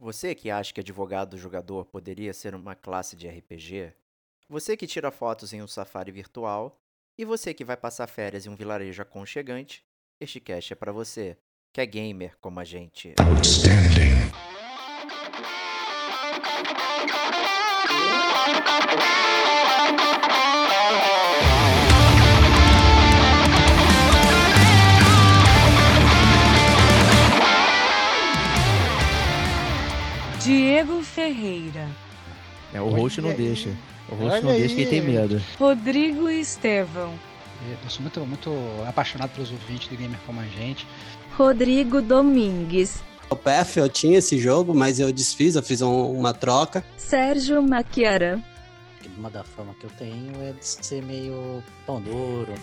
Você 0.00 0.34
que 0.34 0.50
acha 0.50 0.72
que 0.72 0.80
advogado 0.80 1.32
do 1.32 1.38
jogador 1.38 1.84
poderia 1.84 2.32
ser 2.32 2.54
uma 2.54 2.74
classe 2.74 3.14
de 3.14 3.28
RPG? 3.28 3.92
Você 4.48 4.74
que 4.74 4.86
tira 4.86 5.10
fotos 5.10 5.52
em 5.52 5.60
um 5.60 5.66
safari 5.66 6.10
virtual? 6.10 6.80
E 7.18 7.24
você 7.26 7.52
que 7.52 7.66
vai 7.66 7.76
passar 7.76 8.06
férias 8.06 8.46
em 8.46 8.48
um 8.48 8.56
vilarejo 8.56 9.02
aconchegante? 9.02 9.84
Este 10.18 10.40
cast 10.40 10.72
é 10.72 10.76
para 10.76 10.90
você, 10.90 11.36
que 11.70 11.82
é 11.82 11.86
gamer 11.86 12.34
como 12.40 12.58
a 12.60 12.64
gente. 12.64 13.14
Outstanding. 13.20 14.49
Diego 30.82 31.02
Ferreira, 31.02 31.86
É, 32.72 32.80
o 32.80 32.88
host 32.88 33.20
não 33.20 33.28
aí. 33.30 33.36
deixa. 33.36 33.68
O 34.08 34.14
host 34.14 34.32
Olha 34.32 34.40
não 34.42 34.52
deixa 34.52 34.74
quem 34.74 34.84
aí. 34.84 34.90
tem 34.90 35.02
medo. 35.02 35.42
Rodrigo 35.58 36.26
Estevão, 36.30 37.12
Eu 37.84 37.90
sou 37.90 38.00
muito, 38.00 38.20
muito 38.24 38.50
apaixonado 38.88 39.28
pelos 39.32 39.50
ouvintes 39.50 39.88
do 39.88 39.96
Gamer 39.96 40.18
Como 40.24 40.40
a 40.40 40.44
Gente. 40.46 40.86
Rodrigo 41.36 42.00
Domingues, 42.00 43.02
O 43.28 43.36
PF 43.36 43.78
eu 43.78 43.88
tinha 43.90 44.18
esse 44.18 44.38
jogo, 44.38 44.74
mas 44.74 44.98
eu 44.98 45.12
desfiz, 45.12 45.54
eu 45.54 45.62
fiz 45.62 45.82
um- 45.82 46.10
uma 46.12 46.32
troca. 46.32 46.82
Sérgio 46.96 47.62
Maquiara, 47.62 48.40
Uma 49.18 49.28
da 49.28 49.44
fama 49.44 49.74
que 49.78 49.84
eu 49.84 49.90
tenho 49.90 50.32
é 50.42 50.52
de 50.52 50.64
ser 50.64 51.02
meio 51.02 51.62
pão 51.86 52.00
duro. 52.00 52.54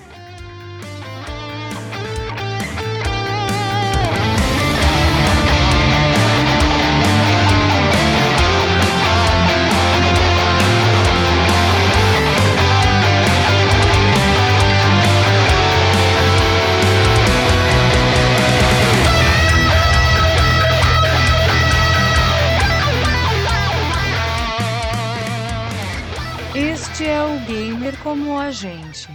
Gente. 28.51 29.09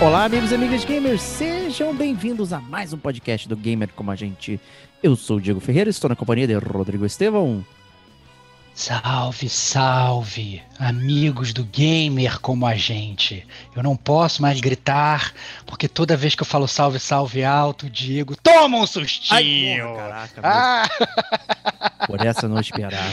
Olá, 0.00 0.24
amigos 0.24 0.52
e 0.52 0.54
amigas 0.54 0.84
gamers, 0.84 1.22
sejam 1.22 1.94
bem-vindos 1.94 2.52
a 2.52 2.60
mais 2.60 2.92
um 2.92 2.98
podcast 2.98 3.48
do 3.48 3.56
Gamer 3.56 3.88
Como 3.96 4.10
a 4.10 4.14
Gente. 4.14 4.60
Eu 5.02 5.16
sou 5.16 5.38
o 5.38 5.40
Diego 5.40 5.58
Ferreira, 5.58 5.90
estou 5.90 6.08
na 6.08 6.14
companhia 6.14 6.46
de 6.46 6.54
Rodrigo 6.54 7.04
Estevão. 7.04 7.64
Salve, 8.76 9.48
salve, 9.48 10.62
amigos 10.78 11.54
do 11.54 11.64
Gamer 11.64 12.38
Como 12.38 12.66
a 12.66 12.74
Gente. 12.74 13.46
Eu 13.74 13.82
não 13.82 13.96
posso 13.96 14.42
mais 14.42 14.60
gritar, 14.60 15.32
porque 15.64 15.88
toda 15.88 16.14
vez 16.14 16.34
que 16.34 16.42
eu 16.42 16.46
falo 16.46 16.68
salve, 16.68 17.00
salve 17.00 17.42
alto, 17.42 17.88
Diego 17.88 18.36
toma 18.36 18.76
um 18.76 18.86
sustinho. 18.86 19.86
porra, 19.86 19.96
caraca, 19.96 20.40
ah, 20.44 20.88
por 22.06 22.20
essa 22.20 22.44
eu 22.44 22.50
não 22.50 22.60
esperava. 22.60 23.06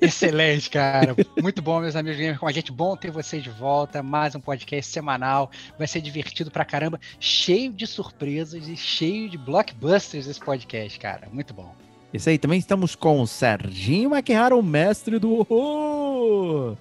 excelente, 0.00 0.70
cara. 0.70 1.16
Muito 1.42 1.60
bom, 1.60 1.80
meus 1.80 1.96
amigos 1.96 2.16
do 2.16 2.20
Gamer 2.20 2.38
Como 2.38 2.48
a 2.48 2.52
Gente. 2.52 2.70
Bom 2.70 2.96
ter 2.96 3.10
vocês 3.10 3.42
de 3.42 3.50
volta. 3.50 4.00
Mais 4.00 4.36
um 4.36 4.40
podcast 4.40 4.92
semanal. 4.92 5.50
Vai 5.76 5.88
ser 5.88 6.00
divertido 6.00 6.52
pra 6.52 6.64
caramba. 6.64 7.00
Cheio 7.18 7.72
de 7.72 7.84
surpresas 7.84 8.68
e 8.68 8.76
cheio 8.76 9.28
de 9.28 9.36
blockbusters 9.36 10.28
esse 10.28 10.40
podcast, 10.40 11.00
cara. 11.00 11.28
Muito 11.32 11.52
bom. 11.52 11.74
Isso 12.16 12.30
aí, 12.30 12.38
também 12.38 12.58
estamos 12.58 12.94
com 12.94 13.20
o 13.20 13.26
Serginho 13.26 14.10
Maquihara, 14.10 14.56
o 14.56 14.62
mestre 14.62 15.18
do 15.18 15.34
horror. 15.34 16.74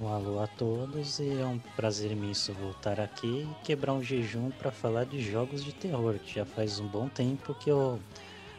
Um 0.00 0.08
alô 0.08 0.40
a 0.40 0.46
todos 0.46 1.18
e 1.18 1.38
é 1.38 1.44
um 1.44 1.58
prazer 1.76 2.10
imenso 2.10 2.52
voltar 2.54 2.98
aqui 2.98 3.46
e 3.46 3.64
quebrar 3.64 3.92
um 3.92 4.02
jejum 4.02 4.50
para 4.50 4.72
falar 4.72 5.04
de 5.04 5.20
jogos 5.20 5.62
de 5.62 5.72
terror, 5.72 6.14
que 6.14 6.34
já 6.34 6.46
faz 6.46 6.80
um 6.80 6.86
bom 6.86 7.08
tempo 7.08 7.54
que 7.54 7.70
eu 7.70 8.00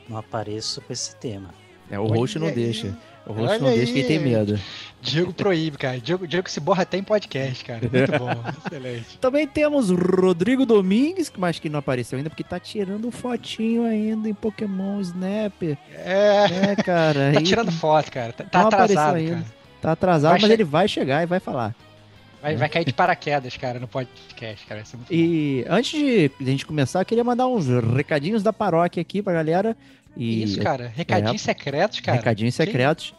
não 0.08 0.18
apareço 0.18 0.80
com 0.82 0.94
esse 0.94 1.16
tema. 1.16 1.50
É, 1.90 2.00
o 2.00 2.06
host 2.06 2.38
não 2.38 2.52
deixa. 2.52 2.96
O 3.28 3.34
host 3.34 3.50
Olha 3.50 3.59
não 3.59 3.74
deixa 3.75 3.94
quem 3.94 4.03
tem 4.06 4.18
aí. 4.18 4.24
medo. 4.24 4.59
Diego 5.02 5.34
proíbe, 5.34 5.78
cara. 5.78 6.00
Diego, 6.00 6.28
Diego 6.28 6.50
se 6.50 6.59
borra 6.59 6.84
até 6.84 6.97
em 6.97 7.03
podcast, 7.03 7.63
cara. 7.66 7.81
Muito 7.81 8.12
bom. 8.19 8.30
Excelente. 8.66 9.18
Também 9.19 9.47
temos 9.47 9.90
o 9.91 9.96
Rodrigo 9.96 10.66
Domingues, 10.66 11.31
mas 11.38 11.59
que 11.59 11.69
não 11.69 11.80
apareceu 11.80 12.18
ainda 12.18 12.30
porque 12.30 12.44
tá 12.44 12.59
tirando 12.59 13.12
fotinho 13.12 13.84
ainda 13.85 14.28
em 14.30 14.34
Pokémon 14.34 15.00
Snap. 15.02 15.62
É. 15.64 16.46
É, 16.72 16.75
cara. 16.84 17.31
Tá 17.34 17.40
aí 17.40 17.44
tirando 17.44 17.72
foto, 17.72 18.12
cara. 18.12 18.34
Tá, 18.34 18.44
tá 18.46 18.62
atrasado, 18.62 19.16
ainda. 19.18 19.31
cara. 19.35 19.46
Tá 19.81 19.91
atrasado, 19.91 20.31
Vai 20.31 20.40
mas 20.41 20.47
che- 20.50 20.53
ele 20.53 20.64
vai 20.64 20.88
chegar 20.88 21.22
e 21.24 21.25
vai 21.28 21.40
falar. 21.40 21.75
Vai, 22.41 22.56
vai 22.56 22.69
cair 22.69 22.85
de 22.85 22.94
paraquedas, 22.94 23.58
cara, 23.58 23.80
no 23.80 23.88
podcast, 23.88 24.66
cara. 24.68 24.81
Vai 24.81 24.85
ser 24.85 24.97
muito 24.97 25.09
bom. 25.09 25.16
E 25.16 25.66
antes 25.68 25.91
de 26.00 26.31
a 26.40 26.44
gente 26.44 26.66
começar, 26.66 27.02
eu 27.02 27.06
queria 27.06 27.24
mandar 27.24 27.47
uns 27.47 27.68
recadinhos 27.96 28.44
da 28.44 28.53
paróquia 28.53 29.02
aqui 29.02 29.22
pra 29.22 29.34
galera. 29.34 29.75
E 30.16 30.44
Isso, 30.44 30.62
cara. 30.62 30.92
Recadinhos 30.94 31.42
secretos, 31.42 32.00
cara. 32.00 32.18
recadinhos 32.18 32.56
secretos. 32.56 33.14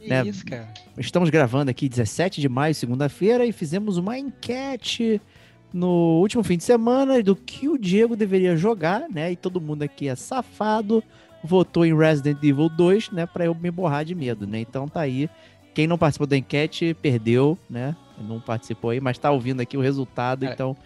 Que 0.00 0.08
né? 0.08 0.24
isso, 0.26 0.44
cara. 0.44 0.68
Estamos 0.96 1.30
gravando 1.30 1.70
aqui 1.70 1.88
17 1.88 2.40
de 2.40 2.48
maio, 2.48 2.74
segunda-feira, 2.74 3.44
e 3.44 3.52
fizemos 3.52 3.96
uma 3.96 4.18
enquete 4.18 5.20
no 5.72 6.20
último 6.20 6.42
fim 6.42 6.56
de 6.56 6.64
semana 6.64 7.22
do 7.22 7.34
que 7.34 7.68
o 7.68 7.76
Diego 7.76 8.16
deveria 8.16 8.56
jogar, 8.56 9.08
né? 9.10 9.32
E 9.32 9.36
todo 9.36 9.60
mundo 9.60 9.82
aqui 9.82 10.08
é 10.08 10.14
safado, 10.14 11.02
votou 11.42 11.84
em 11.84 11.96
Resident 11.96 12.38
Evil 12.42 12.68
2, 12.68 13.10
né? 13.10 13.26
Pra 13.26 13.46
eu 13.46 13.54
me 13.54 13.70
borrar 13.70 14.04
de 14.04 14.14
medo, 14.14 14.46
né? 14.46 14.60
Então 14.60 14.88
tá 14.88 15.00
aí. 15.00 15.28
Quem 15.74 15.86
não 15.86 15.98
participou 15.98 16.26
da 16.26 16.36
enquete 16.36 16.94
perdeu, 16.94 17.58
né? 17.68 17.94
Não 18.18 18.40
participou 18.40 18.90
aí, 18.90 19.00
mas 19.00 19.18
tá 19.18 19.30
ouvindo 19.30 19.60
aqui 19.60 19.76
o 19.76 19.80
resultado, 19.80 20.40
Cara. 20.40 20.54
então 20.54 20.76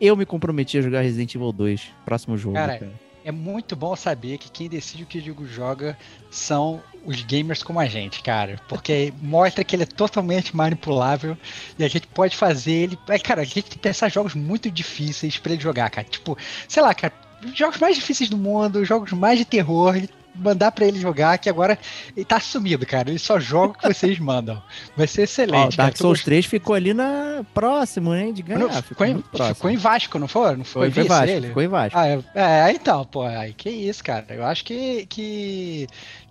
eu 0.00 0.16
me 0.16 0.26
comprometi 0.26 0.78
a 0.78 0.82
jogar 0.82 1.02
Resident 1.02 1.34
Evil 1.34 1.52
2, 1.52 1.88
próximo 2.04 2.36
jogo. 2.36 2.54
Cara, 2.54 2.78
cara. 2.78 3.09
É 3.24 3.30
muito 3.30 3.76
bom 3.76 3.94
saber 3.94 4.38
que 4.38 4.50
quem 4.50 4.68
decide 4.68 5.02
o 5.02 5.06
que 5.06 5.18
o 5.18 5.22
Diego 5.22 5.46
joga 5.46 5.96
são 6.30 6.82
os 7.04 7.22
gamers 7.22 7.62
como 7.62 7.78
a 7.78 7.86
gente, 7.86 8.22
cara. 8.22 8.60
Porque 8.68 9.12
mostra 9.20 9.64
que 9.64 9.76
ele 9.76 9.82
é 9.82 9.86
totalmente 9.86 10.56
manipulável 10.56 11.36
e 11.78 11.84
a 11.84 11.88
gente 11.88 12.06
pode 12.06 12.36
fazer 12.36 12.72
ele. 12.72 12.98
É, 13.08 13.18
Cara, 13.18 13.42
a 13.42 13.44
gente 13.44 13.62
tem 13.62 13.72
que 13.72 13.78
pensar 13.78 14.08
jogos 14.08 14.34
muito 14.34 14.70
difíceis 14.70 15.36
pra 15.38 15.52
ele 15.52 15.62
jogar, 15.62 15.90
cara. 15.90 16.06
Tipo, 16.08 16.36
sei 16.68 16.82
lá, 16.82 16.94
cara, 16.94 17.12
os 17.44 17.56
jogos 17.56 17.78
mais 17.78 17.96
difíceis 17.96 18.30
do 18.30 18.36
mundo, 18.36 18.80
os 18.80 18.88
jogos 18.88 19.12
mais 19.12 19.38
de 19.38 19.44
terror, 19.44 19.96
e 19.96 20.08
mandar 20.34 20.72
pra 20.72 20.84
ele 20.84 20.98
jogar, 20.98 21.38
que 21.38 21.48
agora 21.48 21.78
ele 22.16 22.24
tá 22.24 22.40
sumido, 22.40 22.86
cara. 22.86 23.10
Ele 23.10 23.18
só 23.18 23.38
joga 23.38 23.74
o 23.74 23.78
que 23.78 23.88
vocês 23.88 24.18
mandam. 24.20 24.62
Vai 24.96 25.06
ser 25.06 25.22
Ó, 25.22 25.24
excelente. 25.24 25.76
cara. 25.76 25.88
Dark 25.88 25.96
Souls 25.96 26.22
3 26.22 26.46
ficou 26.46 26.74
ali 26.74 26.94
na 26.94 27.44
próximo, 27.52 28.14
hein? 28.14 28.32
De 28.32 28.42
ganhar. 28.42 28.60
Não, 28.60 28.68
ficou, 28.70 29.06
ficou, 29.06 29.06
em, 29.06 29.54
ficou 29.54 29.70
em 29.70 29.76
Vasco, 29.76 30.18
não 30.18 30.28
foi? 30.28 30.56
Não 30.56 30.64
foi? 30.64 30.90
Foi, 30.90 31.02
Vice 31.02 31.08
Vasco, 31.08 31.30
ele? 31.30 31.48
ficou 31.48 31.62
em 31.62 31.68
Vasco. 31.68 31.98
Ah, 31.98 32.08
é, 32.08 32.20
é, 32.34 32.72
então, 32.72 33.04
pô, 33.04 33.22
aí 33.22 33.52
que 33.52 33.68
isso, 33.70 34.02
cara. 34.02 34.26
Eu 34.30 34.44
acho 34.44 34.64
que, 34.64 35.06
que, 35.06 35.86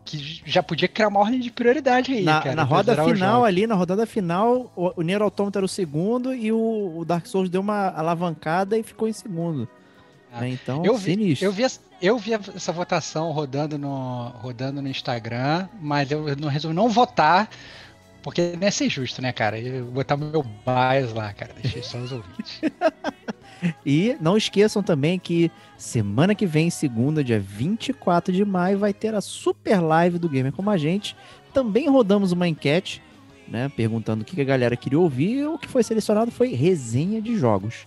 que 0.06 0.42
já 0.46 0.64
podia 0.64 0.88
criar 0.88 1.08
uma 1.08 1.20
ordem 1.20 1.40
de 1.40 1.52
prioridade 1.52 2.14
aí, 2.14 2.24
na, 2.24 2.42
cara. 2.42 2.56
na 2.56 2.64
roda 2.64 3.04
final 3.04 3.44
ali, 3.46 3.68
na 3.68 3.76
rodada 3.76 4.06
final, 4.06 4.72
o, 4.76 4.92
o 4.96 5.02
Nier 5.02 5.22
Automata 5.22 5.60
era 5.60 5.66
o 5.66 5.70
segundo 5.70 6.34
e 6.34 6.52
o, 6.52 6.98
o 6.98 7.06
Dark 7.06 7.26
Souls 7.26 7.50
deu 7.50 7.62
uma 7.62 7.90
alavancada 7.90 8.78
e 8.78 8.84
ficou 8.84 9.08
em 9.08 9.14
segundo. 9.14 9.68
Ah, 10.32 10.42
né? 10.42 10.50
Então, 10.50 10.84
eu 10.86 10.96
vi- 10.98 11.12
sinistro. 11.12 11.46
Eu 11.48 11.52
vi, 11.52 11.64
essa- 11.64 11.80
eu 12.02 12.18
vi 12.18 12.34
essa 12.34 12.72
votação 12.72 13.32
rodando 13.32 13.78
no, 13.78 14.30
rodando 14.42 14.82
no 14.82 14.88
Instagram, 14.88 15.68
mas 15.82 16.10
eu 16.12 16.36
não 16.36 16.48
resolvi 16.50 16.76
não 16.76 16.90
votar, 16.90 17.50
porque 18.22 18.54
não 18.56 18.64
ia 18.64 18.72
ser 18.72 18.90
justo, 18.90 19.22
né, 19.22 19.32
cara? 19.32 19.60
Eu 19.60 19.86
vou 19.86 19.94
botar 19.94 20.16
meu 20.18 20.44
bias 20.44 21.14
lá, 21.14 21.34
cara. 21.34 21.54
Deixei 21.62 21.82
só 21.84 21.98
os 21.98 22.12
ouvintes. 22.12 22.62
E 23.86 24.16
não 24.22 24.38
esqueçam 24.38 24.82
também 24.82 25.20
que 25.20 25.52
semana 25.78 26.34
que 26.34 26.46
vem, 26.46 26.70
segunda, 26.70 27.22
dia 27.22 27.42
24 27.42 28.34
de 28.34 28.46
maio, 28.46 28.80
vai 28.80 28.94
ter 28.94 29.14
a 29.14 29.20
super 29.20 29.82
live 29.82 30.18
do 30.18 30.30
Gamer 30.30 30.54
Como 30.54 30.70
a 30.70 30.78
Gente. 30.78 31.14
Também 31.54 31.90
rodamos 31.90 32.32
uma 32.32 32.48
enquete, 32.48 33.02
né? 33.50 33.70
Perguntando 33.76 34.22
o 34.22 34.26
que 34.26 34.40
a 34.40 34.46
galera 34.46 34.78
queria 34.78 34.98
ouvir. 34.98 35.40
E 35.40 35.46
o 35.46 35.58
que 35.58 35.68
foi 35.68 35.84
selecionado 35.84 36.32
foi 36.32 36.54
resenha 36.54 37.22
de 37.22 37.36
jogos. 37.38 37.86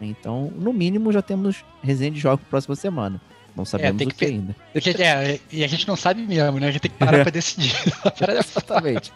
Então, 0.00 0.52
no 0.56 0.72
mínimo, 0.72 1.12
já 1.12 1.22
temos 1.22 1.64
resenha 1.82 2.10
de 2.10 2.20
jogos 2.20 2.40
para 2.40 2.50
próxima 2.50 2.76
semana. 2.76 3.20
Não 3.56 3.64
sabemos 3.64 3.96
tem 3.96 4.06
o 4.06 4.10
que 4.10 4.16
que 4.16 4.24
ainda. 4.26 4.54
E 4.74 4.80
que- 4.80 5.02
é, 5.02 5.40
e 5.50 5.64
a 5.64 5.66
gente 5.66 5.88
não 5.88 5.96
sabe 5.96 6.20
mesmo, 6.22 6.58
né? 6.60 6.68
A 6.68 6.70
gente 6.70 6.82
tem 6.82 6.90
que 6.90 6.98
parar 6.98 7.22
pra 7.22 7.30
decidir. 7.30 7.72
A 8.04 8.10
parada 8.10 8.38
é 8.38 8.42
Exatamente. 8.42 9.12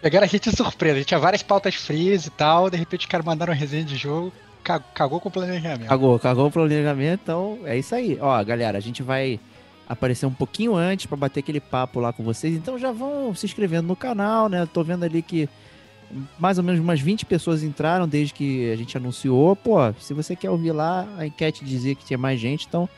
Pegaram 0.00 0.24
a 0.24 0.28
gente 0.28 0.48
de 0.50 0.56
surpresa. 0.56 0.94
A 0.94 0.98
gente 0.98 1.08
tinha 1.08 1.20
várias 1.20 1.42
pautas 1.42 1.74
frias 1.74 2.26
e 2.26 2.30
tal. 2.30 2.70
De 2.70 2.76
repente 2.76 3.00
os 3.00 3.06
caras 3.06 3.26
mandaram 3.26 3.52
resenha 3.52 3.84
de 3.84 3.96
jogo. 3.96 4.32
ca- 4.62 4.78
Cagou 4.80 5.20
com 5.20 5.28
o 5.28 5.32
planejamento. 5.32 5.88
Cagou, 5.88 6.18
cagou 6.18 6.46
o 6.46 6.50
planejamento, 6.50 7.20
então 7.22 7.58
é 7.64 7.76
isso 7.76 7.94
aí. 7.94 8.16
Ó, 8.20 8.42
galera, 8.44 8.78
a 8.78 8.80
gente 8.80 9.02
vai 9.02 9.38
aparecer 9.88 10.24
um 10.24 10.32
pouquinho 10.32 10.76
antes 10.76 11.06
para 11.06 11.16
bater 11.16 11.40
aquele 11.40 11.60
papo 11.60 11.98
lá 12.00 12.12
com 12.12 12.22
vocês. 12.22 12.54
Então 12.54 12.78
já 12.78 12.92
vão 12.92 13.34
se 13.34 13.44
inscrevendo 13.44 13.88
no 13.88 13.96
canal, 13.96 14.48
né? 14.48 14.66
Tô 14.72 14.82
vendo 14.84 15.04
ali 15.04 15.20
que 15.20 15.48
mais 16.38 16.58
ou 16.58 16.64
menos 16.64 16.80
umas 16.80 17.00
20 17.00 17.24
pessoas 17.26 17.62
entraram 17.62 18.08
desde 18.08 18.34
que 18.34 18.70
a 18.70 18.76
gente 18.76 18.96
anunciou. 18.96 19.54
Pô, 19.56 19.76
se 19.98 20.12
você 20.12 20.34
quer 20.34 20.50
ouvir 20.50 20.72
lá, 20.72 21.08
a 21.16 21.26
enquete 21.26 21.64
dizia 21.64 21.94
que 21.94 22.04
tinha 22.04 22.18
mais 22.18 22.40
gente, 22.40 22.66
então 22.66 22.88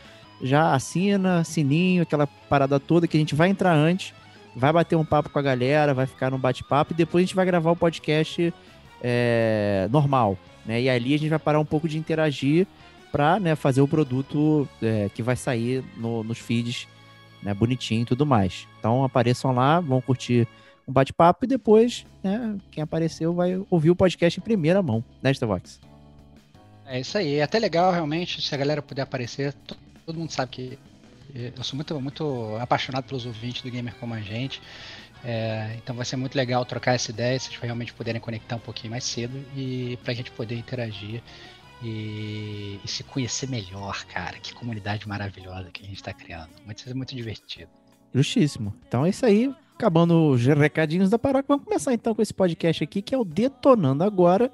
já 0.42 0.74
assina, 0.74 1.44
sininho, 1.44 2.02
aquela 2.02 2.26
parada 2.26 2.80
toda 2.80 3.06
que 3.06 3.16
a 3.16 3.20
gente 3.20 3.34
vai 3.34 3.48
entrar 3.48 3.74
antes, 3.74 4.12
vai 4.56 4.72
bater 4.72 4.96
um 4.96 5.04
papo 5.04 5.30
com 5.30 5.38
a 5.38 5.42
galera, 5.42 5.94
vai 5.94 6.06
ficar 6.06 6.30
no 6.30 6.38
bate-papo 6.38 6.92
e 6.92 6.96
depois 6.96 7.22
a 7.22 7.26
gente 7.26 7.36
vai 7.36 7.46
gravar 7.46 7.70
o 7.70 7.76
podcast 7.76 8.52
é, 9.02 9.88
normal, 9.90 10.36
né? 10.66 10.80
E 10.80 10.90
ali 10.90 11.14
a 11.14 11.18
gente 11.18 11.30
vai 11.30 11.38
parar 11.38 11.60
um 11.60 11.64
pouco 11.64 11.88
de 11.88 11.98
interagir 11.98 12.66
para 13.10 13.38
né, 13.38 13.54
fazer 13.54 13.82
o 13.82 13.88
produto 13.88 14.66
é, 14.82 15.10
que 15.14 15.22
vai 15.22 15.36
sair 15.36 15.84
no, 15.96 16.24
nos 16.24 16.38
feeds, 16.38 16.88
né, 17.42 17.52
bonitinho 17.52 18.02
e 18.02 18.06
tudo 18.06 18.24
mais. 18.24 18.66
Então 18.78 19.04
apareçam 19.04 19.52
lá, 19.52 19.80
vão 19.80 20.00
curtir 20.00 20.48
um 20.86 20.92
bate-papo 20.92 21.44
e 21.44 21.48
depois, 21.48 22.04
né, 22.22 22.56
quem 22.70 22.82
apareceu 22.82 23.32
vai 23.32 23.60
ouvir 23.70 23.90
o 23.90 23.96
podcast 23.96 24.38
em 24.38 24.42
primeira 24.42 24.82
mão, 24.82 25.04
né, 25.22 25.32
Vox? 25.32 25.80
É 26.86 27.00
isso 27.00 27.16
aí, 27.16 27.36
é 27.36 27.42
até 27.42 27.58
legal 27.58 27.92
realmente 27.92 28.42
se 28.42 28.54
a 28.54 28.58
galera 28.58 28.82
puder 28.82 29.02
aparecer. 29.02 29.54
Todo 30.04 30.18
mundo 30.18 30.30
sabe 30.30 30.50
que 30.50 30.78
eu 31.34 31.64
sou 31.64 31.76
muito, 31.76 31.98
muito 32.00 32.56
apaixonado 32.60 33.04
pelos 33.04 33.24
ouvintes 33.24 33.62
do 33.62 33.70
Gamer 33.70 33.94
como 33.96 34.14
a 34.14 34.20
gente. 34.20 34.60
É, 35.24 35.76
então 35.76 35.94
vai 35.94 36.04
ser 36.04 36.16
muito 36.16 36.34
legal 36.34 36.64
trocar 36.64 36.94
essa 36.94 37.10
ideia, 37.10 37.38
se 37.38 37.48
vocês 37.48 37.60
realmente 37.60 37.92
puderem 37.92 38.20
conectar 38.20 38.56
um 38.56 38.60
pouquinho 38.60 38.90
mais 38.90 39.04
cedo 39.04 39.42
e 39.56 39.96
para 40.02 40.12
a 40.12 40.14
gente 40.14 40.32
poder 40.32 40.56
interagir 40.56 41.22
e, 41.82 42.80
e, 42.84 42.88
se 42.88 43.02
conhecer 43.04 43.48
melhor, 43.48 44.04
cara. 44.06 44.38
Que 44.38 44.52
comunidade 44.52 45.06
maravilhosa 45.08 45.70
que 45.70 45.82
a 45.82 45.86
gente 45.86 45.96
está 45.96 46.12
criando. 46.12 46.50
Vai 46.66 46.76
ser 46.76 46.94
muito 46.94 47.14
divertido. 47.14 47.70
Justíssimo. 48.14 48.74
Então 48.86 49.06
é 49.06 49.10
isso 49.10 49.24
aí. 49.24 49.52
Acabando 49.82 50.28
os 50.28 50.46
recadinhos 50.46 51.10
da 51.10 51.18
paróquia, 51.18 51.46
vamos 51.48 51.64
começar 51.64 51.92
então 51.92 52.14
com 52.14 52.22
esse 52.22 52.32
podcast 52.32 52.84
aqui, 52.84 53.02
que 53.02 53.12
é 53.12 53.18
o 53.18 53.24
Detonando 53.24 54.04
Agora, 54.04 54.48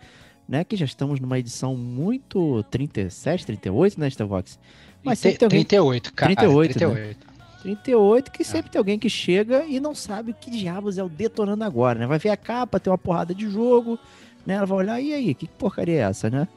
né? 0.49 0.65
Que 0.65 0.75
já 0.75 0.87
estamos 0.87 1.21
numa 1.21 1.39
edição 1.39 1.77
muito 1.77 2.63
37, 2.71 3.45
38, 3.45 4.01
né, 4.01 4.09
Stavox? 4.09 4.59
Mas 5.05 5.19
sempre 5.19 5.41
tem 5.41 5.47
alguém... 5.47 5.65
38, 5.67 6.15
cara. 6.15 6.35
38, 6.35 6.79
38. 6.79 7.19
Né? 7.19 7.35
38, 7.61 8.33
que 8.33 8.43
sempre 8.43 8.71
é. 8.71 8.73
tem 8.73 8.79
alguém 8.79 8.99
que 8.99 9.11
chega 9.11 9.67
e 9.67 9.79
não 9.79 9.95
sabe 9.95 10.31
o 10.31 10.35
que 10.35 10.51
diabos 10.51 10.97
é 10.97 11.05
o 11.05 11.11
Detonando 11.11 11.63
Agora, 11.63 11.99
né? 11.99 12.07
Vai 12.07 12.19
ver 12.19 12.31
a 12.31 12.37
capa, 12.37 12.81
tem 12.81 12.91
uma 12.91 12.97
porrada 12.97 13.35
de 13.35 13.51
jogo, 13.51 13.99
né? 14.47 14.55
Ela 14.55 14.65
vai 14.65 14.79
olhar, 14.79 14.99
e 14.99 15.13
aí, 15.13 15.35
que 15.35 15.47
porcaria 15.47 15.97
é 15.97 15.99
essa, 16.09 16.31
né? 16.31 16.49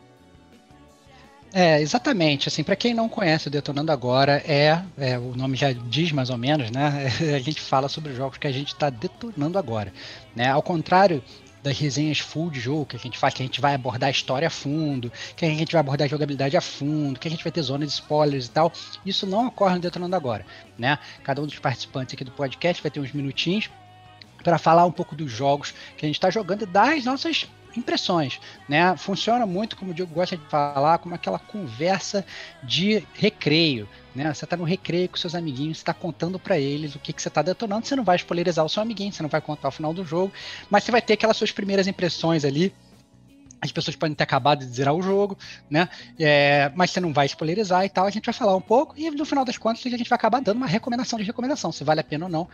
É, 1.53 1.81
exatamente. 1.81 2.47
Assim, 2.47 2.63
para 2.63 2.75
quem 2.75 2.93
não 2.93 3.09
conhece 3.09 3.47
o 3.47 3.51
Detonando 3.51 3.91
Agora, 3.91 4.41
é, 4.45 4.81
é, 4.97 5.17
o 5.17 5.35
nome 5.35 5.57
já 5.57 5.73
diz 5.73 6.11
mais 6.11 6.29
ou 6.29 6.37
menos, 6.37 6.71
né? 6.71 7.07
a 7.35 7.39
gente 7.39 7.59
fala 7.59 7.89
sobre 7.89 8.13
jogos 8.13 8.37
que 8.37 8.47
a 8.47 8.51
gente 8.51 8.69
está 8.69 8.89
detonando 8.89 9.57
agora, 9.57 9.91
né? 10.35 10.49
Ao 10.49 10.61
contrário 10.61 11.21
das 11.61 11.77
resenhas 11.77 12.19
full 12.19 12.49
de 12.49 12.59
jogo 12.59 12.85
que 12.85 12.95
a 12.95 12.99
gente 12.99 13.17
faz, 13.17 13.33
que 13.33 13.43
a 13.43 13.45
gente 13.45 13.61
vai 13.61 13.75
abordar 13.75 14.07
a 14.07 14.11
história 14.11 14.47
a 14.47 14.51
fundo, 14.51 15.11
que 15.35 15.45
a 15.45 15.49
gente 15.49 15.71
vai 15.71 15.79
abordar 15.79 16.05
a 16.05 16.09
jogabilidade 16.09 16.57
a 16.57 16.61
fundo, 16.61 17.19
que 17.19 17.27
a 17.27 17.31
gente 17.31 17.43
vai 17.43 17.51
ter 17.51 17.61
zonas 17.61 17.89
de 17.89 17.93
spoilers 17.93 18.47
e 18.47 18.51
tal. 18.51 18.71
Isso 19.05 19.27
não 19.27 19.47
ocorre 19.47 19.75
no 19.75 19.81
Detonando 19.81 20.15
Agora, 20.15 20.45
né? 20.77 20.97
Cada 21.23 21.41
um 21.41 21.45
dos 21.45 21.59
participantes 21.59 22.13
aqui 22.13 22.23
do 22.23 22.31
podcast 22.31 22.81
vai 22.81 22.89
ter 22.89 22.99
uns 22.99 23.11
minutinhos 23.11 23.69
para 24.43 24.57
falar 24.57 24.85
um 24.85 24.91
pouco 24.91 25.15
dos 25.15 25.31
jogos 25.31 25.73
que 25.97 26.05
a 26.05 26.07
gente 26.07 26.15
está 26.15 26.29
jogando 26.29 26.63
e 26.63 26.65
das 26.65 27.05
nossas 27.05 27.47
impressões, 27.75 28.39
né? 28.67 28.95
Funciona 28.97 29.45
muito, 29.45 29.75
como 29.75 29.91
o 29.91 29.93
Diogo 29.93 30.13
gosta 30.13 30.37
de 30.37 30.45
falar, 30.45 30.97
como 30.99 31.15
aquela 31.15 31.39
conversa 31.39 32.25
de 32.63 33.03
recreio, 33.13 33.87
né? 34.15 34.33
Você 34.33 34.45
está 34.45 34.57
no 34.57 34.63
recreio 34.63 35.09
com 35.09 35.17
seus 35.17 35.35
amiguinhos, 35.35 35.77
está 35.77 35.93
contando 35.93 36.39
para 36.39 36.57
eles 36.57 36.95
o 36.95 36.99
que, 36.99 37.13
que 37.13 37.21
você 37.21 37.27
está 37.27 37.41
detonando, 37.41 37.85
você 37.85 37.95
não 37.95 38.03
vai 38.03 38.15
spoilerizar 38.17 38.65
o 38.65 38.69
seu 38.69 38.81
amiguinho, 38.81 39.11
você 39.11 39.23
não 39.23 39.29
vai 39.29 39.41
contar 39.41 39.69
o 39.69 39.71
final 39.71 39.93
do 39.93 40.05
jogo, 40.05 40.31
mas 40.69 40.83
você 40.83 40.91
vai 40.91 41.01
ter 41.01 41.13
aquelas 41.13 41.37
suas 41.37 41.51
primeiras 41.51 41.87
impressões 41.87 42.43
ali, 42.45 42.73
as 43.61 43.71
pessoas 43.71 43.95
podem 43.95 44.15
ter 44.15 44.23
acabado 44.23 44.65
de 44.65 44.71
zerar 44.73 44.95
o 44.95 45.03
jogo, 45.03 45.37
né? 45.69 45.87
É, 46.19 46.71
mas 46.75 46.89
você 46.89 46.99
não 46.99 47.13
vai 47.13 47.27
spoilerizar 47.27 47.85
e 47.85 47.89
tal. 47.89 48.07
A 48.07 48.09
gente 48.09 48.25
vai 48.25 48.33
falar 48.33 48.55
um 48.55 48.61
pouco 48.61 48.95
e 48.97 49.11
no 49.11 49.23
final 49.23 49.45
das 49.45 49.57
contas 49.57 49.85
a 49.85 49.89
gente 49.89 50.09
vai 50.09 50.15
acabar 50.15 50.41
dando 50.41 50.57
uma 50.57 50.65
recomendação 50.65 51.19
de 51.19 51.25
recomendação, 51.25 51.71
se 51.71 51.83
vale 51.83 51.99
a 51.99 52.03
pena 52.03 52.25
ou 52.25 52.31
não 52.31 52.49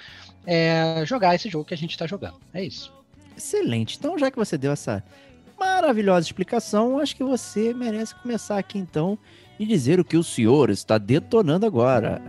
é, 0.45 1.03
jogar 1.05 1.35
esse 1.35 1.49
jogo 1.49 1.65
que 1.65 1.73
a 1.73 1.77
gente 1.77 1.91
está 1.91 2.05
jogando. 2.05 2.39
É 2.53 2.63
isso. 2.63 2.96
Excelente. 3.37 3.97
Então, 3.99 4.17
já 4.17 4.31
que 4.31 4.37
você 4.37 4.57
deu 4.57 4.71
essa 4.71 5.03
maravilhosa 5.59 6.25
explicação, 6.25 6.97
acho 6.99 7.15
que 7.15 7.23
você 7.23 7.71
merece 7.71 8.15
começar 8.15 8.57
aqui 8.57 8.79
então 8.79 9.17
e 9.59 9.65
dizer 9.65 9.99
o 9.99 10.05
que 10.05 10.17
o 10.17 10.23
senhor 10.23 10.71
está 10.71 10.97
detonando 10.97 11.65
agora. 11.67 12.19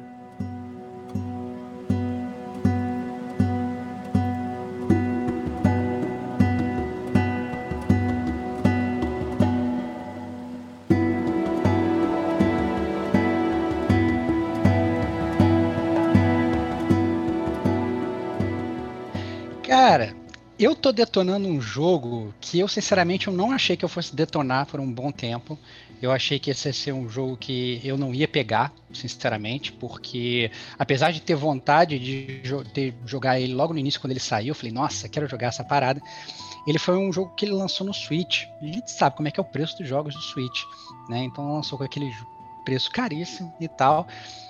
Cara, 19.62 20.17
eu 20.58 20.74
tô 20.74 20.90
detonando 20.90 21.46
um 21.46 21.60
jogo 21.60 22.34
que 22.40 22.58
eu 22.58 22.66
sinceramente 22.66 23.28
eu 23.28 23.32
não 23.32 23.52
achei 23.52 23.76
que 23.76 23.84
eu 23.84 23.88
fosse 23.88 24.14
detonar 24.14 24.66
por 24.66 24.80
um 24.80 24.92
bom 24.92 25.12
tempo. 25.12 25.58
Eu 26.00 26.12
achei 26.12 26.38
que 26.38 26.50
esse 26.50 26.68
ia 26.68 26.72
ser 26.72 26.92
um 26.92 27.08
jogo 27.08 27.36
que 27.36 27.80
eu 27.82 27.96
não 27.96 28.14
ia 28.14 28.28
pegar, 28.28 28.72
sinceramente, 28.92 29.72
porque 29.72 30.50
apesar 30.78 31.12
de 31.12 31.20
ter 31.20 31.34
vontade 31.34 31.98
de 31.98 32.40
jo 32.44 32.62
ter, 32.64 32.94
jogar 33.04 33.40
ele 33.40 33.52
logo 33.52 33.72
no 33.72 33.80
início 33.80 34.00
quando 34.00 34.12
ele 34.12 34.20
saiu, 34.20 34.48
eu 34.48 34.54
falei, 34.54 34.72
nossa, 34.72 35.08
quero 35.08 35.28
jogar 35.28 35.48
essa 35.48 35.64
parada. 35.64 36.00
Ele 36.66 36.78
foi 36.78 36.96
um 36.96 37.12
jogo 37.12 37.34
que 37.34 37.44
ele 37.44 37.52
lançou 37.52 37.86
no 37.86 37.94
Switch. 37.94 38.44
a 38.60 38.66
gente 38.66 38.90
sabe 38.90 39.16
como 39.16 39.26
é 39.26 39.30
que 39.30 39.40
é 39.40 39.42
o 39.42 39.46
preço 39.46 39.78
dos 39.78 39.88
jogos 39.88 40.14
do 40.14 40.20
Switch, 40.20 40.62
né? 41.08 41.24
Então 41.24 41.52
lançou 41.52 41.78
com 41.78 41.84
aquele 41.84 42.12
preço 42.64 42.90
caríssimo 42.90 43.52
e 43.60 43.66
tal. 43.66 44.06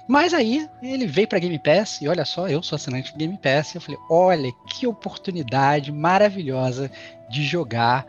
Mas 0.09 0.33
aí 0.33 0.67
ele 0.83 1.07
veio 1.07 1.29
para 1.29 1.39
Game 1.39 1.59
Pass 1.59 2.01
e 2.01 2.09
olha 2.09 2.25
só, 2.25 2.49
eu 2.49 2.63
sou 2.63 2.77
assinante 2.77 3.13
do 3.13 3.19
Game 3.19 3.37
Pass 3.37 3.75
e 3.75 3.77
eu 3.77 3.81
falei, 3.83 4.01
olha 4.09 4.51
que 4.67 4.87
oportunidade 4.87 5.93
maravilhosa 5.93 6.91
de 7.29 7.45
jogar 7.45 8.07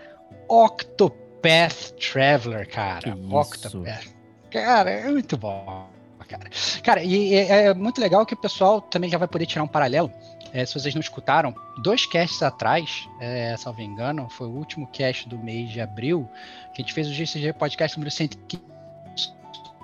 Octopath 0.48 1.92
Traveler, 2.00 2.70
cara. 2.70 3.18
Octopath. 3.30 4.08
Cara, 4.50 4.90
é 4.90 5.12
muito 5.12 5.38
bom. 5.38 5.90
Cara, 6.26 6.50
cara 6.84 7.04
e 7.04 7.34
é, 7.34 7.66
é 7.66 7.74
muito 7.74 8.00
legal 8.00 8.26
que 8.26 8.34
o 8.34 8.38
pessoal 8.38 8.80
também 8.82 9.10
já 9.10 9.18
vai 9.18 9.28
poder 9.28 9.46
tirar 9.46 9.64
um 9.64 9.68
paralelo. 9.68 10.12
É, 10.54 10.66
se 10.66 10.74
vocês 10.74 10.94
não 10.96 11.02
escutaram, 11.02 11.54
dois 11.84 12.06
casts 12.06 12.42
atrás, 12.42 13.08
é, 13.20 13.56
salvo 13.58 13.82
engano, 13.82 14.28
foi 14.30 14.48
o 14.48 14.52
último 14.52 14.88
cast 14.88 15.28
do 15.28 15.38
mês 15.38 15.70
de 15.70 15.82
abril, 15.82 16.28
que 16.74 16.82
a 16.82 16.86
gente 16.86 16.94
fez 16.94 17.08
o 17.08 17.14
GCG 17.14 17.54
Podcast 17.54 17.98
número 17.98 18.10
115 18.10 18.69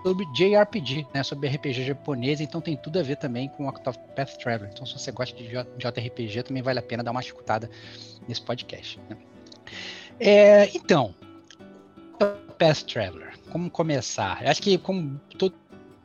sobre 0.06 0.24
JRPG, 0.28 1.08
né, 1.16 1.24
sobre 1.24 1.50
RPG 1.50 1.84
japonês, 1.84 2.40
então 2.40 2.62
tem 2.62 2.78
tudo 2.78 3.00
a 3.00 3.02
ver 3.02 3.16
também 3.16 3.50
com 3.50 3.68
Octopath 3.68 4.38
Traveler. 4.38 4.72
Então, 4.72 4.86
se 4.86 4.94
você 4.94 5.12
gosta 5.12 5.36
de 5.36 5.48
JRPG, 5.48 6.44
também 6.44 6.62
vale 6.62 6.78
a 6.78 6.82
pena 6.84 7.04
dar 7.04 7.10
uma 7.10 7.22
escutada 7.22 7.68
nesse 8.28 8.40
podcast. 8.40 9.00
Né? 9.10 9.18
É, 10.20 10.70
então, 10.76 11.16
Octopath 12.14 12.84
Traveler, 12.84 13.34
como 13.50 13.68
começar? 13.68 14.44
Eu 14.44 14.52
acho 14.52 14.62
que, 14.62 14.78
como 14.78 15.20
todo 15.40 15.56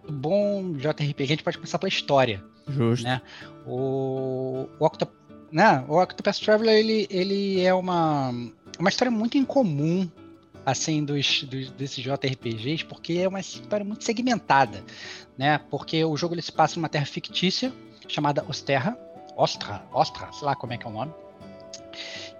bom 0.08 0.72
JRPG, 0.78 1.22
a 1.22 1.26
gente 1.26 1.44
pode 1.44 1.58
começar 1.58 1.78
pela 1.78 1.90
história. 1.90 2.42
Justo. 2.66 3.04
Né? 3.04 3.20
O, 3.66 4.66
o, 4.78 4.86
Octop, 4.86 5.12
né? 5.52 5.84
o 5.86 6.00
Octopath 6.00 6.38
Traveler 6.38 6.74
ele, 6.74 7.06
ele 7.10 7.60
é 7.60 7.74
uma, 7.74 8.30
uma 8.78 8.88
história 8.88 9.10
muito 9.10 9.36
incomum 9.36 10.08
assim 10.64 11.04
dos, 11.04 11.42
dos 11.44 11.70
desses 11.70 12.04
JRPGs, 12.04 12.84
porque 12.84 13.14
é 13.14 13.28
uma 13.28 13.40
história 13.40 13.84
muito 13.84 14.04
segmentada, 14.04 14.84
né? 15.36 15.58
Porque 15.70 16.04
o 16.04 16.16
jogo 16.16 16.34
ele 16.34 16.42
se 16.42 16.52
passa 16.52 16.76
numa 16.76 16.88
terra 16.88 17.06
fictícia 17.06 17.72
chamada 18.08 18.44
Osterra, 18.48 18.98
Ostra, 19.36 19.82
Ostra, 19.92 20.32
sei 20.32 20.46
lá 20.46 20.54
como 20.54 20.72
é 20.72 20.76
que 20.76 20.86
é 20.86 20.88
o 20.88 20.92
nome. 20.92 21.12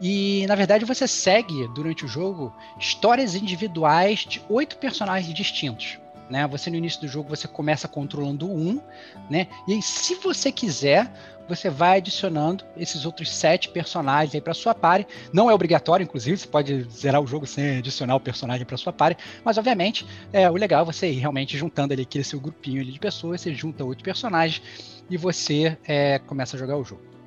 E 0.00 0.46
na 0.46 0.54
verdade 0.54 0.84
você 0.84 1.06
segue 1.06 1.68
durante 1.68 2.04
o 2.04 2.08
jogo 2.08 2.54
histórias 2.78 3.34
individuais 3.34 4.20
de 4.20 4.42
oito 4.48 4.76
personagens 4.78 5.34
distintos. 5.34 5.98
Né? 6.30 6.46
Você 6.46 6.70
no 6.70 6.76
início 6.76 7.00
do 7.00 7.08
jogo 7.08 7.28
você 7.28 7.48
começa 7.48 7.88
controlando 7.88 8.48
um, 8.48 8.80
né? 9.28 9.48
E 9.66 9.72
aí, 9.72 9.82
se 9.82 10.14
você 10.14 10.52
quiser, 10.52 11.12
você 11.48 11.68
vai 11.68 11.98
adicionando 11.98 12.64
esses 12.76 13.04
outros 13.04 13.28
sete 13.34 13.68
personagens 13.68 14.32
aí 14.34 14.40
para 14.40 14.54
sua 14.54 14.72
party. 14.72 15.06
Não 15.32 15.50
é 15.50 15.54
obrigatório, 15.54 16.04
inclusive, 16.04 16.36
você 16.36 16.46
pode 16.46 16.84
zerar 16.84 17.20
o 17.20 17.26
jogo 17.26 17.46
sem 17.46 17.78
adicionar 17.78 18.14
o 18.14 18.20
personagem 18.20 18.64
para 18.64 18.76
sua 18.76 18.92
party, 18.92 19.20
mas 19.44 19.58
obviamente 19.58 20.06
é 20.32 20.48
o 20.48 20.54
legal 20.54 20.82
é 20.82 20.84
você 20.84 21.10
ir 21.10 21.18
realmente 21.18 21.58
juntando 21.58 21.92
ali 21.92 22.02
aquele 22.02 22.22
seu 22.22 22.40
grupinho 22.40 22.80
ali 22.80 22.92
de 22.92 23.00
pessoas, 23.00 23.40
você 23.40 23.52
junta 23.52 23.84
oito 23.84 24.04
personagens 24.04 24.62
e 25.10 25.16
você 25.16 25.76
é, 25.84 26.20
começa 26.20 26.56
a 26.56 26.58
jogar 26.58 26.76
o 26.76 26.84
jogo. 26.84 27.19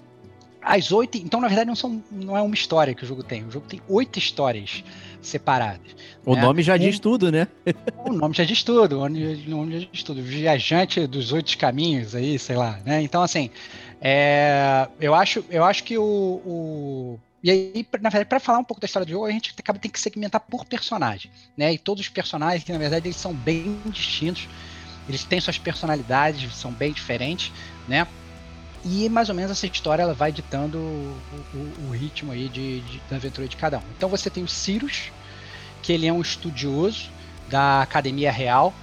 As 0.65 0.91
oito. 0.91 1.17
Então, 1.17 1.41
na 1.41 1.48
verdade, 1.48 1.67
não, 1.67 1.75
são, 1.75 2.03
não 2.12 2.38
é 2.38 2.41
uma 2.41 2.53
história 2.55 2.93
que 2.93 3.03
o 3.03 3.08
jogo 3.08 3.24
tem. 3.24 3.43
O 3.46 3.51
jogo 3.51 3.67
tem 3.67 3.82
oito 3.88 4.17
histórias 4.20 4.84
separadas. 5.22 5.96
O 6.25 6.36
né? 6.36 6.41
nome 6.41 6.62
já 6.63 6.75
Um- 6.75 6.77
diz 6.77 7.00
tudo, 7.00 7.32
né? 7.32 7.48
O 8.05 8.13
nome 8.13 8.34
já 8.36 8.43
diz 8.43 8.63
tudo, 8.63 9.00
o 9.00 9.10
nome, 9.10 9.79
já 9.79 9.88
diz 9.91 10.03
tudo. 10.03 10.22
Viajante 10.22 11.05
dos 11.08 11.32
oito 11.32 11.58
caminhos 11.58 12.15
aí, 12.15 12.38
sei 12.39 12.55
lá, 12.55 12.79
né? 12.86 13.01
Então, 13.01 13.22
assim, 13.24 13.50
é, 14.01 14.88
eu, 15.00 15.13
acho, 15.15 15.46
eu 15.50 15.63
acho 15.63 15.84
que 15.84 15.98
o, 15.98 16.03
o- 16.03 17.20
E 17.43 17.51
aí, 17.51 17.88
na 18.01 18.10
verdade, 18.10 18.29
para 18.29 18.39
falar 18.39 18.60
um 18.60 18.63
pouco 18.63 18.79
da 18.82 18.86
história 18.86 19.05
do 19.05 19.12
jogo, 19.12 19.25
a 19.25 19.32
gente 19.32 19.53
acaba 19.58 19.77
tem 19.79 19.91
que 19.91 20.00
segmentar 20.00 20.41
por 20.41 20.65
personagem, 20.65 21.29
né? 21.58 21.74
E 21.74 21.77
todos 21.77 22.03
os 22.03 22.10
personagens, 22.10 22.63
que 22.63 22.72
na 22.72 22.77
verdade, 22.79 23.08
eles 23.08 23.17
são 23.17 23.34
bem 23.34 23.82
distintos. 23.89 24.48
Eles 25.08 25.25
têm 25.25 25.41
suas 25.41 25.58
personalidades, 25.58 26.55
são 26.55 26.72
bem 26.72 26.93
diferentes, 26.93 27.51
né? 27.88 28.08
E 28.85 29.07
mais 29.07 29.29
ou 29.29 29.35
menos 29.35 29.51
essa 29.51 29.65
história 29.65 30.03
ela 30.03 30.13
vai 30.13 30.31
ditando 30.31 30.77
o, 30.77 31.17
o- 31.53 31.87
o 31.87 31.91
ritmo 31.91 32.31
aí 32.31 32.49
de, 32.49 32.81
de- 32.81 33.01
da 33.09 33.15
aventura 33.15 33.47
de 33.47 33.55
cada 33.55 33.77
um. 33.79 33.83
Então 33.95 34.09
você 34.09 34.29
tem 34.29 34.43
o 34.43 34.47
Cyrus, 34.47 35.11
que 35.81 35.93
ele 35.93 36.05
é 36.05 36.11
um 36.13 36.21
estudioso 36.21 37.09
da 37.47 37.81
Academia 37.81 38.31
Real 38.31 38.73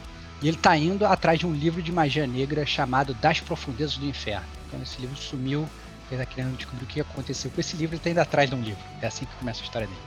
e 0.43 0.49
ele 0.49 0.57
está 0.57 0.77
indo 0.77 1.05
atrás 1.05 1.39
de 1.39 1.47
um 1.47 1.53
livro 1.53 1.83
de 1.83 1.93
magia 1.93 2.27
negra 2.27 2.65
chamado 2.65 3.13
Das 3.15 3.41
Profundezas 3.41 3.97
do 3.97 4.07
Inferno. 4.07 4.47
Então 4.69 4.81
esse 4.83 4.99
livro 5.01 5.17
sumiu, 5.17 5.69
ele 6.11 6.21
está 6.23 6.35
querendo 6.35 6.57
descobrir 6.57 6.85
o 6.85 6.89
que 6.89 7.01
aconteceu 7.01 7.51
com 7.51 7.61
esse 7.61 7.77
livro, 7.77 7.95
ele 7.95 8.01
está 8.01 8.11
indo 8.11 8.21
atrás 8.21 8.49
de 8.49 8.57
um 8.57 8.61
livro. 8.63 8.83
É 9.03 9.07
assim 9.07 9.27
que 9.27 9.35
começa 9.37 9.61
a 9.61 9.65
história 9.65 9.87
dele. 9.87 10.01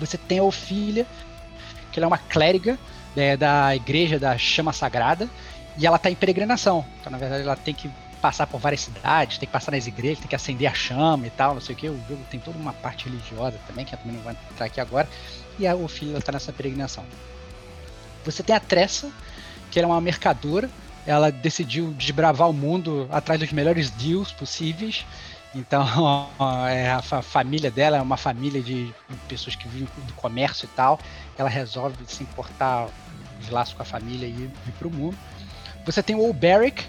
Você 0.00 0.16
tem 0.16 0.38
a 0.38 0.42
Ofília, 0.42 1.06
que 1.92 1.98
ela 1.98 2.06
é 2.06 2.08
uma 2.08 2.18
clériga 2.18 2.78
né, 3.14 3.36
da 3.36 3.74
igreja 3.76 4.18
da 4.18 4.36
Chama 4.38 4.72
Sagrada 4.72 5.28
e 5.78 5.86
ela 5.86 5.96
está 5.96 6.10
em 6.10 6.14
peregrinação. 6.14 6.84
Então 7.00 7.10
na 7.10 7.18
verdade 7.18 7.42
ela 7.42 7.56
tem 7.56 7.74
que 7.74 7.90
passar 8.26 8.48
por 8.48 8.58
várias 8.58 8.80
cidades, 8.80 9.38
tem 9.38 9.46
que 9.46 9.52
passar 9.52 9.70
nas 9.70 9.86
igrejas, 9.86 10.18
tem 10.18 10.26
que 10.26 10.34
acender 10.34 10.68
a 10.68 10.74
chama 10.74 11.28
e 11.28 11.30
tal, 11.30 11.54
não 11.54 11.60
sei 11.60 11.76
o 11.76 11.78
que. 11.78 11.88
O 11.88 11.96
jogo 12.08 12.20
tem 12.28 12.40
toda 12.40 12.58
uma 12.58 12.72
parte 12.72 13.04
religiosa 13.08 13.56
também, 13.68 13.84
que 13.84 13.94
eu 13.94 13.98
também 14.00 14.16
não 14.16 14.22
vou 14.24 14.32
entrar 14.32 14.66
aqui 14.66 14.80
agora. 14.80 15.08
E 15.60 15.64
a 15.64 15.76
Ofília 15.76 16.18
está 16.18 16.32
nessa 16.32 16.52
peregrinação. 16.52 17.04
Você 18.24 18.42
tem 18.42 18.56
a 18.56 18.58
Tressa, 18.58 19.12
que 19.70 19.78
ela 19.78 19.86
é 19.86 19.90
uma 19.92 20.00
mercadora. 20.00 20.68
Ela 21.06 21.30
decidiu 21.30 21.92
desbravar 21.92 22.50
o 22.50 22.52
mundo 22.52 23.08
atrás 23.12 23.38
dos 23.38 23.52
melhores 23.52 23.90
deals 23.90 24.32
possíveis. 24.32 25.06
Então, 25.54 26.28
é, 26.68 26.90
a 26.90 27.00
fa- 27.00 27.22
família 27.22 27.70
dela 27.70 27.96
é 27.96 28.02
uma 28.02 28.16
família 28.16 28.60
de 28.60 28.92
pessoas 29.28 29.54
que 29.54 29.68
vivem 29.68 29.86
do 30.04 30.12
comércio 30.14 30.66
e 30.66 30.74
tal. 30.74 30.98
Ela 31.38 31.48
resolve 31.48 31.96
se 32.08 32.24
importar 32.24 32.88
os 33.40 33.48
laços 33.50 33.72
com 33.74 33.82
a 33.82 33.86
família 33.86 34.26
e 34.26 34.30
ir 34.32 34.50
para 34.76 34.88
o 34.88 34.90
mundo. 34.90 35.16
Você 35.84 36.02
tem 36.02 36.16
o 36.16 36.26
Olberic, 36.26 36.82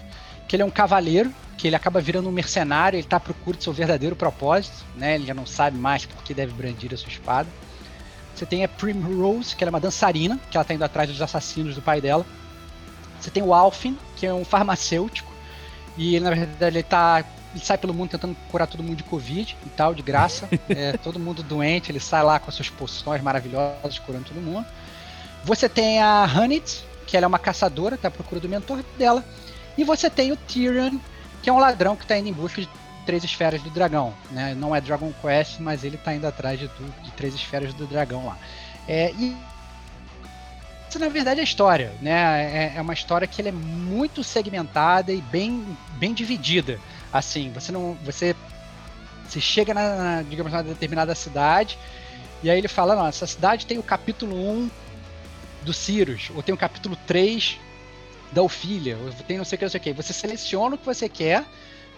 que 0.48 0.56
ele 0.56 0.62
é 0.62 0.66
um 0.66 0.70
cavaleiro, 0.70 1.32
que 1.58 1.66
ele 1.66 1.76
acaba 1.76 2.00
virando 2.00 2.28
um 2.28 2.32
mercenário, 2.32 2.96
ele 2.96 3.04
está 3.04 3.18
à 3.18 3.20
procura 3.20 3.58
de 3.58 3.64
seu 3.64 3.72
verdadeiro 3.72 4.16
propósito, 4.16 4.84
né? 4.96 5.16
Ele 5.16 5.26
já 5.26 5.34
não 5.34 5.44
sabe 5.44 5.76
mais 5.76 6.06
por 6.06 6.22
que 6.22 6.32
deve 6.32 6.52
brandir 6.52 6.92
a 6.94 6.96
sua 6.96 7.10
espada. 7.10 7.48
Você 8.34 8.46
tem 8.46 8.64
a 8.64 8.68
Primrose, 8.68 9.54
que 9.54 9.62
ela 9.62 9.68
é 9.68 9.74
uma 9.74 9.80
dançarina, 9.80 10.40
que 10.50 10.56
ela 10.56 10.62
está 10.62 10.72
indo 10.72 10.84
atrás 10.84 11.08
dos 11.10 11.20
assassinos 11.20 11.74
do 11.74 11.82
pai 11.82 12.00
dela. 12.00 12.24
Você 13.20 13.30
tem 13.30 13.42
o 13.42 13.52
Alfin, 13.52 13.98
que 14.16 14.26
é 14.26 14.32
um 14.32 14.44
farmacêutico, 14.44 15.30
e 15.96 16.14
ele, 16.14 16.24
na 16.24 16.30
verdade 16.30 16.76
ele 16.76 16.82
tá. 16.82 17.24
Ele 17.54 17.64
sai 17.64 17.76
pelo 17.76 17.92
mundo 17.92 18.10
tentando 18.10 18.36
curar 18.50 18.66
todo 18.66 18.82
mundo 18.82 18.96
de 18.96 19.02
Covid 19.02 19.56
e 19.66 19.68
tal, 19.70 19.94
de 19.94 20.02
graça. 20.02 20.48
É, 20.68 20.96
todo 20.96 21.18
mundo 21.18 21.42
doente, 21.42 21.90
ele 21.90 21.98
sai 21.98 22.22
lá 22.22 22.38
com 22.38 22.48
as 22.48 22.54
suas 22.54 22.70
poções 22.70 23.20
maravilhosas, 23.20 23.98
curando 23.98 24.26
todo 24.26 24.40
mundo. 24.40 24.64
Você 25.44 25.68
tem 25.68 26.00
a 26.00 26.24
Hanit, 26.24 26.84
que 27.06 27.16
ela 27.16 27.24
é 27.24 27.26
uma 27.26 27.38
caçadora, 27.38 27.96
tá 27.96 28.08
à 28.08 28.10
procura 28.10 28.40
do 28.40 28.48
mentor 28.48 28.84
dela. 28.96 29.24
E 29.78 29.84
você 29.84 30.10
tem 30.10 30.32
o 30.32 30.36
Tyrion, 30.36 30.98
que 31.40 31.48
é 31.48 31.52
um 31.52 31.58
ladrão 31.58 31.94
que 31.94 32.02
está 32.02 32.18
indo 32.18 32.28
em 32.28 32.32
busca 32.32 32.60
de 32.60 32.68
três 33.06 33.22
esferas 33.22 33.62
do 33.62 33.70
dragão. 33.70 34.12
Né? 34.32 34.52
Não 34.54 34.74
é 34.74 34.80
Dragon 34.80 35.12
Quest, 35.22 35.60
mas 35.60 35.84
ele 35.84 35.94
está 35.94 36.12
indo 36.12 36.26
atrás 36.26 36.58
de, 36.58 36.66
de 36.66 37.10
três 37.12 37.32
esferas 37.32 37.72
do 37.72 37.86
dragão 37.86 38.26
lá. 38.26 38.36
É, 38.88 39.12
e 39.12 39.36
isso 40.88 40.98
na 40.98 41.08
verdade 41.08 41.40
é 41.40 41.44
história, 41.44 41.92
né? 42.02 42.72
É, 42.72 42.72
é 42.76 42.80
uma 42.80 42.92
história 42.92 43.26
que 43.26 43.40
é 43.40 43.52
muito 43.52 44.24
segmentada 44.24 45.12
e 45.12 45.20
bem, 45.20 45.64
bem 45.92 46.12
dividida. 46.12 46.80
Assim, 47.12 47.52
você 47.52 47.70
não, 47.70 47.96
você, 48.04 48.34
você 49.28 49.40
chega 49.40 49.72
na, 49.72 49.96
na, 49.96 50.22
digamos, 50.22 50.52
na 50.52 50.62
determinada 50.62 51.14
cidade 51.14 51.78
e 52.42 52.50
aí 52.50 52.58
ele 52.58 52.68
fala, 52.68 52.96
não, 52.96 53.06
essa 53.06 53.26
cidade 53.26 53.64
tem 53.64 53.78
o 53.78 53.82
capítulo 53.82 54.34
1 54.34 54.70
do 55.62 55.72
Cyrus, 55.72 56.30
ou 56.34 56.42
tem 56.42 56.54
o 56.54 56.58
capítulo 56.58 56.96
3 57.06 57.58
da 58.32 58.42
Ofília, 58.42 58.96
tem 59.26 59.38
não 59.38 59.44
sei 59.44 59.56
o 59.56 59.58
que, 59.58 59.64
não 59.64 59.70
sei 59.70 59.80
o 59.80 59.82
que. 59.82 59.92
Você 59.92 60.12
seleciona 60.12 60.74
o 60.74 60.78
que 60.78 60.84
você 60.84 61.08
quer 61.08 61.44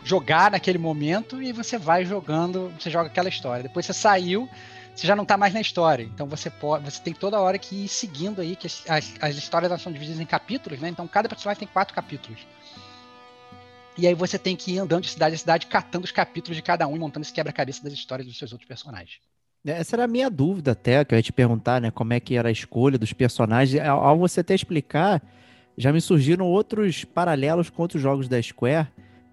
jogar 0.04 0.50
naquele 0.50 0.78
momento 0.78 1.42
e 1.42 1.52
você 1.52 1.78
vai 1.78 2.04
jogando, 2.04 2.72
você 2.78 2.90
joga 2.90 3.08
aquela 3.08 3.28
história. 3.28 3.62
Depois 3.62 3.86
você 3.86 3.92
saiu, 3.92 4.48
você 4.94 5.06
já 5.06 5.14
não 5.14 5.24
tá 5.24 5.36
mais 5.36 5.52
na 5.52 5.60
história. 5.60 6.04
Então 6.04 6.26
você 6.26 6.48
pode, 6.48 6.84
você 6.84 7.00
tem 7.00 7.12
toda 7.12 7.40
hora 7.40 7.58
que 7.58 7.84
ir 7.84 7.88
seguindo 7.88 8.40
aí, 8.40 8.56
que 8.56 8.66
as, 8.66 8.82
as, 8.88 9.14
as 9.20 9.36
histórias 9.36 9.70
elas 9.70 9.82
são 9.82 9.92
divididas 9.92 10.20
em 10.20 10.26
capítulos, 10.26 10.78
né? 10.80 10.88
Então 10.88 11.06
cada 11.06 11.28
personagem 11.28 11.60
tem 11.60 11.68
quatro 11.68 11.94
capítulos. 11.94 12.46
E 13.98 14.06
aí 14.06 14.14
você 14.14 14.38
tem 14.38 14.56
que 14.56 14.72
ir 14.72 14.78
andando 14.78 15.02
de 15.02 15.10
cidade 15.10 15.34
a 15.34 15.38
cidade, 15.38 15.66
catando 15.66 16.04
os 16.04 16.12
capítulos 16.12 16.56
de 16.56 16.62
cada 16.62 16.86
um 16.86 16.96
e 16.96 16.98
montando 16.98 17.24
esse 17.24 17.32
quebra-cabeça 17.32 17.82
das 17.82 17.92
histórias 17.92 18.26
dos 18.26 18.38
seus 18.38 18.52
outros 18.52 18.66
personagens. 18.66 19.18
Essa 19.66 19.96
era 19.96 20.04
a 20.04 20.08
minha 20.08 20.30
dúvida 20.30 20.72
até, 20.72 21.04
que 21.04 21.14
eu 21.14 21.18
ia 21.18 21.22
te 21.22 21.32
perguntar, 21.32 21.82
né? 21.82 21.90
Como 21.90 22.14
é 22.14 22.20
que 22.20 22.34
era 22.34 22.48
a 22.48 22.52
escolha 22.52 22.96
dos 22.96 23.12
personagens. 23.12 23.84
Ao 23.86 24.16
você 24.16 24.40
até 24.40 24.54
explicar, 24.54 25.22
já 25.76 25.92
me 25.92 26.00
surgiram 26.00 26.46
outros 26.46 27.04
paralelos 27.04 27.70
com 27.70 27.82
outros 27.82 28.02
jogos 28.02 28.28
da 28.28 28.40
Square, 28.40 28.88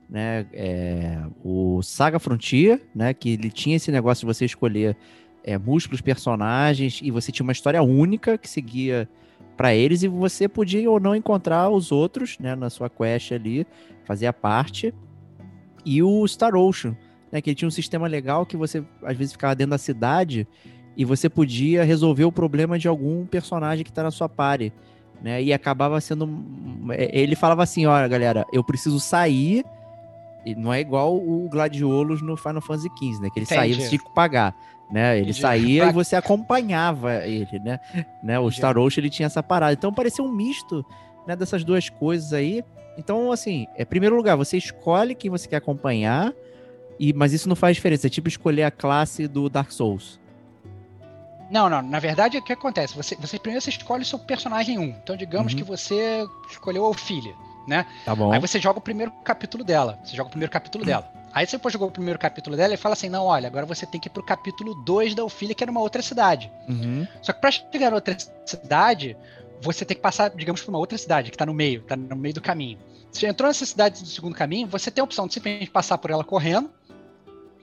né? 0.09 0.45
É, 0.53 1.21
o 1.43 1.81
Saga 1.81 2.19
Frontier, 2.19 2.81
né? 2.95 3.13
Que 3.13 3.31
ele 3.31 3.51
tinha 3.51 3.75
esse 3.75 3.91
negócio 3.91 4.27
de 4.27 4.33
você 4.33 4.45
escolher 4.45 4.95
é, 5.43 5.57
múltiplos 5.57 6.01
personagens 6.01 6.99
e 7.03 7.11
você 7.11 7.31
tinha 7.31 7.43
uma 7.43 7.51
história 7.51 7.81
única 7.81 8.37
que 8.37 8.49
seguia 8.49 9.09
para 9.55 9.73
eles 9.73 10.03
e 10.03 10.07
você 10.07 10.47
podia 10.47 10.89
ou 10.89 10.99
não 10.99 11.15
encontrar 11.15 11.69
os 11.69 11.91
outros, 11.91 12.37
né? 12.39 12.55
Na 12.55 12.69
sua 12.69 12.89
quest 12.89 13.31
ali, 13.31 13.65
fazia 14.05 14.31
parte. 14.31 14.93
E 15.85 16.03
o 16.03 16.27
Star 16.27 16.55
Ocean, 16.55 16.97
né, 17.31 17.41
que 17.41 17.49
ele 17.49 17.55
tinha 17.55 17.67
um 17.67 17.71
sistema 17.71 18.07
legal 18.07 18.45
que 18.45 18.57
você 18.57 18.83
às 19.03 19.15
vezes 19.17 19.33
ficava 19.33 19.55
dentro 19.55 19.71
da 19.71 19.77
cidade 19.77 20.47
e 20.95 21.05
você 21.05 21.29
podia 21.29 21.83
resolver 21.83 22.25
o 22.25 22.31
problema 22.31 22.77
de 22.77 22.87
algum 22.87 23.25
personagem 23.25 23.85
que 23.85 23.91
tá 23.91 24.03
na 24.03 24.11
sua 24.11 24.27
party, 24.27 24.73
né? 25.21 25.41
E 25.41 25.53
acabava 25.53 25.99
sendo 25.99 26.29
é, 26.91 27.09
ele 27.11 27.35
falava 27.35 27.63
assim, 27.63 27.85
olha, 27.85 28.07
galera, 28.07 28.45
eu 28.51 28.63
preciso 28.63 28.99
sair 28.99 29.63
e 30.45 30.55
não 30.55 30.73
é 30.73 30.79
igual 30.79 31.15
o 31.15 31.49
Gladiolos 31.49 32.21
no 32.21 32.37
Final 32.37 32.61
Fantasy 32.61 32.89
XV, 32.97 33.21
né? 33.21 33.29
Que 33.29 33.39
ele 33.39 33.45
saía, 33.45 33.73
Entendi. 33.73 33.83
você 33.83 33.89
tinha 33.89 33.99
que 33.99 34.13
pagar, 34.13 34.55
né? 34.89 35.15
Ele 35.15 35.23
Entendi. 35.23 35.41
saía 35.41 35.85
e 35.85 35.91
você 35.91 36.15
acompanhava 36.15 37.25
ele, 37.25 37.59
né? 37.59 37.79
né? 38.23 38.39
O. 38.39 38.49
Star 38.49 38.77
Ocean 38.77 39.01
ele 39.01 39.09
tinha 39.09 39.25
essa 39.25 39.43
parada. 39.43 39.73
Então 39.73 39.93
parecia 39.93 40.23
um 40.23 40.31
misto, 40.31 40.85
né, 41.27 41.35
dessas 41.35 41.63
duas 41.63 41.89
coisas 41.89 42.31
aí. 42.31 42.63
Então, 42.97 43.31
assim, 43.31 43.67
é 43.75 43.85
primeiro 43.85 44.15
lugar, 44.15 44.35
você 44.35 44.57
escolhe 44.57 45.13
quem 45.13 45.29
você 45.29 45.47
quer 45.47 45.57
acompanhar, 45.57 46.33
e, 46.99 47.13
mas 47.13 47.31
isso 47.33 47.47
não 47.47 47.55
faz 47.55 47.75
diferença. 47.75 48.07
É 48.07 48.09
tipo 48.09 48.27
escolher 48.27 48.63
a 48.63 48.71
classe 48.71 49.27
do 49.27 49.49
Dark 49.49 49.71
Souls. 49.71 50.19
Não, 51.49 51.69
não. 51.69 51.81
Na 51.81 51.99
verdade, 51.99 52.37
o 52.37 52.41
que 52.41 52.53
acontece? 52.53 52.95
Você, 52.95 53.15
você 53.15 53.39
primeiro 53.39 53.61
você 53.61 53.69
escolhe 53.69 54.03
o 54.03 54.05
seu 54.05 54.19
personagem 54.19 54.77
1. 54.77 54.83
Então, 54.83 55.15
digamos 55.15 55.53
Uhum. 55.53 55.57
que 55.59 55.63
você 55.63 56.25
escolheu 56.49 56.85
a 56.85 56.89
Ofília, 56.89 57.33
né? 57.67 57.85
Tá 58.05 58.15
bom. 58.15 58.31
Aí 58.31 58.39
você 58.39 58.59
joga 58.59 58.79
o 58.79 58.81
primeiro 58.81 59.11
capítulo 59.23 59.63
dela. 59.63 59.97
Você 60.03 60.15
joga 60.15 60.27
o 60.27 60.31
primeiro 60.31 60.51
capítulo 60.51 60.83
dela. 60.85 61.09
Aí 61.33 61.45
você 61.45 61.57
depois 61.57 61.71
jogou 61.73 61.87
o 61.89 61.91
primeiro 61.91 62.17
capítulo 62.17 62.55
dela 62.57 62.73
e 62.73 62.77
fala 62.77 62.93
assim: 62.93 63.09
não, 63.09 63.25
olha, 63.25 63.47
agora 63.47 63.65
você 63.65 63.85
tem 63.85 63.99
que 63.99 64.07
ir 64.07 64.11
pro 64.11 64.23
capítulo 64.23 64.73
2 64.83 65.13
da 65.15 65.23
Ofília, 65.23 65.53
que 65.53 65.63
é 65.63 65.67
numa 65.67 65.81
outra 65.81 66.01
cidade. 66.01 66.51
Uhum. 66.67 67.07
Só 67.21 67.31
que 67.33 67.39
pra 67.41 67.51
chegar 67.51 67.89
na 67.91 67.95
outra 67.95 68.17
cidade, 68.45 69.15
você 69.61 69.85
tem 69.85 69.95
que 69.95 70.01
passar, 70.01 70.29
digamos, 70.31 70.61
por 70.61 70.69
uma 70.69 70.79
outra 70.79 70.97
cidade, 70.97 71.29
que 71.31 71.37
tá 71.37 71.45
no 71.45 71.53
meio, 71.53 71.81
tá 71.83 71.95
no 71.95 72.15
meio 72.15 72.33
do 72.33 72.41
caminho. 72.41 72.77
Você 73.11 73.27
entrou 73.27 73.47
nessa 73.47 73.65
cidade 73.65 74.01
do 74.01 74.07
segundo 74.09 74.35
caminho, 74.35 74.67
você 74.67 74.89
tem 74.91 75.01
a 75.01 75.05
opção 75.05 75.27
de 75.27 75.33
simplesmente 75.33 75.71
passar 75.71 75.97
por 75.97 76.11
ela 76.11 76.23
correndo 76.23 76.69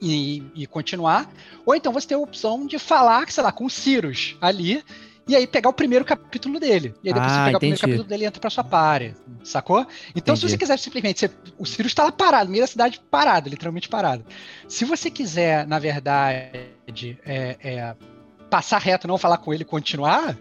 e, 0.01 0.43
e 0.55 0.67
continuar, 0.67 1.31
ou 1.65 1.75
então 1.75 1.93
você 1.93 2.09
tem 2.09 2.17
a 2.17 2.21
opção 2.21 2.67
de 2.67 2.79
falar, 2.79 3.31
sei 3.31 3.43
lá, 3.43 3.53
com 3.53 3.65
o 3.67 3.71
Cyrus 3.71 4.37
ali, 4.41 4.83
e 5.27 5.35
aí 5.35 5.47
pegar 5.47 5.71
o 5.71 5.73
primeiro 5.73 6.05
capítulo 6.05 6.61
dele. 6.61 6.95
E 7.03 7.09
aí 7.09 7.15
depois 7.15 7.33
Ah, 7.33 7.37
você 7.37 7.45
pegar 7.47 7.57
o 7.57 7.59
entendi. 7.59 7.59
primeiro 7.59 7.81
capítulo 7.81 8.05
dele 8.09 8.25
e 8.25 8.27
entra 8.27 8.41
pra 8.41 8.51
sua 8.51 8.63
party, 8.65 9.15
sacou? 9.43 9.87
Então 10.15 10.37
se 10.37 10.41
Entendi. 10.45 10.51
você 10.53 10.59
quiser 10.59 10.79
simplesmente, 10.79 11.21
você- 11.21 11.31
o 11.57 11.65
Cyrus 11.65 11.95
tá 11.95 12.05
lá 12.05 12.13
parado, 12.13 12.45
no 12.47 12.51
meio 12.53 12.63
da 12.63 12.67
cidade 12.69 13.01
parado, 13.11 13.49
literalmente 13.49 13.89
parado. 13.89 14.25
Se 14.69 14.85
você 14.85 15.11
quiser, 15.11 15.67
na 15.67 15.79
verdade, 15.79 17.19
é, 17.25 17.57
é, 17.63 17.95
passar 18.51 18.79
reto, 18.79 19.09
não 19.09 19.17
falar 19.17 19.39
com 19.39 19.53
ele 19.55 19.63
e 19.63 19.67
continuar, 19.67 20.37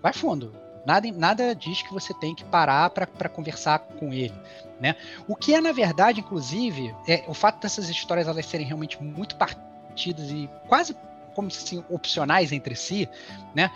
vai 0.00 0.12
fundo. 0.12 0.52
Nada, 0.88 1.12
nada 1.12 1.54
diz 1.54 1.82
que 1.82 1.92
você 1.92 2.14
tem 2.14 2.34
que 2.34 2.44
parar 2.44 2.88
para 2.90 3.28
conversar 3.28 3.78
com 3.78 4.10
ele, 4.10 4.34
né? 4.80 4.96
O 5.26 5.36
que 5.36 5.54
é, 5.54 5.60
na 5.60 5.70
verdade, 5.70 6.20
inclusive, 6.20 6.94
é 7.06 7.24
o 7.28 7.34
fato 7.34 7.60
dessas 7.60 7.90
histórias 7.90 8.26
elas 8.26 8.46
serem 8.46 8.66
realmente 8.66 9.02
muito 9.02 9.36
partidas 9.36 10.30
e 10.30 10.48
quase 10.66 10.96
como 11.34 11.48
assim, 11.48 11.84
opcionais 11.90 12.52
entre 12.52 12.74
si, 12.74 13.06
né? 13.54 13.70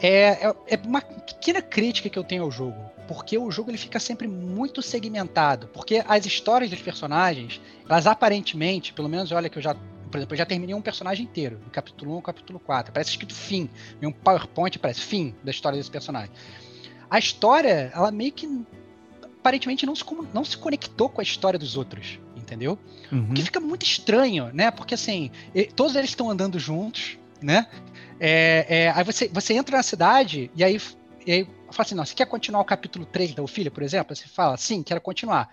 é, 0.00 0.46
é, 0.46 0.54
é 0.68 0.80
uma 0.84 1.00
pequena 1.00 1.62
crítica 1.62 2.08
que 2.08 2.18
eu 2.18 2.24
tenho 2.24 2.42
ao 2.42 2.50
jogo. 2.50 2.78
Porque 3.08 3.38
o 3.38 3.50
jogo 3.50 3.70
ele 3.70 3.78
fica 3.78 4.00
sempre 4.00 4.26
muito 4.26 4.82
segmentado. 4.82 5.68
Porque 5.68 6.02
as 6.06 6.26
histórias 6.26 6.70
dos 6.70 6.82
personagens, 6.82 7.60
elas 7.88 8.06
aparentemente, 8.06 8.92
pelo 8.92 9.08
menos 9.08 9.30
olha 9.32 9.48
que 9.48 9.58
eu 9.58 9.62
já. 9.62 9.76
Por 10.10 10.18
exemplo, 10.18 10.34
eu 10.34 10.38
já 10.38 10.46
terminei 10.46 10.74
um 10.74 10.82
personagem 10.82 11.24
inteiro, 11.24 11.58
do 11.58 11.70
capítulo 11.70 12.12
1 12.12 12.14
ao 12.16 12.22
capítulo 12.22 12.58
4. 12.60 12.92
Parece 12.92 13.10
escrito 13.10 13.34
fim. 13.34 13.68
Em 14.00 14.06
um 14.06 14.12
PowerPoint 14.12 14.78
parece 14.78 15.00
fim 15.00 15.34
da 15.42 15.50
história 15.50 15.76
desse 15.78 15.90
personagem. 15.90 16.30
A 17.10 17.18
história, 17.18 17.90
ela 17.94 18.10
meio 18.10 18.32
que 18.32 18.48
aparentemente 19.38 19.86
não 19.86 19.94
se, 19.94 20.04
não 20.34 20.44
se 20.44 20.56
conectou 20.56 21.08
com 21.08 21.20
a 21.20 21.24
história 21.24 21.58
dos 21.58 21.76
outros, 21.76 22.18
entendeu? 22.36 22.78
Uhum. 23.12 23.30
O 23.30 23.34
que 23.34 23.42
fica 23.42 23.60
muito 23.60 23.84
estranho, 23.84 24.50
né? 24.52 24.70
Porque 24.72 24.94
assim, 24.94 25.30
todos 25.76 25.94
eles 25.94 26.10
estão 26.10 26.28
andando 26.28 26.58
juntos, 26.58 27.16
né? 27.40 27.68
É, 28.18 28.66
é, 28.68 28.90
aí 28.90 29.04
você, 29.04 29.28
você 29.28 29.54
entra 29.54 29.76
na 29.76 29.82
cidade 29.82 30.50
e 30.56 30.64
aí, 30.64 30.80
e 31.24 31.32
aí 31.32 31.44
fala 31.70 31.86
assim: 31.86 31.94
não, 31.94 32.04
você 32.04 32.14
quer 32.14 32.26
continuar 32.26 32.60
o 32.60 32.64
capítulo 32.64 33.06
3 33.06 33.34
da 33.34 33.42
Ofília, 33.42 33.70
por 33.70 33.82
exemplo? 33.82 34.16
Você 34.16 34.26
fala, 34.26 34.56
sim, 34.56 34.82
quero 34.82 35.00
continuar. 35.00 35.48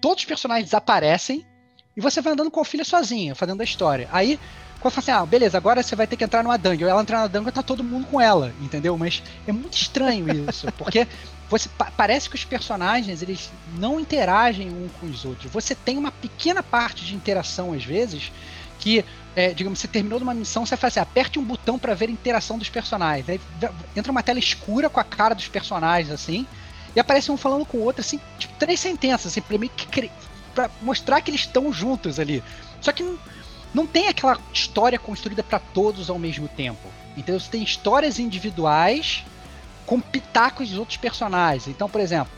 Todos 0.00 0.22
os 0.22 0.24
personagens 0.24 0.66
desaparecem 0.66 1.44
e 1.96 2.00
você 2.00 2.20
vai 2.20 2.32
andando 2.32 2.50
com 2.50 2.60
a 2.60 2.62
Ofília 2.62 2.84
sozinha, 2.84 3.34
fazendo 3.34 3.60
a 3.60 3.64
história. 3.64 4.08
Aí, 4.12 4.38
quando 4.80 4.92
fala 4.92 5.02
assim: 5.02 5.10
ah, 5.12 5.26
beleza, 5.26 5.56
agora 5.56 5.82
você 5.82 5.96
vai 5.96 6.06
ter 6.06 6.16
que 6.16 6.24
entrar 6.24 6.42
numa 6.42 6.58
dungeon. 6.58 6.88
Ela 6.88 7.00
entra 7.00 7.18
na 7.20 7.26
dungeon 7.26 7.50
tá 7.50 7.62
todo 7.62 7.82
mundo 7.82 8.06
com 8.06 8.20
ela, 8.20 8.54
entendeu? 8.60 8.96
Mas 8.98 9.22
é 9.46 9.52
muito 9.52 9.74
estranho 9.74 10.26
isso, 10.28 10.66
porque 10.76 11.06
você 11.48 11.68
pa- 11.70 11.90
parece 11.96 12.28
que 12.28 12.36
os 12.36 12.44
personagens 12.44 13.22
eles 13.22 13.50
não 13.78 13.98
interagem 13.98 14.70
um 14.70 14.88
com 14.88 15.06
os 15.06 15.24
outros. 15.24 15.50
Você 15.52 15.74
tem 15.74 15.96
uma 15.96 16.12
pequena 16.12 16.62
parte 16.62 17.04
de 17.04 17.14
interação 17.14 17.72
às 17.72 17.84
vezes 17.84 18.30
que, 18.78 19.04
é, 19.34 19.54
digamos, 19.54 19.78
você 19.78 19.88
terminou 19.88 20.18
de 20.18 20.22
uma 20.24 20.34
missão, 20.34 20.66
você 20.66 20.76
faz 20.76 20.92
assim, 20.92 21.00
aperte 21.00 21.38
um 21.38 21.44
botão 21.44 21.78
para 21.78 21.94
ver 21.94 22.08
a 22.08 22.12
interação 22.12 22.58
dos 22.58 22.68
personagens. 22.68 23.28
Aí 23.28 23.40
entra 23.96 24.12
uma 24.12 24.22
tela 24.22 24.38
escura 24.38 24.90
com 24.90 25.00
a 25.00 25.04
cara 25.04 25.34
dos 25.34 25.48
personagens 25.48 26.12
assim, 26.12 26.46
e 26.94 27.00
aparece 27.00 27.30
um 27.30 27.36
falando 27.36 27.64
com 27.64 27.78
o 27.78 27.82
outro 27.82 28.00
assim, 28.02 28.20
tipo 28.38 28.54
três 28.58 28.78
sentenças 28.80 29.32
assim, 29.32 29.40
para 29.40 29.58
meio 29.58 29.70
que 29.72 30.10
pra 30.56 30.70
mostrar 30.80 31.20
que 31.20 31.30
eles 31.30 31.42
estão 31.42 31.72
juntos 31.72 32.18
ali. 32.18 32.42
Só 32.80 32.90
que 32.90 33.04
não, 33.74 33.86
tem 33.86 34.08
aquela 34.08 34.38
história 34.52 34.98
construída 34.98 35.42
para 35.42 35.58
todos 35.58 36.08
ao 36.08 36.18
mesmo 36.18 36.48
tempo. 36.48 36.88
Entendeu? 37.16 37.38
Você 37.38 37.50
tem 37.50 37.62
histórias 37.62 38.18
individuais 38.18 39.24
com 39.84 40.00
pitacos 40.00 40.70
dos 40.70 40.78
outros 40.78 40.96
personagens. 40.96 41.68
Então, 41.68 41.88
por 41.88 42.00
exemplo, 42.00 42.32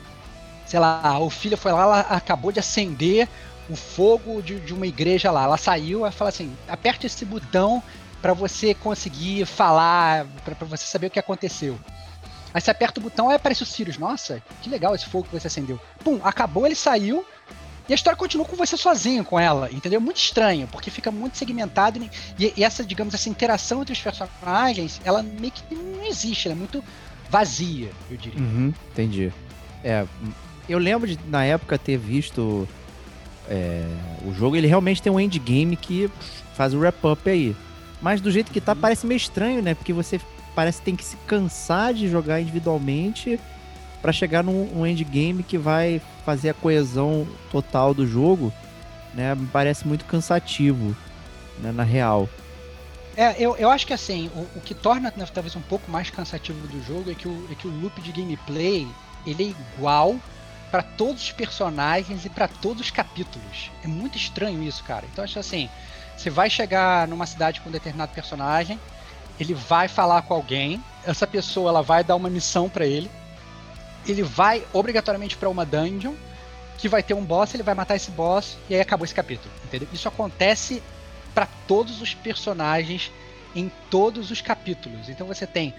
sei 0.67 0.81
lá, 0.81 1.19
o 1.19 1.31
filho 1.31 1.57
foi 1.57 1.73
lá, 1.73 1.83
ela 1.83 2.01
acabou 2.01 2.53
de 2.53 2.59
acender 2.59 3.29
o 3.71 3.77
fogo 3.77 4.43
de, 4.43 4.61
de 4.61 4.75
uma 4.75 4.87
igreja 4.87 5.31
lá. 5.31 5.45
Ela 5.45 5.57
saiu, 5.57 6.01
ela 6.01 6.13
fala 6.13 6.31
assim: 6.31 6.55
aperte 6.69 7.07
esse 7.07 7.25
botão 7.25 7.83
para 8.21 8.33
você 8.33 8.75
conseguir 8.75 9.47
falar, 9.47 10.27
para 10.45 10.67
você 10.67 10.85
saber 10.85 11.07
o 11.07 11.11
que 11.11 11.19
aconteceu. 11.19 11.79
Aí 12.53 12.61
você 12.61 12.71
aperta 12.71 12.99
o 12.99 13.03
botão, 13.03 13.29
aí 13.29 13.37
aparece 13.37 13.63
o 13.63 13.67
Sirius. 13.67 13.99
Nossa, 13.99 14.43
que 14.63 14.71
legal 14.71 14.95
esse 14.95 15.07
fogo 15.07 15.29
que 15.29 15.39
você 15.39 15.47
acendeu. 15.47 15.79
Pum, 16.03 16.19
acabou, 16.25 16.67
ele 16.67 16.75
saiu. 16.75 17.25
E 17.89 17.93
a 17.93 17.95
história 17.95 18.17
continua 18.17 18.45
com 18.45 18.55
você 18.55 18.77
sozinho 18.77 19.25
com 19.25 19.41
ela, 19.41 19.71
entendeu? 19.73 20.01
Muito 20.01 20.19
estranho, 20.19 20.69
porque 20.69 20.91
fica 20.91 21.11
muito 21.11 21.39
segmentado 21.39 21.99
e, 22.39 22.53
e 22.55 22.63
essa, 22.63 22.85
digamos, 22.85 23.15
essa 23.15 23.31
interação 23.31 23.81
entre 23.81 23.95
os 23.95 24.01
personagens, 24.01 25.01
ela 25.05 25.23
meio 25.23 25.53
que 25.53 25.75
não 25.75 26.05
existe, 26.05 26.49
ela 26.49 26.55
é 26.55 26.59
muito 26.59 26.85
vazia, 27.31 27.91
eu 28.11 28.17
diria. 28.17 28.41
Uhum, 28.41 28.75
entendi. 28.93 29.33
É, 29.83 30.07
eu 30.69 30.79
lembro 30.79 31.09
de, 31.09 31.19
na 31.29 31.45
época, 31.45 31.79
ter 31.79 31.97
visto 31.97 32.69
é, 33.49 33.85
o 34.25 34.35
jogo. 34.35 34.55
Ele 34.57 34.67
realmente 34.67 35.01
tem 35.01 35.11
um 35.11 35.19
endgame 35.19 35.77
que 35.77 36.11
faz 36.55 36.75
o 36.75 36.79
wrap-up 36.79 37.29
aí. 37.29 37.57
Mas 38.01 38.21
do 38.21 38.31
jeito 38.31 38.53
que 38.53 38.61
tá, 38.61 38.77
parece 38.77 39.07
meio 39.07 39.17
estranho, 39.17 39.63
né? 39.63 39.75
Porque 39.75 39.93
você 39.93 40.21
parece 40.55 40.79
que 40.79 40.85
tem 40.85 40.97
que 40.97 41.05
se 41.05 41.17
cansar 41.27 41.95
de 41.95 42.09
jogar 42.09 42.41
individualmente 42.41 43.41
pra 44.01 44.13
chegar 44.13 44.43
num 44.43 44.79
um 44.79 44.87
endgame 44.87 45.43
que 45.43 45.59
vai 45.59 46.01
fazer 46.25 46.51
a 46.51 46.55
coesão 46.55 47.27
total 47.51 47.93
do 47.93 48.07
jogo, 48.07 48.53
né? 49.15 49.35
Me 49.35 49.47
parece 49.47 49.87
muito 49.87 50.05
cansativo, 50.05 50.97
né? 51.59 51.73
Na 51.73 51.83
real. 51.83 52.29
É, 53.17 53.35
eu, 53.37 53.57
eu 53.57 53.69
acho 53.69 53.87
que 53.87 53.93
assim, 53.93 54.31
o, 54.35 54.59
o 54.59 54.61
que 54.61 54.75
torna 54.75 55.13
né, 55.17 55.27
talvez 55.35 55.57
um 55.57 55.61
pouco 55.61 55.91
mais 55.91 56.09
cansativo 56.09 56.67
do 56.69 56.81
jogo 56.85 57.11
é 57.11 57.15
que 57.15 57.27
o, 57.27 57.49
é 57.51 57.55
que 57.55 57.67
o 57.67 57.71
loop 57.71 58.01
de 58.01 58.13
gameplay 58.13 58.87
ele 59.27 59.45
é 59.45 59.77
igual 59.77 60.17
para 60.71 60.83
todos 60.83 61.23
os 61.23 61.33
personagens 61.33 62.25
e 62.25 62.29
para 62.29 62.47
todos 62.47 62.83
os 62.83 62.91
capítulos. 62.91 63.71
É 63.83 63.89
muito 63.89 64.17
estranho 64.17 64.63
isso, 64.63 64.85
cara. 64.85 65.05
Então 65.11 65.25
acho 65.25 65.39
assim, 65.39 65.69
você 66.17 66.31
vai 66.31 66.49
chegar 66.49 67.09
numa 67.09 67.27
cidade 67.27 67.61
com 67.61 67.69
um 67.69 67.73
determinado 67.73 68.13
personagem, 68.13 68.79
ele 69.41 69.55
vai 69.55 69.89
falar 69.89 70.23
com 70.23 70.35
alguém, 70.35 70.83
essa 71.05 71.27
pessoa 71.27 71.71
ela 71.71 71.83
vai 71.83 72.05
dar 72.05 72.17
uma 72.17 72.29
missão 72.31 72.69
para 72.69 72.87
ele, 72.87 73.11
ele 74.07 74.23
vai 74.23 74.65
obrigatoriamente 74.73 75.37
para 75.37 75.49
uma 75.49 75.65
dungeon 75.65 76.15
que 76.77 76.89
vai 76.89 77.03
ter 77.03 77.15
um 77.15 77.25
boss, 77.25 77.55
ele 77.55 77.63
vai 77.63 77.75
matar 77.75 77.97
esse 77.97 78.11
boss 78.11 78.57
e 78.71 78.75
aí 78.75 78.81
acabou 78.81 79.05
esse 79.05 79.15
capítulo, 79.15 79.53
entendeu? 79.65 79.89
Isso 79.93 80.07
acontece 80.09 80.83
para 81.35 81.47
todos 81.67 82.01
os 82.01 82.15
personagens 82.15 83.11
em 83.55 83.71
todos 83.91 84.31
os 84.31 84.41
capítulos. 84.41 85.09
Então 85.09 85.27
você 85.27 85.47
tem 85.47 85.75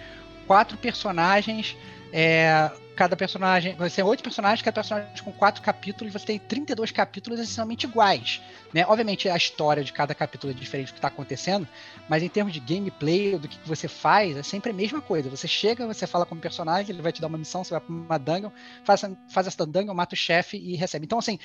quatro 0.46 0.78
personagens, 0.78 1.78
é, 2.12 2.70
cada 2.96 3.16
personagem. 3.16 3.76
Você 3.76 3.98
tem 3.98 4.04
oito 4.04 4.22
personagens, 4.22 4.62
cada 4.62 4.76
personagem 4.76 5.24
com 5.24 5.32
quatro 5.32 5.62
capítulos, 5.62 6.12
você 6.12 6.26
tem 6.26 6.40
32 6.40 6.92
capítulos 6.92 7.40
essencialmente 7.40 7.86
iguais. 7.86 8.42
Né? 8.74 8.86
Obviamente 8.86 9.30
a 9.30 9.38
história 9.38 9.84
de 9.84 9.94
cada 9.94 10.14
capítulo 10.14 10.52
é 10.52 10.56
diferente 10.56 10.88
do 10.88 10.94
que 10.94 10.98
está 10.98 11.08
acontecendo, 11.08 11.66
mas 12.10 12.24
em 12.24 12.28
termos 12.28 12.52
de 12.52 12.60
gameplay, 12.60 13.38
do 13.38 13.48
que 13.48 13.60
você 13.66 13.88
faz, 13.88 14.36
é 14.36 14.44
sempre 14.44 14.72
a 14.72 14.74
mesma 14.74 15.00
coisa. 15.00 15.30
Você 15.30 15.48
chega, 15.48 15.86
você 15.86 16.08
fala 16.08 16.26
com 16.26 16.36
o 16.36 16.40
personagem, 16.40 16.92
ele 16.92 17.02
vai 17.02 17.12
te 17.12 17.22
dar 17.22 17.28
uma 17.28 17.38
missão, 17.38 17.64
você 17.64 17.72
vai 17.72 17.80
para 17.80 17.94
uma 17.94 18.18
dungeon, 18.18 18.50
faz, 18.84 19.02
faz 19.30 19.48
essa 19.48 19.66
dungeon, 19.66 19.94
mata 19.94 20.16
o 20.16 20.18
chefe 20.18 20.58
e 20.58 20.76
recebe. 20.76 21.06
Então, 21.06 21.20
assim, 21.20 21.38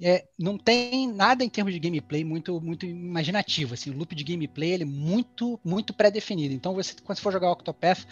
é, 0.00 0.26
não 0.38 0.58
tem 0.58 1.10
nada 1.10 1.42
em 1.42 1.48
termos 1.48 1.72
de 1.72 1.78
gameplay 1.78 2.24
muito 2.24 2.60
muito 2.60 2.84
imaginativo 2.84 3.74
assim 3.74 3.90
o 3.90 3.96
loop 3.96 4.12
de 4.12 4.24
gameplay 4.24 4.72
ele 4.72 4.82
é 4.82 4.86
muito 4.86 5.60
muito 5.64 5.94
pré-definido 5.94 6.52
então 6.52 6.74
você 6.74 6.96
quando 7.04 7.16
você 7.16 7.22
for 7.22 7.32
jogar 7.32 7.52
Octopath 7.52 8.04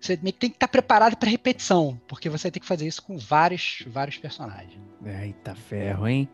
você 0.00 0.16
meio 0.22 0.32
que 0.32 0.38
tem 0.38 0.50
que 0.50 0.54
estar 0.54 0.68
preparado 0.68 1.16
para 1.16 1.28
repetição 1.28 2.00
porque 2.06 2.28
você 2.28 2.48
tem 2.48 2.60
que 2.60 2.66
fazer 2.66 2.86
isso 2.86 3.02
com 3.02 3.18
vários 3.18 3.82
vários 3.88 4.16
personagens 4.18 4.80
Eita 5.04 5.56
ferro, 5.56 6.06
hein? 6.06 6.28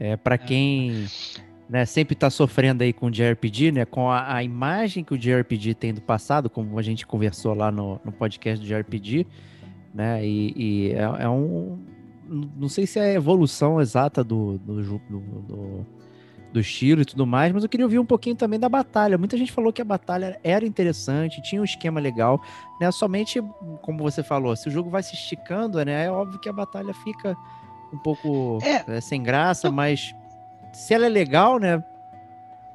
É, 0.00 0.16
para 0.16 0.36
quem 0.36 1.06
né, 1.68 1.84
sempre 1.86 2.14
tá 2.14 2.28
sofrendo 2.28 2.82
aí 2.82 2.92
com 2.92 3.06
o 3.06 3.10
JRPG, 3.10 3.72
né? 3.72 3.84
Com 3.84 4.10
a, 4.10 4.34
a 4.34 4.42
imagem 4.42 5.02
que 5.02 5.14
o 5.14 5.18
JRPG 5.18 5.74
tem 5.74 5.94
do 5.94 6.00
passado, 6.00 6.50
como 6.50 6.78
a 6.78 6.82
gente 6.82 7.06
conversou 7.06 7.54
lá 7.54 7.70
no, 7.70 8.00
no 8.04 8.12
podcast 8.12 8.64
do 8.64 8.68
JRPG, 8.68 9.26
né? 9.94 10.24
E, 10.24 10.54
e 10.56 10.92
é, 10.92 11.24
é 11.24 11.28
um. 11.28 11.78
Não 12.26 12.68
sei 12.68 12.86
se 12.86 12.98
é 12.98 13.02
a 13.02 13.12
evolução 13.14 13.80
exata 13.80 14.24
do, 14.24 14.58
do, 14.58 14.82
do, 14.82 14.98
do, 14.98 15.86
do 16.52 16.60
estilo 16.60 17.02
e 17.02 17.04
tudo 17.04 17.26
mais, 17.26 17.52
mas 17.52 17.62
eu 17.62 17.68
queria 17.68 17.84
ouvir 17.84 17.98
um 17.98 18.04
pouquinho 18.04 18.36
também 18.36 18.58
da 18.58 18.68
batalha. 18.68 19.18
Muita 19.18 19.36
gente 19.36 19.52
falou 19.52 19.72
que 19.72 19.82
a 19.82 19.84
batalha 19.84 20.38
era 20.42 20.64
interessante, 20.64 21.42
tinha 21.42 21.60
um 21.60 21.64
esquema 21.64 22.00
legal, 22.00 22.40
né? 22.80 22.90
Somente, 22.92 23.42
como 23.82 23.98
você 23.98 24.22
falou, 24.22 24.54
se 24.54 24.68
o 24.68 24.70
jogo 24.70 24.88
vai 24.88 25.02
se 25.02 25.14
esticando, 25.14 25.82
né? 25.84 26.06
É 26.06 26.10
óbvio 26.10 26.38
que 26.38 26.48
a 26.48 26.52
batalha 26.52 26.94
fica 26.94 27.36
um 27.92 27.98
pouco 27.98 28.58
É. 28.62 28.96
é, 28.96 29.00
sem 29.00 29.22
graça, 29.22 29.70
mas 29.70 30.14
se 30.74 30.92
ela 30.92 31.06
é 31.06 31.08
legal, 31.08 31.58
né? 31.58 31.82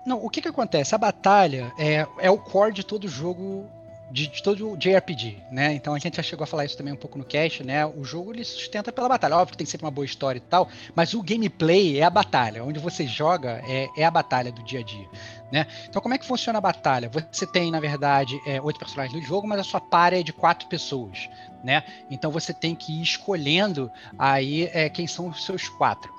não 0.09 0.25
o 0.25 0.29
que 0.29 0.41
que 0.41 0.47
acontece 0.47 0.95
a 0.95 0.97
batalha 0.97 1.71
é, 1.77 2.05
é 2.19 2.31
o 2.31 2.37
core 2.37 2.73
de 2.73 2.83
todo 2.83 3.07
jogo 3.07 3.65
de, 4.11 4.25
de 4.25 4.41
todo 4.41 4.71
o 4.71 4.75
JRPG, 4.75 5.37
né? 5.51 5.71
Então 5.73 5.93
a 5.93 5.99
gente 5.99 6.17
já 6.17 6.23
chegou 6.23 6.43
a 6.43 6.47
falar 6.47 6.65
isso 6.65 6.75
também 6.75 6.91
um 6.91 6.97
pouco 6.97 7.15
no 7.15 7.23
cast, 7.23 7.63
né? 7.63 7.85
O 7.85 8.03
jogo 8.03 8.33
ele 8.33 8.43
sustenta 8.43 8.91
pela 8.91 9.07
batalha. 9.07 9.35
Óbvio 9.35 9.51
que 9.51 9.57
tem 9.57 9.67
sempre 9.67 9.85
uma 9.85 9.91
boa 9.91 10.03
história 10.03 10.39
e 10.39 10.41
tal, 10.41 10.67
mas 10.95 11.13
o 11.13 11.21
gameplay 11.21 11.99
é 11.99 12.03
a 12.03 12.09
batalha. 12.09 12.63
Onde 12.63 12.79
você 12.79 13.05
joga 13.05 13.61
é, 13.67 13.87
é 13.95 14.03
a 14.03 14.09
batalha 14.09 14.51
do 14.51 14.63
dia 14.63 14.79
a 14.79 14.83
dia, 14.83 15.07
né? 15.51 15.65
Então 15.87 16.01
como 16.01 16.13
é 16.13 16.17
que 16.17 16.25
funciona 16.25 16.59
a 16.59 16.61
batalha? 16.61 17.09
Você 17.31 17.45
tem, 17.45 17.71
na 17.71 17.79
verdade, 17.79 18.39
é, 18.45 18.61
oito 18.61 18.79
personagens 18.79 19.19
no 19.19 19.25
jogo, 19.25 19.47
mas 19.47 19.59
a 19.59 19.63
sua 19.63 19.81
par 19.81 20.13
é 20.13 20.21
de 20.23 20.33
quatro 20.33 20.67
pessoas, 20.67 21.29
né? 21.63 21.83
Então 22.09 22.31
você 22.31 22.53
tem 22.53 22.75
que 22.75 22.99
ir 22.99 23.01
escolhendo 23.01 23.91
aí 24.17 24.69
é, 24.73 24.89
quem 24.89 25.07
são 25.07 25.27
os 25.29 25.43
seus 25.45 25.67
quatro. 25.69 26.11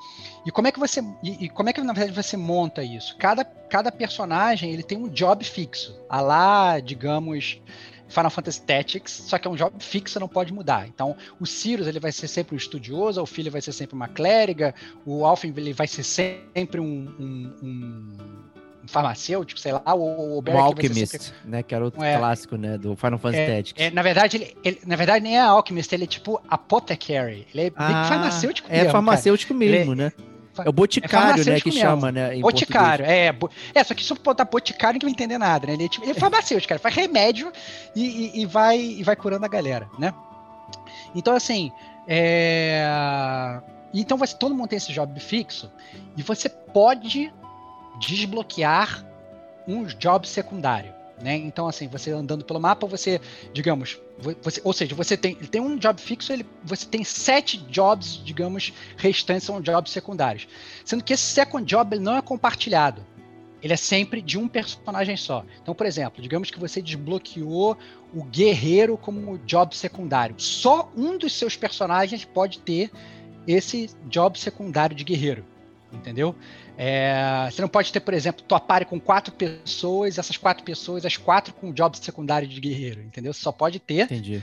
E 0.45 0.51
como 0.51 0.69
é 0.69 0.73
que 0.73 0.79
você 0.79 1.01
e, 1.23 1.45
e 1.45 1.49
como 1.49 1.69
é 1.69 1.73
que 1.73 1.81
na 1.81 1.93
verdade 1.93 2.17
você 2.17 2.37
monta 2.37 2.83
isso? 2.83 3.17
Cada, 3.19 3.45
cada 3.45 3.93
personagem 3.93 4.71
ele 4.73 4.83
tem 4.83 4.99
um 4.99 5.09
job 5.09 5.45
fixo. 5.45 5.99
A 6.09 6.21
lá, 6.21 6.81
digamos, 6.81 7.61
Final 8.09 8.31
Fantasy 8.31 8.63
Tactics, 8.63 9.13
só 9.13 9.39
que 9.39 9.47
é 9.47 9.51
um 9.51 9.55
job 9.55 9.73
fixo, 9.79 10.19
não 10.19 10.29
pode 10.29 10.53
mudar. 10.53 10.89
Então, 10.89 11.17
o 11.39 11.47
Sirius 11.47 11.87
ele 11.87 12.01
vai 12.01 12.11
ser 12.11 12.27
sempre 12.27 12.55
um 12.55 12.59
estudioso, 12.59 13.23
o 13.23 13.27
filho 13.27 13.53
vai 13.53 13.61
ser 13.61 13.73
sempre 13.73 13.95
uma 13.95 14.09
clériga, 14.09 14.75
o 15.07 15.25
Alphen 15.25 15.53
ele 15.57 15.73
vai 15.73 15.87
ser 15.87 16.03
sempre 16.03 16.81
um- 16.81 17.15
um- 17.19 17.57
um 17.63 18.50
farmacêutico, 18.87 19.61
sei 19.61 19.73
lá, 19.73 19.83
o, 19.95 20.39
o 20.39 20.43
O 20.45 20.59
Alchemist, 20.59 21.07
sempre- 21.19 21.37
né? 21.45 21.63
Que 21.63 21.75
era 21.75 21.85
outro 21.85 22.03
É. 22.03 22.17
clássico, 22.17 22.57
né? 22.57 22.77
Do 22.79 22.97
Final 22.97 23.19
Fantasy 23.19 23.47
Tactics. 23.47 23.85
É, 23.87 23.91
na 23.91 24.03
verdade, 24.03 24.37
ele, 24.37 24.57
ele- 24.65 24.81
na 24.87 24.97
verdade, 24.97 25.23
nem 25.23 25.37
é 25.37 25.41
Alchemist, 25.41 25.93
ele 25.95 26.05
é 26.05 26.07
tipo 26.07 26.41
apothecary. 26.49 27.47
Ele 27.55 27.67
é 27.67 27.71
que 27.71 27.77
farmacêutico 27.77 28.69
é 28.69 28.73
mesmo, 28.73 28.85
cara. 28.87 28.93
farmacêutico 28.93 29.55
mesmo, 29.55 29.93
Ele- 29.93 30.03
né? 30.03 30.13
É 30.65 30.69
o 30.69 30.73
boticário, 30.73 31.45
né, 31.47 31.61
que 31.61 31.67
mesmo. 31.71 31.81
chama, 31.81 32.11
né? 32.13 32.37
Boticário, 32.41 33.05
é. 33.07 33.33
bo- 33.33 33.49
É, 33.75 33.83
só 33.85 33.95
que 33.95 34.05
se 34.05 34.13
eu 34.13 34.17
botar 34.23 34.45
boticário, 34.45 34.95
ninguém 34.95 35.07
vai 35.09 35.13
entender 35.13 35.39
nada, 35.39 35.67
né? 35.67 35.73
Ele 35.75 35.85
é, 35.85 35.89
tipo, 35.89 36.05
ele 36.05 36.11
é 36.11 36.15
farmacêutico, 36.15 36.69
cara. 36.69 36.79
Faz 36.81 36.95
remédio 36.95 37.51
e, 37.95 38.03
e- 38.37 38.43
e 38.43 38.47
vai, 38.47 38.79
e 38.79 39.03
vai 39.03 39.15
curando 39.17 39.45
a 39.45 39.49
galera, 39.49 39.89
né? 39.99 40.13
Então, 41.15 41.35
assim, 41.35 41.71
é... 42.07 42.85
Então, 43.93 44.17
você, 44.19 44.37
todo 44.37 44.55
mundo 44.55 44.69
tem 44.69 44.77
esse 44.77 44.93
job 44.93 45.19
fixo 45.19 45.71
e 46.17 46.23
você 46.23 46.49
pode 46.49 47.33
desbloquear 48.01 49.07
um 49.69 49.85
job 49.85 50.27
secundário, 50.27 50.93
né? 51.23 51.37
Então, 51.37 51.69
assim, 51.69 51.87
você 51.87 52.11
andando 52.11 52.45
pelo 52.45 52.59
mapa, 52.59 52.87
você, 52.87 53.21
digamos, 53.53 54.01
vo- 54.19 54.35
você, 54.43 54.61
ou 54.65 54.73
seja, 54.73 54.95
você 54.95 55.17
tem, 55.17 55.35
tem 55.35 55.61
um 55.61 55.77
job 55.77 56.01
fixo, 56.01 56.33
ele, 56.33 56.47
você 56.65 56.87
tem 56.87 57.05
sete 57.05 57.59
jobs, 57.59 58.21
digamos, 58.25 58.73
restantes 58.97 59.45
são 59.45 59.61
jobs 59.61 59.93
secundários. 59.93 60.49
Sendo 60.85 61.05
que 61.05 61.13
esse 61.13 61.23
second 61.23 61.65
job 61.65 61.99
não 61.99 62.17
é 62.17 62.23
compartilhado. 62.23 63.07
Ele 63.63 63.75
é 63.75 63.77
sempre 63.77 64.23
de 64.23 64.39
um 64.39 64.49
personagem 64.49 65.19
só. 65.19 65.45
Então, 65.63 65.75
por 65.75 65.85
exemplo, 65.85 66.23
digamos 66.23 66.51
que 66.51 66.59
você 66.59 66.81
desbloqueou 66.81 67.77
o 68.15 68.25
guerreiro 68.25 68.97
como 68.97 69.37
job 69.45 69.77
secundário. 69.77 70.35
Só 70.39 70.91
um 70.97 71.19
dos 71.19 71.35
seus 71.35 71.57
personagens 71.57 72.25
pode 72.25 72.61
ter 72.61 72.91
esse 73.47 73.91
job 74.09 74.39
secundário 74.39 74.97
de 74.97 75.05
guerreiro. 75.05 75.45
Entendeu? 75.93 76.35
É, 76.83 77.47
você 77.51 77.61
não 77.61 77.69
pode 77.69 77.93
ter, 77.93 78.01
por 78.01 78.15
exemplo, 78.15 78.43
tua 78.43 78.59
party 78.59 78.87
com 78.87 78.99
quatro 78.99 79.35
pessoas, 79.35 80.17
essas 80.17 80.39
quatro 80.39 80.65
pessoas, 80.65 81.05
as 81.05 81.15
quatro 81.15 81.53
com 81.53 81.75
job 81.75 81.95
secundário 81.99 82.49
de 82.49 82.59
guerreiro, 82.59 83.03
entendeu? 83.03 83.35
Você 83.35 83.43
só 83.43 83.53
pode 83.53 83.79
ter 83.79 84.05
Entendi. 84.05 84.43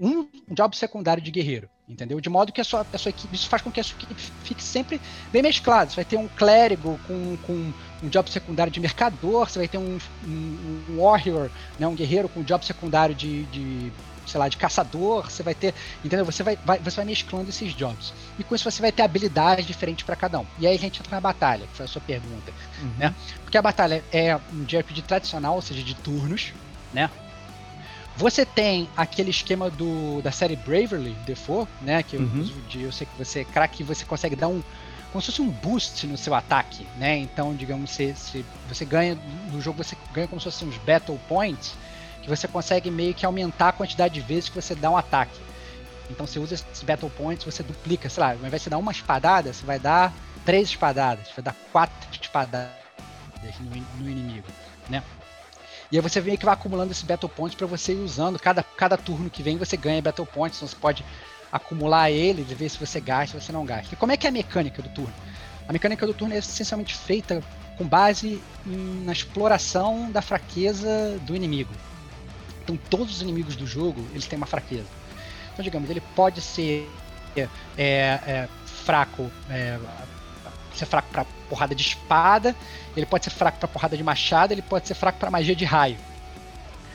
um 0.00 0.26
job 0.52 0.74
secundário 0.74 1.22
de 1.22 1.30
guerreiro, 1.30 1.68
entendeu? 1.86 2.18
De 2.18 2.30
modo 2.30 2.50
que 2.50 2.62
a 2.62 2.64
sua, 2.64 2.86
a 2.90 2.96
sua 2.96 3.10
equipe, 3.10 3.34
isso 3.34 3.46
faz 3.46 3.60
com 3.60 3.70
que 3.70 3.78
a 3.78 3.84
sua 3.84 3.94
equipe 3.98 4.14
fique 4.42 4.64
sempre 4.64 4.98
bem 5.30 5.42
mesclada. 5.42 5.90
Você 5.90 5.96
vai 5.96 6.04
ter 6.06 6.16
um 6.16 6.28
clérigo 6.28 6.98
com, 7.06 7.36
com 7.46 7.72
um 8.02 8.08
job 8.08 8.30
secundário 8.30 8.72
de 8.72 8.80
mercador, 8.80 9.46
você 9.46 9.58
vai 9.58 9.68
ter 9.68 9.76
um, 9.76 9.98
um, 10.26 10.84
um 10.88 11.02
warrior, 11.02 11.50
né, 11.78 11.86
um 11.86 11.94
guerreiro 11.94 12.26
com 12.30 12.40
um 12.40 12.42
job 12.42 12.64
secundário 12.64 13.14
de, 13.14 13.42
de, 13.44 13.92
sei 14.26 14.38
lá, 14.38 14.48
de 14.48 14.56
caçador, 14.56 15.30
você 15.30 15.42
vai 15.42 15.54
ter, 15.54 15.74
entendeu? 16.04 16.24
Você 16.24 16.42
vai, 16.42 16.58
vai, 16.64 16.78
você 16.78 16.96
vai 16.96 17.04
mesclando 17.04 17.48
esses 17.50 17.74
jobs. 17.74 18.12
E 18.38 18.44
com 18.44 18.54
isso 18.54 18.70
você 18.70 18.80
vai 18.80 18.92
ter 18.92 19.02
habilidades 19.02 19.66
diferentes 19.66 20.04
para 20.04 20.16
cada 20.16 20.38
um. 20.40 20.46
E 20.58 20.66
aí 20.66 20.74
a 20.74 20.78
gente 20.78 21.00
entra 21.00 21.16
na 21.16 21.20
batalha, 21.20 21.66
que 21.66 21.76
foi 21.76 21.84
a 21.84 21.88
sua 21.88 22.00
pergunta. 22.00 22.52
Uhum. 22.80 22.92
Né? 22.98 23.14
Porque 23.42 23.58
a 23.58 23.62
batalha 23.62 24.04
é 24.12 24.36
um 24.52 24.64
JRPG 24.64 25.02
tradicional, 25.02 25.56
ou 25.56 25.62
seja, 25.62 25.82
de 25.82 25.94
turnos, 25.94 26.52
né? 26.92 27.10
Você 28.16 28.44
tem 28.44 28.88
aquele 28.96 29.30
esquema 29.30 29.70
do, 29.70 30.20
da 30.20 30.30
série 30.30 30.56
Bravely 30.56 31.16
Default, 31.24 31.70
né? 31.80 32.02
Que 32.02 32.16
eu, 32.16 32.20
Uhum. 32.20 32.42
de, 32.68 32.82
eu 32.82 32.92
sei 32.92 33.06
que 33.06 33.16
você 33.16 33.40
é 33.40 33.44
craque, 33.44 33.82
você 33.82 34.04
consegue 34.04 34.36
dar 34.36 34.48
um. 34.48 34.62
Como 35.10 35.22
se 35.22 35.26
fosse 35.26 35.42
um 35.42 35.48
boost 35.48 36.06
no 36.06 36.16
seu 36.16 36.34
ataque, 36.34 36.86
né? 36.98 37.16
Então, 37.16 37.54
digamos, 37.54 37.90
você, 37.90 38.12
você, 38.14 38.44
você 38.68 38.84
ganha. 38.84 39.18
No 39.50 39.60
jogo 39.60 39.82
você 39.82 39.96
ganha 40.12 40.28
como 40.28 40.40
se 40.40 40.44
fossem 40.44 40.68
uns 40.68 40.76
Battle 40.78 41.18
Points, 41.28 41.72
que 42.22 42.28
você 42.28 42.46
consegue 42.46 42.90
meio 42.90 43.14
que 43.14 43.24
aumentar 43.24 43.68
a 43.68 43.72
quantidade 43.72 44.14
de 44.14 44.20
vezes 44.20 44.48
que 44.48 44.60
você 44.60 44.74
dá 44.74 44.90
um 44.90 44.96
ataque. 44.96 45.38
Então 46.10 46.26
você 46.26 46.38
usa 46.38 46.54
esses 46.54 46.82
Battle 46.82 47.10
Points, 47.10 47.44
você 47.44 47.62
duplica, 47.62 48.08
sei 48.08 48.20
lá, 48.20 48.30
ao 48.30 48.36
invés 48.36 48.52
de 48.54 48.60
você 48.64 48.70
dar 48.70 48.78
uma 48.78 48.92
espadada, 48.92 49.52
você 49.52 49.64
vai 49.64 49.78
dar 49.78 50.12
três 50.44 50.68
espadadas, 50.68 51.28
você 51.28 51.34
vai 51.36 51.44
dar 51.44 51.56
quatro 51.72 52.08
espadadas 52.20 52.74
no, 53.60 54.04
no 54.04 54.10
inimigo, 54.10 54.48
né? 54.88 55.02
E 55.90 55.96
aí 55.96 56.02
você 56.02 56.20
meio 56.20 56.38
que 56.38 56.44
vai 56.44 56.54
acumulando 56.54 56.92
esse 56.92 57.04
Battle 57.04 57.28
Points 57.28 57.56
para 57.56 57.66
você 57.66 57.92
ir 57.92 57.98
usando. 57.98 58.38
Cada, 58.38 58.62
cada 58.62 58.96
turno 58.96 59.28
que 59.30 59.42
vem 59.42 59.56
você 59.56 59.76
ganha 59.76 60.02
Battle 60.02 60.26
Points, 60.26 60.58
então 60.58 60.68
você 60.68 60.76
pode 60.76 61.04
acumular 61.50 62.10
ele 62.10 62.46
e 62.48 62.54
ver 62.54 62.68
se 62.68 62.78
você 62.78 63.00
gasta 63.00 63.36
ou 63.36 63.40
se 63.40 63.50
não 63.50 63.64
gasta. 63.64 63.94
E 63.94 63.96
como 63.96 64.12
é 64.12 64.16
que 64.16 64.26
é 64.26 64.30
a 64.30 64.32
mecânica 64.32 64.82
do 64.82 64.88
turno? 64.88 65.12
A 65.68 65.72
mecânica 65.72 66.06
do 66.06 66.14
turno 66.14 66.34
é 66.34 66.38
essencialmente 66.38 66.94
feita 66.94 67.42
com 67.76 67.84
base 67.84 68.42
em- 68.66 69.04
na 69.04 69.12
exploração 69.12 70.10
da 70.10 70.22
fraqueza 70.22 71.18
do 71.22 71.34
inimigo. 71.34 71.72
Então 72.62 72.78
todos 72.88 73.16
os 73.16 73.22
inimigos 73.22 73.56
do 73.56 73.66
jogo 73.66 74.04
eles 74.12 74.26
têm 74.26 74.36
uma 74.36 74.46
fraqueza. 74.46 74.86
Então 75.52 75.62
digamos 75.62 75.90
ele 75.90 76.00
pode 76.14 76.40
ser 76.40 76.90
é, 77.36 77.48
é, 77.76 78.48
fraco, 78.66 79.30
é, 79.48 79.78
ser 80.74 80.86
fraco 80.86 81.08
para 81.10 81.24
porrada 81.48 81.74
de 81.74 81.82
espada, 81.82 82.54
ele 82.96 83.06
pode 83.06 83.24
ser 83.24 83.30
fraco 83.30 83.58
para 83.58 83.68
porrada 83.68 83.96
de 83.96 84.02
machado, 84.02 84.52
ele 84.52 84.62
pode 84.62 84.86
ser 84.86 84.94
fraco 84.94 85.18
para 85.18 85.30
magia 85.30 85.54
de 85.54 85.64
raio. 85.64 85.96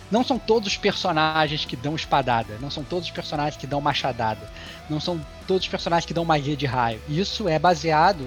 Não 0.10 0.24
são 0.24 0.38
todos 0.38 0.72
os 0.72 0.78
personagens 0.78 1.66
que 1.66 1.76
dão 1.76 1.96
espadada, 1.96 2.58
não 2.62 2.70
são 2.70 2.84
todos 2.84 3.06
os 3.06 3.12
personagens 3.12 3.58
que 3.58 3.66
dão 3.66 3.82
machadada, 3.82 4.48
não 4.90 5.00
são 5.00 5.20
todos 5.48 5.64
os 5.64 5.70
personagens 5.70 6.06
que 6.06 6.14
dão 6.14 6.24
magia 6.24 6.56
de 6.56 6.66
raio. 6.66 7.02
Isso 7.10 7.50
é 7.50 7.58
baseado 7.58 8.26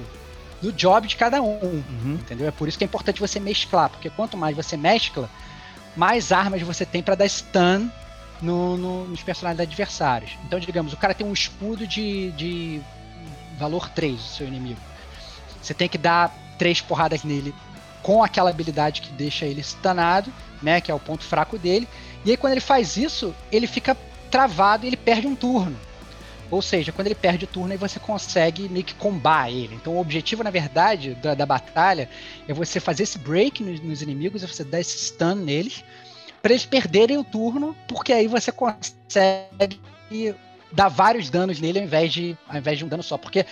no 0.60 0.72
job 0.72 1.06
de 1.06 1.16
cada 1.16 1.40
um, 1.40 1.58
Uhum. 1.62 2.18
entendeu? 2.20 2.48
É 2.48 2.50
por 2.50 2.66
isso 2.66 2.76
que 2.76 2.84
é 2.84 2.86
importante 2.86 3.20
você 3.20 3.38
mesclar, 3.38 3.88
porque 3.90 4.10
quanto 4.10 4.36
mais 4.36 4.56
você 4.56 4.76
mescla, 4.76 5.30
mais 5.98 6.30
armas 6.30 6.62
você 6.62 6.86
tem 6.86 7.02
para 7.02 7.16
dar 7.16 7.28
stun 7.28 7.90
no- 8.40 8.76
no- 8.76 9.08
nos 9.08 9.20
personagens 9.20 9.60
adversários. 9.60 10.30
Então, 10.46 10.60
digamos, 10.60 10.92
o 10.92 10.96
cara 10.96 11.12
tem 11.12 11.26
um 11.26 11.32
escudo 11.32 11.86
de, 11.88 12.30
de 12.32 12.80
valor 13.58 13.88
3, 13.90 14.14
o 14.14 14.22
seu 14.22 14.46
inimigo. 14.46 14.80
Você 15.60 15.74
tem 15.74 15.88
que 15.88 15.98
dar 15.98 16.32
três 16.56 16.80
porradas 16.80 17.24
nele 17.24 17.52
com 18.00 18.22
aquela 18.22 18.48
habilidade 18.50 19.00
que 19.02 19.10
deixa 19.12 19.44
ele 19.44 19.60
stunado, 19.60 20.32
né? 20.62 20.80
Que 20.80 20.90
é 20.90 20.94
o 20.94 21.00
ponto 21.00 21.24
fraco 21.24 21.58
dele. 21.58 21.88
E 22.24 22.30
aí, 22.30 22.36
quando 22.36 22.52
ele 22.52 22.60
faz 22.60 22.96
isso, 22.96 23.34
ele 23.50 23.66
fica 23.66 23.96
travado 24.30 24.84
e 24.84 24.88
ele 24.88 24.96
perde 24.96 25.26
um 25.26 25.34
turno. 25.34 25.76
Ou 26.50 26.62
seja, 26.62 26.92
quando 26.92 27.06
ele 27.06 27.14
perde 27.14 27.44
o 27.44 27.48
turno, 27.48 27.72
aí 27.72 27.78
você 27.78 28.00
consegue 28.00 28.68
meio 28.68 28.84
que 28.84 28.94
combar 28.94 29.50
ele. 29.50 29.74
Então, 29.74 29.94
o 29.94 30.00
objetivo, 30.00 30.42
na 30.42 30.50
verdade, 30.50 31.14
da, 31.16 31.34
da 31.34 31.44
batalha 31.44 32.08
é 32.46 32.54
você 32.54 32.80
fazer 32.80 33.02
esse 33.02 33.18
break 33.18 33.62
nos, 33.62 33.80
nos 33.80 34.02
inimigos, 34.02 34.42
é 34.42 34.46
você 34.46 34.64
dar 34.64 34.80
esse 34.80 34.98
stun 34.98 35.34
neles, 35.34 35.84
para 36.40 36.52
eles 36.52 36.64
perderem 36.64 37.18
o 37.18 37.24
turno, 37.24 37.76
porque 37.86 38.12
aí 38.12 38.26
você 38.26 38.50
consegue 38.50 39.78
dar 40.72 40.88
vários 40.88 41.28
danos 41.28 41.60
nele 41.60 41.80
ao 41.80 41.84
invés 41.84 42.12
de, 42.12 42.36
ao 42.48 42.56
invés 42.56 42.78
de 42.78 42.84
um 42.84 42.88
dano 42.88 43.02
só. 43.02 43.18
Porque 43.18 43.44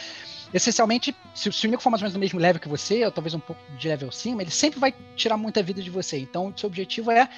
essencialmente, 0.55 1.15
se, 1.35 1.53
se 1.53 1.65
o 1.65 1.67
inimigo 1.67 1.83
for 1.83 1.91
mais 1.91 2.01
ou 2.01 2.05
menos 2.05 2.15
do 2.15 2.21
mesmo 2.21 2.39
level 2.39 2.61
que 2.61 2.69
você, 2.69 3.05
ou 3.05 3.11
talvez 3.11 3.35
um 3.35 3.41
pouco 3.41 3.61
de 3.77 3.89
level 3.89 4.09
acima, 4.09 4.43
ele 4.43 4.51
sempre 4.51 4.79
vai 4.79 4.95
tirar 5.15 5.37
muita 5.37 5.63
vida 5.63 5.83
de 5.83 5.91
você. 5.91 6.19
Então, 6.19 6.49
o 6.49 6.59
seu 6.59 6.69
objetivo 6.69 7.11
é 7.11 7.29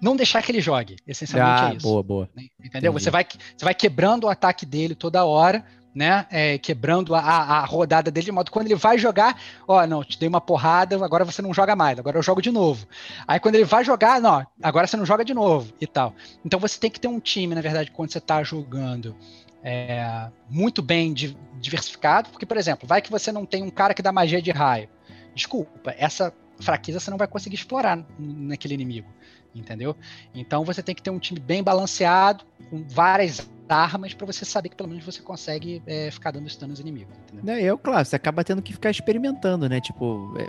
não 0.00 0.16
deixar 0.16 0.42
que 0.42 0.50
ele 0.52 0.60
jogue. 0.60 0.96
Essencialmente 1.06 1.62
Ah, 1.64 1.70
é 1.72 1.76
isso. 1.76 1.86
boa, 1.86 2.02
boa. 2.02 2.30
né? 2.36 2.44
Entendeu? 2.58 2.90
Entendi. 2.92 3.04
Você 3.04 3.10
vai, 3.10 3.24
você 3.56 3.64
vai 3.64 3.74
quebrando 3.74 4.24
o 4.24 4.28
ataque 4.28 4.64
dele 4.66 4.94
toda 4.94 5.24
hora, 5.24 5.64
né? 5.94 6.26
É, 6.30 6.58
quebrando 6.58 7.14
a, 7.14 7.20
a 7.20 7.64
rodada 7.64 8.10
dele 8.10 8.26
de 8.26 8.32
modo 8.32 8.46
que 8.46 8.52
quando 8.52 8.66
ele 8.66 8.76
vai 8.76 8.98
jogar, 8.98 9.40
ó, 9.66 9.84
não, 9.86 10.04
te 10.04 10.18
dei 10.18 10.28
uma 10.28 10.40
porrada, 10.40 11.02
agora 11.04 11.24
você 11.24 11.42
não 11.42 11.52
joga 11.52 11.74
mais, 11.74 11.98
agora 11.98 12.16
eu 12.18 12.22
jogo 12.22 12.40
de 12.40 12.50
novo. 12.52 12.86
Aí 13.26 13.40
quando 13.40 13.56
ele 13.56 13.64
vai 13.64 13.82
jogar, 13.84 14.20
não, 14.20 14.46
agora 14.62 14.86
você 14.86 14.96
não 14.96 15.04
joga 15.06 15.24
de 15.24 15.34
novo 15.34 15.72
e 15.80 15.86
tal. 15.86 16.14
Então 16.44 16.60
você 16.60 16.78
tem 16.78 16.90
que 16.90 17.00
ter 17.00 17.08
um 17.08 17.18
time, 17.18 17.54
na 17.54 17.60
verdade, 17.60 17.90
quando 17.90 18.12
você 18.12 18.20
tá 18.20 18.42
jogando 18.44 19.16
é, 19.64 20.28
muito 20.48 20.80
bem 20.82 21.12
di- 21.12 21.36
diversificado, 21.58 22.28
porque, 22.30 22.46
por 22.46 22.56
exemplo, 22.56 22.86
vai 22.86 23.02
que 23.02 23.10
você 23.10 23.32
não 23.32 23.44
tem 23.44 23.62
um 23.62 23.70
cara 23.70 23.92
que 23.94 24.02
dá 24.02 24.12
magia 24.12 24.40
de 24.40 24.50
raio. 24.52 24.88
Desculpa, 25.34 25.94
essa 25.98 26.32
fraqueza 26.60 27.00
você 27.00 27.10
não 27.10 27.18
vai 27.18 27.26
conseguir 27.28 27.56
explorar 27.56 27.98
naquele 28.18 28.74
inimigo, 28.74 29.08
entendeu? 29.54 29.96
Então 30.34 30.64
você 30.64 30.82
tem 30.82 30.94
que 30.94 31.02
ter 31.02 31.10
um 31.10 31.18
time 31.18 31.40
bem 31.40 31.62
balanceado, 31.62 32.44
com 32.70 32.82
várias 32.86 33.48
armas, 33.68 34.14
pra 34.14 34.26
você 34.26 34.44
saber 34.44 34.70
que 34.70 34.76
pelo 34.76 34.88
menos 34.88 35.04
você 35.04 35.20
consegue 35.20 35.82
é, 35.86 36.10
ficar 36.10 36.30
dando 36.30 36.48
stun 36.48 36.68
nos 36.68 36.80
inimigos, 36.80 37.14
entendeu? 37.32 37.54
É 37.54 37.72
o 37.72 37.78
claro, 37.78 38.04
você 38.04 38.16
acaba 38.16 38.42
tendo 38.42 38.62
que 38.62 38.72
ficar 38.72 38.90
experimentando, 38.90 39.68
né? 39.68 39.80
Tipo, 39.80 40.34
é, 40.38 40.46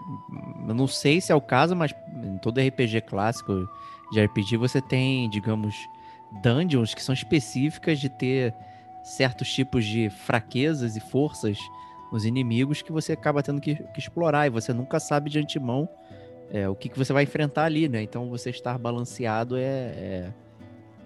eu 0.70 0.74
não 0.74 0.88
sei 0.88 1.20
se 1.20 1.32
é 1.32 1.36
o 1.36 1.42
caso, 1.42 1.76
mas 1.76 1.94
em 2.24 2.38
todo 2.38 2.62
RPG 2.62 3.02
clássico 3.02 3.68
de 4.12 4.24
RPG 4.24 4.58
você 4.58 4.82
tem, 4.82 5.30
digamos, 5.30 5.76
dungeons 6.42 6.94
que 6.94 7.04
são 7.04 7.14
específicas 7.14 8.00
de 8.00 8.10
ter 8.10 8.54
certos 9.04 9.52
tipos 9.52 9.86
de 9.86 10.10
fraquezas 10.10 10.96
e 10.96 11.00
forças 11.00 11.58
nos 12.12 12.26
inimigos 12.26 12.82
que 12.82 12.92
você 12.92 13.14
acaba 13.14 13.44
tendo 13.44 13.62
que, 13.62 13.76
que 13.76 14.00
explorar 14.00 14.48
e 14.48 14.50
você 14.50 14.74
nunca 14.74 15.00
sabe 15.00 15.30
de 15.30 15.40
antemão 15.40 15.88
é, 16.52 16.68
o 16.68 16.76
que, 16.76 16.90
que 16.90 16.98
você 16.98 17.14
vai 17.14 17.24
enfrentar 17.24 17.66
ali, 17.66 17.88
né? 17.88 18.02
Então 18.02 18.30
você 18.30 18.50
estar 18.50 18.78
balanceado 18.78 19.56
é, 19.58 19.62
é, 19.62 20.34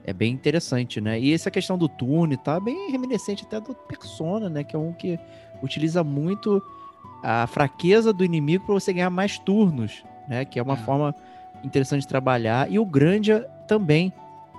é 0.05 0.13
bem 0.13 0.31
interessante, 0.33 0.99
né? 1.01 1.19
E 1.19 1.33
essa 1.33 1.51
questão 1.51 1.77
do 1.77 1.87
turno 1.89 2.33
e 2.33 2.37
tal 2.37 2.57
é 2.57 2.61
bem 2.61 2.91
reminiscente 2.91 3.43
até 3.45 3.59
do 3.59 3.73
Persona, 3.75 4.49
né? 4.49 4.63
Que 4.63 4.75
é 4.75 4.79
um 4.79 4.93
que 4.93 5.19
utiliza 5.61 6.03
muito 6.03 6.61
a 7.23 7.47
fraqueza 7.47 8.11
do 8.11 8.23
inimigo 8.23 8.65
para 8.65 8.73
você 8.73 8.91
ganhar 8.93 9.09
mais 9.09 9.37
turnos, 9.39 10.03
né? 10.27 10.45
Que 10.45 10.59
é 10.59 10.63
uma 10.63 10.73
É. 10.73 10.77
forma 10.77 11.15
interessante 11.63 12.01
de 12.01 12.07
trabalhar. 12.07 12.69
E 12.71 12.77
o 12.79 12.85
Grandia 12.85 13.41
também, 13.67 14.11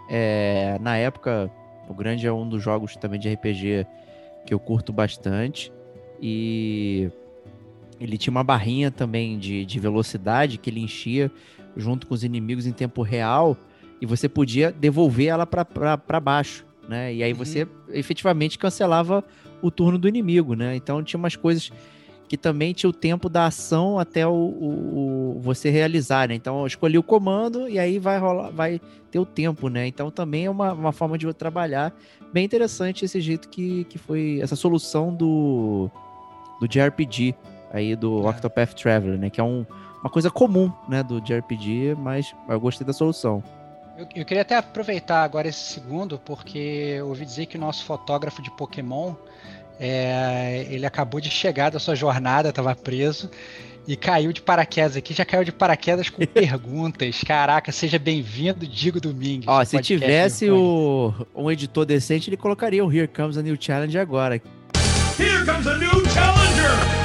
é, 0.08 0.78
na 0.80 0.96
época, 0.96 1.50
o 1.88 1.94
Grandia 1.94 2.30
é 2.30 2.32
um 2.32 2.48
dos 2.48 2.62
jogos 2.62 2.96
também 2.96 3.20
de 3.20 3.28
RPG 3.28 3.86
que 4.46 4.52
eu 4.54 4.58
curto 4.58 4.92
bastante. 4.92 5.70
E 6.20 7.10
ele 8.04 8.18
tinha 8.18 8.30
uma 8.30 8.44
barrinha 8.44 8.90
também 8.90 9.38
de, 9.38 9.64
de 9.64 9.78
velocidade 9.80 10.58
que 10.58 10.68
ele 10.70 10.80
enchia 10.80 11.30
junto 11.76 12.06
com 12.06 12.14
os 12.14 12.22
inimigos 12.22 12.66
em 12.66 12.72
tempo 12.72 13.02
real 13.02 13.56
e 14.00 14.06
você 14.06 14.28
podia 14.28 14.70
devolver 14.70 15.28
ela 15.28 15.46
para 15.46 16.20
baixo, 16.20 16.64
né? 16.88 17.14
E 17.14 17.22
aí 17.22 17.32
Uhum. 17.32 17.38
você 17.38 17.66
efetivamente 17.90 18.58
cancelava 18.58 19.24
o 19.62 19.70
turno 19.70 19.98
do 19.98 20.06
inimigo, 20.08 20.54
né? 20.54 20.76
Então 20.76 21.02
tinha 21.02 21.18
umas 21.18 21.34
coisas 21.36 21.72
que 22.28 22.36
também 22.38 22.72
tinha 22.72 22.88
o 22.88 22.92
tempo 22.92 23.28
da 23.28 23.46
ação 23.46 23.98
até 23.98 24.26
o, 24.26 24.30
o- 24.32 25.36
o- 25.36 25.40
você 25.40 25.68
realizar, 25.70 26.28
né? 26.28 26.34
Então 26.34 26.60
eu 26.60 26.66
escolhi 26.66 26.98
o 26.98 27.02
comando 27.02 27.68
e 27.68 27.78
aí 27.78 27.98
vai 27.98 28.18
rolar, 28.18 28.50
vai 28.50 28.80
ter 29.10 29.18
o 29.18 29.26
tempo, 29.26 29.68
né? 29.68 29.86
Então 29.86 30.10
também 30.10 30.46
é 30.46 30.50
uma, 30.50 30.72
uma 30.72 30.92
forma 30.92 31.16
de 31.18 31.32
trabalhar. 31.34 31.94
Bem 32.32 32.44
interessante 32.44 33.04
esse 33.04 33.20
jeito 33.20 33.48
que, 33.48 33.84
que 33.84 33.98
foi 33.98 34.38
essa 34.42 34.56
solução 34.56 35.14
do, 35.14 35.90
do 36.60 36.66
JRPG 36.68 37.34
aí 37.74 37.96
do 37.96 38.24
É. 38.24 38.30
Octopath 38.30 38.72
Traveler, 38.74 39.18
né? 39.18 39.28
Que 39.28 39.40
é 39.40 39.44
um, 39.44 39.66
uma 40.00 40.08
coisa 40.08 40.30
comum, 40.30 40.72
né, 40.88 41.02
do 41.02 41.20
JRPG, 41.20 41.96
mas 41.98 42.32
eu 42.48 42.60
gostei 42.60 42.86
da 42.86 42.92
solução. 42.92 43.42
Eu, 43.98 44.06
eu 44.14 44.24
queria 44.24 44.42
até 44.42 44.56
aproveitar 44.56 45.24
agora 45.24 45.48
esse 45.48 45.72
segundo, 45.74 46.18
porque 46.18 46.58
eu 46.98 47.08
ouvi 47.08 47.24
dizer 47.24 47.46
que 47.46 47.56
o 47.56 47.60
nosso 47.60 47.84
fotógrafo 47.84 48.40
de 48.40 48.50
Pokémon, 48.50 49.14
é, 49.78 50.66
ele 50.70 50.86
acabou 50.86 51.20
de 51.20 51.30
chegar 51.30 51.70
da 51.70 51.78
sua 51.78 51.94
jornada, 51.94 52.48
estava 52.48 52.74
preso, 52.74 53.30
e 53.86 53.96
caiu 53.96 54.32
de 54.32 54.40
paraquedas 54.40 54.96
aqui, 54.96 55.12
já 55.12 55.24
caiu 55.24 55.44
de 55.44 55.52
paraquedas 55.52 56.08
com 56.08 56.24
perguntas. 56.26 57.22
Caraca, 57.26 57.70
seja 57.70 57.98
bem-vindo, 57.98 58.66
Digo 58.66 59.00
Domingues. 59.00 59.46
Ó, 59.46 59.64
se 59.64 59.80
tivesse 59.80 60.50
o, 60.50 61.12
um 61.34 61.50
editor 61.50 61.84
decente, 61.84 62.30
ele 62.30 62.36
colocaria 62.36 62.84
o 62.84 62.92
Here 62.92 63.08
Comes 63.08 63.36
a 63.36 63.42
New 63.42 63.56
Challenge 63.60 63.98
agora. 63.98 64.40
Here 65.18 65.44
comes 65.44 65.66
a 65.66 65.76
new 65.76 65.90
challenger! 66.10 67.03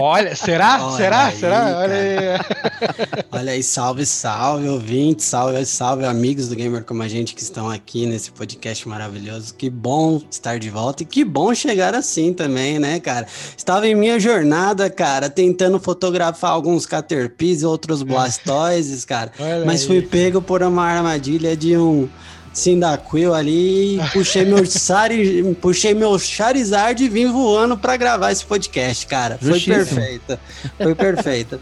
Olha, 0.00 0.34
será? 0.36 0.84
Olha 0.84 0.96
será? 0.96 1.26
aí, 1.26 1.36
será? 1.36 1.56
cara. 1.60 1.78
Olha 1.78 1.94
aí. 1.94 3.24
Olha 3.30 3.52
aí, 3.52 3.62
salve, 3.62 4.06
salve, 4.06 4.68
ouvintes, 4.68 5.26
salve, 5.26 5.64
salve, 5.64 6.04
amigos 6.04 6.48
do 6.48 6.56
Gamer 6.56 6.84
como 6.84 7.02
a 7.02 7.08
gente 7.08 7.34
que 7.34 7.42
estão 7.42 7.68
aqui 7.70 8.06
nesse 8.06 8.30
podcast 8.30 8.88
maravilhoso. 8.88 9.54
Que 9.54 9.68
bom 9.70 10.20
estar 10.30 10.58
de 10.58 10.70
volta 10.70 11.02
e 11.02 11.06
que 11.06 11.24
bom 11.24 11.54
chegar 11.54 11.94
assim 11.94 12.32
também, 12.32 12.78
né, 12.78 13.00
cara? 13.00 13.26
Estava 13.56 13.86
em 13.86 13.94
minha 13.94 14.18
jornada, 14.18 14.88
cara, 14.90 15.28
tentando 15.28 15.78
fotografar 15.78 16.50
alguns 16.50 16.86
Caterpies 16.86 17.62
e 17.62 17.66
outros 17.66 18.02
Blastoises, 18.02 19.04
cara, 19.04 19.32
Olha 19.38 19.64
mas 19.64 19.82
aí. 19.82 19.86
fui 19.86 20.02
pego 20.02 20.40
por 20.40 20.62
uma 20.62 20.84
armadilha 20.84 21.56
de 21.56 21.76
um 21.76 22.08
Cyndaquil 22.52 23.34
ali 23.34 24.00
puxei 24.12 24.44
meu, 24.44 24.64
Sari, 24.66 25.56
puxei 25.60 25.94
meu 25.94 26.18
Charizard 26.18 27.02
e 27.04 27.08
vim 27.08 27.26
voando 27.30 27.76
pra 27.76 27.96
gravar 27.96 28.32
esse 28.32 28.44
podcast, 28.44 29.06
cara. 29.06 29.38
Foi 29.38 29.58
Justíssimo. 29.58 30.00
perfeita. 30.00 30.40
Foi 30.82 30.94
perfeita. 30.94 31.60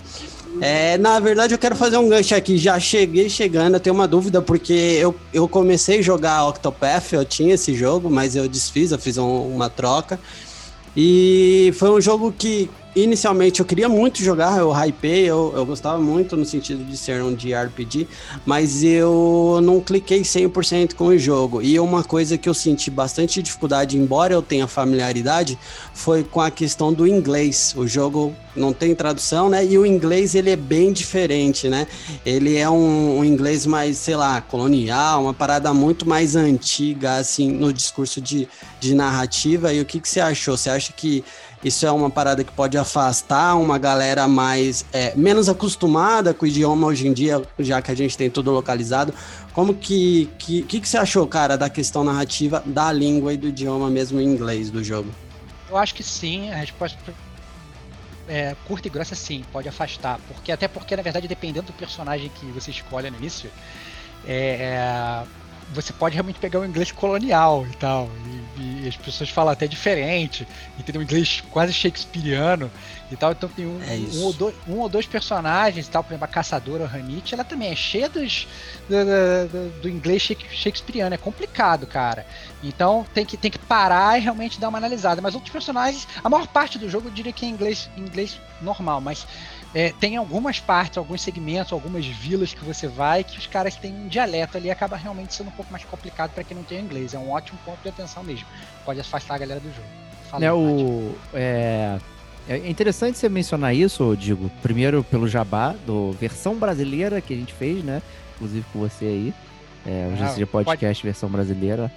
É, 0.61 0.97
na 0.97 1.21
verdade, 1.21 1.53
eu 1.53 1.59
quero 1.59 1.77
fazer 1.77 1.99
um 1.99 2.09
gancho 2.09 2.35
aqui. 2.35 2.57
Já 2.57 2.81
cheguei 2.81 3.29
chegando, 3.29 3.75
eu 3.75 3.81
tenho 3.81 3.95
uma 3.95 4.09
dúvida, 4.09 4.41
porque 4.41 4.73
eu, 4.73 5.15
eu 5.33 5.47
comecei 5.47 5.99
a 5.99 6.03
jogar 6.03 6.47
Octopath, 6.49 7.13
eu 7.13 7.25
tinha 7.27 7.55
esse 7.55 7.75
jogo, 7.75 8.09
mas 8.11 8.35
eu 8.35 8.49
desfiz, 8.49 8.91
eu 8.91 8.99
fiz 8.99 9.19
um- 9.19 9.49
uma 9.55 9.69
troca. 9.69 10.19
E 10.97 11.73
foi 11.77 11.91
um 11.91 12.01
jogo 12.01 12.33
que 12.37 12.71
inicialmente 12.97 13.61
eu 13.61 13.67
queria 13.67 13.89
muito 13.89 14.23
jogar, 14.23 14.59
eu 14.59 14.73
hypei, 14.73 15.27
eu, 15.27 15.53
eu 15.55 15.67
gostava 15.67 16.01
muito 16.01 16.35
no 16.37 16.45
sentido 16.47 16.83
de 16.83 16.97
ser 16.97 17.23
um 17.23 17.35
JRPG, 17.35 18.09
mas 18.45 18.83
eu 18.83 19.61
não 19.63 19.81
cliquei 19.81 20.23
100% 20.23 20.95
com 20.95 21.09
o 21.09 21.19
jogo. 21.19 21.61
E 21.61 21.79
uma 21.79 22.03
coisa 22.03 22.39
que 22.39 22.49
eu 22.49 22.55
senti 22.55 22.91
bastante 22.91 23.43
dificuldade, 23.43 23.99
embora 23.99 24.33
eu 24.33 24.41
tenha 24.41 24.67
familiaridade, 24.67 25.59
foi 25.93 26.25
com 26.25 26.41
a 26.41 26.51
questão 26.51 26.93
do 26.93 27.07
inglês. 27.07 27.75
O 27.77 27.87
jogo 27.87 28.35
não 28.57 28.73
tem 28.73 28.95
tradução, 28.95 29.51
né? 29.51 29.65
E 29.65 29.77
o 29.77 29.85
inglês 29.85 30.35
ele 30.35 30.51
é 30.51 30.57
bem 30.57 30.93
diferente, 30.93 31.69
né? 31.69 31.87
Ele 32.25 32.57
é 32.57 32.69
um, 32.69 33.19
um 33.19 33.25
inglês 33.25 33.67
mais, 33.67 33.99
sei 33.99 34.17
lá, 34.17 34.41
colonial, 34.41 35.23
uma 35.25 35.35
parada 35.35 35.73
muito 35.75 36.09
mais 36.09 36.35
antiga, 36.35 37.17
assim, 37.17 37.51
no 37.51 37.73
discurso 37.73 38.21
de, 38.21 38.49
de 38.81 38.95
narrativa. 38.95 39.73
E 39.73 39.81
o 39.81 39.85
que, 39.85 40.01
que 40.01 40.09
você 40.09 40.21
achou? 40.21 40.57
Você 40.57 40.71
acha 40.71 40.93
que 40.93 41.23
isso 41.67 41.85
é 41.85 41.91
uma 41.91 42.09
parada 42.09 42.45
que 42.45 42.53
pode 42.53 42.79
afastar 42.79 43.57
uma 43.57 43.77
galera 43.77 44.29
mais 44.29 44.87
é, 44.93 45.13
menos 45.17 45.49
acostumada 45.49 46.33
com 46.33 46.45
o 46.45 46.49
idioma 46.49 46.87
hoje 46.87 47.09
em 47.09 47.13
dia, 47.13 47.43
já 47.59 47.83
que 47.83 47.91
a 47.91 47.95
gente 47.95 48.17
tem 48.17 48.31
tudo 48.31 48.53
localizado. 48.53 49.13
Como 49.53 49.75
que 49.75 50.31
que, 50.39 50.63
que, 50.63 50.81
que 50.81 50.89
você 50.89 50.97
achou, 50.97 51.27
cara, 51.27 51.57
da 51.57 51.69
questão 51.69 52.05
narrativa 52.05 52.63
da 52.65 52.93
língua 52.93 53.33
e 53.33 53.37
do 53.37 53.49
idioma 53.49 53.91
mesmo 53.91 54.21
em 54.21 54.25
inglês 54.25 54.71
do 54.71 54.85
jogo? 54.85 55.11
Eu 55.69 55.77
acho 55.77 55.93
que 55.93 56.05
sim, 56.05 56.53
a 56.53 56.57
resposta 56.57 56.97
é, 58.29 58.55
curta 58.69 58.87
e 58.87 58.91
grossa 58.91 59.17
sim, 59.17 59.45
pode 59.53 59.69
afastar. 59.69 60.21
Porque, 60.29 60.53
até 60.53 60.69
porque, 60.69 60.95
na 60.95 61.03
verdade, 61.03 61.27
dependendo 61.27 61.67
do 61.67 61.73
personagem 61.73 62.31
que 62.39 62.47
você 62.47 62.71
escolhe 62.71 63.11
no 63.11 63.17
início, 63.17 63.51
é, 64.25 65.25
você 65.73 65.93
pode 65.93 66.15
realmente 66.15 66.39
pegar 66.39 66.61
o 66.61 66.65
inglês 66.65 66.93
colonial 66.93 67.67
e 67.67 67.75
tal. 67.77 68.09
E, 68.59 68.85
e 68.85 68.89
as 68.89 68.97
pessoas 68.97 69.29
falam 69.31 69.53
até 69.53 69.67
diferente, 69.67 70.47
e 70.79 70.83
tem 70.83 70.99
um 70.99 71.03
inglês 71.03 71.43
quase 71.51 71.73
shakespeariano 71.73 72.71
e 73.11 73.17
tal. 73.17 73.33
Então 73.33 73.49
tem 73.49 73.67
um, 73.67 73.81
É 73.83 73.97
um 74.17 74.25
ou, 74.25 74.33
dois, 74.33 74.55
um 74.67 74.79
ou 74.79 74.89
dois 74.89 75.07
personagens, 75.07 75.87
e 75.87 75.91
tal, 75.91 76.03
por 76.05 76.13
exemplo, 76.13 76.25
a 76.25 76.29
caçadora 76.29 76.85
o 76.85 76.87
Hanit, 76.87 77.35
ela 77.35 77.45
também 77.45 77.71
é 77.71 77.77
cheia 77.77 78.09
dos, 78.09 78.47
do, 78.89 78.97
do- 79.49 79.81
do- 79.83 79.89
inglês 79.89 80.23
shake- 80.23 80.47
shakespeariano. 80.55 81.15
É 81.15 81.19
complicado, 81.19 81.87
cara. 81.87 82.27
Então 82.63 83.05
tem 83.13 83.25
que, 83.25 83.37
tem 83.37 83.51
que 83.51 83.59
parar 83.59 84.19
e 84.19 84.23
realmente 84.23 84.61
dar 84.61 84.69
uma 84.69 84.79
analisada. 84.79 85.21
Mas 85.21 85.35
outros 85.35 85.53
personagens, 85.53 86.07
a 86.23 86.29
maior 86.29 86.47
parte 86.47 86.79
do 86.79 86.89
jogo 86.89 87.09
eu 87.09 87.13
diria 87.13 87.33
que 87.33 87.45
é 87.45 87.49
inglês, 87.49 87.91
inglês 87.97 88.41
normal, 88.61 89.01
mas 89.01 89.27
é, 89.77 89.93
tem 90.01 90.17
algumas 90.17 90.59
partes, 90.59 90.97
alguns 90.97 91.21
segmentos, 91.21 91.71
algumas 91.71 92.07
vilas 92.07 92.55
que 92.55 92.65
você 92.65 92.89
vai 92.89 93.23
que 93.23 93.39
os 93.39 93.47
caras 93.47 93.77
têm 93.77 93.93
um 93.93 94.09
dialeto 94.09 94.57
ali 94.57 94.69
e 94.69 94.71
acaba 94.71 94.97
realmente 94.97 95.35
sendo 95.35 95.49
um 95.49 95.53
pouco 95.53 95.71
mais 95.71 95.85
complicado 95.85 96.31
para 96.33 96.43
quem 96.43 96.57
não 96.57 96.65
tem 96.65 96.81
inglês. 96.81 97.13
É 97.13 97.19
um 97.19 97.31
ótimo 97.31 97.59
ponto 97.63 97.79
de 97.83 97.91
atenção 97.91 98.25
mesmo. 98.25 98.47
Pode 98.87 98.99
afastar 98.99 99.35
a 99.35 99.39
galera 99.39 99.61
do 99.61 99.69
jogo. 99.69 99.87
Fala 100.31 100.41
né, 100.41 100.51
o, 100.51 101.15
é, 101.35 101.99
é 102.49 102.57
interessante 102.71 103.19
você 103.19 103.29
mencionar 103.29 103.75
isso, 103.77 104.17
digo, 104.17 104.51
primeiro 104.63 105.05
pelo 105.05 105.29
Jabá, 105.29 105.75
do 105.85 106.13
versão 106.13 106.55
brasileira 106.55 107.21
que 107.21 107.35
a 107.35 107.37
gente 107.37 107.53
fez, 107.53 107.85
né? 107.85 108.01
Inclusive 108.37 108.65
com 108.73 108.79
você 108.79 109.05
aí. 109.05 109.35
É, 109.85 110.09
o 110.11 110.15
Ah, 110.15 110.29
GCG 110.29 110.47
Podcast 110.47 111.05
versão 111.05 111.29
brasileira. 111.29 111.93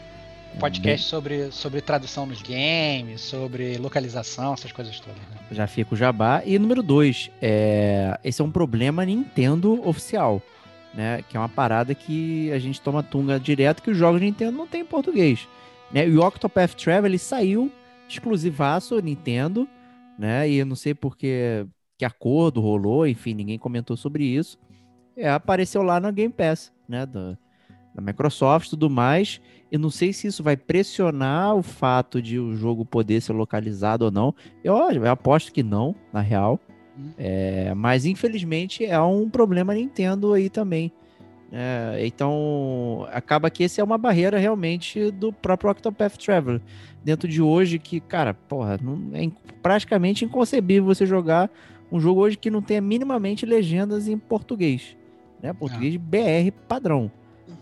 Podcast 0.57 1.07
sobre, 1.07 1.51
sobre 1.51 1.81
tradução 1.81 2.25
nos 2.25 2.41
games, 2.41 3.21
sobre 3.21 3.77
localização, 3.77 4.53
essas 4.53 4.71
coisas 4.71 4.99
todas. 4.99 5.17
Né? 5.17 5.37
Já 5.51 5.67
fica 5.67 5.93
o 5.93 5.97
jabá. 5.97 6.41
E 6.45 6.57
número 6.57 6.81
dois, 6.81 7.29
é, 7.41 8.19
esse 8.23 8.41
é 8.41 8.43
um 8.43 8.51
problema 8.51 9.05
Nintendo 9.05 9.87
oficial, 9.87 10.41
né? 10.93 11.23
Que 11.29 11.37
é 11.37 11.39
uma 11.39 11.49
parada 11.49 11.93
que 11.93 12.51
a 12.51 12.59
gente 12.59 12.81
toma 12.81 13.03
tunga 13.03 13.39
direto 13.39 13.81
que 13.81 13.91
os 13.91 13.97
jogos 13.97 14.21
Nintendo 14.21 14.57
não 14.57 14.67
tem 14.67 14.81
em 14.81 14.85
português. 14.85 15.47
Né? 15.91 16.07
E 16.07 16.17
o 16.17 16.25
Octopath 16.25 16.73
Travel 16.73 17.05
ele 17.05 17.17
saiu 17.17 17.71
exclusivaço 18.07 18.99
Nintendo, 18.99 19.67
né? 20.17 20.49
E 20.49 20.57
eu 20.57 20.65
não 20.65 20.75
sei 20.75 20.93
porque 20.93 21.65
que 21.97 22.05
acordo 22.05 22.61
rolou, 22.61 23.05
enfim, 23.05 23.33
ninguém 23.33 23.59
comentou 23.59 23.95
sobre 23.95 24.23
isso. 24.23 24.57
É, 25.15 25.29
apareceu 25.29 25.81
lá 25.81 25.99
na 25.99 26.11
Game 26.11 26.33
Pass, 26.33 26.71
né? 26.87 27.05
Da, 27.05 27.37
da 27.93 28.01
Microsoft 28.01 28.67
e 28.67 28.69
tudo 28.71 28.89
mais. 28.89 29.41
Eu 29.71 29.79
não 29.79 29.89
sei 29.89 30.11
se 30.11 30.27
isso 30.27 30.41
vai 30.41 30.57
pressionar 30.57 31.55
o 31.55 31.61
fato 31.61 32.21
de 32.21 32.39
o 32.39 32.55
jogo 32.55 32.83
poder 32.83 33.21
ser 33.21 33.33
localizado 33.33 34.05
ou 34.05 34.11
não. 34.11 34.33
Eu, 34.63 34.75
eu 34.75 35.11
aposto 35.11 35.51
que 35.51 35.61
não, 35.61 35.95
na 36.11 36.21
real. 36.21 36.59
Hum. 36.97 37.11
É, 37.17 37.73
mas 37.75 38.05
infelizmente 38.05 38.83
é 38.83 38.99
um 38.99 39.29
problema 39.29 39.73
Nintendo 39.73 40.33
aí 40.33 40.49
também. 40.49 40.91
É, 41.51 42.05
então 42.05 43.07
acaba 43.11 43.49
que 43.49 43.63
esse 43.63 43.81
é 43.81 43.83
uma 43.83 43.97
barreira 43.97 44.37
realmente 44.37 45.09
do 45.11 45.33
próprio 45.33 45.71
Octopath 45.71 46.17
Traveler. 46.17 46.61
Dentro 47.03 47.27
de 47.27 47.41
hoje 47.41 47.79
que, 47.79 47.99
cara, 47.99 48.33
porra, 48.33 48.79
não, 48.81 48.99
é 49.13 49.29
praticamente 49.61 50.25
inconcebível 50.25 50.85
você 50.85 51.05
jogar 51.05 51.49
um 51.91 51.99
jogo 51.99 52.21
hoje 52.21 52.37
que 52.37 52.51
não 52.51 52.61
tenha 52.61 52.81
minimamente 52.81 53.45
legendas 53.45 54.07
em 54.07 54.17
português. 54.17 54.95
Né? 55.41 55.53
Português 55.53 55.95
BR 55.95 56.51
padrão. 56.67 57.11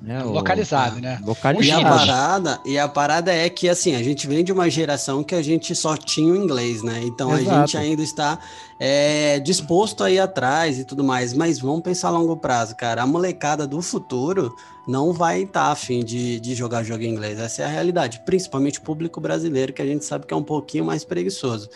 Né? 0.02 0.24
Localizado, 0.24 1.00
né? 1.00 1.20
E 1.20 1.24
a 1.72 1.80
Localizado. 1.80 1.84
parada, 1.84 2.60
e 2.66 2.78
a 2.78 2.88
parada 2.88 3.34
é 3.34 3.50
que 3.50 3.68
assim, 3.68 3.96
a 3.96 4.04
gente 4.04 4.28
vem 4.28 4.44
de 4.44 4.52
uma 4.52 4.70
geração 4.70 5.24
que 5.24 5.36
a 5.36 5.42
gente 5.42 5.76
só 5.76 5.98
tinha 5.98 6.32
o 6.32 6.36
inglês, 6.36 6.84
né? 6.84 7.02
Então 7.04 7.32
a 7.32 7.42
Exato. 7.42 7.72
gente 7.72 7.78
ainda 7.78 8.02
está 8.02 8.40
é, 8.80 9.40
disposto 9.40 10.04
a 10.04 10.12
ir 10.12 10.20
atrás 10.20 10.80
e 10.80 10.86
tudo 10.86 11.04
mais. 11.04 11.34
Mas 11.34 11.60
vamos 11.60 11.82
pensar 11.82 12.10
a 12.10 12.12
longo 12.12 12.38
prazo, 12.38 12.76
cara. 12.76 13.02
A 13.02 13.08
molecada 13.08 13.66
do 13.66 13.82
futuro 13.82 14.56
não 14.88 15.12
vai 15.12 15.42
estar 15.44 15.72
afim 15.72 16.04
de, 16.04 16.40
de 16.40 16.56
jogar 16.56 16.84
jogo 16.84 17.04
em 17.04 17.10
inglês. 17.10 17.38
Essa 17.40 17.64
é 17.64 17.66
a 17.66 17.70
realidade. 17.70 18.22
Principalmente 18.26 18.80
o 18.80 18.82
público 18.82 19.20
brasileiro, 19.20 19.74
que 19.74 19.82
a 19.82 19.86
gente 19.86 20.06
sabe 20.06 20.26
que 20.26 20.34
é 20.34 20.38
um 20.38 20.44
pouquinho 20.44 20.86
mais 20.86 21.04
preguiçoso. 21.04 21.70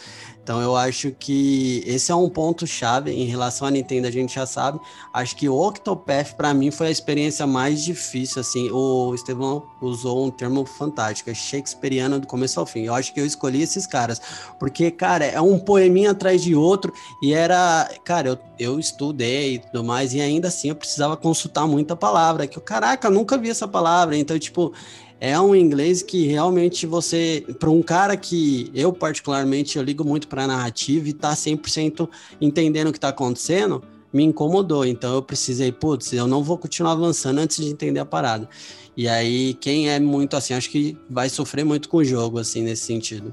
Então 0.43 0.59
eu 0.59 0.75
acho 0.75 1.11
que 1.11 1.83
esse 1.85 2.11
é 2.11 2.15
um 2.15 2.27
ponto 2.27 2.65
chave 2.65 3.11
em 3.11 3.25
relação 3.25 3.67
à 3.67 3.71
Nintendo, 3.71 4.07
a 4.07 4.11
gente 4.11 4.33
já 4.33 4.45
sabe. 4.45 4.79
Acho 5.13 5.35
que 5.35 5.47
o 5.47 5.55
Octopath 5.55 6.33
para 6.33 6.53
mim 6.53 6.71
foi 6.71 6.87
a 6.87 6.91
experiência 6.91 7.45
mais 7.45 7.83
difícil 7.83 8.41
assim. 8.41 8.69
O 8.71 9.13
Estevão 9.13 9.63
usou 9.79 10.25
um 10.25 10.31
termo 10.31 10.65
fantástico, 10.65 11.29
é 11.29 11.33
shakespeariano 11.33 12.19
do 12.19 12.25
começo 12.25 12.59
ao 12.59 12.65
fim. 12.65 12.81
Eu 12.81 12.93
acho 12.95 13.13
que 13.13 13.19
eu 13.19 13.25
escolhi 13.25 13.61
esses 13.61 13.85
caras, 13.85 14.19
porque 14.59 14.89
cara, 14.89 15.25
é 15.25 15.39
um 15.39 15.59
poeminha 15.59 16.11
atrás 16.11 16.41
de 16.41 16.55
outro 16.55 16.91
e 17.21 17.33
era, 17.33 17.89
cara, 18.03 18.29
eu, 18.29 18.39
eu 18.57 18.79
estudei 18.79 19.55
e 19.55 19.59
tudo 19.59 19.83
mais 19.83 20.13
e 20.13 20.21
ainda 20.21 20.47
assim 20.47 20.69
eu 20.69 20.75
precisava 20.75 21.15
consultar 21.15 21.67
muita 21.67 21.95
palavra, 21.95 22.47
que 22.47 22.57
eu, 22.57 22.61
caraca, 22.61 23.09
nunca 23.09 23.37
vi 23.37 23.49
essa 23.49 23.67
palavra. 23.67 24.17
Então, 24.17 24.37
tipo, 24.39 24.73
é 25.21 25.39
um 25.39 25.53
inglês 25.53 26.01
que 26.01 26.25
realmente 26.25 26.87
você, 26.87 27.45
para 27.59 27.69
um 27.69 27.83
cara 27.83 28.17
que 28.17 28.71
eu 28.73 28.91
particularmente 28.91 29.77
eu 29.77 29.83
ligo 29.83 30.03
muito 30.03 30.27
para 30.27 30.47
narrativa 30.47 31.07
e 31.07 31.13
tá 31.13 31.31
100% 31.35 32.09
entendendo 32.41 32.87
o 32.87 32.91
que 32.91 32.99
tá 32.99 33.09
acontecendo, 33.09 33.83
me 34.11 34.23
incomodou. 34.23 34.83
Então 34.83 35.13
eu 35.13 35.21
precisei, 35.21 35.71
putz, 35.71 36.11
eu 36.11 36.25
não 36.25 36.43
vou 36.43 36.57
continuar 36.57 36.93
avançando 36.93 37.37
antes 37.37 37.57
de 37.57 37.67
entender 37.67 37.99
a 37.99 38.05
parada. 38.05 38.49
E 38.97 39.07
aí 39.07 39.53
quem 39.53 39.91
é 39.91 39.99
muito 39.99 40.35
assim, 40.35 40.55
acho 40.55 40.71
que 40.71 40.97
vai 41.07 41.29
sofrer 41.29 41.63
muito 41.63 41.87
com 41.87 41.97
o 41.97 42.03
jogo 42.03 42.39
assim 42.39 42.63
nesse 42.63 42.85
sentido. 42.85 43.31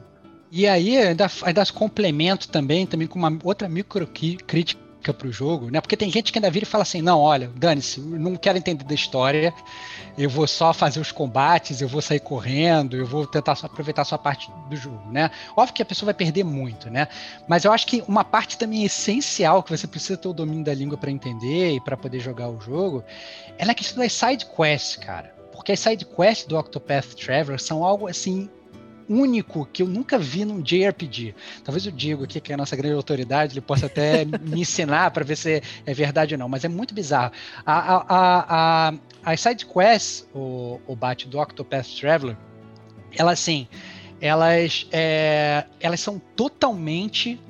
E 0.52 0.66
aí 0.66 0.98
ainda, 0.98 1.26
ainda 1.42 1.64
complemento 1.72 2.48
também, 2.48 2.84
também 2.84 3.08
com 3.08 3.18
uma 3.18 3.38
outra 3.42 3.66
microcrítica 3.66 4.78
para 5.14 5.28
o 5.28 5.32
jogo, 5.32 5.70
né? 5.70 5.80
Porque 5.80 5.96
tem 5.96 6.10
gente 6.10 6.32
que 6.32 6.38
ainda 6.38 6.50
vira 6.50 6.64
e 6.64 6.68
fala 6.68 6.82
assim: 6.82 7.00
não, 7.00 7.18
olha, 7.18 7.50
dane-se, 7.56 8.00
não 8.00 8.36
quero 8.36 8.58
entender 8.58 8.84
da 8.84 8.94
história, 8.94 9.54
eu 10.18 10.28
vou 10.28 10.48
só 10.48 10.72
fazer 10.72 10.98
os 10.98 11.12
combates, 11.12 11.80
eu 11.80 11.86
vou 11.86 12.02
sair 12.02 12.18
correndo, 12.18 12.96
eu 12.96 13.06
vou 13.06 13.24
tentar 13.24 13.54
só 13.54 13.66
aproveitar 13.66 14.04
só 14.04 14.16
a 14.16 14.18
parte 14.18 14.50
do 14.68 14.76
jogo, 14.76 15.08
né? 15.12 15.30
Óbvio 15.56 15.74
que 15.74 15.82
a 15.82 15.86
pessoa 15.86 16.06
vai 16.06 16.14
perder 16.14 16.42
muito, 16.42 16.90
né? 16.90 17.06
Mas 17.46 17.64
eu 17.64 17.72
acho 17.72 17.86
que 17.86 18.02
uma 18.08 18.24
parte 18.24 18.58
também 18.58 18.84
essencial 18.84 19.62
que 19.62 19.70
você 19.70 19.86
precisa 19.86 20.16
ter 20.16 20.26
o 20.26 20.32
domínio 20.32 20.64
da 20.64 20.74
língua 20.74 20.98
para 20.98 21.10
entender 21.10 21.76
e 21.76 21.80
para 21.80 21.96
poder 21.96 22.18
jogar 22.18 22.48
o 22.48 22.60
jogo 22.60 23.04
é 23.56 23.64
na 23.64 23.74
questão 23.74 24.02
das 24.02 24.12
side 24.12 24.44
quests, 24.46 24.96
cara. 24.96 25.32
Porque 25.52 25.70
as 25.70 25.78
side 25.78 26.04
quests 26.04 26.46
do 26.46 26.58
Octopath 26.58 27.14
Traveler 27.14 27.60
são 27.60 27.84
algo 27.84 28.08
assim 28.08 28.50
único 29.08 29.66
que 29.72 29.82
eu 29.82 29.88
nunca 29.88 30.18
vi 30.18 30.44
num 30.44 30.60
JRPG. 30.60 31.34
Talvez 31.64 31.86
o 31.86 31.92
Diego 31.92 32.24
aqui, 32.24 32.40
que 32.40 32.52
é 32.52 32.54
a 32.54 32.58
nossa 32.58 32.76
grande 32.76 32.94
autoridade, 32.94 33.54
ele 33.54 33.60
possa 33.60 33.86
até 33.86 34.24
me 34.42 34.60
ensinar 34.60 35.10
para 35.10 35.24
ver 35.24 35.36
se 35.36 35.62
é 35.86 35.94
verdade 35.94 36.34
ou 36.34 36.38
não, 36.38 36.48
mas 36.48 36.64
é 36.64 36.68
muito 36.68 36.92
bizarro. 36.92 37.32
A, 37.64 37.96
a, 37.96 38.04
a, 38.88 38.94
as 39.24 39.40
side 39.40 39.66
quests, 39.66 40.28
o, 40.34 40.80
o 40.86 40.96
bate 40.96 41.28
do 41.28 41.38
Octopath 41.38 41.88
Traveler, 41.98 42.36
elas 43.12 43.40
assim, 43.40 43.68
elas, 44.20 44.86
é, 44.92 45.66
elas 45.80 46.00
são 46.00 46.18
totalmente 46.36 47.40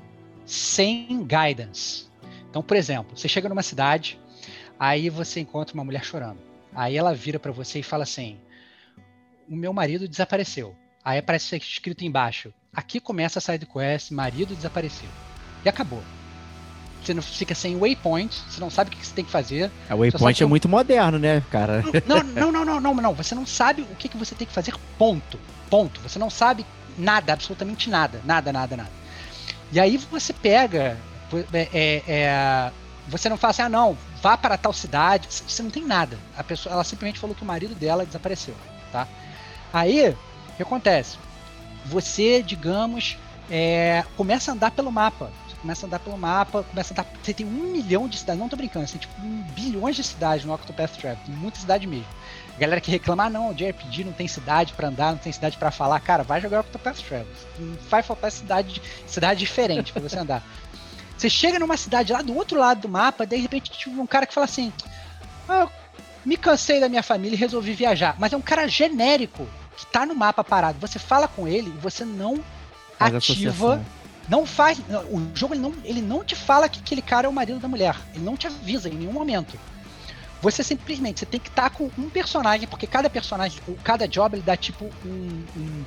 sem 0.45 1.27
guidance. 1.27 2.07
Então, 2.51 2.63
por 2.63 2.77
exemplo, 2.77 3.17
você 3.17 3.29
chega 3.29 3.49
numa 3.49 3.63
cidade, 3.63 4.19
aí 4.79 5.11
você 5.11 5.41
encontra 5.41 5.75
uma 5.75 5.85
mulher 5.85 6.05
chorando. 6.05 6.39
Aí 6.75 6.97
ela 6.97 7.15
vira 7.15 7.39
para 7.39 7.53
você 7.53 7.81
e 7.81 7.83
fala 7.83 8.03
assim: 8.03 8.39
O 9.49 9.57
meu 9.57 9.73
marido 9.73 10.09
desapareceu. 10.09 10.75
Aí 11.05 11.19
aparece 11.19 11.57
escrito 11.57 12.05
embaixo: 12.05 12.53
aqui 12.73 13.01
começa 13.01 13.39
a 13.39 13.43
side 13.43 13.67
quest, 13.67 14.11
marido 14.11 14.55
desapareceu. 14.55 15.09
E 15.65 15.69
acabou. 15.69 16.03
Você 17.09 17.15
não 17.15 17.23
fica 17.23 17.55
sem 17.55 17.75
waypoint, 17.75 18.37
você 18.51 18.61
não 18.61 18.69
sabe 18.69 18.91
o 18.91 18.93
que 18.93 19.07
você 19.07 19.15
tem 19.15 19.25
que 19.25 19.31
fazer. 19.31 19.71
A 19.89 19.95
waypoint 19.95 20.43
é 20.43 20.47
muito 20.47 20.69
moderno, 20.69 21.19
né, 21.19 21.43
cara? 21.51 21.83
Não, 22.07 22.23
não, 22.23 22.53
não, 22.53 22.65
não, 22.65 22.81
não, 22.81 22.95
não. 22.95 23.15
Você 23.15 23.35
não 23.35 23.47
sabe 23.47 23.81
o 23.81 23.97
que, 23.97 24.11
que 24.11 24.17
você 24.17 24.35
tem 24.35 24.47
que 24.47 24.53
fazer, 24.53 24.75
ponto. 24.99 25.39
Ponto. 25.71 26.03
Você 26.03 26.19
não 26.19 26.29
sabe 26.29 26.67
nada, 26.99 27.33
absolutamente 27.33 27.89
nada. 27.89 28.21
Nada, 28.27 28.53
nada, 28.53 28.77
nada. 28.77 28.91
E 29.73 29.81
aí 29.81 29.97
você 29.97 30.35
pega. 30.35 30.99
É, 31.55 31.69
é, 31.73 32.03
é, 32.07 32.73
você 33.09 33.31
não 33.31 33.39
fala 33.39 33.53
assim, 33.53 33.63
ah, 33.63 33.69
não, 33.71 33.97
vá 34.21 34.37
para 34.37 34.59
tal 34.59 34.75
cidade. 34.75 35.29
Você 35.31 35.63
não 35.63 35.71
tem 35.71 35.87
nada. 35.87 36.19
A 36.37 36.45
pessoa, 36.45 36.75
ela 36.75 36.85
simplesmente 36.85 37.19
falou 37.19 37.35
que 37.35 37.43
o 37.43 37.47
marido 37.47 37.75
dela 37.75 38.05
desapareceu, 38.05 38.55
tá? 38.93 39.09
Aí 39.73 40.15
que 40.59 40.63
acontece? 40.63 41.17
Você, 41.87 42.43
digamos, 42.43 43.17
é, 43.49 44.05
começa 44.17 44.51
a 44.51 44.55
andar 44.55 44.73
pelo 44.73 44.93
mapa. 44.93 45.31
Começa 45.61 45.85
a 45.85 45.87
andar 45.87 45.99
pelo 45.99 46.17
mapa, 46.17 46.63
começa 46.63 46.93
a 46.93 47.01
andar. 47.01 47.07
Você 47.23 47.35
tem 47.35 47.47
um 47.47 47.73
milhão 47.73 48.09
de 48.09 48.19
cidades, 48.19 48.41
não 48.41 48.49
tô 48.49 48.57
brincando, 48.57 48.87
você 48.87 48.99
tem 48.99 49.01
tipo 49.01 49.21
um 49.21 49.43
bilhões 49.55 49.97
de 49.97 50.05
cidades 50.05 50.45
no 50.45 50.55
Octopath 50.55 50.97
Travel, 50.97 51.19
tem 51.25 51.35
muita 51.35 51.59
cidade 51.59 51.87
mesmo. 51.87 52.07
A 52.57 52.61
galera 52.61 52.81
que 52.81 52.91
reclama, 52.91 53.25
ah, 53.25 53.31
não, 53.31 53.51
o 53.51 53.55
JRPG 53.55 54.05
não 54.05 54.13
tem 54.13 54.27
cidade 54.29 54.73
para 54.73 54.89
andar, 54.89 55.13
não 55.13 55.19
tem 55.19 55.33
cidade 55.33 55.57
para 55.57 55.71
falar, 55.71 55.99
cara, 56.01 56.23
vai 56.23 56.41
jogar 56.41 56.61
Octopath 56.61 56.99
Travel. 57.01 57.27
Vai 57.89 58.03
faltar 58.03 58.31
cidade, 58.31 58.81
cidade 59.07 59.41
diferente 59.41 59.93
para 59.93 60.03
você 60.03 60.19
andar. 60.19 60.43
Você 61.17 61.29
chega 61.29 61.59
numa 61.59 61.77
cidade 61.77 62.13
lá 62.13 62.23
do 62.23 62.33
outro 62.37 62.57
lado 62.57 62.83
do 62.83 62.89
mapa, 62.89 63.27
de 63.27 63.35
repente 63.35 63.73
tipo, 63.73 64.01
um 64.01 64.07
cara 64.07 64.25
que 64.25 64.33
fala 64.33 64.45
assim: 64.45 64.73
ah, 65.49 65.67
me 66.25 66.37
cansei 66.37 66.79
da 66.79 66.89
minha 66.89 67.03
família 67.03 67.35
e 67.35 67.39
resolvi 67.39 67.73
viajar. 67.73 68.15
Mas 68.21 68.33
é 68.33 68.37
um 68.37 68.41
cara 68.41 68.69
genérico 68.69 69.49
que 69.77 69.85
tá 69.87 70.07
no 70.07 70.15
mapa 70.15 70.45
parado, 70.45 70.79
você 70.79 70.99
fala 70.99 71.27
com 71.27 71.49
ele 71.49 71.71
e 71.71 71.79
você 71.81 72.05
não 72.05 72.39
faz 72.99 73.15
ativa. 73.15 73.85
Não 74.29 74.45
faz. 74.45 74.79
O 75.11 75.23
jogo 75.35 75.55
ele 75.55 75.63
não, 75.63 75.75
ele 75.85 76.03
não 76.03 76.25
te 76.25 76.37
fala 76.37 76.69
que 76.69 76.81
aquele 76.81 77.01
cara 77.01 77.27
é 77.27 77.31
o 77.31 77.33
marido 77.33 77.59
da 77.59 77.69
mulher. 77.69 77.97
Ele 78.15 78.25
não 78.25 78.37
te 78.37 78.47
avisa 78.47 78.89
em 78.89 78.95
nenhum 78.95 79.13
momento. 79.13 79.59
Você 80.41 80.63
simplesmente 80.63 81.21
você 81.21 81.27
tem 81.27 81.41
que 81.41 81.49
estar 81.49 81.71
com 81.71 81.91
um 81.99 82.09
personagem, 82.09 82.69
porque 82.69 82.87
cada 82.87 83.11
personagem, 83.11 83.61
cada 83.83 84.07
job 84.07 84.37
ele 84.37 84.43
dá 84.43 84.57
tipo 84.57 84.85
um, 85.05 85.45
um, 85.57 85.85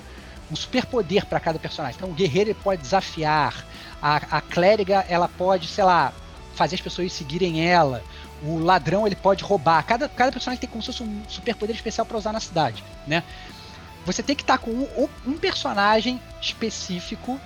um 0.51 0.56
superpoder 0.56 1.25
para 1.25 1.39
cada 1.39 1.58
personagem. 1.58 1.97
Então 1.97 2.10
o 2.10 2.13
guerreiro 2.13 2.49
ele 2.49 2.60
pode 2.62 2.82
desafiar, 2.82 3.65
a, 4.01 4.38
a 4.38 4.41
clériga 4.41 5.06
ela 5.08 5.30
pode, 5.30 5.67
sei 5.67 5.84
lá, 5.84 6.12
fazer 6.56 6.75
as 6.75 6.82
pessoas 6.82 7.13
seguirem 7.13 7.65
ela. 7.65 8.04
O 8.43 8.58
ladrão 8.58 9.06
ele 9.06 9.15
pode 9.15 9.43
roubar. 9.43 9.84
Cada, 9.86 10.10
cada 10.10 10.32
personagem 10.32 10.60
tem 10.60 10.69
como 10.69 10.82
se 10.82 10.88
fosse 10.88 11.04
um 11.04 11.21
superpoder 11.27 11.75
especial 11.75 12.06
para 12.06 12.17
usar 12.17 12.34
na 12.34 12.39
cidade, 12.39 12.84
né? 13.08 13.23
Você 14.06 14.23
tem 14.23 14.36
que 14.36 14.41
estar 14.41 14.58
com 14.58 14.71
um, 14.71 15.08
um, 15.27 15.38
personagem 15.38 16.19
específico 16.41 17.39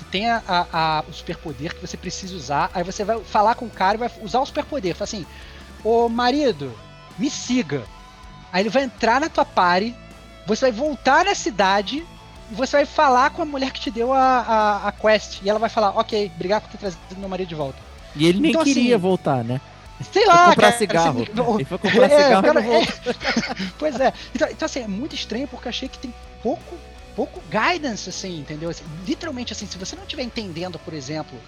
que 0.00 0.04
tenha 0.10 0.42
a, 0.48 0.66
a, 0.72 1.04
o 1.06 1.12
superpoder 1.12 1.74
que 1.74 1.86
você 1.86 1.96
precisa 1.96 2.34
usar. 2.34 2.70
Aí 2.72 2.82
você 2.82 3.04
vai 3.04 3.20
falar 3.22 3.54
com 3.54 3.66
o 3.66 3.70
cara 3.70 3.96
e 3.96 3.98
vai 3.98 4.10
usar 4.22 4.40
o 4.40 4.46
superpoder. 4.46 4.94
Fala 4.94 5.04
assim: 5.04 5.26
Ô 5.84 6.08
marido, 6.08 6.72
me 7.18 7.30
siga. 7.30 7.82
Aí 8.52 8.62
ele 8.62 8.70
vai 8.70 8.84
entrar 8.84 9.20
na 9.20 9.28
tua 9.28 9.44
party, 9.44 9.94
você 10.46 10.70
vai 10.70 10.72
voltar 10.72 11.24
na 11.24 11.34
cidade 11.34 12.04
e 12.50 12.54
você 12.54 12.78
vai 12.78 12.86
falar 12.86 13.30
com 13.30 13.42
a 13.42 13.44
mulher 13.44 13.70
que 13.70 13.80
te 13.80 13.90
deu 13.90 14.12
a, 14.12 14.18
a, 14.18 14.88
a 14.88 14.92
quest. 14.92 15.40
E 15.42 15.50
ela 15.50 15.58
vai 15.58 15.68
falar: 15.68 15.90
Ok, 15.90 16.32
obrigado 16.34 16.62
por 16.62 16.70
ter 16.70 16.78
trazido 16.78 17.02
meu 17.16 17.28
marido 17.28 17.48
de 17.48 17.54
volta. 17.54 17.78
E 18.16 18.26
ele 18.26 18.40
nem 18.40 18.50
então, 18.50 18.64
queria 18.64 18.96
assim, 18.96 19.02
voltar, 19.02 19.44
né? 19.44 19.60
Sei 20.10 20.26
lá, 20.26 20.46
foi 20.46 20.54
comprar 20.54 20.66
cara, 20.68 20.78
cigarro. 20.78 21.22
Assim, 21.22 21.54
ele 21.56 21.64
foi 21.66 21.78
comprar 21.78 22.10
é, 22.10 22.24
cigarro 22.24 22.42
cara, 22.42 22.66
é, 22.66 22.86
Pois 23.78 24.00
é. 24.00 24.12
Então, 24.34 24.48
então, 24.50 24.66
assim, 24.66 24.80
é 24.80 24.88
muito 24.88 25.14
estranho 25.14 25.46
porque 25.46 25.68
eu 25.68 25.70
achei 25.70 25.88
que 25.88 25.98
tem 25.98 26.12
pouco, 26.42 26.74
pouco 27.14 27.42
guidance, 27.50 28.08
assim, 28.08 28.40
entendeu? 28.40 28.70
Assim, 28.70 28.84
literalmente, 29.06 29.52
assim, 29.52 29.66
se 29.66 29.78
você 29.78 29.96
não 29.96 30.02
estiver 30.04 30.22
entendendo, 30.22 30.78
por 30.78 30.94
exemplo, 30.94 31.38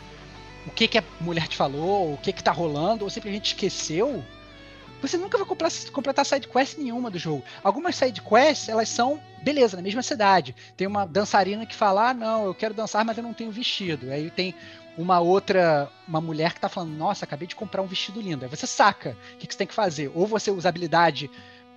o 0.66 0.70
que, 0.70 0.86
que 0.86 0.98
a 0.98 1.04
mulher 1.20 1.48
te 1.48 1.56
falou, 1.56 2.14
o 2.14 2.18
que 2.18 2.32
que 2.32 2.42
tá 2.42 2.52
rolando, 2.52 3.04
ou 3.04 3.10
simplesmente 3.10 3.54
esqueceu, 3.54 4.24
você 5.02 5.18
nunca 5.18 5.36
vai 5.36 5.46
completar, 5.46 6.24
side 6.24 6.46
quest 6.46 6.78
nenhuma 6.78 7.10
do 7.10 7.18
jogo. 7.18 7.42
Algumas 7.64 7.96
side 7.96 8.22
quests, 8.22 8.68
elas 8.68 8.88
são, 8.88 9.20
beleza, 9.42 9.76
na 9.76 9.82
mesma 9.82 10.02
cidade. 10.02 10.54
Tem 10.76 10.86
uma 10.86 11.04
dançarina 11.04 11.66
que 11.66 11.74
fala, 11.74 12.10
ah, 12.10 12.14
não, 12.14 12.46
eu 12.46 12.54
quero 12.54 12.72
dançar, 12.72 13.04
mas 13.04 13.18
eu 13.18 13.24
não 13.24 13.34
tenho 13.34 13.50
vestido. 13.50 14.12
Aí 14.12 14.30
tem 14.30 14.54
uma 14.96 15.18
outra, 15.18 15.90
uma 16.06 16.20
mulher 16.20 16.54
que 16.54 16.60
tá 16.60 16.68
falando, 16.68 16.92
nossa, 16.92 17.24
acabei 17.24 17.48
de 17.48 17.56
comprar 17.56 17.82
um 17.82 17.86
vestido 17.86 18.20
lindo. 18.20 18.44
Aí 18.44 18.48
você 18.48 18.64
saca 18.66 19.16
o 19.34 19.38
que, 19.38 19.48
que 19.48 19.54
você 19.54 19.58
tem 19.58 19.66
que 19.66 19.74
fazer. 19.74 20.12
Ou 20.14 20.24
você 20.24 20.52
usa 20.52 20.68
habilidade 20.68 21.28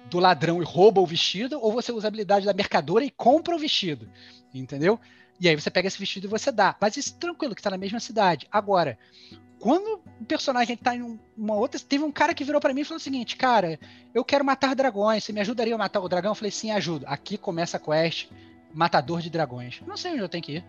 do 0.10 0.20
ladrão 0.20 0.62
e 0.62 0.66
rouba 0.66 1.02
o 1.02 1.06
vestido, 1.06 1.60
ou 1.62 1.72
você 1.72 1.92
usa 1.92 2.08
a 2.08 2.10
habilidade 2.10 2.46
da 2.46 2.54
mercadora 2.54 3.04
e 3.04 3.10
compra 3.10 3.56
o 3.56 3.60
vestido. 3.60 4.10
Entendeu? 4.54 5.00
E 5.40 5.50
aí 5.50 5.56
você 5.56 5.70
pega 5.70 5.88
esse 5.88 6.00
vestido 6.00 6.28
e 6.28 6.30
você 6.30 6.52
dá. 6.52 6.76
Mas 6.80 6.96
isso 6.96 7.16
tranquilo, 7.16 7.56
que 7.56 7.62
tá 7.62 7.70
na 7.70 7.78
mesma 7.78 8.00
cidade. 8.00 8.48
Agora, 8.52 8.98
quando 9.60 10.02
o 10.22 10.26
personagem 10.26 10.78
tá 10.78 10.96
em 10.96 11.20
uma 11.36 11.56
outra. 11.56 11.80
Teve 11.80 12.04
um 12.04 12.12
cara 12.12 12.34
que 12.34 12.44
virou 12.44 12.62
para 12.62 12.74
mim 12.74 12.82
e 12.82 12.86
falou 12.86 12.98
o 12.98 13.04
seguinte: 13.04 13.36
Cara, 13.36 13.80
eu 14.14 14.24
quero 14.24 14.46
matar 14.46 14.76
dragões. 14.76 15.24
Você 15.24 15.34
me 15.34 15.42
ajudaria 15.42 15.76
a 15.76 15.78
matar 15.78 16.00
o 16.02 16.10
dragão? 16.10 16.32
Eu 16.32 16.36
falei: 16.36 16.52
Sim, 16.52 16.72
ajudo. 16.72 17.06
Aqui 17.08 17.38
começa 17.38 17.78
a 17.78 17.80
quest 17.80 18.30
Matador 18.74 19.22
de 19.22 19.30
Dragões. 19.30 19.82
Não 19.86 19.98
sei 19.98 20.12
onde 20.12 20.22
eu 20.22 20.30
tenho 20.30 20.44
que 20.44 20.58
ir. 20.58 20.66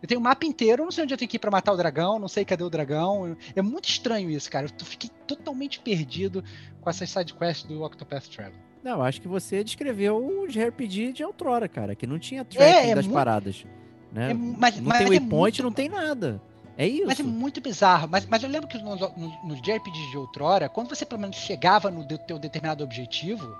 Eu 0.00 0.06
tenho 0.06 0.20
o 0.20 0.22
um 0.22 0.24
mapa 0.24 0.46
inteiro, 0.46 0.84
não 0.84 0.92
sei 0.92 1.04
onde 1.04 1.12
eu 1.12 1.18
tenho 1.18 1.28
que 1.28 1.36
ir 1.36 1.40
pra 1.40 1.50
matar 1.50 1.72
o 1.72 1.76
dragão, 1.76 2.20
não 2.20 2.28
sei 2.28 2.44
cadê 2.44 2.62
o 2.62 2.70
dragão. 2.70 3.36
É 3.56 3.60
muito 3.60 3.88
estranho 3.88 4.30
isso, 4.30 4.48
cara. 4.48 4.66
Eu 4.66 4.86
fiquei 4.86 5.10
totalmente 5.26 5.80
perdido 5.80 6.44
com 6.80 6.88
essas 6.88 7.10
sidequests 7.10 7.66
do 7.66 7.82
Octopath 7.82 8.28
Traveler. 8.28 8.67
Não, 8.82 9.02
acho 9.02 9.20
que 9.20 9.28
você 9.28 9.62
descreveu 9.64 10.16
o 10.16 10.46
JRPG 10.46 11.12
de 11.12 11.24
outrora, 11.24 11.68
cara, 11.68 11.94
que 11.94 12.06
não 12.06 12.18
tinha 12.18 12.44
tracking 12.44 12.88
é, 12.88 12.90
é 12.90 12.94
das 12.94 13.06
muito... 13.06 13.14
paradas. 13.14 13.64
Né? 14.12 14.30
É, 14.30 14.34
mas, 14.34 14.76
não 14.76 14.84
mas 14.84 14.98
tem 14.98 15.08
waypoint, 15.08 15.60
é 15.60 15.62
muito... 15.62 15.62
não 15.62 15.72
tem 15.72 15.88
nada. 15.88 16.40
É 16.76 16.86
isso. 16.86 17.06
Mas 17.06 17.18
é 17.18 17.24
muito 17.24 17.60
bizarro. 17.60 18.08
Mas, 18.08 18.24
mas 18.24 18.42
eu 18.42 18.48
lembro 18.48 18.68
que 18.68 18.78
nos 18.78 19.00
no, 19.00 19.38
no 19.44 19.56
JRPG 19.56 20.10
de 20.10 20.16
outrora, 20.16 20.68
quando 20.68 20.88
você 20.88 21.04
pelo 21.04 21.20
menos 21.20 21.36
chegava 21.36 21.90
no 21.90 22.06
teu 22.06 22.38
determinado 22.38 22.84
objetivo, 22.84 23.52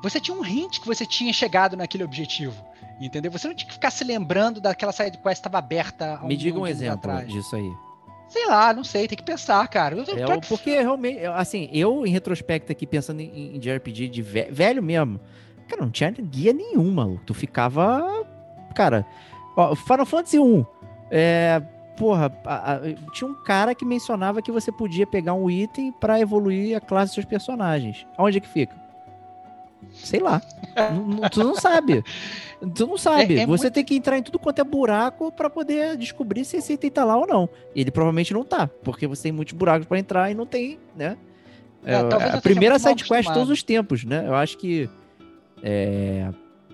você 0.00 0.20
tinha 0.20 0.36
um 0.36 0.46
hint 0.46 0.78
que 0.78 0.86
você 0.86 1.04
tinha 1.04 1.32
chegado 1.32 1.76
naquele 1.76 2.04
objetivo. 2.04 2.64
Entendeu? 3.00 3.30
Você 3.32 3.48
não 3.48 3.54
tinha 3.54 3.66
que 3.66 3.74
ficar 3.74 3.90
se 3.90 4.04
lembrando 4.04 4.60
daquela 4.60 4.92
side 4.92 5.18
quest 5.18 5.22
que 5.22 5.30
estava 5.32 5.58
aberta. 5.58 6.20
Me 6.22 6.36
diga 6.36 6.58
um 6.58 6.66
exemplo 6.66 7.10
atrás. 7.10 7.28
disso 7.28 7.56
aí. 7.56 7.72
Sei 8.28 8.46
lá, 8.46 8.72
não 8.72 8.82
sei, 8.82 9.06
tem 9.06 9.16
que 9.16 9.24
pensar, 9.24 9.66
cara. 9.68 9.96
É, 9.96 10.40
porque 10.48 10.70
realmente, 10.70 11.24
assim, 11.26 11.68
eu 11.72 12.06
em 12.06 12.10
retrospecto 12.10 12.72
aqui 12.72 12.86
pensando 12.86 13.20
em, 13.20 13.56
em 13.56 13.58
JRPG 13.58 14.08
de 14.08 14.22
velho, 14.22 14.54
velho 14.54 14.82
mesmo, 14.82 15.20
cara, 15.68 15.82
não 15.82 15.90
tinha 15.90 16.10
guia 16.10 16.52
nenhuma, 16.52 17.20
tu 17.24 17.32
ficava, 17.32 18.26
cara, 18.74 19.06
ó, 19.56 19.74
Final 19.76 20.06
Fantasy 20.06 20.38
1, 20.38 20.66
é, 21.10 21.62
porra, 21.96 22.32
a, 22.44 22.74
a, 22.74 22.80
tinha 23.12 23.28
um 23.30 23.34
cara 23.44 23.74
que 23.74 23.84
mencionava 23.84 24.42
que 24.42 24.52
você 24.52 24.72
podia 24.72 25.06
pegar 25.06 25.34
um 25.34 25.48
item 25.48 25.92
para 25.92 26.20
evoluir 26.20 26.76
a 26.76 26.80
classe 26.80 27.06
dos 27.06 27.14
seus 27.14 27.26
personagens. 27.26 28.06
Aonde 28.16 28.38
é 28.38 28.40
que 28.40 28.48
fica? 28.48 28.85
Sei 29.94 30.20
lá. 30.20 30.40
Tu 31.32 31.42
não 31.42 31.54
sabe. 31.54 32.04
Tu 32.74 32.86
não 32.86 32.96
sabe. 32.96 33.36
É- 33.36 33.42
é 33.42 33.46
Você 33.46 33.64
muito- 33.64 33.74
tem 33.74 33.84
que 33.84 33.94
entrar 33.96 34.18
em 34.18 34.22
tudo 34.22 34.38
quanto 34.38 34.58
é 34.60 34.64
buraco 34.64 35.32
pra 35.32 35.48
poder 35.50 35.96
descobrir 35.96 36.44
se 36.44 36.56
esse 36.58 36.72
item 36.74 36.90
tá 36.90 37.04
lá 37.04 37.16
ou 37.16 37.26
não. 37.26 37.48
Ele 37.74 37.90
provavelmente 37.90 38.32
não 38.34 38.44
tá, 38.44 38.66
porque 38.82 39.06
você 39.06 39.24
tem 39.24 39.32
muitos 39.32 39.54
buracos 39.54 39.86
pra 39.86 39.98
entrar 39.98 40.30
e 40.30 40.34
não 40.34 40.46
tem, 40.46 40.78
né? 40.96 41.16
É, 41.84 41.92
É, 41.94 41.96
a 41.98 42.40
primeira 42.40 42.74
muito 42.74 42.84
mal 42.84 42.92
side 42.96 43.04
quest 43.04 43.28
de 43.28 43.34
todos 43.34 43.50
os 43.50 43.62
tempos, 43.62 44.04
né? 44.04 44.24
Eu 44.26 44.34
acho 44.34 44.58
que 44.58 44.88
é, 45.62 46.28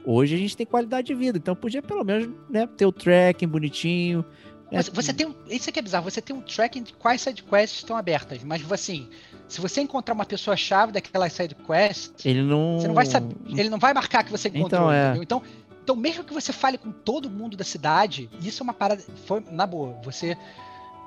hoje 0.05 0.35
a 0.35 0.39
gente 0.39 0.57
tem 0.57 0.67
qualidade 0.67 1.07
de 1.09 1.15
vida, 1.15 1.39
então 1.39 1.55
podia 1.55 1.83
pelo 1.83 2.05
menos 2.05 2.29
né, 2.51 2.67
ter 2.77 2.87
o 2.87 2.93
tracking 2.93 3.47
bonitinho. 3.47 4.25
né? 4.71 4.83
Você, 4.83 4.91
você 4.91 5.13
tem 5.13 5.27
um, 5.27 5.35
isso 5.49 5.69
aqui 5.69 5.79
é 5.79 5.83
bizarro, 5.83 6.05
você 6.11 6.21
tem 6.23 6.35
um 6.35 6.41
tracking 6.41 6.83
de 6.83 6.93
quais 6.95 7.21
sidequests 7.21 7.79
estão 7.81 7.97
abertas, 7.97 8.43
mas 8.43 8.71
assim, 8.73 9.09
se 9.53 9.61
você 9.61 9.83
encontrar 9.83 10.15
uma 10.15 10.25
pessoa 10.25 10.57
chave 10.57 10.93
daquela 10.93 11.29
sidequest, 11.29 12.25
Ele 12.25 12.43
não. 12.43 12.79
você 12.81 12.89
não 12.89 12.95
vai 12.95 13.05
saber, 13.05 13.37
ele 13.51 13.69
não 13.69 13.79
vai 13.79 13.93
marcar 13.93 14.25
que 14.25 14.31
você 14.31 14.49
encontrou, 14.49 14.91
Então, 14.91 14.93
é. 14.93 15.15
Então, 15.19 15.43
então 15.85 15.95
mesmo 15.95 16.25
que 16.25 16.33
você 16.33 16.55
fale 16.55 16.79
com 16.79 16.91
todo 16.91 17.29
mundo 17.29 17.55
da 17.55 17.65
cidade, 17.65 18.31
isso 18.41 18.63
é 18.63 18.65
uma 18.65 18.73
parada, 18.73 19.03
foi 19.27 19.45
na 19.51 19.67
boa, 19.67 19.99
você 20.03 20.37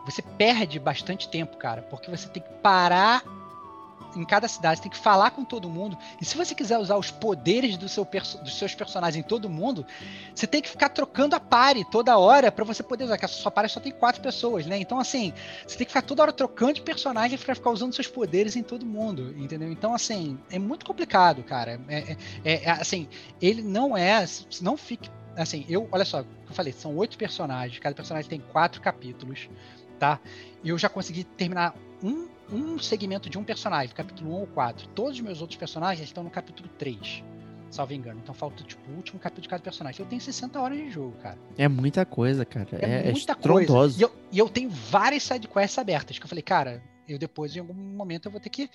você 0.06 0.22
perde 0.22 0.80
bastante 0.80 1.28
tempo, 1.28 1.58
cara, 1.58 1.82
porque 1.82 2.12
você 2.12 2.30
tem 2.30 2.44
que 2.44 2.50
parar 2.62 3.24
em 4.16 4.26
cada 4.26 4.48
cidade, 4.48 4.78
você 4.78 4.84
tem 4.84 4.92
que 4.92 4.98
falar 4.98 5.32
com 5.32 5.44
todo 5.44 5.70
mundo. 5.70 5.98
E 6.22 6.26
se 6.26 6.38
você 6.38 6.56
quiser 6.56 6.78
usar 6.78 6.98
os 6.98 7.12
poderes 7.12 7.78
do 7.78 7.88
seu 7.90 8.06
dos 8.42 8.58
seus 8.58 8.74
personagens 8.74 9.24
em 9.24 9.28
todo 9.28 9.50
mundo, 9.50 9.86
você 10.34 10.48
tem 10.48 10.62
que 10.62 10.70
ficar 10.70 10.90
trocando 10.90 11.36
a 11.36 11.40
pare 11.40 11.84
toda 11.86 12.18
hora 12.18 12.52
pra 12.52 12.64
você 12.64 12.82
poder 12.84 13.06
usar, 13.06 13.18
que 13.18 13.26
a 13.26 13.28
sua 13.28 13.52
pare 13.52 13.68
só 13.68 13.80
tem 13.80 13.92
quatro 13.92 14.22
pessoas, 14.22 14.66
né? 14.66 14.78
Então, 14.78 15.00
assim, 15.00 15.34
você 15.68 15.78
tem 15.78 15.86
que 15.86 15.92
ficar 15.92 16.02
toda 16.02 16.22
hora 16.22 16.34
trocando 16.34 16.74
de 16.74 16.82
personagem 16.82 17.38
pra 17.38 17.56
ficar 17.56 17.72
usando 17.72 17.94
seus 17.94 18.08
poderes 18.08 18.56
em 18.56 18.64
todo 18.64 18.86
mundo, 18.86 19.34
entendeu? 19.38 19.72
Então, 19.72 19.94
assim, 19.94 20.38
é 20.50 20.60
muito 20.60 20.86
complicado, 20.86 21.44
cara. 21.44 21.80
É, 21.88 21.98
é- 21.98 22.18
é- 22.44 22.64
é, 22.66 22.70
assim, 22.72 23.08
ele 23.42 23.62
não 23.62 23.96
é, 23.98 24.26
não 24.62 24.78
fique, 24.78 25.10
assim, 25.36 25.66
eu, 25.68 25.88
olha 25.92 26.06
só, 26.06 26.20
eu 26.20 26.26
falei, 26.54 26.74
são 26.74 26.96
oito 26.96 27.18
personagens, 27.18 27.80
cada 27.80 27.96
personagem 27.96 28.30
tem 28.30 28.40
quatro 28.40 28.82
capítulos, 28.82 29.50
tá? 30.00 30.20
Eu 30.64 30.78
já 30.78 30.90
consegui 30.90 31.24
terminar 31.24 31.76
um, 32.04 32.28
um 32.52 32.78
segmento 32.80 33.30
de 33.30 33.38
um 33.38 33.44
personagem, 33.44 33.94
capítulo 33.96 34.32
1 34.32 34.34
ou 34.34 34.48
4. 34.48 34.88
Todos 34.90 35.14
os 35.16 35.22
meus 35.22 35.42
outros 35.42 35.58
personagens 35.58 36.08
estão 36.08 36.24
no 36.24 36.30
capítulo 36.30 36.70
3, 36.78 37.24
salvo 37.70 37.94
engano. 37.94 38.20
Então 38.24 38.34
falta, 38.36 38.64
tipo, 38.64 38.82
o 38.92 38.96
último 38.96 39.20
capítulo 39.20 39.44
de 39.44 39.50
cada 39.50 39.64
personagem. 39.64 40.02
Eu 40.02 40.08
tenho 40.08 40.22
60 40.22 40.60
horas 40.60 40.78
de 40.78 40.90
jogo, 40.92 41.16
cara. 41.22 41.38
É 41.58 41.68
muita 41.68 42.06
coisa, 42.06 42.46
cara. 42.46 42.68
É, 42.74 42.86
É, 42.86 43.10
é 43.10 43.12
muita 43.12 43.36
coisa. 43.36 43.62
estrondoso. 43.62 44.00
E 44.00 44.04
eu, 44.04 44.12
e 44.32 44.40
eu 44.40 44.50
tenho 44.50 44.70
várias 44.70 45.24
sidequests 45.24 45.78
abertas, 45.78 46.18
que 46.20 46.26
eu 46.26 46.30
falei, 46.30 46.44
cara, 46.44 46.82
eu 47.08 47.20
depois, 47.20 47.56
em 47.56 47.60
algum 47.60 47.74
momento, 47.74 48.26
eu 48.26 48.32
vou 48.32 48.40
ter 48.40 48.50
que. 48.50 48.70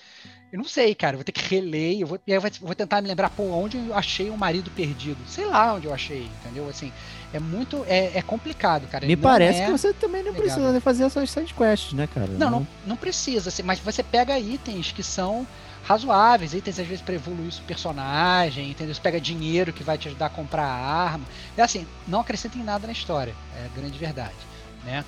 Eu 0.52 0.58
não 0.58 0.64
sei, 0.64 0.94
cara, 0.94 1.14
eu 1.14 1.18
vou 1.18 1.24
ter 1.24 1.32
que 1.32 1.42
reler, 1.42 2.00
eu 2.00 2.06
vou, 2.06 2.20
e 2.26 2.32
aí 2.32 2.36
eu 2.36 2.50
vou, 2.60 2.74
tentar 2.74 3.00
me 3.02 3.08
lembrar, 3.08 3.30
pô, 3.30 3.42
onde 3.44 3.76
eu 3.76 3.94
achei 3.94 4.30
um 4.30 4.36
marido 4.36 4.70
perdido. 4.70 5.18
Sei 5.26 5.46
lá 5.46 5.74
onde 5.74 5.86
eu 5.86 5.94
achei, 5.94 6.28
entendeu? 6.40 6.68
Assim, 6.68 6.92
é 7.32 7.38
muito. 7.38 7.84
É, 7.86 8.18
é 8.18 8.22
complicado, 8.22 8.86
cara. 8.88 9.06
Me 9.06 9.16
parece 9.16 9.60
é- 9.60 9.66
que 9.66 9.70
você 9.72 9.92
também 9.94 10.22
não 10.22 10.32
legal. 10.32 10.42
precisa 10.46 10.80
fazer 10.80 11.04
essas 11.04 11.30
side 11.30 11.54
quests, 11.54 11.92
né, 11.92 12.06
cara? 12.06 12.28
Não, 12.28 12.50
não, 12.50 12.66
não 12.86 12.96
precisa, 12.96 13.48
assim, 13.48 13.62
mas 13.62 13.78
você 13.78 14.02
pega 14.02 14.38
itens 14.38 14.92
que 14.92 15.02
são 15.02 15.46
razoáveis, 15.84 16.52
itens 16.52 16.78
às 16.78 16.86
vezes 16.86 17.02
para 17.02 17.14
evoluir 17.14 17.52
o 17.52 17.62
personagem, 17.62 18.70
entendeu? 18.70 18.94
Você 18.94 19.00
pega 19.00 19.20
dinheiro 19.20 19.72
que 19.72 19.82
vai 19.82 19.96
te 19.96 20.08
ajudar 20.08 20.26
a 20.26 20.30
comprar 20.30 20.66
arma. 20.66 21.24
É 21.56 21.62
assim, 21.62 21.86
não 22.06 22.20
acrescenta 22.20 22.58
em 22.58 22.62
nada 22.62 22.86
na 22.86 22.92
história, 22.92 23.34
é 23.56 23.64
a 23.66 23.80
grande 23.80 23.98
verdade, 23.98 24.34
né? 24.84 25.04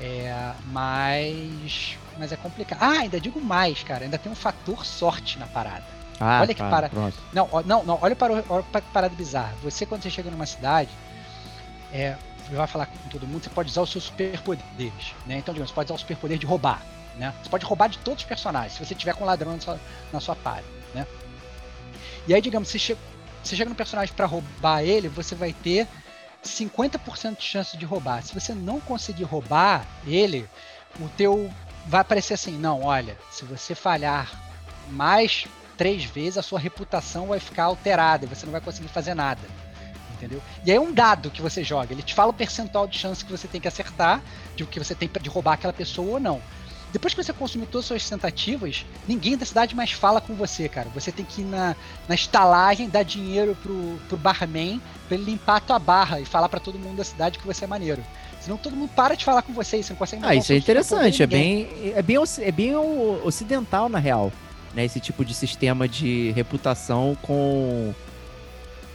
É, 0.00 0.52
mas, 0.72 1.96
mas 2.18 2.32
é 2.32 2.36
complicado. 2.36 2.78
Ah, 2.82 3.00
ainda 3.00 3.20
digo 3.20 3.40
mais, 3.40 3.82
cara, 3.82 4.04
ainda 4.04 4.18
tem 4.18 4.30
um 4.30 4.34
fator 4.34 4.84
sorte 4.84 5.38
na 5.38 5.46
parada. 5.46 5.84
Ah, 6.20 6.40
Olha 6.40 6.54
que 6.54 6.60
tá, 6.62 6.70
para- 6.70 6.88
Pronto. 6.88 7.16
Não, 7.32 7.48
não, 7.64 7.84
não, 7.84 7.98
olha 8.00 8.14
para, 8.16 8.32
olha 8.48 8.62
para 8.62 8.80
que 8.80 8.88
parada 8.92 9.14
bizarra. 9.14 9.54
Você, 9.62 9.84
quando 9.84 10.02
você 10.02 10.10
chega 10.10 10.30
numa 10.30 10.46
cidade, 10.46 10.88
é, 11.94 12.16
vai 12.50 12.66
falar 12.66 12.86
com 12.86 13.08
todo 13.08 13.26
mundo, 13.26 13.44
você 13.44 13.50
pode 13.50 13.70
usar 13.70 13.82
os 13.82 13.90
seus 13.90 14.04
superpoderes, 14.04 15.14
né? 15.24 15.38
Então, 15.38 15.54
digamos, 15.54 15.70
você 15.70 15.74
pode 15.74 15.86
usar 15.86 15.94
o 15.94 15.98
superpoder 15.98 16.36
de 16.36 16.44
roubar, 16.44 16.82
né? 17.16 17.32
Você 17.42 17.48
pode 17.48 17.64
roubar 17.64 17.88
de 17.88 17.98
todos 17.98 18.24
os 18.24 18.28
personagens, 18.28 18.72
se 18.72 18.84
você 18.84 18.94
tiver 18.94 19.14
com 19.14 19.22
um 19.22 19.26
ladrão 19.26 19.52
na 19.52 19.60
sua, 19.60 19.80
na 20.12 20.20
sua 20.20 20.34
party, 20.34 20.66
né? 20.92 21.06
E 22.26 22.34
aí, 22.34 22.40
digamos, 22.40 22.68
você 22.68 22.78
chega, 22.78 23.00
você 23.42 23.54
chega 23.54 23.68
no 23.68 23.76
personagem 23.76 24.12
para 24.14 24.26
roubar 24.26 24.82
ele, 24.82 25.08
você 25.08 25.36
vai 25.36 25.52
ter 25.52 25.86
50% 26.44 27.38
de 27.38 27.44
chance 27.44 27.76
de 27.76 27.84
roubar. 27.84 28.22
Se 28.22 28.34
você 28.34 28.52
não 28.52 28.80
conseguir 28.80 29.24
roubar 29.24 29.86
ele, 30.06 30.48
o 30.98 31.08
teu 31.10 31.50
vai 31.86 32.00
aparecer 32.00 32.34
assim, 32.34 32.58
não, 32.58 32.82
olha, 32.82 33.16
se 33.30 33.44
você 33.44 33.74
falhar 33.74 34.30
mais 34.90 35.46
três 35.76 36.04
vezes, 36.04 36.38
a 36.38 36.42
sua 36.42 36.58
reputação 36.58 37.28
vai 37.28 37.38
ficar 37.38 37.64
alterada 37.64 38.24
e 38.24 38.28
você 38.28 38.46
não 38.46 38.52
vai 38.52 38.60
conseguir 38.60 38.88
fazer 38.88 39.14
nada. 39.14 39.42
Entendeu? 40.24 40.42
E 40.64 40.70
aí 40.70 40.76
é 40.76 40.80
um 40.80 40.92
dado 40.92 41.30
que 41.30 41.42
você 41.42 41.62
joga. 41.62 41.92
Ele 41.92 42.02
te 42.02 42.14
fala 42.14 42.30
o 42.30 42.34
percentual 42.34 42.86
de 42.86 42.98
chance 42.98 43.24
que 43.24 43.30
você 43.30 43.46
tem 43.46 43.60
que 43.60 43.68
acertar, 43.68 44.22
de 44.56 44.64
o 44.64 44.66
que 44.66 44.78
você 44.78 44.94
tem 44.94 45.10
de 45.20 45.28
roubar 45.28 45.54
aquela 45.54 45.72
pessoa 45.72 46.14
ou 46.14 46.20
não. 46.20 46.40
Depois 46.92 47.12
que 47.12 47.20
você 47.20 47.32
consumir 47.32 47.66
todas 47.66 47.86
as 47.86 47.88
suas 47.88 48.08
tentativas, 48.08 48.86
ninguém 49.08 49.36
da 49.36 49.44
cidade 49.44 49.74
mais 49.74 49.90
fala 49.90 50.20
com 50.20 50.32
você, 50.34 50.68
cara. 50.68 50.88
Você 50.94 51.10
tem 51.10 51.24
que 51.24 51.40
ir 51.40 51.44
na, 51.44 51.74
na 52.08 52.14
estalagem, 52.14 52.88
dar 52.88 53.02
dinheiro 53.02 53.56
pro, 53.60 53.98
pro 54.08 54.16
barman 54.16 54.80
pra 55.08 55.16
ele 55.16 55.24
limpar 55.24 55.56
a 55.56 55.60
tua 55.60 55.78
barra 55.80 56.20
e 56.20 56.24
falar 56.24 56.48
pra 56.48 56.60
todo 56.60 56.78
mundo 56.78 56.98
da 56.98 57.04
cidade 57.04 57.38
que 57.38 57.46
você 57.46 57.64
é 57.64 57.66
maneiro. 57.66 58.00
Senão 58.40 58.56
todo 58.56 58.76
mundo 58.76 58.90
para 58.94 59.16
de 59.16 59.24
falar 59.24 59.42
com 59.42 59.52
você 59.52 59.78
e 59.78 59.82
você 59.82 59.92
não 59.92 59.98
consegue 59.98 60.22
Ah, 60.22 60.28
mandar 60.28 60.36
isso 60.40 60.52
é 60.52 60.56
interessante. 60.56 61.22
É 61.22 61.26
bem, 61.26 61.68
é 61.96 62.02
bem, 62.02 62.16
é 62.38 62.52
bem 62.52 62.76
ocidental, 62.76 63.88
na 63.88 63.98
real. 63.98 64.32
Né? 64.72 64.84
Esse 64.84 65.00
tipo 65.00 65.24
de 65.24 65.34
sistema 65.34 65.88
de 65.88 66.30
reputação 66.32 67.16
com, 67.22 67.92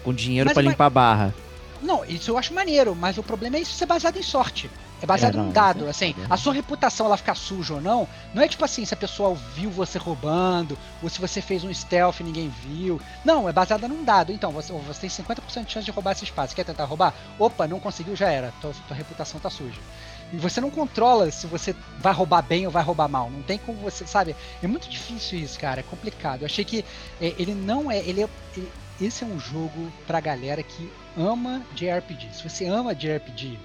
com 0.04 0.14
dinheiro 0.14 0.50
vai- 0.54 0.64
limpar 0.64 0.86
a 0.86 0.90
barra. 0.90 1.36
Não, 1.82 2.04
isso 2.04 2.30
eu 2.32 2.38
acho 2.38 2.54
maneiro, 2.54 2.94
mas 2.94 3.18
o 3.18 3.24
problema 3.24 3.56
é 3.56 3.62
isso 3.62 3.74
ser 3.74 3.86
baseado 3.86 4.18
em 4.18 4.24
sorte. 4.24 4.70
É 5.02 5.06
baseado 5.06 5.36
É, 5.36 5.38
não, 5.38 5.46
num 5.46 5.52
dado, 5.54 5.78
isso 5.78 5.88
é- 5.88 5.90
assim, 5.92 6.16
a 6.30 6.36
sua 6.36 6.52
reputação 6.54 7.06
ela 7.06 7.16
ficar 7.16 7.36
suja 7.36 7.76
ou 7.76 7.80
não, 7.82 8.06
não 8.34 8.44
é 8.44 8.50
tipo 8.50 8.66
assim, 8.66 8.84
se 8.84 8.94
a 8.94 8.98
pessoa 8.98 9.34
viu 9.56 9.70
você 9.70 9.98
roubando, 9.98 10.78
ou 11.02 11.08
se 11.08 11.22
você 11.22 11.42
fez 11.42 11.64
um 11.64 11.74
stealth 11.74 12.20
e 12.20 12.24
ninguém 12.24 12.50
viu. 12.50 13.00
Não, 13.24 13.48
é 13.48 13.54
baseada 13.54 13.88
num 13.88 14.04
dado. 14.04 14.34
Então, 14.34 14.52
você, 14.52 14.74
você 14.74 15.00
tem 15.00 15.10
50% 15.10 15.68
de 15.68 15.72
chance 15.72 15.86
de 15.86 15.92
roubar 15.92 16.12
esse 16.12 16.26
espaço. 16.26 16.54
Quer 16.54 16.66
tentar 16.66 16.84
roubar? 16.84 17.14
Opa, 17.40 17.66
não 17.66 17.80
conseguiu, 17.80 18.14
já 18.14 18.30
era. 18.30 18.54
Tua, 18.60 18.74
tua 18.90 18.98
reputação 18.98 19.40
tá 19.40 19.50
suja. 19.50 19.80
E 20.34 20.36
você 20.38 20.60
não 20.60 20.70
controla 20.70 21.32
se 21.32 21.48
você 21.48 21.74
vai 21.98 22.12
roubar 22.12 22.42
bem 22.42 22.66
ou 22.66 22.72
vai 22.74 22.84
roubar 22.84 23.08
mal. 23.08 23.32
Não 23.32 23.42
tem 23.42 23.58
como 23.58 23.78
você, 23.80 24.06
sabe? 24.06 24.36
É 24.62 24.68
muito 24.68 24.90
difícil 24.90 25.40
isso, 25.40 25.58
cara. 25.58 25.80
É 25.80 25.84
complicado. 25.84 26.42
Eu 26.42 26.46
achei 26.48 26.66
que 26.66 26.84
é, 27.22 27.34
ele 27.40 27.56
não 27.56 27.90
é. 27.90 28.00
Ele 28.00 28.24
é 28.24 28.30
ele- 28.58 28.70
esse 29.02 29.24
é 29.24 29.28
um 29.28 29.40
jogo 29.40 29.92
pra 30.06 30.20
galera 30.20 30.62
que 30.62 30.92
ama 31.18 31.66
JRPG. 31.76 32.34
Se 32.34 32.48
você 32.48 32.66
ama 32.66 32.94
JRPG, 32.94 33.58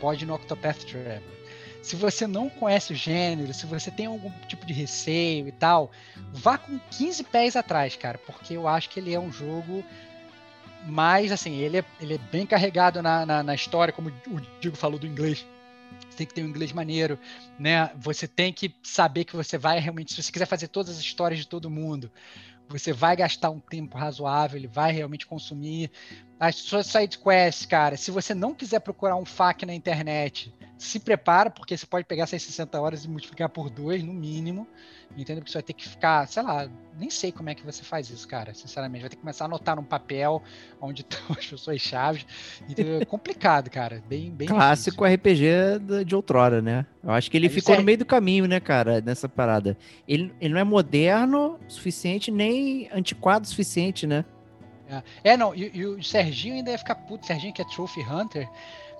pode 0.00 0.24
ir 0.24 0.26
no 0.26 0.34
Octopath 0.34 0.84
Traveler. 0.84 1.22
Se 1.82 1.96
você 1.96 2.26
não 2.26 2.48
conhece 2.48 2.92
o 2.92 2.96
gênero, 2.96 3.52
se 3.54 3.66
você 3.66 3.90
tem 3.90 4.06
algum 4.06 4.30
tipo 4.46 4.66
de 4.66 4.72
receio 4.72 5.48
e 5.48 5.52
tal, 5.52 5.90
vá 6.32 6.58
com 6.58 6.78
15 6.90 7.24
pés 7.24 7.56
atrás, 7.56 7.96
cara, 7.96 8.18
porque 8.18 8.54
eu 8.54 8.68
acho 8.68 8.90
que 8.90 9.00
ele 9.00 9.14
é 9.14 9.20
um 9.20 9.32
jogo 9.32 9.84
mais, 10.86 11.32
assim, 11.32 11.56
ele 11.56 11.78
é, 11.78 11.84
ele 12.00 12.14
é 12.14 12.18
bem 12.18 12.46
carregado 12.46 13.02
na, 13.02 13.24
na, 13.24 13.42
na 13.42 13.54
história, 13.54 13.92
como 13.92 14.08
o 14.08 14.40
Diego 14.60 14.76
falou 14.76 14.98
do 14.98 15.06
inglês. 15.06 15.46
Você 16.08 16.18
tem 16.18 16.26
que 16.26 16.34
ter 16.34 16.42
um 16.42 16.48
inglês 16.48 16.72
maneiro, 16.72 17.18
né? 17.58 17.90
Você 17.96 18.26
tem 18.28 18.52
que 18.52 18.74
saber 18.82 19.24
que 19.24 19.34
você 19.34 19.58
vai 19.58 19.78
realmente, 19.78 20.12
se 20.14 20.22
você 20.22 20.32
quiser 20.32 20.46
fazer 20.46 20.68
todas 20.68 20.96
as 20.96 21.00
histórias 21.00 21.40
de 21.40 21.46
todo 21.46 21.70
mundo, 21.70 22.10
você 22.70 22.92
vai 22.92 23.16
gastar 23.16 23.50
um 23.50 23.58
tempo 23.58 23.98
razoável, 23.98 24.56
ele 24.56 24.68
vai 24.68 24.92
realmente 24.92 25.26
consumir. 25.26 25.90
As 26.38 26.56
suas 26.56 26.86
side 26.86 27.18
quests, 27.18 27.66
cara, 27.66 27.96
se 27.96 28.10
você 28.10 28.34
não 28.34 28.54
quiser 28.54 28.80
procurar 28.80 29.16
um 29.16 29.24
FAQ 29.24 29.66
na 29.66 29.74
internet, 29.74 30.54
se 30.78 31.00
prepara, 31.00 31.50
porque 31.50 31.76
você 31.76 31.84
pode 31.84 32.06
pegar 32.06 32.22
essas 32.22 32.42
60 32.42 32.80
horas 32.80 33.04
e 33.04 33.08
multiplicar 33.08 33.48
por 33.48 33.68
dois, 33.68 34.02
no 34.02 34.14
mínimo, 34.14 34.66
entendeu? 35.16 35.36
Porque 35.42 35.50
você 35.50 35.58
vai 35.58 35.62
ter 35.62 35.72
que 35.72 35.88
ficar, 35.88 36.26
sei 36.28 36.42
lá, 36.42 36.68
nem 36.98 37.10
sei 37.10 37.30
como 37.32 37.48
é 37.50 37.54
que 37.54 37.64
você 37.64 37.82
faz 37.82 38.10
isso, 38.10 38.26
cara, 38.28 38.52
sinceramente. 38.54 39.00
Vai 39.02 39.10
ter 39.10 39.16
que 39.16 39.22
começar 39.22 39.44
a 39.44 39.46
anotar 39.46 39.76
num 39.76 39.84
papel 39.84 40.42
onde 40.80 41.02
estão 41.08 41.36
as 41.38 41.60
suas 41.60 41.80
chaves, 41.80 42.26
entendeu? 42.68 43.00
É 43.00 43.04
complicado, 43.04 43.70
cara, 43.70 44.02
bem, 44.08 44.30
bem 44.30 44.48
Clássico 44.48 45.04
RPG 45.04 45.78
da- 45.80 46.02
de 46.02 46.14
outrora, 46.14 46.60
né? 46.62 46.86
Eu 47.02 47.10
acho 47.10 47.30
que 47.30 47.36
ele 47.36 47.46
Aí 47.48 47.52
ficou 47.52 47.74
você- 47.74 47.80
no 47.80 47.84
meio 47.84 47.98
do 47.98 48.04
caminho, 48.06 48.46
né, 48.46 48.60
cara, 48.60 49.00
nessa 49.00 49.28
parada. 49.28 49.76
Ele, 50.06 50.32
ele 50.40 50.54
não 50.54 50.60
é 50.60 50.64
moderno 50.64 51.58
o 51.66 51.70
suficiente, 51.70 52.30
nem 52.30 52.88
antiquado 52.92 53.44
o 53.44 53.48
suficiente, 53.48 54.06
né? 54.06 54.24
É, 55.22 55.36
não, 55.36 55.54
e, 55.54 55.70
e 55.72 55.86
o 55.86 56.02
Serginho 56.02 56.56
ainda 56.56 56.72
ia 56.72 56.78
ficar 56.78 56.96
puto, 56.96 57.24
Serginho 57.24 57.52
que 57.52 57.62
é 57.62 57.64
Trophy 57.64 58.00
Hunter, 58.00 58.48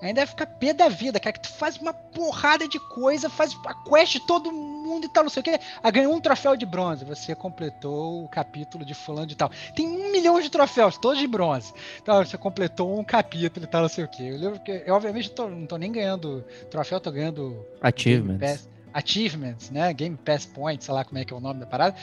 ainda 0.01 0.21
ia 0.21 0.27
ficar 0.27 0.45
pé 0.45 0.73
da 0.73 0.89
vida, 0.89 1.19
cara, 1.19 1.33
que 1.33 1.41
tu 1.41 1.49
faz 1.49 1.77
uma 1.77 1.93
porrada 1.93 2.67
de 2.67 2.79
coisa, 2.79 3.29
faz 3.29 3.57
a 3.65 3.73
quest 3.73 4.19
todo 4.25 4.51
mundo 4.51 5.05
e 5.05 5.09
tal, 5.09 5.23
não 5.23 5.29
sei 5.29 5.41
o 5.41 5.43
que, 5.43 5.59
ah, 5.81 5.91
ganhou 5.91 6.13
um 6.13 6.19
troféu 6.19 6.55
de 6.55 6.65
bronze, 6.65 7.05
você 7.05 7.35
completou 7.35 8.23
o 8.23 8.27
capítulo 8.27 8.83
de 8.83 8.93
fulano 8.93 9.27
de 9.27 9.35
tal. 9.35 9.51
Tem 9.75 9.87
um 9.87 10.11
milhão 10.11 10.39
de 10.41 10.49
troféus, 10.49 10.97
todos 10.97 11.19
de 11.19 11.27
bronze. 11.27 11.73
Então, 12.01 12.23
você 12.23 12.37
completou 12.37 12.99
um 12.99 13.03
capítulo 13.03 13.65
e 13.65 13.69
tal, 13.69 13.81
não 13.83 13.89
sei 13.89 14.03
o 14.03 14.07
que. 14.07 14.27
Eu 14.27 14.37
lembro 14.37 14.59
que, 14.59 14.83
eu 14.85 14.93
obviamente 14.93 15.29
tô, 15.31 15.47
não 15.47 15.65
tô 15.65 15.77
nem 15.77 15.91
ganhando 15.91 16.43
troféu, 16.69 16.99
tô 16.99 17.11
ganhando 17.11 17.65
Achievements. 17.81 18.69
Achievements, 18.93 19.69
né? 19.69 19.91
Game 19.93 20.17
Pass 20.17 20.45
Points, 20.45 20.85
sei 20.85 20.93
lá 20.93 21.03
como 21.05 21.17
é 21.17 21.25
que 21.25 21.33
é 21.33 21.35
o 21.35 21.39
nome 21.39 21.59
da 21.59 21.65
parada. 21.65 21.95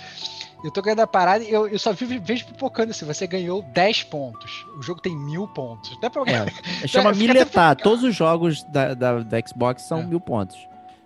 Eu 0.64 0.70
tô 0.70 0.82
ganhando 0.82 1.00
a 1.00 1.06
parada 1.06 1.44
e 1.44 1.52
eu, 1.52 1.68
eu 1.68 1.78
só 1.78 1.92
vi- 1.92 2.18
vejo 2.18 2.46
pipocando 2.46 2.90
assim, 2.90 3.04
você 3.04 3.26
ganhou 3.26 3.62
10 3.62 4.02
pontos. 4.04 4.66
O 4.76 4.82
jogo 4.82 5.00
tem 5.00 5.14
mil 5.16 5.46
pontos. 5.48 5.96
Dá 6.00 6.10
pra 6.10 6.22
É, 6.22 6.46
chama 6.88 7.14
Fica 7.14 7.32
miletar. 7.32 7.70
até- 7.72 7.82
Todos 7.82 8.02
os 8.04 8.14
jogos 8.16 8.62
da, 8.64 8.94
da, 8.94 9.18
da 9.20 9.38
Xbox 9.46 9.82
são 9.82 10.00
É. 10.00 10.04
mil 10.04 10.20
pontos. 10.20 10.56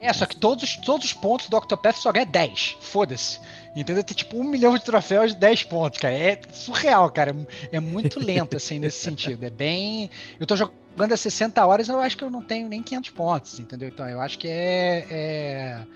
É, 0.00 0.12
só 0.12 0.26
que 0.26 0.34
todos, 0.34 0.64
os- 0.64 0.76
todos 0.78 1.06
os 1.06 1.12
pontos 1.12 1.48
do 1.48 1.56
Octopath 1.56 1.94
só 1.96 2.10
ganha 2.10 2.26
10. 2.26 2.76
Foda-se. 2.80 3.38
Entendeu? 3.76 4.02
Tem 4.02 4.16
tipo 4.16 4.36
um 4.36 4.42
milhão 4.44 4.74
de 4.76 4.82
troféus 4.84 5.32
de 5.32 5.38
10 5.38 5.62
pontos, 5.64 5.98
cara. 6.00 6.12
É 6.14 6.40
surreal, 6.52 7.08
cara. 7.10 7.34
É 7.70 7.78
muito 7.80 8.18
lento, 8.18 8.56
assim, 8.56 8.78
nesse 8.78 8.98
sentido. 9.04 9.44
É 9.44 9.50
bem. 9.50 10.10
Eu 10.40 10.46
tô 10.46 10.56
jogando 10.56 10.76
a 10.98 11.16
60 11.16 11.66
horas, 11.66 11.88
eu 11.88 12.00
acho 12.00 12.16
que 12.16 12.24
eu 12.24 12.30
não 12.30 12.42
tenho 12.42 12.68
nem 12.68 12.82
500 12.82 13.10
pontos, 13.10 13.60
entendeu? 13.60 13.88
Então 13.88 14.08
eu 14.08 14.20
acho 14.20 14.38
que 14.38 14.48
é. 14.48 15.06
É, 15.10 15.86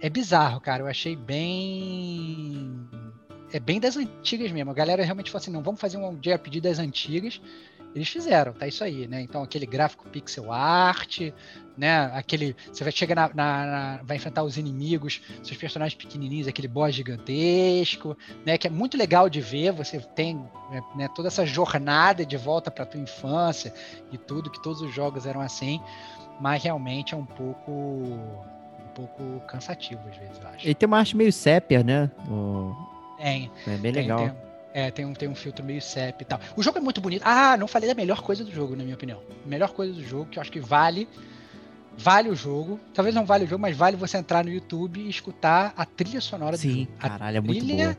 é 0.00 0.10
bizarro, 0.10 0.60
cara. 0.60 0.82
Eu 0.82 0.86
achei 0.86 1.16
bem. 1.16 2.78
É 3.52 3.60
bem 3.60 3.78
das 3.78 3.96
antigas 3.96 4.50
mesmo. 4.50 4.70
A 4.70 4.74
galera 4.74 5.04
realmente 5.04 5.30
falou 5.30 5.42
assim: 5.42 5.50
não, 5.50 5.62
vamos 5.62 5.80
fazer 5.80 5.96
um 5.96 6.18
JRPG 6.18 6.60
das 6.60 6.78
antigas. 6.78 7.40
Eles 7.94 8.08
fizeram, 8.08 8.52
tá 8.52 8.66
isso 8.66 8.82
aí, 8.82 9.06
né? 9.06 9.22
Então 9.22 9.42
aquele 9.42 9.66
gráfico 9.66 10.08
pixel 10.08 10.50
art, 10.50 11.20
né? 11.76 12.10
Aquele. 12.14 12.56
Você 12.72 12.84
vai 12.84 12.92
chegar 12.92 13.14
na, 13.14 13.28
na- 13.34 13.66
na- 13.66 14.00
vai 14.04 14.16
enfrentar 14.16 14.42
os 14.42 14.56
inimigos, 14.56 15.20
seus 15.42 15.56
personagens 15.58 15.94
pequenininhos, 15.96 16.46
aquele 16.46 16.68
boss 16.68 16.94
gigantesco, 16.94 18.16
né? 18.44 18.56
Que 18.58 18.66
é 18.66 18.70
muito 18.70 18.96
legal 18.96 19.28
de 19.28 19.40
ver. 19.40 19.72
Você 19.72 19.98
tem 19.98 20.44
é, 20.72 20.80
né, 20.96 21.08
toda 21.14 21.28
essa 21.28 21.44
jornada 21.46 22.24
de 22.24 22.36
volta 22.36 22.70
para 22.70 22.86
tua 22.86 23.00
infância 23.00 23.72
e 24.12 24.18
tudo, 24.18 24.50
que 24.50 24.62
todos 24.62 24.80
os 24.80 24.94
jogos 24.94 25.26
eram 25.26 25.40
assim, 25.40 25.80
mas 26.40 26.62
realmente 26.62 27.14
é 27.14 27.16
um 27.16 27.26
pouco 27.26 27.70
um 27.70 28.88
pouco 28.94 29.40
cansativo 29.48 30.00
às 30.08 30.16
vezes, 30.16 30.38
eu 30.40 30.48
acho. 30.48 30.66
Ele 30.66 30.74
tem 30.74 30.86
uma 30.86 30.98
arte 30.98 31.16
meio 31.16 31.32
sépia, 31.32 31.82
né? 31.82 32.10
O- 32.28 32.74
Tem, 33.18 33.50
É 33.66 33.70
bem 33.76 33.92
tem, 33.92 34.02
legal. 34.02 34.18
tem- 34.18 34.32
é, 34.72 34.90
tem 34.90 35.04
um, 35.04 35.12
tem 35.14 35.28
um 35.28 35.34
filtro 35.36 35.64
meio 35.64 35.80
CEP 35.80 36.22
e 36.22 36.24
tal. 36.24 36.40
O 36.56 36.62
jogo 36.62 36.78
é 36.78 36.80
muito 36.80 37.00
bonito. 37.00 37.22
Ah, 37.24 37.56
não 37.56 37.68
falei 37.68 37.88
da 37.88 37.94
melhor 37.94 38.20
coisa 38.22 38.44
do 38.44 38.50
jogo, 38.50 38.74
na 38.74 38.82
minha 38.82 38.96
opinião. 38.96 39.20
A 39.44 39.48
melhor 39.48 39.72
coisa 39.72 39.92
do 39.92 40.02
jogo, 40.02 40.26
que 40.26 40.38
eu 40.38 40.40
acho 40.40 40.50
que 40.50 40.58
vale. 40.60 41.08
Vale 41.96 42.28
o 42.28 42.36
jogo. 42.36 42.78
Talvez 42.92 43.14
não 43.14 43.24
vale 43.24 43.44
o 43.44 43.46
jogo, 43.46 43.62
mas 43.62 43.76
vale 43.76 43.96
você 43.96 44.18
entrar 44.18 44.44
no 44.44 44.50
YouTube 44.50 45.00
e 45.00 45.08
escutar 45.08 45.72
a 45.76 45.84
trilha 45.84 46.20
sonora 46.20 46.56
do 46.56 46.60
Sim, 46.60 46.80
jogo. 46.80 46.92
A 46.98 47.08
caralho, 47.08 47.36
é 47.36 47.40
muito 47.40 47.64
trilha 47.64 47.84
boa. 47.84 47.96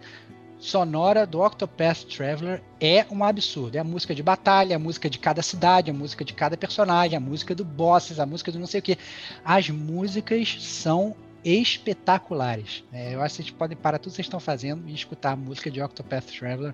sonora 0.59 1.25
do 1.25 1.41
Octopath 1.41 2.03
Traveler 2.05 2.61
é 2.79 3.05
um 3.09 3.23
absurdo. 3.23 3.75
É 3.75 3.79
a 3.79 3.83
música 3.83 4.13
de 4.13 4.21
batalha, 4.21 4.75
a 4.75 4.79
música 4.79 5.09
de 5.09 5.17
cada 5.19 5.41
cidade, 5.41 5.89
a 5.89 5.93
música 5.93 6.23
de 6.23 6.33
cada 6.33 6.57
personagem, 6.57 7.17
a 7.17 7.19
música 7.19 7.55
do 7.55 7.63
bosses, 7.63 8.19
a 8.19 8.25
música 8.25 8.51
do 8.51 8.59
não 8.59 8.67
sei 8.67 8.79
o 8.79 8.83
que. 8.83 8.97
As 9.43 9.69
músicas 9.69 10.57
são 10.59 11.15
espetaculares. 11.43 12.83
É, 12.91 13.13
eu 13.13 13.21
acho 13.21 13.35
que 13.35 13.43
vocês 13.43 13.55
podem 13.55 13.77
parar 13.77 13.99
tudo 13.99 14.09
que 14.11 14.15
vocês 14.15 14.25
estão 14.25 14.39
fazendo 14.39 14.89
e 14.89 14.93
escutar 14.95 15.33
a 15.33 15.35
música 15.35 15.69
de 15.69 15.79
Octopath 15.79 16.25
Traveler, 16.25 16.73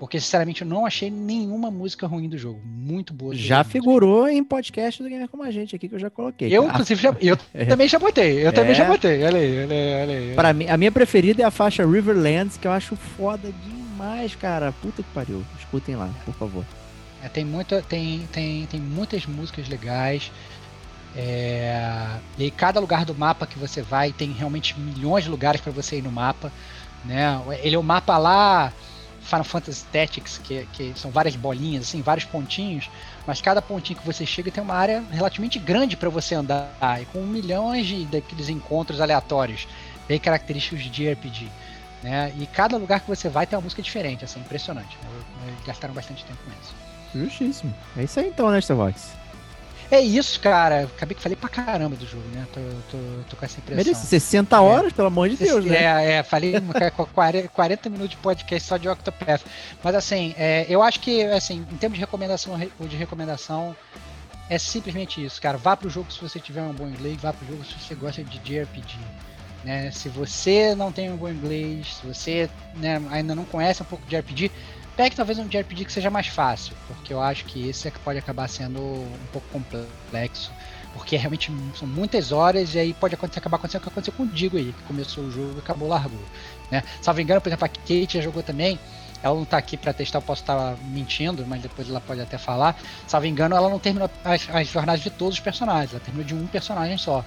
porque 0.00 0.18
sinceramente 0.18 0.62
eu 0.62 0.66
não 0.66 0.86
achei 0.86 1.10
nenhuma 1.10 1.70
música 1.70 2.06
ruim 2.06 2.26
do 2.26 2.38
jogo. 2.38 2.58
Muito 2.64 3.12
boa. 3.12 3.34
Já 3.34 3.62
figurou 3.62 4.26
em 4.26 4.42
podcast 4.42 5.02
do 5.02 5.08
Gamer 5.10 5.28
Como 5.28 5.42
a 5.42 5.50
Gente 5.50 5.76
aqui 5.76 5.90
que 5.90 5.94
eu 5.94 5.98
já 5.98 6.08
coloquei. 6.08 6.48
Eu, 6.50 6.64
Ah, 6.64 6.68
inclusive, 6.72 7.02
já, 7.02 7.14
eu 7.20 7.36
também 7.68 7.86
já 7.86 7.98
botei. 7.98 8.46
Eu 8.46 8.50
também 8.50 8.70
É. 8.72 8.74
já 8.74 8.86
botei. 8.86 9.22
Olha 9.22 9.36
aí, 9.38 9.62
olha 9.64 9.76
aí, 9.76 10.02
olha 10.02 10.14
aí. 10.30 10.34
Pra 10.34 10.52
mim, 10.54 10.66
a 10.68 10.76
minha 10.78 10.90
preferida 10.90 11.42
é 11.42 11.44
a 11.44 11.50
faixa 11.50 11.84
Riverlands, 11.86 12.56
que 12.56 12.66
eu 12.66 12.72
acho 12.72 12.96
foda 12.96 13.52
demais, 13.62 14.34
cara. 14.34 14.72
Puta 14.72 15.02
que 15.02 15.08
pariu. 15.10 15.44
Escutem 15.58 15.96
lá, 15.96 16.08
por 16.24 16.32
favor. 16.32 16.64
É, 17.22 17.28
tem, 17.28 17.44
muita, 17.44 17.82
tem, 17.82 18.26
tem, 18.32 18.64
tem 18.64 18.80
muitas 18.80 19.26
músicas 19.26 19.68
legais. 19.68 20.32
É, 21.14 22.06
e 22.38 22.44
aí 22.44 22.50
cada 22.50 22.80
lugar 22.80 23.04
do 23.04 23.14
mapa 23.14 23.46
que 23.46 23.58
você 23.58 23.82
vai 23.82 24.12
tem 24.12 24.32
realmente 24.32 24.78
milhões 24.80 25.24
de 25.24 25.30
lugares 25.30 25.60
para 25.60 25.70
você 25.72 25.98
ir 25.98 26.02
no 26.02 26.10
mapa. 26.10 26.50
Né? 27.04 27.38
Ele 27.62 27.76
é 27.76 27.78
o 27.78 27.82
mapa 27.82 28.16
lá, 28.16 28.72
Final 29.22 29.44
Fantasy 29.44 29.84
Tactics, 29.92 30.38
que, 30.38 30.66
que 30.72 30.92
são 30.96 31.10
várias 31.10 31.36
bolinhas, 31.36 31.84
assim, 31.84 32.02
vários 32.02 32.24
pontinhos, 32.24 32.90
mas 33.26 33.40
cada 33.40 33.60
pontinho 33.60 33.98
que 33.98 34.06
você 34.06 34.24
chega 34.26 34.50
tem 34.50 34.62
uma 34.62 34.74
área 34.74 35.04
relativamente 35.10 35.58
grande 35.58 35.96
para 35.96 36.08
você 36.08 36.34
andar, 36.34 36.68
e 37.00 37.04
com 37.06 37.20
milhões 37.20 37.86
de 37.86 38.04
daqueles 38.06 38.48
encontros 38.48 39.00
aleatórios, 39.00 39.68
bem 40.08 40.18
característicos 40.18 40.82
de 40.82 41.12
RPG. 41.12 41.48
Né? 42.02 42.32
E 42.38 42.46
cada 42.46 42.76
lugar 42.76 43.00
que 43.00 43.08
você 43.08 43.28
vai 43.28 43.46
tem 43.46 43.56
uma 43.56 43.62
música 43.62 43.82
diferente, 43.82 44.24
assim, 44.24 44.40
impressionante. 44.40 44.96
Eles 45.46 45.64
gastaram 45.66 45.94
bastante 45.94 46.24
tempo 46.24 46.38
com 46.44 46.50
isso. 46.62 46.74
Justíssimo. 47.14 47.74
É 47.96 48.04
isso 48.04 48.18
aí 48.18 48.28
então, 48.28 48.50
né, 48.50 48.58
Starbox? 48.58 49.19
É 49.90 50.00
isso, 50.00 50.38
cara. 50.40 50.84
Acabei 50.84 51.16
que 51.16 51.22
falei 51.22 51.36
pra 51.36 51.48
caramba 51.48 51.96
do 51.96 52.06
jogo, 52.06 52.24
né? 52.32 52.46
Tô, 52.52 52.60
tô, 52.90 52.98
tô 53.30 53.36
com 53.36 53.44
essa 53.44 53.58
impressão. 53.58 53.84
Merece 53.84 54.06
60 54.06 54.60
horas, 54.60 54.92
pelo 54.92 55.08
amor 55.08 55.28
de 55.28 55.36
Deus, 55.36 55.64
né? 55.64 55.76
É, 55.76 56.12
é, 56.12 56.22
falei 56.22 56.54
com 56.96 57.04
40, 57.06 57.48
40 57.48 57.90
minutos 57.90 58.10
de 58.10 58.16
podcast 58.18 58.68
só 58.68 58.76
de 58.76 58.88
Octopath. 58.88 59.42
Mas 59.82 59.94
assim, 59.94 60.32
é, 60.38 60.64
eu 60.68 60.80
acho 60.82 61.00
que, 61.00 61.24
assim, 61.24 61.66
em 61.72 61.76
termos 61.76 61.98
de 61.98 62.04
recomendação 62.04 62.58
ou 62.78 62.86
de 62.86 62.96
recomendação, 62.96 63.74
é 64.48 64.58
simplesmente 64.58 65.24
isso, 65.24 65.40
cara. 65.40 65.58
Vá 65.58 65.76
pro 65.76 65.90
jogo 65.90 66.12
se 66.12 66.20
você 66.20 66.38
tiver 66.38 66.62
um 66.62 66.72
bom 66.72 66.86
inglês, 66.86 67.16
vá 67.20 67.32
pro 67.32 67.46
jogo 67.46 67.64
se 67.64 67.74
você 67.74 67.94
gosta 67.94 68.22
de 68.22 68.38
JRPG. 68.38 68.96
Né? 69.64 69.90
Se 69.90 70.08
você 70.08 70.74
não 70.74 70.90
tem 70.90 71.10
um 71.10 71.16
bom 71.16 71.28
inglês, 71.28 71.96
se 71.96 72.06
você 72.06 72.50
né, 72.76 73.02
ainda 73.10 73.34
não 73.34 73.44
conhece 73.44 73.82
um 73.82 73.84
pouco 73.84 74.06
de 74.06 74.16
RPG, 74.16 74.50
pegue 75.00 75.16
talvez 75.16 75.38
um 75.38 75.48
JRPG 75.48 75.86
que 75.86 75.92
seja 75.94 76.10
mais 76.10 76.26
fácil, 76.26 76.76
porque 76.86 77.10
eu 77.10 77.22
acho 77.22 77.46
que 77.46 77.66
esse 77.66 77.88
é 77.88 77.90
que 77.90 77.98
pode 78.00 78.18
acabar 78.18 78.46
sendo 78.48 78.82
um 78.82 79.26
pouco 79.32 79.48
complexo, 79.48 80.52
porque 80.92 81.16
realmente 81.16 81.50
são 81.74 81.88
muitas 81.88 82.32
horas 82.32 82.74
e 82.74 82.78
aí 82.78 82.92
pode 82.92 83.14
acontecer, 83.14 83.38
acabar 83.38 83.56
acontecendo 83.56 83.80
o 83.80 83.84
que 83.84 83.88
aconteceu 83.88 84.12
com 84.12 84.24
o 84.24 84.26
Digo 84.26 84.58
aí, 84.58 84.74
que 84.74 84.82
começou 84.82 85.24
o 85.24 85.30
jogo 85.30 85.54
e 85.56 85.58
acabou 85.60 85.88
largou. 85.88 86.20
Né? 86.70 86.82
Salvo 87.00 87.18
engano, 87.18 87.40
por 87.40 87.48
exemplo, 87.48 87.64
a 87.64 87.68
Kate 87.68 88.10
já 88.12 88.20
jogou 88.20 88.42
também, 88.42 88.78
ela 89.22 89.34
não 89.34 89.46
tá 89.46 89.56
aqui 89.56 89.78
para 89.78 89.94
testar, 89.94 90.18
eu 90.18 90.22
posso 90.22 90.42
estar 90.42 90.76
mentindo, 90.84 91.46
mas 91.46 91.62
depois 91.62 91.88
ela 91.88 92.02
pode 92.02 92.20
até 92.20 92.36
falar. 92.36 92.78
Salvo 93.06 93.26
engano, 93.26 93.56
ela 93.56 93.70
não 93.70 93.78
terminou 93.78 94.10
as, 94.22 94.50
as 94.50 94.68
jornadas 94.68 95.00
de 95.00 95.08
todos 95.08 95.36
os 95.36 95.40
personagens, 95.40 95.92
ela 95.92 96.00
terminou 96.00 96.26
de 96.26 96.34
um 96.34 96.46
personagem 96.46 96.98
só. 96.98 97.24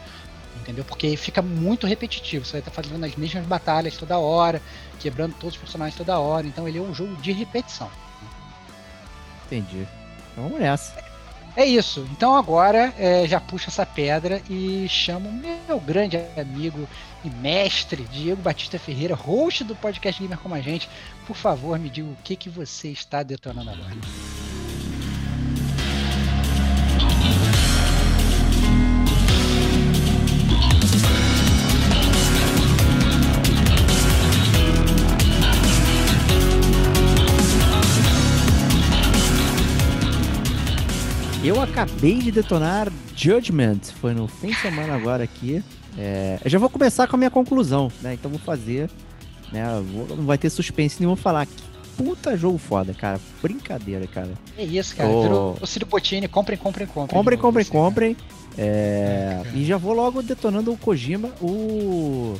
Entendeu? 0.64 0.86
Porque 0.86 1.18
fica 1.18 1.41
muito 1.41 1.86
repetitivo. 1.86 2.45
Você 2.45 2.53
vai 2.53 2.61
estar 2.61 2.72
fazendo 2.72 3.03
as 3.03 3.16
mesmas 3.18 3.45
batalhas 3.45 3.97
toda 3.97 4.18
hora, 4.18 4.61
quebrando 4.97 5.34
todos 5.34 5.55
os 5.55 5.61
personagens 5.61 5.97
toda 5.97 6.18
hora. 6.18 6.47
Então 6.47 6.66
ele 6.66 6.78
é 6.78 6.82
um 6.82 6.95
jogo 6.95 7.16
de 7.18 7.34
repetição. 7.34 7.91
Entendi. 9.45 9.86
Então 10.32 10.45
vamos 10.45 10.59
nessa. 10.59 10.95
É 11.57 11.66
isso. 11.66 12.07
Então 12.11 12.34
agora 12.34 12.93
é, 12.97 13.28
já 13.28 13.41
puxa 13.41 13.70
essa 13.70 13.86
pedra 13.86 14.41
e 14.49 14.88
chamo 14.88 15.30
meu 15.32 15.80
grande 15.82 16.18
amigo 16.38 16.88
e 17.26 17.30
mestre 17.30 18.03
Diego 18.03 18.41
Batista 18.41 18.80
Ferreira, 18.80 19.16
host 19.16 19.66
do 19.66 19.76
podcast 19.76 20.22
Gamer 20.22 20.39
Como 20.39 20.55
a 20.55 20.61
Gente. 20.61 20.89
Por 21.28 21.36
favor, 21.36 21.78
me 21.78 21.89
diga 21.89 22.07
o 22.07 22.18
que, 22.24 22.38
que 22.38 22.49
você 22.49 22.88
está 22.88 23.22
detonando 23.22 23.70
agora. 23.70 24.62
Eu 41.44 41.62
acabei 41.62 42.20
de 42.20 42.32
detonar 42.32 42.91
Judgment. 43.16 43.80
Foi 44.00 44.14
no 44.14 44.28
fim 44.28 44.48
de 44.48 44.56
semana 44.62 44.96
agora 44.96 45.24
aqui. 45.24 45.62
É, 45.98 46.39
eu 46.44 46.50
já 46.50 46.58
vou 46.58 46.70
começar 46.70 47.08
com 47.08 47.16
a 47.16 47.20
minha 47.20 47.30
conclusão, 47.30 47.91
né? 48.02 48.14
Então 48.14 48.32
vou 48.32 48.39
fazer. 48.39 48.89
Né, 49.52 49.64
vou- 49.94 50.16
não 50.16 50.26
vai 50.26 50.38
ter 50.38 50.50
suspense 50.50 50.98
nenhum. 51.00 51.14
Vou 51.16 51.22
falar 51.22 51.46
que 51.46 51.54
puta 51.98 52.36
jogo 52.38 52.58
foda, 52.58 52.94
cara. 52.94 53.20
Brincadeira, 53.41 54.08
cara. 54.08 54.32
É 54.58 54.64
isso, 54.64 54.96
cara. 54.96 55.10
Virou 55.10 55.58
o 55.62 55.68
Ciro 55.68 55.86
Bottini. 55.86 56.28
Comprem, 56.28 56.58
comprem, 56.58 56.88
comprem. 56.88 57.18
Comprem, 57.18 57.38
comprem, 57.38 57.62
assim, 57.62 57.72
comprem. 57.72 58.18
É, 58.58 59.41
É, 59.46 59.50
e 59.58 59.66
já 59.66 59.78
vou 59.78 59.94
logo 59.94 60.22
detonando 60.22 60.72
o 60.72 60.78
Kojima, 60.78 61.30
o. 61.41 62.36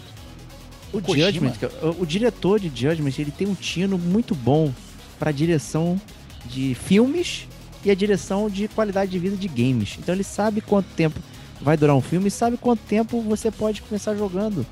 O, 0.93 0.97
O 0.97 1.01
Kojima? 1.01 1.26
Judgment, 1.32 1.54
o, 1.82 2.04
o 2.04 2.06
diretor 2.06 2.60
de 2.60 2.68
Judgment, 2.70 3.14
ele 3.20 3.32
tem 3.32 3.47
um 3.47 3.56
tino 3.56 3.97
muito 3.97 4.34
bom 4.36 4.72
pra 5.20 5.32
direção 5.32 5.99
de 6.45 6.76
filmes 6.76 7.47
e 7.84 7.91
a 7.91 7.95
direção 7.95 8.49
de 8.49 8.67
qualidade 8.67 9.11
de 9.11 9.19
vida 9.19 9.36
de 9.36 9.47
games. 9.47 9.97
Então 9.99 10.15
ele 10.15 10.23
sabe 10.23 10.61
quanto 10.61 10.88
tempo 10.95 11.19
vai 11.61 11.77
durar 11.77 11.95
um 11.95 12.01
filme 12.01 12.27
e 12.27 12.31
sabe 12.31 12.57
quanto 12.57 12.81
tempo 12.81 13.21
você 13.21 13.49
pode 13.51 13.81
começar 13.81 14.15
jogando. 14.15 14.65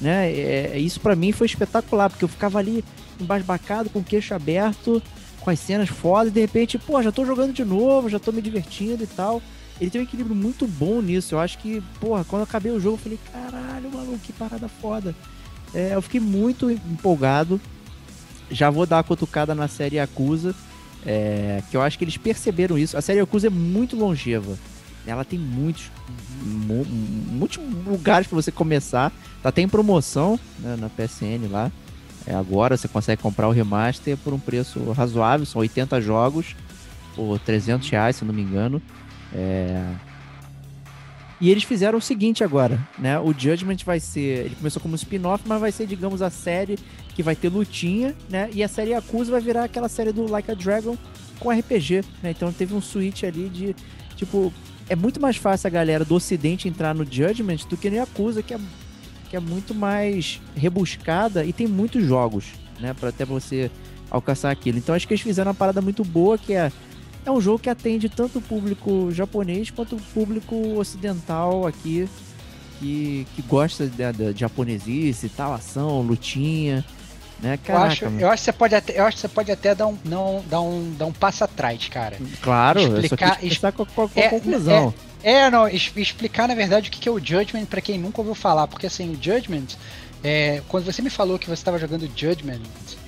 Né? 0.00 0.30
É, 0.30 0.78
isso 0.78 1.00
pra 1.00 1.16
mim 1.16 1.32
foi 1.32 1.46
espetacular, 1.46 2.10
porque 2.10 2.24
eu 2.24 2.28
ficava 2.28 2.58
ali 2.58 2.84
embasbacado, 3.20 3.88
com 3.88 4.00
o 4.00 4.04
queixo 4.04 4.34
aberto, 4.34 5.02
com 5.40 5.50
as 5.50 5.58
cenas 5.58 5.88
fodas, 5.88 6.28
e 6.28 6.34
de 6.34 6.40
repente, 6.40 6.78
pô, 6.78 7.02
já 7.02 7.10
tô 7.10 7.24
jogando 7.24 7.52
de 7.52 7.64
novo, 7.64 8.08
já 8.08 8.18
tô 8.18 8.32
me 8.32 8.42
divertindo 8.42 9.04
e 9.04 9.06
tal. 9.06 9.40
Ele 9.80 9.90
tem 9.90 10.00
um 10.00 10.04
equilíbrio 10.04 10.34
muito 10.34 10.66
bom 10.66 11.00
nisso. 11.00 11.34
Eu 11.34 11.38
acho 11.38 11.58
que, 11.58 11.82
porra, 12.00 12.24
quando 12.24 12.40
eu 12.40 12.44
acabei 12.44 12.72
o 12.72 12.80
jogo, 12.80 12.96
eu 12.96 13.00
falei, 13.00 13.18
caralho, 13.32 13.90
maluco, 13.92 14.18
que 14.18 14.32
parada 14.32 14.68
foda. 14.68 15.14
É, 15.74 15.94
eu 15.94 16.02
fiquei 16.02 16.20
muito 16.20 16.70
empolgado. 16.70 17.60
Já 18.50 18.70
vou 18.70 18.86
dar 18.86 18.96
uma 18.96 19.04
cutucada 19.04 19.54
na 19.54 19.68
série 19.68 19.96
Yakuza, 19.96 20.54
é, 21.06 21.62
que 21.70 21.76
eu 21.76 21.82
acho 21.82 21.96
que 21.96 22.04
eles 22.04 22.16
perceberam 22.16 22.76
isso. 22.76 22.96
A 22.96 23.00
série 23.00 23.20
Yakuza 23.20 23.46
é 23.46 23.50
muito 23.50 23.96
longeva. 23.96 24.58
Ela 25.06 25.24
tem 25.24 25.38
muitos, 25.38 25.90
mu- 26.42 26.84
muitos 26.84 27.58
lugares 27.86 28.26
para 28.26 28.34
você 28.36 28.50
começar. 28.50 29.12
Tá 29.42 29.50
até 29.50 29.62
em 29.62 29.68
promoção 29.68 30.38
né, 30.58 30.76
na 30.76 30.88
PSN 30.88 31.48
lá. 31.50 31.70
É, 32.26 32.34
agora 32.34 32.76
você 32.76 32.88
consegue 32.88 33.22
comprar 33.22 33.46
o 33.46 33.52
remaster 33.52 34.16
por 34.16 34.32
um 34.34 34.38
preço 34.38 34.90
razoável, 34.92 35.46
são 35.46 35.60
80 35.60 36.00
jogos 36.00 36.56
por 37.14 37.38
300 37.38 37.88
reais, 37.88 38.16
se 38.16 38.24
não 38.24 38.34
me 38.34 38.42
engano. 38.42 38.82
É, 39.32 39.80
E 41.40 41.50
eles 41.50 41.62
fizeram 41.62 41.98
o 41.98 42.02
seguinte 42.02 42.42
agora, 42.42 42.80
né? 42.98 43.18
O 43.20 43.32
Judgment 43.32 43.76
vai 43.84 44.00
ser. 44.00 44.46
Ele 44.46 44.54
começou 44.56 44.80
como 44.82 44.96
spin-off, 44.96 45.44
mas 45.46 45.60
vai 45.60 45.70
ser, 45.70 45.86
digamos, 45.86 46.20
a 46.22 46.30
série 46.30 46.76
que 47.16 47.22
vai 47.22 47.34
ter 47.34 47.48
lutinha, 47.48 48.14
né? 48.28 48.50
E 48.52 48.62
a 48.62 48.68
série 48.68 48.90
Yakuza 48.90 49.32
vai 49.32 49.40
virar 49.40 49.64
aquela 49.64 49.88
série 49.88 50.12
do 50.12 50.30
Like 50.30 50.50
a 50.50 50.54
Dragon 50.54 50.98
com 51.40 51.50
RPG, 51.50 52.04
né? 52.22 52.30
Então 52.30 52.52
teve 52.52 52.74
um 52.74 52.80
switch 52.80 53.24
ali 53.24 53.48
de. 53.48 53.74
Tipo, 54.16 54.52
é 54.86 54.94
muito 54.94 55.18
mais 55.18 55.38
fácil 55.38 55.66
a 55.66 55.70
galera 55.70 56.04
do 56.04 56.14
ocidente 56.14 56.68
entrar 56.68 56.94
no 56.94 57.10
Judgment 57.10 57.66
do 57.70 57.76
que 57.76 57.88
no 57.88 57.96
Yakuza, 57.96 58.42
que 58.42 58.52
é, 58.52 58.58
que 59.30 59.36
é 59.36 59.40
muito 59.40 59.74
mais 59.74 60.42
rebuscada 60.54 61.42
e 61.42 61.54
tem 61.54 61.66
muitos 61.66 62.04
jogos, 62.04 62.44
né? 62.78 62.92
Pra 62.92 63.08
até 63.08 63.24
você 63.24 63.70
alcançar 64.10 64.50
aquilo. 64.50 64.76
Então 64.76 64.94
acho 64.94 65.08
que 65.08 65.14
eles 65.14 65.22
fizeram 65.22 65.48
uma 65.48 65.54
parada 65.54 65.80
muito 65.80 66.04
boa 66.04 66.36
que 66.36 66.52
é. 66.52 66.70
É 67.24 67.30
um 67.30 67.40
jogo 67.40 67.58
que 67.58 67.70
atende 67.70 68.08
tanto 68.08 68.38
o 68.38 68.42
público 68.42 69.10
japonês 69.10 69.70
quanto 69.70 69.96
o 69.96 70.00
público 70.14 70.54
ocidental 70.78 71.66
aqui, 71.66 72.08
que, 72.78 73.26
que 73.34 73.42
gosta 73.42 73.88
de, 73.88 74.12
de, 74.12 74.38
japonesice 74.38 75.28
tal, 75.30 75.52
ação, 75.52 76.02
lutinha, 76.02 76.84
né? 77.40 77.54
Eu 77.54 77.58
Caraca, 77.66 77.86
acho, 77.86 78.04
mano. 78.06 78.20
eu 78.20 78.28
acho 78.30 78.40
que 78.42 78.44
você 78.44 78.52
pode 78.52 78.74
até, 78.74 78.98
eu 78.98 79.04
acho 79.06 79.16
que 79.16 79.20
você 79.20 79.28
pode 79.28 79.52
até 79.52 79.74
dar 79.74 79.86
um, 79.86 79.98
não, 80.04 80.42
dar 80.48 80.60
um, 80.60 80.94
dar 80.96 81.06
um 81.06 81.12
passo 81.12 81.44
atrás, 81.44 81.88
cara. 81.88 82.16
Claro, 82.42 82.80
eu 82.80 82.90
só 82.92 82.98
explicar- 82.98 83.38
quis 83.38 83.58
qual, 83.58 83.86
qual 83.94 84.10
é, 84.16 84.26
a 84.26 84.30
conclusão. 84.30 84.94
É, 85.22 85.50
não, 85.50 85.66
es- 85.68 85.92
explicar 85.96 86.46
na 86.48 86.54
verdade 86.54 86.88
o 86.88 86.92
que 86.92 87.08
é 87.08 87.12
o 87.12 87.18
Judgment 87.18 87.64
pra 87.66 87.80
quem 87.80 87.98
nunca 87.98 88.20
ouviu 88.20 88.34
falar, 88.34 88.66
porque 88.68 88.86
assim, 88.86 89.10
o 89.12 89.14
Judgment, 89.22 89.66
é, 90.22 90.62
quando 90.68 90.84
você 90.84 91.02
me 91.02 91.10
falou 91.10 91.38
que 91.38 91.46
você 91.46 91.54
estava 91.54 91.78
jogando 91.78 92.08
Judgment, 92.16 92.60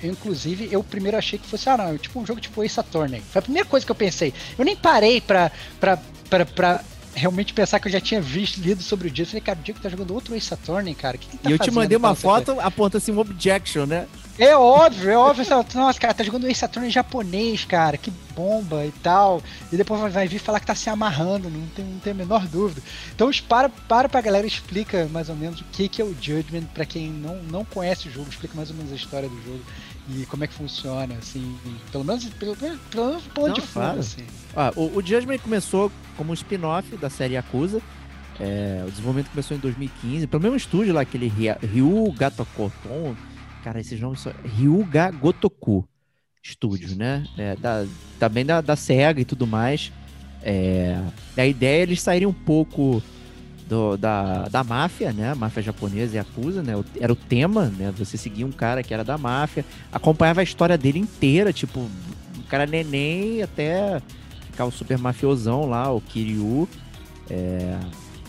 eu 0.03 0.11
inclusive, 0.11 0.67
eu 0.71 0.83
primeiro 0.83 1.17
achei 1.17 1.39
que 1.39 1.47
fosse, 1.47 1.69
ah 1.69 1.77
não, 1.77 1.97
tipo 1.97 2.19
um 2.19 2.25
jogo 2.25 2.39
tipo 2.41 2.63
Ace 2.63 2.79
Attorney. 2.79 3.21
Foi 3.31 3.39
a 3.39 3.43
primeira 3.43 3.67
coisa 3.67 3.85
que 3.85 3.91
eu 3.91 3.95
pensei. 3.95 4.33
Eu 4.57 4.65
nem 4.65 4.75
parei 4.75 5.19
pra, 5.21 5.51
pra, 5.79 5.97
pra, 6.29 6.45
pra 6.45 6.81
realmente 7.19 7.53
pensar 7.53 7.79
que 7.79 7.87
eu 7.87 7.91
já 7.91 7.99
tinha 8.01 8.21
visto, 8.21 8.59
lido 8.59 8.81
sobre 8.81 9.07
o 9.07 9.11
Diego. 9.11 9.27
Eu 9.27 9.31
falei, 9.31 9.41
cara, 9.41 9.59
o 9.59 9.63
Diego 9.63 9.79
tá 9.79 9.89
jogando 9.89 10.13
outro 10.13 10.33
Ace 10.35 10.53
Attorney, 10.53 10.95
cara, 10.95 11.17
o 11.17 11.19
que, 11.19 11.27
que 11.27 11.37
tá 11.37 11.49
e 11.49 11.53
eu 11.53 11.59
te 11.59 11.69
mandei 11.69 11.97
uma 11.97 12.09
pra 12.09 12.15
você?" 12.15 12.21
foto, 12.21 12.59
aponta 12.59 12.97
assim 12.97 13.11
um 13.11 13.19
objection, 13.19 13.85
né? 13.85 14.07
É 14.37 14.55
óbvio, 14.55 15.09
é 15.09 15.17
óbvio. 15.17 15.45
Nossa, 15.75 15.99
cara, 15.99 16.13
tá 16.13 16.23
jogando 16.23 16.47
Ace 16.47 16.63
Attorney 16.63 16.89
japonês, 16.89 17.65
cara, 17.65 17.97
que 17.97 18.09
bomba 18.33 18.85
e 18.85 18.91
tal. 19.03 19.43
E 19.71 19.75
depois 19.75 20.13
vai- 20.13 20.29
vir 20.29 20.39
falar 20.39 20.61
que 20.61 20.65
tá 20.65 20.73
se 20.75 20.89
amarrando, 20.89 21.49
não 21.49 21.67
tem, 21.75 21.83
não 21.83 21.99
tem 21.99 22.11
a 22.11 22.15
menor 22.15 22.47
dúvida. 22.47 22.81
Então, 23.13 23.29
para, 23.49 23.67
para 23.67 24.07
pra 24.07 24.21
galera, 24.21 24.47
explica 24.47 25.09
mais 25.11 25.27
ou 25.27 25.35
menos 25.35 25.59
o 25.59 25.65
que, 25.65 25.89
que 25.89 26.01
é 26.01 26.05
o 26.05 26.15
Judgment, 26.21 26.63
pra 26.73 26.85
quem 26.85 27.09
não, 27.11 27.35
não 27.43 27.65
conhece 27.65 28.07
o 28.07 28.11
jogo, 28.11 28.29
explica 28.29 28.55
mais 28.55 28.69
ou 28.69 28.77
menos 28.77 28.93
a 28.93 28.95
história 28.95 29.27
do 29.27 29.35
jogo 29.43 29.61
e 30.11 30.25
como 30.25 30.43
é 30.43 30.47
que 30.47 30.53
funciona, 30.53 31.15
assim, 31.19 31.55
pelo 31.91 32.03
menos 32.03 32.23
pelo, 32.25 32.55
pelo, 32.55 32.77
pelo 32.89 33.07
menos 33.07 33.23
plano 33.25 33.47
Não, 33.49 33.53
de 33.53 33.61
fundo, 33.61 33.73
claro. 33.73 33.99
assim. 33.99 34.25
Ó, 34.55 34.71
o, 34.75 34.97
o 34.97 35.01
Judgment 35.05 35.39
começou 35.39 35.91
como 36.17 36.31
um 36.31 36.33
spin-off 36.33 36.95
da 36.97 37.09
série 37.09 37.35
Yakuza. 37.35 37.81
É, 38.39 38.83
o 38.87 38.89
desenvolvimento 38.89 39.29
começou 39.31 39.55
em 39.57 39.59
2015, 39.59 40.27
pelo 40.27 40.41
mesmo 40.43 40.55
estúdio 40.57 40.93
lá, 40.93 41.01
aquele 41.01 41.27
Ryu 41.27 42.11
Gatokoton. 42.13 43.15
Cara, 43.63 43.79
esses 43.79 43.99
nomes 43.99 44.21
são. 44.21 44.33
Ryuga 44.57 45.11
Gotoku 45.11 45.87
Studio, 46.41 46.95
né? 46.95 47.25
É, 47.37 47.55
da, 47.57 47.85
também 48.17 48.45
da, 48.45 48.61
da 48.61 48.75
SEGA 48.75 49.19
e 49.21 49.25
tudo 49.25 49.45
mais. 49.45 49.91
É, 50.41 50.97
a 51.35 51.45
ideia 51.45 51.79
é 51.79 51.81
eles 51.81 52.01
saírem 52.01 52.25
um 52.27 52.33
pouco 52.33 53.03
do- 53.67 53.97
da, 53.97 54.47
da 54.47 54.63
máfia, 54.63 55.11
né? 55.11 55.33
Máfia 55.33 55.61
japonesa 55.61 56.13
e 56.13 56.17
Yakuza, 56.17 56.63
né? 56.63 56.73
Era 56.99 57.11
o 57.11 57.15
tema, 57.17 57.65
né? 57.65 57.93
Você 57.97 58.17
seguia 58.17 58.45
um 58.45 58.51
cara 58.53 58.81
que 58.81 58.93
era 58.93 59.03
da 59.03 59.17
máfia, 59.17 59.65
acompanhava 59.91 60.39
a 60.39 60.43
história 60.43 60.77
dele 60.77 60.99
inteira, 60.99 61.51
tipo, 61.51 61.81
um 61.81 62.41
cara 62.47 62.65
neném 62.65 63.43
até 63.43 64.01
ficar 64.59 64.65
o 64.65 64.71
super 64.71 64.97
mafiosão 64.97 65.65
lá, 65.65 65.91
o 65.91 66.01
Kiryu. 66.01 66.67
É, 67.29 67.79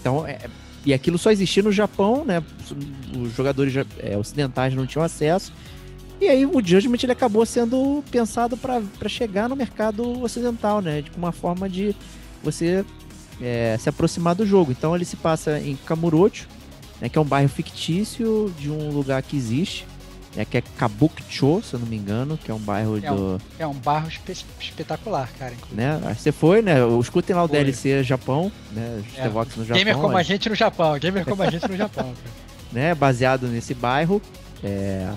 então, 0.00 0.26
é- 0.26 0.38
e 0.86 0.94
aquilo 0.94 1.18
só 1.18 1.30
existia 1.30 1.62
no 1.62 1.72
Japão, 1.72 2.24
né? 2.24 2.42
Os 3.18 3.34
jogadores 3.34 3.74
é, 3.98 4.16
ocidentais 4.16 4.74
não 4.74 4.86
tinham 4.86 5.04
acesso. 5.04 5.52
E 6.20 6.28
aí 6.28 6.46
o 6.46 6.64
Judgment 6.64 6.98
ele 7.02 7.12
acabou 7.12 7.44
sendo 7.44 8.04
pensado 8.10 8.56
para 8.56 8.82
chegar 9.08 9.48
no 9.48 9.56
mercado 9.56 10.22
ocidental, 10.22 10.80
né? 10.80 11.02
De 11.02 11.10
uma 11.16 11.32
forma 11.32 11.68
de 11.68 11.94
você 12.42 12.84
é, 13.40 13.76
se 13.78 13.88
aproximar 13.88 14.34
do 14.34 14.46
jogo. 14.46 14.70
Então 14.70 14.94
ele 14.94 15.04
se 15.04 15.16
passa 15.16 15.58
em 15.58 15.76
Kamurocho, 15.84 16.46
né, 17.00 17.08
que 17.08 17.18
é 17.18 17.20
um 17.20 17.24
bairro 17.24 17.48
fictício 17.48 18.52
de 18.58 18.70
um 18.70 18.90
lugar 18.90 19.22
que 19.22 19.36
existe, 19.36 19.86
né, 20.36 20.44
que 20.44 20.58
é 20.58 20.60
Kabukicho, 20.60 21.60
se 21.62 21.74
eu 21.74 21.80
não 21.80 21.86
me 21.86 21.96
engano, 21.96 22.38
que 22.38 22.50
é 22.50 22.54
um 22.54 22.58
bairro 22.58 22.98
É 22.98 23.00
do, 23.00 23.40
É 23.58 23.66
um 23.66 23.74
barro 23.74 24.08
espe- 24.08 24.36
espetacular, 24.60 25.28
cara. 25.38 25.52
inclusive. 25.54 25.76
né? 25.80 26.00
Que 26.14 26.22
Você 26.22 26.32
foi, 26.32 26.62
né? 26.62 26.74
Escutem 27.00 27.34
lá 27.34 27.44
o 27.44 27.48
Foi. 27.48 27.56
DLC 27.58 28.02
Japão, 28.04 28.52
né? 28.72 29.02
É. 29.16 29.28
No 29.28 29.32
Japão. 29.64 29.76
Gamer 29.76 29.96
como 29.96 30.16
a 30.16 30.22
gente 30.22 30.48
no 30.48 30.54
Japão, 30.54 30.98
gamer 30.98 31.24
como 31.24 31.42
a 31.42 31.50
gente 31.50 31.66
no 31.68 31.76
Japão, 31.76 32.04
cara. 32.14 32.34
né, 32.72 32.94
baseado 32.94 33.48
nesse 33.48 33.74
bairro. 33.74 34.22
É, 34.62 35.10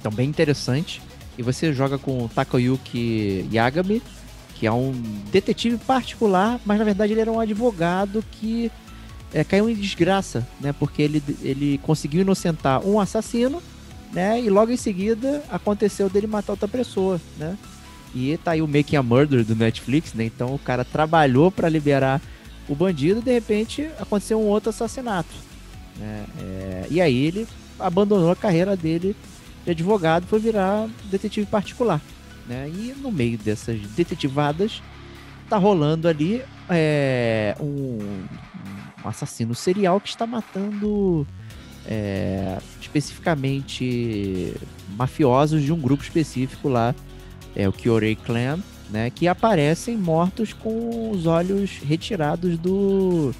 então, 0.00 0.10
bem 0.12 0.28
interessante. 0.28 1.02
E 1.36 1.42
você 1.42 1.72
joga 1.72 1.98
com 1.98 2.24
o 2.24 2.28
Takayuki 2.28 3.48
Yagami, 3.52 4.02
que 4.54 4.66
é 4.66 4.72
um 4.72 4.92
detetive 5.32 5.76
particular, 5.78 6.60
mas 6.64 6.78
na 6.78 6.84
verdade 6.84 7.12
ele 7.12 7.20
era 7.20 7.32
um 7.32 7.40
advogado 7.40 8.24
que 8.32 8.70
é, 9.34 9.42
caiu 9.42 9.68
em 9.68 9.74
desgraça, 9.74 10.46
né? 10.60 10.72
Porque 10.78 11.02
ele, 11.02 11.22
ele 11.42 11.78
conseguiu 11.78 12.20
inocentar 12.20 12.80
um 12.86 13.00
assassino, 13.00 13.62
né? 14.12 14.40
E 14.40 14.50
logo 14.50 14.70
em 14.70 14.76
seguida 14.76 15.42
aconteceu 15.50 16.08
dele 16.08 16.26
matar 16.26 16.52
outra 16.52 16.68
pessoa, 16.68 17.20
né? 17.38 17.56
E 18.14 18.36
tá 18.36 18.50
aí 18.50 18.60
o 18.60 18.68
Making 18.68 18.96
a 18.96 19.02
Murder 19.02 19.44
do 19.44 19.56
Netflix, 19.56 20.12
né? 20.12 20.24
Então 20.24 20.54
o 20.54 20.58
cara 20.58 20.84
trabalhou 20.84 21.50
para 21.50 21.68
liberar 21.68 22.20
o 22.68 22.74
bandido 22.74 23.20
e 23.20 23.22
de 23.22 23.32
repente 23.32 23.88
aconteceu 23.98 24.38
um 24.40 24.46
outro 24.46 24.70
assassinato. 24.70 25.34
né? 25.98 26.26
É, 26.38 26.86
e 26.90 27.00
aí 27.00 27.24
ele 27.24 27.48
abandonou 27.78 28.30
a 28.30 28.36
carreira 28.36 28.76
dele 28.76 29.16
de 29.64 29.70
advogado 29.70 30.26
foi 30.26 30.38
virar 30.38 30.88
detetive 31.04 31.46
particular. 31.46 32.00
Né? 32.46 32.68
E 32.68 32.94
no 33.00 33.10
meio 33.10 33.38
dessas 33.38 33.80
detetivadas 33.80 34.82
tá 35.48 35.56
rolando 35.56 36.08
ali 36.08 36.42
é, 36.68 37.54
um, 37.60 37.98
um 39.04 39.08
assassino 39.08 39.54
serial 39.54 40.00
que 40.00 40.08
está 40.08 40.26
matando 40.26 41.26
é, 41.86 42.58
especificamente 42.80 44.54
mafiosos 44.96 45.62
de 45.62 45.72
um 45.72 45.78
grupo 45.80 46.02
específico 46.02 46.68
lá, 46.68 46.94
é 47.54 47.68
o 47.68 47.72
Kyorei 47.72 48.14
Clan, 48.16 48.60
né, 48.90 49.10
que 49.10 49.26
aparecem 49.26 49.96
mortos 49.96 50.52
com 50.52 51.10
os 51.10 51.26
olhos 51.26 51.70
retirados 51.84 52.58
do 52.58 53.34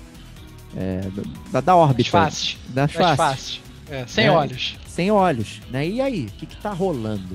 é, 0.76 1.02
da, 1.50 1.60
da 1.60 1.76
órbita, 1.76 2.10
Das 2.68 2.92
faces 2.92 3.16
faces. 3.16 3.60
É, 3.90 4.06
sem 4.06 4.24
É. 4.26 4.30
olhos. 4.30 4.76
sem 4.88 5.10
olhos, 5.10 5.60
né? 5.70 5.86
E 5.86 6.00
aí, 6.00 6.26
o 6.34 6.38
que, 6.38 6.46
que 6.46 6.56
tá 6.56 6.72
rolando? 6.72 7.34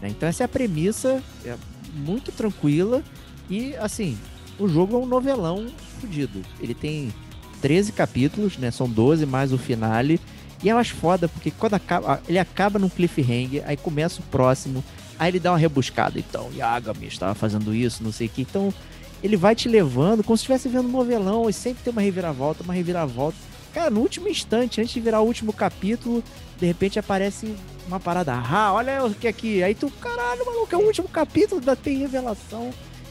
Né? 0.00 0.08
Então 0.10 0.28
essa 0.28 0.44
é 0.44 0.46
a 0.46 0.48
premissa, 0.48 1.20
é 1.44 1.56
muito 1.96 2.30
tranquila 2.30 3.02
e 3.50 3.74
assim, 3.76 4.16
o 4.58 4.68
jogo 4.68 4.94
é 4.94 4.98
um 5.00 5.06
novelão 5.06 5.66
fudido. 6.00 6.40
Ele 6.60 6.74
tem 6.74 7.12
13 7.60 7.90
capítulos, 7.92 8.56
né? 8.58 8.70
São 8.70 8.88
12 8.88 9.26
mais 9.26 9.52
o 9.52 9.58
finale. 9.58 10.20
E 10.62 10.68
eu 10.68 10.76
acho 10.76 10.94
foda, 10.94 11.28
porque 11.28 11.50
quando 11.50 11.74
acaba, 11.74 12.20
ele 12.28 12.38
acaba 12.38 12.78
num 12.78 12.88
cliffhanger, 12.88 13.62
aí 13.66 13.76
começa 13.76 14.20
o 14.20 14.24
próximo, 14.24 14.82
aí 15.18 15.30
ele 15.30 15.38
dá 15.38 15.52
uma 15.52 15.58
rebuscada. 15.58 16.18
Então, 16.18 16.50
Yagami 16.54 17.06
estava 17.06 17.34
fazendo 17.34 17.74
isso, 17.74 18.02
não 18.02 18.12
sei 18.12 18.26
o 18.26 18.30
que. 18.30 18.42
Então, 18.42 18.74
ele 19.22 19.36
vai 19.36 19.54
te 19.54 19.68
levando 19.68 20.24
como 20.24 20.36
se 20.36 20.42
estivesse 20.42 20.68
vendo 20.68 20.88
um 20.88 20.92
novelão, 20.92 21.48
e 21.48 21.52
sempre 21.52 21.82
tem 21.84 21.92
uma 21.92 22.02
reviravolta, 22.02 22.62
uma 22.62 22.74
reviravolta. 22.74 23.36
Cara, 23.72 23.90
no 23.90 24.00
último 24.00 24.28
instante, 24.28 24.80
antes 24.80 24.92
de 24.92 25.00
virar 25.00 25.20
o 25.20 25.26
último 25.26 25.52
capítulo, 25.52 26.24
de 26.58 26.66
repente 26.66 26.98
aparece 26.98 27.54
uma 27.86 28.00
parada, 28.00 28.34
ah, 28.34 28.72
olha 28.72 29.04
o 29.04 29.14
que 29.14 29.28
aqui. 29.28 29.62
Aí 29.62 29.74
tu, 29.74 29.90
caralho, 30.00 30.44
maluco, 30.44 30.74
é 30.74 30.78
o 30.78 30.86
último 30.86 31.08
capítulo, 31.08 31.60
ainda 31.60 31.76
tem 31.76 31.98
revelação, 31.98 32.70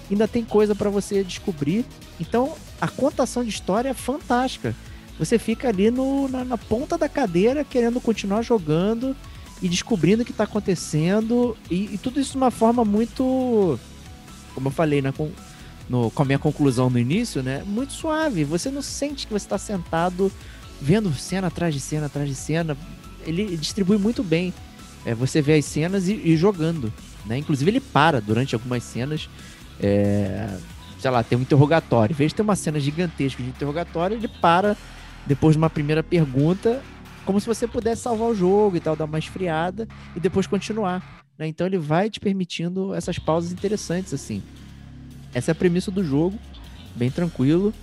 ainda 0.09 0.27
tem 0.27 0.43
coisa 0.43 0.75
pra 0.75 0.89
você 0.89 1.23
descobrir. 1.23 1.85
Então, 2.19 2.55
a 2.81 2.87
contação 2.87 3.43
de 3.43 3.49
história 3.49 3.89
é 3.89 3.93
fantástica. 3.93 4.75
Você 5.19 5.39
fica 5.39 5.69
ali 5.69 5.89
no, 5.89 6.27
na, 6.27 6.45
na 6.45 6.57
ponta 6.57 6.97
da 6.97 7.09
cadeira 7.09 7.63
querendo 7.63 7.99
continuar 7.99 8.41
jogando 8.41 9.15
e 9.61 9.67
descobrindo 9.67 10.21
o 10.21 10.25
que 10.25 10.33
tá 10.33 10.43
acontecendo. 10.43 11.57
E, 11.69 11.93
e 11.93 11.97
tudo 11.97 12.19
isso 12.19 12.31
de 12.31 12.37
uma 12.37 12.51
forma 12.51 12.85
muito. 12.85 13.79
Como 14.53 14.67
eu 14.67 14.71
falei, 14.71 15.01
né? 15.01 15.11
Com, 15.11 15.31
no, 15.89 16.11
com 16.11 16.21
a 16.21 16.25
minha 16.25 16.39
conclusão 16.39 16.89
no 16.89 16.99
início, 16.99 17.41
né? 17.41 17.63
Muito 17.65 17.93
suave. 17.93 18.43
Você 18.43 18.69
não 18.69 18.81
sente 18.81 19.25
que 19.25 19.33
você 19.33 19.45
está 19.45 19.57
sentado 19.57 20.31
vendo 20.79 21.11
cena 21.13 21.47
atrás 21.47 21.73
de 21.73 21.79
cena 21.79 22.05
atrás 22.05 22.29
de 22.29 22.35
cena. 22.35 22.77
Ele 23.25 23.57
distribui 23.57 23.97
muito 23.97 24.23
bem. 24.23 24.53
É, 25.05 25.15
você 25.15 25.41
vê 25.41 25.55
as 25.55 25.65
cenas 25.65 26.07
e, 26.07 26.13
e 26.13 26.37
jogando. 26.37 26.93
Né? 27.25 27.37
Inclusive 27.39 27.71
ele 27.71 27.79
para 27.79 28.21
durante 28.21 28.53
algumas 28.53 28.83
cenas. 28.83 29.27
É, 29.79 30.55
sei 30.99 31.11
lá, 31.11 31.23
tem 31.23 31.37
um 31.37 31.41
interrogatório. 31.41 32.13
Em 32.13 32.17
vez 32.17 32.31
de 32.31 32.35
ter 32.35 32.41
uma 32.41 32.55
cena 32.55 32.79
gigantesca 32.79 33.41
de 33.41 33.49
interrogatório, 33.49 34.17
ele 34.17 34.27
para 34.27 34.77
depois 35.27 35.53
de 35.53 35.57
uma 35.57 35.69
primeira 35.69 36.01
pergunta, 36.01 36.81
como 37.25 37.39
se 37.39 37.45
você 37.45 37.67
pudesse 37.67 38.03
salvar 38.03 38.29
o 38.29 38.35
jogo 38.35 38.77
e 38.77 38.79
tal, 38.79 38.95
dar 38.95 39.05
uma 39.05 39.19
esfriada 39.19 39.87
e 40.15 40.19
depois 40.19 40.47
continuar. 40.47 41.25
Né? 41.37 41.47
Então 41.47 41.67
ele 41.67 41.77
vai 41.77 42.09
te 42.09 42.19
permitindo 42.19 42.93
essas 42.93 43.19
pausas 43.19 43.51
interessantes, 43.51 44.13
assim. 44.13 44.41
Essa 45.33 45.51
é 45.51 45.53
a 45.53 45.55
premissa 45.55 45.91
do 45.91 46.03
jogo, 46.03 46.39
bem 46.95 47.11
tranquilo. 47.11 47.73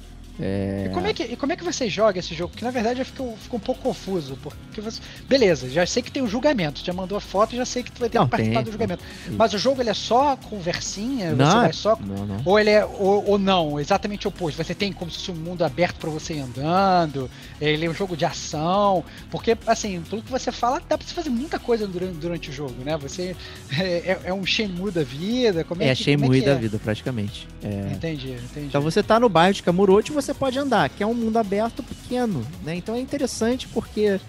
É... 0.41 0.87
E, 0.87 0.89
como 0.93 1.07
é 1.07 1.13
que, 1.13 1.23
e 1.23 1.37
como 1.37 1.53
é 1.53 1.57
que 1.57 1.65
você 1.65 1.89
joga 1.89 2.19
esse 2.19 2.35
jogo? 2.35 2.51
Porque 2.51 2.65
na 2.65 2.71
verdade 2.71 3.01
eu 3.01 3.05
fico, 3.05 3.35
fico 3.41 3.57
um 3.57 3.61
pouco 3.61 3.81
confuso. 3.83 4.37
Porque 4.43 4.81
você... 4.81 5.01
Beleza, 5.29 5.69
já 5.71 5.87
sei 5.87 6.03
que 6.03 6.11
tem 6.11 6.23
o 6.23 6.27
julgamento. 6.27 6.85
Já 6.85 6.93
mandou 6.93 7.17
a 7.17 7.21
foto, 7.21 7.55
já 7.55 7.65
sei 7.65 7.83
que 7.83 7.93
tu 7.93 8.01
vai 8.01 8.09
ter 8.09 8.19
Não, 8.19 8.25
que 8.25 8.31
participar 8.33 8.57
tem, 8.57 8.65
do 8.65 8.71
julgamento. 8.73 9.05
Mas 9.31 9.53
o 9.55 9.59
jogo 9.59 9.81
ele 9.81 9.91
é 9.91 9.95
só 9.95 10.37
conversinha? 10.37 11.33
Não, 11.33 11.47
você 11.47 11.57
vai 11.57 11.73
só. 11.73 11.99
não, 12.01 12.27
não. 12.27 12.43
Ou 12.45 12.59
ele 12.59 12.71
é. 12.71 12.85
Ou, 12.85 13.31
ou 13.31 13.39
não, 13.39 13.79
exatamente 13.79 14.27
o 14.27 14.31
oposto. 14.31 14.57
Você 14.63 14.75
tem 14.75 14.93
como 14.93 15.11
se 15.11 15.19
fosse 15.19 15.31
um 15.31 15.35
mundo 15.35 15.65
aberto 15.65 15.97
pra 15.97 16.11
você 16.11 16.35
ir 16.35 16.41
andando. 16.41 17.31
Ele 17.61 17.87
é 17.87 17.91
um 17.91 17.95
jogo 17.95 18.17
de 18.17 18.25
ação. 18.25 19.05
Porque, 19.31 19.57
assim, 19.67 20.03
pelo 20.09 20.23
que 20.23 20.31
você 20.31 20.51
fala, 20.51 20.81
dá 20.89 20.99
pra 20.99 21.07
você 21.07 21.15
fazer 21.15 21.31
muita 21.31 21.59
coisa 21.59 21.87
durante, 21.87 22.15
durante 22.15 22.51
o 22.51 22.53
jogo, 22.53 22.75
né? 22.85 22.97
Você 22.99 23.37
é, 23.79 24.19
é 24.25 24.33
um 24.35 24.45
Shenmue 24.45 24.91
da 24.91 25.03
vida. 25.03 25.65
Como 25.65 25.83
é, 25.83 25.89
É, 25.89 25.95
que, 25.95 26.03
Shenmue 26.05 26.23
como 26.23 26.35
é 26.35 26.41
que 26.41 26.47
da 26.47 26.53
é? 26.53 26.57
vida, 26.57 26.79
praticamente. 26.79 27.49
É. 27.63 27.93
Entendi, 27.93 28.33
entendi. 28.33 28.67
Então 28.67 28.81
você 28.81 29.03
tá 29.03 29.19
no 29.21 29.29
bairro 29.29 29.55
de 29.55 29.63
Kamurocho 29.63 30.13
e 30.13 30.15
você 30.25 30.35
pode 30.35 30.59
andar, 30.59 30.89
que 30.89 31.03
é 31.03 31.07
um 31.07 31.15
mundo 31.15 31.37
aberto 31.39 31.83
pequeno, 31.83 32.45
né? 32.63 32.75
Então 32.77 32.95
é 32.95 33.01
interessante 33.01 33.69
porque 33.69 34.21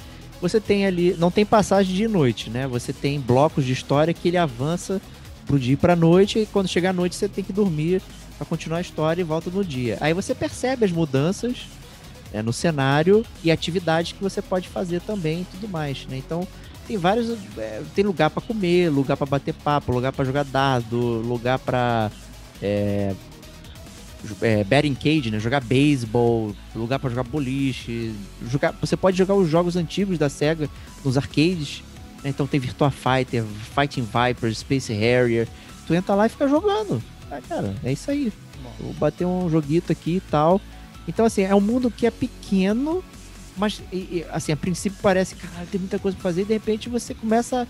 você 0.41 0.59
tem 0.59 0.85
ali, 0.85 1.15
não 1.17 1.31
tem 1.31 1.45
passagem 1.45 1.95
de 1.95 2.07
noite, 2.07 2.49
né? 2.49 2.67
Você 2.67 2.93
tem 2.93 3.19
blocos 3.19 3.65
de 3.65 3.73
história 3.73 4.13
que 4.13 4.27
ele 4.27 4.37
avança 4.37 5.01
pro 5.45 5.59
dia 5.59 5.73
e 5.73 5.77
pra 5.77 5.95
noite 5.95 6.39
e 6.39 6.45
quando 6.45 6.67
chegar 6.67 6.89
a 6.89 6.93
noite 6.93 7.15
você 7.15 7.29
tem 7.29 7.43
que 7.43 7.53
dormir 7.53 8.01
pra 8.37 8.45
continuar 8.45 8.79
a 8.79 8.81
história 8.81 9.21
e 9.21 9.23
volta 9.23 9.49
no 9.49 9.63
dia. 9.63 9.97
Aí 10.01 10.13
você 10.13 10.35
percebe 10.35 10.85
as 10.85 10.91
mudanças 10.91 11.67
né, 12.33 12.41
no 12.41 12.51
cenário 12.51 13.25
e 13.43 13.51
atividades 13.51 14.11
que 14.11 14.21
você 14.21 14.41
pode 14.41 14.67
fazer 14.67 15.01
também 15.01 15.41
e 15.41 15.45
tudo 15.45 15.67
mais, 15.67 16.05
né? 16.07 16.17
Então 16.17 16.47
tem 16.87 16.97
vários, 16.97 17.37
é, 17.57 17.81
tem 17.95 18.03
lugar 18.03 18.29
pra 18.29 18.41
comer, 18.41 18.89
lugar 18.89 19.15
pra 19.15 19.25
bater 19.25 19.53
papo, 19.53 19.91
lugar 19.91 20.11
pra 20.11 20.25
jogar 20.25 20.43
dado, 20.43 20.97
lugar 20.97 21.57
pra 21.59 22.11
é, 22.61 23.13
é, 24.41 24.63
batting 24.63 24.95
cage, 24.95 25.29
né? 25.31 25.39
Jogar 25.39 25.61
beisebol, 25.63 26.55
lugar 26.75 26.99
pra 26.99 27.09
jogar 27.09 27.23
boliche. 27.23 28.13
Jogar, 28.49 28.73
você 28.79 28.95
pode 28.97 29.17
jogar 29.17 29.35
os 29.35 29.49
jogos 29.49 29.75
antigos 29.75 30.17
da 30.17 30.29
SEGA 30.29 30.69
nos 31.03 31.17
arcades. 31.17 31.83
né? 32.23 32.29
Então 32.29 32.47
tem 32.47 32.59
Virtua 32.59 32.91
Fighter, 32.91 33.43
Fighting 33.73 34.03
Viper, 34.03 34.53
Space 34.55 34.91
Harrier. 34.93 35.47
Tu 35.87 35.93
entra 35.93 36.15
lá 36.15 36.25
e 36.25 36.29
fica 36.29 36.47
jogando. 36.47 37.01
Ah, 37.31 37.39
cara, 37.47 37.75
é 37.83 37.91
isso 37.91 38.09
aí. 38.09 38.31
Vou 38.79 38.93
bater 38.93 39.25
um 39.25 39.49
joguito 39.49 39.91
aqui 39.91 40.15
e 40.17 40.19
tal. 40.21 40.59
Então, 41.07 41.25
assim, 41.25 41.43
é 41.43 41.53
um 41.53 41.61
mundo 41.61 41.91
que 41.91 42.07
é 42.07 42.11
pequeno, 42.11 43.03
mas, 43.55 43.79
e- 43.93 44.25
assim, 44.31 44.51
a 44.51 44.57
princípio 44.57 44.97
parece, 45.01 45.35
cara, 45.35 45.65
tem 45.71 45.79
muita 45.79 45.99
coisa 45.99 46.17
pra 46.17 46.23
fazer, 46.23 46.41
e 46.41 46.45
de 46.45 46.53
repente 46.53 46.89
você 46.89 47.13
começa 47.13 47.67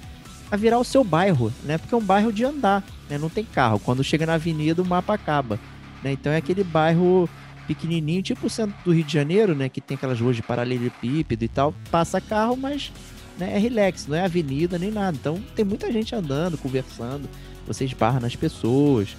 a 0.49 0.55
virar 0.55 0.79
o 0.79 0.83
seu 0.85 1.03
bairro, 1.03 1.51
né? 1.65 1.77
Porque 1.77 1.93
é 1.93 1.97
um 1.97 2.01
bairro 2.01 2.31
de 2.31 2.45
andar, 2.45 2.81
né? 3.09 3.17
Não 3.17 3.29
tem 3.29 3.43
carro. 3.43 3.77
Quando 3.79 4.03
chega 4.05 4.25
na 4.25 4.35
avenida, 4.35 4.81
o 4.81 4.85
mapa 4.85 5.13
acaba. 5.13 5.59
Né? 6.03 6.11
Então 6.11 6.31
é 6.31 6.37
aquele 6.37 6.63
bairro 6.63 7.29
pequenininho, 7.67 8.21
tipo 8.21 8.47
o 8.47 8.49
centro 8.49 8.75
do 8.83 8.93
Rio 8.93 9.03
de 9.03 9.13
Janeiro, 9.13 9.55
né? 9.55 9.69
Que 9.69 9.81
tem 9.81 9.95
aquelas 9.95 10.19
ruas 10.19 10.35
de 10.35 10.41
paralelepípedo 10.41 11.43
e 11.43 11.47
tal. 11.47 11.73
Passa 11.91 12.21
carro, 12.21 12.55
mas 12.55 12.91
né, 13.37 13.55
é 13.55 13.57
relax, 13.57 14.07
não 14.07 14.15
é 14.15 14.23
avenida 14.23 14.77
nem 14.77 14.91
nada. 14.91 15.17
Então 15.19 15.41
tem 15.55 15.65
muita 15.65 15.91
gente 15.91 16.15
andando, 16.15 16.57
conversando. 16.57 17.27
Você 17.67 17.85
esbarra 17.85 18.19
nas 18.19 18.35
pessoas 18.35 19.15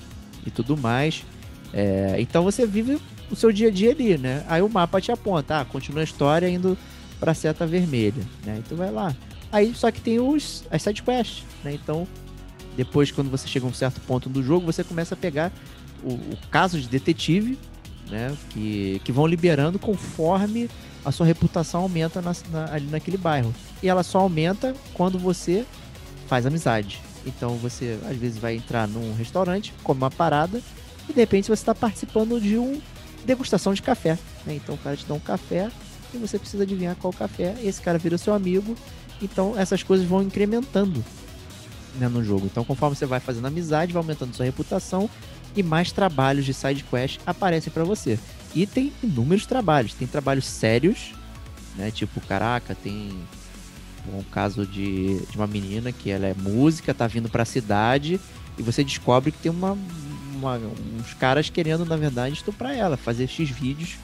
e 0.46 0.50
tudo 0.50 0.76
mais. 0.76 1.24
É, 1.72 2.16
então 2.18 2.44
você 2.44 2.66
vive 2.66 2.98
o 3.30 3.36
seu 3.36 3.50
dia 3.50 3.68
a 3.68 3.70
dia 3.70 3.90
ali, 3.90 4.16
né? 4.16 4.44
Aí 4.48 4.62
o 4.62 4.68
mapa 4.68 5.00
te 5.00 5.10
aponta, 5.10 5.60
ah, 5.60 5.64
continua 5.64 6.00
a 6.00 6.04
história 6.04 6.48
indo 6.48 6.78
pra 7.18 7.34
seta 7.34 7.66
vermelha, 7.66 8.22
né? 8.44 8.62
Então 8.64 8.78
vai 8.78 8.90
lá. 8.90 9.14
Aí 9.50 9.74
só 9.74 9.90
que 9.90 10.00
tem 10.00 10.18
os 10.20 10.64
as 10.70 10.82
side 10.82 11.02
quests, 11.02 11.44
né? 11.64 11.74
Então 11.74 12.06
depois 12.76 13.10
quando 13.10 13.30
você 13.30 13.48
chega 13.48 13.66
a 13.66 13.68
um 13.68 13.74
certo 13.74 14.00
ponto 14.02 14.28
do 14.28 14.42
jogo, 14.42 14.66
você 14.66 14.84
começa 14.84 15.14
a 15.14 15.18
pegar 15.18 15.52
o, 16.02 16.12
o 16.14 16.36
caso 16.50 16.80
de 16.80 16.88
detetive, 16.88 17.58
né? 18.10 18.34
Que, 18.50 19.00
que 19.04 19.12
vão 19.12 19.26
liberando 19.26 19.78
conforme 19.78 20.68
a 21.04 21.12
sua 21.12 21.26
reputação 21.26 21.82
aumenta 21.82 22.20
na- 22.22 22.34
na- 22.50 22.72
ali 22.72 22.86
naquele 22.86 23.16
bairro. 23.16 23.54
E 23.82 23.88
ela 23.88 24.02
só 24.02 24.18
aumenta 24.20 24.74
quando 24.94 25.18
você 25.18 25.64
faz 26.28 26.46
amizade. 26.46 27.00
Então 27.24 27.56
você 27.56 27.98
às 28.08 28.16
vezes 28.16 28.38
vai 28.38 28.56
entrar 28.56 28.86
num 28.88 29.14
restaurante, 29.14 29.72
come 29.82 30.00
uma 30.00 30.10
parada 30.10 30.60
e 31.08 31.12
de 31.12 31.20
repente 31.20 31.46
você 31.48 31.54
está 31.62 31.74
participando 31.74 32.40
de 32.40 32.56
um 32.58 32.80
degustação 33.24 33.74
de 33.74 33.82
café. 33.82 34.18
né? 34.44 34.54
Então 34.54 34.74
o 34.74 34.78
cara 34.78 34.96
te 34.96 35.04
dá 35.06 35.14
um 35.14 35.18
café 35.20 35.70
e 36.14 36.18
você 36.18 36.38
precisa 36.38 36.62
adivinhar 36.62 36.94
qual 36.96 37.12
café. 37.12 37.54
E 37.60 37.66
esse 37.68 37.80
cara 37.80 37.98
vira 37.98 38.16
seu 38.18 38.32
amigo. 38.34 38.76
Então 39.20 39.58
essas 39.58 39.82
coisas 39.82 40.06
vão 40.06 40.22
incrementando 40.22 41.04
né, 41.98 42.08
no 42.08 42.22
jogo. 42.22 42.46
Então 42.46 42.64
conforme 42.64 42.94
você 42.96 43.06
vai 43.06 43.18
fazendo 43.20 43.46
amizade, 43.46 43.92
vai 43.92 44.00
aumentando 44.02 44.34
sua 44.34 44.44
reputação 44.44 45.08
e 45.56 45.62
mais 45.62 45.90
trabalhos 45.90 46.44
de 46.44 46.52
side 46.54 46.84
quest 46.84 47.18
aparecem 47.26 47.72
para 47.72 47.82
você. 47.84 48.18
E 48.54 48.66
tem 48.66 48.92
inúmeros 49.02 49.46
trabalhos. 49.46 49.94
Tem 49.94 50.06
trabalhos 50.06 50.44
sérios, 50.46 51.14
né? 51.76 51.90
Tipo, 51.90 52.20
caraca, 52.20 52.74
tem 52.74 53.10
um 54.14 54.22
caso 54.22 54.64
de, 54.66 55.18
de 55.26 55.36
uma 55.36 55.46
menina 55.46 55.90
que 55.90 56.10
ela 56.10 56.26
é 56.26 56.34
música, 56.34 56.94
tá 56.94 57.06
vindo 57.06 57.28
pra 57.28 57.44
cidade 57.44 58.20
e 58.56 58.62
você 58.62 58.84
descobre 58.84 59.32
que 59.32 59.38
tem 59.38 59.50
uma, 59.50 59.76
uma- 60.34 60.60
uns 60.98 61.12
caras 61.14 61.50
querendo, 61.50 61.84
na 61.84 61.96
verdade, 61.96 62.34
estuprar 62.36 62.72
ela, 62.76 62.96
fazer 62.96 63.26
X 63.26 63.50
vídeos 63.50 63.96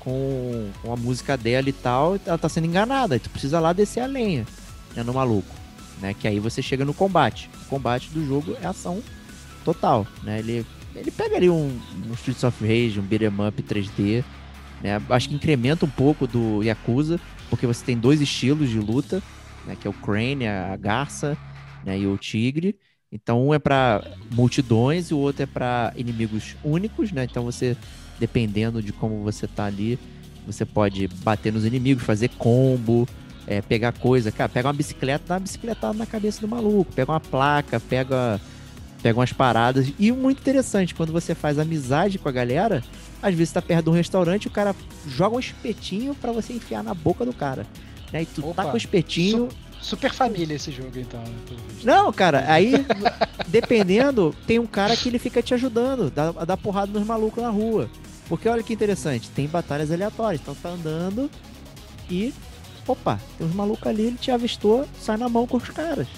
com, 0.00 0.70
com 0.82 0.92
a 0.92 0.96
música 0.96 1.36
dela 1.36 1.68
e 1.68 1.72
tal, 1.72 2.16
e 2.16 2.20
ela 2.26 2.38
tá 2.38 2.48
sendo 2.48 2.66
enganada, 2.66 3.18
tu 3.18 3.28
precisa 3.30 3.60
lá 3.60 3.72
descer 3.72 4.00
a 4.00 4.06
lenha, 4.06 4.46
né, 4.96 5.02
no 5.02 5.12
maluco, 5.14 5.54
né, 6.00 6.14
que 6.14 6.26
aí 6.26 6.40
você 6.40 6.60
chega 6.62 6.84
no 6.84 6.92
combate. 6.94 7.48
O 7.66 7.68
combate 7.68 8.08
do 8.10 8.26
jogo 8.26 8.56
é 8.62 8.66
ação 8.66 9.02
total, 9.64 10.06
né, 10.22 10.38
ele, 10.38 10.66
ele 10.94 11.10
pega 11.10 11.36
ali 11.36 11.50
um, 11.50 11.78
um 12.08 12.14
Streets 12.14 12.44
of 12.44 12.64
Rage, 12.64 13.00
um 13.00 13.02
beat'em 13.02 13.28
up 13.28 13.62
3D, 13.62 14.24
né, 14.82 15.00
acho 15.10 15.28
que 15.28 15.34
incrementa 15.34 15.84
um 15.84 15.90
pouco 15.90 16.26
do 16.26 16.62
Yakuza, 16.62 17.20
porque 17.48 17.66
você 17.66 17.84
tem 17.84 17.96
dois 17.96 18.20
estilos 18.20 18.68
de 18.68 18.78
luta, 18.78 19.22
né, 19.66 19.76
que 19.80 19.86
é 19.86 19.90
o 19.90 19.94
Crane, 19.94 20.46
a 20.46 20.76
garça, 20.76 21.36
né, 21.84 21.98
e 21.98 22.06
o 22.06 22.16
tigre. 22.16 22.76
Então 23.10 23.46
um 23.46 23.54
é 23.54 23.58
para 23.58 24.02
multidões 24.32 25.10
e 25.10 25.14
o 25.14 25.18
outro 25.18 25.44
é 25.44 25.46
para 25.46 25.92
inimigos 25.96 26.56
únicos, 26.64 27.12
né? 27.12 27.24
Então 27.30 27.44
você, 27.44 27.76
dependendo 28.18 28.82
de 28.82 28.92
como 28.92 29.22
você 29.22 29.46
tá 29.46 29.66
ali, 29.66 29.96
você 30.44 30.64
pode 30.64 31.06
bater 31.22 31.52
nos 31.52 31.64
inimigos, 31.64 32.02
fazer 32.02 32.28
combo, 32.30 33.08
é, 33.46 33.62
pegar 33.62 33.92
coisa. 33.92 34.32
Cara, 34.32 34.48
pega 34.48 34.66
uma 34.66 34.74
bicicleta, 34.74 35.24
dá 35.28 35.34
uma 35.34 35.40
bicicletada 35.40 35.96
na 35.96 36.06
cabeça 36.06 36.40
do 36.40 36.48
maluco, 36.48 36.92
pega 36.92 37.12
uma 37.12 37.20
placa, 37.20 37.78
pega, 37.78 38.40
pega 39.04 39.20
umas 39.20 39.34
paradas. 39.34 39.92
E 39.98 40.10
muito 40.10 40.40
interessante, 40.40 40.94
quando 40.94 41.12
você 41.12 41.34
faz 41.34 41.58
amizade 41.58 42.18
com 42.18 42.26
a 42.26 42.32
galera, 42.32 42.82
às 43.22 43.34
vezes 43.34 43.52
tá 43.52 43.60
perto 43.60 43.84
de 43.84 43.90
um 43.90 43.92
restaurante, 43.92 44.48
o 44.48 44.50
cara 44.50 44.74
joga 45.06 45.36
um 45.36 45.38
espetinho 45.38 46.14
para 46.14 46.32
você 46.32 46.54
enfiar 46.54 46.82
na 46.82 46.94
boca 46.94 47.22
do 47.22 47.34
cara. 47.34 47.66
Né? 48.10 48.22
E 48.22 48.26
tu 48.26 48.48
Opa, 48.48 48.62
tá 48.62 48.70
com 48.70 48.74
o 48.74 48.78
espetinho, 48.78 49.50
Super 49.78 50.14
família 50.14 50.54
esse 50.54 50.72
jogo, 50.72 50.98
então. 50.98 51.20
né, 51.20 51.26
não, 51.84 52.10
cara, 52.10 52.50
aí, 52.50 52.72
dependendo, 53.48 54.34
tem 54.46 54.58
um 54.58 54.66
cara 54.66 54.96
que 54.96 55.10
ele 55.10 55.18
fica 55.18 55.42
te 55.42 55.52
ajudando, 55.52 56.10
dá, 56.10 56.32
dá 56.32 56.56
porrada 56.56 56.98
nos 56.98 57.06
malucos 57.06 57.42
na 57.42 57.50
rua. 57.50 57.90
Porque 58.26 58.48
olha 58.48 58.62
que 58.62 58.72
interessante, 58.72 59.28
tem 59.28 59.46
batalhas 59.46 59.90
aleatórias. 59.90 60.40
Então 60.40 60.54
tá 60.54 60.70
andando 60.70 61.30
e. 62.08 62.32
Opa, 62.86 63.20
tem 63.36 63.46
uns 63.46 63.54
malucos 63.54 63.86
ali, 63.86 64.04
ele 64.04 64.16
te 64.16 64.30
avistou, 64.30 64.88
sai 64.98 65.18
na 65.18 65.28
mão 65.28 65.46
com 65.46 65.58
os 65.58 65.68
caras. 65.68 66.08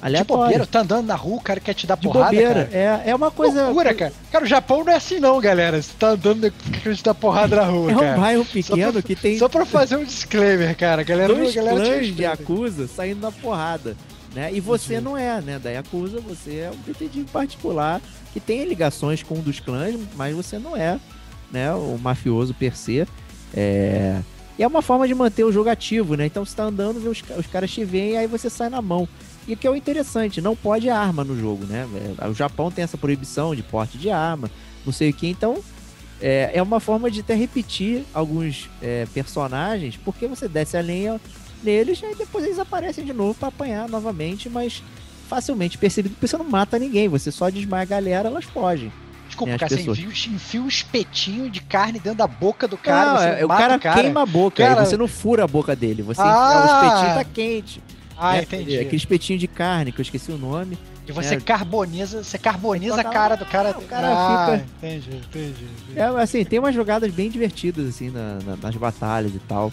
De 0.00 0.06
Aleatório. 0.06 0.42
bobeira, 0.44 0.66
tá 0.66 0.80
andando 0.80 1.06
na 1.06 1.14
rua, 1.14 1.36
o 1.36 1.40
cara 1.40 1.60
quer 1.60 1.74
te 1.74 1.86
dar 1.86 1.96
de 1.96 2.02
porrada, 2.02 2.24
bobeira. 2.30 2.64
cara. 2.66 2.70
É, 3.06 3.10
é 3.10 3.14
uma 3.14 3.30
coisa. 3.30 3.64
Loucura, 3.66 3.94
cara. 3.94 4.12
Cara, 4.32 4.44
o 4.44 4.48
Japão 4.48 4.82
não 4.84 4.92
é 4.92 4.96
assim 4.96 5.18
não, 5.20 5.38
galera. 5.40 5.80
Você 5.82 5.92
tá 5.98 6.08
andando 6.10 6.50
quer 6.82 6.94
te 6.94 7.02
dar 7.04 7.14
porrada 7.14 7.56
na 7.56 7.64
rua, 7.64 7.92
É 7.92 7.96
um 7.96 7.98
cara. 8.00 8.16
bairro 8.20 8.44
Só 8.44 8.52
pequeno 8.52 8.92
pra- 8.94 9.02
que 9.02 9.14
tem 9.14 9.38
Só 9.38 9.48
pra 9.48 9.66
fazer 9.66 9.96
um 9.96 10.04
disclaimer, 10.04 10.74
cara. 10.76 11.02
Galera, 11.02 11.34
dois 11.34 11.54
galera 11.54 11.76
clãs 11.76 12.06
de. 12.06 12.22
Yakuza 12.22 12.86
saindo 12.88 13.20
na 13.20 13.30
porrada. 13.32 13.96
Né? 14.34 14.50
E 14.52 14.60
você 14.60 15.00
não 15.00 15.18
é, 15.18 15.40
né? 15.40 15.58
Da 15.58 15.70
Yakuza, 15.70 16.20
você 16.20 16.58
é 16.58 16.70
um 16.72 16.80
detetive 16.86 17.24
particular 17.32 18.00
que 18.32 18.38
tem 18.38 18.64
ligações 18.64 19.22
com 19.24 19.34
um 19.34 19.40
dos 19.40 19.58
clãs, 19.58 19.96
mas 20.14 20.34
você 20.36 20.56
não 20.56 20.76
é, 20.76 21.00
né? 21.50 21.72
O 21.74 21.98
mafioso 22.00 22.54
per 22.54 22.76
se. 22.76 23.04
É... 23.52 24.20
E 24.58 24.62
é 24.62 24.66
uma 24.66 24.82
forma 24.82 25.08
de 25.08 25.14
manter 25.14 25.42
o 25.42 25.50
jogo 25.50 25.70
ativo, 25.70 26.14
né? 26.16 26.26
Então 26.26 26.44
você 26.44 26.54
tá 26.54 26.64
andando, 26.64 27.00
vê 27.00 27.08
os, 27.08 27.22
os 27.38 27.46
caras 27.46 27.70
te 27.70 27.82
veem 27.84 28.12
e 28.12 28.16
aí 28.18 28.26
você 28.26 28.50
sai 28.50 28.68
na 28.68 28.80
mão. 28.82 29.08
E 29.50 29.54
o 29.54 29.56
que 29.56 29.66
é 29.66 29.70
o 29.70 29.74
interessante, 29.74 30.40
não 30.40 30.54
pode 30.54 30.88
arma 30.88 31.24
no 31.24 31.36
jogo, 31.36 31.64
né? 31.66 31.84
É, 32.20 32.28
O 32.28 32.34
Japão 32.34 32.70
tem 32.70 32.84
essa 32.84 32.96
proibição 32.96 33.52
de 33.52 33.64
porte 33.64 33.98
de 33.98 34.08
arma, 34.08 34.48
não 34.86 34.92
sei 34.92 35.10
o 35.10 35.12
que, 35.12 35.26
então 35.26 35.58
é, 36.22 36.52
é 36.54 36.62
uma 36.62 36.78
forma 36.78 37.10
de 37.10 37.18
até 37.18 37.34
repetir 37.34 38.04
alguns 38.14 38.70
é, 38.80 39.06
personagens, 39.12 39.96
porque 39.96 40.28
você 40.28 40.46
desce 40.46 40.76
a 40.76 40.80
lenha 40.80 41.20
neles 41.64 42.00
e 42.00 42.14
depois 42.14 42.44
eles 42.44 42.60
aparecem 42.60 43.04
de 43.04 43.12
novo 43.12 43.34
pra 43.34 43.48
apanhar 43.48 43.88
novamente, 43.88 44.48
mas 44.48 44.84
facilmente 45.28 45.76
percebido, 45.76 46.14
porque 46.14 46.28
você 46.28 46.36
não 46.38 46.48
mata 46.48 46.78
ninguém, 46.78 47.08
você 47.08 47.32
só 47.32 47.50
desmaia 47.50 47.82
a 47.82 47.86
galera, 47.86 48.28
elas 48.28 48.44
fogem. 48.44 48.88
De 48.88 49.26
desculpa, 49.36 49.52
né, 49.52 49.58
cara, 49.58 49.68
você 49.68 49.76
pessoas. 49.78 49.98
enfia, 49.98 50.32
enfia 50.32 50.62
um 50.62 50.68
espetinho 50.68 51.50
de 51.50 51.60
carne 51.60 51.98
dentro 51.98 52.18
da 52.18 52.26
boca 52.28 52.68
do 52.68 52.76
cara, 52.76 53.12
Não, 53.12 53.18
você 53.18 53.40
é- 53.40 53.44
o 53.44 53.48
mata 53.48 53.78
cara, 53.78 53.94
queima 54.00 54.22
a 54.22 54.26
boca, 54.26 54.62
Cara- 54.64 54.84
você 54.86 54.96
não 54.96 55.08
fura 55.08 55.42
a 55.42 55.46
boca 55.48 55.74
dele, 55.74 56.02
você 56.02 56.20
Ah! 56.20 56.82
o 56.84 56.86
espetinho 56.86 57.14
tá 57.14 57.24
quente. 57.24 57.82
Ah, 58.20 58.32
né? 58.34 58.42
entendi. 58.42 58.78
Aquele 58.78 58.96
espetinho 58.96 59.38
de 59.38 59.48
carne, 59.48 59.90
que 59.92 60.00
eu 60.00 60.02
esqueci 60.02 60.30
o 60.30 60.36
nome. 60.36 60.76
E 61.08 61.12
você 61.12 61.36
é. 61.36 61.40
carboniza, 61.40 62.22
você 62.22 62.38
carboniza 62.38 63.00
a 63.00 63.04
cara 63.04 63.34
do 63.34 63.46
cara. 63.46 63.70
o 63.70 63.82
cara 63.82 64.08
ah, 64.12 64.46
fica- 64.58 64.66
entendi, 64.78 65.16
entendi. 65.16 65.64
entendi. 65.88 65.98
É, 65.98 66.04
assim, 66.22 66.44
tem 66.44 66.58
umas 66.58 66.74
jogadas 66.74 67.10
bem 67.12 67.30
divertidas, 67.30 67.88
assim, 67.88 68.10
na- 68.10 68.38
na- 68.44 68.56
nas 68.56 68.76
batalhas 68.76 69.34
e 69.34 69.38
tal. 69.40 69.72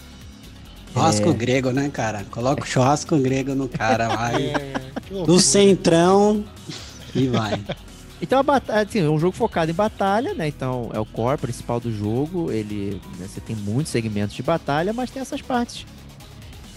Churrasco 0.92 1.28
É. 1.28 1.32
grego, 1.34 1.70
né, 1.70 1.90
cara? 1.92 2.24
Coloca 2.30 2.62
o 2.62 2.66
churrasco 2.66 3.16
grego 3.18 3.54
no 3.54 3.68
cara 3.68 4.08
lá. 4.08 4.32
É, 4.40 4.72
no 5.10 5.38
centrão 5.38 6.42
e 7.14 7.26
vai. 7.28 7.62
Então, 8.20 8.38
a 8.40 8.42
batalha, 8.42 8.82
assim, 8.88 9.00
é 9.00 9.08
um 9.08 9.18
jogo 9.18 9.36
focado 9.36 9.70
em 9.70 9.74
batalha, 9.74 10.34
né? 10.34 10.48
Então, 10.48 10.90
é 10.92 10.98
o 10.98 11.04
core 11.06 11.38
principal 11.38 11.78
do 11.78 11.92
jogo. 11.92 12.50
Ele, 12.50 13.00
né, 13.18 13.28
você 13.28 13.40
tem 13.40 13.54
muitos 13.54 13.92
segmentos 13.92 14.34
de 14.34 14.42
batalha, 14.42 14.92
mas 14.92 15.10
tem 15.10 15.20
essas 15.22 15.40
partes 15.42 15.86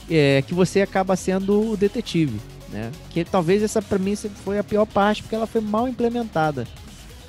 é, 0.10 0.42
que 0.46 0.54
você 0.54 0.82
acaba 0.82 1.16
sendo 1.16 1.72
o 1.72 1.78
detetive, 1.78 2.40
né? 2.70 2.92
Que 3.10 3.24
talvez 3.24 3.62
essa, 3.64 3.82
pra 3.82 3.98
mim, 4.00 4.16
foi 4.16 4.58
a 4.60 4.64
pior 4.64 4.86
parte, 4.86 5.22
porque 5.24 5.36
ela 5.36 5.48
foi 5.48 5.62
mal 5.62 5.88
implementada. 5.88 6.68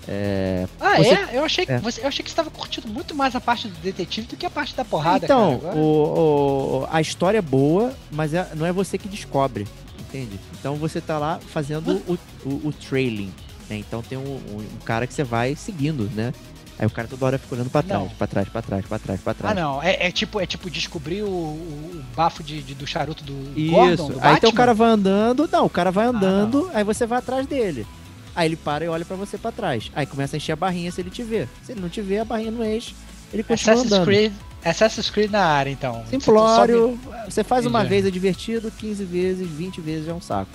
É, 0.09 0.67
Ah, 0.81 0.97
Você- 0.97 1.11
é? 1.15 1.29
Eu 1.33 1.45
achei, 1.45 1.65
que 1.65 1.73
é. 1.73 1.79
você, 1.79 2.03
eu 2.03 2.09
achei 2.09 2.25
que 2.25 2.29
você 2.31 2.33
estava 2.33 2.51
curtindo 2.51 2.89
muito 2.89 3.15
mais 3.15 3.37
a 3.37 3.41
parte 3.41 3.69
do 3.69 3.79
detetive 3.81 4.27
do 4.27 4.37
que 4.37 4.45
a 4.45 4.51
parte 4.51 4.75
da 4.75 4.85
porrada, 4.85 5.25
então, 5.27 5.61
cara. 5.61 5.77
O, 5.77 6.81
o- 6.83 6.89
a 6.91 7.01
história 7.01 7.39
é 7.39 7.43
boa, 7.43 7.95
mas 8.11 8.35
é- 8.35 8.49
não 8.57 8.67
é 8.67 8.73
você 8.73 8.99
que 8.99 9.09
descobre, 9.09 9.65
entende? 10.01 10.41
Então 10.59 10.75
você 10.75 11.01
tá 11.01 11.19
lá 11.19 11.39
fazendo 11.39 12.03
o, 12.09 12.19
o, 12.45 12.69
o 12.69 12.73
trailing, 12.73 13.33
né? 13.71 13.77
Então 13.77 14.03
tem 14.03 14.19
um, 14.19 14.23
um- 14.23 14.59
um 14.75 14.85
cara 14.85 15.07
que 15.07 15.15
você 15.15 15.23
vai 15.23 15.55
seguindo, 15.55 16.11
né? 16.17 16.33
Aí 16.79 16.87
o 16.87 16.91
cara 16.91 17.07
toda 17.07 17.27
hora 17.27 17.39
fica 17.39 17.55
olhando 17.55 17.71
pra 17.71 17.83
trás, 17.83 18.03
Não. 18.03 18.09
pra 18.11 18.27
trás, 18.27 18.49
pra 18.49 18.63
trás, 18.63 18.85
pra 18.87 18.99
trás, 18.99 19.21
pra 19.21 19.31
Ah, 19.31 19.35
trás. 19.35 19.57
não. 19.57 19.83
É, 19.83 20.07
é 20.09 20.11
tipo, 20.11 20.41
é 20.41 20.47
tipo 20.47 20.69
descobrir 20.71 21.23
o, 21.23 21.29
o- 21.29 22.03
bafo 22.17 22.43
de, 22.43 22.63
de- 22.63 22.75
do 22.75 22.87
charuto 22.87 23.23
do 23.23 23.35
Isso. 23.59 23.71
Gordon, 23.71 24.09
do 24.11 24.19
aí 24.21 24.37
então 24.37 24.51
o 24.51 24.55
cara 24.55 24.75
vai 24.75 24.89
andando, 24.91 25.49
não, 25.53 25.67
o 25.67 25.71
cara 25.71 25.91
vai 25.91 26.07
Ah, 26.07 26.09
andando, 26.09 26.71
aí 26.75 26.83
você 26.83 27.07
vai 27.07 27.19
atrás 27.19 27.47
dele. 27.47 27.87
Aí 28.35 28.49
ele 28.49 28.57
para 28.57 28.85
e 28.85 28.89
olha 28.89 29.05
pra 29.05 29.15
você 29.17 29.37
pra 29.37 29.53
trás. 29.53 29.91
Aí 29.95 30.07
começa 30.07 30.35
a 30.35 30.39
encher 30.39 30.53
a 30.53 30.57
barrinha 30.57 30.91
se 30.91 31.01
ele 31.01 31.11
te 31.11 31.23
vê. 31.23 31.47
Se 31.63 31.73
ele 31.73 31.81
não 31.83 31.89
te 31.91 32.01
vê, 32.01 32.19
a 32.19 32.25
barrinha 32.25 32.51
não 32.51 32.65
enche, 32.65 32.95
ele 33.33 33.43
continua 33.43 33.75
Assassin's 33.75 33.93
andando. 33.93 34.07
Creed, 34.07 34.33
Assassin's 34.65 35.11
Creed 35.11 35.31
na 35.31 35.45
área, 35.45 35.71
então. 35.71 36.03
Simplório, 36.09 36.99
você 37.29 37.45
faz 37.45 37.67
uma 37.67 37.81
Entendi. 37.81 37.91
vez 37.95 38.07
é 38.07 38.11
divertido, 38.11 38.71
15 38.79 39.05
vezes, 39.05 39.47
20 39.47 39.81
vezes 39.83 40.09
é 40.09 40.15
um 40.15 40.21
saco, 40.21 40.51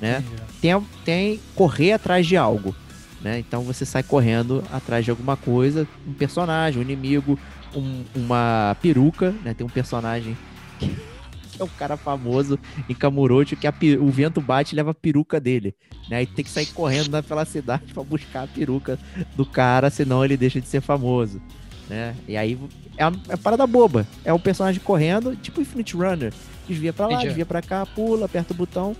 né? 0.00 0.18
Entendi. 0.24 0.42
Tem, 0.60 0.80
tem 1.04 1.40
correr 1.56 1.92
atrás 1.92 2.24
de 2.26 2.36
algo, 2.36 2.74
né? 3.20 3.38
Então 3.38 3.62
você 3.62 3.84
sai 3.84 4.02
correndo 4.02 4.62
atrás 4.72 5.04
de 5.04 5.10
alguma 5.10 5.36
coisa, 5.36 5.86
um 6.06 6.12
personagem, 6.12 6.78
um 6.80 6.82
inimigo, 6.82 7.38
um- 7.74 8.04
uma 8.14 8.76
peruca, 8.80 9.34
né? 9.44 9.54
Tem 9.54 9.66
um 9.66 9.70
personagem 9.70 10.36
que, 10.78 10.86
que 11.52 11.60
é 11.60 11.64
um 11.64 11.68
cara 11.68 11.96
famoso 11.96 12.58
em 12.88 12.94
Kamurocho 12.94 13.56
que 13.56 13.66
a 13.66 13.74
o 14.00 14.08
vento 14.10 14.40
bate 14.40 14.74
e 14.74 14.76
leva 14.76 14.92
a 14.92 14.94
peruca 14.94 15.40
dele, 15.40 15.74
né? 16.08 16.18
Aí 16.18 16.26
tem 16.26 16.44
que 16.44 16.50
sair 16.50 16.66
correndo 16.66 17.10
na- 17.10 17.22
pela 17.22 17.44
cidade 17.44 17.84
pra 17.92 18.02
buscar 18.02 18.44
a 18.44 18.46
peruca 18.46 18.98
do 19.36 19.44
cara, 19.44 19.90
senão 19.90 20.24
ele 20.24 20.36
deixa 20.36 20.60
de 20.60 20.68
ser 20.68 20.80
famoso, 20.80 21.40
né? 21.88 22.14
E 22.28 22.36
aí 22.36 22.58
é 22.96 23.06
uma, 23.06 23.20
é 23.28 23.32
uma 23.34 23.38
parada 23.38 23.66
boba. 23.66 24.06
É 24.24 24.32
um 24.32 24.38
personagem 24.38 24.80
correndo, 24.80 25.34
tipo 25.36 25.60
Infinite 25.60 25.96
Runner. 25.96 26.32
Desvia 26.68 26.92
pra 26.92 27.06
lá, 27.06 27.12
Entendi. 27.14 27.28
desvia 27.28 27.46
pra 27.46 27.62
cá, 27.62 27.84
pula, 27.86 28.26
aperta 28.26 28.52
o 28.52 28.56
botão. 28.56 28.94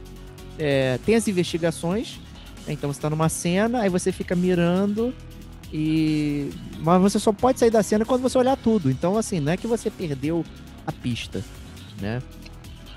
É, 0.58 0.98
tem 1.04 1.14
as 1.14 1.28
investigações. 1.28 2.18
Então 2.72 2.92
você 2.92 3.00
tá 3.00 3.08
numa 3.10 3.28
cena, 3.28 3.80
aí 3.82 3.88
você 3.88 4.12
fica 4.12 4.34
mirando 4.36 5.14
e. 5.72 6.50
Mas 6.80 7.00
você 7.02 7.18
só 7.18 7.32
pode 7.32 7.58
sair 7.58 7.70
da 7.70 7.82
cena 7.82 8.04
quando 8.04 8.22
você 8.22 8.38
olhar 8.38 8.56
tudo. 8.56 8.90
Então, 8.90 9.16
assim, 9.16 9.40
não 9.40 9.52
é 9.52 9.56
que 9.56 9.66
você 9.66 9.90
perdeu 9.90 10.44
a 10.86 10.92
pista, 10.92 11.42
né? 12.00 12.22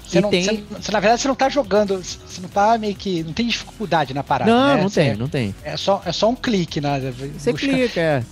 Você, 0.06 0.18
E 0.18 0.22
não, 0.22 0.30
tem- 0.30 0.44
você- 0.44 0.64
você- 0.82 0.92
na 0.92 1.00
verdade, 1.00 1.22
você 1.22 1.28
não 1.28 1.36
tá 1.36 1.50
jogando. 1.50 1.98
Você 2.04 2.42
não 2.42 2.50
tá 2.50 2.78
meio 2.78 2.96
que. 2.96 3.24
Não 3.24 3.34
tem 3.34 3.48
dificuldade 3.48 4.14
na 4.14 4.24
parada. 4.24 4.52
não, 4.52 4.76
né? 4.76 4.82
não 4.84 4.90
Você- 4.90 5.04
tem, 5.04 5.16
não 5.16 5.28
tem. 5.28 5.56
É 5.64 5.76
só, 5.78 6.02
é 6.06 6.12
só 6.12 6.30
um 6.30 6.36
clique, 6.36 6.80
né? 6.82 7.12
Você 7.38 7.54
clica, 7.54 8.00
é. 8.00 8.24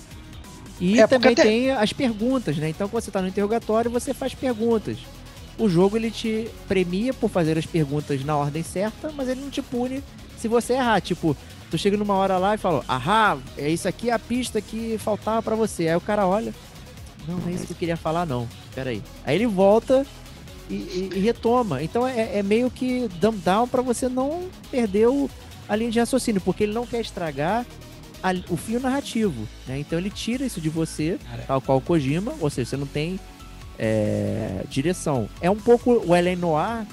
E 0.79 0.99
É, 0.99 1.07
também 1.07 1.33
até- 1.33 1.43
tem 1.43 1.71
as 1.71 1.91
perguntas, 1.91 2.55
né? 2.57 2.69
Então, 2.69 2.87
quando 2.87 3.03
você 3.03 3.11
tá 3.11 3.21
no 3.21 3.27
interrogatório, 3.27 3.91
você 3.91 4.13
faz 4.13 4.33
perguntas. 4.33 4.97
O 5.57 5.67
jogo, 5.67 5.97
ele 5.97 6.09
te 6.09 6.47
premia 6.69 7.13
por 7.13 7.29
fazer 7.29 7.57
as 7.57 7.65
perguntas 7.65 8.23
na 8.23 8.37
ordem 8.37 8.63
certa, 8.63 9.11
mas 9.13 9.27
ele 9.27 9.41
não 9.41 9.49
te 9.49 9.61
pune 9.61 10.01
se 10.39 10.47
você 10.47 10.73
errar. 10.73 10.99
Tipo, 11.01 11.35
tu 11.69 11.77
chega 11.77 11.95
numa 11.97 12.15
hora 12.15 12.37
lá 12.37 12.55
e 12.55 12.57
fala, 12.57 12.83
ahá, 12.87 13.37
é 13.57 13.69
isso 13.69 13.87
aqui 13.87 14.09
é 14.09 14.13
a 14.13 14.19
pista 14.19 14.59
que 14.61 14.97
faltava 14.97 15.41
pra 15.43 15.55
você. 15.55 15.87
Aí 15.87 15.95
o 15.95 16.01
cara 16.01 16.25
olha, 16.25 16.53
não, 17.27 17.37
não 17.37 17.49
é 17.49 17.51
isso 17.51 17.65
que 17.67 17.73
eu 17.73 17.77
queria 17.77 17.97
falar, 17.97 18.25
não. 18.25 18.47
Pera 18.73 18.89
aí. 18.91 19.01
Aí 19.25 19.35
ele 19.35 19.45
volta 19.47 20.05
e, 20.69 20.73
e- 20.75 21.09
e 21.15 21.19
retoma. 21.19 21.83
Então, 21.83 22.07
é, 22.07 22.37
é 22.39 22.43
meio 22.43 22.69
que 22.71 23.07
dumb 23.19 23.37
down 23.39 23.67
pra 23.67 23.81
você 23.81 24.07
não 24.09 24.43
perder 24.71 25.07
o, 25.07 25.29
a 25.67 25.75
linha 25.75 25.91
de 25.91 25.99
raciocínio, 25.99 26.41
porque 26.41 26.63
ele 26.63 26.73
não 26.73 26.85
quer 26.85 27.01
estragar 27.01 27.65
a- 28.23 28.33
o 28.49 28.57
fio 28.57 28.79
narrativo, 28.79 29.47
né? 29.67 29.79
Então 29.79 29.97
ele 29.99 30.09
tira 30.09 30.45
isso 30.45 30.59
de 30.61 30.69
você, 30.69 31.17
Cara. 31.29 31.43
tal 31.47 31.61
qual 31.61 31.77
o 31.77 31.81
Kojima, 31.81 32.33
ou 32.39 32.49
seja, 32.49 32.69
você 32.71 32.77
não 32.77 32.85
tem 32.87 33.19
é, 33.77 34.63
direção. 34.69 35.29
É 35.41 35.49
um 35.49 35.55
pouco 35.55 36.03
o 36.05 36.15
Ellen 36.15 36.35
Noir, 36.35 36.85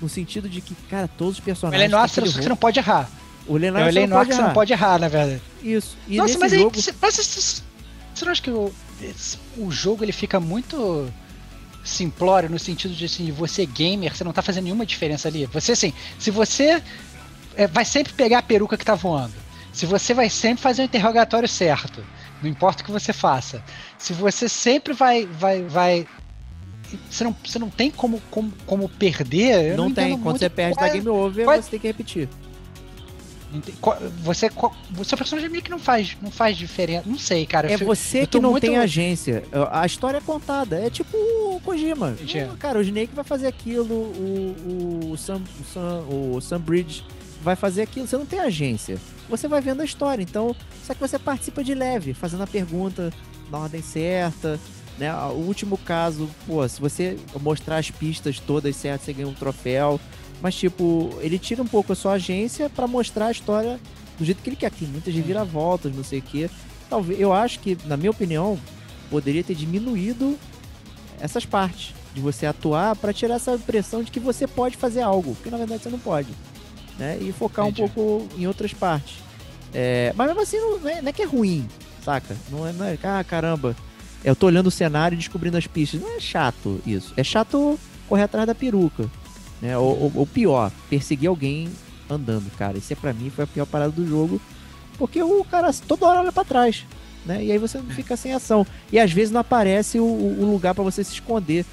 no 0.00 0.08
sentido 0.08 0.48
de 0.48 0.60
que, 0.60 0.74
cara, 0.88 1.08
todos 1.08 1.34
os 1.34 1.40
personagens... 1.40 1.82
Ele 1.82 1.90
você, 1.90 2.20
não- 2.20 2.26
aquele 2.28 2.42
você 2.42 2.48
não 2.48 2.56
pode 2.56 2.78
errar. 2.78 3.08
O 3.46 3.56
Ellen 3.56 3.68
É 3.76 3.84
o 3.84 3.86
que 3.88 3.92
você 3.92 4.06
não 4.06 4.44
errar. 4.44 4.52
pode 4.54 4.72
errar, 4.72 4.98
na 4.98 5.08
verdade. 5.08 5.42
Isso. 5.62 5.96
E 6.08 6.16
Nossa, 6.16 6.38
mas 6.38 6.52
aí. 6.52 6.58
jogo... 6.58 6.80
Você, 6.80 6.94
mas 7.00 7.14
você, 7.14 7.62
você 8.14 8.24
não 8.24 8.32
acha 8.32 8.42
que 8.42 8.50
o, 8.50 8.72
o 9.58 9.70
jogo 9.70 10.04
ele 10.04 10.12
fica 10.12 10.40
muito 10.40 11.08
simplório 11.84 12.50
no 12.50 12.58
sentido 12.58 12.92
de 12.94 13.04
assim, 13.04 13.30
você 13.30 13.64
gamer, 13.64 14.14
você 14.14 14.24
não 14.24 14.32
tá 14.32 14.42
fazendo 14.42 14.64
nenhuma 14.64 14.84
diferença 14.84 15.28
ali. 15.28 15.46
Você 15.46 15.72
assim, 15.72 15.92
se 16.18 16.30
você 16.30 16.82
é, 17.54 17.66
vai 17.66 17.84
sempre 17.84 18.12
pegar 18.12 18.38
a 18.38 18.42
peruca 18.42 18.76
que 18.76 18.84
tá 18.84 18.94
voando, 18.94 19.34
se 19.72 19.86
você 19.86 20.12
vai 20.12 20.28
sempre 20.28 20.62
fazer 20.62 20.82
o 20.82 20.84
interrogatório 20.86 21.48
certo, 21.48 22.04
não 22.42 22.50
importa 22.50 22.82
o 22.82 22.86
que 22.86 22.90
você 22.90 23.12
faça, 23.12 23.62
se 23.96 24.12
você 24.12 24.48
sempre 24.48 24.92
vai 24.92 25.26
vai 25.26 25.62
vai 25.62 26.06
você 27.10 27.24
não, 27.24 27.36
você 27.44 27.58
não 27.58 27.70
tem 27.70 27.90
como, 27.90 28.20
como, 28.30 28.52
como 28.66 28.88
perder. 28.88 29.72
eu 29.72 29.76
não, 29.76 29.92
tem. 29.92 30.18
Quando 30.18 30.38
você 30.38 30.48
perde 30.48 30.74
qual 30.76 30.86
da 30.86 30.90
é- 30.90 30.96
game 30.96 31.08
over, 31.08 31.44
qual 31.44 31.56
é- 31.56 31.62
você 31.62 31.70
tem 31.70 31.80
que 31.80 31.86
repetir. 31.86 32.28
Você, 34.22 34.50
seu 35.04 35.16
personagem 35.16 35.48
meio 35.48 35.62
que 35.62 35.70
não 35.70 35.78
faz, 35.78 36.16
não 36.20 36.30
faz 36.30 36.56
diferença. 36.56 37.04
Não 37.08 37.18
sei, 37.18 37.46
cara. 37.46 37.70
É 37.72 37.76
você 37.76 38.26
que 38.26 38.38
não 38.38 38.50
muito- 38.50 38.62
tem 38.66 38.76
agência. 38.76 39.44
A 39.70 39.86
história 39.86 40.18
é 40.18 40.20
contada. 40.20 40.76
É 40.78 40.90
tipo 40.90 41.16
o 41.16 41.60
Kojima. 41.64 42.14
Ah, 42.52 42.56
Cara, 42.58 42.78
o 42.78 42.82
Snake 42.82 43.14
vai 43.14 43.24
fazer 43.24 43.46
aquilo, 43.46 43.94
o, 43.94 45.10
o, 45.12 45.16
Sam, 45.16 45.40
o, 45.60 45.64
Sam, 45.72 46.00
o 46.36 46.40
Sam 46.40 46.60
Bridge 46.60 47.04
vai 47.42 47.56
fazer 47.56 47.82
aquilo. 47.82 48.06
Você 48.06 48.16
não 48.18 48.26
tem 48.26 48.40
agência. 48.40 48.98
Você 49.28 49.48
vai 49.48 49.60
vendo 49.60 49.80
a 49.80 49.84
história. 49.84 50.22
Então, 50.22 50.54
só 50.84 50.92
que 50.92 51.00
você 51.00 51.18
participa 51.18 51.62
de 51.64 51.74
leve, 51.74 52.12
fazendo 52.14 52.42
a 52.42 52.46
pergunta 52.46 53.12
na 53.50 53.58
ordem 53.58 53.80
certa. 53.80 54.58
Né? 54.98 55.14
O 55.14 55.34
último 55.46 55.76
caso, 55.76 56.28
pô, 56.46 56.66
se 56.66 56.80
você 56.80 57.18
mostrar 57.40 57.78
as 57.78 57.90
pistas 57.90 58.40
todas 58.40 58.74
certas, 58.76 59.04
você 59.04 59.12
ganha 59.12 59.28
um 59.28 59.34
troféu. 59.34 60.00
Mas, 60.40 60.54
tipo, 60.54 61.14
ele 61.20 61.38
tira 61.38 61.62
um 61.62 61.66
pouco 61.66 61.92
a 61.92 61.96
sua 61.96 62.12
agência 62.12 62.68
pra 62.68 62.86
mostrar 62.86 63.26
a 63.26 63.30
história 63.30 63.80
do 64.18 64.24
jeito 64.24 64.42
que 64.42 64.50
ele 64.50 64.56
quer. 64.56 64.70
Tem 64.70 64.88
muitas 64.88 65.14
reviravoltas, 65.14 65.94
não 65.94 66.04
sei 66.04 66.20
o 66.20 66.22
quê. 66.22 66.50
Talvez, 66.88 67.20
eu 67.20 67.32
acho 67.32 67.60
que, 67.60 67.76
na 67.84 67.96
minha 67.96 68.10
opinião, 68.10 68.58
poderia 69.10 69.42
ter 69.42 69.54
diminuído 69.54 70.38
essas 71.20 71.44
partes 71.44 71.94
de 72.14 72.20
você 72.20 72.46
atuar 72.46 72.96
pra 72.96 73.12
tirar 73.12 73.34
essa 73.34 73.52
impressão 73.52 74.02
de 74.02 74.10
que 74.10 74.20
você 74.20 74.46
pode 74.46 74.76
fazer 74.76 75.02
algo, 75.02 75.34
porque 75.34 75.50
na 75.50 75.58
verdade 75.58 75.82
você 75.82 75.90
não 75.90 75.98
pode, 75.98 76.28
né? 76.98 77.18
E 77.20 77.32
focar 77.32 77.66
Entendi. 77.66 77.82
um 77.82 77.88
pouco 77.88 78.28
em 78.38 78.46
outras 78.46 78.72
partes. 78.72 79.18
É, 79.74 80.12
mas 80.16 80.26
mesmo 80.28 80.40
assim 80.40 80.58
não 80.58 80.88
é, 80.88 81.02
não 81.02 81.08
é 81.08 81.12
que 81.12 81.22
é 81.22 81.26
ruim, 81.26 81.68
saca? 82.02 82.36
Não 82.50 82.66
é, 82.66 82.72
não 82.72 82.86
é, 82.86 82.98
ah, 83.02 83.22
caramba, 83.22 83.76
eu 84.26 84.36
tô 84.36 84.46
olhando 84.46 84.66
o 84.66 84.70
cenário 84.70 85.14
e 85.14 85.18
descobrindo 85.18 85.56
as 85.56 85.66
pistas. 85.66 86.00
Não 86.00 86.16
é 86.16 86.20
chato 86.20 86.80
isso. 86.86 87.12
É 87.16 87.24
chato 87.24 87.78
correr 88.08 88.24
atrás 88.24 88.46
da 88.46 88.54
peruca, 88.54 89.08
né? 89.62 89.76
Ou, 89.78 90.02
ou- 90.02 90.12
ou 90.16 90.26
pior, 90.26 90.70
perseguir 90.90 91.28
alguém 91.28 91.68
andando, 92.10 92.50
cara. 92.56 92.76
Isso 92.76 92.92
é 92.92 92.96
pra 92.96 93.12
mim 93.12 93.30
foi 93.30 93.44
a 93.44 93.46
pior 93.46 93.66
parada 93.66 93.92
do 93.92 94.06
jogo, 94.06 94.40
porque 94.98 95.22
o 95.22 95.44
cara 95.44 95.72
toda 95.86 96.06
hora 96.06 96.20
olha 96.20 96.32
pra 96.32 96.44
trás, 96.44 96.84
né? 97.24 97.42
E 97.44 97.50
aí 97.52 97.58
você 97.58 97.78
não 97.78 97.86
fica 97.86 98.16
sem 98.16 98.32
ação. 98.32 98.66
E 98.92 98.98
às 98.98 99.10
vezes 99.12 99.32
não 99.32 99.40
aparece 99.40 99.98
o, 99.98 100.04
o 100.04 100.50
lugar 100.50 100.74
pra 100.74 100.84
você 100.84 101.02
se 101.02 101.12
esconder, 101.12 101.64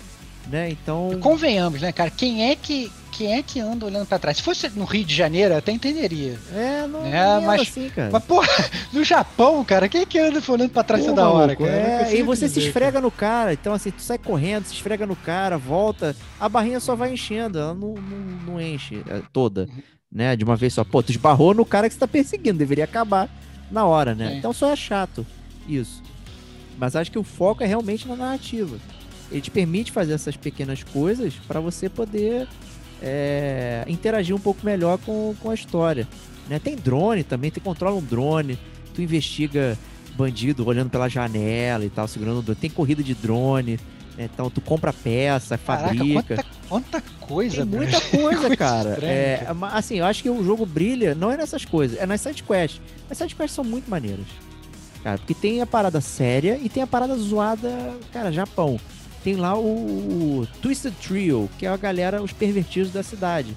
né? 0.49 0.69
Então, 0.69 1.17
Convenhamos, 1.19 1.81
né, 1.81 1.91
cara? 1.91 2.09
Quem 2.09 2.49
é 2.49 2.55
que 2.55 2.91
quem 3.15 3.35
é 3.35 3.43
que 3.43 3.59
anda 3.59 3.85
olhando 3.85 4.05
pra 4.05 4.17
trás? 4.19 4.37
Se 4.37 4.43
fosse 4.43 4.67
no 4.69 4.85
Rio 4.85 5.05
de 5.05 5.15
Janeiro, 5.15 5.53
eu 5.53 5.57
até 5.57 5.71
entenderia. 5.71 6.37
é, 6.53 6.87
não 6.87 7.05
É, 7.05 7.37
é 7.37 7.39
mas- 7.45 7.61
assim, 7.61 7.89
cara. 7.89 8.09
Mas, 8.11 8.23
porra, 8.23 8.47
no 8.91 9.03
Japão, 9.03 9.63
cara, 9.63 9.87
quem 9.87 10.01
é 10.01 10.05
que 10.05 10.17
anda 10.19 10.41
olhando 10.47 10.69
pra 10.71 10.83
trás 10.83 11.05
toda 11.05 11.29
hora, 11.29 11.55
cara? 11.55 11.69
É, 11.71 12.15
e 12.15 12.23
você 12.23 12.47
se 12.47 12.55
entender, 12.55 12.67
esfrega 12.67 12.99
no 13.01 13.11
cara, 13.11 13.53
então 13.53 13.73
assim, 13.73 13.91
tu 13.91 14.01
sai 14.01 14.17
correndo, 14.17 14.65
se 14.65 14.73
esfrega 14.73 15.05
no 15.05 15.15
cara, 15.15 15.57
volta, 15.57 16.15
a 16.39 16.49
barrinha 16.49 16.79
só 16.79 16.95
vai 16.95 17.13
enchendo, 17.13 17.57
ela 17.59 17.73
não, 17.73 17.93
não, 17.93 18.17
não 18.53 18.61
enche 18.61 19.01
é, 19.07 19.21
toda, 19.31 19.61
Uhum. 19.69 19.81
né, 20.11 20.35
de 20.35 20.43
uma 20.43 20.55
vez 20.55 20.73
só. 20.73 20.83
Pô, 20.83 21.01
tu 21.03 21.11
esbarrou 21.11 21.53
no 21.53 21.65
cara 21.65 21.87
que 21.87 21.93
você 21.93 21.99
tá 21.99 22.07
perseguindo, 22.07 22.57
deveria 22.57 22.83
acabar 22.85 23.29
na 23.71 23.85
hora, 23.85 24.13
né? 24.15 24.29
Sim. 24.31 24.37
Então 24.37 24.51
só 24.53 24.69
é 24.71 24.75
chato 24.75 25.25
isso. 25.67 26.01
Mas 26.77 26.95
acho 26.95 27.11
que 27.11 27.19
o 27.19 27.23
foco 27.23 27.63
é 27.63 27.67
realmente 27.67 28.07
na 28.07 28.15
narrativa. 28.15 28.77
Ele 29.31 29.41
te 29.41 29.49
permite 29.49 29.91
fazer 29.91 30.13
essas 30.13 30.35
pequenas 30.35 30.83
coisas 30.83 31.33
para 31.47 31.59
você 31.59 31.87
poder 31.89 32.47
é, 33.03 33.83
interagir 33.87 34.33
um 34.35 34.39
pouco 34.39 34.65
melhor 34.65 34.97
com, 34.99 35.35
com 35.41 35.49
a 35.49 35.53
história. 35.53 36.07
Né? 36.49 36.57
Tem 36.59 36.75
drone 36.75 37.23
também, 37.23 37.51
tu 37.51 37.59
controla 37.61 37.95
um 37.97 38.01
drone, 38.01 38.57
tu 38.95 39.01
investiga 39.01 39.77
bandido 40.15 40.65
olhando 40.67 40.89
pela 40.89 41.09
janela 41.09 41.83
e 41.85 41.89
tal, 41.89 42.07
segurando 42.07 42.39
o 42.39 42.41
drone. 42.41 42.59
Tem 42.59 42.69
corrida 42.69 43.03
de 43.03 43.13
drone, 43.13 43.79
né? 44.17 44.29
então 44.33 44.49
tu 44.49 44.61
compra 44.61 44.93
peça, 44.93 45.57
Caraca, 45.57 45.87
fabrica. 45.95 46.35
quanta, 46.35 46.45
quanta 46.69 47.03
coisa, 47.19 47.57
Tem 47.57 47.65
Bruno. 47.65 47.83
muita 47.83 48.01
coisa, 48.01 48.39
Coisa 48.47 48.57
cara. 48.57 48.89
estranha, 48.91 49.11
É, 49.13 49.37
cara. 49.37 49.53
ma- 49.53 49.69
assim, 49.73 49.99
eu 49.99 50.05
acho 50.05 50.21
que 50.23 50.29
o 50.29 50.43
jogo 50.43 50.65
brilha 50.65 51.13
não 51.15 51.31
é 51.31 51.37
nessas 51.37 51.65
coisas, 51.65 51.99
é 51.99 52.05
nas 52.05 52.21
sidequests. 52.21 52.79
As 53.09 53.17
sidequests 53.17 53.53
são 53.55 53.63
muito 53.63 53.89
maneiras. 53.89 54.25
Cara, 55.03 55.17
porque 55.17 55.33
tem 55.33 55.61
a 55.61 55.65
parada 55.65 55.99
séria 55.99 56.57
e 56.63 56.69
tem 56.69 56.81
a 56.81 56.87
parada 56.87 57.13
zoada, 57.17 57.93
cara, 58.13 58.31
Japão. 58.31 58.79
Tem 59.23 59.35
lá 59.35 59.57
o, 59.57 60.41
o 60.41 60.47
Twisted 60.61 60.93
Trio, 61.01 61.49
que 61.57 61.65
é 61.65 61.69
a 61.69 61.77
galera, 61.77 62.21
os 62.21 62.33
pervertidos 62.33 62.91
da 62.91 63.01
cidade. 63.01 63.55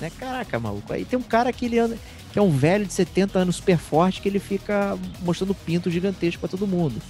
Né? 0.00 0.10
Caraca, 0.18 0.58
maluco. 0.58 0.92
Aí 0.92 1.04
tem 1.04 1.18
um 1.18 1.22
cara 1.22 1.52
que 1.52 1.64
ele 1.64 1.78
anda, 1.78 1.96
que 2.32 2.38
é 2.38 2.42
um 2.42 2.50
velho 2.50 2.84
de 2.86 2.92
70 2.92 3.38
anos 3.38 3.56
super 3.56 3.78
forte, 3.78 4.20
que 4.20 4.28
ele 4.28 4.38
fica 4.38 4.98
mostrando 5.22 5.54
pinto 5.54 5.90
gigantesco 5.90 6.40
pra 6.40 6.48
todo 6.48 6.66
mundo 6.66 7.00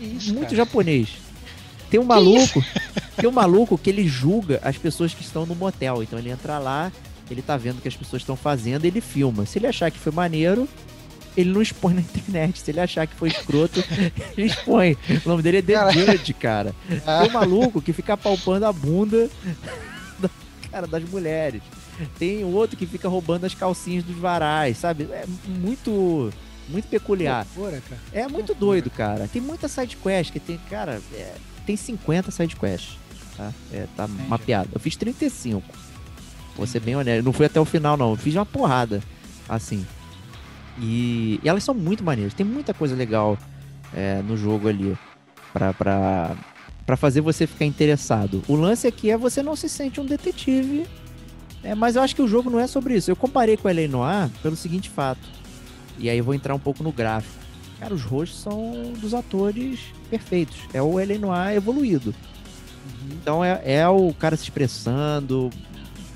isso, 0.00 0.32
muito 0.32 0.50
cara? 0.50 0.56
japonês. 0.56 1.08
Tem 1.90 2.00
um 2.00 2.04
maluco, 2.04 2.64
tem 3.16 3.28
um 3.28 3.32
maluco 3.32 3.78
que 3.78 3.90
ele 3.90 4.06
julga 4.06 4.60
as 4.62 4.76
pessoas 4.76 5.14
que 5.14 5.22
estão 5.22 5.46
no 5.46 5.54
motel. 5.54 6.02
Então 6.02 6.18
ele 6.18 6.30
entra 6.30 6.58
lá, 6.58 6.92
ele 7.30 7.42
tá 7.42 7.56
vendo 7.56 7.78
o 7.78 7.80
que 7.80 7.88
as 7.88 7.96
pessoas 7.96 8.22
estão 8.22 8.36
fazendo, 8.36 8.84
ele 8.84 9.00
filma. 9.00 9.46
Se 9.46 9.58
ele 9.58 9.66
achar 9.66 9.90
que 9.90 9.98
foi 9.98 10.12
maneiro, 10.12 10.68
ele 11.36 11.50
não 11.52 11.60
expõe 11.62 11.94
na 11.94 12.00
internet. 12.00 12.60
Se 12.60 12.70
ele 12.70 12.80
achar 12.80 13.06
que 13.06 13.14
foi 13.14 13.28
escroto, 13.28 13.82
ele 14.36 14.46
expõe. 14.46 14.96
O 15.24 15.28
nome 15.28 15.42
dele 15.42 15.58
é 15.58 15.62
The 15.62 15.72
Cara. 15.74 15.92
Judge, 15.92 16.34
cara. 16.34 16.74
Ah, 17.06 17.20
Tem 17.20 17.30
um 17.30 17.32
maluco 17.32 17.80
que 17.82 17.92
fica 17.92 18.16
palpando 18.16 18.66
a 18.66 18.72
bunda 18.72 19.28
da, 20.18 20.30
cara, 20.70 20.86
das 20.86 21.02
mulheres. 21.04 21.62
Tem 22.18 22.44
outro 22.44 22.76
que 22.76 22.86
fica 22.86 23.08
roubando 23.08 23.44
as 23.44 23.54
calcinhas 23.54 24.04
dos 24.04 24.16
varais, 24.16 24.76
sabe? 24.78 25.04
É 25.04 25.24
muito, 25.46 26.30
muito 26.68 26.88
peculiar. 26.88 27.46
loucura. 27.56 27.82
É 28.12 28.28
muito 28.28 28.54
doido, 28.54 28.90
cara. 28.90 29.28
Tem 29.32 29.40
muita 29.40 29.66
side 29.66 29.96
quest 29.96 30.30
que 30.30 30.38
tem, 30.40 30.58
cara, 30.68 31.00
é, 31.14 31.34
tem 31.64 31.74
50 31.76 32.30
side 32.30 32.54
quests, 32.54 32.98
tá? 33.36 33.50
É, 33.72 33.86
tá 33.96 34.04
Entendi. 34.04 34.28
mapeado. 34.28 34.68
Eu 34.74 34.80
fiz 34.80 34.94
35. 34.96 35.62
Vou 36.54 36.66
ser 36.66 36.80
bem 36.80 36.96
honesto. 36.96 37.18
Eu 37.20 37.22
Não 37.24 37.32
fui 37.32 37.46
até 37.46 37.58
o 37.60 37.64
final, 37.64 37.96
não. 37.96 38.10
Eu 38.10 38.16
fiz 38.16 38.34
uma 38.34 38.44
porrada, 38.46 39.02
assim. 39.48 39.86
E, 40.78 41.40
e 41.42 41.48
elas 41.48 41.64
são 41.64 41.74
muito 41.74 42.04
maneiras. 42.04 42.34
Tem 42.34 42.44
muita 42.44 42.74
coisa 42.74 42.94
legal 42.94 43.38
é, 43.94 44.22
no 44.22 44.36
jogo 44.36 44.68
ali 44.68 44.96
pra, 45.52 45.72
pra, 45.72 46.36
pra 46.84 46.96
fazer 46.96 47.20
você 47.20 47.46
ficar 47.46 47.64
interessado. 47.64 48.42
O 48.46 48.54
lance 48.54 48.86
aqui 48.86 49.10
é 49.10 49.16
você 49.16 49.42
não 49.42 49.56
se 49.56 49.68
sente 49.68 50.00
um 50.00 50.06
detetive. 50.06 50.86
É, 51.62 51.74
mas 51.74 51.96
eu 51.96 52.02
acho 52.02 52.14
que 52.14 52.22
o 52.22 52.28
jogo 52.28 52.50
não 52.50 52.60
é 52.60 52.66
sobre 52.66 52.94
isso. 52.94 53.10
Eu 53.10 53.16
comparei 53.16 53.56
com 53.56 53.66
a 53.66 53.70
L.A. 53.70 53.88
Noir 53.88 54.30
pelo 54.42 54.54
seguinte 54.54 54.88
fato. 54.88 55.26
E 55.98 56.08
aí 56.10 56.18
eu 56.18 56.24
vou 56.24 56.34
entrar 56.34 56.54
um 56.54 56.58
pouco 56.58 56.82
no 56.82 56.92
gráfico. 56.92 57.34
Cara, 57.80 57.92
os 57.92 58.02
rostos 58.02 58.40
são 58.40 58.92
dos 59.00 59.14
atores 59.14 59.80
perfeitos. 60.08 60.56
É 60.72 60.80
o 60.80 61.00
L.A. 61.00 61.18
Noir 61.18 61.56
evoluído. 61.56 62.14
Então 63.10 63.44
é, 63.44 63.60
é 63.64 63.88
o 63.88 64.12
cara 64.14 64.36
se 64.36 64.44
expressando. 64.44 65.50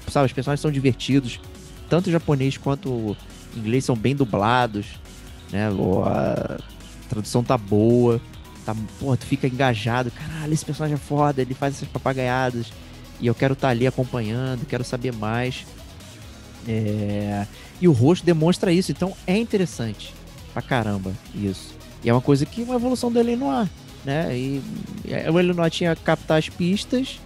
Sabe, 0.08 0.26
os 0.26 0.32
personagens 0.32 0.60
são 0.60 0.70
divertidos. 0.70 1.40
Tanto 1.88 2.08
o 2.08 2.12
japonês 2.12 2.56
quanto 2.56 3.16
inglês 3.56 3.84
são 3.84 3.96
bem 3.96 4.14
dublados. 4.14 4.86
Né? 5.50 5.68
A 6.06 6.58
tradução 7.08 7.42
tá 7.42 7.56
boa. 7.58 8.20
Tá, 8.64 8.74
porra, 8.98 9.16
tu 9.16 9.26
fica 9.26 9.46
engajado. 9.46 10.10
Caralho, 10.10 10.52
esse 10.52 10.64
personagem 10.64 10.94
é 10.94 10.98
foda. 10.98 11.42
Ele 11.42 11.54
faz 11.54 11.76
essas 11.76 11.88
papagaiadas. 11.88 12.72
E 13.20 13.26
eu 13.26 13.34
quero 13.34 13.52
estar 13.52 13.68
ali 13.68 13.86
acompanhando, 13.86 14.66
quero 14.66 14.82
saber 14.82 15.12
mais. 15.12 15.66
É, 16.66 17.46
E 17.80 17.86
o 17.88 17.92
rosto 17.92 18.24
demonstra 18.24 18.72
isso, 18.72 18.90
então 18.90 19.14
é 19.26 19.36
interessante 19.36 20.14
pra 20.52 20.62
caramba 20.62 21.12
isso. 21.34 21.74
E 22.02 22.08
é 22.08 22.12
uma 22.12 22.20
coisa 22.20 22.46
que 22.46 22.62
uma 22.62 22.76
evolução 22.76 23.12
do. 23.12 23.22
Noir, 23.22 23.68
né? 24.04 24.36
E 24.36 24.62
é, 25.08 25.30
o. 25.30 25.42
Noir 25.42 25.70
tinha 25.70 25.94
que 25.94 26.02
captar 26.02 26.38
as 26.38 26.48
pistas, 26.48 27.20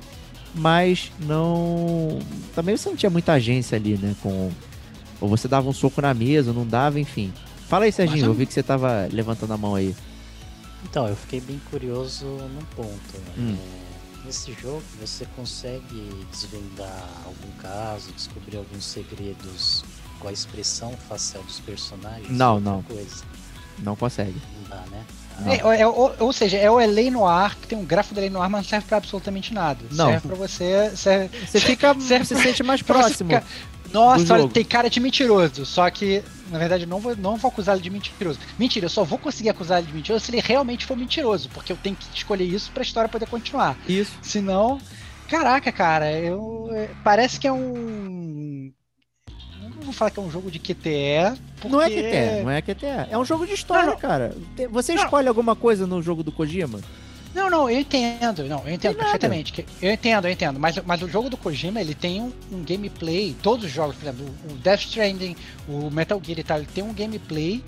mas 0.54 1.12
não... 1.20 2.18
Também 2.54 2.76
você 2.76 2.88
não 2.88 2.96
tinha 2.96 3.10
muita 3.10 3.32
agência 3.32 3.76
ali, 3.76 3.96
né? 3.96 4.14
Com... 4.20 4.50
Ou 5.24 5.28
você 5.30 5.48
dava 5.48 5.66
um 5.68 5.72
soco 5.72 6.02
na 6.02 6.12
mesa, 6.12 6.50
ou 6.50 6.54
não 6.56 6.66
dava, 6.66 7.00
enfim. 7.00 7.32
Fala 7.66 7.86
aí, 7.86 7.92
Serginho, 7.92 8.18
Mas 8.20 8.28
eu- 8.28 8.34
vi 8.34 8.44
que 8.44 8.52
você 8.52 8.62
tava 8.62 9.08
levantando 9.10 9.54
a 9.54 9.56
mão 9.56 9.74
aí. 9.74 9.96
Então, 10.84 11.08
eu 11.08 11.16
fiquei 11.16 11.40
bem 11.40 11.58
curioso 11.70 12.26
num 12.26 12.64
ponto. 12.76 13.14
Hum. 13.38 13.56
É, 14.22 14.26
nesse 14.26 14.52
jogo, 14.52 14.82
você 15.00 15.26
consegue 15.34 16.10
desvendar 16.30 17.08
algum 17.24 17.50
caso, 17.58 18.12
descobrir 18.12 18.58
alguns 18.58 18.84
segredos 18.84 19.82
com 20.20 20.28
a 20.28 20.32
expressão 20.32 20.92
facial 21.08 21.42
dos 21.44 21.58
personagens? 21.60 22.28
Não, 22.28 22.60
não. 22.60 22.82
Coisa. 22.82 23.24
Não 23.78 23.96
consegue. 23.96 24.36
Não 24.68 24.76
dá, 24.76 24.84
né? 24.90 25.04
É, 25.46 25.80
é, 25.80 25.86
ou, 25.86 26.14
ou 26.20 26.32
seja, 26.34 26.58
é 26.58 26.70
o 26.70 26.78
L.A. 26.78 27.10
Noir, 27.10 27.56
que 27.60 27.66
tem 27.66 27.76
um 27.78 27.84
gráfico 27.84 28.14
do 28.14 28.20
L.A. 28.20 28.30
Noir, 28.30 28.50
mas 28.50 28.62
não 28.64 28.68
serve 28.68 28.86
pra 28.86 28.98
absolutamente 28.98 29.52
nada. 29.54 29.80
Não. 29.90 30.06
Serve 30.10 30.28
pra 30.28 30.36
você... 30.36 30.92
Serve, 30.94 31.30
Você 31.46 31.58
fica... 31.60 31.98
Serve 31.98 32.24
você 32.26 32.36
se 32.36 32.42
sente 32.42 32.62
mais 32.62 32.82
pra 32.82 32.98
você 33.02 33.24
próximo. 33.24 33.30
ficar- 33.30 33.44
Nossa, 33.94 34.34
olha, 34.34 34.48
tem 34.48 34.64
cara 34.64 34.90
de 34.90 34.98
mentiroso. 35.00 35.64
Só 35.64 35.88
que, 35.88 36.22
na 36.50 36.58
verdade, 36.58 36.84
não 36.84 36.98
vou, 36.98 37.16
não 37.16 37.36
vou 37.36 37.48
acusar 37.48 37.74
ele 37.76 37.82
de 37.84 37.90
mentiroso. 37.90 38.38
Mentira, 38.58 38.86
eu 38.86 38.90
só 38.90 39.04
vou 39.04 39.18
conseguir 39.18 39.50
acusar 39.50 39.78
ele 39.78 39.86
de 39.86 39.94
mentiroso 39.94 40.24
se 40.24 40.30
ele 40.32 40.40
realmente 40.40 40.84
for 40.84 40.96
mentiroso. 40.96 41.48
Porque 41.50 41.72
eu 41.72 41.76
tenho 41.76 41.94
que 41.96 42.04
escolher 42.14 42.44
isso 42.44 42.70
pra 42.72 42.82
história 42.82 43.08
poder 43.08 43.26
continuar. 43.26 43.76
Isso. 43.88 44.12
Senão. 44.20 44.80
Caraca, 45.28 45.72
cara, 45.72 46.12
eu. 46.12 46.68
é, 46.72 46.90
Parece 47.02 47.38
que 47.40 47.46
é 47.46 47.52
um. 47.52 48.70
Não 49.62 49.70
vou 49.82 49.92
falar 49.92 50.10
que 50.10 50.18
é 50.18 50.22
um 50.22 50.30
jogo 50.30 50.50
de 50.50 50.58
QTE. 50.58 51.38
Porque... 51.60 51.68
Não 51.68 51.80
é 51.80 51.88
QTE, 51.88 52.42
não 52.42 52.50
é 52.50 52.62
QTE. 52.62 52.86
É 53.10 53.16
um 53.18 53.24
jogo 53.24 53.46
de 53.46 53.54
história, 53.54 53.86
Não, 53.86 53.92
não. 53.92 53.98
cara. 54.00 54.36
Você 54.70 54.94
Não. 54.94 55.02
escolhe 55.04 55.28
alguma 55.28 55.54
coisa 55.56 55.86
no 55.86 56.02
jogo 56.02 56.22
do 56.22 56.30
Kojima? 56.32 56.80
Não, 57.34 57.50
não, 57.50 57.68
eu 57.68 57.80
entendo, 57.80 58.44
não, 58.44 58.62
eu 58.66 58.74
entendo 58.74 58.94
perfeitamente. 58.96 59.52
que- 59.52 59.66
Eu 59.82 59.92
entendo, 59.92 60.26
eu 60.26 60.30
entendo. 60.32 60.60
Mas, 60.60 60.76
mas 60.86 61.02
o 61.02 61.08
jogo 61.08 61.28
do 61.28 61.36
Kojima, 61.36 61.80
ele 61.80 61.94
tem 61.94 62.20
um, 62.22 62.32
um 62.52 62.62
gameplay, 62.62 63.34
todos 63.42 63.64
os 63.66 63.72
jogos, 63.72 63.96
por 63.96 64.04
exemplo, 64.04 64.24
o 64.50 64.54
Death 64.54 64.80
Stranding, 64.82 65.36
o 65.68 65.90
Metal 65.90 66.20
Gear 66.24 66.38
e 66.38 66.42
tal, 66.44 66.58
ele 66.58 66.68
tem 66.72 66.84
um 66.84 66.92
gameplay 66.94 67.62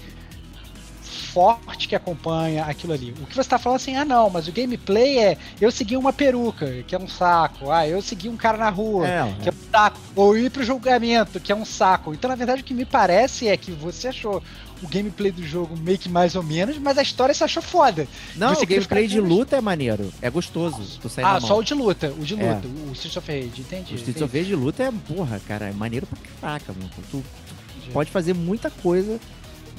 forte 1.02 1.86
que 1.86 1.94
acompanha 1.94 2.64
aquilo 2.64 2.92
ali. 2.94 3.14
O 3.20 3.26
que 3.26 3.36
você 3.36 3.48
tá 3.48 3.58
falando 3.58 3.76
assim, 3.76 3.94
ah 3.96 4.04
não, 4.04 4.30
mas 4.30 4.48
o 4.48 4.52
gameplay 4.52 5.18
é 5.18 5.36
eu 5.60 5.70
seguir 5.70 5.96
uma 5.96 6.12
peruca, 6.12 6.66
que 6.86 6.94
é 6.94 6.98
um 6.98 7.06
saco, 7.08 7.70
ah, 7.70 7.86
eu 7.86 8.00
seguir 8.00 8.28
um 8.30 8.36
cara 8.36 8.56
na 8.56 8.70
rua, 8.70 9.06
É, 9.06 9.34
que 9.42 9.48
é 9.50 9.52
um 9.52 9.70
saco, 9.70 9.98
ou 10.14 10.36
ir 10.36 10.50
pro 10.50 10.64
julgamento, 10.64 11.38
que 11.38 11.52
é 11.52 11.54
um 11.54 11.64
saco. 11.64 12.14
Então, 12.14 12.28
na 12.30 12.34
verdade, 12.36 12.62
o 12.62 12.64
que 12.64 12.72
me 12.72 12.86
parece 12.86 13.48
é 13.48 13.56
que 13.56 13.70
você 13.70 14.08
achou 14.08 14.42
o 14.86 14.88
gameplay 14.88 15.30
do 15.32 15.42
jogo 15.46 15.76
meio 15.76 15.98
que 15.98 16.08
mais 16.08 16.34
ou 16.36 16.42
menos, 16.42 16.78
mas 16.78 16.96
a 16.96 17.02
história 17.02 17.34
você 17.34 17.44
achou 17.44 17.62
foda. 17.62 18.06
Não, 18.36 18.52
o 18.52 18.66
gameplay 18.66 19.06
de 19.06 19.20
luta 19.20 19.56
é 19.56 19.60
maneiro. 19.60 20.12
É 20.22 20.30
gostoso. 20.30 20.98
Tu 21.00 21.08
sai 21.08 21.24
Ah, 21.24 21.40
só 21.40 21.58
o 21.58 21.62
de 21.62 21.74
luta, 21.74 22.12
o 22.18 22.24
de 22.24 22.40
É. 22.40 22.54
luta, 22.54 22.68
o 22.68 22.92
Streets 22.92 23.16
of 23.16 23.30
Rage, 23.30 23.60
entendi. 23.60 23.94
O 23.94 23.96
Streets 23.96 24.22
of 24.22 24.36
Rage 24.36 24.48
de 24.50 24.56
luta 24.56 24.82
é, 24.84 24.92
porra, 24.92 25.40
cara, 25.46 25.66
é 25.66 25.72
maneiro 25.72 26.06
pra 26.06 26.18
caraca, 26.40 26.72
mano. 26.72 26.88
Tu 27.10 27.16
entendi. 27.16 27.92
pode 27.92 28.10
fazer 28.10 28.32
muita 28.34 28.70
coisa 28.70 29.18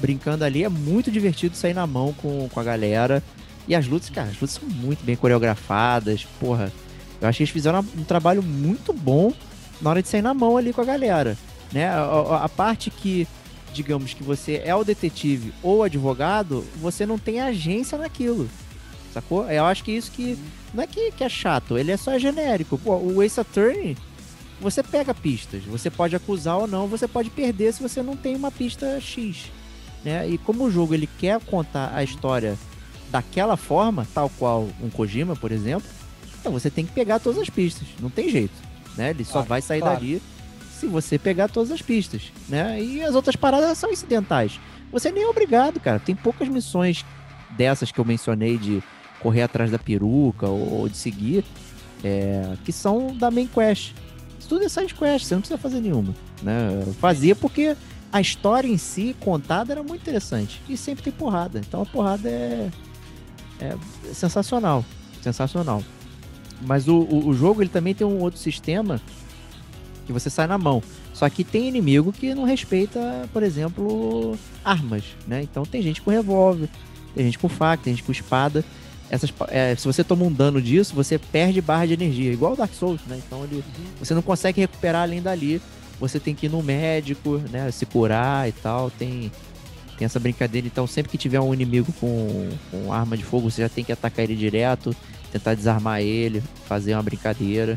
brincando 0.00 0.44
ali. 0.44 0.62
É 0.64 0.68
muito 0.68 1.10
divertido 1.10 1.56
sair 1.56 1.74
na 1.74 1.86
mão 1.86 2.12
com, 2.12 2.48
com 2.48 2.60
a 2.60 2.64
galera. 2.64 3.22
E 3.66 3.74
as 3.74 3.86
lutas, 3.86 4.08
cara, 4.10 4.28
as 4.28 4.34
lutas 4.34 4.52
são 4.52 4.68
muito 4.68 5.04
bem 5.04 5.16
coreografadas. 5.16 6.26
Porra, 6.40 6.72
eu 7.20 7.28
acho 7.28 7.38
que 7.38 7.42
eles 7.42 7.52
fizeram 7.52 7.84
um 7.96 8.04
trabalho 8.04 8.42
muito 8.42 8.92
bom 8.92 9.32
na 9.80 9.90
hora 9.90 10.02
de 10.02 10.08
sair 10.08 10.22
na 10.22 10.32
mão 10.34 10.56
ali 10.56 10.72
com 10.72 10.80
a 10.80 10.84
galera. 10.84 11.36
Né? 11.72 11.86
A, 11.88 12.00
a- 12.00 12.44
a 12.44 12.48
parte 12.48 12.90
que, 12.90 13.26
digamos 13.78 14.12
que 14.12 14.24
você 14.24 14.60
é 14.64 14.74
o 14.74 14.82
detetive 14.82 15.52
ou 15.62 15.84
advogado, 15.84 16.64
você 16.80 17.06
não 17.06 17.16
tem 17.16 17.40
agência 17.40 17.96
naquilo. 17.96 18.48
Sacou? 19.14 19.48
Eu 19.48 19.64
acho 19.64 19.84
que 19.84 19.92
isso 19.92 20.10
que. 20.10 20.36
Não 20.74 20.82
é 20.82 20.86
que, 20.86 21.12
que 21.12 21.22
é 21.22 21.28
chato, 21.28 21.78
ele 21.78 21.92
é 21.92 21.96
só 21.96 22.18
genérico. 22.18 22.76
Pô, 22.76 22.96
o 22.96 23.22
Ace 23.22 23.40
Attorney, 23.40 23.96
você 24.60 24.82
pega 24.82 25.14
pistas. 25.14 25.62
Você 25.64 25.88
pode 25.90 26.16
acusar 26.16 26.58
ou 26.58 26.66
não, 26.66 26.88
você 26.88 27.06
pode 27.06 27.30
perder 27.30 27.72
se 27.72 27.80
você 27.80 28.02
não 28.02 28.16
tem 28.16 28.34
uma 28.34 28.50
pista 28.50 29.00
X. 29.00 29.44
Né? 30.04 30.28
E 30.28 30.38
como 30.38 30.64
o 30.64 30.70
jogo 30.70 30.92
ele 30.92 31.08
quer 31.18 31.40
contar 31.40 31.92
a 31.94 32.02
história 32.02 32.58
daquela 33.10 33.56
forma, 33.56 34.06
tal 34.12 34.28
qual 34.38 34.68
um 34.82 34.90
Kojima, 34.90 35.36
por 35.36 35.52
exemplo, 35.52 35.88
então 36.40 36.52
você 36.52 36.68
tem 36.68 36.84
que 36.84 36.92
pegar 36.92 37.20
todas 37.20 37.40
as 37.40 37.48
pistas. 37.48 37.86
Não 38.00 38.10
tem 38.10 38.28
jeito. 38.28 38.54
Né? 38.96 39.10
Ele 39.10 39.24
só 39.24 39.34
Claro, 39.34 39.48
vai 39.48 39.62
sair 39.62 39.80
claro. 39.80 39.94
dali 40.00 40.20
se 40.78 40.86
você 40.86 41.18
pegar 41.18 41.48
todas 41.48 41.70
as 41.70 41.82
pistas. 41.82 42.32
Né? 42.48 42.82
E 42.82 43.02
as 43.02 43.14
outras 43.14 43.36
paradas 43.36 43.76
são 43.76 43.90
incidentais. 43.90 44.58
Você 44.92 45.10
nem 45.10 45.24
é 45.24 45.28
obrigado, 45.28 45.80
cara. 45.80 45.98
Tem 45.98 46.14
poucas 46.14 46.48
missões 46.48 47.04
dessas 47.56 47.92
que 47.92 47.98
eu 47.98 48.04
mencionei 48.04 48.56
de 48.56 48.82
correr 49.20 49.42
atrás 49.42 49.70
da 49.70 49.78
peruca 49.78 50.46
ou, 50.46 50.80
ou 50.80 50.88
de 50.88 50.96
seguir, 50.96 51.44
é, 52.04 52.54
que 52.64 52.72
são 52.72 53.16
da 53.16 53.30
main 53.30 53.46
quest. 53.46 53.92
Isso 54.38 54.48
tudo 54.48 54.64
é 54.64 54.68
side 54.68 54.94
quest, 54.94 55.26
você 55.26 55.34
não 55.34 55.40
precisa 55.40 55.58
fazer 55.58 55.80
nenhuma. 55.80 56.14
Né? 56.42 56.82
Eu 56.86 56.94
Fazia 56.94 57.34
porque 57.34 57.76
a 58.12 58.20
história 58.20 58.68
em 58.68 58.78
si, 58.78 59.14
contada, 59.20 59.72
era 59.72 59.82
muito 59.82 60.00
interessante. 60.02 60.62
E 60.68 60.76
sempre 60.76 61.04
tem 61.04 61.12
porrada. 61.12 61.58
Então 61.58 61.82
a 61.82 61.86
porrada 61.86 62.28
é, 62.28 62.70
é 63.60 63.76
sensacional. 64.12 64.84
Sensacional. 65.20 65.82
Mas 66.62 66.88
o, 66.88 66.96
o, 66.96 67.28
o 67.28 67.34
jogo 67.34 67.62
ele 67.62 67.68
também 67.68 67.94
tem 67.94 68.06
um 68.06 68.20
outro 68.20 68.40
sistema 68.40 69.00
que 70.08 70.12
você 70.12 70.30
sai 70.30 70.46
na 70.46 70.56
mão. 70.56 70.82
Só 71.12 71.28
que 71.28 71.44
tem 71.44 71.68
inimigo 71.68 72.12
que 72.12 72.34
não 72.34 72.44
respeita, 72.44 73.28
por 73.30 73.42
exemplo, 73.42 74.36
armas, 74.64 75.04
né? 75.26 75.42
Então 75.42 75.64
tem 75.64 75.82
gente 75.82 76.00
com 76.00 76.10
revólver, 76.10 76.68
tem 77.14 77.26
gente 77.26 77.38
com 77.38 77.48
faca, 77.48 77.84
tem 77.84 77.92
gente 77.92 78.02
com 78.02 78.10
espada. 78.10 78.64
Essas, 79.10 79.32
é, 79.48 79.76
se 79.76 79.86
você 79.86 80.02
toma 80.02 80.24
um 80.24 80.32
dano 80.32 80.62
disso, 80.62 80.94
você 80.94 81.18
perde 81.18 81.60
barra 81.60 81.86
de 81.86 81.92
energia, 81.92 82.32
igual 82.32 82.54
o 82.54 82.56
Dark 82.56 82.72
Souls, 82.72 83.02
né? 83.06 83.20
Então 83.24 83.44
ele, 83.44 83.62
você 83.98 84.14
não 84.14 84.22
consegue 84.22 84.62
recuperar 84.62 85.02
além 85.02 85.20
dali. 85.20 85.60
Você 86.00 86.18
tem 86.18 86.34
que 86.34 86.46
ir 86.46 86.48
no 86.48 86.62
médico, 86.62 87.38
né? 87.50 87.70
Se 87.70 87.84
curar 87.84 88.48
e 88.48 88.52
tal. 88.52 88.90
Tem, 88.90 89.30
tem 89.98 90.06
essa 90.06 90.18
brincadeira. 90.18 90.66
Então, 90.66 90.86
sempre 90.86 91.10
que 91.10 91.18
tiver 91.18 91.40
um 91.40 91.52
inimigo 91.52 91.92
com, 92.00 92.48
com 92.70 92.92
arma 92.92 93.16
de 93.16 93.24
fogo, 93.24 93.50
você 93.50 93.60
já 93.62 93.68
tem 93.68 93.84
que 93.84 93.92
atacar 93.92 94.24
ele 94.24 94.36
direto, 94.36 94.96
tentar 95.32 95.54
desarmar 95.54 96.00
ele, 96.00 96.42
fazer 96.66 96.94
uma 96.94 97.02
brincadeira. 97.02 97.76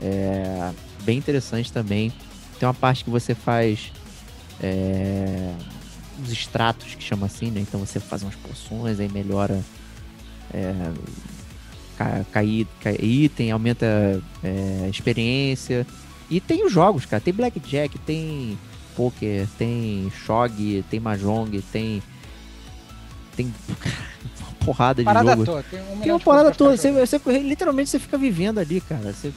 É 0.00 0.70
bem 1.08 1.16
interessante 1.16 1.72
também. 1.72 2.12
Tem 2.60 2.68
uma 2.68 2.74
parte 2.74 3.02
que 3.02 3.08
você 3.08 3.34
faz 3.34 3.90
é, 4.62 5.54
os 6.22 6.30
extratos, 6.30 6.94
que 6.94 7.02
chama 7.02 7.24
assim, 7.24 7.50
né? 7.50 7.60
Então 7.60 7.80
você 7.80 7.98
faz 7.98 8.22
umas 8.22 8.34
poções, 8.34 9.00
aí 9.00 9.08
melhora 9.08 9.58
é, 10.52 10.74
ca, 11.96 12.26
cair, 12.30 12.66
cair 12.82 13.02
item, 13.02 13.50
aumenta 13.50 14.22
é, 14.44 14.86
experiência. 14.90 15.86
E 16.28 16.42
tem 16.42 16.66
os 16.66 16.70
jogos, 16.70 17.06
cara. 17.06 17.22
Tem 17.22 17.32
Blackjack, 17.32 17.98
tem 18.00 18.58
Poker, 18.94 19.48
tem 19.56 20.12
Shog, 20.26 20.84
tem 20.90 21.00
Mahjong, 21.00 21.62
tem. 21.72 22.02
Tem. 23.34 23.54
uma 24.42 24.52
porrada 24.66 25.00
de 25.00 25.06
Parada 25.06 25.30
jogo. 25.30 25.46
toda. 25.46 25.62
Tem, 25.62 25.80
um 25.80 26.00
Tem 26.00 26.12
uma 26.12 26.20
pra 26.20 26.50
toda. 26.50 26.76
Você, 26.76 26.92
você- 26.92 27.38
literalmente 27.38 27.88
você 27.88 27.98
fica 27.98 28.18
vivendo 28.18 28.58
ali, 28.58 28.82
cara. 28.82 29.10
Você 29.14 29.32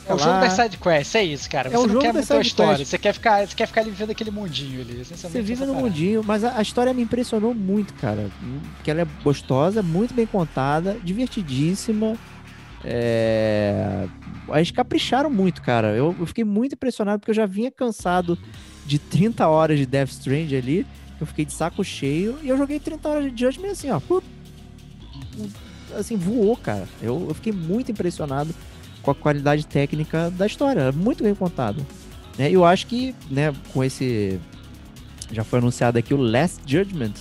fica 0.00 0.12
É 0.12 0.14
o 0.14 0.18
lá. 0.18 0.24
jogo 0.24 0.40
das 0.40 0.52
sidequests, 0.52 1.14
é 1.14 1.24
isso, 1.24 1.50
cara. 1.50 1.68
É 1.68 1.70
Você 1.72 1.76
o 1.76 1.80
não 1.82 1.88
jogo 1.88 2.00
quer 2.00 2.12
das 2.12 2.28
muita 2.28 2.46
história, 2.46 2.84
você 2.84 2.98
quer, 2.98 3.12
ficar, 3.12 3.46
você 3.46 3.54
quer 3.54 3.66
ficar 3.66 3.80
ali 3.80 3.90
vivendo 3.90 4.10
aquele 4.10 4.30
mundinho 4.30 4.80
ali. 4.80 5.04
Você 5.04 5.28
vive 5.42 5.64
no 5.64 5.72
parada. 5.72 5.82
mundinho, 5.88 6.22
mas 6.24 6.44
a, 6.44 6.58
a 6.58 6.62
história 6.62 6.92
me 6.92 7.02
impressionou 7.02 7.54
muito, 7.54 7.94
cara. 7.94 8.30
Porque 8.76 8.90
ela 8.90 9.02
é 9.02 9.06
gostosa, 9.22 9.82
muito 9.82 10.12
bem 10.14 10.26
contada, 10.26 10.96
divertidíssima. 11.02 12.16
É... 12.84 14.06
Eles 14.54 14.70
capricharam 14.70 15.28
muito, 15.30 15.60
cara. 15.62 15.88
Eu, 15.88 16.14
eu 16.18 16.26
fiquei 16.26 16.44
muito 16.44 16.74
impressionado 16.74 17.18
porque 17.18 17.30
eu 17.30 17.34
já 17.34 17.46
vinha 17.46 17.70
cansado 17.70 18.38
de 18.84 18.98
30 18.98 19.48
horas 19.48 19.78
de 19.78 19.86
Death 19.86 20.10
Strand 20.10 20.52
ali. 20.52 20.86
Eu 21.20 21.26
fiquei 21.26 21.44
de 21.44 21.52
saco 21.52 21.82
cheio 21.82 22.38
e 22.42 22.48
eu 22.48 22.56
joguei 22.56 22.78
30 22.78 23.08
horas 23.08 23.32
de 23.34 23.40
Judgment 23.44 23.70
assim, 23.70 23.90
ó. 23.90 24.00
Assim, 25.98 26.16
voou, 26.16 26.56
cara. 26.56 26.86
Eu, 27.02 27.26
eu 27.28 27.34
fiquei 27.34 27.52
muito 27.52 27.90
impressionado 27.90 28.54
com 29.06 29.12
a 29.12 29.14
qualidade 29.14 29.64
técnica 29.64 30.30
da 30.32 30.46
história. 30.46 30.80
É 30.80 30.92
Muito 30.92 31.22
bem 31.22 31.34
contada. 31.34 31.80
Né? 32.36 32.50
Eu 32.50 32.64
acho 32.64 32.88
que, 32.88 33.14
né, 33.30 33.54
com 33.72 33.84
esse 33.84 34.40
já 35.30 35.44
foi 35.44 35.60
anunciado 35.60 35.98
aqui 35.98 36.12
o 36.12 36.16
Last 36.16 36.60
Judgment 36.66 37.14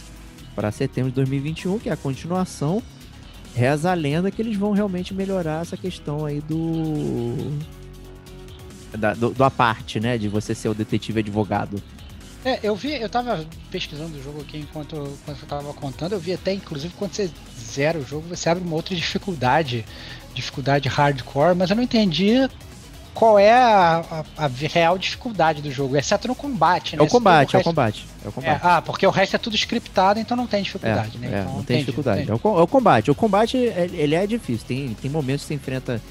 para 0.56 0.72
setembro 0.72 1.12
de 1.12 1.16
2021, 1.16 1.80
que 1.80 1.90
é 1.90 1.94
a 1.94 1.98
continuação. 1.98 2.82
Reza 3.56 3.92
a 3.92 3.94
lenda 3.94 4.30
que 4.32 4.42
eles 4.42 4.58
vão 4.58 4.74
realmente 4.74 5.14
melhorar 5.14 5.62
essa 5.62 5.78
questão 5.78 6.26
aí 6.26 6.42
do. 6.42 7.36
Da, 8.98 9.14
do, 9.14 9.30
do 9.30 9.44
aparte, 9.44 10.00
né? 10.00 10.18
De 10.18 10.28
você 10.28 10.54
ser 10.54 10.70
o 10.70 10.74
detetive 10.74 11.20
advogado. 11.20 11.82
É, 12.44 12.60
eu 12.62 12.76
vi, 12.76 12.94
eu 12.94 13.10
tava 13.10 13.44
pesquisando 13.72 14.18
o 14.18 14.22
jogo 14.22 14.42
aqui 14.42 14.58
enquanto, 14.60 14.96
enquanto 14.96 15.42
eu 15.42 15.48
tava 15.48 15.74
contando, 15.74 16.12
eu 16.12 16.20
vi 16.20 16.34
até, 16.34 16.54
inclusive, 16.54 16.94
quando 16.96 17.14
você 17.14 17.30
zera 17.60 17.98
o 17.98 18.06
jogo, 18.06 18.28
você 18.28 18.48
abre 18.48 18.64
uma 18.64 18.76
outra 18.76 18.96
dificuldade, 18.96 19.84
dificuldade 20.36 20.88
hardcore, 20.90 21.56
mas 21.56 21.70
eu 21.70 21.76
não 21.76 21.84
entendi 21.84 22.48
qual 23.14 23.40
é 23.40 23.54
a, 23.54 24.04
a- 24.38 24.46
a 24.46 24.48
real 24.48 24.98
dificuldade 24.98 25.62
do 25.62 25.72
jogo, 25.72 25.96
exceto 25.96 26.28
no 26.28 26.36
combate, 26.36 26.96
É 26.96 26.98
né? 26.98 27.04
o 27.04 27.06
Se 27.06 27.12
todo 27.12 27.20
combate, 27.20 27.56
é 27.56 27.58
o 27.58 27.60
resto- 27.60 27.70
combate. 27.70 28.06
É 28.24 28.28
o 28.28 28.30
É, 28.30 28.32
combate. 28.32 28.60
ah, 28.62 28.82
porque 28.82 29.08
o 29.08 29.10
resto 29.10 29.36
é 29.38 29.40
tudo 29.40 29.56
scriptado, 29.56 30.20
então 30.20 30.36
não 30.36 30.46
tem 30.48 30.62
dificuldade, 30.62 31.18
né? 31.18 31.28
É, 31.28 31.30
Então, 31.30 31.44
não 31.46 31.52
tem 31.54 31.62
entendi, 31.78 31.80
dificuldade. 31.86 32.22
entendi. 32.24 32.40
É 32.44 32.48
o, 32.48 32.60
é 32.60 32.62
o 32.62 32.68
combate. 32.68 33.10
O 33.10 33.16
combate, 33.16 33.56
ele 33.58 34.16
é 34.16 34.28
difícil. 34.28 34.68
Tem, 34.68 34.94
tem 35.02 35.10
momentos 35.10 35.44
que 35.44 35.48
você 35.48 35.54
enfrenta 35.54 36.02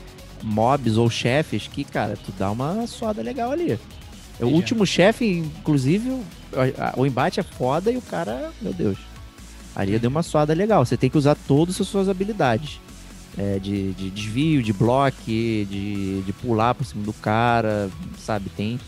mobs 0.43 0.97
ou 0.97 1.09
chefes 1.11 1.69
que, 1.69 1.85
cara, 1.85 2.17
tu 2.17 2.33
dá 2.39 2.51
uma 2.51 2.87
suada 2.87 3.21
legal 3.23 3.51
ali. 3.53 3.79
O 4.41 4.47
último 4.47 4.85
chefe, 4.87 5.27
inclusive, 5.27 6.09
o, 6.11 6.23
o 6.97 7.07
embate 7.07 7.39
é 7.39 7.43
foda 7.43 7.91
e 7.93 7.97
o 7.97 8.03
cara, 8.03 8.51
meu 8.63 8.73
Deus. 8.73 8.97
Ali 9.77 9.99
deu 9.99 10.09
uma 10.11 10.23
suada 10.23 10.55
legal. 10.55 10.85
Você 10.87 10.97
tem 10.97 11.11
que 11.11 11.19
usar 11.19 11.37
todas 11.47 11.81
as 11.81 11.87
suas 11.87 12.09
habilidades. 12.09 12.81
É, 13.37 13.59
de, 13.59 13.93
de 13.95 14.11
desvio, 14.11 14.63
de 14.63 14.73
bloque, 14.73 15.67
de, 15.69 16.23
de 16.23 16.33
pular 16.35 16.73
por 16.73 16.87
cima 16.87 17.03
do 17.03 17.13
cara, 17.13 17.91
sabe? 18.17 18.49
Tem 18.49 18.79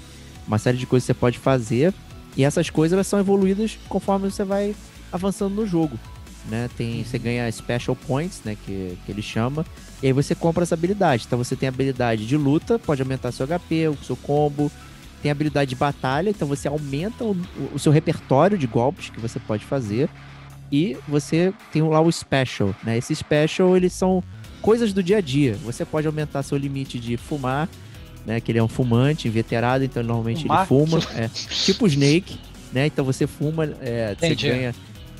uma 0.46 0.56
série 0.56 0.78
de 0.78 0.86
coisas 0.86 1.04
que 1.04 1.12
você 1.12 1.18
pode 1.18 1.38
fazer. 1.38 1.92
E 2.36 2.44
essas 2.44 2.70
coisas 2.70 2.92
elas 2.92 3.06
são 3.06 3.18
evoluídas 3.18 3.78
conforme 3.88 4.30
você 4.30 4.44
vai 4.44 4.74
avançando 5.10 5.54
no 5.54 5.66
jogo. 5.66 5.98
Né? 6.48 6.70
Tem, 6.76 7.02
você 7.02 7.18
ganha 7.18 7.50
special 7.50 7.96
points, 7.96 8.42
né? 8.44 8.56
Que, 8.64 8.96
que 9.04 9.10
ele 9.10 9.22
chama. 9.22 9.66
E 10.02 10.06
aí 10.06 10.12
você 10.12 10.34
compra 10.34 10.62
essa 10.62 10.74
habilidade. 10.74 11.24
Então 11.26 11.38
você 11.38 11.56
tem 11.56 11.68
habilidade 11.68 12.26
de 12.26 12.36
luta, 12.36 12.78
pode 12.78 13.02
aumentar 13.02 13.32
seu 13.32 13.46
HP, 13.46 13.88
o 13.88 14.04
seu 14.04 14.16
combo. 14.16 14.70
Tem 15.22 15.30
habilidade 15.30 15.70
de 15.70 15.76
batalha, 15.76 16.30
então 16.30 16.46
você 16.46 16.68
aumenta 16.68 17.24
o, 17.24 17.36
o 17.74 17.78
seu 17.78 17.90
repertório 17.90 18.56
de 18.56 18.66
golpes 18.66 19.10
que 19.10 19.18
você 19.18 19.40
pode 19.40 19.64
fazer. 19.64 20.08
E 20.70 20.96
você 21.06 21.52
tem 21.72 21.82
lá 21.82 22.00
o 22.00 22.10
special, 22.10 22.74
né? 22.82 22.98
Esse 22.98 23.14
special, 23.14 23.76
eles 23.76 23.92
são 23.92 24.22
coisas 24.60 24.92
do 24.92 25.02
dia 25.02 25.18
a 25.18 25.20
dia. 25.20 25.56
Você 25.64 25.84
pode 25.84 26.06
aumentar 26.06 26.42
seu 26.42 26.58
limite 26.58 26.98
de 26.98 27.16
fumar, 27.16 27.68
né? 28.24 28.40
Que 28.40 28.50
ele 28.52 28.58
é 28.58 28.62
um 28.62 28.68
fumante, 28.68 29.28
inveterado, 29.28 29.84
então 29.84 30.02
normalmente 30.02 30.42
Fumar? 30.42 30.60
ele 30.60 30.66
fuma. 30.66 30.98
É, 31.14 31.28
tipo 31.28 31.84
o 31.84 31.88
Snake, 31.88 32.38
né? 32.72 32.86
Então 32.86 33.04
você 33.04 33.26
fuma, 33.26 33.64
é, 33.80 34.16
você 34.18 34.34
ganha. 34.34 34.74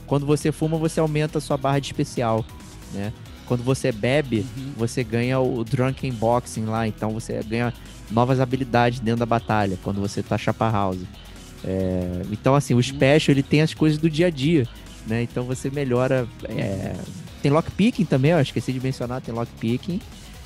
Quando 0.07 0.27
você 0.27 0.51
fuma, 0.53 0.77
você 0.79 1.01
aumenta 1.01 1.39
a 1.39 1.41
sua 1.41 1.57
barra 1.57 1.79
de 1.79 1.87
especial, 1.87 2.45
né? 2.93 3.13
Quando 3.47 3.63
você 3.63 3.93
bebe, 3.93 4.45
Uhum. 4.57 4.73
você 4.77 5.05
ganha 5.05 5.39
o 5.39 5.63
Drunken 5.63 6.13
Boxing 6.13 6.65
lá, 6.65 6.87
então 6.89 7.11
você 7.11 7.41
ganha 7.45 7.73
novas 8.11 8.41
habilidades 8.41 8.99
dentro 8.99 9.21
da 9.21 9.27
batalha, 9.27 9.79
quando 9.85 10.01
você 10.01 10.21
tá 10.23 10.37
chapa 10.37 10.69
house. 10.69 10.99
É, 11.65 12.23
então, 12.33 12.55
assim, 12.55 12.75
o 12.75 12.83
Special, 12.83 13.33
ele 13.33 13.43
tem 13.43 13.63
as 13.63 13.73
coisas 13.75 13.99
do 13.99 14.11
dia 14.11 14.27
a 14.27 14.31
dia, 14.31 14.67
né? 15.07 15.23
Então 15.23 15.45
você 15.45 15.71
melhora... 15.71 16.27
é, 16.49 16.95
tem 17.43 17.51
lockpicking 17.51 18.05
também, 18.05 18.33
eu 18.33 18.41
esqueci 18.41 18.73
de 18.73 18.81
mencionar, 18.81 19.21
tem 19.21 19.35
lockpicking. 19.35 20.01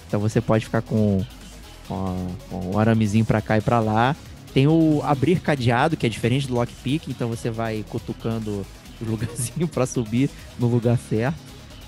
Então 0.06 0.20
você 0.20 0.40
pode 0.40 0.64
ficar 0.64 0.82
com, 0.82 1.24
com, 1.88 2.26
com 2.50 2.70
o 2.74 2.78
aramezinho 2.78 3.24
pra 3.24 3.40
cá 3.40 3.58
e 3.58 3.60
pra 3.60 3.80
lá. 3.80 4.14
Tem 4.52 4.66
o 4.66 5.00
abrir 5.04 5.40
cadeado, 5.40 5.96
que 5.96 6.04
é 6.04 6.08
diferente 6.08 6.46
do 6.48 6.54
lockpicking, 6.54 7.10
então 7.12 7.28
você 7.28 7.50
vai 7.50 7.84
cutucando 7.88 8.66
o 9.00 9.04
lugarzinho 9.04 9.66
pra 9.68 9.86
subir 9.86 10.28
no 10.58 10.66
lugar 10.66 10.98
certo. 11.08 11.38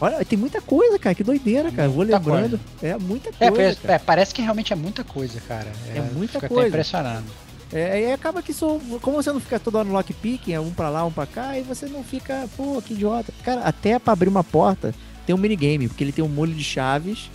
Olha, 0.00 0.24
tem 0.24 0.36
muita 0.38 0.60
coisa, 0.60 0.98
cara, 0.98 1.14
que 1.14 1.22
doideira, 1.22 1.70
cara. 1.70 1.86
Eu 1.88 1.92
Vou 1.92 2.04
Muita 2.04 2.18
lembrando. 2.18 2.60
É 2.82 2.96
muita 2.98 3.30
É, 3.38 3.50
coisa, 3.50 3.76
pa- 3.76 3.82
cara. 3.82 3.94
é, 3.94 3.98
parece 3.98 4.34
que 4.34 4.42
realmente 4.42 4.72
é 4.72 4.76
muita 4.76 5.04
coisa, 5.04 5.40
cara. 5.46 5.70
É 5.94 6.00
muita 6.00 6.32
fico 6.34 6.46
até 6.46 6.48
coisa. 6.54 6.68
impressionado. 6.68 7.24
É, 7.72 8.08
e 8.08 8.12
acaba 8.12 8.42
que 8.42 8.50
isso, 8.50 8.80
como 9.00 9.22
você 9.22 9.32
não 9.32 9.40
fica 9.40 9.58
toda 9.58 9.78
hora 9.78 9.88
no 9.88 9.94
lockpicking, 9.94 10.52
é 10.52 10.60
um 10.60 10.70
pra 10.70 10.90
lá, 10.90 11.04
um 11.04 11.10
pra 11.10 11.26
cá, 11.26 11.58
e 11.58 11.62
você 11.62 11.86
não 11.86 12.04
fica, 12.04 12.46
pô, 12.56 12.82
que 12.82 12.92
idiota. 12.92 13.32
Cara, 13.42 13.62
até 13.62 13.98
pra 13.98 14.12
abrir 14.12 14.28
uma 14.28 14.44
porta 14.44 14.94
tem 15.26 15.34
um 15.34 15.38
minigame, 15.38 15.88
porque 15.88 16.04
ele 16.04 16.12
tem 16.12 16.24
um 16.24 16.28
molho 16.28 16.54
de 16.54 16.62
chaves 16.64 17.30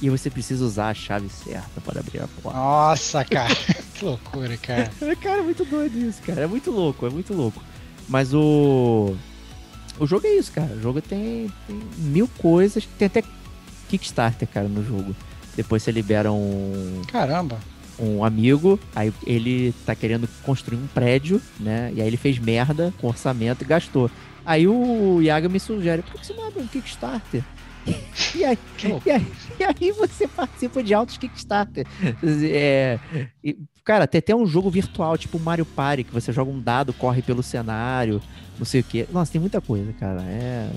e 0.00 0.08
você 0.08 0.30
precisa 0.30 0.64
usar 0.64 0.90
a 0.90 0.94
chave 0.94 1.28
certa 1.28 1.80
para 1.80 2.00
abrir 2.00 2.20
a 2.20 2.28
porta. 2.28 2.58
Nossa, 2.58 3.24
cara. 3.24 3.54
que 3.94 4.04
loucura, 4.04 4.56
cara. 4.56 4.90
Cara, 5.20 5.38
é 5.38 5.42
muito 5.42 5.64
doido 5.64 5.96
isso, 5.98 6.22
cara. 6.22 6.42
É 6.42 6.46
muito 6.46 6.70
louco, 6.70 7.06
é 7.06 7.10
muito 7.10 7.32
louco. 7.34 7.62
Mas 8.08 8.34
o. 8.34 9.14
O 9.98 10.06
jogo 10.06 10.26
é 10.26 10.30
isso, 10.30 10.50
cara. 10.52 10.74
O 10.74 10.80
jogo 10.80 11.00
tem, 11.00 11.52
tem 11.66 11.80
mil 11.98 12.28
coisas. 12.38 12.88
Tem 12.98 13.06
até 13.06 13.22
Kickstarter, 13.88 14.48
cara, 14.48 14.68
no 14.68 14.84
jogo. 14.84 15.14
Depois 15.54 15.82
você 15.82 15.92
libera 15.92 16.32
um, 16.32 17.02
Caramba. 17.08 17.58
Um 18.02 18.24
amigo, 18.24 18.78
aí 18.94 19.12
ele 19.26 19.74
tá 19.86 19.94
querendo 19.94 20.28
construir 20.42 20.78
um 20.78 20.86
prédio, 20.88 21.40
né? 21.60 21.92
E 21.94 22.00
aí 22.00 22.06
ele 22.06 22.16
fez 22.16 22.38
merda 22.38 22.92
com 23.00 23.08
orçamento 23.08 23.62
e 23.62 23.66
gastou. 23.66 24.10
Aí 24.44 24.66
o 24.66 25.20
Iaga 25.22 25.48
me 25.48 25.60
sugere, 25.60 26.02
por 26.02 26.20
que 26.20 26.26
você 26.26 26.32
não 26.34 26.46
abre 26.46 26.62
um 26.62 26.66
Kickstarter? 26.66 27.42
E 28.34 28.44
aí, 28.44 28.58
e 29.04 29.10
aí, 29.10 29.26
e 29.58 29.64
aí 29.64 29.92
você 29.92 30.26
participa 30.26 30.82
de 30.82 30.94
altos 30.94 31.18
Kickstarter. 31.18 31.84
É, 32.44 32.98
e, 33.42 33.58
cara, 33.84 34.06
tem 34.06 34.20
até 34.20 34.34
um 34.34 34.46
jogo 34.46 34.70
virtual, 34.70 35.18
tipo 35.18 35.38
Mario 35.38 35.66
Party, 35.66 36.04
que 36.04 36.12
você 36.12 36.32
joga 36.32 36.50
um 36.50 36.60
dado, 36.60 36.92
corre 36.92 37.22
pelo 37.22 37.42
cenário, 37.42 38.22
não 38.58 38.64
sei 38.64 38.80
o 38.80 38.84
quê. 38.84 39.06
Nossa, 39.12 39.32
tem 39.32 39.40
muita 39.40 39.60
coisa, 39.60 39.92
cara. 39.94 40.22
É 40.22 40.70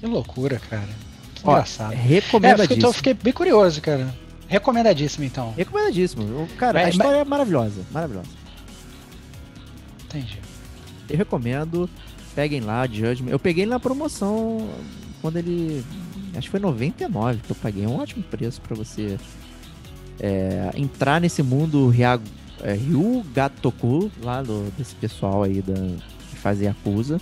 Que 0.00 0.06
loucura, 0.06 0.60
cara. 0.68 0.88
Que 1.34 1.42
Ó, 1.44 1.52
engraçado. 1.52 1.92
É, 1.92 1.98
eu 2.72 2.78
eu 2.88 2.92
fiquei 2.92 3.14
bem 3.14 3.32
curioso, 3.32 3.80
cara. 3.80 4.12
Recomendadíssimo, 4.54 5.24
então. 5.24 5.52
Recomendadíssimo. 5.56 6.48
Cara, 6.56 6.78
a 6.78 6.82
Mas- 6.84 6.94
história 6.94 7.16
é 7.18 7.24
maravilhosa, 7.24 7.82
maravilhosa. 7.90 8.28
Entendi. 10.04 10.38
Eu 11.10 11.16
recomendo, 11.16 11.90
peguem 12.36 12.60
lá, 12.60 12.86
Judgment. 12.86 13.30
Eu 13.30 13.38
peguei 13.40 13.66
na 13.66 13.80
promoção 13.80 14.68
quando 15.20 15.38
ele. 15.38 15.84
Acho 16.36 16.42
que 16.42 16.50
foi 16.50 16.60
99 16.60 17.40
que 17.44 17.50
eu 17.50 17.56
paguei. 17.56 17.84
É 17.84 17.88
um 17.88 17.98
ótimo 17.98 18.22
preço 18.22 18.60
pra 18.60 18.76
você 18.76 19.18
é, 20.20 20.70
entrar 20.76 21.20
nesse 21.20 21.42
mundo 21.42 21.88
Rya, 21.88 22.20
é, 22.62 22.74
Ryu 22.74 23.24
Gatoku, 23.34 24.08
lá 24.22 24.40
do, 24.40 24.70
desse 24.78 24.94
pessoal 24.94 25.42
aí 25.42 25.60
da, 25.62 25.74
que 26.30 26.36
faz 26.36 26.60
Yakuza. 26.60 27.20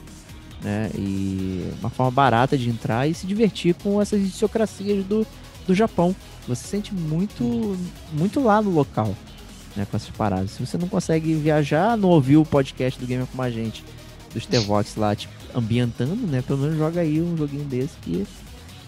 Né? 0.62 0.90
E 0.94 1.66
uma 1.80 1.88
forma 1.88 2.12
barata 2.12 2.58
de 2.58 2.68
entrar 2.68 3.08
e 3.08 3.14
se 3.14 3.26
divertir 3.26 3.74
com 3.74 4.02
essas 4.02 4.20
idiosincrasias 4.20 5.02
do, 5.06 5.26
do 5.66 5.74
Japão. 5.74 6.14
Você 6.46 6.62
se 6.62 6.68
sente 6.68 6.94
muito, 6.94 7.78
muito 8.12 8.42
lá 8.42 8.60
no 8.60 8.70
local 8.70 9.14
né, 9.76 9.86
com 9.90 9.96
essas 9.96 10.10
paradas. 10.10 10.52
Se 10.52 10.64
você 10.64 10.76
não 10.78 10.88
consegue 10.88 11.34
viajar, 11.34 11.96
não 11.96 12.08
ouviu 12.10 12.42
o 12.42 12.46
podcast 12.46 12.98
do 12.98 13.06
Gamer 13.06 13.26
com 13.26 13.40
a 13.40 13.50
gente, 13.50 13.84
dos 14.32 14.46
T-Vox 14.46 14.96
lá, 14.96 15.14
tipo, 15.14 15.32
ambientando, 15.54 16.26
né? 16.26 16.42
Pelo 16.42 16.60
menos 16.60 16.76
joga 16.76 17.00
aí 17.00 17.20
um 17.20 17.36
joguinho 17.36 17.64
desse 17.64 17.96
que 18.02 18.26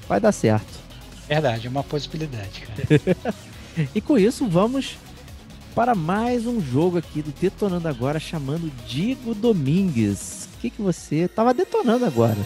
vai 0.08 0.20
dar 0.20 0.32
certo. 0.32 0.84
Verdade, 1.28 1.66
é 1.66 1.70
uma 1.70 1.84
possibilidade, 1.84 2.62
cara. 2.62 3.34
E 3.92 4.00
com 4.00 4.16
isso, 4.16 4.46
vamos 4.46 4.96
para 5.74 5.96
mais 5.96 6.46
um 6.46 6.60
jogo 6.60 6.96
aqui 6.96 7.20
do 7.22 7.32
Detonando 7.32 7.88
Agora, 7.88 8.20
chamando 8.20 8.70
Digo 8.86 9.34
Domingues. 9.34 10.48
O 10.54 10.60
que, 10.60 10.70
que 10.70 10.80
você 10.80 11.26
tava 11.26 11.52
detonando 11.52 12.04
agora? 12.04 12.38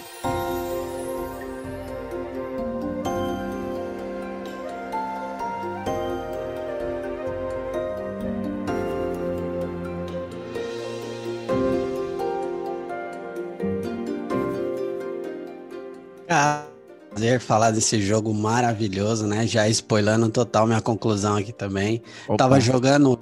Prazer 17.19 17.41
falar 17.41 17.73
desse 17.73 18.01
jogo 18.01 18.33
maravilhoso, 18.33 19.27
né? 19.27 19.45
Já 19.45 19.69
spoilando 19.69 20.29
total 20.29 20.69
minha 20.69 20.81
conclusão 20.81 21.37
aqui 21.37 21.53
também. 21.53 22.01
Opa. 22.29 22.37
Tava 22.37 22.61
jogando 22.61 23.19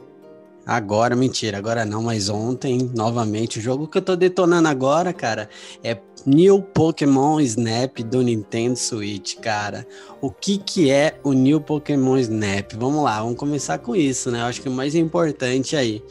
agora, 0.66 1.16
mentira, 1.16 1.56
agora 1.56 1.82
não, 1.86 2.02
mas 2.02 2.28
ontem, 2.28 2.90
novamente, 2.94 3.58
o 3.58 3.62
jogo 3.62 3.88
que 3.88 3.96
eu 3.96 4.02
tô 4.02 4.14
detonando 4.14 4.68
agora, 4.68 5.14
cara, 5.14 5.48
é 5.82 5.96
New 6.26 6.60
Pokémon 6.60 7.40
Snap 7.40 8.00
do 8.00 8.20
Nintendo 8.20 8.76
Switch, 8.76 9.36
cara. 9.36 9.86
O 10.20 10.30
que 10.30 10.58
que 10.58 10.90
é 10.90 11.18
o 11.24 11.32
New 11.32 11.58
Pokémon 11.62 12.18
Snap? 12.18 12.74
Vamos 12.74 13.02
lá, 13.02 13.22
vamos 13.22 13.38
começar 13.38 13.78
com 13.78 13.96
isso, 13.96 14.30
né? 14.30 14.42
Eu 14.42 14.44
acho 14.44 14.60
que 14.60 14.68
o 14.68 14.72
mais 14.72 14.94
importante 14.94 15.74
aí. 15.74 16.04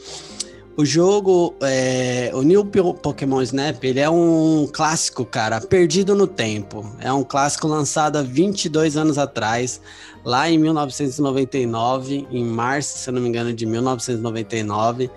O 0.76 0.84
jogo, 0.84 1.54
é, 1.62 2.30
o 2.34 2.42
New 2.42 2.62
Po- 2.62 2.92
Pokémon 2.92 3.40
Snap, 3.40 3.82
ele 3.82 3.98
é 3.98 4.10
um 4.10 4.68
clássico, 4.70 5.24
cara, 5.24 5.58
perdido 5.58 6.14
no 6.14 6.26
tempo. 6.26 6.84
É 7.00 7.10
um 7.10 7.24
clássico 7.24 7.66
lançado 7.66 8.16
há 8.18 8.22
22 8.22 8.94
anos 8.98 9.16
atrás, 9.16 9.80
lá 10.22 10.50
em 10.50 10.58
1999, 10.58 12.26
em 12.30 12.44
março, 12.44 12.98
se 12.98 13.10
não 13.10 13.22
me 13.22 13.28
engano, 13.28 13.54
de 13.54 13.64
1999. 13.64 15.10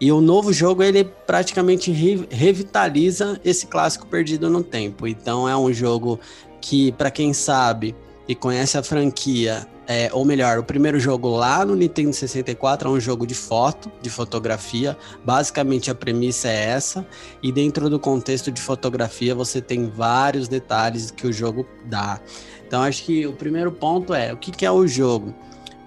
E 0.00 0.12
o 0.12 0.20
novo 0.20 0.52
jogo, 0.52 0.80
ele 0.82 1.02
praticamente 1.26 1.90
re- 1.90 2.26
revitaliza 2.30 3.38
esse 3.44 3.66
clássico 3.66 4.06
perdido 4.06 4.48
no 4.48 4.62
tempo. 4.62 5.08
Então 5.08 5.48
é 5.48 5.56
um 5.56 5.72
jogo 5.72 6.20
que, 6.60 6.92
para 6.92 7.10
quem 7.10 7.32
sabe 7.32 7.96
e 8.28 8.34
conhece 8.36 8.78
a 8.78 8.82
franquia, 8.82 9.66
é, 9.92 10.08
ou 10.12 10.24
melhor, 10.24 10.56
o 10.56 10.62
primeiro 10.62 11.00
jogo 11.00 11.28
lá 11.30 11.64
no 11.64 11.74
Nintendo 11.74 12.12
64 12.12 12.88
é 12.88 12.92
um 12.92 13.00
jogo 13.00 13.26
de 13.26 13.34
foto, 13.34 13.90
de 14.00 14.08
fotografia. 14.08 14.96
Basicamente 15.24 15.90
a 15.90 15.96
premissa 15.96 16.46
é 16.46 16.66
essa. 16.66 17.04
E 17.42 17.50
dentro 17.50 17.90
do 17.90 17.98
contexto 17.98 18.52
de 18.52 18.60
fotografia 18.60 19.34
você 19.34 19.60
tem 19.60 19.90
vários 19.90 20.46
detalhes 20.46 21.10
que 21.10 21.26
o 21.26 21.32
jogo 21.32 21.66
dá. 21.86 22.20
Então 22.64 22.84
acho 22.84 23.02
que 23.02 23.26
o 23.26 23.32
primeiro 23.32 23.72
ponto 23.72 24.14
é 24.14 24.32
o 24.32 24.36
que, 24.36 24.52
que 24.52 24.64
é 24.64 24.70
o 24.70 24.86
jogo. 24.86 25.34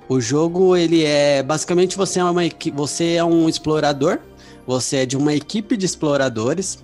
O 0.10 0.20
jogo 0.20 0.76
ele 0.76 1.06
é 1.06 1.42
basicamente 1.42 1.96
você 1.96 2.20
é 2.20 2.26
uma 2.26 2.42
você 2.74 3.14
é 3.14 3.24
um 3.24 3.48
explorador, 3.48 4.20
você 4.68 4.98
é 4.98 5.06
de 5.06 5.16
uma 5.16 5.34
equipe 5.34 5.78
de 5.78 5.86
exploradores 5.86 6.82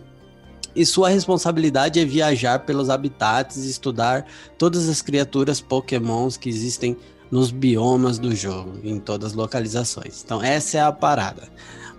e 0.79 0.85
sua 0.85 1.09
responsabilidade 1.09 1.99
é 1.99 2.05
viajar 2.05 2.59
pelos 2.59 2.89
habitats 2.89 3.57
e 3.57 3.69
estudar 3.69 4.25
todas 4.57 4.87
as 4.87 5.01
criaturas 5.01 5.59
pokémons 5.59 6.37
que 6.37 6.47
existem 6.47 6.95
nos 7.29 7.51
biomas 7.51 8.17
do 8.17 8.33
jogo, 8.33 8.79
em 8.81 8.97
todas 8.97 9.31
as 9.31 9.35
localizações. 9.35 10.23
Então, 10.23 10.41
essa 10.41 10.77
é 10.77 10.81
a 10.81 10.89
parada. 10.89 11.49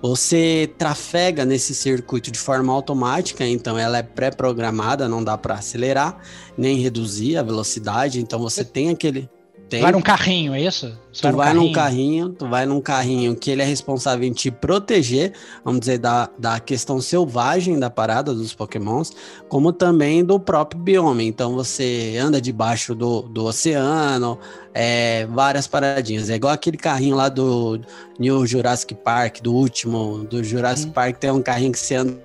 Você 0.00 0.72
trafega 0.78 1.44
nesse 1.44 1.74
circuito 1.74 2.30
de 2.30 2.38
forma 2.38 2.72
automática, 2.72 3.46
então 3.46 3.78
ela 3.78 3.98
é 3.98 4.02
pré-programada, 4.02 5.06
não 5.06 5.22
dá 5.22 5.36
para 5.36 5.56
acelerar 5.56 6.18
nem 6.56 6.78
reduzir 6.78 7.36
a 7.36 7.42
velocidade. 7.42 8.18
Então, 8.18 8.38
você 8.38 8.64
tem 8.64 8.88
aquele. 8.88 9.28
Tem, 9.70 9.80
Vai 9.80 9.92
num 9.92 10.02
carrinho, 10.02 10.52
é 10.52 10.60
isso? 10.60 10.92
Você 11.12 11.30
Tu 11.30 11.36
vai 11.36 11.54
num 11.54 11.70
carrinho, 11.70 12.30
tu 12.30 12.48
vai 12.48 12.66
num 12.66 12.80
carrinho 12.80 13.36
que 13.36 13.52
ele 13.52 13.62
é 13.62 13.64
responsável 13.64 14.26
em 14.26 14.32
te 14.32 14.50
proteger, 14.50 15.32
vamos 15.64 15.78
dizer, 15.78 15.98
da, 15.98 16.28
da 16.36 16.58
questão 16.58 17.00
selvagem 17.00 17.78
da 17.78 17.88
parada 17.88 18.34
dos 18.34 18.52
pokémons, 18.52 19.12
como 19.48 19.72
também 19.72 20.24
do 20.24 20.40
próprio 20.40 20.80
bioma. 20.80 21.22
Então 21.22 21.54
você 21.54 22.18
anda 22.20 22.40
debaixo 22.40 22.96
do, 22.96 23.22
do 23.22 23.44
oceano, 23.44 24.40
é, 24.74 25.24
várias 25.26 25.68
paradinhas. 25.68 26.30
É 26.30 26.34
igual 26.34 26.52
aquele 26.52 26.76
carrinho 26.76 27.14
lá 27.14 27.28
do 27.28 27.80
New 28.18 28.44
Jurassic 28.44 28.92
Park, 28.96 29.40
do 29.40 29.54
último, 29.54 30.26
do 30.28 30.42
Jurassic 30.42 30.88
Uhum. 30.88 30.94
Park, 30.94 31.16
tem 31.18 31.30
um 31.30 31.42
carrinho 31.42 31.70
que 31.70 31.78
você 31.78 31.94
anda. 31.94 32.20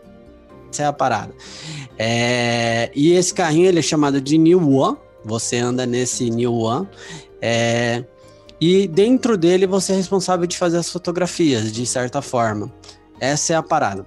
Essa 0.71 0.81
é 0.81 0.85
a 0.87 0.93
parada. 0.93 1.31
É, 1.95 2.89
e 2.95 3.13
esse 3.13 3.35
carrinho 3.35 3.67
ele 3.67 3.79
é 3.79 3.83
chamado 3.83 4.19
de 4.19 4.35
New 4.35 4.67
One. 4.67 4.97
Você 5.23 5.57
anda 5.57 5.87
nesse 5.87 6.29
New 6.29 6.53
One. 6.53 6.87
É, 7.47 8.03
e 8.59 8.87
dentro 8.87 9.37
dele 9.37 9.67
você 9.67 9.93
é 9.93 9.95
responsável 9.95 10.47
de 10.47 10.57
fazer 10.57 10.79
as 10.79 10.89
fotografias, 10.89 11.71
de 11.71 11.85
certa 11.85 12.23
forma. 12.23 12.73
Essa 13.19 13.53
é 13.53 13.55
a 13.55 13.61
parada. 13.61 14.03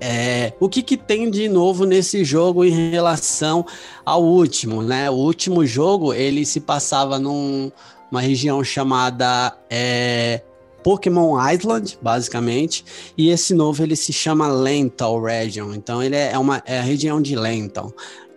É, 0.00 0.54
o 0.58 0.66
que, 0.66 0.82
que 0.82 0.96
tem 0.96 1.30
de 1.30 1.46
novo 1.46 1.84
nesse 1.84 2.24
jogo 2.24 2.64
em 2.64 2.90
relação 2.90 3.66
ao 4.02 4.24
último, 4.24 4.82
né? 4.82 5.10
O 5.10 5.14
último 5.14 5.66
jogo 5.66 6.14
ele 6.14 6.46
se 6.46 6.60
passava 6.60 7.18
num- 7.18 7.70
numa 8.10 8.22
região 8.22 8.64
chamada 8.64 9.54
é, 9.68 10.40
Pokémon 10.82 11.36
Island, 11.50 11.98
basicamente, 12.00 12.82
e 13.14 13.28
esse 13.28 13.52
novo 13.52 13.82
ele 13.82 13.94
se 13.96 14.10
chama 14.10 14.48
Lental 14.48 15.20
Region. 15.20 15.74
Então 15.74 16.02
ele 16.02 16.16
é 16.16 16.38
uma 16.38 16.62
é 16.64 16.78
a 16.78 16.82
região 16.82 17.20
de 17.20 17.36
Lental, 17.36 17.92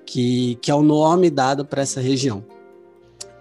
que, 0.06 0.58
que 0.62 0.70
é 0.70 0.76
o 0.76 0.82
nome 0.82 1.30
dado 1.30 1.64
para 1.64 1.82
essa 1.84 2.02
região. 2.02 2.44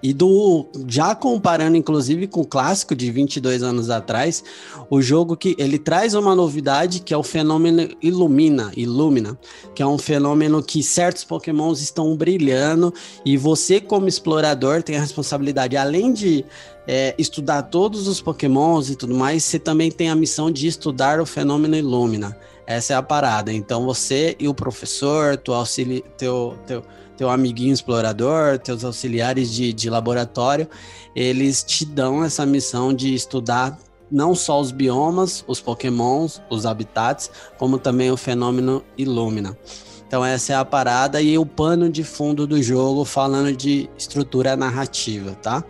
E 0.02 0.12
do 0.12 0.66
já 0.88 1.14
comparando 1.14 1.76
inclusive 1.76 2.26
com 2.26 2.40
o 2.40 2.46
clássico 2.46 2.94
de 2.94 3.10
22 3.10 3.62
anos 3.62 3.90
atrás, 3.90 4.42
o 4.88 5.02
jogo 5.02 5.36
que 5.36 5.54
ele 5.58 5.78
traz 5.78 6.14
uma 6.14 6.34
novidade 6.34 7.00
que 7.00 7.12
é 7.12 7.16
o 7.16 7.22
fenômeno 7.22 7.88
Illumina, 8.02 8.72
Illumina, 8.76 9.38
que 9.74 9.82
é 9.82 9.86
um 9.86 9.98
fenômeno 9.98 10.62
que 10.62 10.82
certos 10.82 11.24
pokémons 11.24 11.80
estão 11.80 12.16
brilhando 12.16 12.92
e 13.24 13.36
você 13.36 13.80
como 13.80 14.08
explorador 14.08 14.82
tem 14.82 14.96
a 14.96 15.00
responsabilidade 15.00 15.76
além 15.76 16.12
de 16.12 16.44
é, 16.86 17.14
estudar 17.18 17.62
todos 17.62 18.08
os 18.08 18.20
pokémons 18.20 18.90
e 18.90 18.96
tudo 18.96 19.14
mais, 19.14 19.44
você 19.44 19.58
também 19.58 19.90
tem 19.90 20.08
a 20.10 20.14
missão 20.14 20.50
de 20.50 20.66
estudar 20.66 21.20
o 21.20 21.26
fenômeno 21.26 21.76
Illumina. 21.76 22.36
Essa 22.66 22.92
é 22.92 22.96
a 22.96 23.02
parada. 23.02 23.52
Então 23.52 23.84
você 23.84 24.36
e 24.38 24.46
o 24.46 24.54
professor, 24.54 25.36
teu 25.36 25.54
auxili 25.54 26.04
teu, 26.16 26.56
teu, 26.66 26.82
teu 26.82 26.99
amiguinho 27.28 27.74
explorador, 27.74 28.58
teus 28.58 28.84
auxiliares 28.84 29.52
de, 29.52 29.72
de 29.72 29.90
laboratório, 29.90 30.68
eles 31.14 31.62
te 31.62 31.84
dão 31.84 32.24
essa 32.24 32.46
missão 32.46 32.94
de 32.94 33.14
estudar 33.14 33.78
não 34.10 34.34
só 34.34 34.60
os 34.60 34.72
biomas, 34.72 35.44
os 35.46 35.60
pokémons, 35.60 36.40
os 36.50 36.66
habitats, 36.66 37.30
como 37.58 37.78
também 37.78 38.10
o 38.10 38.16
fenômeno 38.16 38.82
Illumina. 38.96 39.56
Então 40.06 40.24
essa 40.24 40.52
é 40.52 40.56
a 40.56 40.64
parada 40.64 41.22
e 41.22 41.38
o 41.38 41.46
pano 41.46 41.88
de 41.88 42.02
fundo 42.02 42.44
do 42.44 42.60
jogo 42.60 43.04
falando 43.04 43.56
de 43.56 43.88
estrutura 43.96 44.56
narrativa, 44.56 45.36
tá? 45.40 45.62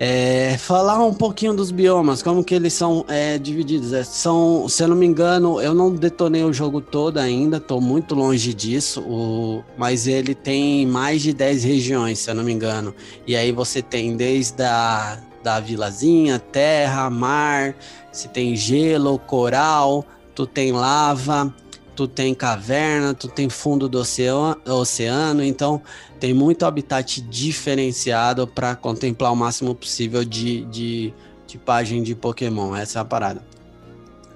É, 0.00 0.56
falar 0.58 1.04
um 1.04 1.12
pouquinho 1.12 1.52
dos 1.52 1.72
biomas, 1.72 2.22
como 2.22 2.44
que 2.44 2.54
eles 2.54 2.72
são 2.72 3.04
é, 3.08 3.36
divididos. 3.36 3.92
É, 3.92 4.04
são, 4.04 4.68
se 4.68 4.82
eu 4.82 4.88
não 4.88 4.96
me 4.96 5.06
engano, 5.06 5.60
eu 5.60 5.74
não 5.74 5.92
detonei 5.92 6.44
o 6.44 6.52
jogo 6.52 6.80
todo 6.80 7.18
ainda, 7.18 7.58
tô 7.58 7.80
muito 7.80 8.14
longe 8.14 8.54
disso, 8.54 9.00
o, 9.00 9.64
mas 9.76 10.06
ele 10.06 10.36
tem 10.36 10.86
mais 10.86 11.22
de 11.22 11.32
10 11.32 11.64
regiões, 11.64 12.20
se 12.20 12.30
eu 12.30 12.34
não 12.34 12.44
me 12.44 12.52
engano. 12.52 12.94
E 13.26 13.34
aí 13.34 13.50
você 13.50 13.82
tem 13.82 14.16
desde 14.16 14.62
a 14.62 15.18
da 15.42 15.60
vilazinha, 15.60 16.38
terra, 16.38 17.08
mar, 17.08 17.74
se 18.12 18.28
tem 18.28 18.54
gelo, 18.56 19.18
coral, 19.18 20.04
tu 20.34 20.46
tem 20.46 20.72
lava, 20.72 21.52
tu 21.98 22.06
tem 22.06 22.32
caverna, 22.32 23.12
tu 23.12 23.26
tem 23.26 23.48
fundo 23.48 23.88
do 23.88 23.98
oceano, 23.98 24.56
oceano 24.64 25.42
então 25.42 25.82
tem 26.20 26.32
muito 26.32 26.64
habitat 26.64 27.20
diferenciado 27.22 28.46
para 28.46 28.76
contemplar 28.76 29.32
o 29.32 29.36
máximo 29.36 29.74
possível 29.74 30.24
de, 30.24 30.64
de 30.66 31.12
tipagem 31.44 32.00
de 32.04 32.14
Pokémon. 32.14 32.76
Essa 32.76 33.00
é 33.00 33.02
a 33.02 33.04
parada. 33.04 33.42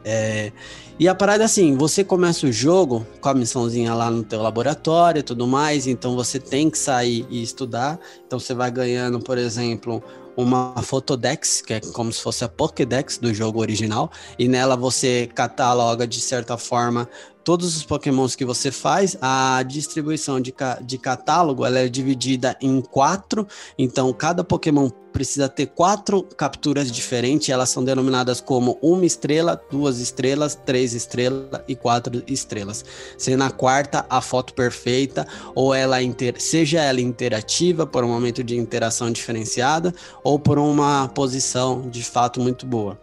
É, 0.05 0.51
e 0.99 1.07
a 1.07 1.15
parada 1.15 1.45
é 1.45 1.47
assim, 1.47 1.77
você 1.77 2.03
começa 2.03 2.49
o 2.49 2.51
jogo 2.51 3.07
com 3.21 3.29
a 3.29 3.35
missãozinha 3.35 3.95
lá 3.95 4.11
no 4.11 4.25
teu 4.25 4.43
laboratório 4.43 5.21
e 5.21 5.23
tudo 5.23 5.47
mais, 5.47 5.87
então 5.87 6.17
você 6.17 6.41
tem 6.41 6.69
que 6.69 6.77
sair 6.77 7.25
e 7.31 7.41
estudar. 7.41 7.97
Então 8.27 8.41
você 8.41 8.55
vai 8.55 8.73
ganhando, 8.73 9.21
por 9.21 9.39
exemplo, 9.39 10.03
uma 10.37 10.75
Photodex, 10.83 11.61
que 11.61 11.75
é 11.75 11.81
como 11.81 12.13
se 12.13 12.21
fosse 12.21 12.45
a 12.45 12.49
Pokédex 12.49 13.19
do 13.19 13.33
jogo 13.35 13.61
original, 13.61 14.11
e 14.39 14.49
nela 14.49 14.77
você 14.77 15.29
cataloga 15.35 16.07
de 16.07 16.21
certa 16.21 16.57
forma 16.57 17.09
todos 17.45 17.77
os 17.77 17.85
pokémons 17.85 18.35
que 18.35 18.45
você 18.45 18.71
faz, 18.71 19.17
a 19.21 19.63
distribuição 19.63 20.41
de, 20.41 20.53
ca 20.53 20.79
de 20.81 20.99
catálogo 20.99 21.65
ela 21.65 21.79
é 21.79 21.89
dividida 21.89 22.57
em 22.61 22.81
quatro, 22.81 23.47
então 23.79 24.13
cada 24.13 24.45
pokémon 24.45 24.91
precisa 25.13 25.49
ter 25.49 25.67
quatro 25.67 26.23
capturas 26.23 26.91
diferentes, 26.91 27.49
elas 27.51 27.69
são 27.69 27.85
denominadas 27.85 28.41
como 28.41 28.79
uma 28.81 29.05
estrela, 29.05 29.61
duas 29.71 29.99
estrelas, 29.99 30.55
três 30.55 30.95
estrelas 30.95 31.61
e 31.69 31.77
quatro 31.77 32.23
estrelas. 32.27 32.85
Sendo 33.19 33.45
a 33.45 33.51
quarta 33.51 34.07
a 34.09 34.21
foto 34.21 34.55
perfeita, 34.55 35.27
ou 35.55 35.75
ela 35.75 35.99
seja 36.39 36.81
ela 36.81 37.01
interativa, 37.01 37.87
por 37.87 38.03
um 38.05 38.09
momento 38.09 38.43
de 38.43 38.57
interação 38.57 39.11
diferenciada, 39.11 39.95
ou 40.25 40.39
por 40.39 40.59
uma 40.59 41.09
posição 41.09 41.89
de 41.91 42.03
fato 42.03 42.41
muito 42.41 42.65
boa. 42.65 42.99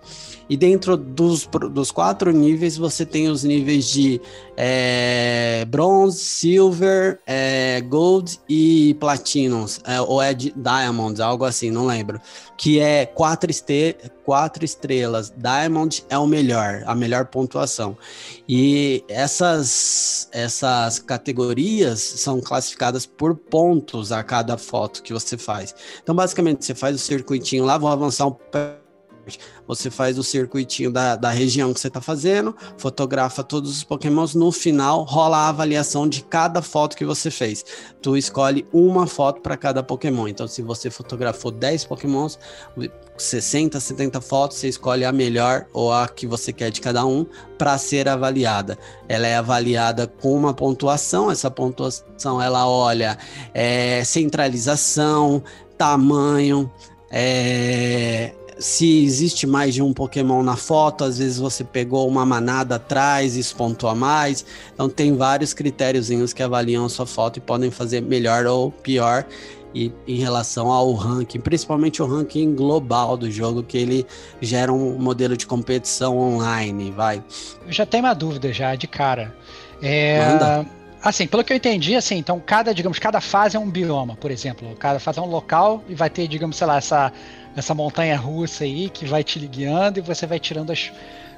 E 0.49 0.57
dentro 0.57 0.97
dos, 0.97 1.47
dos 1.71 1.91
quatro 1.91 2.31
níveis, 2.31 2.75
você 2.75 3.05
tem 3.05 3.29
os 3.29 3.43
níveis 3.43 3.85
de 3.85 4.19
é, 4.57 5.63
bronze, 5.65 6.19
silver, 6.19 7.19
é, 7.25 7.81
gold 7.81 8.39
e 8.49 8.95
platinum, 8.99 9.65
é, 9.83 10.01
ou 10.01 10.21
é 10.21 10.33
de 10.33 10.51
diamond, 10.55 11.21
algo 11.21 11.45
assim, 11.45 11.69
não 11.69 11.85
lembro. 11.85 12.19
Que 12.57 12.79
é 12.79 13.05
quatro, 13.05 13.51
este 13.51 13.95
quatro 14.25 14.65
estrelas. 14.65 15.31
Diamond 15.35 16.03
é 16.09 16.17
o 16.17 16.27
melhor, 16.27 16.83
a 16.85 16.93
melhor 16.93 17.25
pontuação. 17.25 17.97
E 18.47 19.03
essas, 19.07 20.29
essas 20.31 20.99
categorias 20.99 21.99
são 21.99 22.41
classificadas 22.41 23.05
por 23.05 23.35
pontos 23.35 24.11
a 24.11 24.23
cada 24.23 24.57
foto 24.57 25.03
que 25.03 25.13
você 25.13 25.37
faz. 25.37 25.73
Então, 26.01 26.13
basicamente, 26.13 26.65
você 26.65 26.75
faz 26.75 26.95
o 26.95 26.99
circuitinho 26.99 27.65
lá, 27.65 27.77
vou 27.77 27.89
avançar 27.89 28.27
um 28.27 28.35
você 29.67 29.89
faz 29.89 30.17
o 30.17 30.23
circuitinho 30.23 30.91
da, 30.91 31.15
da 31.15 31.29
região 31.29 31.73
que 31.73 31.79
você 31.79 31.87
está 31.87 32.01
fazendo, 32.01 32.55
fotografa 32.77 33.43
todos 33.43 33.69
os 33.71 33.83
pokémons, 33.83 34.33
no 34.33 34.51
final 34.51 35.03
rola 35.03 35.37
a 35.37 35.49
avaliação 35.49 36.07
de 36.07 36.23
cada 36.23 36.61
foto 36.61 36.95
que 36.95 37.05
você 37.05 37.29
fez. 37.29 37.65
Tu 38.01 38.15
escolhe 38.15 38.65
uma 38.71 39.07
foto 39.07 39.41
para 39.41 39.57
cada 39.57 39.83
pokémon. 39.83 40.27
Então, 40.27 40.47
se 40.47 40.61
você 40.61 40.89
fotografou 40.89 41.51
10 41.51 41.85
pokémons, 41.85 42.39
60, 43.17 43.79
70 43.79 44.21
fotos, 44.21 44.57
você 44.57 44.67
escolhe 44.67 45.03
a 45.03 45.11
melhor 45.11 45.65
ou 45.73 45.91
a 45.91 46.07
que 46.07 46.25
você 46.25 46.53
quer 46.53 46.71
de 46.71 46.81
cada 46.81 47.05
um 47.05 47.25
para 47.57 47.77
ser 47.77 48.07
avaliada. 48.07 48.77
Ela 49.07 49.27
é 49.27 49.35
avaliada 49.35 50.07
com 50.07 50.33
uma 50.33 50.53
pontuação, 50.53 51.29
essa 51.29 51.51
pontuação 51.51 52.41
ela 52.41 52.67
olha 52.67 53.17
é, 53.53 54.03
centralização, 54.03 55.43
tamanho, 55.77 56.71
é, 57.11 58.33
se 58.59 59.03
existe 59.03 59.47
mais 59.47 59.73
de 59.73 59.81
um 59.81 59.93
Pokémon 59.93 60.43
na 60.43 60.57
foto, 60.57 61.05
às 61.05 61.17
vezes 61.17 61.37
você 61.37 61.63
pegou 61.63 62.07
uma 62.07 62.25
manada 62.25 62.75
atrás 62.75 63.37
e 63.37 63.55
pontuou 63.55 63.91
a 63.91 63.95
mais. 63.95 64.45
Então 64.73 64.89
tem 64.89 65.15
vários 65.15 65.53
critériozinhos 65.53 66.33
que 66.33 66.43
avaliam 66.43 66.85
a 66.85 66.89
sua 66.89 67.05
foto 67.05 67.37
e 67.37 67.39
podem 67.39 67.71
fazer 67.71 68.01
melhor 68.01 68.45
ou 68.45 68.69
pior 68.71 69.25
e 69.73 69.91
em 70.07 70.17
relação 70.17 70.71
ao 70.71 70.91
ranking, 70.93 71.39
principalmente 71.39 72.01
o 72.01 72.05
ranking 72.05 72.55
global 72.55 73.15
do 73.15 73.29
jogo, 73.29 73.63
que 73.63 73.77
ele 73.77 74.05
gera 74.41 74.73
um 74.73 74.97
modelo 74.97 75.37
de 75.37 75.45
competição 75.45 76.17
online, 76.17 76.91
vai. 76.91 77.23
Eu 77.65 77.71
já 77.71 77.85
tenho 77.85 78.03
uma 78.03 78.13
dúvida 78.13 78.51
já 78.51 78.75
de 78.75 78.87
cara. 78.87 79.35
É, 79.81 80.25
Manda. 80.25 80.65
Assim, 81.01 81.25
pelo 81.27 81.45
que 81.45 81.53
eu 81.53 81.57
entendi, 81.57 81.95
assim, 81.95 82.17
então 82.17 82.41
cada, 82.45 82.73
digamos, 82.73 82.99
cada 82.99 83.21
fase 83.21 83.55
é 83.55 83.59
um 83.59 83.69
bioma, 83.69 84.17
por 84.17 84.31
exemplo. 84.31 84.75
Cada 84.77 84.99
fase 84.99 85.17
é 85.17 85.21
um 85.21 85.29
local 85.29 85.81
e 85.87 85.95
vai 85.95 86.09
ter, 86.09 86.27
digamos, 86.27 86.57
sei 86.57 86.67
lá, 86.67 86.77
essa 86.77 87.13
essa 87.59 87.75
montanha 87.75 88.17
russa 88.17 88.63
aí 88.63 88.89
que 88.89 89.05
vai 89.05 89.23
te 89.23 89.39
guiando 89.39 89.99
e 89.99 90.01
você 90.01 90.25
vai 90.25 90.39
tirando 90.39 90.71
as, 90.71 90.91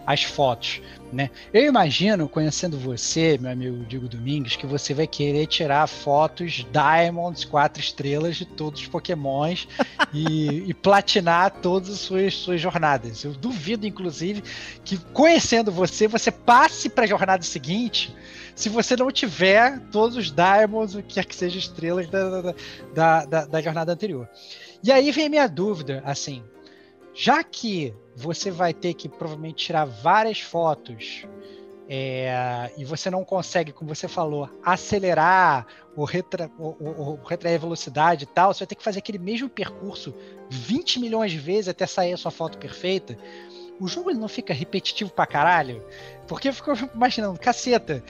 as 0.06 0.24
fotos, 0.24 0.82
né? 1.12 1.30
Eu 1.54 1.66
imagino, 1.66 2.28
conhecendo 2.28 2.78
você, 2.78 3.38
meu 3.40 3.52
amigo 3.52 3.86
Diego 3.86 4.08
Domingues, 4.08 4.56
que 4.56 4.66
você 4.66 4.94
vai 4.94 5.08
querer 5.08 5.46
tirar 5.48 5.88
fotos 5.88 6.66
Diamonds, 6.72 7.44
quatro 7.44 7.82
estrelas 7.82 8.38
de 8.38 8.46
todos 8.46 8.82
os 8.82 8.88
Pokémons 8.88 9.68
e, 10.14 10.70
e, 10.70 10.74
platinar 10.74 11.52
todas 11.62 11.90
as 11.90 12.00
suas, 12.00 12.34
suas 12.36 12.62
jornadas. 12.62 13.24
Eu 13.24 13.34
duvido, 13.34 13.86
inclusive, 13.86 14.44
que 14.84 14.98
conhecendo 15.14 15.72
você, 15.72 16.08
você 16.08 16.32
passe 16.32 16.90
para 16.90 17.04
a 17.04 17.08
jornada 17.08 17.44
seguinte 17.44 18.16
se 18.56 18.70
você 18.70 18.96
não 18.96 19.12
tiver 19.12 19.80
todos 19.92 20.16
os 20.18 20.32
Diamonds, 20.32 20.94
o 20.94 21.02
que 21.02 21.16
quer 21.16 21.26
que 21.26 21.36
seja 21.36 21.58
estrelas 21.58 22.08
da, 22.10 22.54
da, 22.94 23.26
da, 23.26 23.46
da 23.46 23.62
jornada 23.62 23.92
anterior. 23.94 24.30
E 24.84 24.92
aí 24.92 25.12
vem 25.12 25.28
a 25.28 25.30
minha 25.30 25.48
dúvida, 25.48 26.02
assim, 26.06 26.44
já 27.14 27.44
que 27.44 27.94
você 28.16 28.50
vai 28.50 28.74
ter 28.74 28.94
que 28.94 29.08
provavelmente 29.08 29.66
tirar 29.66 29.86
várias 29.86 30.40
fotos 30.40 31.26
é, 31.94 32.72
e 32.78 32.86
você 32.86 33.10
não 33.10 33.26
consegue, 33.26 33.74
como 33.74 33.94
você 33.94 34.08
falou, 34.08 34.50
acelerar 34.64 35.68
ou, 35.96 36.06
retra, 36.06 36.50
retrair 37.28 37.56
a 37.56 37.60
velocidade 37.60 38.24
e 38.24 38.28
tal, 38.28 38.54
você 38.54 38.60
vai 38.60 38.68
ter 38.68 38.76
que 38.76 38.84
fazer 38.84 39.00
aquele 39.00 39.20
mesmo 39.20 39.50
percurso 39.50 40.16
20 40.50 41.00
milhões 41.00 41.32
de 41.32 41.38
vezes 41.38 41.68
até 41.68 41.86
sair 41.86 42.14
a 42.14 42.18
sua 42.18 42.32
foto 42.32 42.58
perfeita. 42.58 43.18
O 43.78 43.88
jogo 43.88 44.10
ele 44.10 44.20
não 44.20 44.30
fica 44.30 44.54
repetitivo 44.54 45.12
pra 45.12 45.26
caralho? 45.26 45.84
Porque 46.28 46.48
eu 46.48 46.54
fico 46.54 46.72
imaginando, 46.96 47.38
caceta. 47.38 48.02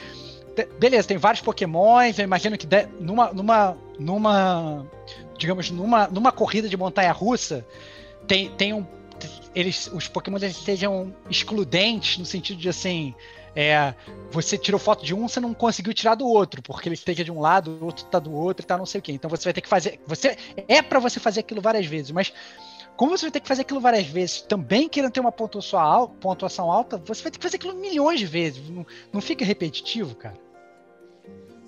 Beleza, 0.80 1.08
tem 1.08 1.18
vários 1.18 1.42
pokémons, 1.42 2.20
eu 2.20 2.26
imagino 2.26 2.58
que 2.58 2.68
numa, 3.00 3.34
numa, 3.34 3.78
numa 3.98 4.86
digamos, 5.42 5.72
numa, 5.72 6.08
numa 6.08 6.32
corrida 6.32 6.70
de 6.70 6.78
montanha 6.78 7.12
russa, 7.12 7.66
tem, 8.28 8.50
tem 8.52 8.74
um. 8.74 8.86
Eles, 9.54 9.88
os 9.92 10.08
Pokémon 10.08 10.38
eles 10.38 10.56
sejam 10.56 11.14
excludentes 11.30 12.18
no 12.20 12.26
sentido 12.26 12.60
de 12.60 12.70
assim. 12.70 13.14
É, 13.54 13.94
você 14.32 14.58
tirou 14.58 14.80
foto 14.80 15.04
de 15.04 15.14
um, 15.14 15.28
você 15.28 15.42
não 15.42 15.54
conseguiu 15.54 15.94
tirar 15.94 16.16
do 16.16 16.26
outro, 16.26 16.62
porque 16.62 16.88
ele 16.88 16.94
esteja 16.94 17.22
de 17.22 17.32
um 17.32 17.42
lado, 17.42 17.80
o 17.82 17.86
outro 17.86 18.06
tá 18.06 18.18
do 18.18 18.32
outro 18.32 18.64
e 18.64 18.68
tá 18.68 18.78
não 18.78 18.86
sei 18.86 19.00
o 19.00 19.02
que. 19.02 19.12
Então 19.12 19.30
você 19.30 19.44
vai 19.44 19.54
ter 19.54 19.62
que 19.62 19.68
fazer. 19.68 20.00
Você 20.08 20.38
é 20.70 20.82
para 20.82 21.00
você 21.00 21.20
fazer 21.20 21.42
aquilo 21.42 21.60
várias 21.60 21.86
vezes, 21.86 22.12
mas 22.12 22.32
como 22.96 23.18
você 23.18 23.26
vai 23.26 23.32
ter 23.32 23.40
que 23.42 23.48
fazer 23.48 23.64
aquilo 23.64 23.82
várias 23.82 24.06
vezes, 24.06 24.42
também 24.42 24.88
querendo 24.88 25.12
ter 25.12 25.20
uma 25.20 25.32
pontuação, 25.32 26.08
pontuação 26.22 26.72
alta, 26.72 26.98
você 26.98 27.24
vai 27.24 27.32
ter 27.32 27.40
que 27.40 27.44
fazer 27.44 27.58
aquilo 27.58 27.76
milhões 27.76 28.20
de 28.20 28.26
vezes. 28.26 28.70
Não, 28.70 28.86
não 29.12 29.20
fica 29.20 29.44
repetitivo, 29.44 30.16
cara? 30.16 30.38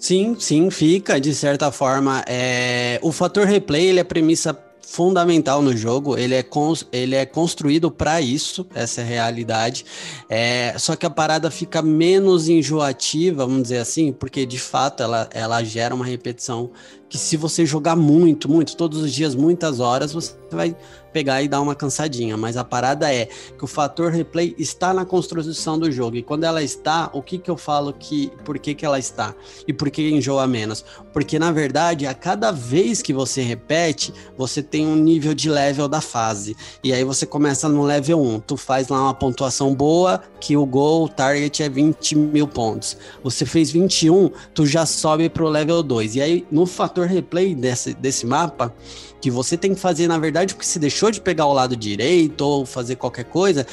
Sim, 0.03 0.35
sim, 0.37 0.69
fica 0.69 1.17
de 1.17 1.33
certa 1.33 1.71
forma. 1.71 2.25
É... 2.27 2.99
O 3.01 3.09
fator 3.09 3.45
replay 3.45 3.85
ele 3.85 4.01
é 4.01 4.03
premissa 4.03 4.53
fundamental 4.81 5.61
no 5.61 5.75
jogo, 5.77 6.17
ele 6.17 6.35
é, 6.35 6.43
cons 6.43 6.85
ele 6.91 7.15
é 7.15 7.25
construído 7.25 7.89
para 7.89 8.19
isso, 8.19 8.67
essa 8.75 8.99
é 8.99 9.05
a 9.05 9.07
realidade. 9.07 9.85
É, 10.29 10.75
só 10.77 10.97
que 10.97 11.05
a 11.05 11.09
parada 11.09 11.49
fica 11.49 11.81
menos 11.81 12.49
enjoativa, 12.49 13.45
vamos 13.45 13.63
dizer 13.63 13.77
assim, 13.77 14.11
porque 14.11 14.45
de 14.45 14.59
fato 14.59 15.01
ela, 15.01 15.29
ela 15.33 15.63
gera 15.63 15.95
uma 15.95 16.05
repetição 16.05 16.69
que 17.13 17.19
se 17.19 17.37
você 17.37 17.63
jogar 17.63 17.95
muito, 17.95 18.49
muito, 18.49 18.75
todos 18.75 19.03
os 19.03 19.13
dias, 19.13 19.35
muitas 19.35 19.79
horas, 19.79 20.11
você 20.11 20.33
vai 20.49 20.75
pegar 21.13 21.43
e 21.43 21.47
dar 21.47 21.61
uma 21.61 21.75
cansadinha. 21.75 22.35
Mas 22.35 22.57
a 22.57 22.63
parada 22.63 23.13
é 23.13 23.27
que 23.27 23.63
o 23.63 23.67
fator 23.67 24.11
replay 24.11 24.55
está 24.57 24.93
na 24.93 25.05
construção 25.05 25.77
do 25.77 25.91
jogo. 25.91 26.17
E 26.17 26.23
quando 26.23 26.43
ela 26.43 26.63
está, 26.63 27.11
o 27.13 27.21
que 27.21 27.37
que 27.37 27.51
eu 27.51 27.55
falo 27.55 27.93
que 27.93 28.31
por 28.43 28.57
que 28.57 28.73
que 28.73 28.83
ela 28.83 28.97
está 28.97 29.33
e 29.67 29.71
por 29.71 29.91
que 29.91 30.09
enjoa 30.09 30.47
menos? 30.47 30.83
Porque 31.13 31.37
na 31.37 31.51
verdade, 31.51 32.07
a 32.07 32.15
cada 32.15 32.51
vez 32.51 33.01
que 33.01 33.13
você 33.13 33.43
repete, 33.43 34.11
você 34.35 34.63
tem 34.63 34.87
um 34.87 34.95
nível 34.95 35.35
de 35.35 35.49
level 35.49 35.87
da 35.87 36.01
fase. 36.01 36.57
E 36.83 36.91
aí 36.91 37.03
você 37.03 37.27
começa 37.27 37.69
no 37.69 37.83
level 37.83 38.19
1, 38.19 38.39
tu 38.39 38.57
faz 38.57 38.87
lá 38.87 38.99
uma 39.03 39.13
pontuação 39.13 39.75
boa, 39.75 40.21
que 40.39 40.57
o 40.57 40.65
goal, 40.65 41.05
o 41.05 41.09
target 41.09 41.61
é 41.61 41.69
20 41.69 42.15
mil 42.15 42.47
pontos. 42.47 42.97
Você 43.23 43.45
fez 43.45 43.69
21, 43.69 44.31
tu 44.53 44.65
já 44.65 44.85
sobe 44.85 45.29
pro 45.29 45.47
level 45.47 45.83
2. 45.83 46.15
E 46.15 46.21
aí 46.21 46.47
no 46.51 46.65
fator 46.65 47.02
fator 47.03 47.07
replay 47.07 47.53
desse, 47.53 47.93
desse 47.93 48.25
mapa 48.25 48.73
que 49.21 49.29
você 49.29 49.57
tem 49.57 49.73
que 49.73 49.79
fazer, 49.79 50.07
na 50.07 50.17
verdade, 50.17 50.53
porque 50.53 50.67
se 50.67 50.79
deixou 50.79 51.11
de 51.11 51.21
pegar 51.21 51.45
o 51.45 51.53
lado 51.53 51.75
direito 51.75 52.41
ou 52.41 52.65
fazer 52.65 52.95
qualquer 52.95 53.25
coisa, 53.25 53.65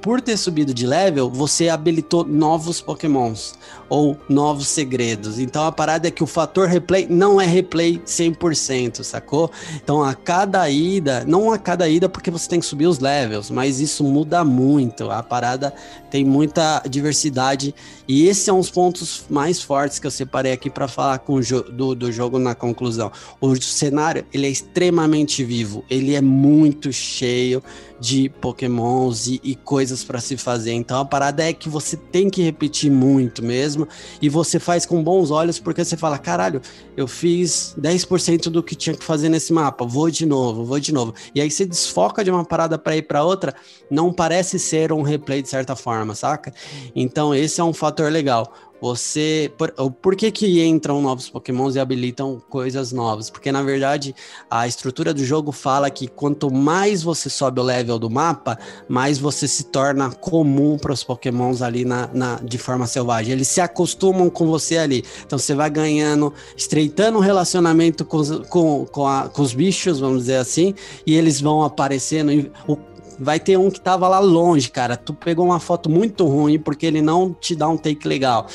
por 0.00 0.20
ter 0.20 0.36
subido 0.36 0.74
de 0.74 0.86
level, 0.86 1.30
você 1.30 1.68
habilitou 1.68 2.24
novos 2.24 2.80
pokémons 2.80 3.54
ou 3.94 4.18
novos 4.28 4.66
segredos. 4.68 5.38
Então 5.38 5.64
a 5.64 5.72
parada 5.72 6.08
é 6.08 6.10
que 6.10 6.22
o 6.22 6.26
fator 6.26 6.66
replay 6.68 7.06
não 7.08 7.40
é 7.40 7.46
replay 7.46 7.98
100%, 8.04 9.02
sacou? 9.04 9.50
Então 9.76 10.02
a 10.02 10.14
cada 10.14 10.68
ida, 10.68 11.24
não 11.26 11.52
a 11.52 11.58
cada 11.58 11.88
ida 11.88 12.08
porque 12.08 12.30
você 12.30 12.48
tem 12.48 12.60
que 12.60 12.66
subir 12.66 12.86
os 12.86 12.98
levels, 12.98 13.50
mas 13.50 13.80
isso 13.80 14.02
muda 14.02 14.44
muito. 14.44 15.10
A 15.10 15.22
parada 15.22 15.72
tem 16.10 16.24
muita 16.24 16.82
diversidade 16.88 17.74
e 18.08 18.26
esse 18.26 18.50
é 18.50 18.52
um 18.52 18.58
dos 18.58 18.70
pontos 18.70 19.24
mais 19.30 19.62
fortes 19.62 19.98
que 19.98 20.06
eu 20.06 20.10
separei 20.10 20.52
aqui 20.52 20.68
para 20.68 20.88
falar 20.88 21.18
com 21.18 21.38
do, 21.72 21.94
do 21.94 22.10
jogo 22.10 22.38
na 22.38 22.54
conclusão. 22.54 23.12
O 23.40 23.54
cenário, 23.56 24.24
ele 24.32 24.46
é 24.46 24.50
extremamente 24.50 25.44
vivo, 25.44 25.84
ele 25.88 26.14
é 26.14 26.20
muito 26.20 26.92
cheio 26.92 27.62
de 28.00 28.28
pokémons 28.28 29.28
e, 29.28 29.40
e 29.42 29.54
coisas 29.54 29.84
coisas 29.84 30.02
para 30.02 30.18
se 30.18 30.36
fazer. 30.36 30.72
Então 30.72 30.98
a 30.98 31.04
parada 31.04 31.44
é 31.44 31.52
que 31.52 31.68
você 31.68 31.96
tem 31.96 32.30
que 32.30 32.42
repetir 32.42 32.90
muito 32.90 33.44
mesmo 33.44 33.83
e 34.20 34.28
você 34.28 34.58
faz 34.58 34.86
com 34.86 35.02
bons 35.02 35.30
olhos 35.30 35.58
porque 35.58 35.84
você 35.84 35.96
fala, 35.96 36.18
caralho, 36.18 36.60
eu 36.96 37.06
fiz 37.06 37.74
10% 37.78 38.50
do 38.50 38.62
que 38.62 38.74
tinha 38.74 38.96
que 38.96 39.04
fazer 39.04 39.28
nesse 39.28 39.52
mapa, 39.52 39.84
vou 39.84 40.10
de 40.10 40.26
novo, 40.26 40.64
vou 40.64 40.80
de 40.80 40.92
novo. 40.92 41.14
E 41.34 41.40
aí 41.40 41.50
você 41.50 41.64
desfoca 41.64 42.24
de 42.24 42.30
uma 42.30 42.44
parada 42.44 42.78
para 42.78 42.96
ir 42.96 43.02
para 43.02 43.24
outra, 43.24 43.54
não 43.90 44.12
parece 44.12 44.58
ser 44.58 44.92
um 44.92 45.02
replay 45.02 45.42
de 45.42 45.48
certa 45.48 45.76
forma, 45.76 46.14
saca? 46.14 46.52
Então 46.94 47.34
esse 47.34 47.60
é 47.60 47.64
um 47.64 47.72
fator 47.72 48.10
legal. 48.10 48.52
Você. 48.80 49.52
Por, 49.56 49.70
por 49.92 50.16
que, 50.16 50.30
que 50.30 50.62
entram 50.64 51.00
novos 51.00 51.30
pokémons 51.30 51.74
e 51.74 51.80
habilitam 51.80 52.42
coisas 52.48 52.92
novas? 52.92 53.30
Porque, 53.30 53.50
na 53.50 53.62
verdade, 53.62 54.14
a 54.50 54.66
estrutura 54.66 55.14
do 55.14 55.24
jogo 55.24 55.52
fala 55.52 55.88
que 55.90 56.06
quanto 56.06 56.52
mais 56.52 57.02
você 57.02 57.30
sobe 57.30 57.60
o 57.60 57.62
level 57.62 57.98
do 57.98 58.10
mapa, 58.10 58.58
mais 58.88 59.18
você 59.18 59.48
se 59.48 59.64
torna 59.64 60.10
comum 60.10 60.76
para 60.76 60.92
os 60.92 61.02
pokémons 61.02 61.62
ali 61.62 61.84
na, 61.84 62.08
na, 62.12 62.36
de 62.36 62.58
forma 62.58 62.86
selvagem. 62.86 63.32
Eles 63.32 63.48
se 63.48 63.60
acostumam 63.60 64.28
com 64.28 64.46
você 64.46 64.76
ali. 64.78 65.04
Então 65.24 65.38
você 65.38 65.54
vai 65.54 65.70
ganhando, 65.70 66.32
estreitando 66.56 67.18
o 67.18 67.20
um 67.20 67.24
relacionamento 67.24 68.04
com, 68.04 68.22
com, 68.48 68.84
com, 68.86 69.06
a, 69.06 69.28
com 69.28 69.42
os 69.42 69.54
bichos, 69.54 70.00
vamos 70.00 70.20
dizer 70.20 70.36
assim, 70.36 70.74
e 71.06 71.14
eles 71.14 71.40
vão 71.40 71.62
aparecendo. 71.62 72.50
O, 72.68 72.76
vai 73.18 73.38
ter 73.38 73.56
um 73.56 73.70
que 73.70 73.80
tava 73.80 74.08
lá 74.08 74.18
longe, 74.18 74.70
cara. 74.70 74.96
Tu 74.96 75.12
pegou 75.14 75.44
uma 75.44 75.60
foto 75.60 75.88
muito 75.90 76.26
ruim 76.26 76.58
porque 76.58 76.86
ele 76.86 77.02
não 77.02 77.32
te 77.32 77.54
dá 77.54 77.68
um 77.68 77.76
take 77.76 78.06
legal 78.06 78.48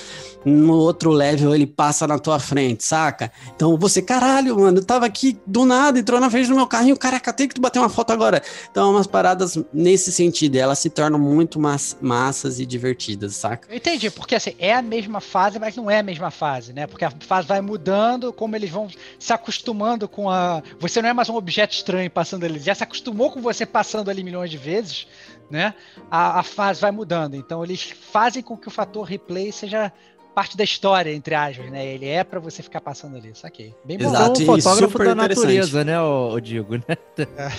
no 0.45 0.73
outro 0.73 1.11
level 1.11 1.53
ele 1.53 1.67
passa 1.67 2.07
na 2.07 2.17
tua 2.17 2.39
frente, 2.39 2.83
saca? 2.83 3.31
Então 3.55 3.77
você, 3.77 4.01
caralho, 4.01 4.57
mano, 4.59 4.79
eu 4.79 4.85
tava 4.85 5.05
aqui 5.05 5.37
do 5.45 5.65
nada, 5.65 5.99
entrou 5.99 6.19
na 6.19 6.29
frente 6.29 6.47
do 6.47 6.55
meu 6.55 6.67
carrinho, 6.67 6.97
caraca, 6.97 7.33
tem 7.33 7.47
que 7.47 7.55
tu 7.55 7.61
bater 7.61 7.79
uma 7.79 7.89
foto 7.89 8.11
agora. 8.11 8.41
Então, 8.71 8.91
umas 8.91 9.07
paradas 9.07 9.57
nesse 9.73 10.11
sentido, 10.11 10.55
elas 10.55 10.79
se 10.79 10.89
tornam 10.89 11.19
muito 11.19 11.59
mas, 11.59 11.97
massas 12.01 12.59
e 12.59 12.65
divertidas, 12.65 13.35
saca? 13.35 13.67
Eu 13.69 13.77
entendi, 13.77 14.09
porque 14.09 14.35
assim, 14.35 14.55
é 14.59 14.73
a 14.73 14.81
mesma 14.81 15.19
fase, 15.19 15.59
mas 15.59 15.75
não 15.75 15.89
é 15.89 15.99
a 15.99 16.03
mesma 16.03 16.31
fase, 16.31 16.73
né? 16.73 16.87
Porque 16.87 17.05
a 17.05 17.11
fase 17.11 17.47
vai 17.47 17.61
mudando, 17.61 18.31
como 18.31 18.55
eles 18.55 18.69
vão 18.69 18.87
se 19.17 19.33
acostumando 19.33 20.07
com 20.07 20.29
a. 20.29 20.61
Você 20.79 21.01
não 21.01 21.09
é 21.09 21.13
mais 21.13 21.29
um 21.29 21.35
objeto 21.35 21.73
estranho 21.73 22.09
passando 22.09 22.45
ali, 22.45 22.59
já 22.59 22.73
se 22.73 22.83
acostumou 22.83 23.31
com 23.31 23.41
você 23.41 23.65
passando 23.65 24.09
ali 24.09 24.23
milhões 24.23 24.48
de 24.49 24.57
vezes, 24.57 25.07
né? 25.49 25.73
A, 26.09 26.39
a 26.39 26.43
fase 26.43 26.81
vai 26.81 26.91
mudando. 26.91 27.35
Então, 27.35 27.63
eles 27.63 27.81
fazem 27.81 28.41
com 28.43 28.57
que 28.57 28.67
o 28.67 28.71
fator 28.71 29.03
replay 29.03 29.51
seja 29.51 29.91
parte 30.33 30.55
da 30.55 30.63
história, 30.63 31.13
entre 31.13 31.35
aspas, 31.35 31.69
né? 31.69 31.85
Ele 31.85 32.07
é 32.07 32.23
para 32.23 32.39
você 32.39 32.63
ficar 32.63 32.79
passando 32.79 33.17
ali, 33.17 33.31
saquei. 33.33 33.73
Bem 33.83 33.97
bom. 33.97 34.05
Exato, 34.05 34.41
então, 34.41 34.55
um 34.55 34.61
fotógrafo 34.61 34.97
da 34.99 35.15
natureza, 35.15 35.83
né, 35.83 35.99
o, 35.99 36.33
o 36.33 36.39
Digo, 36.39 36.75
né? 36.75 36.97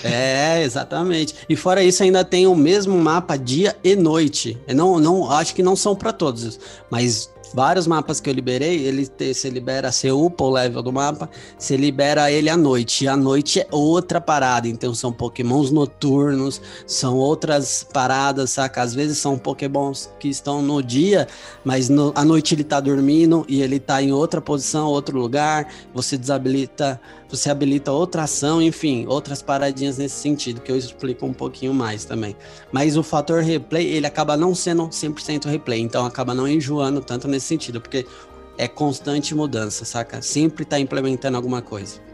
É, 0.02 0.62
exatamente. 0.62 1.34
E 1.48 1.56
fora 1.56 1.82
isso, 1.82 2.02
ainda 2.02 2.24
tem 2.24 2.46
o 2.46 2.54
mesmo 2.54 2.96
mapa 2.96 3.36
dia 3.36 3.76
e 3.84 3.94
noite. 3.94 4.58
Eu 4.66 4.74
não, 4.74 4.98
não, 4.98 5.30
acho 5.30 5.54
que 5.54 5.62
não 5.62 5.76
são 5.76 5.94
para 5.94 6.12
todos, 6.12 6.58
mas 6.90 7.30
vários 7.54 7.86
mapas 7.86 8.20
que 8.20 8.28
eu 8.28 8.34
liberei, 8.34 8.84
ele 8.84 9.06
te, 9.06 9.32
libera, 9.50 9.90
você 9.90 10.10
upa 10.10 10.44
o 10.44 10.50
level 10.50 10.82
do 10.82 10.92
mapa, 10.92 11.28
você 11.58 11.76
libera 11.76 12.30
ele 12.30 12.48
à 12.48 12.56
noite. 12.56 13.04
E 13.04 13.08
à 13.08 13.16
noite 13.16 13.60
é 13.60 13.66
outra 13.70 14.20
parada. 14.20 14.68
Então 14.68 14.94
são 14.94 15.12
pokémons 15.12 15.70
noturnos, 15.70 16.60
são 16.86 17.16
outras 17.16 17.86
paradas, 17.92 18.50
saca? 18.50 18.82
Às 18.82 18.94
vezes 18.94 19.18
são 19.18 19.38
pokémons 19.38 20.10
que 20.18 20.28
estão 20.28 20.62
no 20.62 20.82
dia, 20.82 21.26
mas 21.64 21.88
no, 21.88 22.12
à 22.14 22.24
noite 22.24 22.54
ele 22.54 22.64
tá 22.64 22.80
dormindo 22.80 23.44
e 23.48 23.62
ele 23.62 23.78
tá 23.78 24.02
em 24.02 24.12
outra 24.12 24.40
posição, 24.40 24.86
outro 24.86 25.18
lugar. 25.18 25.68
Você 25.94 26.16
desabilita 26.16 27.00
você 27.30 27.50
habilita 27.50 27.92
outra 27.92 28.24
ação, 28.24 28.60
enfim, 28.60 29.06
outras 29.06 29.40
paradinhas 29.40 29.98
nesse 29.98 30.16
sentido, 30.16 30.60
que 30.60 30.70
eu 30.70 30.76
explico 30.76 31.24
um 31.24 31.32
pouquinho 31.32 31.72
mais 31.72 32.04
também. 32.04 32.36
Mas 32.72 32.96
o 32.96 33.02
fator 33.02 33.42
replay, 33.42 33.86
ele 33.86 34.06
acaba 34.06 34.36
não 34.36 34.54
sendo 34.54 34.88
100% 34.88 35.46
replay, 35.46 35.80
então 35.80 36.04
acaba 36.04 36.34
não 36.34 36.48
enjoando 36.48 37.00
tanto 37.00 37.28
nesse 37.28 37.46
sentido, 37.46 37.80
porque 37.80 38.06
é 38.58 38.68
constante 38.68 39.34
mudança, 39.34 39.84
saca? 39.84 40.20
Sempre 40.20 40.64
tá 40.64 40.78
implementando 40.78 41.36
alguma 41.36 41.62
coisa. 41.62 42.09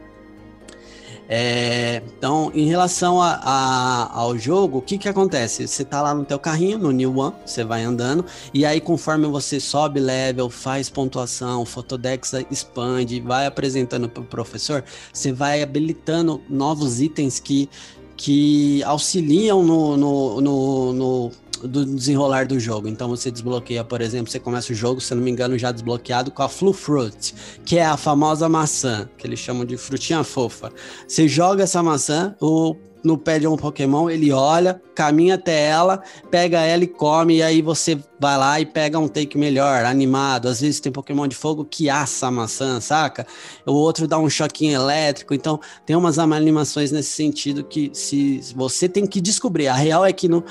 É, 1.28 2.02
então, 2.16 2.52
em 2.54 2.66
relação 2.66 3.20
a, 3.20 3.40
a, 3.42 4.20
ao 4.20 4.38
jogo, 4.38 4.78
o 4.78 4.82
que 4.82 4.96
que 4.96 5.08
acontece? 5.08 5.66
Você 5.66 5.84
tá 5.84 6.00
lá 6.00 6.14
no 6.14 6.24
teu 6.24 6.38
carrinho, 6.38 6.78
no 6.78 6.92
New 6.92 7.18
One, 7.18 7.34
você 7.44 7.64
vai 7.64 7.82
andando, 7.82 8.24
e 8.54 8.64
aí 8.64 8.80
conforme 8.80 9.26
você 9.26 9.58
sobe 9.58 9.98
level, 9.98 10.48
faz 10.48 10.88
pontuação, 10.88 11.62
o 11.62 11.66
Photodex 11.66 12.32
expande, 12.50 13.20
vai 13.20 13.46
apresentando 13.46 14.08
para 14.08 14.22
o 14.22 14.26
professor, 14.26 14.84
você 15.12 15.32
vai 15.32 15.62
habilitando 15.62 16.40
novos 16.48 17.00
itens 17.00 17.40
que, 17.40 17.68
que 18.16 18.82
auxiliam 18.84 19.64
no, 19.64 19.96
no, 19.96 20.40
no, 20.40 20.92
no 20.92 21.32
do 21.66 21.84
desenrolar 21.84 22.46
do 22.46 22.58
jogo. 22.58 22.88
Então 22.88 23.08
você 23.08 23.30
desbloqueia, 23.30 23.84
por 23.84 24.00
exemplo, 24.00 24.30
você 24.30 24.38
começa 24.38 24.72
o 24.72 24.76
jogo, 24.76 25.00
se 25.00 25.14
não 25.14 25.22
me 25.22 25.30
engano, 25.30 25.58
já 25.58 25.72
desbloqueado 25.72 26.30
com 26.30 26.42
a 26.42 26.48
Flu 26.48 26.72
Fruit, 26.72 27.34
que 27.64 27.78
é 27.78 27.84
a 27.84 27.96
famosa 27.96 28.48
maçã, 28.48 29.08
que 29.16 29.26
eles 29.26 29.38
chamam 29.38 29.64
de 29.64 29.76
frutinha 29.76 30.22
fofa. 30.24 30.72
Você 31.06 31.28
joga 31.28 31.64
essa 31.64 31.82
maçã, 31.82 32.34
o 32.40 32.76
no 33.06 33.16
pé 33.16 33.38
de 33.38 33.46
um 33.46 33.56
Pokémon, 33.56 34.10
ele 34.10 34.32
olha, 34.32 34.82
caminha 34.92 35.36
até 35.36 35.66
ela, 35.66 36.02
pega 36.28 36.60
ela 36.62 36.82
e 36.82 36.88
come, 36.88 37.36
e 37.36 37.42
aí 37.42 37.62
você 37.62 37.96
vai 38.18 38.36
lá 38.36 38.60
e 38.60 38.66
pega 38.66 38.98
um 38.98 39.06
take 39.06 39.38
melhor, 39.38 39.84
animado. 39.84 40.48
Às 40.48 40.60
vezes 40.60 40.80
tem 40.80 40.90
Pokémon 40.90 41.28
de 41.28 41.36
fogo 41.36 41.64
que 41.64 41.88
assa 41.88 42.26
a 42.26 42.30
maçã, 42.32 42.80
saca? 42.80 43.24
O 43.64 43.74
outro 43.74 44.08
dá 44.08 44.18
um 44.18 44.28
choquinho 44.28 44.74
elétrico. 44.74 45.34
Então, 45.34 45.60
tem 45.86 45.94
umas 45.94 46.18
animações 46.18 46.90
nesse 46.90 47.10
sentido 47.10 47.62
que 47.62 47.90
se 47.92 48.40
você 48.56 48.88
tem 48.88 49.06
que 49.06 49.20
descobrir. 49.20 49.68
A 49.68 49.74
real 49.74 50.04
é 50.04 50.12
que 50.12 50.26
no, 50.26 50.42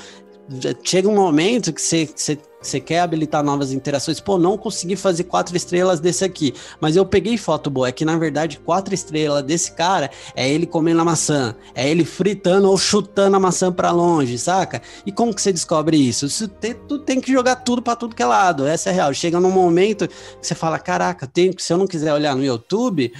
chega 0.82 1.08
um 1.08 1.14
momento 1.14 1.72
que 1.72 1.80
você, 1.80 2.08
você, 2.14 2.38
você 2.60 2.80
quer 2.80 3.00
habilitar 3.00 3.42
novas 3.42 3.72
interações. 3.72 4.20
Pô, 4.20 4.38
não 4.38 4.56
consegui 4.56 4.96
fazer 4.96 5.24
quatro 5.24 5.56
estrelas 5.56 6.00
desse 6.00 6.24
aqui, 6.24 6.54
mas 6.80 6.96
eu 6.96 7.04
peguei 7.04 7.36
foto 7.36 7.70
boa. 7.70 7.88
É 7.88 7.92
que 7.92 8.04
na 8.04 8.16
verdade, 8.16 8.58
quatro 8.58 8.94
estrelas 8.94 9.42
desse 9.42 9.72
cara 9.72 10.10
é 10.34 10.48
ele 10.48 10.66
comendo 10.66 11.00
a 11.00 11.04
maçã, 11.04 11.54
é 11.74 11.88
ele 11.88 12.04
fritando 12.04 12.70
ou 12.70 12.78
chutando 12.78 13.36
a 13.36 13.40
maçã 13.40 13.72
para 13.72 13.90
longe, 13.90 14.38
saca? 14.38 14.82
E 15.04 15.12
como 15.12 15.34
que 15.34 15.42
você 15.42 15.52
descobre 15.52 15.96
isso? 15.96 16.28
Você 16.28 16.48
tem, 16.48 16.74
tu 16.74 16.98
tem 16.98 17.20
que 17.20 17.32
jogar 17.32 17.56
tudo 17.56 17.82
para 17.82 17.96
tudo 17.96 18.14
que 18.14 18.22
é 18.22 18.26
lado. 18.26 18.66
Essa 18.66 18.90
é 18.90 18.92
real. 18.92 19.12
Chega 19.12 19.40
num 19.40 19.50
momento 19.50 20.08
que 20.08 20.14
você 20.46 20.54
fala: 20.54 20.78
caraca, 20.78 21.30
se 21.58 21.72
eu 21.72 21.78
não 21.78 21.86
quiser 21.86 22.12
olhar 22.12 22.34
no 22.34 22.44
YouTube, 22.44 23.12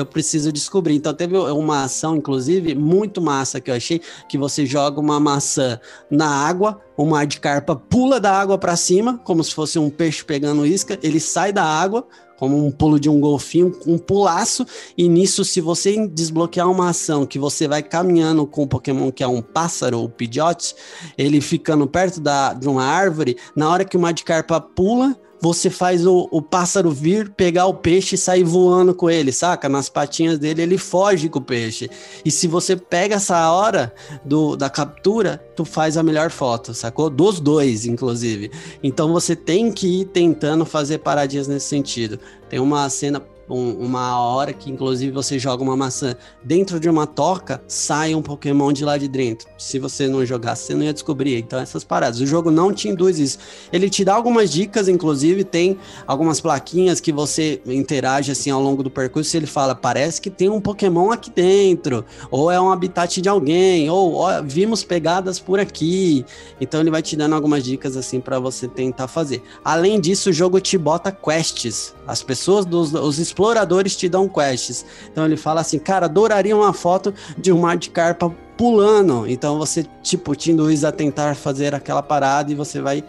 eu 0.00 0.06
preciso 0.06 0.52
descobrir. 0.52 0.94
Então 0.94 1.12
teve 1.14 1.36
uma 1.36 1.84
ação, 1.84 2.16
inclusive, 2.16 2.74
muito 2.74 3.20
massa 3.20 3.60
que 3.60 3.70
eu 3.70 3.74
achei, 3.74 4.00
que 4.28 4.38
você 4.38 4.66
joga 4.66 5.00
uma 5.00 5.18
maçã 5.18 5.80
na 6.10 6.28
água, 6.28 6.80
o 6.96 7.04
mar 7.04 7.26
de 7.26 7.38
carpa 7.38 7.76
pula 7.76 8.18
da 8.18 8.32
água 8.32 8.56
para 8.56 8.76
cima, 8.76 9.20
como 9.24 9.44
se 9.44 9.54
fosse 9.54 9.78
um 9.78 9.90
peixe 9.90 10.24
pegando 10.24 10.66
isca, 10.66 10.98
ele 11.02 11.20
sai 11.20 11.52
da 11.52 11.64
água, 11.64 12.06
como 12.38 12.64
um 12.64 12.70
pulo 12.70 13.00
de 13.00 13.08
um 13.08 13.20
golfinho, 13.20 13.78
um 13.86 13.98
pulaço, 13.98 14.66
e 14.96 15.08
nisso, 15.08 15.44
se 15.44 15.60
você 15.60 16.06
desbloquear 16.06 16.70
uma 16.70 16.90
ação 16.90 17.26
que 17.26 17.38
você 17.38 17.66
vai 17.66 17.82
caminhando 17.82 18.46
com 18.46 18.62
o 18.62 18.66
Pokémon 18.66 19.10
que 19.10 19.22
é 19.22 19.26
um 19.26 19.42
pássaro, 19.42 20.02
o 20.02 20.08
Pidgeot, 20.08 20.74
ele 21.16 21.40
ficando 21.40 21.86
perto 21.86 22.20
da, 22.20 22.52
de 22.52 22.68
uma 22.68 22.84
árvore, 22.84 23.36
na 23.54 23.70
hora 23.70 23.84
que 23.84 23.96
o 23.96 24.00
Magikarpa 24.00 24.60
pula, 24.60 25.16
você 25.40 25.68
faz 25.68 26.06
o, 26.06 26.28
o 26.30 26.40
pássaro 26.40 26.90
vir, 26.90 27.30
pegar 27.30 27.66
o 27.66 27.74
peixe 27.74 28.14
e 28.14 28.18
sair 28.18 28.42
voando 28.42 28.94
com 28.94 29.10
ele, 29.10 29.32
saca? 29.32 29.68
Nas 29.68 29.88
patinhas 29.88 30.38
dele, 30.38 30.62
ele 30.62 30.78
foge 30.78 31.28
com 31.28 31.38
o 31.38 31.42
peixe. 31.42 31.90
E 32.24 32.30
se 32.30 32.46
você 32.46 32.74
pega 32.74 33.16
essa 33.16 33.50
hora 33.50 33.94
do, 34.24 34.56
da 34.56 34.70
captura, 34.70 35.45
tu 35.56 35.64
faz 35.64 35.96
a 35.96 36.02
melhor 36.02 36.30
foto, 36.30 36.74
sacou? 36.74 37.08
Dos 37.08 37.40
dois, 37.40 37.86
inclusive. 37.86 38.50
Então 38.82 39.12
você 39.12 39.34
tem 39.34 39.72
que 39.72 40.02
ir 40.02 40.04
tentando 40.04 40.66
fazer 40.66 40.98
paradinhas 40.98 41.48
nesse 41.48 41.66
sentido. 41.66 42.20
Tem 42.48 42.60
uma 42.60 42.88
cena 42.90 43.20
um, 43.48 43.72
uma 43.72 44.18
hora 44.20 44.52
que 44.52 44.70
inclusive 44.70 45.12
você 45.12 45.38
joga 45.38 45.62
uma 45.62 45.76
maçã 45.76 46.14
dentro 46.42 46.78
de 46.80 46.88
uma 46.88 47.06
toca, 47.06 47.62
sai 47.66 48.14
um 48.14 48.22
Pokémon 48.22 48.72
de 48.72 48.84
lá 48.84 48.98
de 48.98 49.08
dentro. 49.08 49.48
Se 49.58 49.78
você 49.78 50.08
não 50.08 50.24
jogasse, 50.24 50.64
você 50.64 50.74
não 50.74 50.82
ia 50.82 50.92
descobrir. 50.92 51.38
Então, 51.38 51.58
essas 51.58 51.84
paradas. 51.84 52.20
O 52.20 52.26
jogo 52.26 52.50
não 52.50 52.72
te 52.72 52.88
induz 52.88 53.18
isso. 53.18 53.38
Ele 53.72 53.88
te 53.88 54.04
dá 54.04 54.14
algumas 54.14 54.50
dicas, 54.50 54.88
inclusive, 54.88 55.44
tem 55.44 55.78
algumas 56.06 56.40
plaquinhas 56.40 57.00
que 57.00 57.12
você 57.12 57.60
interage 57.66 58.32
assim 58.32 58.50
ao 58.50 58.62
longo 58.62 58.82
do 58.82 58.90
percurso. 58.90 59.36
Ele 59.36 59.46
fala: 59.46 59.74
parece 59.74 60.20
que 60.20 60.30
tem 60.30 60.48
um 60.48 60.60
Pokémon 60.60 61.10
aqui 61.10 61.30
dentro, 61.30 62.04
ou 62.30 62.50
é 62.50 62.60
um 62.60 62.70
habitat 62.70 63.20
de 63.20 63.28
alguém, 63.28 63.88
ou 63.90 64.14
ó, 64.14 64.42
vimos 64.42 64.82
pegadas 64.82 65.38
por 65.38 65.60
aqui. 65.60 66.24
Então, 66.60 66.80
ele 66.80 66.90
vai 66.90 67.02
te 67.02 67.16
dando 67.16 67.34
algumas 67.34 67.64
dicas 67.64 67.96
assim 67.96 68.20
para 68.20 68.38
você 68.38 68.66
tentar 68.66 69.08
fazer. 69.08 69.42
Além 69.64 70.00
disso, 70.00 70.30
o 70.30 70.32
jogo 70.32 70.60
te 70.60 70.76
bota 70.76 71.12
quests. 71.12 71.94
As 72.06 72.22
pessoas 72.22 72.64
dos 72.64 72.94
os 72.94 73.18
exploradores 73.36 73.94
te 73.94 74.08
dão 74.08 74.26
quests. 74.26 74.86
Então 75.12 75.26
ele 75.26 75.36
fala 75.36 75.60
assim, 75.60 75.78
cara, 75.78 76.06
adoraria 76.06 76.56
uma 76.56 76.72
foto 76.72 77.12
de 77.36 77.52
um 77.52 77.60
mar 77.60 77.76
de 77.76 77.90
carpa 77.90 78.34
pulando. 78.56 79.26
Então 79.28 79.58
você, 79.58 79.84
tipo, 80.02 80.34
te 80.34 80.50
induz 80.50 80.84
a 80.84 80.90
tentar 80.90 81.36
fazer 81.36 81.74
aquela 81.74 82.02
parada 82.02 82.50
e 82.50 82.54
você 82.54 82.80
vai, 82.80 83.04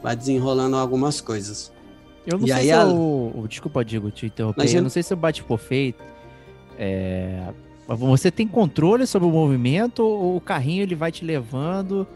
vai 0.00 0.14
desenrolando 0.14 0.76
algumas 0.76 1.20
coisas. 1.20 1.72
Eu 2.24 2.38
não 2.38 2.46
e 2.46 2.52
sei 2.52 2.62
se 2.62 2.72
a... 2.72 2.82
eu... 2.82 3.44
Desculpa, 3.48 3.84
Digo, 3.84 4.10
te 4.12 4.26
interromper. 4.26 4.60
Imagina. 4.60 4.78
Eu 4.78 4.82
não 4.84 4.90
sei 4.90 5.02
se 5.02 5.12
o 5.12 5.16
bate-por 5.16 5.58
feito... 5.58 6.02
É... 6.78 7.48
Você 7.88 8.30
tem 8.30 8.46
controle 8.46 9.06
sobre 9.06 9.28
o 9.28 9.30
movimento 9.30 10.04
ou 10.04 10.36
o 10.36 10.40
carrinho 10.40 10.82
ele 10.82 10.94
vai 10.94 11.10
te 11.10 11.24
levando 11.24 12.06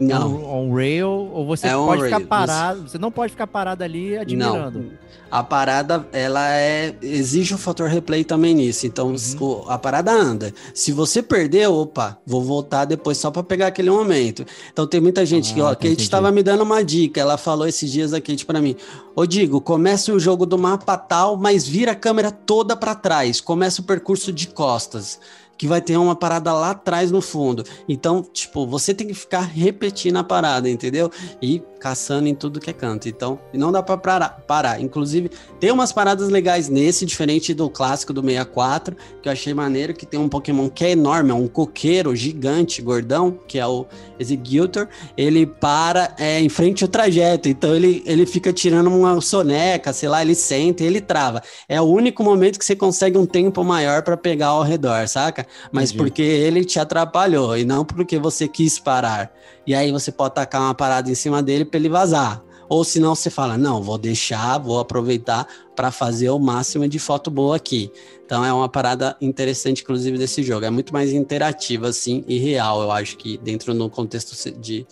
Não. 0.00 0.34
On, 0.36 0.68
on 0.70 0.74
rail, 0.74 1.08
ou 1.08 1.46
você 1.46 1.68
É 1.68 1.72
pode 1.74 2.02
ficar 2.04 2.16
rail, 2.16 2.26
parado. 2.26 2.88
Você 2.88 2.98
não 2.98 3.10
pode 3.12 3.30
ficar 3.30 3.46
parado 3.46 3.84
ali 3.84 4.16
admirando. 4.16 4.78
Não. 4.80 5.02
A 5.30 5.42
parada, 5.42 6.06
ela 6.12 6.46
é. 6.50 6.94
Exige 7.00 7.54
o 7.54 7.58
fator 7.58 7.88
replay 7.88 8.22
também 8.22 8.54
nisso. 8.54 8.86
Então, 8.86 9.14
o- 9.40 9.64
a 9.66 9.78
parada 9.78 10.12
anda. 10.12 10.52
Se 10.74 10.92
você 10.92 11.22
perder, 11.22 11.68
opa, 11.68 12.18
vou 12.26 12.42
voltar 12.42 12.84
depois 12.84 13.16
só 13.16 13.30
pra 13.30 13.42
pegar 13.42 13.68
aquele 13.68 13.90
momento. 13.90 14.44
Então, 14.70 14.86
tem 14.86 15.00
muita 15.00 15.24
gente 15.24 15.54
que, 15.54 15.60
Ah, 15.60 15.64
ó, 15.64 15.66
a 15.68 15.74
Kate 15.74 15.86
entendi. 15.86 16.02
estava 16.02 16.30
me 16.30 16.42
dando 16.42 16.62
uma 16.64 16.84
dica. 16.84 17.18
Ela 17.18 17.38
falou 17.38 17.66
esses 17.66 17.90
dias 17.90 18.12
a 18.12 18.20
Kate 18.20 18.44
pra 18.44 18.60
mim: 18.60 18.76
Ô, 19.16 19.24
Digo, 19.24 19.58
começa 19.60 20.12
o 20.12 20.20
jogo 20.20 20.44
do 20.44 20.58
mapa 20.58 20.98
tal, 20.98 21.36
mas 21.38 21.66
vira 21.66 21.92
a 21.92 21.96
câmera 21.96 22.30
toda 22.30 22.76
pra 22.76 22.94
trás. 22.94 23.40
Começa 23.40 23.80
o 23.80 23.84
percurso 23.84 24.30
de 24.32 24.48
costas. 24.48 25.18
Que 25.56 25.66
vai 25.66 25.80
ter 25.80 25.96
uma 25.96 26.16
parada 26.16 26.52
lá 26.52 26.70
atrás 26.70 27.10
no 27.10 27.20
fundo. 27.20 27.64
Então, 27.88 28.22
tipo, 28.22 28.66
você 28.66 28.92
tem 28.92 29.06
que 29.06 29.14
ficar 29.14 29.42
repetindo 29.42 30.16
a 30.16 30.24
parada, 30.24 30.68
entendeu? 30.68 31.10
E 31.40 31.62
caçando 31.82 32.28
em 32.28 32.34
tudo 32.34 32.60
que 32.60 32.70
é 32.70 32.72
canto. 32.72 33.08
Então, 33.08 33.40
não 33.52 33.72
dá 33.72 33.82
pra 33.82 33.96
parar. 33.96 34.80
Inclusive, 34.80 35.32
tem 35.58 35.72
umas 35.72 35.92
paradas 35.92 36.28
legais 36.28 36.68
nesse, 36.68 37.04
diferente 37.04 37.52
do 37.52 37.68
clássico 37.68 38.12
do 38.12 38.22
64, 38.22 38.96
que 39.20 39.28
eu 39.28 39.32
achei 39.32 39.52
maneiro, 39.52 39.92
que 39.92 40.06
tem 40.06 40.20
um 40.20 40.28
Pokémon 40.28 40.68
que 40.68 40.84
é 40.84 40.92
enorme, 40.92 41.32
é 41.32 41.34
um 41.34 41.48
coqueiro 41.48 42.14
gigante, 42.14 42.80
gordão, 42.80 43.36
que 43.48 43.58
é 43.58 43.66
o 43.66 43.84
Executor. 44.16 44.86
Ele 45.16 45.44
para 45.44 46.14
é, 46.18 46.40
em 46.40 46.48
frente 46.48 46.84
ao 46.84 46.88
trajeto, 46.88 47.48
então 47.48 47.74
ele, 47.74 48.00
ele 48.06 48.26
fica 48.26 48.52
tirando 48.52 48.86
uma 48.88 49.20
soneca, 49.20 49.92
sei 49.92 50.08
lá, 50.08 50.22
ele 50.22 50.36
senta 50.36 50.84
e 50.84 50.86
ele 50.86 51.00
trava. 51.00 51.42
É 51.68 51.80
o 51.80 51.84
único 51.84 52.22
momento 52.22 52.60
que 52.60 52.64
você 52.64 52.76
consegue 52.76 53.18
um 53.18 53.26
tempo 53.26 53.64
maior 53.64 54.02
pra 54.02 54.16
pegar 54.16 54.48
ao 54.48 54.62
redor, 54.62 55.08
saca? 55.08 55.44
Mas 55.72 55.90
Entendi. 55.90 55.98
porque 55.98 56.22
ele 56.22 56.64
te 56.64 56.78
atrapalhou 56.78 57.58
e 57.58 57.64
não 57.64 57.84
porque 57.84 58.20
você 58.20 58.46
quis 58.46 58.78
parar. 58.78 59.32
E 59.66 59.74
aí 59.74 59.92
você 59.92 60.10
pode 60.10 60.34
tacar 60.34 60.60
uma 60.62 60.74
parada 60.74 61.10
em 61.10 61.14
cima 61.14 61.42
dele 61.42 61.64
para 61.64 61.78
ele 61.78 61.88
vazar. 61.88 62.42
Ou 62.68 62.84
senão 62.84 63.14
você 63.14 63.28
fala, 63.28 63.58
não, 63.58 63.82
vou 63.82 63.98
deixar, 63.98 64.56
vou 64.58 64.78
aproveitar 64.80 65.46
para 65.76 65.90
fazer 65.90 66.30
o 66.30 66.38
máximo 66.38 66.88
de 66.88 66.98
foto 66.98 67.30
boa 67.30 67.56
aqui. 67.56 67.92
Então 68.24 68.42
é 68.44 68.52
uma 68.52 68.68
parada 68.68 69.14
interessante, 69.20 69.82
inclusive, 69.82 70.16
desse 70.16 70.42
jogo. 70.42 70.64
É 70.64 70.70
muito 70.70 70.92
mais 70.92 71.12
interativa, 71.12 71.88
assim, 71.88 72.24
e 72.26 72.38
real, 72.38 72.82
eu 72.82 72.90
acho 72.90 73.16
que 73.18 73.36
dentro 73.36 73.74
no 73.74 73.90
contexto 73.90 74.34
se- 74.34 74.52
de, 74.52 74.86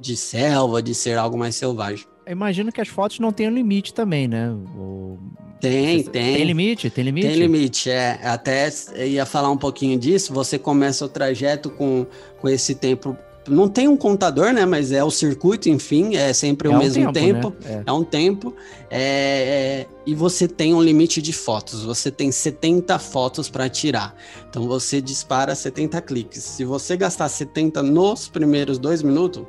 de 0.00 0.16
selva, 0.16 0.82
de 0.82 0.94
ser 0.94 1.18
algo 1.18 1.36
mais 1.36 1.54
selvagem. 1.56 2.06
Eu 2.24 2.32
imagino 2.32 2.72
que 2.72 2.80
as 2.80 2.88
fotos 2.88 3.18
não 3.18 3.30
tenham 3.32 3.52
limite 3.52 3.92
também, 3.92 4.26
né? 4.26 4.50
O- 4.74 5.18
Tem, 5.60 6.02
Você- 6.02 6.10
tem. 6.10 6.34
Tem 6.36 6.44
limite? 6.44 6.90
Tem 6.90 7.04
limite? 7.04 7.26
Tem 7.28 7.36
limite, 7.36 7.90
é. 7.90 8.20
Até 8.22 8.70
ia 9.06 9.24
falar 9.26 9.50
um 9.50 9.56
pouquinho 9.56 9.98
disso. 9.98 10.32
Você 10.32 10.58
começa 10.58 11.04
o 11.04 11.08
trajeto 11.08 11.70
com, 11.70 12.06
com 12.40 12.48
esse 12.48 12.74
tempo. 12.74 13.16
Não 13.48 13.68
tem 13.68 13.88
um 13.88 13.96
contador, 13.96 14.52
né? 14.52 14.64
Mas 14.66 14.92
é 14.92 15.02
o 15.02 15.10
circuito, 15.10 15.68
enfim, 15.68 16.16
é 16.16 16.32
sempre 16.32 16.68
É 16.68 16.70
o 16.70 16.74
um 16.74 16.78
mesmo 16.78 17.12
tempo. 17.12 17.52
né? 17.64 17.82
É 17.86 17.92
um 17.92 18.04
tempo. 18.04 18.54
é, 18.90 18.98
é, 19.00 19.86
e 20.06 20.14
você 20.14 20.46
tem 20.46 20.74
um 20.74 20.82
limite 20.82 21.20
de 21.20 21.32
fotos. 21.32 21.82
Você 21.82 22.10
tem 22.10 22.30
70 22.30 22.98
fotos 22.98 23.48
para 23.48 23.68
tirar. 23.68 24.14
Então 24.48 24.66
você 24.66 25.00
dispara 25.00 25.54
70 25.54 26.00
cliques. 26.02 26.42
Se 26.42 26.64
você 26.64 26.96
gastar 26.96 27.28
70 27.28 27.82
nos 27.82 28.28
primeiros 28.28 28.78
dois 28.78 29.02
minutos, 29.02 29.44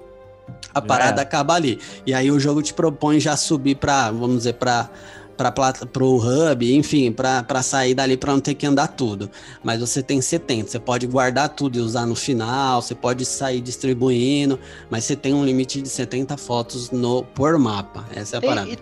a 0.73 0.81
parada 0.81 1.21
acaba 1.21 1.53
ali. 1.55 1.79
E 2.05 2.13
aí 2.13 2.31
o 2.31 2.39
jogo 2.39 2.61
te 2.61 2.73
propõe 2.73 3.19
já 3.19 3.35
subir 3.35 3.75
para, 3.75 4.11
vamos 4.11 4.37
dizer, 4.37 4.53
para 4.53 4.89
para 5.37 5.51
pro 5.93 6.17
hub, 6.17 6.75
enfim, 6.75 7.11
para 7.11 7.61
sair 7.61 7.93
dali 7.93 8.17
para 8.17 8.33
não 8.33 8.39
ter 8.39 8.55
que 8.55 8.65
andar 8.65 8.87
tudo. 8.87 9.29
Mas 9.63 9.79
você 9.79 10.01
tem 10.01 10.19
70, 10.19 10.71
você 10.71 10.79
pode 10.79 11.05
guardar 11.05 11.49
tudo 11.49 11.77
e 11.77 11.81
usar 11.81 12.05
no 12.05 12.15
final, 12.15 12.81
você 12.81 12.95
pode 12.95 13.23
sair 13.25 13.61
distribuindo, 13.61 14.59
mas 14.89 15.03
você 15.03 15.15
tem 15.15 15.33
um 15.33 15.45
limite 15.45 15.81
de 15.81 15.89
70 15.89 16.35
fotos 16.37 16.89
no 16.91 17.23
por 17.23 17.57
mapa. 17.59 18.05
Essa 18.15 18.35
é 18.35 18.39
a 18.39 18.41
Tem- 18.41 18.49
parada. 18.49 18.69
e, 18.69 18.77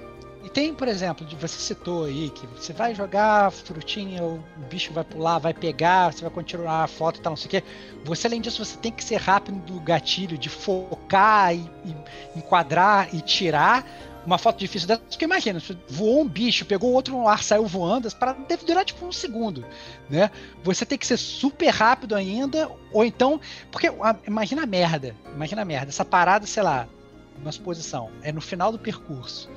e 0.46 0.50
tem, 0.50 0.74
por 0.74 0.88
exemplo, 0.88 1.28
você 1.40 1.60
citou 1.60 2.06
aí 2.06 2.30
que 2.30 2.48
você 2.48 2.72
vai 2.72 2.96
jogar 2.96 3.52
frutinha, 3.52 4.24
o 4.24 4.40
bicho 4.70 4.94
vai 4.94 5.04
pular, 5.04 5.40
vai 5.40 5.54
pegar, 5.54 6.14
você 6.14 6.22
vai 6.22 6.30
continuar 6.32 6.84
a 6.84 6.88
foto 6.88 7.20
e 7.20 7.22
tal, 7.22 7.32
não 7.32 7.38
sei 7.38 7.48
o 7.48 7.50
quê. 7.50 7.64
Você, 8.06 8.28
além 8.28 8.40
disso, 8.40 8.64
você 8.64 8.78
tem 8.78 8.92
que 8.92 9.04
ser 9.04 9.18
rápido 9.18 9.58
do 9.66 9.80
gatilho, 9.82 10.38
de 10.38 10.48
focar 10.50 11.54
e, 11.54 11.70
e 11.84 11.96
enquadrar 12.40 13.14
e 13.14 13.20
tirar 13.22 13.86
uma 14.26 14.38
foto 14.38 14.58
difícil 14.60 14.88
dessa. 14.88 15.02
Porque 15.02 15.26
imagina, 15.26 15.60
você 15.60 15.78
voou 15.88 16.22
um 16.22 16.28
bicho, 16.28 16.66
pegou 16.66 16.92
outro 16.92 17.14
no 17.14 17.28
ar, 17.28 17.44
saiu 17.44 17.66
voando, 17.66 18.14
parada 18.16 18.40
deve 18.48 18.66
durar 18.66 18.84
tipo 18.86 19.06
um 19.06 19.12
segundo, 19.12 19.66
né? 20.10 20.32
Você 20.64 20.86
tem 20.86 20.98
que 20.98 21.06
ser 21.06 21.18
super 21.18 21.70
rápido 21.70 22.16
ainda, 22.16 22.70
ou 22.92 23.06
então. 23.06 23.40
Porque 23.72 23.88
a- 23.88 24.16
imagina 24.28 24.64
a 24.64 24.66
merda, 24.66 25.16
imagina 25.34 25.62
a 25.62 25.66
merda, 25.66 25.90
essa 25.90 26.06
parada, 26.06 26.46
sei 26.48 26.64
lá, 26.64 26.88
uma 27.40 27.50
exposição, 27.50 28.10
é 28.22 28.32
no 28.32 28.42
final 28.42 28.72
do 28.72 28.80
percurso. 28.80 29.50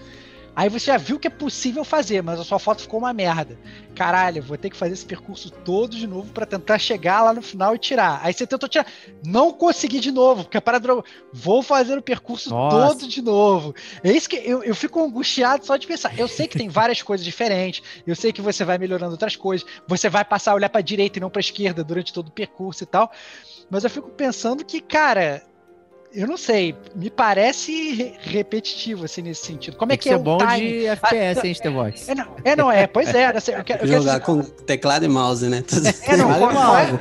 Aí 0.59 0.69
você 0.69 0.87
já 0.87 0.97
viu 0.97 1.21
que 1.21 1.29
é 1.29 1.31
possível 1.31 1.85
fazer, 1.85 2.21
mas 2.21 2.41
a 2.41 2.43
sua 2.43 2.59
foto 2.59 2.83
ficou 2.83 2.99
uma 2.99 3.13
merda. 3.13 3.57
Caralho, 3.95 4.43
vou 4.43 4.59
ter 4.59 4.69
que 4.69 4.77
fazer 4.77 4.95
esse 4.95 5.07
percurso 5.07 5.53
todo 5.53 5.97
de 5.97 6.05
novo 6.05 6.33
pra 6.33 6.45
tentar 6.45 6.81
chegar 6.81 7.23
lá 7.23 7.33
no 7.33 7.41
final 7.41 7.77
e 7.77 7.79
tirar. 7.79 8.19
Aí 8.25 8.33
você 8.33 8.45
tentou 8.45 8.69
tirar, 8.69 8.85
não 9.25 9.53
consegui 9.53 10.01
de 10.01 10.11
novo, 10.11 10.43
porque 10.43 10.57
a 10.57 10.61
parada 10.61 11.01
vou 11.33 11.63
fazer 11.63 11.97
o 11.97 12.03
percurso 12.03 12.51
Nossa. 12.51 12.99
todo 12.99 13.09
de 13.09 13.23
novo. 13.23 13.73
É 14.03 14.11
isso 14.11 14.29
que 14.29 14.35
eu, 14.35 14.65
eu 14.65 14.75
fico 14.75 15.01
angustiado 15.01 15.65
só 15.65 15.77
de 15.77 15.87
pensar. 15.87 16.19
Eu 16.19 16.27
sei 16.27 16.49
que 16.49 16.59
tem 16.59 16.67
várias 16.69 17.03
coisas 17.03 17.25
diferentes, 17.25 17.81
eu 18.05 18.17
sei 18.17 18.33
que 18.33 18.43
você 18.43 18.65
vai 18.65 18.79
melhorando 18.79 19.13
outras 19.13 19.37
coisas, 19.37 19.65
você 19.87 20.09
vai 20.09 20.25
passar 20.25 20.51
a 20.51 20.55
olhar 20.57 20.71
pra 20.71 20.81
direita 20.81 21.21
e 21.21 21.23
não 21.23 21.31
pra 21.31 21.39
esquerda 21.39 21.85
durante 21.85 22.13
todo 22.13 22.31
o 22.31 22.33
percurso 22.33 22.83
e 22.83 22.87
tal. 22.87 23.13
Mas 23.71 23.85
eu 23.85 23.91
fico 23.91 24.11
pensando 24.11 24.65
que, 24.65 24.81
cara, 24.81 25.41
eu 26.13 26.27
não 26.27 26.37
sei, 26.37 26.75
me 26.95 27.11
parece 27.11 27.93
re- 27.93 28.15
repetitivo 28.21 29.05
assim 29.05 29.23
nesse 29.23 29.45
sentido. 29.47 29.77
Como 29.77 29.89
Tem 29.91 29.95
é 29.95 29.99
que 29.99 30.09
que 30.09 30.15
é 30.15 30.17
o 30.17 30.21
bom 30.21 30.39
time? 30.39 30.61
de 30.81 30.87
FPS, 30.87 31.47
hein, 31.47 31.55
Stevox? 31.55 32.09
É 32.09 32.15
não, 32.15 32.37
é, 32.45 32.57
não 32.57 32.73
é, 32.73 32.87
pois 32.87 33.09
é. 33.15 33.39
sei, 33.41 33.55
Eu 33.57 33.65
quero, 33.65 33.85
eu 33.85 33.89
quero 33.89 34.03
Jogar 34.03 34.19
dizer- 34.21 34.25
com 34.25 34.43
teclado 34.43 35.05
e 35.05 35.09
mouse, 35.09 35.47
né? 35.49 35.63
é, 36.07 36.17
não, 36.17 36.29
qual, 36.39 36.51
qual 36.53 36.77
é, 36.77 36.99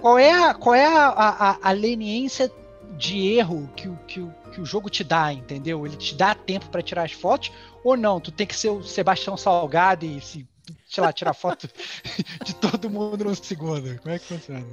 qual 0.00 0.18
é 0.18 0.32
a, 0.32 0.54
qual 0.54 0.74
é 0.74 0.86
a, 0.86 1.06
a, 1.08 1.58
a 1.62 1.72
leniência 1.72 2.50
de 2.96 3.26
erro 3.34 3.68
que 3.74 3.88
o, 3.88 3.98
que, 4.06 4.20
o, 4.20 4.32
que 4.52 4.60
o 4.60 4.64
jogo 4.66 4.88
te 4.88 5.02
dá, 5.02 5.32
entendeu? 5.32 5.84
Ele 5.86 5.96
te 5.96 6.14
dá 6.14 6.34
tempo 6.34 6.66
pra 6.68 6.80
tirar 6.82 7.02
as 7.04 7.12
fotos 7.12 7.50
ou 7.82 7.96
não? 7.96 8.20
Tu 8.20 8.30
tem 8.30 8.46
que 8.46 8.54
ser 8.56 8.68
o 8.68 8.82
Sebastião 8.84 9.36
Salgado 9.36 10.04
e 10.06 10.20
se, 10.20 10.46
sei 10.88 11.02
lá, 11.02 11.12
tirar 11.12 11.34
foto 11.34 11.68
de 12.44 12.54
todo 12.54 12.88
mundo 12.88 13.24
num 13.24 13.34
segundo. 13.34 13.98
Como 14.00 14.14
é 14.14 14.18
que 14.18 14.26
funciona? 14.26 14.64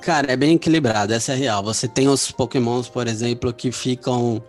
Cara, 0.00 0.32
é 0.32 0.36
bem 0.36 0.54
equilibrado, 0.54 1.12
essa 1.12 1.32
é 1.32 1.36
real. 1.36 1.62
Você 1.62 1.86
tem 1.86 2.08
os 2.08 2.30
pokémons, 2.32 2.88
por 2.88 3.06
exemplo, 3.06 3.52
que 3.52 3.70
ficam 3.70 4.42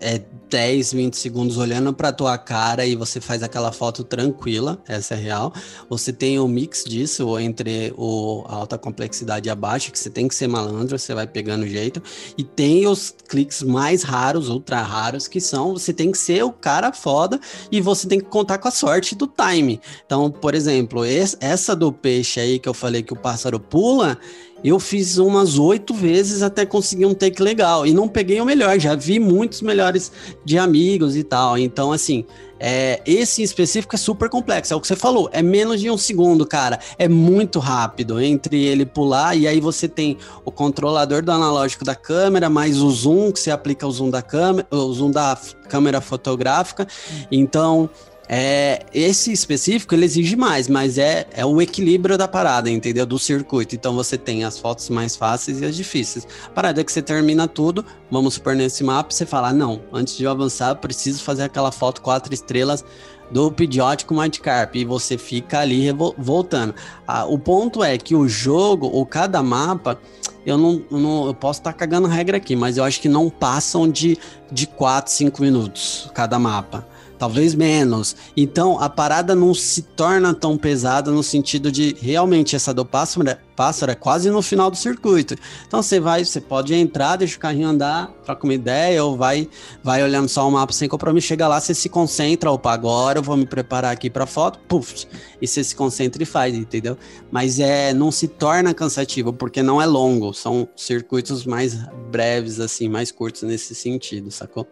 é, 0.00 0.22
10, 0.48 0.92
20 0.94 1.14
segundos 1.14 1.58
olhando 1.58 1.92
pra 1.92 2.10
tua 2.10 2.38
cara 2.38 2.86
e 2.86 2.96
você 2.96 3.20
faz 3.20 3.42
aquela 3.42 3.70
foto 3.70 4.02
tranquila, 4.02 4.80
essa 4.88 5.12
é 5.14 5.18
real. 5.18 5.52
Você 5.90 6.10
tem 6.10 6.38
o 6.38 6.48
mix 6.48 6.84
disso 6.84 7.38
entre 7.38 7.92
o, 7.98 8.44
a 8.48 8.54
alta 8.54 8.78
complexidade 8.78 9.46
e 9.46 9.50
a 9.50 9.54
baixa, 9.54 9.90
que 9.90 9.98
você 9.98 10.08
tem 10.08 10.26
que 10.26 10.34
ser 10.34 10.46
malandro, 10.46 10.98
você 10.98 11.12
vai 11.14 11.26
pegando 11.26 11.66
jeito. 11.68 12.02
E 12.38 12.42
tem 12.42 12.86
os 12.86 13.10
cliques 13.28 13.62
mais 13.62 14.02
raros, 14.04 14.48
ultra 14.48 14.80
raros, 14.80 15.28
que 15.28 15.40
são 15.40 15.72
você 15.74 15.92
tem 15.92 16.10
que 16.12 16.18
ser 16.18 16.44
o 16.44 16.52
cara 16.52 16.92
foda 16.94 17.38
e 17.70 17.78
você 17.80 18.08
tem 18.08 18.20
que 18.20 18.26
contar 18.30 18.56
com 18.56 18.68
a 18.68 18.70
sorte 18.70 19.14
do 19.14 19.26
time. 19.26 19.80
Então, 20.06 20.30
por 20.30 20.54
exemplo, 20.54 21.04
es- 21.04 21.36
essa 21.40 21.76
do 21.76 21.92
peixe 21.92 22.40
aí 22.40 22.58
que 22.58 22.68
eu 22.68 22.74
falei 22.74 23.02
que 23.02 23.12
o 23.12 23.16
pássaro 23.16 23.60
pula, 23.60 24.18
eu 24.64 24.80
fiz 24.80 25.18
umas 25.18 25.58
oito 25.58 25.92
vezes 25.92 26.42
até 26.42 26.64
conseguir 26.64 27.04
um 27.04 27.14
take 27.14 27.42
legal. 27.42 27.86
E 27.86 27.92
não 27.92 28.08
peguei 28.08 28.40
o 28.40 28.44
melhor, 28.46 28.78
já 28.78 28.94
vi 28.94 29.18
muitos 29.18 29.60
melhores 29.60 30.10
de 30.44 30.56
amigos 30.56 31.16
e 31.16 31.22
tal. 31.22 31.58
Então, 31.58 31.92
assim, 31.92 32.24
é, 32.58 33.02
esse 33.04 33.42
em 33.42 33.44
específico 33.44 33.94
é 33.94 33.98
super 33.98 34.30
complexo. 34.30 34.72
É 34.72 34.76
o 34.76 34.80
que 34.80 34.86
você 34.86 34.96
falou, 34.96 35.28
é 35.32 35.42
menos 35.42 35.80
de 35.80 35.90
um 35.90 35.98
segundo, 35.98 36.46
cara. 36.46 36.78
É 36.98 37.06
muito 37.06 37.58
rápido 37.58 38.18
entre 38.20 38.64
ele 38.64 38.86
pular 38.86 39.36
e 39.36 39.46
aí 39.46 39.60
você 39.60 39.86
tem 39.86 40.16
o 40.46 40.50
controlador 40.50 41.22
do 41.22 41.30
analógico 41.30 41.84
da 41.84 41.94
câmera, 41.94 42.48
mais 42.48 42.80
o 42.80 42.90
zoom, 42.90 43.32
que 43.32 43.40
você 43.40 43.50
aplica 43.50 43.86
o 43.86 43.92
zoom 43.92 44.08
da 44.08 44.22
câmera, 44.22 44.66
o 44.70 44.92
zoom 44.92 45.10
da 45.10 45.38
câmera 45.68 46.00
fotográfica. 46.00 46.88
Então. 47.30 47.90
É, 48.26 48.86
esse 48.92 49.30
específico 49.32 49.94
ele 49.94 50.06
exige 50.06 50.34
mais, 50.34 50.66
mas 50.66 50.96
é, 50.96 51.26
é 51.32 51.44
o 51.44 51.60
equilíbrio 51.60 52.16
da 52.16 52.26
parada, 52.26 52.70
entendeu? 52.70 53.04
Do 53.04 53.18
circuito. 53.18 53.74
Então 53.74 53.94
você 53.94 54.16
tem 54.16 54.44
as 54.44 54.58
fotos 54.58 54.88
mais 54.88 55.14
fáceis 55.14 55.60
e 55.60 55.64
as 55.64 55.76
difíceis. 55.76 56.26
Parada 56.54 56.80
é 56.80 56.84
que 56.84 56.90
você 56.90 57.02
termina 57.02 57.46
tudo, 57.46 57.84
vamos 58.10 58.34
supor 58.34 58.54
nesse 58.56 58.82
mapa, 58.82 59.12
você 59.12 59.26
fala: 59.26 59.52
não, 59.52 59.82
antes 59.92 60.16
de 60.16 60.24
eu 60.24 60.30
avançar, 60.30 60.70
eu 60.70 60.76
preciso 60.76 61.22
fazer 61.22 61.42
aquela 61.42 61.70
foto 61.70 62.00
quatro 62.00 62.32
estrelas 62.32 62.82
do 63.30 63.50
Pidgeotto 63.52 64.12
Magikarp. 64.14 64.74
E 64.76 64.84
você 64.84 65.18
fica 65.18 65.60
ali 65.60 65.88
voltando. 66.16 66.74
Ah, 67.06 67.26
o 67.26 67.38
ponto 67.38 67.84
é 67.84 67.98
que 67.98 68.14
o 68.14 68.26
jogo, 68.26 68.86
ou 68.86 69.04
cada 69.04 69.42
mapa, 69.42 69.98
eu 70.46 70.56
não, 70.56 70.82
não- 70.90 71.26
eu 71.26 71.34
posso 71.34 71.60
estar 71.60 71.72
cagando 71.74 72.08
regra 72.08 72.36
aqui, 72.38 72.56
mas 72.56 72.76
eu 72.78 72.84
acho 72.84 73.00
que 73.00 73.08
não 73.08 73.28
passam 73.28 73.86
de, 73.90 74.16
de 74.50 74.66
4, 74.66 75.12
5 75.12 75.42
minutos 75.42 76.10
cada 76.14 76.38
mapa. 76.38 76.86
Talvez 77.18 77.54
menos. 77.54 78.16
Então 78.36 78.78
a 78.80 78.88
parada 78.88 79.34
não 79.34 79.54
se 79.54 79.82
torna 79.82 80.34
tão 80.34 80.56
pesada 80.56 81.10
no 81.10 81.22
sentido 81.22 81.70
de 81.70 81.96
realmente 82.00 82.56
essa 82.56 82.72
do 82.72 82.84
pássaro, 82.84 83.28
é- 83.28 83.38
pássaro 83.54 83.92
é 83.92 83.94
quase 83.94 84.30
no 84.30 84.42
final 84.42 84.70
do 84.70 84.76
circuito. 84.76 85.34
Então 85.66 85.82
você 85.82 86.00
vai, 86.00 86.24
você 86.24 86.40
pode 86.40 86.74
entrar, 86.74 87.16
deixa 87.16 87.36
o 87.36 87.40
carrinho 87.40 87.68
andar, 87.68 88.08
troca 88.24 88.44
uma 88.44 88.54
ideia, 88.54 89.04
ou 89.04 89.16
vai, 89.16 89.48
vai 89.82 90.02
olhando 90.02 90.28
só 90.28 90.46
o 90.48 90.50
mapa 90.50 90.72
sem 90.72 90.88
compromisso, 90.88 91.28
chega 91.28 91.46
lá, 91.46 91.60
você 91.60 91.74
se 91.74 91.88
concentra, 91.88 92.50
opa, 92.50 92.72
agora 92.72 93.18
eu 93.18 93.22
vou 93.22 93.36
me 93.36 93.46
preparar 93.46 93.92
aqui 93.92 94.10
pra 94.10 94.26
foto, 94.26 94.58
puf, 94.68 95.06
e 95.40 95.46
você 95.46 95.62
se 95.62 95.74
concentra 95.74 96.22
e 96.22 96.26
faz, 96.26 96.54
entendeu? 96.54 96.96
Mas 97.30 97.60
é, 97.60 97.94
não 97.94 98.10
se 98.10 98.26
torna 98.28 98.74
cansativo, 98.74 99.32
porque 99.32 99.62
não 99.62 99.80
é 99.80 99.86
longo, 99.86 100.32
são 100.32 100.68
circuitos 100.76 101.46
mais 101.46 101.74
breves, 102.10 102.60
assim, 102.60 102.88
mais 102.88 103.12
curtos 103.12 103.42
nesse 103.42 103.74
sentido, 103.74 104.30
sacou? 104.30 104.66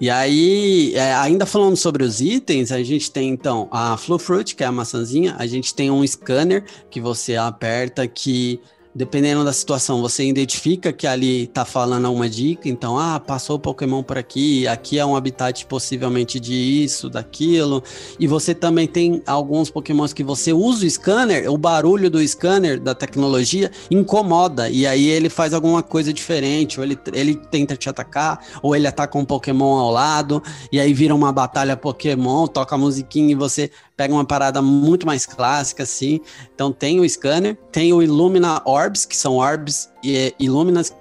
E 0.00 0.08
aí, 0.08 0.94
é, 0.94 1.14
ainda 1.14 1.44
falando 1.44 1.76
sobre 1.76 2.02
os 2.02 2.22
itens, 2.22 2.72
a 2.72 2.82
gente 2.82 3.10
tem 3.10 3.28
então 3.28 3.68
a 3.70 3.98
Flu 3.98 4.18
Fruit, 4.18 4.56
que 4.56 4.64
é 4.64 4.66
a 4.66 4.72
maçãzinha, 4.72 5.36
a 5.38 5.46
gente 5.46 5.74
tem 5.74 5.90
um 5.90 6.06
scanner 6.06 6.64
que 6.88 6.98
você 6.98 7.36
aperta 7.36 8.08
que 8.08 8.60
dependendo 8.94 9.44
da 9.44 9.52
situação, 9.52 10.00
você 10.00 10.24
identifica 10.24 10.92
que 10.92 11.06
ali 11.06 11.46
tá 11.46 11.64
falando 11.64 12.12
uma 12.12 12.28
dica, 12.28 12.68
então, 12.68 12.98
ah, 12.98 13.20
passou 13.20 13.56
o 13.56 13.58
Pokémon 13.58 14.02
por 14.02 14.18
aqui, 14.18 14.66
aqui 14.66 14.98
é 14.98 15.04
um 15.04 15.14
habitat 15.14 15.64
possivelmente 15.66 16.40
de 16.40 16.54
isso, 16.54 17.08
daquilo, 17.08 17.82
e 18.18 18.26
você 18.26 18.54
também 18.54 18.86
tem 18.86 19.22
alguns 19.26 19.70
Pokémons 19.70 20.12
que 20.12 20.24
você 20.24 20.52
usa 20.52 20.84
o 20.84 20.90
scanner, 20.90 21.50
o 21.50 21.56
barulho 21.56 22.10
do 22.10 22.26
scanner 22.26 22.80
da 22.80 22.94
tecnologia 22.94 23.70
incomoda, 23.90 24.68
e 24.68 24.86
aí 24.86 25.08
ele 25.08 25.28
faz 25.28 25.54
alguma 25.54 25.82
coisa 25.82 26.12
diferente, 26.12 26.80
ou 26.80 26.84
ele, 26.84 26.98
ele 27.12 27.34
tenta 27.34 27.76
te 27.76 27.88
atacar, 27.88 28.44
ou 28.62 28.74
ele 28.74 28.86
ataca 28.86 29.16
um 29.16 29.24
Pokémon 29.24 29.78
ao 29.78 29.90
lado, 29.90 30.42
e 30.72 30.80
aí 30.80 30.92
vira 30.92 31.14
uma 31.14 31.32
batalha 31.32 31.76
Pokémon, 31.76 32.46
toca 32.46 32.76
musiquinha 32.76 33.32
e 33.32 33.34
você 33.34 33.70
pega 34.00 34.14
uma 34.14 34.24
parada 34.24 34.62
muito 34.62 35.06
mais 35.06 35.26
clássica, 35.26 35.82
assim. 35.82 36.20
Então 36.54 36.72
tem 36.72 36.98
o 37.00 37.06
scanner, 37.06 37.54
tem 37.70 37.92
o 37.92 38.02
Illumina 38.02 38.62
Orbs, 38.64 39.04
que 39.04 39.14
são 39.14 39.36
orbs 39.36 39.90
e 40.02 40.34
Illuminas 40.40 40.96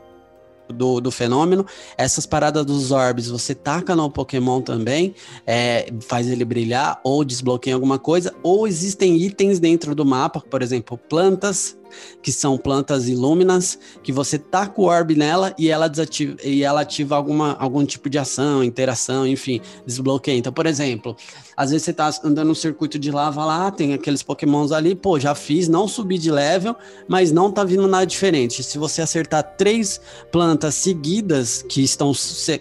do, 0.67 0.99
do 0.99 1.09
fenômeno. 1.09 1.65
Essas 1.97 2.26
paradas 2.26 2.65
dos 2.65 2.91
orbs 2.91 3.30
você 3.30 3.55
taca 3.55 3.95
no 3.95 4.09
Pokémon 4.09 4.59
também, 4.61 5.15
é, 5.47 5.89
faz 6.01 6.27
ele 6.27 6.43
brilhar 6.43 6.99
ou 7.05 7.23
desbloqueia 7.23 7.73
alguma 7.73 7.97
coisa, 7.97 8.35
ou 8.43 8.67
existem 8.67 9.15
itens 9.15 9.59
dentro 9.59 9.95
do 9.95 10.05
mapa, 10.05 10.41
por 10.41 10.61
exemplo, 10.61 10.97
plantas, 10.97 11.77
que 12.21 12.31
são 12.31 12.57
plantas 12.57 13.07
ilúminas, 13.07 13.80
que 14.03 14.11
você 14.11 14.38
taca 14.38 14.80
o 14.80 14.85
orb 14.85 15.15
nela 15.15 15.53
e 15.57 15.69
ela 15.69 15.88
desativa 15.88 16.35
e 16.43 16.63
ela 16.63 16.81
ativa 16.81 17.15
alguma, 17.15 17.55
algum 17.59 17.85
tipo 17.85 18.09
de 18.09 18.19
ação, 18.19 18.63
interação, 18.63 19.26
enfim, 19.26 19.61
desbloqueia. 19.85 20.38
Então, 20.38 20.53
por 20.53 20.65
exemplo, 20.65 21.15
às 21.60 21.72
vezes 21.72 21.84
você 21.84 21.91
tá 21.91 22.10
andando 22.23 22.48
no 22.48 22.56
circuito 22.56 22.98
de 22.98 23.11
lava 23.11 23.44
lá, 23.44 23.69
tem 23.69 23.94
aqueles 23.94 24.23
pokémons 24.23 24.72
ali, 24.72 24.95
pô, 24.95 25.19
já 25.19 25.36
fiz, 25.36 25.68
não 25.68 25.90
subi 25.90 26.18
de 26.18 26.31
level, 26.31 26.73
mas 27.06 27.34
não 27.34 27.52
tá 27.52 27.65
vindo 27.65 27.86
nada 27.86 28.06
diferente. 28.06 28.64
Se 28.64 28.77
você 28.77 29.02
acertar 29.02 29.44
três 29.57 29.99
plantas 30.31 30.76
seguidas 30.76 31.61
que 31.61 31.84
estão 31.84 32.14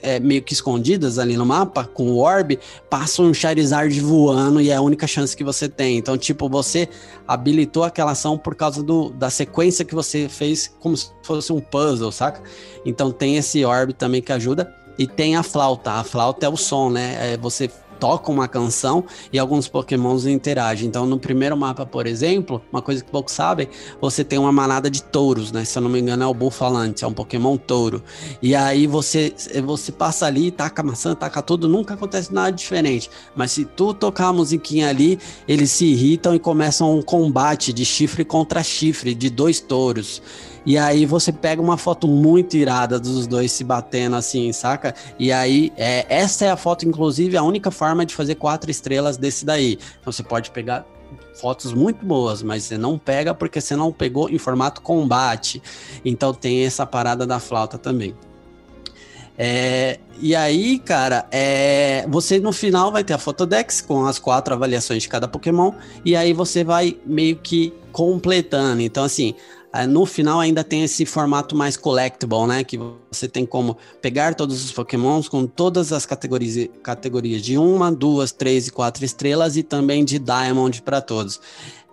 é, 0.02 0.18
meio 0.18 0.42
que 0.42 0.52
escondidas 0.52 1.16
ali 1.16 1.36
no 1.36 1.46
mapa, 1.46 1.84
com 1.84 2.10
o 2.10 2.18
orb, 2.18 2.58
passa 2.90 3.22
um 3.22 3.32
Charizard 3.32 4.00
voando 4.00 4.60
e 4.60 4.70
é 4.70 4.74
a 4.74 4.80
única 4.80 5.06
chance 5.06 5.36
que 5.36 5.44
você 5.44 5.68
tem. 5.68 5.96
Então, 5.96 6.18
tipo, 6.18 6.48
você 6.48 6.88
habilitou 7.24 7.84
aquela 7.84 8.10
ação 8.10 8.36
por 8.36 8.56
causa 8.56 8.82
do, 8.82 9.10
da 9.10 9.30
sequência 9.30 9.84
que 9.84 9.94
você 9.94 10.28
fez, 10.28 10.74
como 10.80 10.96
se 10.96 11.12
fosse 11.22 11.52
um 11.52 11.60
puzzle, 11.60 12.10
saca? 12.10 12.42
Então 12.84 13.12
tem 13.12 13.36
esse 13.36 13.64
orb 13.64 13.92
também 13.92 14.20
que 14.20 14.32
ajuda. 14.32 14.74
E 14.98 15.06
tem 15.06 15.36
a 15.36 15.44
flauta. 15.44 15.92
A 15.92 16.02
flauta 16.02 16.44
é 16.44 16.48
o 16.48 16.56
som, 16.56 16.90
né? 16.90 17.34
É, 17.34 17.36
você 17.36 17.70
toca 17.98 18.30
uma 18.30 18.48
canção 18.48 19.04
e 19.32 19.38
alguns 19.38 19.68
pokémons 19.68 20.26
interagem. 20.26 20.88
Então, 20.88 21.06
no 21.06 21.18
primeiro 21.18 21.56
mapa, 21.56 21.84
por 21.84 22.06
exemplo, 22.06 22.62
uma 22.72 22.82
coisa 22.82 23.04
que 23.04 23.10
poucos 23.10 23.34
sabem, 23.34 23.68
você 24.00 24.24
tem 24.24 24.38
uma 24.38 24.52
manada 24.52 24.90
de 24.90 25.02
touros, 25.02 25.52
né? 25.52 25.64
Se 25.64 25.78
eu 25.78 25.82
não 25.82 25.90
me 25.90 26.00
engano, 26.00 26.22
é 26.22 26.26
o 26.26 26.34
Bufalante, 26.34 27.04
é 27.04 27.06
um 27.06 27.12
Pokémon 27.12 27.56
touro. 27.56 28.02
E 28.40 28.54
aí 28.54 28.86
você, 28.86 29.34
você 29.64 29.92
passa 29.92 30.26
ali, 30.26 30.50
taca 30.50 30.82
maçã, 30.82 31.14
taca 31.14 31.42
tudo, 31.42 31.68
nunca 31.68 31.94
acontece 31.94 32.32
nada 32.32 32.52
diferente. 32.52 33.10
Mas 33.34 33.52
se 33.52 33.64
tu 33.64 33.92
tocar 33.92 34.28
a 34.28 34.32
musiquinha 34.32 34.88
ali, 34.88 35.18
eles 35.46 35.70
se 35.70 35.86
irritam 35.86 36.34
e 36.34 36.38
começam 36.38 36.96
um 36.96 37.02
combate 37.02 37.72
de 37.72 37.84
chifre 37.84 38.24
contra 38.24 38.62
chifre, 38.62 39.14
de 39.14 39.30
dois 39.30 39.60
touros. 39.60 40.22
E 40.68 40.76
aí 40.76 41.06
você 41.06 41.32
pega 41.32 41.62
uma 41.62 41.78
foto 41.78 42.06
muito 42.06 42.54
irada 42.54 43.00
dos 43.00 43.26
dois 43.26 43.50
se 43.52 43.64
batendo 43.64 44.16
assim, 44.16 44.52
saca? 44.52 44.94
E 45.18 45.32
aí, 45.32 45.72
é, 45.78 46.04
essa 46.10 46.44
é 46.44 46.50
a 46.50 46.58
foto, 46.58 46.86
inclusive, 46.86 47.38
a 47.38 47.42
única 47.42 47.70
forma 47.70 48.04
de 48.04 48.14
fazer 48.14 48.34
quatro 48.34 48.70
estrelas 48.70 49.16
desse 49.16 49.46
daí. 49.46 49.78
Então 49.98 50.12
você 50.12 50.22
pode 50.22 50.50
pegar 50.50 50.84
fotos 51.40 51.72
muito 51.72 52.04
boas, 52.04 52.42
mas 52.42 52.64
você 52.64 52.76
não 52.76 52.98
pega 52.98 53.32
porque 53.32 53.62
você 53.62 53.74
não 53.74 53.90
pegou 53.90 54.28
em 54.28 54.36
formato 54.36 54.82
combate. 54.82 55.62
Então 56.04 56.34
tem 56.34 56.66
essa 56.66 56.84
parada 56.84 57.26
da 57.26 57.40
flauta 57.40 57.78
também. 57.78 58.14
É, 59.38 60.00
e 60.20 60.36
aí, 60.36 60.78
cara, 60.80 61.26
é, 61.30 62.04
você 62.08 62.38
no 62.38 62.52
final 62.52 62.92
vai 62.92 63.02
ter 63.02 63.14
a 63.14 63.18
Photodex 63.18 63.80
com 63.80 64.04
as 64.04 64.18
quatro 64.18 64.52
avaliações 64.52 65.04
de 65.04 65.08
cada 65.08 65.26
Pokémon, 65.28 65.72
e 66.04 66.14
aí 66.14 66.34
você 66.34 66.62
vai 66.62 66.98
meio 67.06 67.36
que 67.36 67.72
completando. 67.90 68.82
Então, 68.82 69.04
assim, 69.04 69.34
no 69.88 70.06
final 70.06 70.40
ainda 70.40 70.64
tem 70.64 70.82
esse 70.82 71.04
formato 71.04 71.54
mais 71.54 71.76
collectible, 71.76 72.46
né? 72.46 72.64
Que 72.64 72.78
você 73.10 73.28
tem 73.28 73.44
como 73.44 73.76
pegar 74.00 74.34
todos 74.34 74.64
os 74.64 74.72
Pokémons 74.72 75.28
com 75.28 75.46
todas 75.46 75.92
as 75.92 76.06
categorias, 76.06 76.68
categorias 76.82 77.42
de 77.42 77.58
uma, 77.58 77.92
duas, 77.92 78.32
três 78.32 78.68
e 78.68 78.72
quatro 78.72 79.04
estrelas 79.04 79.56
e 79.56 79.62
também 79.62 80.04
de 80.04 80.18
Diamond 80.18 80.80
para 80.82 81.00
todos. 81.00 81.40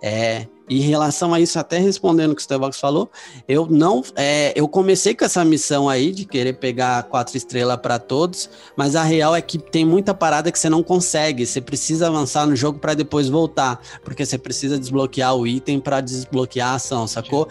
É, 0.00 0.46
em 0.68 0.80
relação 0.80 1.32
a 1.32 1.40
isso, 1.40 1.58
até 1.58 1.78
respondendo 1.78 2.32
o 2.32 2.34
que 2.34 2.40
o 2.40 2.44
Stevox 2.44 2.80
falou, 2.80 3.10
eu 3.48 3.66
não, 3.66 4.02
é, 4.16 4.52
eu 4.56 4.66
comecei 4.68 5.14
com 5.14 5.24
essa 5.24 5.44
missão 5.44 5.88
aí 5.88 6.12
de 6.12 6.24
querer 6.24 6.54
pegar 6.54 7.04
quatro 7.04 7.36
estrelas 7.36 7.76
para 7.76 7.98
todos, 7.98 8.50
mas 8.76 8.96
a 8.96 9.02
real 9.02 9.34
é 9.34 9.40
que 9.40 9.58
tem 9.58 9.84
muita 9.84 10.12
parada 10.12 10.50
que 10.50 10.58
você 10.58 10.68
não 10.68 10.82
consegue. 10.82 11.46
Você 11.46 11.60
precisa 11.60 12.08
avançar 12.08 12.46
no 12.46 12.56
jogo 12.56 12.78
para 12.78 12.94
depois 12.94 13.28
voltar, 13.28 13.80
porque 14.04 14.26
você 14.26 14.36
precisa 14.36 14.78
desbloquear 14.78 15.34
o 15.34 15.46
item 15.46 15.78
para 15.78 16.00
desbloquear 16.00 16.70
a 16.70 16.74
ação, 16.74 17.06
sacou? 17.06 17.48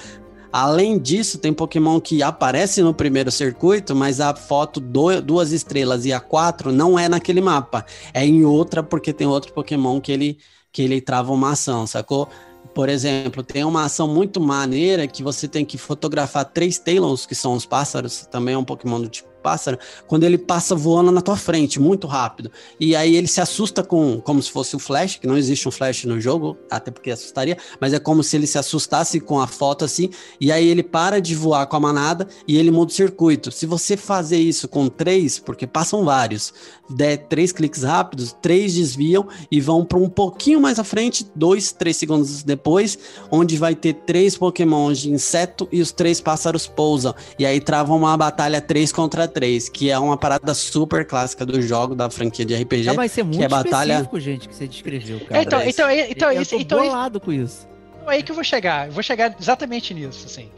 Além 0.51 0.97
disso, 0.97 1.37
tem 1.37 1.51
Pokémon 1.51 1.99
que 1.99 2.23
aparece 2.23 2.81
no 2.81 2.93
primeiro 2.93 3.29
circuito, 3.29 3.93
mas 3.93 4.21
a 4.21 4.33
foto 4.33 4.79
do, 4.79 5.21
duas 5.21 5.51
estrelas 5.51 6.05
e 6.05 6.13
a 6.13 6.19
quatro 6.21 6.71
não 6.71 6.97
é 6.97 7.09
naquele 7.09 7.41
mapa. 7.41 7.85
É 8.13 8.25
em 8.25 8.45
outra, 8.45 8.81
porque 8.81 9.11
tem 9.11 9.27
outro 9.27 9.51
Pokémon 9.51 9.99
que 9.99 10.13
ele, 10.13 10.37
que 10.71 10.81
ele 10.81 11.01
trava 11.01 11.33
uma 11.33 11.51
ação, 11.51 11.85
sacou? 11.85 12.29
Por 12.75 12.89
exemplo, 12.89 13.41
tem 13.41 13.63
uma 13.63 13.85
ação 13.85 14.05
muito 14.05 14.41
maneira 14.41 15.07
que 15.07 15.23
você 15.23 15.47
tem 15.47 15.63
que 15.63 15.77
fotografar 15.77 16.43
três 16.43 16.77
Talons, 16.77 17.25
que 17.25 17.33
são 17.33 17.53
os 17.53 17.65
pássaros, 17.65 18.25
também 18.25 18.53
é 18.53 18.57
um 18.57 18.65
Pokémon 18.65 18.99
do 18.99 19.07
tipo 19.07 19.29
pássaro, 19.45 19.77
quando 20.07 20.23
ele 20.23 20.39
passa 20.39 20.75
voando 20.75 21.11
na 21.11 21.21
tua 21.21 21.37
frente, 21.37 21.79
muito 21.79 22.07
rápido. 22.07 22.49
E 22.79 22.95
aí 22.95 23.15
ele 23.15 23.27
se 23.27 23.39
assusta 23.39 23.83
com, 23.83 24.19
como 24.19 24.41
se 24.41 24.49
fosse 24.49 24.75
o 24.75 24.79
Flash, 24.79 25.17
que 25.17 25.27
não 25.27 25.37
existe 25.37 25.67
um 25.67 25.71
Flash 25.71 26.05
no 26.05 26.19
jogo, 26.19 26.57
até 26.67 26.89
porque 26.89 27.11
assustaria, 27.11 27.55
mas 27.79 27.93
é 27.93 27.99
como 27.99 28.23
se 28.23 28.35
ele 28.35 28.47
se 28.47 28.57
assustasse 28.57 29.19
com 29.19 29.39
a 29.39 29.45
foto 29.45 29.85
assim, 29.85 30.09
e 30.41 30.51
aí 30.51 30.67
ele 30.67 30.81
para 30.81 31.21
de 31.21 31.35
voar 31.35 31.67
com 31.67 31.75
a 31.75 31.79
manada 31.79 32.27
e 32.47 32.57
ele 32.57 32.71
muda 32.71 32.91
o 32.91 32.95
circuito. 32.95 33.51
Se 33.51 33.67
você 33.67 33.95
fazer 33.95 34.39
isso 34.39 34.67
com 34.67 34.87
três, 34.87 35.37
porque 35.37 35.67
passam 35.67 36.03
vários, 36.03 36.51
der 36.89 37.17
três 37.27 37.51
cliques 37.51 37.83
rápidos, 37.83 38.35
três 38.41 38.73
desviam 38.73 39.27
e 39.51 39.61
vão 39.61 39.85
para 39.85 39.99
um 39.99 40.09
pouquinho 40.09 40.59
mais 40.59 40.79
à 40.79 40.83
frente, 40.83 41.27
dois, 41.35 41.71
três 41.71 41.97
segundos 41.97 42.41
depois, 42.41 42.97
onde 43.29 43.57
vai 43.57 43.75
ter 43.75 43.93
três 43.93 44.35
pokémons 44.35 44.97
de 44.97 45.11
inseto 45.11 45.69
e 45.71 45.81
os 45.81 45.91
três 45.91 46.19
pássaros 46.19 46.65
pousam. 46.65 47.13
E 47.37 47.45
aí 47.45 47.61
travam 47.61 47.97
uma 47.97 48.17
batalha 48.17 48.61
3 48.61 48.91
contra 48.91 49.27
3, 49.35 49.67
que 49.67 49.91
é 49.91 49.99
uma 49.99 50.15
parada 50.15 50.53
super 50.53 51.05
clássica 51.05 51.45
do 51.45 51.61
jogo, 51.61 51.93
da 51.93 52.09
franquia 52.09 52.45
de 52.45 52.55
RPG. 52.55 52.83
Já 52.83 52.93
vai 52.93 53.09
ser 53.09 53.23
muito 53.23 53.43
é 53.43 53.49
batalha- 53.49 53.91
específico, 53.91 54.19
gente, 54.21 54.47
que 54.47 54.55
você 54.55 54.65
descreveu, 54.65 55.19
cara. 55.19 55.41
Então, 55.43 55.61
então, 55.61 55.91
então, 55.91 56.31
eu 56.31 56.41
isso, 56.41 56.55
tô 56.55 56.61
então, 56.61 56.79
bolado 56.79 57.19
com 57.19 57.33
isso. 57.33 57.67
Então 57.97 58.09
é 58.09 58.15
aí 58.15 58.23
que 58.23 58.31
eu 58.31 58.35
vou 58.35 58.43
chegar. 58.45 58.87
Eu 58.87 58.93
vou 58.93 59.03
chegar 59.03 59.35
exatamente 59.37 59.93
nisso, 59.93 60.25
assim. 60.25 60.49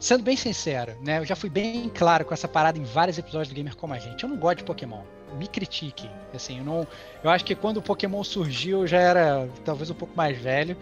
Sendo 0.00 0.24
bem 0.24 0.36
sincero, 0.36 0.92
né? 1.00 1.20
Eu 1.20 1.24
já 1.24 1.36
fui 1.36 1.48
bem 1.48 1.88
claro 1.94 2.24
com 2.24 2.34
essa 2.34 2.48
parada 2.48 2.78
em 2.78 2.82
vários 2.82 3.16
episódios 3.16 3.48
do 3.48 3.54
Gamer 3.54 3.76
Como 3.76 3.94
a 3.94 3.98
Gente. 3.98 4.24
Eu 4.24 4.28
não 4.28 4.36
gosto 4.36 4.58
de 4.58 4.64
Pokémon. 4.64 5.02
Me 5.38 5.46
critique. 5.46 6.10
Assim, 6.34 6.58
eu 6.58 6.64
não. 6.64 6.86
Eu 7.22 7.30
acho 7.30 7.44
que 7.44 7.54
quando 7.54 7.78
o 7.78 7.82
Pokémon 7.82 8.22
surgiu, 8.24 8.80
eu 8.80 8.86
já 8.86 8.98
era 8.98 9.48
talvez 9.64 9.88
um 9.90 9.94
pouco 9.94 10.16
mais 10.16 10.36
velho. 10.36 10.76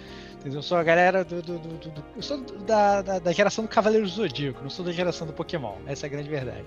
Entendeu? 0.45 0.59
Eu 0.59 0.63
sou 0.63 0.77
a 0.77 0.83
galera 0.83 1.25
do. 1.25 1.41
do- 1.41 1.59
do- 1.59 1.79
do- 1.91 2.05
eu 2.15 2.23
sou 2.23 2.37
da, 2.39 3.01
da, 3.01 3.19
da 3.19 3.33
geração 3.33 3.65
do 3.65 3.69
Cavaleiro 3.69 4.07
Zodíaco, 4.07 4.63
não 4.63 4.69
sou 4.69 4.85
da 4.85 4.93
geração 4.93 5.27
do 5.27 5.33
Pokémon. 5.33 5.77
Essa 5.87 6.05
é 6.05 6.09
a 6.09 6.11
grande 6.11 6.29
verdade. 6.29 6.65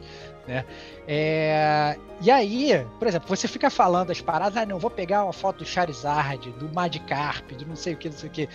Né? 0.47 0.65
É, 1.07 1.95
E 2.19 2.31
aí, 2.31 2.83
por 2.97 3.07
exemplo, 3.07 3.27
você 3.27 3.47
fica 3.47 3.69
falando 3.69 4.09
as 4.11 4.19
paradas, 4.19 4.57
ah, 4.57 4.65
não, 4.65 4.79
vou 4.79 4.89
pegar 4.89 5.23
uma 5.23 5.33
foto 5.33 5.59
do 5.59 5.65
Charizard, 5.65 6.49
do 6.53 6.67
Magikarp, 6.73 7.51
do 7.51 7.67
não 7.67 7.75
sei 7.75 7.93
o 7.93 7.97
que, 7.97 8.09
não 8.09 8.17
sei 8.17 8.29
o 8.29 8.31
que. 8.31 8.49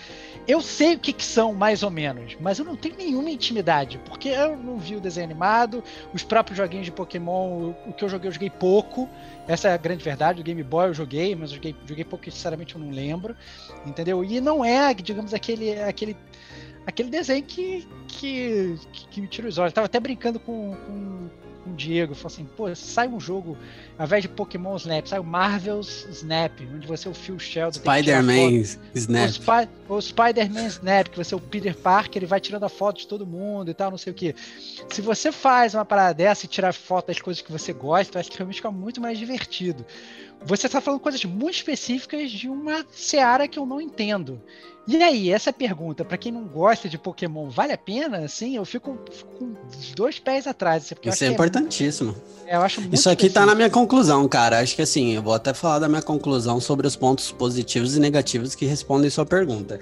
Eu 0.49 0.61
sei 0.61 0.94
o 0.97 0.99
que, 0.99 1.12
que 1.12 1.24
são, 1.24 1.55
mais 1.55 1.85
ou 1.85 1.90
menos, 1.90 2.36
mas 2.40 2.59
eu 2.59 2.65
não 2.65 2.74
tenho 2.74 2.97
nenhuma 2.97 3.31
intimidade, 3.31 4.01
porque 4.05 4.28
eu 4.28 4.57
não 4.57 4.77
vi 4.78 4.97
o 4.97 5.01
desenho 5.01 5.27
animado, 5.27 5.85
os 6.12 6.24
próprios 6.24 6.59
joguinhos 6.59 6.86
de 6.86 6.90
Pokémon, 6.93 7.49
o, 7.49 7.77
o 7.86 7.93
que 7.93 8.05
eu 8.05 8.09
joguei, 8.09 8.28
eu 8.28 8.32
joguei 8.32 8.51
pouco, 8.51 9.09
Essa 9.47 9.69
é 9.69 9.73
a 9.73 9.77
grande 9.77 10.03
verdade. 10.05 10.40
O 10.40 10.44
Game 10.44 10.62
Boy 10.65 10.89
eu 10.89 10.94
joguei, 10.94 11.35
mas 11.36 11.51
eu 11.51 11.57
joguei, 11.57 11.77
joguei 11.86 12.05
pouco, 12.05 12.24
sinceramente 12.31 12.74
eu 12.74 12.81
não 12.81 12.90
lembro. 12.90 13.36
Entendeu? 13.84 14.24
E 14.24 14.40
não 14.40 14.64
é, 14.64 14.94
digamos, 14.94 15.34
aquele, 15.34 15.80
aquele, 15.82 16.16
aquele 16.86 17.10
desenho 17.10 17.42
que, 17.42 17.86
que, 18.09 18.78
que 19.10 19.20
me 19.20 19.26
tira 19.26 19.48
os 19.48 19.59
olhos. 19.59 19.70
Eu 19.70 19.74
tava 19.74 19.86
até 19.86 20.00
brincando 20.00 20.38
com, 20.40 20.74
com, 20.74 21.30
com 21.64 21.70
o 21.70 21.74
Diego. 21.74 22.14
Falou 22.14 22.32
assim: 22.34 22.44
pô, 22.44 22.74
sai 22.74 23.09
um 23.09 23.20
jogo, 23.20 23.56
ao 23.98 24.06
invés 24.06 24.22
de 24.22 24.28
Pokémon 24.28 24.76
Snap, 24.76 25.06
sai 25.06 25.18
o 25.18 25.24
Marvel's 25.24 26.06
Snap, 26.10 26.52
onde 26.74 26.86
você 26.86 27.09
é 27.09 27.10
o 27.10 27.14
Phil 27.14 27.38
Sheldon. 27.38 27.78
Spider-Man. 27.78 28.62
Snap. 28.94 29.30
O, 29.88 29.94
o 29.94 30.02
Spider-Man 30.02 30.66
Snap, 30.66 31.09
que 31.09 31.16
você 31.16 31.34
é 31.34 31.36
o 31.36 31.40
Peter 31.40 31.76
Parker, 31.76 32.18
ele 32.18 32.26
vai 32.26 32.40
tirando 32.40 32.64
a 32.64 32.68
foto 32.68 32.98
de 32.98 33.06
todo 33.06 33.26
mundo 33.26 33.70
e 33.70 33.74
tal, 33.74 33.90
não 33.90 33.98
sei 33.98 34.12
o 34.12 34.14
que. 34.14 34.34
Se 34.88 35.00
você 35.00 35.30
faz 35.30 35.74
uma 35.74 35.84
parada 35.84 36.14
dessa 36.14 36.46
e 36.46 36.48
tirar 36.48 36.72
foto 36.72 37.09
das 37.09 37.20
coisas 37.20 37.42
que 37.42 37.52
você 37.52 37.72
gosta, 37.72 38.16
eu 38.16 38.20
acho 38.20 38.30
que 38.30 38.36
realmente 38.36 38.56
fica 38.56 38.70
muito 38.70 39.00
mais 39.00 39.18
divertido. 39.18 39.84
Você 40.44 40.66
está 40.66 40.80
falando 40.80 41.00
coisas 41.00 41.24
muito 41.24 41.54
específicas 41.54 42.30
de 42.30 42.48
uma 42.48 42.84
seara 42.90 43.46
que 43.46 43.59
eu 43.59 43.64
não 43.64 43.80
entendo. 43.80 44.42
E 44.86 45.00
aí, 45.00 45.30
essa 45.30 45.52
pergunta, 45.52 46.04
pra 46.04 46.18
quem 46.18 46.32
não 46.32 46.42
gosta 46.44 46.88
de 46.88 46.98
Pokémon, 46.98 47.48
vale 47.48 47.72
a 47.72 47.78
pena? 47.78 48.18
Assim, 48.24 48.56
eu 48.56 48.64
fico, 48.64 48.98
com 49.38 49.54
dois 49.94 50.18
pés 50.18 50.46
atrás. 50.46 50.92
Isso 51.04 51.24
é 51.24 51.28
importantíssimo. 51.28 52.16
é- 52.46 52.56
eu 52.56 52.62
acho 52.62 52.80
Isso 52.92 53.09
aqui 53.09 53.30
tá 53.30 53.46
na 53.46 53.54
minha 53.54 53.70
conclusão, 53.70 54.26
cara. 54.28 54.59
Acho 54.59 54.74
que 54.74 54.82
assim, 54.82 55.12
eu 55.12 55.22
vou 55.22 55.34
até 55.34 55.54
falar 55.54 55.78
da 55.78 55.88
minha 55.88 56.02
conclusão 56.02 56.60
sobre 56.60 56.86
os 56.86 56.96
pontos 56.96 57.30
positivos 57.30 57.96
e 57.96 58.00
negativos 58.00 58.56
que 58.56 58.66
respondem 58.66 59.09
sua 59.09 59.24
pergunta. 59.24 59.80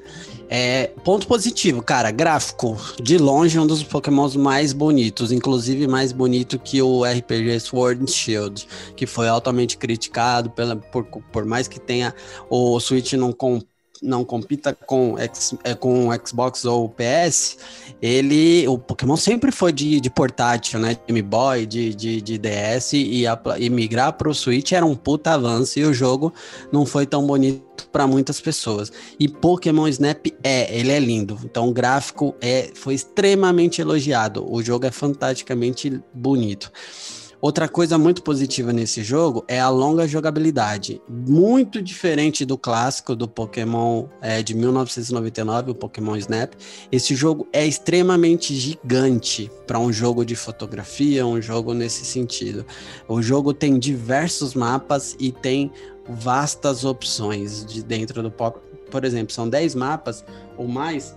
É, 0.50 0.88
ponto 1.02 1.26
positivo, 1.26 1.82
cara, 1.82 2.10
gráfico. 2.10 2.76
De 3.02 3.16
longe, 3.16 3.58
um 3.58 3.66
dos 3.66 3.82
Pokémons 3.82 4.36
mais 4.36 4.72
bonitos, 4.74 5.32
inclusive 5.32 5.88
mais 5.88 6.12
bonito 6.12 6.58
que 6.58 6.82
o 6.82 7.04
RPG 7.04 7.58
Sword 7.60 8.02
and 8.04 8.06
Shield, 8.06 8.68
que 8.94 9.06
foi 9.06 9.28
altamente 9.28 9.78
criticado 9.78 10.50
pela, 10.50 10.76
por, 10.76 11.04
por 11.04 11.44
mais 11.46 11.66
que 11.66 11.80
tenha 11.80 12.14
o 12.50 12.78
Switch 12.78 13.14
não 13.14 13.32
com 13.32 13.60
não 14.02 14.24
compita 14.24 14.74
com, 14.74 15.18
X, 15.18 15.54
é, 15.64 15.74
com 15.74 16.08
Xbox 16.24 16.64
ou 16.64 16.88
PS, 16.88 17.58
ele, 18.00 18.66
o 18.66 18.78
Pokémon 18.78 19.16
sempre 19.16 19.52
foi 19.52 19.72
de, 19.72 20.00
de 20.00 20.10
portátil, 20.10 20.78
né? 20.80 20.94
De 20.94 21.00
Game 21.06 21.22
Boy, 21.22 21.66
de, 21.66 21.94
de, 21.94 22.20
de 22.20 22.38
DS, 22.38 22.92
e, 22.94 23.26
a, 23.26 23.38
e 23.58 23.68
migrar 23.68 24.12
para 24.14 24.28
o 24.28 24.34
Switch 24.34 24.72
era 24.72 24.84
um 24.84 24.94
puta 24.94 25.32
avanço, 25.32 25.78
e 25.78 25.84
o 25.84 25.92
jogo 25.92 26.32
não 26.72 26.86
foi 26.86 27.06
tão 27.06 27.26
bonito 27.26 27.88
para 27.92 28.06
muitas 28.06 28.40
pessoas. 28.40 28.92
E 29.18 29.28
Pokémon 29.28 29.88
Snap 29.88 30.26
é, 30.42 30.78
ele 30.78 30.92
é 30.92 30.98
lindo. 30.98 31.38
Então 31.44 31.68
o 31.68 31.72
gráfico 31.72 32.34
é, 32.40 32.70
foi 32.74 32.94
extremamente 32.94 33.80
elogiado. 33.80 34.46
O 34.50 34.62
jogo 34.62 34.86
é 34.86 34.90
fantasticamente 34.90 36.00
bonito. 36.12 36.70
Outra 37.40 37.66
coisa 37.66 37.96
muito 37.96 38.22
positiva 38.22 38.70
nesse 38.70 39.02
jogo 39.02 39.42
é 39.48 39.58
a 39.58 39.70
longa 39.70 40.06
jogabilidade. 40.06 41.00
Muito 41.08 41.80
diferente 41.80 42.44
do 42.44 42.58
clássico 42.58 43.16
do 43.16 43.26
Pokémon 43.26 44.08
é, 44.20 44.42
de 44.42 44.54
1999, 44.54 45.70
o 45.70 45.74
Pokémon 45.74 46.16
Snap. 46.16 46.52
Esse 46.92 47.14
jogo 47.14 47.48
é 47.50 47.66
extremamente 47.66 48.54
gigante 48.54 49.50
para 49.66 49.78
um 49.78 49.90
jogo 49.90 50.22
de 50.22 50.36
fotografia, 50.36 51.26
um 51.26 51.40
jogo 51.40 51.72
nesse 51.72 52.04
sentido. 52.04 52.66
O 53.08 53.22
jogo 53.22 53.54
tem 53.54 53.78
diversos 53.78 54.52
mapas 54.52 55.16
e 55.18 55.32
tem 55.32 55.72
vastas 56.06 56.84
opções 56.84 57.64
de 57.64 57.82
dentro 57.82 58.22
do. 58.22 58.30
Por 58.30 59.04
exemplo, 59.04 59.32
são 59.32 59.48
10 59.48 59.76
mapas 59.76 60.22
ou 60.58 60.68
mais, 60.68 61.16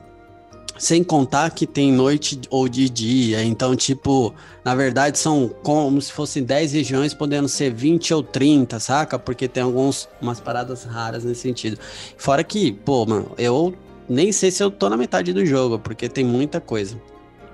sem 0.78 1.04
contar 1.04 1.52
que 1.52 1.66
tem 1.68 1.92
noite 1.92 2.40
ou 2.50 2.68
de 2.68 2.90
dia. 2.90 3.44
Então, 3.44 3.76
tipo, 3.76 4.34
na 4.66 4.74
verdade 4.76 5.18
são 5.18 5.50
como 5.64 6.02
se 6.02 6.12
fossem 6.12 6.44
10 6.44 6.74
regiões, 6.74 7.14
podendo 7.14 7.48
ser 7.48 7.72
20 7.74 8.14
ou 8.14 8.24
30, 8.24 8.80
saca? 8.80 9.18
Porque 9.20 9.48
tem 9.48 9.64
alguns 9.64 10.10
umas 10.22 10.40
paradas 10.40 10.84
raras 10.84 11.24
nesse 11.24 11.42
sentido. 11.42 11.78
Fora 12.18 12.44
que, 12.44 12.72
pô, 12.72 13.06
mano, 13.06 13.32
eu 13.38 13.74
nem 14.10 14.32
sei 14.32 14.52
se 14.52 14.64
eu 14.64 14.70
tô 14.72 14.90
na 14.90 14.98
metade 14.98 15.32
do 15.32 15.46
jogo, 15.46 15.80
porque 15.80 16.10
tem 16.10 16.26
muita 16.26 16.60
coisa. 16.60 17.00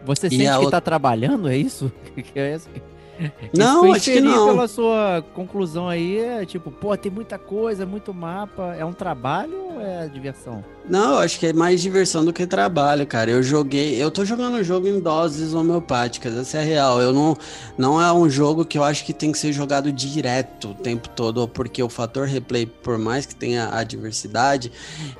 Você 0.05 0.27
E 0.27 0.29
sente 0.31 0.43
que 0.43 0.49
outra- 0.55 0.71
tá 0.71 0.81
trabalhando, 0.81 1.47
é 1.49 1.57
isso? 1.57 1.91
É 2.33 2.55
isso? 2.55 2.69
Não, 3.53 3.91
acho 3.91 4.05
que 4.11 4.21
não. 4.21 4.47
pela 4.47 4.65
sua 4.67 5.21
conclusão 5.35 5.89
aí, 5.89 6.19
é 6.19 6.45
tipo, 6.45 6.71
pô, 6.71 6.95
tem 6.95 7.11
muita 7.11 7.37
coisa, 7.37 7.85
muito 7.85 8.13
mapa. 8.13 8.73
É 8.77 8.85
um 8.85 8.93
trabalho 8.93 9.57
ou 9.73 9.81
é 9.81 10.07
diversão? 10.07 10.63
Não, 10.89 11.11
eu 11.13 11.19
acho 11.19 11.37
que 11.39 11.45
é 11.45 11.53
mais 11.53 11.81
diversão 11.83 12.25
do 12.25 12.33
que 12.33 12.47
trabalho, 12.47 13.05
cara. 13.05 13.29
Eu 13.29 13.43
joguei, 13.43 14.01
eu 14.01 14.09
tô 14.09 14.25
jogando 14.25 14.55
o 14.55 14.63
jogo 14.63 14.87
em 14.87 14.99
doses 14.99 15.53
homeopáticas, 15.53 16.35
essa 16.35 16.57
é 16.57 16.61
a 16.61 16.63
real. 16.63 16.99
Eu 16.99 17.13
não, 17.13 17.37
não 17.77 18.01
é 18.01 18.11
um 18.11 18.27
jogo 18.27 18.65
que 18.65 18.75
eu 18.75 18.83
acho 18.83 19.05
que 19.05 19.13
tem 19.13 19.31
que 19.31 19.37
ser 19.37 19.53
jogado 19.53 19.91
direto 19.91 20.69
o 20.71 20.73
tempo 20.73 21.07
todo, 21.09 21.47
porque 21.47 21.83
o 21.83 21.89
fator 21.89 22.25
replay, 22.25 22.65
por 22.65 22.97
mais 22.97 23.27
que 23.27 23.35
tenha 23.35 23.69
a 23.71 23.83
diversidade, 23.83 24.71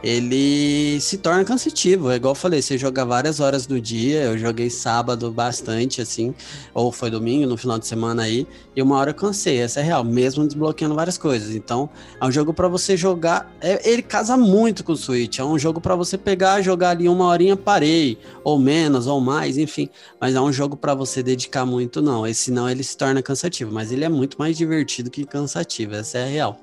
ele 0.04 1.00
se 1.02 1.20
torna 1.20 1.46
cansativo. 1.46 2.10
É 2.10 2.16
igual 2.16 2.32
eu 2.32 2.36
falei, 2.36 2.64
você 2.64 2.76
joga 2.76 3.06
várias 3.06 3.40
horas 3.40 3.68
do 3.68 3.80
dia. 3.80 4.24
Eu 4.24 4.40
joguei 4.40 4.72
sábado 4.72 5.30
bastante, 5.32 6.02
assim, 6.02 6.34
ou 6.74 6.92
foi 6.92 7.12
domingo, 7.12 7.46
no 7.48 7.58
final 7.58 7.78
de 7.78 7.86
semana 7.86 8.24
aí, 8.24 8.48
e 8.76 8.82
uma 8.82 8.98
hora 8.98 9.12
eu 9.12 9.16
cansei. 9.16 9.60
Essa 9.60 9.82
é 9.82 9.84
a 9.84 9.86
real, 9.86 10.04
mesmo 10.04 10.48
desbloqueando 10.48 10.96
várias 10.96 11.18
coisas. 11.18 11.54
Então, 11.54 11.88
é 12.20 12.26
um 12.26 12.32
jogo 12.32 12.56
pra 12.56 12.68
você 12.68 12.98
jogar. 12.98 13.54
é- 13.62 13.88
ele 13.88 14.02
casa 14.02 14.36
muito 14.36 14.84
com 14.84 14.94
o 14.94 14.98
Switch. 14.98 15.38
É 15.38 15.44
um 15.44 15.59
jogo 15.60 15.80
pra 15.80 15.96
você 15.96 16.18
pegar, 16.18 16.62
jogar 16.62 16.92
ali 16.92 17.08
uma 17.08 17.26
horinha, 17.26 17.56
parei, 17.56 18.18
ou 18.44 18.58
menos, 18.58 19.06
ou 19.06 19.20
mais, 19.20 19.58
enfim. 19.58 19.90
Mas 20.20 20.34
é 20.36 20.42
um 20.42 20.52
jogo 20.52 20.76
pra 20.76 20.96
você 20.96 21.22
dedicar 21.22 21.66
muito, 21.66 22.02
não. 22.02 22.26
Esse 22.26 22.46
senão 22.46 22.70
ele 22.70 22.84
se 22.84 22.98
torna 22.98 23.22
cansativo. 23.22 23.72
Mas 23.72 23.92
ele 23.92 24.04
é 24.04 24.10
muito 24.10 24.38
mais 24.40 24.58
divertido 24.58 25.12
que 25.12 25.26
cansativo. 25.26 25.94
Essa 25.96 26.20
é 26.20 26.24
a 26.24 26.28
real. 26.28 26.60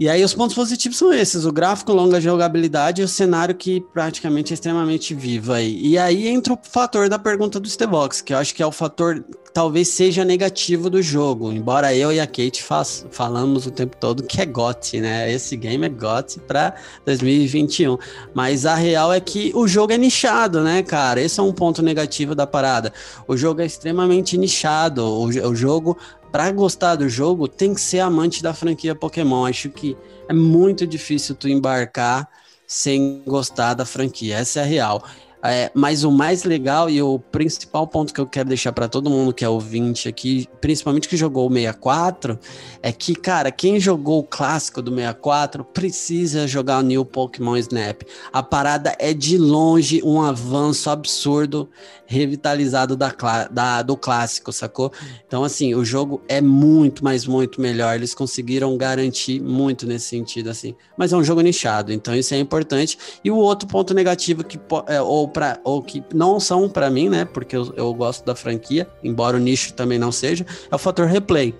E 0.00 0.08
aí 0.08 0.24
os 0.24 0.34
pontos 0.34 0.56
positivos 0.56 0.98
são 0.98 1.12
esses, 1.12 1.44
o 1.44 1.52
gráfico, 1.52 1.92
longa 1.92 2.20
jogabilidade 2.20 3.02
e 3.02 3.04
o 3.04 3.08
cenário 3.08 3.54
que 3.54 3.80
praticamente 3.92 4.52
é 4.52 4.54
extremamente 4.54 5.14
vivo 5.14 5.52
aí. 5.52 5.80
E 5.80 5.96
aí 5.98 6.28
entra 6.28 6.54
o 6.54 6.58
fator 6.62 7.08
da 7.08 7.18
pergunta 7.18 7.60
do 7.60 7.68
Stevox, 7.68 8.20
que 8.20 8.32
eu 8.34 8.38
acho 8.38 8.54
que 8.54 8.62
é 8.62 8.66
o 8.66 8.72
fator 8.72 9.24
talvez 9.52 9.88
seja 9.88 10.24
negativo 10.24 10.88
do 10.88 11.02
jogo, 11.02 11.52
embora 11.52 11.94
eu 11.94 12.10
e 12.10 12.18
a 12.18 12.26
Kate 12.26 12.62
faz, 12.62 13.06
falamos 13.10 13.66
o 13.66 13.70
tempo 13.70 13.96
todo 13.96 14.22
que 14.22 14.40
é 14.40 14.46
GOT, 14.46 15.00
né? 15.00 15.30
Esse 15.30 15.56
game 15.56 15.84
é 15.84 15.88
GOT 15.88 16.40
para 16.40 16.74
2021. 17.04 17.98
Mas 18.34 18.64
a 18.64 18.74
real 18.74 19.12
é 19.12 19.20
que 19.20 19.52
o 19.54 19.68
jogo 19.68 19.92
é 19.92 19.98
nichado, 19.98 20.62
né, 20.62 20.82
cara? 20.82 21.20
Esse 21.20 21.38
é 21.38 21.42
um 21.42 21.52
ponto 21.52 21.82
negativo 21.82 22.34
da 22.34 22.46
parada. 22.46 22.92
O 23.28 23.36
jogo 23.36 23.60
é 23.60 23.66
extremamente 23.66 24.38
nichado. 24.38 25.04
O, 25.04 25.26
o 25.26 25.54
jogo 25.54 25.98
Pra 26.32 26.50
gostar 26.50 26.96
do 26.96 27.08
jogo, 27.08 27.46
tem 27.46 27.74
que 27.74 27.80
ser 27.80 28.00
amante 28.00 28.42
da 28.42 28.54
franquia 28.54 28.94
Pokémon. 28.94 29.44
Acho 29.44 29.68
que 29.68 29.96
é 30.28 30.32
muito 30.32 30.86
difícil 30.86 31.34
tu 31.34 31.46
embarcar 31.46 32.26
sem 32.66 33.22
gostar 33.26 33.74
da 33.74 33.84
franquia. 33.84 34.38
Essa 34.38 34.60
é 34.60 34.62
a 34.62 34.66
real. 34.66 35.04
É, 35.44 35.72
mas 35.74 36.04
o 36.04 36.10
mais 36.12 36.44
legal 36.44 36.88
e 36.88 37.02
o 37.02 37.18
principal 37.18 37.84
ponto 37.84 38.14
que 38.14 38.20
eu 38.20 38.26
quero 38.28 38.48
deixar 38.48 38.70
para 38.70 38.86
todo 38.86 39.10
mundo 39.10 39.34
que 39.34 39.44
é 39.44 39.48
ouvinte 39.48 40.08
aqui, 40.08 40.48
principalmente 40.60 41.08
que 41.08 41.16
jogou 41.16 41.50
o 41.50 41.52
64, 41.52 42.38
é 42.80 42.92
que, 42.92 43.12
cara, 43.12 43.50
quem 43.50 43.80
jogou 43.80 44.20
o 44.20 44.24
clássico 44.24 44.80
do 44.80 44.92
64 44.92 45.64
precisa 45.64 46.46
jogar 46.46 46.78
o 46.78 46.82
New 46.82 47.04
Pokémon 47.04 47.56
Snap. 47.56 48.02
A 48.32 48.40
parada 48.40 48.94
é 49.00 49.12
de 49.12 49.36
longe 49.36 50.00
um 50.04 50.22
avanço 50.22 50.88
absurdo 50.88 51.68
revitalizado 52.12 52.96
da, 52.96 53.12
da- 53.50 53.82
do 53.82 53.96
clássico, 53.96 54.52
sacou? 54.52 54.92
Então, 55.26 55.42
assim, 55.42 55.74
o 55.74 55.84
jogo 55.84 56.22
é 56.28 56.40
muito, 56.40 57.02
mas 57.02 57.26
muito 57.26 57.60
melhor. 57.60 57.94
Eles 57.94 58.14
conseguiram 58.14 58.76
garantir 58.76 59.40
muito 59.40 59.86
nesse 59.86 60.06
sentido, 60.06 60.50
assim. 60.50 60.74
Mas 60.96 61.12
é 61.12 61.16
um 61.16 61.24
jogo 61.24 61.40
nichado, 61.40 61.92
então 61.92 62.14
isso 62.14 62.34
é 62.34 62.38
importante. 62.38 62.98
E 63.24 63.30
o 63.30 63.36
outro 63.36 63.66
ponto 63.66 63.94
negativo 63.94 64.44
que 64.44 64.60
é, 64.86 65.00
ou 65.00 65.26
para 65.28 65.58
ou 65.64 65.82
que 65.82 66.02
não 66.14 66.38
são 66.38 66.68
para 66.68 66.90
mim, 66.90 67.08
né? 67.08 67.24
Porque 67.24 67.56
eu, 67.56 67.72
eu 67.76 67.94
gosto 67.94 68.24
da 68.24 68.34
franquia, 68.34 68.86
embora 69.02 69.36
o 69.36 69.40
nicho 69.40 69.72
também 69.72 69.98
não 69.98 70.12
seja, 70.12 70.44
é 70.70 70.74
o 70.74 70.78
fator 70.78 71.06
replay. 71.06 71.54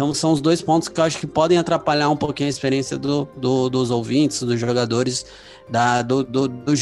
Então 0.00 0.14
são 0.14 0.32
os 0.32 0.40
dois 0.40 0.62
pontos 0.62 0.88
que 0.88 0.98
eu 0.98 1.04
acho 1.04 1.18
que 1.18 1.26
podem 1.26 1.58
atrapalhar 1.58 2.08
um 2.08 2.16
pouquinho 2.16 2.46
a 2.46 2.48
experiência 2.48 2.96
do, 2.96 3.28
do- 3.36 3.68
dos 3.68 3.90
ouvintes, 3.90 4.42
dos 4.42 4.58
jogadores 4.58 5.26
da, 5.68 6.00
do, 6.00 6.24
do, 6.24 6.48
do 6.48 6.72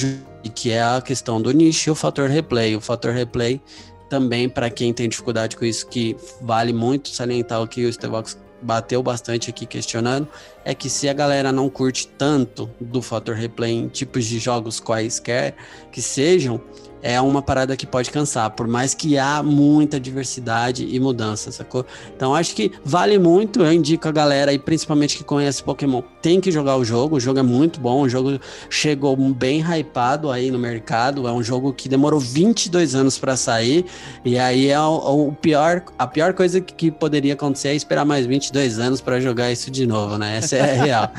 que 0.54 0.70
é 0.70 0.80
a 0.80 1.02
questão 1.02 1.42
do 1.42 1.50
nicho 1.50 1.88
e 1.88 1.90
o 1.90 1.96
fator 1.96 2.28
replay. 2.28 2.76
O 2.76 2.80
fator 2.80 3.12
replay 3.12 3.60
também, 4.08 4.48
para 4.48 4.70
quem 4.70 4.94
tem 4.94 5.08
dificuldade 5.08 5.56
com 5.56 5.64
isso, 5.64 5.88
que 5.88 6.16
vale 6.40 6.72
muito 6.72 7.08
salientar 7.08 7.60
o 7.60 7.66
que 7.66 7.84
o 7.86 7.92
Stevox 7.92 8.38
bateu 8.62 9.02
bastante 9.02 9.50
aqui 9.50 9.66
questionando, 9.66 10.28
é 10.64 10.72
que 10.72 10.88
se 10.88 11.08
a 11.08 11.12
galera 11.12 11.50
não 11.50 11.68
curte 11.68 12.06
tanto 12.06 12.70
do 12.80 13.02
fator 13.02 13.34
replay 13.34 13.72
em 13.72 13.88
tipos 13.88 14.26
de 14.26 14.38
jogos 14.38 14.78
quaisquer 14.78 15.56
que 15.90 16.00
sejam, 16.00 16.60
é 17.02 17.20
uma 17.20 17.40
parada 17.40 17.76
que 17.76 17.86
pode 17.86 18.10
cansar, 18.10 18.50
por 18.50 18.66
mais 18.66 18.94
que 18.94 19.18
há 19.18 19.42
muita 19.42 19.98
diversidade 19.98 20.86
e 20.90 20.98
mudança, 21.00 21.50
sacou? 21.50 21.84
Então 22.14 22.34
acho 22.34 22.54
que 22.54 22.72
vale 22.84 23.18
muito, 23.18 23.62
eu 23.62 23.72
indico 23.72 24.08
a 24.08 24.12
galera 24.12 24.50
aí, 24.50 24.58
principalmente 24.58 25.16
que 25.16 25.24
conhece 25.24 25.62
Pokémon, 25.62 26.02
tem 26.20 26.40
que 26.40 26.50
jogar 26.50 26.76
o 26.76 26.84
jogo, 26.84 27.16
o 27.16 27.20
jogo 27.20 27.38
é 27.38 27.42
muito 27.42 27.80
bom, 27.80 28.02
o 28.02 28.08
jogo 28.08 28.38
chegou 28.68 29.16
bem 29.16 29.60
hypado 29.60 30.30
aí 30.30 30.50
no 30.50 30.58
mercado, 30.58 31.26
é 31.26 31.32
um 31.32 31.42
jogo 31.42 31.72
que 31.72 31.88
demorou 31.88 32.20
22 32.20 32.94
anos 32.94 33.18
para 33.18 33.36
sair, 33.36 33.86
e 34.24 34.38
aí 34.38 34.68
é 34.68 34.80
o, 34.80 35.28
o, 35.28 35.32
pior, 35.32 35.84
a 35.98 36.06
pior 36.06 36.34
coisa 36.34 36.60
que 36.60 36.90
poderia 36.90 37.34
acontecer 37.34 37.68
é 37.68 37.74
esperar 37.74 38.04
mais 38.04 38.26
22 38.26 38.78
anos 38.78 39.00
para 39.00 39.20
jogar 39.20 39.50
isso 39.50 39.70
de 39.70 39.86
novo, 39.86 40.18
né? 40.18 40.38
Essa 40.38 40.56
é 40.56 40.60
a 40.60 40.74
real. 40.84 41.12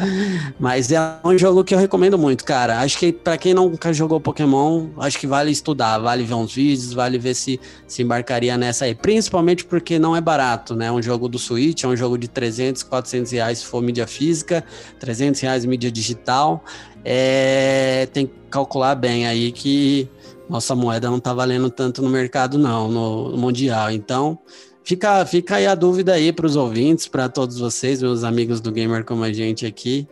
Mas 0.59 0.91
é 0.91 0.99
um 1.23 1.37
jogo 1.37 1.63
que 1.63 1.73
eu 1.73 1.79
recomendo 1.79 2.17
muito, 2.17 2.43
cara. 2.43 2.79
Acho 2.79 2.97
que 2.97 3.11
para 3.11 3.37
quem 3.37 3.53
nunca 3.53 3.93
jogou 3.93 4.19
Pokémon, 4.19 4.87
acho 4.97 5.17
que 5.17 5.27
vale 5.27 5.51
estudar 5.51 5.68
estudar, 5.69 5.99
vale 5.99 6.23
ver 6.23 6.33
uns 6.33 6.53
vídeos, 6.53 6.93
vale 6.93 7.17
ver 7.17 7.33
se 7.33 7.59
se 7.87 8.01
embarcaria 8.01 8.57
nessa 8.57 8.85
aí. 8.85 8.95
Principalmente 8.95 9.65
porque 9.65 9.99
não 9.99 10.15
é 10.15 10.21
barato, 10.21 10.75
né? 10.75 10.91
Um 10.91 11.01
jogo 11.01 11.27
do 11.27 11.37
Switch, 11.37 11.83
é 11.83 11.87
um 11.87 11.95
jogo 11.95 12.17
de 12.17 12.27
300, 12.27 12.83
400 12.83 13.31
reais 13.31 13.59
se 13.59 13.65
for 13.65 13.81
mídia 13.81 14.07
física, 14.07 14.63
300 14.99 15.39
reais 15.41 15.65
mídia 15.65 15.91
digital. 15.91 16.63
É, 17.03 18.07
tem 18.11 18.27
que 18.27 18.33
calcular 18.49 18.95
bem 18.95 19.25
aí 19.27 19.51
que 19.51 20.09
nossa 20.49 20.75
moeda 20.75 21.09
não 21.09 21.19
tá 21.19 21.33
valendo 21.33 21.69
tanto 21.69 22.01
no 22.01 22.09
mercado 22.09 22.57
não, 22.57 22.89
no 22.89 23.37
mundial. 23.37 23.91
Então, 23.91 24.39
fica, 24.83 25.25
fica 25.25 25.57
aí 25.57 25.67
a 25.67 25.75
dúvida 25.75 26.13
aí 26.13 26.33
para 26.33 26.45
os 26.45 26.55
ouvintes, 26.55 27.07
para 27.07 27.29
todos 27.29 27.59
vocês, 27.59 28.01
meus 28.01 28.23
amigos 28.23 28.59
do 28.59 28.71
gamer 28.71 29.05
como 29.05 29.23
a 29.23 29.31
gente 29.31 29.65
aqui. 29.65 30.07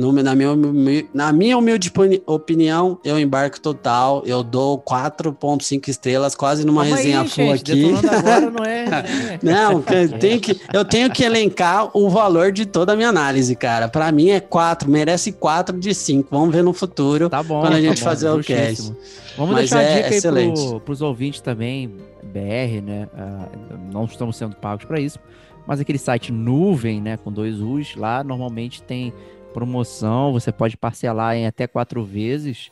No, 0.00 0.12
na, 0.12 0.34
minha, 0.34 0.56
na 1.12 1.30
minha 1.30 1.58
humilde 1.58 1.92
opinião, 2.26 2.98
eu 3.04 3.18
embarco 3.18 3.60
total. 3.60 4.22
Eu 4.24 4.42
dou 4.42 4.78
4,5 4.78 5.88
estrelas, 5.88 6.34
quase 6.34 6.64
numa 6.64 6.82
Calma 6.82 6.96
resenha 6.96 7.20
aí, 7.20 7.28
full 7.28 7.56
gente, 7.56 7.72
aqui. 7.72 8.08
Agora 8.08 8.50
não 8.50 8.64
é. 8.64 8.80
Né? 9.42 9.52
não, 9.54 9.84
eu 9.90 10.18
tenho, 10.18 10.40
que, 10.40 10.60
eu 10.72 10.84
tenho 10.84 11.10
que 11.10 11.22
elencar 11.22 11.90
o 11.96 12.08
valor 12.08 12.50
de 12.50 12.64
toda 12.64 12.94
a 12.94 12.96
minha 12.96 13.08
análise, 13.08 13.54
cara. 13.54 13.88
Para 13.88 14.10
mim 14.10 14.30
é 14.30 14.40
4, 14.40 14.90
merece 14.90 15.32
4 15.32 15.78
de 15.78 15.94
5. 15.94 16.28
Vamos 16.30 16.54
ver 16.54 16.64
no 16.64 16.72
futuro. 16.72 17.28
Tá 17.28 17.42
bom. 17.42 17.60
Quando 17.60 17.74
a 17.74 17.80
gente 17.80 17.98
tá 17.98 18.04
bom, 18.04 18.10
fazer 18.10 18.30
o 18.30 18.42
cast. 18.42 18.94
Vamos 19.36 19.52
Mas 19.52 19.70
deixar 19.70 19.82
é 19.82 19.92
a 19.92 19.96
dica 20.02 20.14
excelente. 20.14 20.60
aí 20.60 20.68
pro, 20.68 20.80
pros 20.80 21.02
ouvintes 21.02 21.40
também, 21.40 21.88
BR, 22.22 22.82
né? 22.82 23.08
Uh, 23.14 23.92
não 23.92 24.04
estamos 24.04 24.36
sendo 24.36 24.56
pagos 24.56 24.84
para 24.86 24.98
isso. 24.98 25.18
Mas 25.66 25.80
aquele 25.80 25.98
site 25.98 26.32
nuvem, 26.32 27.00
né? 27.00 27.16
Com 27.16 27.30
dois 27.30 27.60
U's, 27.60 27.94
lá 27.94 28.24
normalmente 28.24 28.82
tem 28.82 29.12
promoção, 29.52 30.32
você 30.32 30.50
pode 30.52 30.76
parcelar 30.76 31.36
em 31.36 31.46
até 31.46 31.66
quatro 31.66 32.04
vezes, 32.04 32.70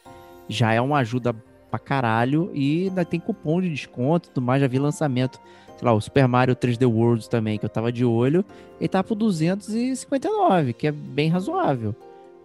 já 0.48 0.72
é 0.72 0.80
uma 0.80 0.98
ajuda 0.98 1.34
pra 1.70 1.78
caralho 1.78 2.50
e 2.55 2.84
ainda 2.84 3.05
tem 3.05 3.20
cupom 3.20 3.60
de 3.60 3.68
desconto 3.68 4.28
e 4.28 4.32
tudo 4.32 4.44
mais, 4.44 4.60
já 4.60 4.66
vi 4.66 4.78
lançamento, 4.78 5.38
sei 5.76 5.86
lá, 5.86 5.92
o 5.92 6.00
Super 6.00 6.26
Mario 6.26 6.56
3D 6.56 6.86
World 6.86 7.28
também, 7.28 7.59
que 7.59 7.64
eu 7.64 7.68
tava 7.68 7.92
de 7.92 8.05
olho, 8.05 8.44
ele 8.80 8.88
tá 8.88 9.05
por 9.05 9.14
259, 9.14 10.72
que 10.72 10.86
é 10.86 10.92
bem 10.92 11.28
razoável. 11.28 11.94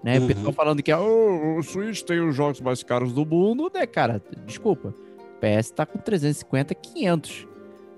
Né? 0.04 0.20
Uhum. 0.20 0.26
O 0.26 0.28
pessoal 0.28 0.54
falando 0.54 0.84
que 0.84 0.94
oh, 0.94 1.58
o 1.58 1.64
Switch 1.64 2.02
tem 2.02 2.20
os 2.20 2.36
jogos 2.36 2.60
mais 2.60 2.84
caros 2.84 3.14
do 3.14 3.26
mundo, 3.26 3.72
né, 3.74 3.86
cara? 3.88 4.22
Desculpa. 4.46 4.94
PS 5.40 5.72
tá 5.72 5.86
com 5.86 5.98
350, 5.98 6.76
500 6.76 7.48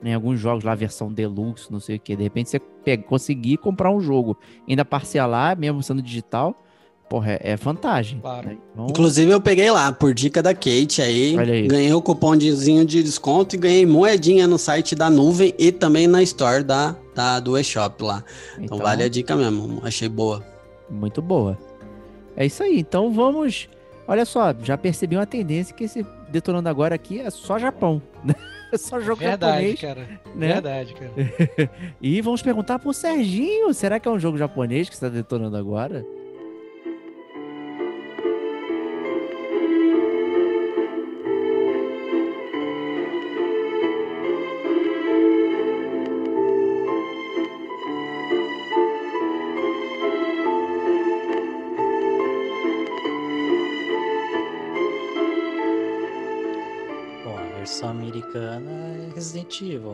em 0.04 0.14
alguns 0.14 0.40
jogos 0.40 0.64
lá, 0.64 0.76
versão 0.76 1.12
deluxe, 1.12 1.72
não 1.72 1.80
sei 1.80 1.98
o 1.98 2.00
que. 2.00 2.16
De 2.16 2.24
repente 2.24 2.50
você 2.50 2.60
pega, 2.60 3.04
conseguir 3.04 3.58
comprar 3.58 3.92
um 3.92 4.00
jogo, 4.00 4.38
ainda 4.68 4.86
parcelar, 4.86 5.58
mesmo 5.58 5.82
sendo 5.82 6.02
digital, 6.02 6.56
porra, 7.10 7.34
é, 7.34 7.52
é 7.52 7.56
vantagem. 7.56 8.20
Claro. 8.20 8.50
Né? 8.50 8.58
Então... 8.74 8.88
Inclusive, 8.90 9.32
eu 9.32 9.42
peguei 9.42 9.70
lá, 9.72 9.92
por 9.92 10.14
dica 10.14 10.42
da 10.42 10.54
Kate 10.54 11.02
aí, 11.02 11.38
aí. 11.38 11.68
ganhei 11.68 11.94
o 11.94 12.02
cupomzinho 12.02 12.86
de 12.86 13.02
desconto 13.04 13.56
e 13.56 13.60
ganhei 13.60 13.86
moedinha 13.86 14.48
no 14.48 14.58
site 14.58 14.96
da 14.96 15.10
nuvem 15.10 15.54
e 15.58 15.72
também 15.72 16.08
na 16.08 16.22
store 16.24 16.64
da, 16.64 16.96
da 17.14 17.40
do 17.40 17.58
eShop 17.58 18.04
lá. 18.04 18.24
Então, 18.54 18.66
então 18.66 18.78
vale 18.78 19.04
a 19.04 19.10
dica 19.10 19.36
mesmo, 19.36 19.82
achei 19.84 20.10
boa. 20.10 20.44
Muito 20.90 21.22
boa. 21.22 21.58
É 22.36 22.46
isso 22.46 22.62
aí, 22.62 22.80
então 22.80 23.12
vamos. 23.14 23.70
Olha 24.08 24.26
só, 24.26 24.54
já 24.62 24.78
percebi 24.78 25.16
uma 25.16 25.26
tendência 25.26 25.74
que 25.74 25.86
esse 25.86 26.06
detonando 26.30 26.70
agora 26.70 26.94
aqui 26.94 27.20
é 27.20 27.30
só 27.30 27.58
Japão, 27.58 28.02
né? 28.24 28.36
só 28.84 29.00
jogo 29.00 29.20
Verdade, 29.20 29.76
japonês. 29.76 29.82
cara. 29.82 30.20
Né? 30.36 30.48
Verdade, 30.48 30.94
cara. 30.94 31.72
e 32.02 32.22
vamos 32.22 32.42
perguntar 32.42 32.80
pro 32.80 32.94
Serginho, 32.94 33.74
será 33.74 34.00
que 34.00 34.08
é 34.08 34.12
um 34.12 34.20
jogo 34.20 34.38
japonês 34.38 34.88
que 34.90 34.96
está 34.96 35.10
detonando 35.10 35.58
agora? 35.58 36.06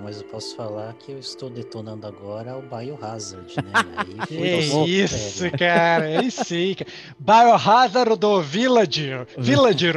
Mas 0.01 0.21
eu 0.21 0.27
posso 0.27 0.55
falar 0.55 0.93
que 0.93 1.11
eu 1.11 1.19
estou 1.19 1.49
detonando 1.49 2.07
agora 2.07 2.57
o 2.57 2.61
Biohazard, 2.61 3.53
né? 3.57 3.71
Aí 3.97 4.15
que 4.27 4.35
isso, 4.89 5.51
cara, 5.57 6.09
é 6.09 6.23
isso 6.23 6.53
aí, 6.53 6.75
cara. 6.75 6.89
Biohazard 7.19 8.15
do 8.17 8.41
Villager, 8.41 9.27
Villager. 9.37 9.95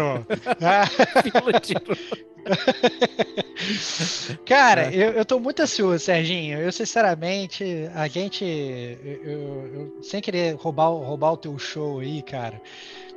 Cara, 4.44 4.92
eu, 4.92 5.12
eu 5.12 5.24
tô 5.24 5.40
muito 5.40 5.62
ansioso, 5.62 6.04
Serginho. 6.04 6.58
Eu, 6.58 6.70
sinceramente, 6.70 7.88
a 7.94 8.06
gente. 8.06 8.44
Eu, 8.44 9.70
eu, 9.72 10.02
sem 10.02 10.20
querer 10.20 10.54
roubar, 10.56 10.88
roubar 10.88 11.32
o 11.32 11.36
teu 11.36 11.58
show 11.58 12.00
aí, 12.00 12.22
cara. 12.22 12.60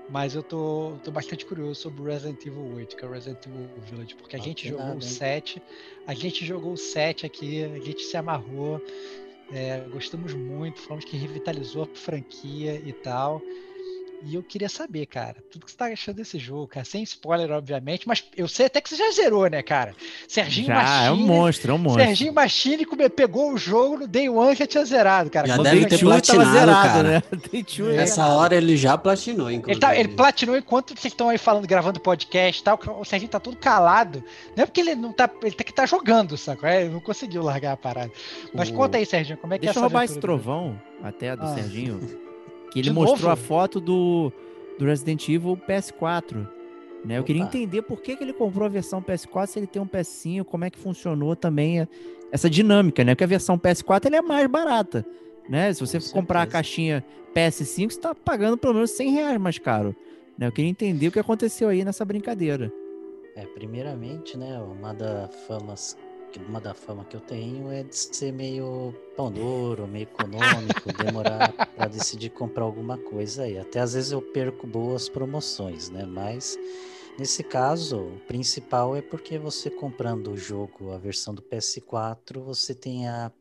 Mas 0.09 0.35
eu 0.35 0.41
tô, 0.41 0.97
tô 1.03 1.11
bastante 1.11 1.45
curioso 1.45 1.81
sobre 1.81 2.01
o 2.01 2.05
Resident 2.05 2.45
Evil 2.45 2.75
8, 2.75 2.95
que 2.95 3.03
é 3.03 3.07
o 3.07 3.11
Resident 3.11 3.45
Evil 3.45 3.69
Village, 3.81 4.15
porque 4.15 4.38
a 4.38 4.39
ah, 4.39 4.41
gente 4.41 4.67
jogou 4.67 4.85
nada, 4.85 4.97
o 4.97 5.01
7, 5.01 5.61
a 6.05 6.13
gente 6.13 6.45
jogou 6.45 6.73
o 6.73 6.77
7 6.77 7.25
aqui, 7.25 7.63
a 7.63 7.79
gente 7.79 8.03
se 8.03 8.15
amarrou, 8.15 8.81
é, 9.51 9.81
gostamos 9.91 10.34
muito, 10.34 10.79
falamos 10.79 11.03
que 11.03 11.17
revitalizou 11.17 11.84
a 11.84 11.88
franquia 11.88 12.75
e 12.75 12.93
tal. 12.93 13.41
E 14.23 14.35
eu 14.35 14.41
queria 14.41 14.68
saber, 14.68 15.06
cara, 15.06 15.35
tudo 15.52 15.65
que 15.65 15.72
você 15.72 15.77
tá 15.77 15.85
achando 15.85 16.15
desse 16.15 16.39
jogo, 16.39 16.68
cara, 16.68 16.84
sem 16.84 17.03
spoiler, 17.03 17.52
obviamente, 17.52 18.07
mas 18.07 18.23
eu 18.35 18.48
sei 18.48 18.65
até 18.65 18.81
que 18.81 18.89
você 18.89 18.95
já 18.95 19.11
zerou, 19.11 19.48
né, 19.48 19.61
cara? 19.61 19.95
Serginho 20.27 20.68
já, 20.68 20.76
Machine. 20.76 21.07
É 21.07 21.11
um 21.11 21.18
monstro, 21.18 21.72
é 21.72 21.76
um 21.76 21.77
monstro. 21.77 22.03
Serginho 22.03 22.34
Machine 22.34 22.85
pegou 23.15 23.53
o 23.53 23.57
jogo 23.57 23.99
no 23.99 24.07
Day 24.07 24.27
One 24.27 24.56
já 24.56 24.65
tinha 24.65 24.84
zerado, 24.85 25.30
cara. 25.30 25.48
Já 25.48 25.57
deve 25.57 25.85
ter 25.85 25.99
platinado, 25.99 26.52
zerado, 26.52 26.88
cara. 26.88 27.03
Né? 27.03 27.23
Nessa 27.95 28.27
hora 28.27 28.56
ele 28.56 28.76
já 28.76 28.98
platinou, 28.98 29.52
inclusive. 29.52 29.73
Ele, 29.73 29.80
tá, 29.80 29.95
ele 29.95 30.10
platinou 30.10 30.57
enquanto 30.57 30.89
vocês 30.95 31.14
estão 31.14 31.30
aí 31.30 31.38
falando, 31.38 31.68
gravando 31.68 31.99
podcast 31.99 32.60
e 32.60 32.64
tal, 32.64 32.80
o 32.99 33.06
Serginho 33.06 33.30
tá 33.30 33.39
todo 33.39 33.56
calado. 33.56 34.23
Não 34.56 34.64
é 34.64 34.65
porque 34.65 34.81
ele 34.81 34.95
não 34.95 35.14
tá, 35.14 35.30
ele 35.44 35.56
tem 35.56 35.65
que 35.65 35.72
estar 35.72 35.84
tá 35.84 35.88
jogando, 35.88 36.38
saco? 36.38 36.65
É, 36.65 36.81
ele 36.81 36.94
não 36.94 36.99
conseguiu 36.99 37.44
largar 37.44 37.73
a 37.73 37.77
parada. 37.77 38.11
Mas 38.53 38.69
o... 38.69 38.73
conta 38.73 38.98
aí, 38.98 39.06
Serginho, 39.06 39.38
como 39.38 39.53
é 39.53 39.60
que 39.60 39.65
Deixa 39.65 39.80
é 39.80 39.84
essa 39.84 39.88
Deixa 39.88 39.95
eu 39.95 39.99
roubar 39.99 40.06
esse 40.06 40.19
trovão, 40.19 40.81
até 41.03 41.35
do 41.35 41.44
ah. 41.44 41.53
Serginho. 41.53 41.99
Que 42.72 42.80
ele 42.80 42.91
mostrou 42.91 43.31
a 43.31 43.35
foto 43.35 43.80
do, 43.80 44.31
do 44.77 44.85
Resident 44.85 45.27
Evil 45.30 45.57
PS4. 45.57 46.48
Né? 47.06 47.18
Eu 47.18 47.23
queria 47.23 47.41
entender 47.41 47.81
por 47.81 48.02
que, 48.02 48.15
que 48.15 48.23
ele 48.23 48.34
comprou 48.34 48.65
a 48.65 48.69
versão 48.69 49.02
PS4 49.02 49.48
se 49.48 49.60
ele 49.60 49.68
tem 49.68 49.81
um 49.81 49.88
PS5, 49.88 50.44
como 50.44 50.65
é 50.65 50.69
que 50.69 50.77
funcionou 50.77 51.35
também 51.35 51.88
essa 52.31 52.49
dinâmica, 52.49 53.03
né? 53.03 53.14
Porque 53.14 53.23
a 53.23 53.27
versão 53.27 53.57
PS4 53.57 54.14
é 54.14 54.22
mais 54.22 54.48
barata, 54.48 55.06
né? 55.48 55.72
Se 55.73 55.80
você 55.80 55.99
comprar 56.11 56.41
a 56.41 56.48
caixinha 56.48 57.06
PS5, 57.34 57.64
você 57.64 57.84
está 57.84 58.14
pagando 58.14 58.57
pelo 58.57 58.73
menos 58.73 58.91
100 58.91 59.11
reais 59.11 59.39
mais 59.39 59.57
caro. 59.57 59.95
Né? 60.38 60.48
Eu 60.48 60.52
queria 60.52 60.69
entender 60.69 61.07
o 61.07 61.11
que 61.11 61.19
aconteceu 61.19 61.69
aí 61.69 61.85
nessa 61.85 62.03
brincadeira. 62.03 62.72
É, 63.35 63.45
primeiramente, 63.45 64.35
né, 64.35 64.60
uma 64.60 64.94
das 64.94 65.34
famas 65.48 65.95
uma 66.47 66.59
da 66.59 66.73
fama 66.73 67.05
que 67.05 67.15
eu 67.15 67.22
tenho 67.22 67.72
é 67.72 67.84
de 67.84 67.95
ser 67.95 68.31
meio 68.31 68.93
pão 69.15 69.31
duro, 69.31 69.88
meio 69.88 70.03
econômico, 70.03 70.91
demorar 70.93 71.51
para 71.76 71.88
decidir 71.88 72.30
comprar 72.30 72.64
alguma 72.64 72.97
coisa 72.97 73.43
aí. 73.43 73.57
Até 73.57 73.80
às 73.80 73.93
vezes 73.93 74.11
eu 74.11 74.22
perco 74.22 74.68
boas 74.68 75.09
promoções, 75.09 75.89
né? 75.89 76.05
Mas 76.05 76.57
nesse 77.18 77.43
caso, 77.43 77.99
o 77.99 78.19
principal 78.27 78.95
é 78.95 79.01
porque 79.01 79.38
você 79.38 79.69
comprando 79.69 80.31
o 80.31 80.38
jogo, 80.38 80.91
a 80.91 80.97
versão 80.97 81.34
do 81.34 81.41
PS4, 81.41 82.39
você 82.39 82.73
tem 82.73 83.07
a 83.07 83.31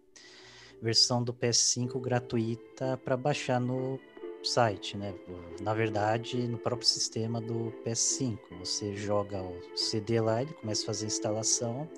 versão 0.80 1.22
do 1.22 1.32
PS5 1.32 2.00
gratuita 2.00 3.00
para 3.04 3.16
baixar 3.16 3.60
no 3.60 3.98
site, 4.42 4.96
né? 4.96 5.14
Na 5.60 5.74
verdade, 5.74 6.46
no 6.46 6.58
próprio 6.58 6.86
sistema 6.86 7.40
do 7.40 7.72
PS5. 7.84 8.38
Você 8.60 8.94
joga 8.94 9.42
o 9.42 9.76
CD 9.76 10.20
lá, 10.20 10.42
ele 10.42 10.52
começa 10.54 10.82
a 10.82 10.86
fazer 10.86 11.06
a 11.06 11.08
instalação 11.08 11.88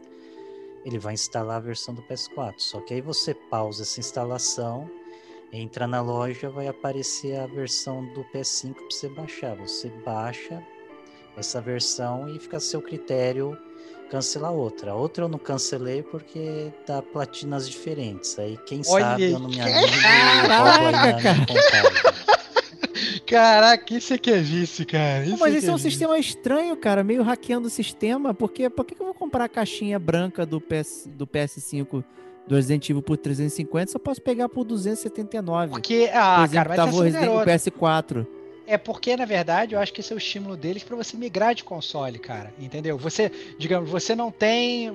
ele 0.84 0.98
vai 0.98 1.14
instalar 1.14 1.56
a 1.56 1.60
versão 1.60 1.94
do 1.94 2.02
PS4. 2.02 2.54
Só 2.58 2.80
que 2.80 2.94
aí 2.94 3.00
você 3.00 3.34
pausa 3.34 3.82
essa 3.82 4.00
instalação, 4.00 4.90
entra 5.52 5.86
na 5.86 6.00
loja, 6.00 6.50
vai 6.50 6.68
aparecer 6.68 7.38
a 7.38 7.46
versão 7.46 8.04
do 8.14 8.24
PS5 8.34 8.74
para 8.74 8.84
você 8.90 9.08
baixar. 9.08 9.56
Você 9.56 9.88
baixa, 10.04 10.62
essa 11.36 11.60
versão 11.60 12.28
e 12.28 12.38
fica 12.38 12.56
a 12.56 12.60
seu 12.60 12.82
critério 12.82 13.56
cancelar 14.10 14.52
outra. 14.52 14.94
Outra 14.94 15.24
eu 15.24 15.28
não 15.28 15.38
cancelei 15.38 16.02
porque 16.02 16.72
dá 16.86 17.02
platinas 17.02 17.68
diferentes. 17.68 18.38
Aí 18.38 18.56
quem 18.66 18.82
Olha 18.88 19.04
sabe 19.04 19.30
eu 19.30 19.38
não 19.38 19.48
me 19.48 19.60
animo 19.60 19.78
roubo 19.78 20.46
Caraca, 20.46 21.22
cara. 21.70 22.27
Caraca, 23.28 23.94
isso 23.94 24.14
é 24.14 24.18
que 24.18 24.30
é 24.30 24.42
cara. 24.86 25.24
Pô, 25.24 25.30
Isso 25.30 25.38
mas 25.38 25.54
é 25.54 25.58
esse 25.58 25.66
que 25.66 25.70
é 25.70 25.72
um 25.72 25.76
vício. 25.76 25.90
sistema 25.90 26.18
estranho, 26.18 26.76
cara, 26.76 27.04
meio 27.04 27.22
hackeando 27.22 27.66
o 27.66 27.70
sistema, 27.70 28.32
porque 28.32 28.70
por 28.70 28.86
que 28.86 28.94
que 28.94 29.02
eu 29.02 29.06
vou 29.06 29.14
comprar 29.14 29.44
a 29.44 29.48
caixinha 29.48 29.98
branca 29.98 30.46
do, 30.46 30.58
PS, 30.58 31.06
do 31.06 31.26
PS5 31.26 32.02
do 32.46 32.54
Resident 32.54 32.88
Evil 32.88 33.02
por 33.02 33.18
350 33.18 33.90
se 33.90 33.96
eu 33.96 34.00
posso 34.00 34.22
pegar 34.22 34.48
por 34.48 34.64
279? 34.64 35.72
Porque, 35.72 36.06
por 36.06 36.16
ah, 36.16 36.36
exemplo, 36.38 36.54
cara, 36.54 36.68
mas 36.70 36.76
tava 36.76 36.90
o, 36.90 36.94
essa 36.94 37.04
Resident, 37.04 37.28
o 37.28 37.44
garota. 37.44 37.52
PS4. 37.52 38.26
É 38.66 38.78
porque, 38.78 39.16
na 39.16 39.24
verdade, 39.26 39.74
eu 39.74 39.80
acho 39.80 39.92
que 39.92 40.00
esse 40.00 40.12
é 40.12 40.16
o 40.16 40.18
estímulo 40.18 40.56
deles 40.56 40.82
pra 40.82 40.96
você 40.96 41.16
migrar 41.16 41.54
de 41.54 41.64
console, 41.64 42.18
cara. 42.18 42.52
Entendeu? 42.58 42.96
Você, 42.96 43.30
digamos, 43.58 43.90
você 43.90 44.14
não 44.14 44.30
tem. 44.30 44.90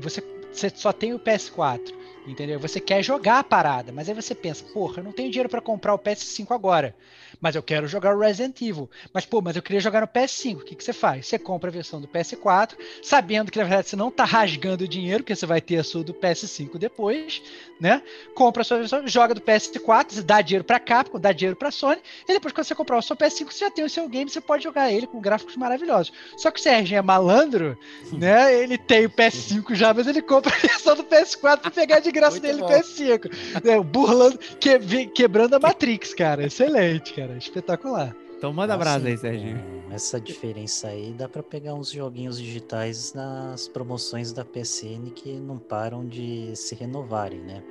Você, 0.00 0.22
você 0.52 0.70
só 0.74 0.92
tem 0.92 1.12
o 1.12 1.18
PS4. 1.18 1.92
Entendeu? 2.30 2.58
Você 2.60 2.80
quer 2.80 3.02
jogar 3.02 3.38
a 3.38 3.44
parada, 3.44 3.92
mas 3.92 4.08
aí 4.08 4.14
você 4.14 4.34
pensa, 4.34 4.64
porra, 4.72 4.98
eu 4.98 5.04
não 5.04 5.12
tenho 5.12 5.30
dinheiro 5.30 5.48
pra 5.48 5.60
comprar 5.60 5.94
o 5.94 5.98
PS5 5.98 6.54
agora. 6.54 6.94
Mas 7.40 7.54
eu 7.54 7.62
quero 7.62 7.86
jogar 7.86 8.16
o 8.16 8.18
Resident 8.18 8.60
Evil. 8.60 8.90
Mas, 9.12 9.24
pô, 9.24 9.40
mas 9.40 9.54
eu 9.54 9.62
queria 9.62 9.80
jogar 9.80 10.00
no 10.00 10.08
PS5. 10.08 10.56
O 10.56 10.64
que, 10.64 10.74
que 10.74 10.82
você 10.82 10.92
faz? 10.92 11.26
Você 11.26 11.38
compra 11.38 11.70
a 11.70 11.72
versão 11.72 12.00
do 12.00 12.08
PS4, 12.08 12.72
sabendo 13.02 13.50
que, 13.50 13.58
na 13.58 13.64
verdade, 13.64 13.88
você 13.88 13.96
não 13.96 14.10
tá 14.10 14.24
rasgando 14.26 14.84
o 14.84 14.88
dinheiro, 14.88 15.22
porque 15.22 15.36
você 15.36 15.46
vai 15.46 15.60
ter 15.60 15.76
a 15.76 15.84
sua 15.84 16.02
do 16.02 16.14
PS5 16.14 16.78
depois, 16.78 17.42
né? 17.80 18.02
Compra 18.34 18.62
a 18.62 18.64
sua 18.64 18.78
versão, 18.78 19.06
joga 19.06 19.34
do 19.34 19.40
PS4, 19.40 20.12
você 20.12 20.22
dá 20.22 20.40
dinheiro 20.40 20.64
pra 20.64 20.80
Capcom, 20.80 21.18
dá 21.18 21.32
dinheiro 21.32 21.56
pra 21.56 21.70
Sony, 21.70 22.00
e 22.28 22.32
depois, 22.32 22.52
quando 22.52 22.66
você 22.66 22.74
comprar 22.74 22.98
o 22.98 23.02
seu 23.02 23.16
PS5, 23.16 23.52
você 23.52 23.64
já 23.64 23.70
tem 23.70 23.84
o 23.84 23.90
seu 23.90 24.08
game, 24.08 24.30
você 24.30 24.40
pode 24.40 24.64
jogar 24.64 24.92
ele 24.92 25.06
com 25.06 25.20
gráficos 25.20 25.56
maravilhosos. 25.56 26.12
Só 26.36 26.50
que 26.50 26.58
o 26.58 26.62
Serginho 26.62 26.98
é 26.98 27.02
malandro, 27.02 27.78
né? 28.12 28.54
Ele 28.54 28.76
tem 28.76 29.06
o 29.06 29.10
PS5 29.10 29.74
já, 29.74 29.94
mas 29.94 30.06
ele 30.06 30.22
compra 30.22 30.54
a 30.54 30.58
versão 30.58 30.96
do 30.96 31.04
PS4 31.04 31.58
pra 31.58 31.70
pegar 31.70 32.00
de 32.00 32.10
graça 32.18 32.38
Muito 32.40 32.42
dele 32.42 32.60
bom. 32.60 32.68
PS5. 32.68 33.30
né? 33.64 33.80
Burlando, 33.80 34.38
que- 34.38 35.06
quebrando 35.08 35.54
a 35.54 35.58
Matrix, 35.58 36.14
cara. 36.14 36.44
Excelente, 36.46 37.14
cara. 37.14 37.36
Espetacular. 37.36 38.14
Então 38.36 38.52
manda 38.52 38.76
brasa 38.76 39.08
aí, 39.08 39.18
Serginho. 39.18 39.58
com 39.88 39.92
Essa 39.92 40.20
diferença 40.20 40.86
aí 40.88 41.12
dá 41.12 41.28
pra 41.28 41.42
pegar 41.42 41.74
uns 41.74 41.90
joguinhos 41.90 42.38
digitais 42.38 43.12
nas 43.12 43.66
promoções 43.66 44.32
da 44.32 44.44
PSN 44.44 45.10
que 45.12 45.32
não 45.32 45.58
param 45.58 46.06
de 46.06 46.54
se 46.54 46.74
renovarem, 46.76 47.40
né? 47.40 47.62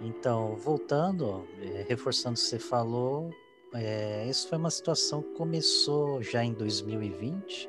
Então, 0.00 0.56
voltando, 0.56 1.44
eh, 1.60 1.84
reforçando 1.88 2.34
o 2.38 2.40
que 2.40 2.46
você 2.48 2.58
falou, 2.58 3.30
eh, 3.74 4.26
isso 4.28 4.48
foi 4.48 4.58
uma 4.58 4.70
situação 4.70 5.22
que 5.22 5.30
começou 5.34 6.22
já 6.22 6.44
em 6.44 6.52
2020 6.52 7.68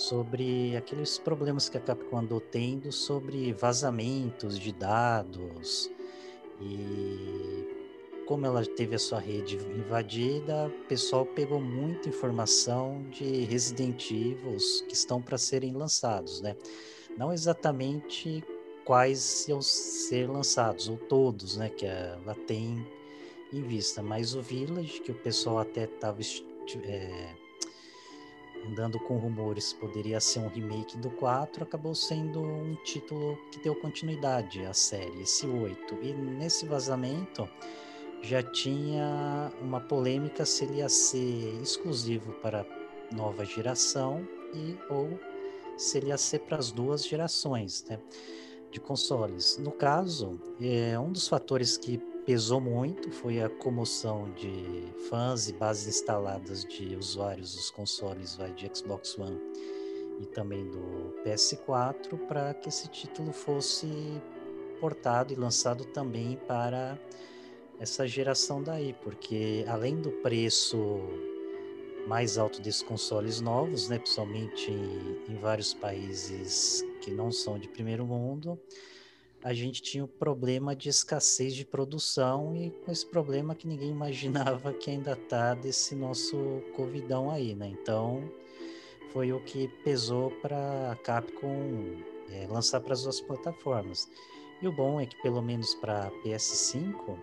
sobre 0.00 0.74
aqueles 0.76 1.18
problemas 1.18 1.68
que 1.68 1.76
a 1.76 1.80
Capcom 1.80 2.16
andou 2.16 2.40
tendo 2.40 2.90
sobre 2.90 3.52
vazamentos 3.52 4.58
de 4.58 4.72
dados 4.72 5.90
e 6.58 7.68
como 8.26 8.46
ela 8.46 8.64
teve 8.64 8.94
a 8.94 8.98
sua 8.98 9.18
rede 9.18 9.56
invadida, 9.56 10.68
o 10.68 10.86
pessoal 10.86 11.26
pegou 11.26 11.60
muita 11.60 12.08
informação 12.08 13.04
de 13.10 13.44
Resident 13.44 14.10
Evil 14.10 14.56
que 14.86 14.94
estão 14.94 15.20
para 15.20 15.36
serem 15.36 15.74
lançados, 15.74 16.40
né? 16.40 16.56
Não 17.18 17.32
exatamente 17.32 18.42
quais 18.84 19.48
iam 19.48 19.60
ser 19.60 20.30
lançados, 20.30 20.88
ou 20.88 20.96
todos, 20.96 21.56
né? 21.56 21.68
Que 21.68 21.86
ela 21.86 22.36
tem 22.46 22.86
em 23.52 23.62
vista, 23.62 24.00
mas 24.00 24.34
o 24.34 24.40
Village, 24.40 25.00
que 25.00 25.10
o 25.10 25.16
pessoal 25.16 25.58
até 25.58 25.84
estava 25.84 26.20
andando 28.66 28.98
com 28.98 29.16
rumores, 29.16 29.72
poderia 29.72 30.20
ser 30.20 30.40
um 30.40 30.48
remake 30.48 30.96
do 30.98 31.10
4, 31.10 31.64
acabou 31.64 31.94
sendo 31.94 32.42
um 32.42 32.74
título 32.84 33.38
que 33.50 33.60
deu 33.60 33.74
continuidade 33.74 34.64
à 34.64 34.72
série, 34.72 35.22
esse 35.22 35.46
8. 35.46 35.98
E 36.02 36.12
nesse 36.12 36.66
vazamento 36.66 37.48
já 38.22 38.42
tinha 38.42 39.52
uma 39.60 39.80
polêmica 39.80 40.44
se 40.44 40.64
ele 40.64 40.78
ia 40.78 40.88
ser 40.88 41.60
exclusivo 41.62 42.32
para 42.34 42.66
nova 43.12 43.44
geração 43.44 44.26
e 44.54 44.76
ou 44.88 45.18
se 45.76 45.98
ele 45.98 46.08
ia 46.08 46.18
ser 46.18 46.40
para 46.40 46.58
as 46.58 46.70
duas 46.70 47.06
gerações 47.06 47.84
né, 47.88 47.98
de 48.70 48.78
consoles. 48.78 49.56
No 49.58 49.72
caso, 49.72 50.38
é, 50.60 50.98
um 50.98 51.10
dos 51.10 51.26
fatores 51.26 51.76
que 51.76 51.98
pesou 52.30 52.60
muito 52.60 53.10
foi 53.10 53.42
a 53.42 53.48
comoção 53.48 54.30
de 54.34 54.84
fãs 55.08 55.48
e 55.48 55.52
bases 55.52 55.96
instaladas 55.96 56.64
de 56.64 56.94
usuários 56.94 57.56
dos 57.56 57.72
consoles 57.72 58.36
vai, 58.36 58.52
de 58.52 58.70
Xbox 58.72 59.18
One 59.18 59.36
e 60.20 60.26
também 60.26 60.64
do 60.70 61.12
PS4 61.24 62.16
para 62.28 62.54
que 62.54 62.68
esse 62.68 62.86
título 62.86 63.32
fosse 63.32 63.88
portado 64.78 65.32
e 65.32 65.36
lançado 65.36 65.84
também 65.86 66.38
para 66.46 66.96
essa 67.80 68.06
geração 68.06 68.62
daí, 68.62 68.94
porque 69.02 69.64
além 69.66 70.00
do 70.00 70.12
preço 70.22 71.00
mais 72.06 72.38
alto 72.38 72.62
desses 72.62 72.84
consoles 72.84 73.40
novos, 73.40 73.88
né, 73.88 73.98
principalmente 73.98 74.70
em, 74.70 75.32
em 75.32 75.34
vários 75.34 75.74
países 75.74 76.84
que 77.00 77.10
não 77.10 77.32
são 77.32 77.58
de 77.58 77.66
primeiro 77.66 78.06
mundo, 78.06 78.56
a 79.42 79.54
gente 79.54 79.80
tinha 79.80 80.04
o 80.04 80.08
problema 80.08 80.76
de 80.76 80.88
escassez 80.88 81.54
de 81.54 81.64
produção 81.64 82.54
e 82.54 82.70
com 82.70 82.92
esse 82.92 83.06
problema 83.06 83.54
que 83.54 83.66
ninguém 83.66 83.90
imaginava 83.90 84.72
que 84.72 84.90
ainda 84.90 85.16
tá 85.16 85.54
desse 85.54 85.94
nosso 85.94 86.62
covidão 86.74 87.30
aí, 87.30 87.54
né? 87.54 87.68
Então 87.68 88.22
foi 89.12 89.32
o 89.32 89.40
que 89.40 89.68
pesou 89.82 90.30
para 90.42 90.92
a 90.92 90.96
Capcom 90.96 91.96
é, 92.30 92.46
lançar 92.48 92.80
para 92.80 92.92
as 92.92 93.02
duas 93.02 93.20
plataformas. 93.20 94.08
E 94.62 94.68
o 94.68 94.72
bom 94.72 95.00
é 95.00 95.06
que 95.06 95.20
pelo 95.22 95.40
menos 95.40 95.74
para 95.74 96.10
PS5 96.22 97.16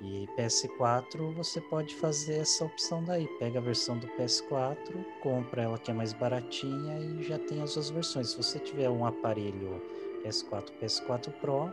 e 0.00 0.26
PS4 0.36 1.32
você 1.34 1.60
pode 1.60 1.94
fazer 1.94 2.34
essa 2.34 2.64
opção 2.64 3.02
daí. 3.04 3.26
Pega 3.38 3.58
a 3.58 3.62
versão 3.62 3.98
do 3.98 4.06
PS4, 4.08 4.76
compra 5.20 5.62
ela 5.62 5.78
que 5.78 5.90
é 5.90 5.94
mais 5.94 6.12
baratinha 6.12 6.98
e 6.98 7.22
já 7.22 7.38
tem 7.38 7.60
as 7.60 7.74
duas 7.74 7.90
versões. 7.90 8.30
Se 8.30 8.36
você 8.36 8.58
tiver 8.58 8.88
um 8.88 9.04
aparelho 9.04 9.82
PS4, 10.24 10.64
PS4 10.82 11.30
Pro, 11.40 11.72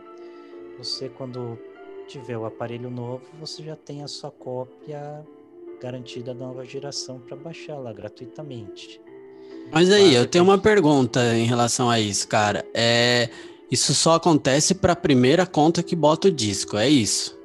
você 0.78 1.08
quando 1.08 1.58
tiver 2.06 2.36
o 2.36 2.44
aparelho 2.44 2.90
novo, 2.90 3.22
você 3.38 3.62
já 3.62 3.76
tem 3.76 4.02
a 4.02 4.08
sua 4.08 4.30
cópia 4.30 5.24
garantida 5.80 6.34
da 6.34 6.46
nova 6.46 6.64
geração 6.64 7.18
para 7.20 7.36
baixar 7.36 7.78
lá 7.78 7.92
gratuitamente. 7.92 9.00
Mas 9.72 9.90
aí, 9.90 10.14
eu 10.14 10.26
tenho 10.26 10.44
uma 10.44 10.58
pergunta 10.58 11.34
em 11.34 11.44
relação 11.44 11.88
a 11.88 12.00
isso, 12.00 12.26
cara. 12.26 12.66
É, 12.74 13.30
isso 13.70 13.94
só 13.94 14.14
acontece 14.14 14.74
para 14.74 14.94
a 14.94 14.96
primeira 14.96 15.46
conta 15.46 15.82
que 15.82 15.94
bota 15.94 16.28
o 16.28 16.30
disco, 16.30 16.76
é 16.76 16.88
isso? 16.88 17.38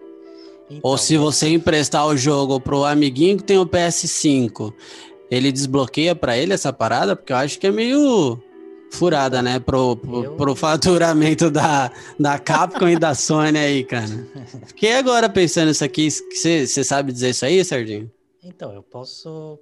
Ou 0.69 0.77
Então, 0.77 0.97
se 0.97 1.17
você 1.17 1.49
emprestar 1.49 2.07
o 2.07 2.17
jogo 2.17 2.59
pro 2.59 2.83
amiguinho 2.83 3.37
que 3.37 3.43
tem 3.43 3.59
o 3.59 3.67
PS5, 3.67 4.73
ele 5.29 5.51
desbloqueia 5.51 6.15
para 6.15 6.37
ele 6.37 6.53
essa 6.53 6.73
parada? 6.73 7.15
Porque 7.15 7.31
eu 7.31 7.37
acho 7.37 7.59
que 7.59 7.67
é 7.67 7.71
meio 7.71 8.39
furada, 8.95 9.41
né? 9.41 9.59
Pro, 9.59 9.95
pro, 9.95 10.23
Eu- 10.23 10.31
pro 10.35 10.55
faturamento 10.55 11.51
da, 11.51 11.91
da 12.19 12.39
Capcom 12.39 12.87
e 12.89 12.97
da 12.97 13.13
Sony 13.13 13.57
aí, 13.59 13.83
cara. 13.83 14.07
Fiquei 14.67 14.93
agora 14.93 15.29
pensando 15.29 15.69
isso 15.71 15.83
aqui. 15.83 16.09
Você 16.09 16.65
sabe 16.83 17.11
dizer 17.11 17.29
isso 17.29 17.45
aí, 17.45 17.63
Sardinho? 17.63 18.09
Então, 18.43 18.71
eu 18.73 18.81
posso. 18.83 19.59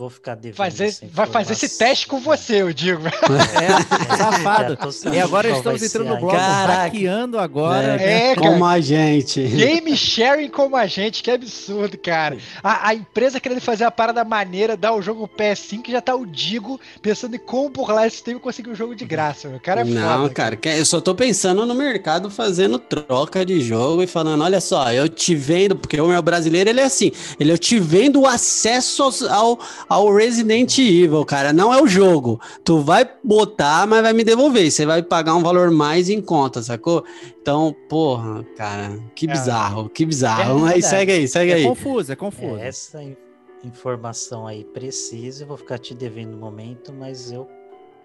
Vou 0.00 0.08
ficar 0.08 0.34
devendo. 0.34 0.56
Fazer, 0.56 0.96
vai 1.12 1.26
fazer 1.26 1.52
esse 1.52 1.76
teste 1.76 2.06
com 2.06 2.18
você, 2.20 2.62
eu 2.62 2.72
digo. 2.72 3.02
É, 3.60 4.16
safado. 4.16 4.76
Tô 4.76 4.90
sabendo 4.90 5.16
E 5.18 5.20
agora 5.20 5.50
estamos 5.50 5.82
entrando 5.82 6.08
no 6.08 6.16
bloco 6.20 6.34
Caraca. 6.36 6.82
hackeando 6.84 7.38
agora. 7.38 8.00
É, 8.00 8.34
cara. 8.34 8.48
Como 8.48 8.64
a 8.64 8.80
gente. 8.80 9.42
Game 9.42 9.94
sharing 9.94 10.48
como 10.48 10.74
a 10.74 10.86
gente, 10.86 11.22
que 11.22 11.30
absurdo, 11.30 11.98
cara. 11.98 12.38
A, 12.62 12.88
a 12.88 12.94
empresa 12.94 13.38
querendo 13.38 13.60
fazer 13.60 13.84
a 13.84 13.90
parada 13.90 14.24
maneira, 14.24 14.74
dar 14.76 14.94
o 14.94 15.02
jogo 15.02 15.28
PS5, 15.28 15.82
que 15.82 15.92
já 15.92 16.00
tá 16.00 16.14
o 16.14 16.24
Digo 16.24 16.80
pensando 17.02 17.36
em 17.36 17.38
como 17.38 17.68
burlar 17.68 18.06
esse 18.06 18.22
tempo 18.22 18.38
e 18.38 18.40
conseguir 18.40 18.70
o 18.70 18.74
jogo 18.74 18.94
de 18.94 19.04
graça. 19.04 19.48
meu. 19.48 19.58
O 19.58 19.60
cara 19.60 19.82
é 19.82 19.84
Não, 19.84 20.22
foda. 20.22 20.34
cara, 20.34 20.56
que- 20.56 20.68
eu 20.70 20.86
só 20.86 20.98
tô 21.00 21.14
pensando 21.14 21.66
no 21.66 21.74
mercado 21.74 22.30
fazendo 22.30 22.78
troca 22.78 23.44
de 23.44 23.60
jogo 23.60 24.02
e 24.02 24.06
falando, 24.06 24.42
olha 24.42 24.60
só, 24.62 24.90
eu 24.92 25.08
te 25.10 25.34
vendo, 25.34 25.76
porque 25.76 26.00
o 26.00 26.06
meu 26.08 26.22
brasileiro 26.22 26.70
ele 26.70 26.80
é 26.80 26.84
assim, 26.84 27.12
ele 27.38 27.52
eu 27.52 27.58
te 27.58 27.78
vendo 27.78 28.20
o 28.22 28.26
acesso 28.26 29.02
ao, 29.28 29.58
ao 29.90 30.14
Resident 30.14 30.78
Evil, 30.78 31.24
cara, 31.24 31.52
não 31.52 31.74
é 31.74 31.82
o 31.82 31.86
jogo. 31.88 32.40
Tu 32.64 32.78
vai 32.80 33.04
botar, 33.24 33.88
mas 33.88 34.02
vai 34.02 34.12
me 34.12 34.22
devolver, 34.22 34.70
você 34.70 34.86
vai 34.86 35.02
pagar 35.02 35.34
um 35.34 35.42
valor 35.42 35.68
mais 35.72 36.08
em 36.08 36.20
conta, 36.22 36.62
sacou? 36.62 37.04
Então, 37.42 37.74
porra, 37.88 38.44
cara, 38.56 38.98
que 39.16 39.26
É. 39.28 39.32
bizarro, 39.32 39.88
que 39.90 40.06
bizarro. 40.06 40.66
É 40.68 40.74
aí, 40.74 40.82
segue 40.82 41.10
aí, 41.10 41.26
segue 41.26 41.50
É 41.50 41.54
aí. 41.56 41.64
confuso, 41.64 42.12
é 42.12 42.14
confuso. 42.16 42.56
É, 42.56 42.68
essa 42.68 43.02
in- 43.02 43.16
informação 43.64 44.46
aí 44.46 44.62
precisa, 44.64 45.42
eu 45.42 45.48
vou 45.48 45.56
ficar 45.56 45.76
te 45.78 45.92
devendo 45.92 46.30
no 46.30 46.38
momento, 46.38 46.92
mas 46.92 47.32
eu 47.32 47.48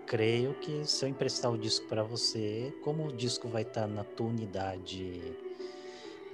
creio 0.07 0.55
que 0.55 0.81
se 0.85 1.05
eu 1.05 1.09
emprestar 1.09 1.51
o 1.51 1.57
disco 1.57 1.87
para 1.87 2.01
você, 2.03 2.73
como 2.83 3.07
o 3.07 3.13
disco 3.13 3.47
vai 3.47 3.61
estar 3.61 3.87
na 3.87 4.03
tua 4.03 4.27
unidade 4.27 5.21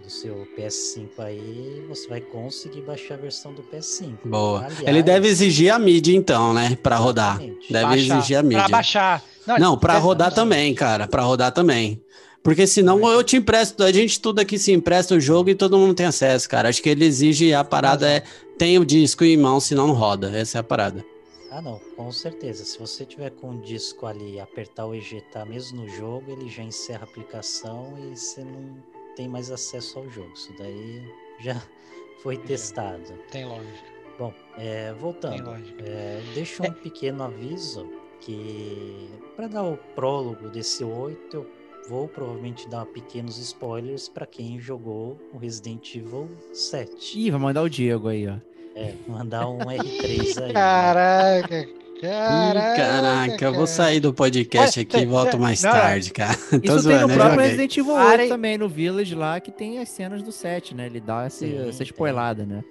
do 0.03 0.09
seu 0.09 0.47
PS5 0.57 1.09
aí, 1.19 1.83
você 1.87 2.07
vai 2.07 2.19
conseguir 2.21 2.81
baixar 2.81 3.15
a 3.15 3.17
versão 3.17 3.53
do 3.53 3.61
PS5. 3.63 4.17
Boa. 4.25 4.65
Aliás, 4.65 4.87
Ele 4.87 5.03
deve 5.03 5.27
exigir 5.27 5.71
a 5.73 5.79
mídia, 5.79 6.15
então, 6.15 6.53
né? 6.53 6.77
Pra 6.81 6.95
rodar. 6.97 7.35
Exatamente. 7.41 7.71
Deve 7.73 7.85
Baixar. 7.85 8.17
exigir 8.17 8.37
a 8.37 8.43
mídia. 8.43 8.59
Pra 8.59 8.69
baixar. 8.69 9.23
Não, 9.59 9.77
pra 9.77 9.93
deve- 9.93 10.05
rodar 10.05 10.29
não. 10.29 10.35
também, 10.35 10.73
cara. 10.73 11.07
Pra 11.07 11.21
rodar 11.23 11.51
também. 11.51 12.01
Porque 12.43 12.65
senão 12.65 13.07
eu 13.07 13.23
te 13.23 13.37
empresto, 13.37 13.83
a 13.83 13.91
gente 13.91 14.19
tudo 14.19 14.39
aqui 14.39 14.57
se 14.57 14.71
empresta 14.71 15.13
o 15.13 15.19
jogo 15.19 15.49
e 15.51 15.55
todo 15.55 15.77
mundo 15.77 15.93
tem 15.93 16.07
acesso, 16.07 16.49
cara. 16.49 16.69
Acho 16.69 16.81
que 16.81 16.89
ele 16.89 17.05
exige, 17.05 17.53
a 17.53 17.63
parada 17.63 18.09
é, 18.09 18.23
tem 18.57 18.79
o 18.79 18.85
disco 18.85 19.23
em 19.23 19.37
mão, 19.37 19.59
senão 19.59 19.85
não 19.87 19.93
roda. 19.93 20.35
Essa 20.35 20.57
é 20.57 20.61
a 20.61 20.63
parada. 20.63 21.05
Ah, 21.51 21.61
não, 21.61 21.79
com 21.97 22.11
certeza. 22.11 22.63
Se 22.65 22.79
você 22.79 23.05
tiver 23.05 23.29
com 23.31 23.49
o 23.51 23.61
disco 23.61 24.05
ali, 24.07 24.39
apertar 24.39 24.85
o 24.87 24.95
ejetar 24.95 25.45
mesmo 25.45 25.81
no 25.83 25.89
jogo, 25.89 26.31
ele 26.31 26.49
já 26.49 26.63
encerra 26.63 27.01
a 27.01 27.03
aplicação 27.03 27.93
e 28.11 28.17
você 28.17 28.41
não 28.41 28.77
tem 29.15 29.27
mais 29.27 29.51
acesso 29.51 29.99
ao 29.99 30.09
jogo. 30.09 30.31
Isso 30.33 30.53
daí 30.57 31.03
já 31.39 31.61
foi 32.21 32.37
testado. 32.37 33.13
Tem 33.31 33.45
lógica. 33.45 33.91
Bom, 34.19 34.33
é, 34.57 34.91
Tem 34.91 34.99
voltando. 34.99 35.43
lógica. 35.45 35.83
É, 35.83 36.21
deixa 36.33 36.63
um 36.63 36.71
pequeno 36.73 37.23
aviso 37.23 37.89
que 38.19 39.09
para 39.35 39.47
dar 39.47 39.63
o 39.63 39.77
prólogo 39.95 40.49
desse 40.49 40.83
8, 40.83 41.35
eu 41.35 41.49
vou 41.89 42.07
provavelmente 42.07 42.69
dar 42.69 42.85
pequenos 42.85 43.37
spoilers 43.39 44.07
para 44.07 44.27
quem 44.27 44.59
jogou 44.59 45.17
o 45.33 45.37
Resident 45.39 45.95
Evil 45.95 46.29
7. 46.53 47.19
Ih, 47.19 47.31
vai 47.31 47.39
mandar 47.39 47.63
o 47.63 47.69
Diego 47.69 48.07
aí, 48.09 48.27
ó. 48.27 48.35
É, 48.75 48.93
mandar 49.07 49.49
um 49.49 49.57
R3 49.57 50.43
aí. 50.43 50.53
né? 50.53 51.80
Caraca, 52.01 52.75
caraca. 52.75 52.77
caraca, 52.77 53.45
eu 53.45 53.51
vou 53.51 53.65
cara. 53.65 53.67
sair 53.67 53.99
do 53.99 54.11
podcast 54.11 54.79
aqui 54.79 54.97
e 54.97 55.05
volto 55.05 55.37
mais 55.37 55.61
não, 55.61 55.71
tarde, 55.71 56.11
cara. 56.11 56.33
Isso 56.33 56.59
tem 56.59 56.79
zoando, 56.79 57.07
no 57.07 57.13
próprio 57.13 57.31
joguei. 57.31 57.45
Resident 57.45 57.77
Evil 57.77 57.93
8 57.93 58.05
Parem. 58.07 58.29
também, 58.29 58.57
no 58.57 58.67
Village 58.67 59.13
lá, 59.13 59.39
que 59.39 59.51
tem 59.51 59.77
as 59.77 59.89
cenas 59.89 60.23
do 60.23 60.31
7, 60.31 60.73
né? 60.73 60.87
Ele 60.87 60.99
dá 60.99 61.25
essa, 61.25 61.45
Sim, 61.45 61.69
essa 61.69 61.83
spoilada, 61.83 62.43
né? 62.43 62.63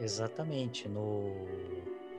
Exatamente. 0.00 0.88
No 0.88 1.32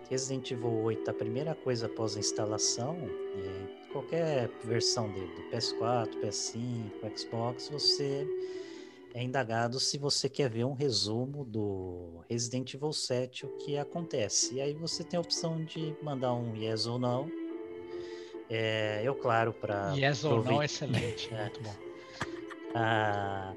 Resident 0.09 0.51
Evil 0.51 0.81
8, 0.83 1.09
a 1.09 1.13
primeira 1.13 1.55
coisa 1.55 1.85
após 1.85 2.17
a 2.17 2.19
instalação, 2.19 2.97
é, 3.37 3.91
qualquer 3.93 4.49
versão 4.63 5.09
dele, 5.09 5.31
do 5.35 5.55
PS4, 5.55 6.09
PS5, 6.21 7.17
Xbox, 7.17 7.69
você 7.69 8.27
é 9.14 9.23
indagado 9.23 9.80
se 9.80 9.98
você 9.98 10.30
quer 10.30 10.49
ver 10.49 10.65
um 10.65 10.73
resumo 10.73 11.44
do 11.44 12.23
Resident 12.30 12.73
Evil 12.73 12.94
7, 12.94 13.45
o 13.45 13.49
que 13.57 13.77
acontece. 13.77 14.56
E 14.56 14.61
aí 14.61 14.73
você 14.73 15.03
tem 15.03 15.18
a 15.18 15.22
opção 15.22 15.64
de 15.64 15.95
mandar 16.02 16.34
um 16.34 16.56
yes 16.56 16.86
ou 16.86 16.99
não. 16.99 17.30
É, 18.49 19.02
eu, 19.03 19.15
claro, 19.15 19.53
para. 19.53 19.94
Yes 19.95 20.23
ou 20.23 20.44
não, 20.44 20.64
excelente. 20.64 21.30
É. 21.34 21.41
Muito 21.44 21.61
bom. 21.61 21.76
Ah, 22.76 23.53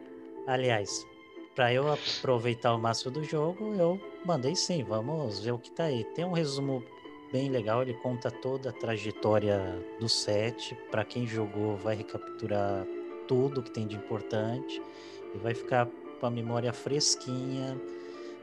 aliás, 0.47 1.07
para 1.55 1.73
eu 1.73 1.91
aproveitar 1.93 2.75
o 2.75 2.79
máximo 2.79 3.11
do 3.11 3.25
jogo, 3.25 3.75
eu 3.75 4.01
mandei 4.25 4.57
sim, 4.57 4.83
vamos 4.83 5.41
ver 5.41 5.53
o 5.53 5.59
que 5.59 5.71
tá 5.71 5.85
aí. 5.85 6.05
Tem 6.15 6.25
um 6.25 6.33
resumo 6.33 6.83
bem 7.31 7.51
legal, 7.51 7.83
ele 7.83 7.95
conta 7.95 8.31
toda 8.31 8.71
a 8.71 8.73
trajetória 8.73 9.61
do 10.01 10.09
set. 10.09 10.75
Para 10.91 11.05
quem 11.05 11.27
jogou, 11.27 11.77
vai 11.77 11.97
recapturar 11.97 12.87
tudo 13.29 13.63
que 13.63 13.71
tem 13.71 13.87
de 13.87 13.97
importante 13.97 14.81
e 15.35 15.39
vai 15.39 15.55
ficar 15.55 15.89
com 16.21 16.27
a 16.27 16.31
memória 16.31 16.73
fresquinha 16.73 17.81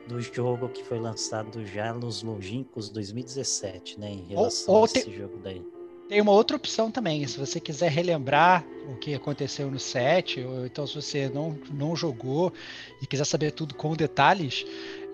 do 0.07 0.19
jogo 0.21 0.69
que 0.69 0.83
foi 0.83 0.99
lançado 0.99 1.65
já 1.65 1.93
nos 1.93 2.23
longínquos 2.23 2.89
2017, 2.89 3.99
né, 3.99 4.11
em 4.11 4.25
relação 4.27 4.73
ou 4.73 4.83
a 4.85 4.87
tem- 4.87 5.01
esse 5.01 5.11
jogo 5.15 5.37
daí. 5.43 5.61
Tem 6.07 6.19
uma 6.21 6.31
outra 6.31 6.57
opção 6.57 6.89
também, 6.89 7.27
se 7.27 7.37
você 7.37 7.59
quiser 7.59 7.91
relembrar 7.91 8.65
o 8.91 8.97
que 8.97 9.13
aconteceu 9.13 9.69
no 9.69 9.77
set, 9.77 10.41
ou 10.43 10.65
então 10.65 10.87
se 10.87 10.95
você 10.95 11.29
não, 11.29 11.55
não 11.69 11.95
jogou 11.95 12.51
e 12.99 13.05
quiser 13.05 13.25
saber 13.25 13.51
tudo 13.51 13.75
com 13.75 13.95
detalhes, 13.95 14.65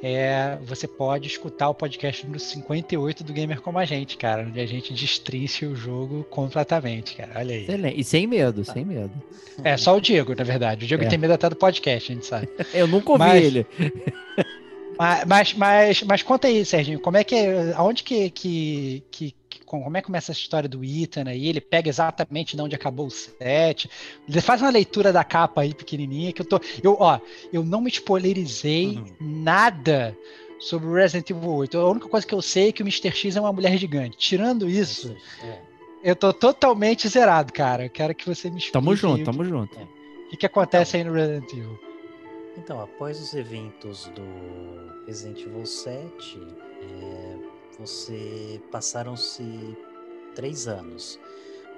é, 0.04 0.58
você 0.64 0.88
pode 0.88 1.28
escutar 1.28 1.70
o 1.70 1.74
podcast 1.74 2.24
número 2.24 2.40
58 2.40 3.24
do 3.24 3.34
Gamer 3.34 3.62
Como 3.62 3.80
a 3.80 3.86
Gente, 3.86 4.18
cara, 4.18 4.44
onde 4.44 4.60
a 4.60 4.66
gente 4.66 4.94
destrincha 4.94 5.66
o 5.68 5.76
jogo 5.76 6.24
completamente, 6.30 7.16
cara. 7.16 7.32
Olha 7.36 7.56
aí. 7.56 7.64
Excelente. 7.64 8.00
E 8.00 8.04
sem 8.04 8.28
medo, 8.28 8.64
sem 8.66 8.86
medo. 8.86 9.12
É, 9.64 9.76
só 9.78 9.96
o 9.96 10.02
Diego, 10.02 10.36
na 10.36 10.44
verdade. 10.44 10.86
O 10.86 10.88
Diego 10.88 11.04
É. 11.04 11.08
tem 11.08 11.18
medo 11.18 11.34
até 11.34 11.50
do 11.50 11.56
podcast, 11.56 12.12
a 12.12 12.16
gente 12.16 12.26
sabe. 12.28 12.50
Eu 12.74 12.88
nunca 12.88 13.12
ouvi 13.12 13.20
Mas- 13.24 13.44
ele. 13.44 13.66
Mas, 14.98 15.26
mas, 15.26 15.54
mas, 15.56 16.04
mas 16.04 16.24
conta 16.24 16.48
aí, 16.48 16.64
Serginho, 16.64 17.02
como 17.02 17.18
é 17.18 17.24
que, 17.26 17.36
aonde 17.76 18.02
que, 18.02 18.30
que, 18.30 19.04
que, 19.12 19.32
que- 19.32 19.36
como 19.81 19.97
é 19.97 20.02
que 20.02 20.06
começa 20.07 20.31
essa 20.31 20.39
história 20.39 20.68
do 20.69 20.84
Ethan 20.84 21.26
aí? 21.27 21.47
Ele 21.47 21.61
pega 21.61 21.89
exatamente 21.89 22.56
de 22.56 22.61
onde 22.61 22.76
acabou 22.76 23.07
o 23.07 23.11
set. 23.11 23.89
Ele 24.27 24.41
faz 24.41 24.61
uma 24.61 24.69
leitura 24.69 25.11
da 25.14 25.23
capa 25.23 25.61
aí 25.61 25.73
pequenininha 25.73 26.31
que 26.34 26.41
eu 26.41 26.45
tô, 26.45 26.60
eu, 26.84 26.97
ó, 26.99 27.19
eu 27.53 27.64
não 27.64 27.81
me 27.81 27.89
spoilerizei 27.89 28.99
nada 29.19 30.18
sobre 30.60 30.88
o 30.88 30.93
Resident 30.93 31.30
Evil 31.30 31.49
8. 31.52 31.77
A 31.77 31.89
única 31.89 32.07
coisa 32.07 32.26
que 32.26 32.34
eu 32.34 32.41
sei 32.41 32.69
é 32.69 32.72
que 32.72 32.81
o 32.81 32.85
Mr. 32.85 33.11
X 33.11 33.35
é 33.35 33.41
uma 33.41 33.53
mulher 33.53 33.77
gigante. 33.77 34.18
Tirando 34.18 34.69
isso, 34.69 35.15
É. 35.43 35.60
eu 36.03 36.15
tô 36.15 36.31
totalmente 36.34 37.07
zerado, 37.07 37.52
cara. 37.53 37.85
Eu 37.85 37.89
quero 37.89 38.15
que 38.15 38.26
você 38.26 38.49
me 38.49 38.57
explique 38.57 38.73
Tamo 38.73 38.95
junto, 38.95 39.22
o 39.22 39.26
tamo 39.26 39.43
junto. 39.43 39.76
que, 39.77 39.85
que, 40.31 40.38
que 40.38 40.45
acontece 40.45 40.97
aí 40.97 41.03
no 41.03 41.14
Resident 41.14 41.52
Evil. 41.52 41.80
Então, 42.57 42.80
após 42.81 43.19
os 43.19 43.34
eventos 43.34 44.06
do 44.15 44.23
Resident 45.06 45.41
Evil 45.41 45.65
7, 45.65 46.39
é, 46.81 47.24
você 47.80 48.61
passaram-se 48.72 49.43
três 50.35 50.68
anos. 50.68 51.19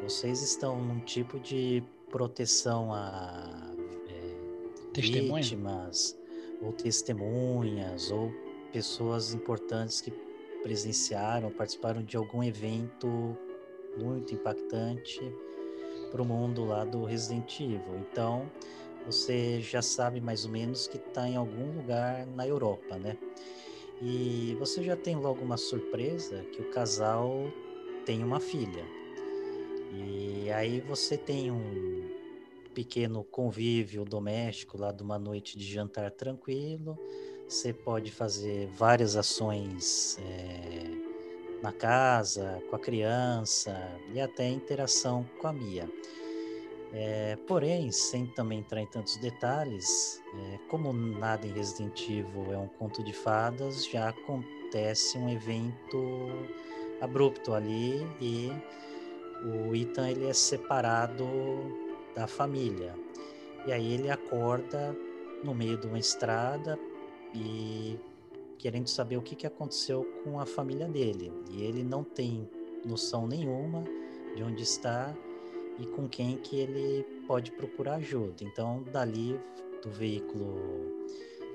Vocês 0.04 0.42
estão 0.42 0.80
num 0.82 1.00
tipo 1.00 1.40
de 1.40 1.84
proteção 2.10 2.94
a 2.94 3.74
é, 4.10 4.92
Testemunha? 4.94 5.42
vítimas 5.42 6.18
ou 6.62 6.72
testemunhas 6.74 8.12
ou 8.12 8.32
pessoas 8.72 9.34
importantes 9.34 10.02
que 10.02 10.12
presenciaram, 10.64 11.52
participaram 11.52 12.04
de 12.04 12.18
algum 12.18 12.44
evento 12.44 13.38
muito 13.98 14.34
impactante 14.34 15.22
para 16.12 16.22
o 16.22 16.26
mundo 16.26 16.66
lá 16.66 16.84
do 16.84 17.04
Resident 17.04 17.60
Evil. 17.60 17.98
Então, 18.12 18.50
você 19.06 19.62
já 19.62 19.82
sabe 19.82 20.20
mais 20.20 20.46
ou 20.46 20.52
menos 20.52 20.88
que 20.88 20.98
está 20.98 21.28
em 21.28 21.36
algum 21.36 21.72
lugar 21.78 22.26
na 22.28 22.48
Europa, 22.48 22.98
né? 22.98 23.18
E 24.02 24.56
você 24.60 24.84
já 24.84 24.96
tem 24.96 25.16
logo 25.16 25.44
uma 25.44 25.58
surpresa 25.58 26.44
que 26.52 26.62
o 26.62 26.70
casal 26.70 27.52
tem 28.06 28.24
uma 28.24 28.40
filha. 28.40 28.86
E 29.94 30.52
aí 30.52 30.80
você 30.82 31.18
tem 31.18 31.52
um 31.52 32.08
pequeno 32.74 33.24
convívio 33.24 34.06
doméstico 34.06 34.78
lá 34.78 34.92
de 34.92 35.02
uma 35.02 35.18
noite 35.18 35.58
de 35.58 35.66
jantar 35.66 36.12
tranquilo. 36.12 36.98
Você 37.48 37.74
pode 37.74 38.12
fazer 38.12 38.68
várias 38.68 39.16
ações 39.16 40.20
é, 40.20 40.92
na 41.62 41.72
casa, 41.72 42.62
com 42.70 42.76
a 42.76 42.80
criança 42.80 43.76
e 44.14 44.20
até 44.20 44.48
interação 44.48 45.26
com 45.40 45.48
a 45.48 45.54
Mia. 45.54 45.90
É, 46.94 47.36
porém, 47.48 47.92
sem 47.92 48.26
também 48.28 48.60
entrar 48.60 48.82
em 48.82 48.86
tantos 48.86 49.18
detalhes, 49.18 50.22
é, 50.34 50.58
como 50.70 50.94
nada 50.94 51.46
em 51.46 51.52
Resident 51.52 52.02
Evil 52.10 52.54
é 52.54 52.58
um 52.58 52.68
conto 52.68 53.04
de 53.04 53.12
fadas, 53.12 53.86
já 53.86 54.10
acontece 54.10 55.18
um 55.18 55.30
evento 55.30 56.30
abrupto 57.02 57.54
ali 57.54 58.08
e 58.22 58.52
o 59.44 59.76
Ethan 59.76 60.10
ele 60.10 60.28
é 60.28 60.34
separado 60.34 61.28
da 62.16 62.26
família. 62.26 62.96
E 63.66 63.72
aí 63.72 63.94
ele 63.94 64.10
acorda 64.10 64.96
no 65.44 65.54
meio 65.54 65.78
de 65.78 65.88
uma 65.88 66.00
estrada 66.00 66.80
e 67.34 68.00
querendo 68.58 68.88
saber 68.88 69.18
o 69.18 69.22
que, 69.22 69.36
que 69.36 69.46
aconteceu 69.46 70.06
com 70.24 70.40
a 70.40 70.46
família 70.46 70.88
dele. 70.88 71.32
E 71.52 71.64
ele 71.64 71.84
não 71.84 72.04
tem 72.04 72.50
noção 72.86 73.28
nenhuma 73.28 73.84
de 74.36 74.42
onde 74.42 74.64
está 74.64 75.14
e 75.80 75.86
com 75.88 76.08
quem 76.08 76.38
que 76.38 76.60
ele 76.60 77.04
pode 77.28 77.52
procurar 77.52 77.96
ajuda. 77.96 78.44
Então, 78.44 78.84
dali 78.92 79.40
do 79.84 79.90
veículo 79.90 80.56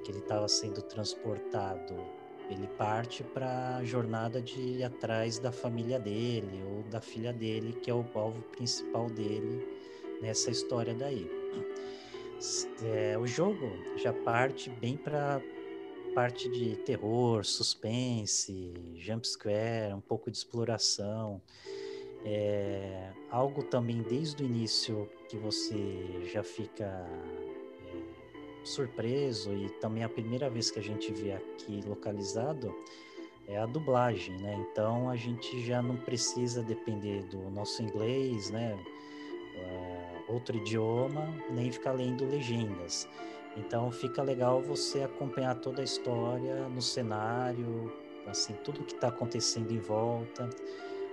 que 0.04 0.10
ele 0.10 0.18
estava 0.18 0.48
sendo 0.48 0.82
transportado, 0.82 1.94
ele 2.50 2.66
parte 2.76 3.22
para 3.22 3.76
a 3.76 3.84
jornada 3.84 4.40
de 4.40 4.60
ir 4.60 4.84
atrás 4.84 5.38
da 5.38 5.52
família 5.52 5.98
dele 5.98 6.62
ou 6.64 6.82
da 6.84 7.00
filha 7.00 7.32
dele, 7.32 7.72
que 7.72 7.90
é 7.90 7.94
o 7.94 8.04
alvo 8.14 8.42
principal 8.42 9.06
dele 9.08 9.66
nessa 10.20 10.50
história 10.50 10.94
daí. 10.94 11.28
É, 12.82 13.16
o 13.16 13.26
jogo 13.26 13.70
já 13.96 14.12
parte 14.12 14.68
bem 14.68 14.96
para 14.96 15.40
parte 16.14 16.48
de 16.48 16.76
terror, 16.76 17.44
suspense, 17.44 18.74
jumpscare, 18.96 19.94
um 19.94 20.00
pouco 20.00 20.30
de 20.30 20.36
exploração. 20.36 21.40
É, 22.24 23.10
algo 23.30 23.62
também 23.64 24.02
desde 24.02 24.42
o 24.42 24.46
início 24.46 25.08
que 25.28 25.36
você 25.36 26.22
já 26.32 26.42
fica 26.42 26.84
é, 26.84 28.64
surpreso 28.64 29.52
e 29.54 29.68
também 29.80 30.04
a 30.04 30.08
primeira 30.08 30.48
vez 30.48 30.70
que 30.70 30.78
a 30.78 30.82
gente 30.82 31.12
vê 31.12 31.32
aqui 31.32 31.80
localizado 31.86 32.72
é 33.48 33.58
a 33.58 33.66
dublagem, 33.66 34.36
né? 34.38 34.66
Então 34.70 35.10
a 35.10 35.16
gente 35.16 35.64
já 35.64 35.82
não 35.82 35.96
precisa 35.96 36.62
depender 36.62 37.24
do 37.24 37.50
nosso 37.50 37.82
inglês, 37.82 38.50
né? 38.50 38.78
Uh, 39.56 40.32
outro 40.32 40.56
idioma, 40.56 41.28
nem 41.50 41.70
ficar 41.70 41.92
lendo 41.92 42.24
legendas. 42.24 43.08
Então 43.56 43.90
fica 43.90 44.22
legal 44.22 44.62
você 44.62 45.02
acompanhar 45.02 45.56
toda 45.56 45.82
a 45.82 45.84
história 45.84 46.68
no 46.68 46.80
cenário, 46.80 47.92
assim, 48.26 48.54
tudo 48.64 48.84
que 48.84 48.94
está 48.94 49.08
acontecendo 49.08 49.72
em 49.72 49.78
volta. 49.78 50.48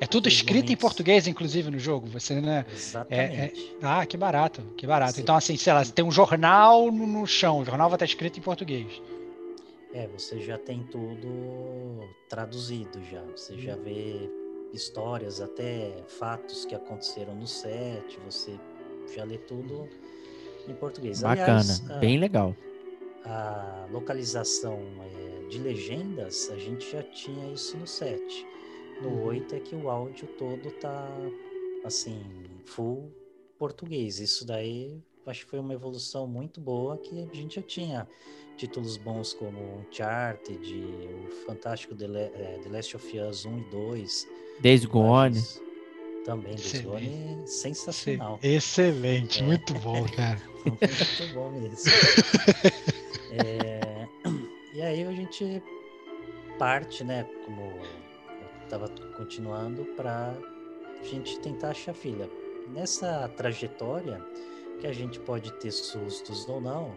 É 0.01 0.07
tudo 0.07 0.27
escrito 0.29 0.57
em 0.57 0.61
momentos- 0.61 0.81
português, 0.81 1.27
inclusive, 1.27 1.69
no 1.69 1.77
jogo. 1.79 2.07
Você, 2.07 2.39
né? 2.39 2.65
Exatamente. 2.71 3.75
Ah, 3.81 4.05
que 4.05 4.15
barato, 4.15 4.61
que 4.77 4.87
barato. 4.87 5.13
Sim. 5.15 5.21
Então, 5.21 5.35
assim, 5.35 5.57
sei 5.57 5.73
lá, 5.73 5.83
tem 5.83 6.05
um 6.05 6.11
jornal 6.11 6.89
no, 6.91 7.05
no 7.05 7.27
chão, 7.27 7.59
o 7.59 7.65
jornal 7.65 7.89
vai 7.89 7.95
estar 7.97 8.05
escrito 8.05 8.37
em 8.39 8.41
português. 8.41 9.01
É, 9.93 10.07
você 10.07 10.39
já 10.39 10.57
tem 10.57 10.83
tudo 10.83 12.07
traduzido 12.29 13.03
já. 13.11 13.21
Você 13.35 13.57
já 13.57 13.75
vê 13.75 14.29
histórias, 14.71 15.41
até 15.41 15.91
fatos 16.07 16.63
que 16.63 16.75
aconteceram 16.75 17.33
no 17.35 17.47
set, 17.47 18.17
você 18.23 18.57
já 19.15 19.23
lê 19.23 19.37
tudo 19.39 19.89
em 20.67 20.73
português. 20.75 21.21
Bacana, 21.21 21.59
Aliás, 21.59 21.89
a- 21.89 21.97
bem 21.97 22.17
legal. 22.19 22.55
a 23.25 23.87
localização 23.91 24.79
é, 25.01 25.47
de 25.49 25.57
legendas, 25.57 26.49
a 26.51 26.57
gente 26.57 26.89
já 26.91 27.01
tinha 27.03 27.51
isso 27.51 27.75
no 27.75 27.87
7. 27.87 28.45
No 29.01 29.23
8 29.23 29.55
é 29.55 29.59
que 29.59 29.75
o 29.75 29.89
áudio 29.89 30.27
todo 30.37 30.71
tá 30.71 31.07
assim, 31.83 32.21
full 32.65 33.11
português. 33.57 34.19
Isso 34.19 34.45
daí 34.45 35.01
acho 35.25 35.45
que 35.45 35.51
foi 35.51 35.59
uma 35.59 35.73
evolução 35.73 36.27
muito 36.27 36.59
boa 36.59 36.97
que 36.97 37.29
a 37.31 37.35
gente 37.35 37.55
já 37.55 37.61
tinha 37.61 38.07
títulos 38.57 38.97
bons 38.97 39.31
como 39.33 39.57
Uncharted, 39.87 40.59
o 41.27 41.29
fantástico 41.45 41.95
The, 41.95 42.07
Le- 42.07 42.31
é, 42.33 42.59
The 42.63 42.69
Last 42.69 42.95
of 42.97 43.19
Us 43.19 43.45
1 43.45 43.57
e 43.59 43.63
2. 43.69 44.27
Days 44.59 44.85
Gone. 44.85 45.39
Também, 46.25 46.55
Days. 46.55 46.81
Gone, 46.81 47.47
sensacional. 47.47 48.37
Excelente, 48.43 49.41
É. 49.41 49.45
muito 49.45 49.73
bom, 49.75 50.03
cara. 50.15 50.41
Muito 50.65 51.33
bom 51.33 51.51
mesmo. 51.51 51.77
É, 53.31 54.07
e 54.75 54.81
aí 54.81 55.03
a 55.03 55.11
gente 55.11 55.63
parte, 56.57 57.03
né? 57.03 57.23
Como 57.45 57.71
estava 58.69 58.87
continuando, 59.17 59.83
para 59.95 60.37
a 60.99 61.03
gente 61.03 61.39
tentar 61.39 61.69
achar 61.71 61.93
filha. 61.93 62.29
Nessa 62.67 63.27
trajetória, 63.29 64.23
que 64.79 64.85
a 64.85 64.93
gente 64.93 65.19
pode 65.19 65.51
ter 65.53 65.71
sustos 65.71 66.47
ou 66.47 66.61
não, 66.61 66.93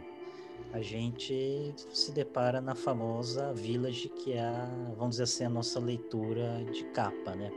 a 0.70 0.82
gente 0.82 1.74
se 1.92 2.12
depara 2.12 2.60
na 2.60 2.74
famosa 2.74 3.54
Village, 3.54 4.10
que 4.10 4.34
é, 4.34 4.40
a, 4.40 4.92
vamos 4.96 5.12
dizer 5.12 5.22
assim, 5.24 5.44
a 5.44 5.48
nossa 5.48 5.80
leitura 5.80 6.62
de 6.70 6.84
capa, 6.92 7.34
né? 7.34 7.50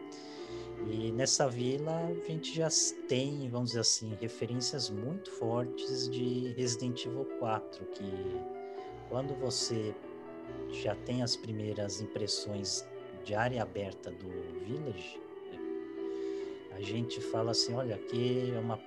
E 0.89 1.11
nessa 1.11 1.47
vila 1.49 1.93
a 1.93 2.27
gente 2.27 2.55
já 2.55 2.67
tem, 3.07 3.49
vamos 3.49 3.69
dizer 3.69 3.81
assim, 3.81 4.17
referências 4.19 4.89
muito 4.89 5.29
fortes 5.31 6.09
de 6.09 6.53
Resident 6.53 7.05
Evil 7.05 7.25
4, 7.39 7.85
que 7.87 8.11
quando 9.09 9.33
você 9.35 9.93
já 10.71 10.95
tem 10.95 11.21
as 11.21 11.35
primeiras 11.35 12.01
impressões 12.01 12.85
de 13.25 13.33
área 13.33 13.63
aberta 13.63 14.11
do 14.11 14.29
Village, 14.63 15.19
a 16.71 16.81
gente 16.81 17.19
fala 17.19 17.51
assim, 17.51 17.73
olha, 17.73 17.95
aqui 17.95 18.51
é, 18.53 18.59
uma, 18.59 18.79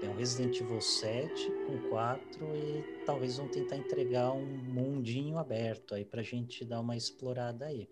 é 0.00 0.08
um 0.08 0.14
Resident 0.14 0.60
Evil 0.60 0.80
7 0.80 1.50
com 1.66 1.88
4 1.88 2.44
e 2.54 3.04
talvez 3.04 3.38
vão 3.38 3.48
tentar 3.48 3.76
entregar 3.76 4.30
um 4.32 4.46
mundinho 4.46 5.38
aberto 5.38 5.94
aí 5.94 6.04
pra 6.04 6.22
gente 6.22 6.64
dar 6.64 6.80
uma 6.80 6.96
explorada 6.96 7.66
aí. 7.66 7.88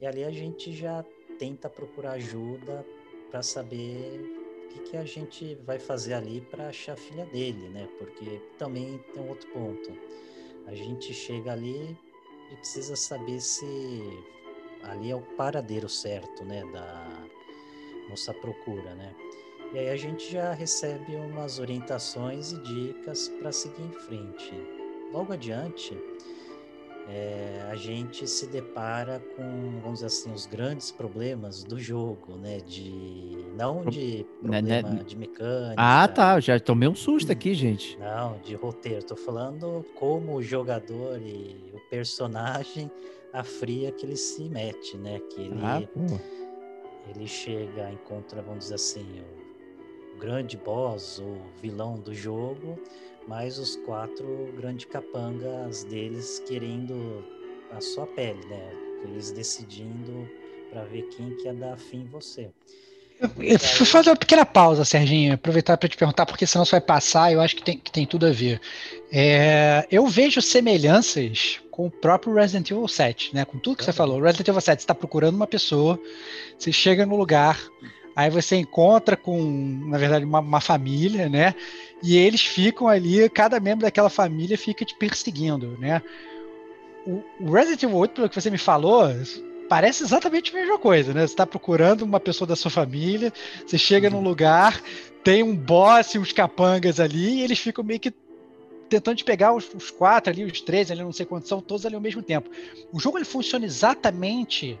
E 0.00 0.06
ali 0.06 0.24
a 0.24 0.30
gente 0.30 0.72
já 0.72 1.04
tenta 1.38 1.70
procurar 1.70 2.12
ajuda 2.12 2.84
para 3.30 3.42
saber 3.42 4.20
o 4.64 4.68
que, 4.68 4.90
que 4.90 4.96
a 4.96 5.04
gente 5.04 5.54
vai 5.64 5.78
fazer 5.78 6.14
ali 6.14 6.40
para 6.40 6.68
achar 6.68 6.92
a 6.92 6.96
filha 6.96 7.24
dele, 7.26 7.68
né? 7.70 7.88
Porque 7.98 8.42
também 8.58 8.98
tem 9.14 9.22
um 9.22 9.28
outro 9.28 9.48
ponto. 9.52 9.90
A 10.66 10.74
gente 10.74 11.14
chega 11.14 11.52
ali 11.52 11.96
e 12.52 12.56
precisa 12.56 12.96
saber 12.96 13.40
se 13.40 13.66
ali 14.90 15.10
é 15.10 15.16
o 15.16 15.20
paradeiro 15.20 15.88
certo, 15.88 16.44
né? 16.44 16.62
Da 16.72 17.08
nossa 18.08 18.32
procura, 18.34 18.94
né? 18.94 19.14
E 19.72 19.78
aí 19.78 19.90
a 19.90 19.96
gente 19.96 20.30
já 20.32 20.52
recebe 20.52 21.14
umas 21.16 21.58
orientações 21.58 22.52
e 22.52 22.58
dicas 22.62 23.28
para 23.28 23.52
seguir 23.52 23.82
em 23.82 23.92
frente. 23.92 24.52
Logo 25.12 25.32
adiante, 25.32 25.96
é, 27.06 27.66
a 27.70 27.74
gente 27.74 28.26
se 28.26 28.46
depara 28.46 29.22
com, 29.34 29.78
vamos 29.80 30.00
dizer 30.00 30.06
assim, 30.06 30.32
os 30.32 30.46
grandes 30.46 30.90
problemas 30.90 31.64
do 31.64 31.78
jogo, 31.78 32.36
né? 32.36 32.58
De 32.58 33.46
não 33.56 33.84
de 33.84 34.26
Né, 34.42 34.60
né, 34.62 34.80
problema 34.82 35.04
de 35.04 35.16
mecânica. 35.16 35.74
Ah, 35.76 36.06
tá. 36.06 36.38
Já 36.40 36.60
tomei 36.60 36.88
um 36.88 36.94
susto 36.94 37.32
aqui, 37.32 37.54
gente. 37.54 37.98
Não, 37.98 38.38
de 38.40 38.54
roteiro. 38.54 39.02
Tô 39.04 39.16
falando 39.16 39.84
como 39.94 40.34
o 40.34 40.42
jogador 40.42 41.20
e 41.20 41.72
o 41.74 41.80
personagem 41.90 42.90
a 43.32 43.44
fria 43.44 43.92
que 43.92 44.06
ele 44.06 44.16
se 44.16 44.48
mete, 44.48 44.96
né? 44.96 45.20
Que 45.30 45.42
ele, 45.42 45.60
Ah, 45.62 45.82
ele 47.14 47.26
chega, 47.26 47.90
encontra, 47.90 48.42
vamos 48.42 48.64
dizer 48.64 48.74
assim, 48.74 49.22
o, 50.14 50.18
grande 50.18 50.56
boss, 50.56 51.18
o 51.18 51.38
vilão 51.62 51.94
do 51.94 52.12
jogo, 52.12 52.78
mais 53.26 53.58
os 53.58 53.76
quatro 53.76 54.52
grandes 54.56 54.86
capangas 54.86 55.84
deles 55.84 56.42
querendo 56.46 57.24
a 57.70 57.80
sua 57.80 58.06
pele, 58.06 58.44
né? 58.46 58.70
Eles 59.04 59.30
decidindo 59.30 60.28
para 60.70 60.84
ver 60.84 61.02
quem 61.10 61.36
que 61.36 61.44
ia 61.44 61.54
dar 61.54 61.76
fim 61.78 62.00
em 62.00 62.06
você. 62.06 62.50
Eu 63.20 63.58
vou 63.58 63.86
fazer 63.86 64.10
uma 64.10 64.16
pequena 64.16 64.46
pausa, 64.46 64.84
Serginho, 64.84 65.34
aproveitar 65.34 65.76
para 65.76 65.88
te 65.88 65.96
perguntar, 65.96 66.24
porque 66.24 66.46
senão 66.46 66.64
você 66.64 66.72
vai 66.72 66.80
passar, 66.80 67.32
eu 67.32 67.40
acho 67.40 67.56
que 67.56 67.64
tem, 67.64 67.76
que 67.78 67.90
tem 67.90 68.06
tudo 68.06 68.26
a 68.26 68.30
ver. 68.30 68.60
É, 69.10 69.86
eu 69.90 70.06
vejo 70.06 70.40
semelhanças 70.40 71.60
com 71.78 71.86
o 71.86 71.90
próprio 71.92 72.34
Resident 72.34 72.68
Evil 72.72 72.88
7, 72.88 73.36
né? 73.36 73.44
Com 73.44 73.56
tudo 73.56 73.76
que 73.76 73.84
você 73.84 73.92
falou. 73.92 74.20
Resident 74.20 74.48
Evil 74.48 74.60
7, 74.60 74.80
você 74.80 74.82
está 74.82 74.96
procurando 74.96 75.36
uma 75.36 75.46
pessoa, 75.46 75.96
você 76.58 76.72
chega 76.72 77.06
no 77.06 77.16
lugar, 77.16 77.56
aí 78.16 78.28
você 78.28 78.56
encontra 78.56 79.16
com, 79.16 79.40
na 79.86 79.96
verdade, 79.96 80.24
uma, 80.24 80.40
uma 80.40 80.60
família, 80.60 81.28
né? 81.28 81.54
E 82.02 82.16
eles 82.16 82.44
ficam 82.44 82.88
ali, 82.88 83.30
cada 83.30 83.60
membro 83.60 83.82
daquela 83.82 84.10
família 84.10 84.58
fica 84.58 84.84
te 84.84 84.92
perseguindo, 84.96 85.78
né? 85.78 86.02
O, 87.06 87.22
o 87.38 87.52
Resident 87.52 87.84
Evil 87.84 87.96
8, 87.96 88.12
pelo 88.12 88.28
que 88.28 88.40
você 88.40 88.50
me 88.50 88.58
falou, 88.58 89.04
parece 89.68 90.02
exatamente 90.02 90.50
a 90.50 90.58
mesma 90.58 90.80
coisa, 90.80 91.14
né? 91.14 91.20
Você 91.20 91.32
está 91.32 91.46
procurando 91.46 92.02
uma 92.02 92.18
pessoa 92.18 92.48
da 92.48 92.56
sua 92.56 92.72
família, 92.72 93.32
você 93.64 93.78
chega 93.78 94.10
num 94.10 94.20
lugar, 94.20 94.82
tem 95.22 95.44
um 95.44 95.54
boss 95.54 96.12
e 96.12 96.18
uns 96.18 96.32
capangas 96.32 96.98
ali, 96.98 97.36
e 97.36 97.42
eles 97.42 97.60
ficam 97.60 97.84
meio 97.84 98.00
que 98.00 98.12
tentando 98.88 99.16
te 99.16 99.24
pegar 99.24 99.54
os, 99.54 99.72
os 99.74 99.90
quatro 99.90 100.32
ali, 100.32 100.44
os 100.44 100.60
três 100.60 100.90
ali, 100.90 101.02
não 101.02 101.12
sei 101.12 101.26
quantos 101.26 101.48
são, 101.48 101.60
todos 101.60 101.84
ali 101.86 101.94
ao 101.94 102.00
mesmo 102.00 102.22
tempo. 102.22 102.50
O 102.92 102.98
jogo 103.00 103.18
ele 103.18 103.24
funciona 103.24 103.64
exatamente 103.66 104.78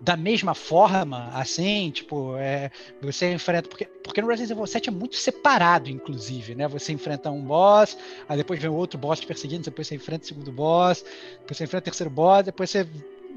da 0.00 0.16
mesma 0.16 0.54
forma, 0.54 1.30
assim, 1.32 1.90
tipo, 1.90 2.36
é, 2.36 2.70
você 3.00 3.32
enfrenta. 3.32 3.68
Porque, 3.68 3.86
porque 4.04 4.20
no 4.20 4.28
Resident 4.28 4.50
Evil 4.50 4.66
7 4.66 4.88
é 4.90 4.92
muito 4.92 5.16
separado, 5.16 5.88
inclusive, 5.90 6.54
né? 6.54 6.68
Você 6.68 6.92
enfrenta 6.92 7.30
um 7.30 7.42
boss, 7.42 7.96
aí 8.28 8.36
depois 8.36 8.60
vem 8.60 8.70
outro 8.70 8.98
boss 8.98 9.20
te 9.20 9.26
perseguindo, 9.26 9.64
depois 9.64 9.88
você 9.88 9.94
enfrenta 9.94 10.24
o 10.24 10.28
segundo 10.28 10.52
boss, 10.52 11.02
depois 11.40 11.56
você 11.56 11.64
enfrenta 11.64 11.84
o 11.84 11.90
terceiro 11.90 12.10
boss, 12.10 12.44
depois 12.44 12.70
você 12.70 12.86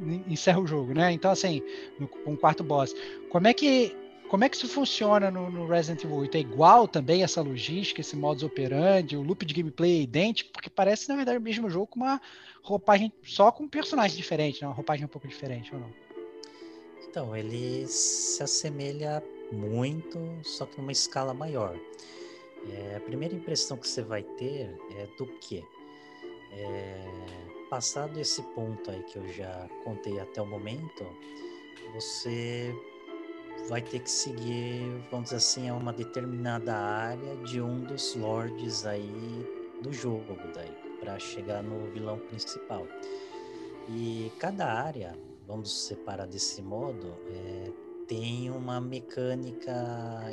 en- 0.02 0.24
encerra 0.28 0.60
o 0.60 0.68
jogo, 0.68 0.94
né? 0.94 1.11
Então, 1.14 1.32
assim, 1.32 1.61
com 2.24 2.34
o 2.34 2.38
quarto 2.38 2.64
boss. 2.64 2.94
Como 3.30 3.48
é 3.48 3.53
que. 3.53 3.95
Como 4.30 4.44
é 4.44 4.50
que 4.50 4.56
isso 4.56 4.70
funciona 4.70 5.32
no, 5.32 5.50
no 5.50 5.66
Resident 5.66 6.04
Evil 6.04 6.18
8? 6.18 6.38
É 6.38 6.40
igual 6.40 6.88
também 6.88 7.24
essa 7.24 7.42
logística, 7.42 8.00
esse 8.00 8.16
modus 8.16 8.44
operandi, 8.44 9.18
o 9.18 9.24
loop 9.24 9.44
de 9.44 9.56
gameplay 9.56 9.98
é 10.00 10.02
idêntico? 10.04 10.52
Porque 10.52 10.70
parece, 10.70 11.10
na 11.10 11.16
verdade, 11.16 11.40
o 11.40 11.42
mesmo 11.42 11.68
jogo 11.68 11.88
com 11.88 12.00
uma 12.02 12.22
roupagem 12.62 13.12
só 13.24 13.52
com 13.52 13.64
um 13.64 13.68
personagem 13.68 14.16
diferente, 14.16 14.62
né? 14.62 14.68
Uma 14.68 14.76
roupagem 14.76 15.04
um 15.04 15.10
pouco 15.10 15.28
diferente, 15.28 15.74
ou 15.74 15.82
não? 15.82 15.90
Então, 17.10 17.36
ele 17.36 17.88
se 17.88 18.44
assemelha 18.44 19.24
muito, 19.52 20.20
só 20.44 20.68
que 20.68 20.78
numa 20.80 20.92
escala 20.92 21.34
maior. 21.34 21.76
É, 22.72 22.98
a 22.98 23.00
primeira 23.00 23.34
impressão 23.34 23.78
que 23.78 23.88
você 23.88 24.04
vai 24.04 24.22
ter 24.22 24.70
é 24.96 25.08
do 25.18 25.26
quê? 25.40 25.64
É, 26.52 27.06
passado 27.68 28.20
esse 28.20 28.44
ponto 28.54 28.92
aí 28.92 29.02
que 29.04 29.18
eu 29.18 29.28
já 29.30 29.68
contei 29.84 30.20
até 30.20 30.40
o 30.40 30.46
momento, 30.46 31.04
você 31.96 32.76
vai 33.68 33.81
ter 33.81 33.99
que 33.99 34.10
seguir, 34.10 35.03
vamos 35.11 35.26
dizer 35.26 35.38
assim, 35.38 35.69
a 35.69 35.76
uma 35.76 35.91
determinada 35.94 36.76
área 36.76 37.36
de 37.38 37.61
um 37.61 37.84
dos 37.84 38.15
lords 38.15 38.86
aí 38.86 39.45
do 39.81 39.91
jogo 39.91 40.38
daí, 40.53 40.72
para 40.99 41.18
chegar 41.19 41.64
no 41.64 41.91
vilão 41.91 42.18
principal. 42.18 42.88
E 43.90 44.31
cada 44.40 44.65
área, 44.65 45.18
vamos 45.48 45.88
separar 45.88 46.27
desse 46.27 46.61
modo, 46.61 47.15
é, 47.31 47.72
tem 48.07 48.49
uma 48.49 48.80
mecânica 48.80 49.72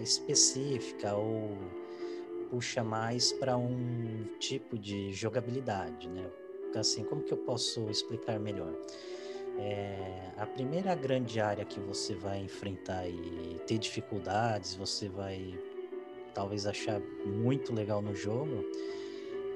específica 0.00 1.14
ou 1.14 1.56
puxa 2.50 2.82
mais 2.82 3.32
para 3.32 3.56
um 3.56 4.24
tipo 4.38 4.78
de 4.78 5.12
jogabilidade, 5.12 6.08
né? 6.08 6.30
Assim, 6.74 7.04
como 7.04 7.22
que 7.22 7.32
eu 7.32 7.38
posso 7.38 7.88
explicar 7.88 8.38
melhor? 8.38 8.74
É, 9.58 10.30
a 10.36 10.46
primeira 10.46 10.94
grande 10.94 11.40
área 11.40 11.64
que 11.64 11.80
você 11.80 12.14
vai 12.14 12.40
enfrentar 12.40 13.08
e 13.08 13.60
ter 13.66 13.78
dificuldades, 13.78 14.74
você 14.74 15.08
vai 15.08 15.58
talvez 16.34 16.66
achar 16.66 17.00
muito 17.24 17.74
legal 17.74 18.02
no 18.02 18.14
jogo, 18.14 18.64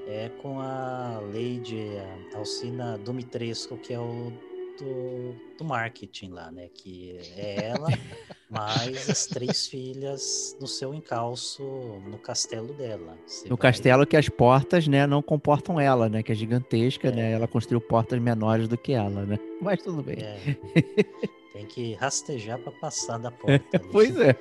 é 0.06 0.30
com 0.40 0.58
a 0.60 1.20
Lady 1.22 1.90
Alcina 2.34 2.96
Dumitrescu, 2.96 3.76
que 3.76 3.92
é 3.92 4.00
o 4.00 4.32
do, 4.80 5.34
do 5.58 5.64
marketing 5.64 6.30
lá, 6.30 6.50
né? 6.50 6.68
Que 6.74 7.18
é 7.36 7.66
ela, 7.66 7.88
mais 8.50 9.08
as 9.08 9.26
três 9.26 9.66
filhas 9.66 10.56
no 10.60 10.66
seu 10.66 10.92
encalço 10.94 11.62
no 12.08 12.18
castelo 12.18 12.72
dela. 12.74 13.16
Você 13.26 13.48
No 13.48 13.56
vai- 13.56 13.62
castelo 13.70 14.06
que 14.06 14.16
as 14.16 14.28
portas, 14.28 14.88
né, 14.88 15.06
não 15.06 15.22
comportam 15.22 15.78
ela, 15.78 16.08
né? 16.08 16.22
Que 16.22 16.32
é 16.32 16.34
gigantesca, 16.34 17.08
É. 17.08 17.12
né? 17.12 17.32
Ela 17.32 17.46
construiu 17.46 17.80
portas 17.80 18.18
menores 18.20 18.66
do 18.68 18.76
que 18.78 18.92
ela, 18.92 19.24
né? 19.26 19.38
Mas 19.60 19.82
tudo 19.82 20.02
bem. 20.02 20.16
É, 20.20 20.36
tem 21.52 21.66
que 21.66 21.94
rastejar 21.94 22.58
para 22.58 22.72
passar 22.72 23.18
da 23.18 23.30
porta. 23.30 23.76
ali. 23.76 23.88
Pois 23.92 24.16
é. 24.18 24.34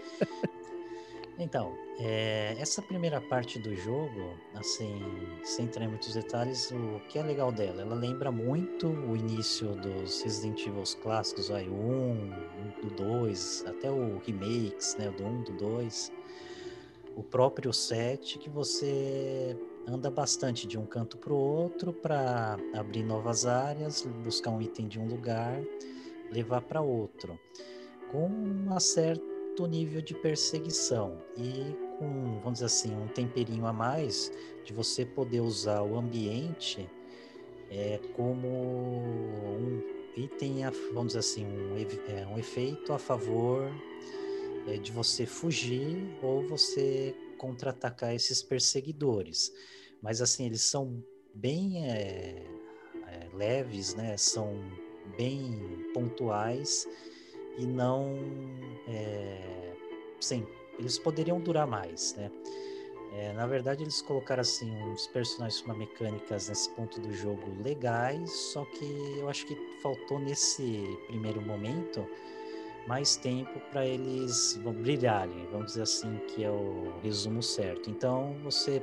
Então, 1.38 1.74
é, 2.02 2.56
essa 2.58 2.82
primeira 2.82 3.20
parte 3.20 3.60
do 3.60 3.76
jogo, 3.76 4.34
assim, 4.56 5.02
sem 5.44 5.66
entrar 5.66 5.84
em 5.84 5.90
muitos 5.90 6.14
detalhes, 6.14 6.72
o 6.72 7.02
que 7.10 7.20
é 7.20 7.24
legal 7.24 7.52
dela? 7.52 7.82
Ela 7.82 7.96
lembra 7.96 8.32
muito 8.32 8.88
o 8.88 9.18
início 9.18 9.76
dos 9.76 10.22
Resident 10.22 10.66
Evil 10.66 10.84
clássicos, 11.02 11.52
aí, 11.52 11.68
o 11.68 11.74
1, 11.74 12.32
do 12.82 12.96
2, 12.96 13.66
até 13.68 13.92
o 13.92 14.18
remakes, 14.26 14.96
né, 14.98 15.12
do 15.12 15.26
1, 15.26 15.44
do 15.44 15.52
2. 15.58 16.12
O 17.18 17.24
próprio 17.24 17.74
set 17.74 18.40
que 18.40 18.50
você 18.50 19.58
anda 19.86 20.10
bastante 20.10 20.66
de 20.66 20.78
um 20.78 20.86
canto 20.86 21.18
para 21.18 21.34
o 21.34 21.38
outro 21.38 21.92
para 21.92 22.56
abrir 22.74 23.04
novas 23.04 23.46
áreas, 23.46 24.04
buscar 24.24 24.52
um 24.52 24.62
item 24.62 24.88
de 24.88 24.98
um 24.98 25.06
lugar, 25.06 25.62
levar 26.32 26.62
para 26.62 26.80
outro. 26.80 27.38
Com 28.10 28.30
um 28.30 28.80
certo 28.80 29.68
nível 29.68 30.02
de 30.02 30.14
perseguição 30.14 31.18
e 31.36 31.89
com, 32.00 32.40
vamos 32.40 32.54
dizer 32.54 32.66
assim, 32.66 32.96
um 32.96 33.08
temperinho 33.08 33.68
a 33.68 33.74
mais 33.74 34.32
de 34.66 34.74
você 34.74 35.06
poder 35.06 35.42
usar 35.42 35.84
o 35.84 35.98
ambiente 35.98 36.90
é, 37.70 38.00
como 38.14 38.48
um 38.48 39.82
item, 40.16 40.64
a- 40.64 40.72
vamos 40.94 41.08
dizer 41.08 41.20
assim, 41.20 41.46
um, 41.46 41.78
é, 42.08 42.26
um 42.26 42.38
efeito 42.40 42.94
a 42.94 42.98
favor 42.98 43.70
é, 44.68 44.78
de 44.78 44.92
você 44.92 45.26
fugir 45.26 46.18
ou 46.22 46.48
você 46.48 47.16
contra-atacar 47.38 48.14
esses 48.16 48.42
perseguidores. 48.42 49.52
Mas 50.02 50.22
assim, 50.22 50.46
eles 50.46 50.62
são 50.62 51.04
bem 51.34 51.86
é, 51.90 52.46
é, 53.08 53.30
leves, 53.34 53.94
né? 53.96 54.18
São 54.18 54.54
bem 55.18 55.60
pontuais 55.94 56.88
e 57.58 57.66
não 57.66 58.16
é, 58.88 59.74
eles 60.80 60.98
poderiam 60.98 61.40
durar 61.40 61.68
mais, 61.68 62.16
né? 62.16 62.32
É, 63.12 63.34
na 63.34 63.48
verdade, 63.48 63.84
eles 63.84 64.02
colocaram 64.02 64.42
assim 64.42 64.72
uns 64.84 65.08
personagens 65.08 65.62
com 65.62 65.74
mecânicas 65.74 66.48
nesse 66.48 66.70
ponto 66.70 67.02
do 67.02 67.12
jogo 67.12 67.42
legais, 67.64 68.32
só 68.32 68.64
que 68.66 68.86
eu 69.18 69.28
acho 69.28 69.46
que 69.48 69.56
faltou 69.82 70.20
nesse 70.20 70.98
primeiro 71.08 71.42
momento 71.42 72.08
mais 72.88 73.16
tempo 73.16 73.60
para 73.72 73.86
eles 73.86 74.60
brilharem, 74.82 75.48
vamos 75.52 75.68
dizer 75.68 75.84
assim, 75.84 76.18
que 76.28 76.44
é 76.44 76.52
o 76.52 76.94
resumo 77.02 77.42
certo. 77.42 77.90
Então 77.90 78.36
você, 78.44 78.82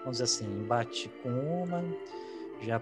vamos 0.00 0.12
dizer 0.12 0.24
assim, 0.24 0.46
embate 0.46 1.10
com 1.22 1.30
uma, 1.30 1.82
já 2.60 2.80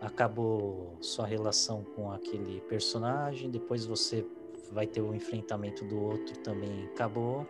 acabou 0.00 0.96
sua 1.00 1.26
relação 1.26 1.84
com 1.96 2.12
aquele 2.12 2.60
personagem, 2.62 3.50
depois 3.50 3.86
você 3.86 4.24
vai 4.70 4.86
ter 4.86 5.00
o 5.00 5.14
enfrentamento 5.14 5.84
do 5.84 6.00
outro 6.00 6.36
também 6.38 6.86
acabou. 6.86 7.46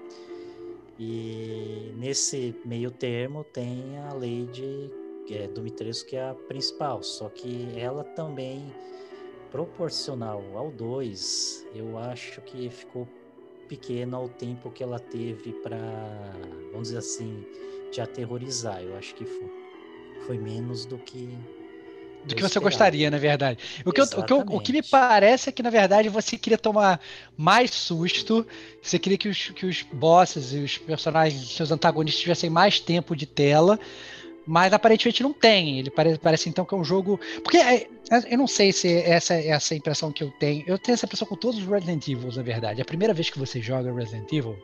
E 0.99 1.93
nesse 1.97 2.55
meio 2.65 2.91
termo 2.91 3.45
tem 3.45 3.99
a 3.99 4.13
Lady 4.13 4.91
é, 5.31 5.47
Dumitrescu, 5.47 6.11
que 6.11 6.17
é 6.17 6.31
a 6.31 6.35
principal, 6.35 7.03
só 7.03 7.29
que 7.29 7.69
ela 7.77 8.03
também 8.03 8.73
proporcional 9.51 10.43
ao 10.55 10.71
2, 10.71 11.67
eu 11.75 11.97
acho 11.99 12.41
que 12.43 12.69
ficou 12.69 13.09
pequeno 13.69 14.17
ao 14.17 14.29
tempo 14.29 14.71
que 14.71 14.83
ela 14.83 14.99
teve 14.99 15.53
para, 15.63 15.79
vamos 16.73 16.89
dizer 16.89 16.99
assim, 16.99 17.47
te 17.91 18.01
aterrorizar. 18.01 18.83
Eu 18.83 18.97
acho 18.97 19.15
que 19.15 19.25
foi, 19.25 19.51
foi 20.27 20.39
menos 20.39 20.85
do 20.85 20.99
que 20.99 21.39
do 22.29 22.35
que 22.37 22.43
você 22.43 22.47
esperava. 22.47 22.71
gostaria, 22.71 23.11
na 23.11 23.19
verdade. 23.19 23.59
O 23.85 23.93
que, 23.93 24.01
eu- 24.01 24.05
o, 24.05 24.23
que 24.25 24.33
eu- 24.33 24.45
o 24.57 24.61
que 24.61 24.73
me 24.73 24.83
parece 24.83 25.49
é 25.49 25.53
que, 25.53 25.63
na 25.63 25.71
verdade, 25.71 26.09
você 26.09 26.37
queria 26.37 26.59
tomar 26.59 27.01
mais 27.37 27.71
susto, 27.73 28.47
você 28.83 28.99
queria 28.99 29.19
que 29.19 29.29
os, 29.29 29.51
que 29.51 29.67
os 29.67 29.83
bosses 29.83 30.53
e 30.53 30.59
os 30.59 30.79
personagens, 30.79 31.49
seus 31.53 31.71
antagonistas, 31.71 32.21
tivessem 32.23 32.49
mais 32.51 32.79
tempo 32.81 33.17
de 33.17 33.27
tela, 33.27 33.79
mas 34.47 34.73
aparentemente 34.73 35.23
não 35.23 35.33
tem. 35.33 35.79
Ele 35.79 35.91
parece, 35.91 36.19
parece 36.19 36.49
então 36.49 36.65
que 36.65 36.75
é 36.75 36.79
um 36.79 36.85
jogo. 36.85 37.21
Porque 37.43 37.59
é, 37.59 37.87
é, 38.11 38.33
eu 38.35 38.39
não 38.39 38.47
sei 38.47 38.73
se 38.73 38.91
essa 39.03 39.35
é 39.35 39.49
essa 39.49 39.75
a 39.75 39.77
impressão 39.77 40.11
que 40.11 40.23
eu 40.25 40.31
tenho. 40.41 40.65
Eu 40.67 40.79
tenho 40.79 40.95
essa 40.95 41.05
impressão 41.05 41.29
com 41.29 41.37
todos 41.37 41.59
os 41.61 41.67
Resident 41.67 42.07
Evil, 42.09 42.31
na 42.35 42.43
verdade. 42.43 42.81
A 42.81 42.85
primeira 42.85 43.13
vez 43.13 43.29
que 43.29 43.39
você 43.39 43.61
joga 43.61 43.93
Resident 43.93 44.33
Evil, 44.33 44.57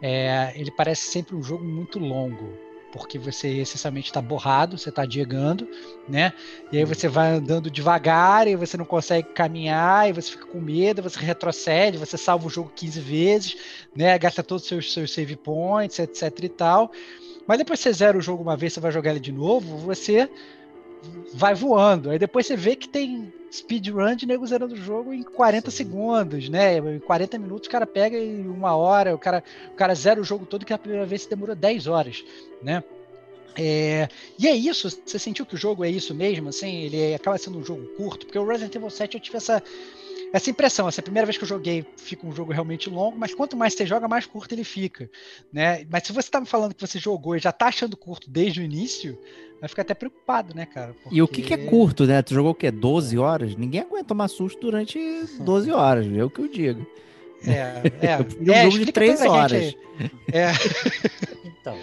é, 0.00 0.52
ele 0.54 0.70
parece 0.70 1.10
sempre 1.10 1.34
um 1.34 1.42
jogo 1.42 1.64
muito 1.64 1.98
longo. 1.98 2.52
Porque 2.92 3.18
você 3.18 3.48
essencialmente 3.58 4.08
está 4.08 4.20
borrado, 4.20 4.76
você 4.76 4.88
está 4.88 5.06
diegando, 5.06 5.68
né? 6.08 6.32
E 6.72 6.78
aí 6.78 6.84
você 6.84 7.08
vai 7.08 7.32
andando 7.32 7.70
devagar 7.70 8.48
e 8.48 8.56
você 8.56 8.76
não 8.76 8.84
consegue 8.84 9.28
caminhar, 9.28 10.08
e 10.08 10.12
você 10.12 10.32
fica 10.32 10.46
com 10.46 10.60
medo, 10.60 11.02
você 11.02 11.18
retrocede, 11.20 11.98
você 11.98 12.16
salva 12.16 12.46
o 12.46 12.50
jogo 12.50 12.72
15 12.74 13.00
vezes, 13.00 13.56
né? 13.94 14.18
Gasta 14.18 14.42
todos 14.42 14.64
os 14.64 14.68
seus, 14.68 14.92
seus 14.92 15.12
save 15.12 15.36
points, 15.36 15.98
etc 15.98 16.36
e 16.42 16.48
tal. 16.48 16.90
Mas 17.46 17.58
depois 17.58 17.80
você 17.80 17.92
zera 17.92 18.16
o 18.16 18.20
jogo 18.20 18.42
uma 18.42 18.56
vez, 18.56 18.72
você 18.72 18.80
vai 18.80 18.92
jogar 18.92 19.10
ele 19.10 19.20
de 19.20 19.32
novo, 19.32 19.76
você 19.78 20.28
vai 21.34 21.54
voando. 21.54 22.10
Aí 22.10 22.18
depois 22.18 22.46
você 22.46 22.56
vê 22.56 22.76
que 22.76 22.88
tem 22.88 23.32
speedrun 23.52 24.14
de 24.14 24.26
nego 24.26 24.46
zerando 24.46 24.74
o 24.74 24.76
jogo 24.76 25.12
em 25.12 25.22
40 25.22 25.70
Sim. 25.70 25.76
segundos, 25.76 26.48
né? 26.48 26.78
Em 26.78 27.00
40 27.00 27.38
minutos 27.38 27.68
o 27.68 27.70
cara 27.70 27.86
pega 27.86 28.16
em 28.16 28.46
uma 28.46 28.76
hora, 28.76 29.14
o 29.14 29.18
cara, 29.18 29.42
o 29.72 29.74
cara 29.74 29.94
zera 29.94 30.20
o 30.20 30.24
jogo 30.24 30.46
todo 30.46 30.64
que 30.64 30.72
a 30.72 30.78
primeira 30.78 31.06
vez 31.06 31.26
demorou 31.26 31.56
10 31.56 31.86
horas, 31.86 32.24
né? 32.62 32.82
É, 33.56 34.08
e 34.38 34.46
é 34.46 34.54
isso, 34.54 34.88
você 34.88 35.18
sentiu 35.18 35.44
que 35.44 35.54
o 35.54 35.58
jogo 35.58 35.84
é 35.84 35.90
isso 35.90 36.14
mesmo, 36.14 36.48
assim, 36.48 36.82
ele 36.82 37.14
acaba 37.14 37.36
sendo 37.36 37.58
um 37.58 37.64
jogo 37.64 37.84
curto, 37.96 38.24
porque 38.24 38.38
o 38.38 38.46
Resident 38.46 38.74
Evil 38.76 38.88
7 38.88 39.14
eu 39.14 39.20
tive 39.20 39.36
essa, 39.38 39.60
essa 40.32 40.48
impressão, 40.48 40.88
essa 40.88 41.02
primeira 41.02 41.26
vez 41.26 41.36
que 41.36 41.42
eu 41.42 41.48
joguei 41.48 41.84
fica 41.96 42.26
um 42.26 42.32
jogo 42.32 42.52
realmente 42.52 42.88
longo, 42.88 43.18
mas 43.18 43.34
quanto 43.34 43.56
mais 43.56 43.74
você 43.74 43.84
joga, 43.84 44.06
mais 44.06 44.24
curto 44.24 44.54
ele 44.54 44.62
fica, 44.62 45.10
né? 45.52 45.84
Mas 45.90 46.04
se 46.04 46.12
você 46.12 46.30
tá 46.30 46.40
me 46.40 46.46
falando 46.46 46.74
que 46.74 46.80
você 46.80 46.98
jogou 46.98 47.34
e 47.36 47.40
já 47.40 47.50
tá 47.50 47.66
achando 47.66 47.96
curto 47.96 48.30
desde 48.30 48.60
o 48.60 48.64
início, 48.64 49.18
vai 49.60 49.68
ficar 49.68 49.82
até 49.82 49.94
preocupado, 49.94 50.54
né, 50.54 50.66
cara? 50.66 50.94
E 51.10 51.20
o 51.22 51.28
que, 51.28 51.42
que 51.42 51.52
é 51.54 51.56
Porque- 51.56 51.70
curto, 51.70 52.06
né? 52.06 52.22
Tu 52.22 52.34
jogou 52.34 52.52
o 52.52 52.54
quê? 52.54 52.70
12 52.70 53.18
horas? 53.18 53.54
Ninguém 53.56 53.82
aguenta 53.82 54.04
tomar 54.06 54.28
susto 54.28 54.60
durante 54.60 54.98
12 55.40 55.70
horas, 55.70 56.06
é 56.16 56.24
o 56.24 56.30
que 56.30 56.40
eu 56.40 56.48
digo. 56.48 56.86
É, 57.46 57.82
é, 58.06 58.16
um 58.18 58.52
é, 58.52 58.64
jogo 58.64 58.78
de 58.78 58.90
explica 58.90 58.92
3 58.92 59.20
pra 59.20 59.30
horas. 59.30 59.74
É, 60.32 60.52
Então, 61.60 61.74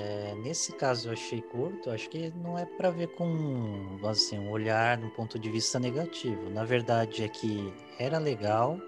é, 0.00 0.34
nesse 0.42 0.72
caso 0.72 1.08
eu 1.08 1.12
achei 1.14 1.40
curto, 1.40 1.90
acho 1.90 2.08
que 2.10 2.32
não 2.42 2.58
é 2.58 2.64
para 2.66 2.90
ver 2.90 3.08
com 3.08 3.98
assim, 4.04 4.38
um 4.38 4.50
olhar 4.50 4.96
de 4.98 5.06
um 5.06 5.10
ponto 5.10 5.38
de 5.38 5.50
vista 5.50 5.78
negativo. 5.78 6.50
Na 6.50 6.64
verdade 6.64 7.24
é 7.24 7.28
que 7.28 7.72
era 7.98 8.18
legal, 8.18 8.78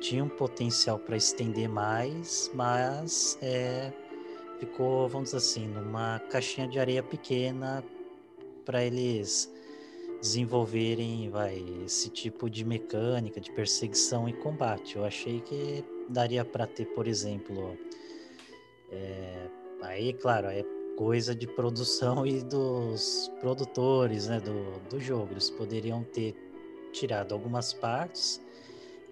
tinha 0.00 0.22
um 0.22 0.28
potencial 0.28 0.98
para 0.98 1.16
estender 1.16 1.68
mais, 1.68 2.50
mas 2.54 3.36
é, 3.42 3.92
ficou, 4.62 5.08
vamos 5.08 5.30
dizer 5.30 5.38
assim, 5.38 5.66
numa 5.66 6.20
caixinha 6.30 6.68
de 6.68 6.78
areia 6.78 7.02
pequena 7.02 7.84
para 8.64 8.84
eles 8.84 9.52
desenvolverem 10.20 11.28
vai, 11.30 11.64
esse 11.84 12.08
tipo 12.08 12.48
de 12.48 12.64
mecânica 12.64 13.40
de 13.40 13.50
perseguição 13.50 14.28
e 14.28 14.32
combate. 14.32 14.94
Eu 14.94 15.04
achei 15.04 15.40
que 15.40 15.84
daria 16.08 16.44
para 16.44 16.64
ter, 16.64 16.86
por 16.94 17.08
exemplo, 17.08 17.76
é, 18.88 19.48
aí, 19.82 20.12
claro, 20.12 20.46
é 20.46 20.64
coisa 20.96 21.34
de 21.34 21.48
produção 21.48 22.24
e 22.24 22.40
dos 22.44 23.32
produtores 23.40 24.28
né, 24.28 24.38
do, 24.38 24.78
do 24.88 25.00
jogo. 25.00 25.32
Eles 25.32 25.50
poderiam 25.50 26.04
ter 26.04 26.36
tirado 26.92 27.32
algumas 27.32 27.72
partes 27.72 28.40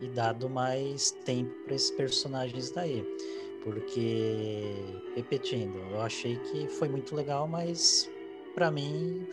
e 0.01 0.07
dado 0.07 0.49
mais 0.49 1.11
tempo 1.11 1.53
para 1.65 1.75
esses 1.75 1.91
personagens 1.91 2.71
daí. 2.71 3.05
Porque, 3.63 4.73
repetindo, 5.15 5.77
eu 5.91 6.01
achei 6.01 6.37
que 6.37 6.67
foi 6.69 6.89
muito 6.89 7.15
legal, 7.15 7.47
mas 7.47 8.11
para 8.55 8.71
mim 8.71 9.27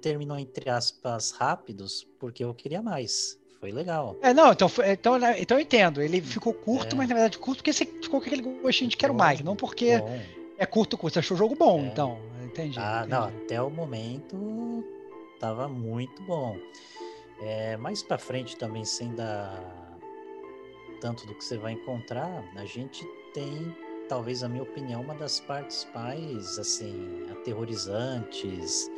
terminou 0.00 0.38
entre 0.38 0.68
aspas 0.68 1.30
rápidos, 1.30 2.06
porque 2.18 2.44
eu 2.44 2.52
queria 2.54 2.82
mais. 2.82 3.38
Foi 3.60 3.70
legal. 3.72 4.16
É, 4.20 4.34
não, 4.34 4.52
então, 4.52 4.70
então, 4.86 5.18
né, 5.18 5.40
então 5.40 5.56
eu 5.56 5.62
entendo. 5.62 6.02
Ele 6.02 6.20
ficou 6.20 6.52
curto, 6.52 6.94
É. 6.94 6.98
mas 6.98 7.08
na 7.08 7.14
verdade 7.14 7.38
curto 7.38 7.58
porque 7.58 7.72
você 7.72 7.86
ficou 7.86 8.20
com 8.20 8.26
aquele 8.26 8.42
gostinho 8.42 8.90
de 8.90 8.96
quero 8.96 9.14
mais, 9.14 9.40
não 9.40 9.56
porque 9.56 9.98
Bom. 9.98 10.20
é 10.58 10.66
curto, 10.66 10.98
curto. 10.98 11.14
Você 11.14 11.20
achou 11.20 11.34
o 11.34 11.38
jogo 11.38 11.54
bom, 11.54 11.80
É. 11.80 11.86
então. 11.86 12.18
Entendi. 12.44 12.78
Ah, 12.78 13.06
não, 13.08 13.28
entendi. 13.28 13.44
até 13.44 13.62
o 13.62 13.70
momento 13.70 14.84
tava 15.40 15.66
muito 15.68 16.22
bom. 16.24 16.56
É, 17.40 17.76
mais 17.78 18.02
pra 18.02 18.18
frente 18.18 18.56
também, 18.56 18.84
sem 18.84 19.14
dar 19.14 19.98
tanto 21.00 21.26
do 21.26 21.34
que 21.34 21.44
você 21.44 21.56
vai 21.56 21.72
encontrar, 21.72 22.44
a 22.56 22.64
gente 22.66 23.04
tem 23.34 23.74
talvez, 24.08 24.42
a 24.42 24.48
minha 24.48 24.62
opinião, 24.62 25.02
uma 25.02 25.14
das 25.14 25.40
partes 25.40 25.86
mais, 25.94 26.58
assim, 26.58 27.26
aterrorizantes 27.32 28.88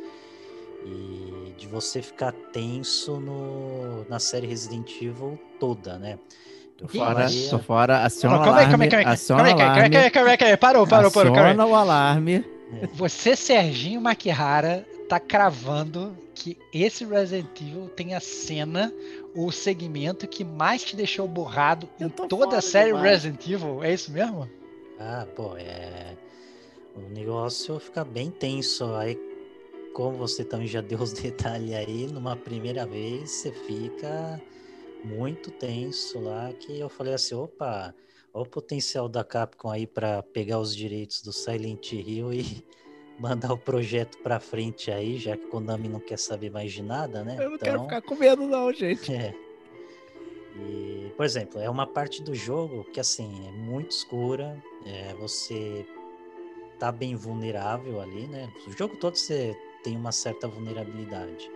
e 0.85 1.53
de 1.57 1.67
você 1.67 2.01
ficar 2.01 2.31
tenso 2.53 3.19
no, 3.19 4.05
na 4.07 4.19
série 4.19 4.45
Resident 4.47 4.89
Evil 5.01 5.39
toda, 5.59 5.97
né? 5.97 6.19
Eu 6.79 6.87
Fora, 6.87 7.15
falaria- 7.15 7.49
tô 7.49 7.59
fora, 7.59 8.05
aciona 8.05 8.37
o 8.37 8.43
Calma 8.43 8.59
aí, 8.59 8.67
calma 8.69 8.83
aí, 8.83 8.89
alarme, 8.89 8.91
calma 8.91 9.09
aí, 9.09 9.13
aciona 9.13 9.43
calma 9.43 9.49
o 9.49 9.51
aí, 9.51 9.57
calma 9.57 9.71
aí, 9.73 9.79
alarme, 9.79 9.89
calma 9.89 10.05
aí, 10.05 10.11
calma 10.11 10.29
aí, 10.29 10.37
calma 10.37 10.51
aí, 10.51 10.57
parou, 10.57 10.87
parou, 10.87 11.11
parou, 11.11 11.33
aciona 11.33 11.65
o 11.65 11.75
alarme. 11.75 12.45
Você, 12.93 13.35
Serginho 13.35 13.99
Makihara, 13.99 14.85
tá 15.07 15.19
cravando 15.19 16.17
que 16.35 16.57
esse 16.73 17.05
Resident 17.05 17.61
Evil 17.61 17.89
tem 17.89 18.13
a 18.13 18.19
cena, 18.19 18.93
o 19.33 19.51
segmento 19.51 20.27
que 20.27 20.43
mais 20.43 20.83
te 20.83 20.95
deixou 20.95 21.27
borrado 21.27 21.89
em 21.99 22.09
toda 22.09 22.57
a 22.57 22.61
série 22.61 22.87
demais. 22.87 23.23
Resident 23.23 23.47
Evil. 23.47 23.83
É 23.83 23.93
isso 23.93 24.11
mesmo? 24.11 24.49
Ah, 24.99 25.27
pô, 25.35 25.55
é. 25.57 26.15
O 26.95 27.01
negócio 27.13 27.79
fica 27.79 28.03
bem 28.03 28.29
tenso. 28.31 28.93
Aí, 28.95 29.17
como 29.93 30.17
você 30.17 30.43
também 30.43 30.67
já 30.67 30.81
deu 30.81 30.99
os 30.99 31.13
detalhes 31.13 31.73
aí, 31.73 32.07
numa 32.07 32.35
primeira 32.35 32.85
vez 32.85 33.31
você 33.31 33.51
fica 33.51 34.41
muito 35.03 35.51
tenso 35.51 36.19
lá. 36.19 36.51
Que 36.53 36.79
eu 36.79 36.89
falei 36.89 37.13
assim: 37.13 37.35
opa, 37.35 37.93
olha 38.33 38.43
o 38.43 38.49
potencial 38.49 39.07
da 39.07 39.23
Capcom 39.23 39.69
aí 39.69 39.87
pra 39.87 40.21
pegar 40.21 40.59
os 40.59 40.75
direitos 40.75 41.21
do 41.21 41.31
Silent 41.31 41.93
Hill 41.93 42.33
e 42.33 42.63
mandar 43.19 43.51
o 43.53 43.57
projeto 43.57 44.17
pra 44.19 44.39
frente 44.39 44.91
aí, 44.91 45.17
já 45.17 45.35
que 45.35 45.47
Konami 45.47 45.87
não 45.87 45.99
quer 45.99 46.17
saber 46.19 46.49
mais 46.51 46.71
de 46.71 46.83
nada, 46.83 47.23
né? 47.23 47.35
Eu 47.39 47.51
não 47.51 47.57
quero 47.57 47.71
Então- 47.77 47.83
ficar 47.85 48.01
com 48.01 48.15
medo 48.15 48.47
não, 48.47 48.71
gente. 48.73 49.11
é. 49.13 49.33
E, 50.59 51.11
por 51.15 51.25
exemplo, 51.25 51.59
é 51.61 51.69
uma 51.69 51.85
parte 51.85 52.21
do 52.23 52.33
jogo 52.33 52.83
que 52.85 52.99
assim 52.99 53.47
é 53.47 53.51
muito 53.51 53.91
escura. 53.91 54.61
é, 54.85 55.13
você 55.15 55.85
tá 56.79 56.91
bem 56.91 57.13
vulnerável 57.15 57.99
ali, 57.99 58.25
né? 58.27 58.49
O 58.67 58.71
jogo 58.71 58.95
todo 58.97 59.15
você 59.17 59.53
tem 59.83 59.97
uma 59.97 60.11
certa 60.13 60.47
vulnerabilidade, 60.47 61.51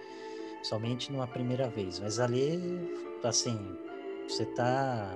somente 0.63 1.11
numa 1.11 1.27
primeira 1.27 1.69
vez. 1.69 1.99
Mas 1.99 2.19
ali, 2.19 2.59
assim, 3.23 3.57
você 4.27 4.45
tá 4.45 5.15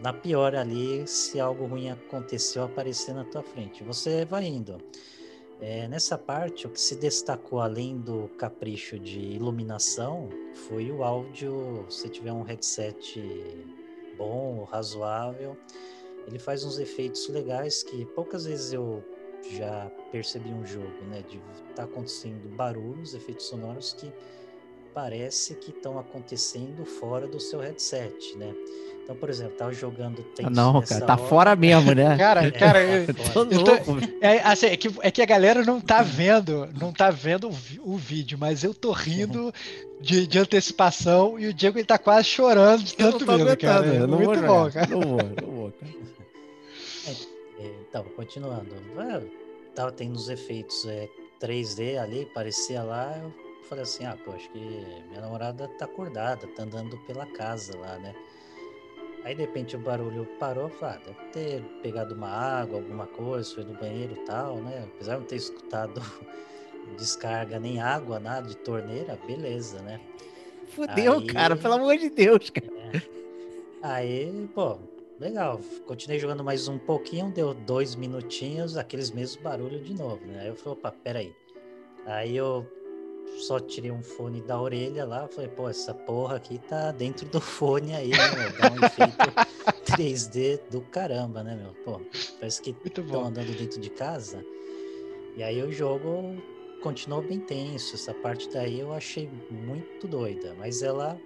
na 0.00 0.12
pior 0.12 0.54
ali 0.54 1.04
se 1.08 1.40
algo 1.40 1.66
ruim 1.66 1.90
aconteceu 1.90 2.62
aparecer 2.64 3.12
na 3.14 3.24
tua 3.24 3.42
frente. 3.42 3.82
Você 3.82 4.24
vai 4.24 4.44
indo. 4.44 4.78
É, 5.60 5.86
nessa 5.88 6.18
parte, 6.18 6.66
o 6.66 6.70
que 6.70 6.80
se 6.80 6.96
destacou 6.96 7.60
além 7.60 7.96
do 7.98 8.28
capricho 8.36 8.98
de 8.98 9.20
iluminação 9.20 10.28
foi 10.68 10.90
o 10.90 11.02
áudio. 11.02 11.86
Se 11.88 12.08
tiver 12.08 12.32
um 12.32 12.42
headset 12.42 13.22
bom, 14.16 14.64
razoável, 14.64 15.56
ele 16.26 16.38
faz 16.38 16.64
uns 16.64 16.78
efeitos 16.78 17.28
legais 17.28 17.82
que 17.82 18.04
poucas 18.06 18.46
vezes 18.46 18.72
eu 18.72 19.02
já 19.50 19.90
percebi 20.10 20.50
um 20.50 20.66
jogo, 20.66 21.04
né? 21.08 21.22
De 21.22 21.40
tá 21.74 21.84
acontecendo 21.84 22.48
barulhos, 22.56 23.14
efeitos 23.14 23.46
sonoros 23.46 23.92
que 23.92 24.12
parece 24.94 25.54
que 25.56 25.70
estão 25.70 25.98
acontecendo 25.98 26.84
fora 26.86 27.26
do 27.26 27.40
seu 27.40 27.60
headset, 27.60 28.36
né? 28.36 28.54
Então, 29.02 29.14
por 29.16 29.28
exemplo, 29.28 29.54
tava 29.58 29.70
jogando 29.74 30.22
tenso 30.34 30.48
Não, 30.50 30.80
cara, 30.80 31.04
tá 31.04 31.12
hora. 31.12 31.22
fora 31.28 31.56
mesmo, 31.56 31.94
né? 31.94 32.16
Cara, 32.16 32.46
É, 32.46 32.50
cara, 32.50 32.78
tá 32.78 32.84
eu-. 33.12 33.32
Tô 33.34 33.44
Eu 33.44 33.62
tô- 33.64 33.70
louco. 33.92 33.98
é, 34.20 34.38
assim, 34.40 34.66
é, 34.66 34.76
que, 34.78 34.90
é 35.02 35.10
que 35.10 35.20
a 35.20 35.26
galera 35.26 35.62
não 35.62 35.78
tá 35.78 36.00
vendo, 36.00 36.66
não 36.80 36.90
tá 36.90 37.10
vendo 37.10 37.50
o, 37.50 37.92
o 37.92 37.96
vídeo, 37.98 38.38
mas 38.38 38.64
eu 38.64 38.72
tô 38.72 38.92
rindo 38.92 39.52
de, 40.00 40.26
de 40.26 40.38
antecipação 40.38 41.38
e 41.38 41.48
o 41.48 41.52
Diego 41.52 41.76
ele 41.78 41.84
tá 41.84 41.98
quase 41.98 42.28
chorando 42.28 42.82
de 42.82 42.94
tanto 42.94 43.26
medo, 43.26 43.54
cara. 43.58 43.86
É 43.86 43.98
não 44.06 44.16
muito 44.18 44.40
vou 44.40 44.46
bom, 44.64 44.70
cara. 44.70 44.86
Não 44.86 45.00
vou, 45.00 45.18
não 45.22 45.52
vou, 45.54 45.72
cara. 45.72 45.92
É, 47.60 47.70
Então, 47.88 48.04
continuando. 48.16 48.74
Ah, 48.96 49.20
Tava 49.74 49.92
tendo 49.92 50.14
os 50.14 50.28
efeitos 50.28 50.86
é, 50.86 51.08
3D 51.42 51.98
ali, 51.98 52.26
parecia 52.32 52.82
lá. 52.82 53.12
Eu 53.22 53.32
falei 53.64 53.84
assim: 53.84 54.04
ah, 54.04 54.16
pô, 54.24 54.32
acho 54.32 54.50
que 54.50 55.04
minha 55.08 55.20
namorada 55.20 55.68
tá 55.78 55.84
acordada, 55.84 56.46
tá 56.48 56.62
andando 56.62 56.96
pela 57.06 57.26
casa 57.26 57.76
lá, 57.78 57.98
né? 57.98 58.14
Aí 59.24 59.34
de 59.34 59.40
repente 59.40 59.74
o 59.74 59.78
barulho 59.78 60.26
parou, 60.38 60.68
falei, 60.68 60.96
ah, 60.96 61.00
deve 61.06 61.18
ter 61.32 61.62
pegado 61.82 62.14
uma 62.14 62.28
água, 62.28 62.76
alguma 62.78 63.06
coisa, 63.06 63.54
foi 63.54 63.64
no 63.64 63.72
banheiro 63.74 64.12
e 64.12 64.24
tal, 64.26 64.60
né? 64.60 64.84
Apesar 64.94 65.14
de 65.14 65.20
não 65.20 65.26
ter 65.26 65.36
escutado 65.36 66.00
descarga 66.98 67.58
nem 67.58 67.80
água, 67.80 68.20
nada 68.20 68.46
de 68.46 68.56
torneira, 68.58 69.18
beleza, 69.26 69.80
né? 69.80 69.98
Fudeu, 70.66 71.14
Aí- 71.14 71.26
cara, 71.26 71.56
pelo 71.56 71.74
amor 71.74 71.96
de 71.96 72.10
Deus, 72.10 72.50
cara. 72.50 73.02
Aí, 73.80 74.48
pô, 74.54 74.78
legal. 75.18 75.60
Continuei 75.86 76.18
jogando 76.18 76.44
mais 76.44 76.68
um 76.68 76.78
pouquinho, 76.78 77.30
deu 77.30 77.54
dois 77.54 77.94
minutinhos, 77.94 78.76
aqueles 78.76 79.10
mesmos 79.10 79.42
barulhos 79.42 79.82
de 79.84 79.94
novo, 79.94 80.24
né? 80.26 80.40
Aí 80.40 80.48
eu 80.48 80.54
falei, 80.56 80.78
opa, 80.78 80.90
peraí. 80.92 81.34
Aí 82.06 82.36
eu 82.36 82.66
só 83.38 83.60
tirei 83.60 83.90
um 83.90 84.02
fone 84.02 84.40
da 84.40 84.60
orelha 84.60 85.04
lá, 85.04 85.28
falei, 85.28 85.48
pô, 85.50 85.68
essa 85.68 85.92
porra 85.92 86.36
aqui 86.36 86.58
tá 86.58 86.92
dentro 86.92 87.26
do 87.28 87.40
fone 87.40 87.94
aí, 87.94 88.10
né, 88.10 88.30
meu? 88.36 88.52
Dá 88.58 88.72
um 88.72 88.86
efeito 88.86 89.16
3D 89.92 90.60
do 90.70 90.80
caramba, 90.82 91.42
né, 91.42 91.54
meu? 91.54 91.74
Pô, 91.84 92.00
parece 92.38 92.62
que 92.62 92.74
estão 92.84 93.24
andando 93.24 93.56
dentro 93.56 93.80
de 93.80 93.90
casa. 93.90 94.44
E 95.36 95.42
aí 95.42 95.62
o 95.62 95.72
jogo 95.72 96.36
continuou 96.82 97.22
bem 97.22 97.40
tenso. 97.40 97.96
Essa 97.96 98.14
parte 98.14 98.48
daí 98.50 98.80
eu 98.80 98.92
achei 98.92 99.28
muito 99.50 100.06
doida, 100.06 100.54
mas 100.58 100.82
ela 100.82 101.18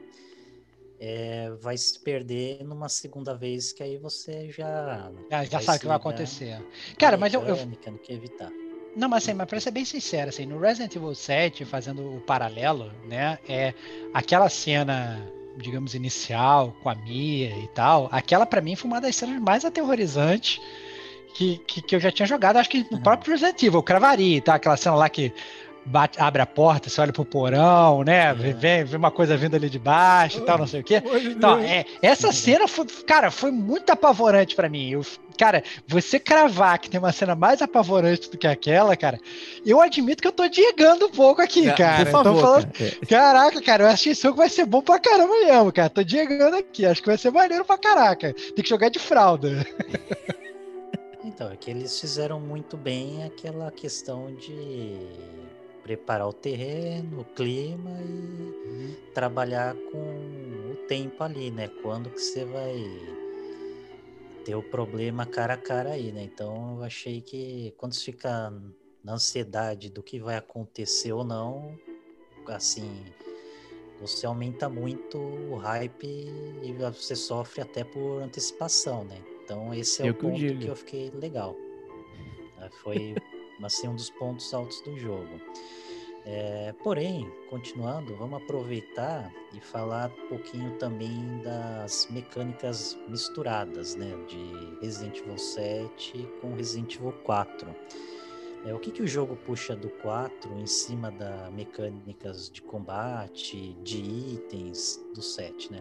é, 0.98 1.50
vai 1.60 1.76
se 1.76 1.98
perder 1.98 2.64
numa 2.64 2.88
segunda 2.88 3.34
vez 3.34 3.72
que 3.72 3.82
aí 3.82 3.98
você 3.98 4.50
já 4.50 5.12
Já, 5.30 5.44
já 5.44 5.60
sabe 5.60 5.78
o 5.78 5.80
que 5.80 5.86
vai 5.86 5.96
acontecer. 5.96 6.64
Cara, 6.98 7.16
mas 7.16 7.34
eu, 7.34 7.42
eu, 7.42 7.56
que 8.02 8.12
evitar. 8.12 8.50
Não, 8.96 9.08
mas 9.08 9.22
assim, 9.22 9.34
mas 9.34 9.46
pra 9.46 9.60
ser 9.60 9.70
bem 9.70 9.84
sincero, 9.84 10.28
assim, 10.30 10.44
no 10.46 10.58
Resident 10.58 10.94
Evil 10.96 11.14
7, 11.14 11.64
fazendo 11.64 12.02
o 12.16 12.20
paralelo, 12.20 12.90
né, 13.08 13.38
é 13.48 13.72
aquela 14.12 14.48
cena, 14.48 15.20
digamos, 15.56 15.94
inicial 15.94 16.74
com 16.82 16.88
a 16.88 16.94
Mia 16.94 17.50
e 17.50 17.68
tal, 17.74 18.08
aquela 18.10 18.44
pra 18.44 18.60
mim 18.60 18.74
foi 18.74 18.90
uma 18.90 19.00
das 19.00 19.14
cenas 19.14 19.40
mais 19.40 19.64
aterrorizantes 19.64 20.60
que, 21.34 21.58
que, 21.66 21.80
que 21.82 21.94
eu 21.94 22.00
já 22.00 22.10
tinha 22.10 22.26
jogado, 22.26 22.56
acho 22.56 22.70
que 22.70 22.84
no 22.90 22.96
Uhum. 22.96 23.02
próprio 23.02 23.32
Resident 23.32 23.62
Evil, 23.62 23.82
cravaria, 23.82 24.42
tá? 24.42 24.54
Aquela 24.54 24.76
cena 24.76 24.96
lá 24.96 25.08
que 25.08 25.32
bate, 25.86 26.20
abre 26.20 26.42
a 26.42 26.46
porta, 26.46 26.90
você 26.90 27.00
olha 27.00 27.12
pro 27.12 27.24
porão, 27.24 28.02
né, 28.02 28.34
vê, 28.34 28.52
vê, 28.52 28.84
vê 28.84 28.96
uma 28.96 29.10
coisa 29.12 29.36
vindo 29.36 29.54
ali 29.54 29.70
de 29.70 29.78
baixo 29.78 30.38
e 30.38 30.40
tal, 30.42 30.58
não 30.58 30.66
sei 30.66 30.80
o 30.80 30.84
quê. 30.84 31.00
Então, 31.30 31.58
é, 31.60 31.84
essa 32.02 32.32
cena 32.32 32.66
foi, 32.66 32.84
cara, 33.06 33.30
foi 33.30 33.50
muito 33.52 33.90
apavorante 33.90 34.56
pra 34.56 34.68
mim. 34.68 34.90
Eu, 34.90 35.02
cara, 35.38 35.62
você 35.86 36.18
cravar 36.18 36.78
que 36.78 36.90
tem 36.90 36.98
uma 36.98 37.12
cena 37.12 37.34
mais 37.34 37.62
apavorante 37.62 38.28
do 38.28 38.36
que 38.36 38.46
aquela, 38.46 38.96
cara, 38.96 39.18
eu 39.64 39.80
admito 39.80 40.20
que 40.20 40.28
eu 40.28 40.32
tô 40.32 40.48
diegando 40.48 41.06
um 41.06 41.10
pouco 41.10 41.40
aqui, 41.40 41.72
cara. 41.72 42.04
Por 42.04 42.12
favor, 42.12 42.34
tô 42.34 42.40
falando, 42.40 42.72
cara. 42.72 42.92
É, 43.00 43.06
caraca, 43.06 43.62
cara, 43.62 43.84
eu 43.84 43.88
acho 43.88 44.02
que 44.02 44.10
esse 44.10 44.22
jogo 44.22 44.36
vai 44.36 44.48
ser 44.48 44.66
bom 44.66 44.82
pra 44.82 44.98
caramba 44.98 45.32
mesmo, 45.32 45.72
cara. 45.72 45.88
Tô 45.88 46.02
diegando 46.02 46.56
aqui, 46.56 46.84
acho 46.84 47.00
que 47.00 47.08
vai 47.08 47.16
ser 47.16 47.30
maneiro 47.30 47.64
pra 47.64 47.78
caraca. 47.78 48.34
Tem 48.34 48.62
que 48.62 48.68
jogar 48.68 48.88
de 48.88 48.98
fralda. 48.98 49.64
Então, 51.24 51.52
é 51.52 51.56
que 51.56 51.70
eles 51.70 52.00
fizeram 52.00 52.40
muito 52.40 52.74
bem 52.74 53.22
aquela 53.22 53.70
questão 53.70 54.34
de 54.34 54.96
preparar 55.82 56.26
o 56.26 56.32
terreno, 56.32 57.20
o 57.20 57.24
clima 57.24 57.90
e 58.00 58.96
trabalhar 59.12 59.74
com 59.74 60.72
o 60.72 60.76
tempo 60.88 61.22
ali, 61.22 61.50
né? 61.50 61.68
Quando 61.82 62.08
que 62.08 62.18
você 62.18 62.44
vai 62.46 62.82
ter 64.48 64.54
o 64.54 64.62
problema 64.62 65.26
cara 65.26 65.52
a 65.52 65.56
cara 65.58 65.90
aí, 65.90 66.10
né? 66.10 66.22
Então 66.22 66.78
eu 66.78 66.82
achei 66.84 67.20
que 67.20 67.74
quando 67.76 67.92
você 67.92 68.06
fica 68.06 68.50
na 69.04 69.12
ansiedade 69.12 69.90
do 69.90 70.02
que 70.02 70.18
vai 70.18 70.36
acontecer 70.36 71.12
ou 71.12 71.22
não, 71.22 71.78
assim, 72.46 73.04
você 74.00 74.24
aumenta 74.24 74.66
muito 74.66 75.18
o 75.18 75.56
hype 75.56 76.06
e 76.62 76.72
você 76.72 77.14
sofre 77.14 77.60
até 77.60 77.84
por 77.84 78.22
antecipação, 78.22 79.04
né? 79.04 79.22
Então 79.44 79.74
esse 79.74 80.02
é 80.02 80.06
Eu 80.06 80.12
o 80.12 80.14
que 80.14 80.22
ponto 80.22 80.38
digo. 80.38 80.60
que 80.60 80.68
eu 80.68 80.76
fiquei 80.76 81.10
legal. 81.10 81.54
né? 82.56 82.70
Foi 82.82 83.14
assim 83.62 83.86
um 83.86 83.96
dos 83.96 84.08
pontos 84.08 84.54
altos 84.54 84.80
do 84.80 84.96
jogo. 84.98 85.38
É, 86.30 86.74
porém, 86.84 87.26
continuando, 87.48 88.14
vamos 88.14 88.42
aproveitar 88.42 89.32
e 89.54 89.60
falar 89.62 90.10
um 90.10 90.28
pouquinho 90.28 90.76
também 90.76 91.40
das 91.42 92.06
mecânicas 92.10 92.98
misturadas, 93.08 93.94
né, 93.94 94.12
de 94.26 94.78
Resident 94.82 95.20
Evil 95.20 95.38
7 95.38 96.28
com 96.42 96.54
Resident 96.54 96.96
Evil 96.96 97.12
4. 97.24 97.74
É, 98.66 98.74
o 98.74 98.78
que, 98.78 98.90
que 98.90 99.00
o 99.00 99.06
jogo 99.06 99.36
puxa 99.36 99.74
do 99.74 99.88
4 99.88 100.52
em 100.58 100.66
cima 100.66 101.10
das 101.10 101.50
mecânicas 101.50 102.50
de 102.50 102.60
combate, 102.60 103.72
de 103.82 103.96
itens 103.96 105.02
do 105.14 105.22
7, 105.22 105.72
né? 105.72 105.80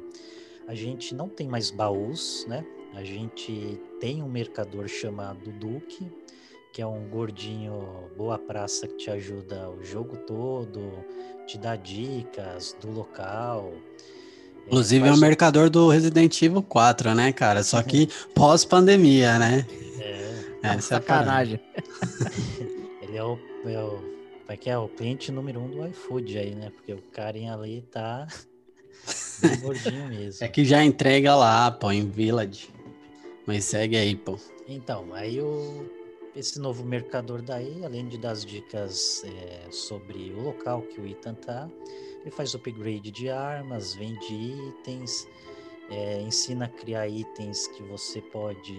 A 0.65 0.74
gente 0.74 1.14
não 1.14 1.28
tem 1.28 1.45
mais 1.49 1.72
baús, 1.72 2.45
né? 2.48 2.65
A 2.94 3.03
gente 3.03 3.78
tem 3.99 4.24
um 4.24 4.30
mercador 4.30 4.88
chamado 4.88 5.52
Duke, 5.52 6.10
que 6.77 6.81
é 6.83 6.85
um 6.85 7.09
gordinho 7.09 8.07
boa 8.15 8.37
praça 8.37 8.87
que 8.87 8.97
te 8.97 9.09
ajuda 9.09 9.67
o 9.67 9.83
jogo 9.83 10.15
todo, 10.15 11.03
te 11.47 11.57
dá 11.57 11.75
dicas 11.75 12.77
do 12.79 12.91
local. 12.91 13.73
É, 13.73 14.67
Inclusive 14.67 15.01
é 15.03 15.07
faz 15.07 15.15
o 15.15 15.17
o- 15.17 15.25
mercador 15.27 15.69
do 15.71 15.89
Resident 15.89 16.39
Evil 16.39 16.61
4, 16.61 17.15
né, 17.15 17.33
cara? 17.33 17.63
Só 17.63 17.81
que 17.81 18.07
pós-pandemia, 18.35 19.39
né? 19.39 19.65
É, 19.99 20.11
é 20.11 20.67
a 20.67 20.69
parada. 20.69 20.81
Sacanagem. 20.83 21.59
Ele 23.01 23.17
é 23.17 23.23
o, 23.23 23.39
é 23.65 23.83
o. 23.83 23.99
É 24.47 24.55
que 24.55 24.69
é? 24.69 24.77
O 24.77 24.87
cliente 24.87 25.31
número 25.31 25.59
um 25.59 25.71
do 25.71 25.83
iFood 25.87 26.37
aí, 26.37 26.53
né? 26.53 26.69
Porque 26.69 26.93
o 26.93 27.01
carinha 27.11 27.55
ali 27.55 27.81
tá. 27.91 28.27
bem 29.41 29.59
gordinho 29.61 30.09
mesmo. 30.09 30.45
É 30.45 30.47
que 30.47 30.63
já 30.63 30.83
entrega 30.85 31.35
lá, 31.35 31.71
pô, 31.71 31.91
em 31.91 32.07
Village. 32.07 32.69
Mas 33.47 33.65
segue 33.65 33.97
aí, 33.97 34.15
pô. 34.15 34.37
Então, 34.67 35.07
aí 35.13 35.41
o, 35.41 35.97
esse 36.38 36.59
novo 36.59 36.85
mercador 36.85 37.41
daí, 37.41 37.84
além 37.84 38.07
de 38.07 38.18
dar 38.18 38.31
as 38.31 38.45
dicas 38.45 39.23
é, 39.23 39.72
sobre 39.72 40.31
o 40.34 40.41
local 40.41 40.84
que 40.84 41.01
o 41.01 41.07
Ethan 41.07 41.34
tá, 41.34 41.68
ele 42.22 42.30
faz 42.30 42.53
upgrade 42.53 43.09
de 43.09 43.30
armas, 43.30 43.95
vende 43.95 44.34
itens, 44.34 45.27
é, 45.89 46.22
ensina 46.22 46.65
a 46.65 46.69
criar 46.69 47.07
itens 47.07 47.68
que 47.68 47.81
você 47.84 48.22
pode 48.22 48.77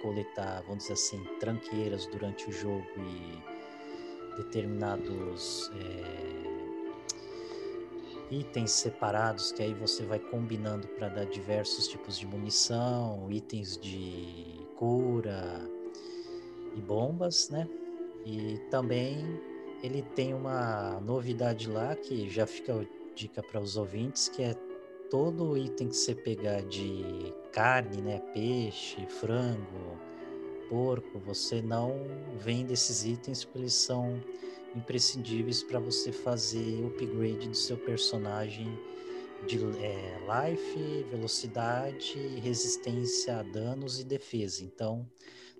coletar, 0.00 0.62
vamos 0.62 0.84
dizer 0.84 0.92
assim, 0.92 1.24
tranqueiras 1.40 2.06
durante 2.06 2.48
o 2.48 2.52
jogo 2.52 2.86
e 2.96 4.36
determinados 4.36 5.72
é, 5.74 6.22
itens 8.30 8.70
separados 8.70 9.50
que 9.50 9.62
aí 9.62 9.74
você 9.74 10.04
vai 10.04 10.20
combinando 10.20 10.86
para 10.86 11.08
dar 11.08 11.26
diversos 11.26 11.88
tipos 11.88 12.16
de 12.16 12.26
munição, 12.26 13.26
itens 13.30 13.76
de 13.76 14.60
cura 14.76 15.81
e 16.74 16.80
bombas, 16.80 17.48
né? 17.50 17.68
E 18.24 18.58
também 18.70 19.18
ele 19.82 20.02
tem 20.14 20.32
uma 20.32 21.00
novidade 21.00 21.68
lá 21.68 21.94
que 21.96 22.28
já 22.30 22.46
fica 22.46 22.86
dica 23.14 23.42
para 23.42 23.60
os 23.60 23.76
ouvintes, 23.76 24.28
que 24.28 24.42
é 24.42 24.54
todo 25.10 25.56
item 25.56 25.88
que 25.88 25.96
você 25.96 26.14
pegar 26.14 26.62
de 26.62 27.34
carne, 27.52 28.00
né, 28.00 28.18
peixe, 28.32 29.04
frango, 29.06 29.98
porco, 30.68 31.18
você 31.18 31.60
não 31.60 32.06
vende 32.38 32.72
esses 32.72 33.04
itens 33.04 33.44
porque 33.44 33.58
eles 33.58 33.74
são 33.74 34.18
imprescindíveis 34.74 35.62
para 35.62 35.78
você 35.78 36.10
fazer 36.10 36.82
o 36.82 36.86
upgrade 36.86 37.48
do 37.48 37.56
seu 37.56 37.76
personagem 37.76 38.66
de 39.46 39.58
é, 39.82 40.18
life, 40.48 41.04
velocidade, 41.10 42.16
resistência 42.40 43.40
a 43.40 43.42
danos 43.42 44.00
e 44.00 44.04
defesa. 44.04 44.64
Então, 44.64 45.06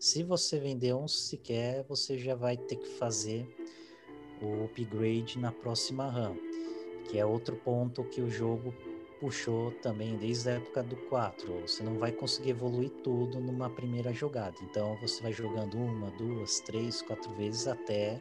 se 0.03 0.25
você 0.25 0.59
vender 0.59 0.93
um 0.97 1.07
sequer, 1.07 1.85
você 1.89 2.19
já 2.19 2.35
vai 2.35 2.57
ter 2.57 2.75
que 2.75 2.89
fazer 2.89 3.47
o 4.43 4.65
upgrade 4.65 5.39
na 5.39 5.53
próxima 5.53 6.11
RAM, 6.11 6.35
que 7.09 7.21
é 7.21 7.25
outro 7.25 7.55
ponto 7.55 8.03
que 8.03 8.21
o 8.21 8.29
jogo 8.29 8.75
puxou 9.21 9.71
também 9.81 10.17
desde 10.17 10.49
a 10.49 10.53
época 10.55 10.83
do 10.83 10.97
4. 11.09 11.53
Você 11.61 11.85
não 11.85 12.01
vai 12.01 12.11
conseguir 12.11 12.51
evoluir 12.51 12.91
tudo 13.05 13.39
numa 13.39 13.71
primeira 13.71 14.13
jogada. 14.13 14.57
Então 14.63 14.97
você 15.01 15.23
vai 15.23 15.33
jogando 15.33 15.77
uma, 15.77 16.11
duas, 16.11 16.59
três, 16.59 17.01
quatro 17.01 17.33
vezes 17.35 17.69
até 17.69 18.21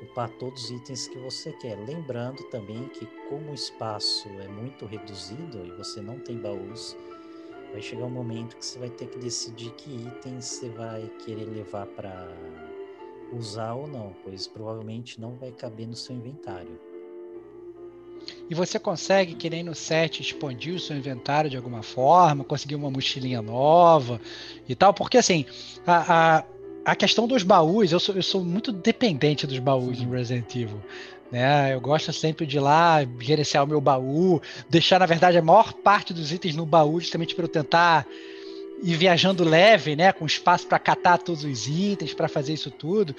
upar 0.00 0.30
todos 0.38 0.64
os 0.64 0.70
itens 0.70 1.06
que 1.06 1.18
você 1.18 1.52
quer. 1.52 1.78
Lembrando 1.86 2.42
também 2.44 2.88
que 2.88 3.04
como 3.28 3.50
o 3.50 3.54
espaço 3.54 4.26
é 4.40 4.48
muito 4.48 4.86
reduzido 4.86 5.66
e 5.66 5.70
você 5.72 6.00
não 6.00 6.18
tem 6.18 6.38
baús, 6.38 6.96
vai 7.72 7.82
chegar 7.82 8.04
um 8.04 8.10
momento 8.10 8.56
que 8.56 8.64
você 8.64 8.78
vai 8.78 8.90
ter 8.90 9.06
que 9.08 9.18
decidir 9.18 9.70
que 9.72 9.90
itens 9.90 10.44
você 10.44 10.68
vai 10.70 11.10
querer 11.24 11.44
levar 11.44 11.86
para 11.86 12.28
usar 13.32 13.74
ou 13.74 13.86
não, 13.86 14.14
pois 14.24 14.46
provavelmente 14.46 15.20
não 15.20 15.36
vai 15.36 15.52
caber 15.52 15.86
no 15.86 15.96
seu 15.96 16.16
inventário. 16.16 16.80
E 18.50 18.54
você 18.54 18.78
consegue, 18.78 19.34
que 19.34 19.48
nem 19.48 19.62
no 19.62 19.74
set, 19.74 20.20
expandir 20.20 20.74
o 20.74 20.80
seu 20.80 20.96
inventário 20.96 21.50
de 21.50 21.56
alguma 21.56 21.82
forma, 21.82 22.44
conseguir 22.44 22.74
uma 22.74 22.90
mochilinha 22.90 23.42
nova 23.42 24.20
e 24.68 24.74
tal, 24.74 24.92
porque 24.92 25.18
assim, 25.18 25.44
a, 25.86 26.38
a, 26.38 26.44
a 26.84 26.96
questão 26.96 27.26
dos 27.28 27.42
baús, 27.42 27.92
eu 27.92 28.00
sou, 28.00 28.14
eu 28.14 28.22
sou 28.22 28.44
muito 28.44 28.72
dependente 28.72 29.46
dos 29.46 29.58
baús 29.58 30.00
no 30.00 30.10
Resident 30.10 30.54
Evil. 30.54 30.80
Né? 31.30 31.74
Eu 31.74 31.80
gosto 31.80 32.12
sempre 32.12 32.46
de 32.46 32.56
ir 32.56 32.60
lá, 32.60 32.98
gerenciar 33.20 33.64
o 33.64 33.66
meu 33.66 33.80
baú, 33.80 34.40
deixar, 34.68 34.98
na 34.98 35.06
verdade, 35.06 35.36
a 35.36 35.42
maior 35.42 35.72
parte 35.72 36.14
dos 36.14 36.32
itens 36.32 36.56
no 36.56 36.64
baú, 36.64 37.00
justamente 37.00 37.34
para 37.34 37.44
eu 37.44 37.48
tentar 37.48 38.06
ir 38.82 38.96
viajando 38.96 39.44
leve, 39.44 39.96
né? 39.96 40.12
Com 40.12 40.24
espaço 40.24 40.66
para 40.66 40.78
catar 40.78 41.18
todos 41.18 41.44
os 41.44 41.66
itens, 41.66 42.14
para 42.14 42.28
fazer 42.28 42.52
isso 42.52 42.70
tudo. 42.70 43.14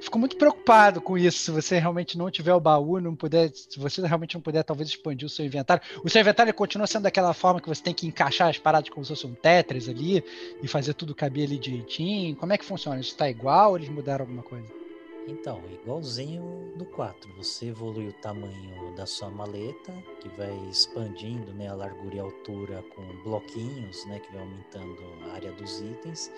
Fico 0.00 0.18
muito 0.18 0.36
preocupado 0.36 1.00
com 1.00 1.18
isso. 1.18 1.38
Se 1.38 1.50
você 1.50 1.78
realmente 1.78 2.16
não 2.16 2.30
tiver 2.30 2.54
o 2.54 2.60
baú, 2.60 2.98
não 3.00 3.14
puder, 3.14 3.50
se 3.52 3.78
você 3.78 4.00
realmente 4.06 4.34
não 4.34 4.40
puder, 4.40 4.62
talvez 4.62 4.88
expandir 4.88 5.26
o 5.26 5.30
seu 5.30 5.44
inventário. 5.44 5.82
O 6.02 6.08
seu 6.08 6.20
inventário 6.20 6.54
continua 6.54 6.86
sendo 6.86 7.02
daquela 7.02 7.34
forma 7.34 7.60
que 7.60 7.68
você 7.68 7.82
tem 7.82 7.92
que 7.92 8.06
encaixar 8.06 8.48
as 8.48 8.58
paradas 8.58 8.88
como 8.88 9.04
se 9.04 9.10
fosse 9.10 9.26
um 9.26 9.34
Tetris 9.34 9.88
ali 9.88 10.24
e 10.62 10.68
fazer 10.68 10.94
tudo 10.94 11.14
caber 11.14 11.46
ali 11.46 11.58
direitinho. 11.58 12.34
Como 12.36 12.52
é 12.52 12.56
que 12.56 12.64
funciona? 12.64 13.00
Isso 13.00 13.10
está 13.10 13.28
igual 13.28 13.70
ou 13.70 13.76
eles 13.76 13.90
mudaram 13.90 14.24
alguma 14.24 14.42
coisa? 14.42 14.79
Então, 15.28 15.62
igualzinho 15.70 16.72
do 16.76 16.86
4, 16.86 17.32
você 17.36 17.66
evolui 17.66 18.08
o 18.08 18.12
tamanho 18.14 18.94
da 18.94 19.06
sua 19.06 19.30
maleta, 19.30 19.92
que 20.20 20.28
vai 20.30 20.56
expandindo 20.68 21.52
né, 21.52 21.68
a 21.68 21.74
largura 21.74 22.16
e 22.16 22.20
a 22.20 22.22
altura 22.22 22.82
com 22.94 23.22
bloquinhos, 23.22 24.04
né, 24.06 24.18
que 24.18 24.32
vai 24.32 24.40
aumentando 24.40 25.02
a 25.24 25.34
área 25.34 25.52
dos 25.52 25.80
itens. 25.80 26.30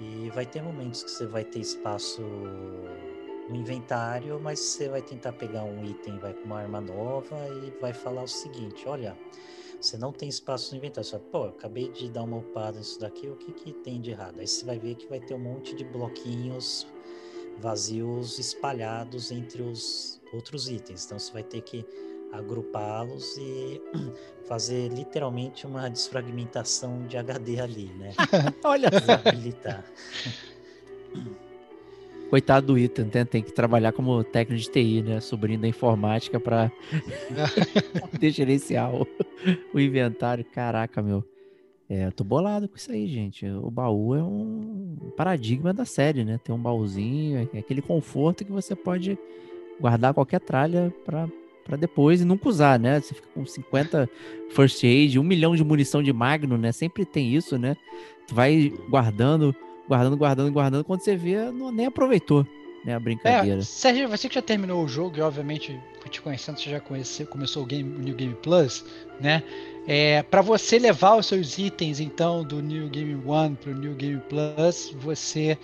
E 0.00 0.30
vai 0.30 0.46
ter 0.46 0.62
momentos 0.62 1.02
que 1.02 1.10
você 1.10 1.26
vai 1.26 1.44
ter 1.44 1.60
espaço 1.60 2.22
no 2.22 3.56
inventário, 3.56 4.40
mas 4.40 4.60
você 4.60 4.88
vai 4.88 5.02
tentar 5.02 5.32
pegar 5.32 5.64
um 5.64 5.84
item, 5.84 6.18
vai 6.18 6.32
com 6.32 6.44
uma 6.44 6.60
arma 6.60 6.80
nova 6.80 7.36
e 7.48 7.70
vai 7.80 7.92
falar 7.92 8.22
o 8.22 8.28
seguinte: 8.28 8.88
olha, 8.88 9.18
você 9.80 9.98
não 9.98 10.12
tem 10.12 10.28
espaço 10.28 10.72
no 10.72 10.78
inventário. 10.78 11.04
Você 11.04 11.18
fala, 11.18 11.24
pô, 11.30 11.44
acabei 11.44 11.88
de 11.90 12.08
dar 12.08 12.22
uma 12.22 12.38
upada 12.38 12.78
nisso 12.78 13.00
daqui, 13.00 13.28
o 13.28 13.36
que, 13.36 13.52
que 13.52 13.72
tem 13.72 14.00
de 14.00 14.12
errado? 14.12 14.38
Aí 14.38 14.46
você 14.46 14.64
vai 14.64 14.78
ver 14.78 14.94
que 14.94 15.08
vai 15.08 15.20
ter 15.20 15.34
um 15.34 15.38
monte 15.38 15.74
de 15.74 15.84
bloquinhos 15.84 16.86
vazios 17.60 18.38
espalhados 18.38 19.30
entre 19.30 19.62
os 19.62 20.20
outros 20.32 20.68
itens. 20.68 21.04
Então 21.04 21.18
você 21.18 21.32
vai 21.32 21.42
ter 21.42 21.60
que 21.62 21.84
agrupá-los 22.32 23.36
e 23.38 23.80
fazer 24.46 24.88
literalmente 24.88 25.66
uma 25.66 25.88
desfragmentação 25.88 27.06
de 27.06 27.16
HD 27.16 27.60
ali, 27.60 27.90
né? 27.98 28.12
Olha, 28.64 28.90
Desabilitar. 28.90 29.84
coitado 32.28 32.66
do 32.68 32.78
Ethan, 32.78 33.08
tem, 33.08 33.24
tem 33.24 33.42
que 33.42 33.52
trabalhar 33.52 33.92
como 33.92 34.22
técnico 34.22 34.60
de 34.60 34.70
TI, 34.70 35.02
né? 35.02 35.20
Sobrinho 35.20 35.60
da 35.60 35.68
informática 35.68 36.38
para 36.38 36.70
gerenciar 38.20 38.94
o, 38.94 39.06
o 39.72 39.80
inventário. 39.80 40.44
Caraca, 40.44 41.02
meu. 41.02 41.24
É, 41.90 42.06
eu 42.06 42.12
tô 42.12 42.22
bolado 42.22 42.68
com 42.68 42.76
isso 42.76 42.92
aí, 42.92 43.06
gente. 43.06 43.46
O 43.46 43.70
baú 43.70 44.14
é 44.14 44.22
um 44.22 45.10
paradigma 45.16 45.72
da 45.72 45.86
série, 45.86 46.22
né? 46.22 46.38
Tem 46.42 46.54
um 46.54 46.58
baúzinho, 46.58 47.48
é 47.52 47.58
aquele 47.58 47.80
conforto 47.80 48.44
que 48.44 48.52
você 48.52 48.76
pode 48.76 49.18
guardar 49.80 50.12
qualquer 50.12 50.40
tralha 50.40 50.92
pra, 51.04 51.26
pra 51.64 51.76
depois 51.78 52.20
e 52.20 52.26
nunca 52.26 52.48
usar, 52.48 52.78
né? 52.78 53.00
Você 53.00 53.14
fica 53.14 53.28
com 53.32 53.46
50 53.46 54.08
first 54.50 54.84
aid, 54.84 55.18
um 55.18 55.22
milhão 55.22 55.56
de 55.56 55.64
munição 55.64 56.02
de 56.02 56.12
magno, 56.12 56.58
né? 56.58 56.72
Sempre 56.72 57.06
tem 57.06 57.34
isso, 57.34 57.56
né? 57.56 57.74
Tu 58.26 58.34
vai 58.34 58.70
guardando, 58.90 59.56
guardando, 59.88 60.16
guardando, 60.16 60.52
guardando. 60.52 60.84
Quando 60.84 61.00
você 61.00 61.16
vê, 61.16 61.50
não, 61.50 61.72
nem 61.72 61.86
aproveitou, 61.86 62.46
né? 62.84 62.94
A 62.96 63.00
brincadeira. 63.00 63.60
É, 63.60 63.64
Sérgio, 63.64 64.08
você 64.10 64.28
que 64.28 64.34
já 64.34 64.42
terminou 64.42 64.84
o 64.84 64.88
jogo 64.88 65.16
e 65.16 65.22
obviamente 65.22 65.80
te 66.08 66.20
conhecendo, 66.20 66.58
você 66.58 66.70
já 66.70 66.80
conheceu, 66.80 67.26
começou 67.26 67.62
o, 67.62 67.66
game, 67.66 67.96
o 67.96 67.98
New 68.00 68.14
Game 68.14 68.34
Plus, 68.42 68.84
né? 69.20 69.42
É, 69.86 70.22
para 70.22 70.42
você 70.42 70.78
levar 70.78 71.16
os 71.16 71.26
seus 71.26 71.56
itens, 71.58 71.98
então, 72.00 72.44
do 72.44 72.60
New 72.60 72.88
Game 72.88 73.14
One 73.26 73.56
para 73.56 73.70
o 73.70 73.74
New 73.74 73.94
Game 73.94 74.20
Plus, 74.28 74.90
você 74.96 75.56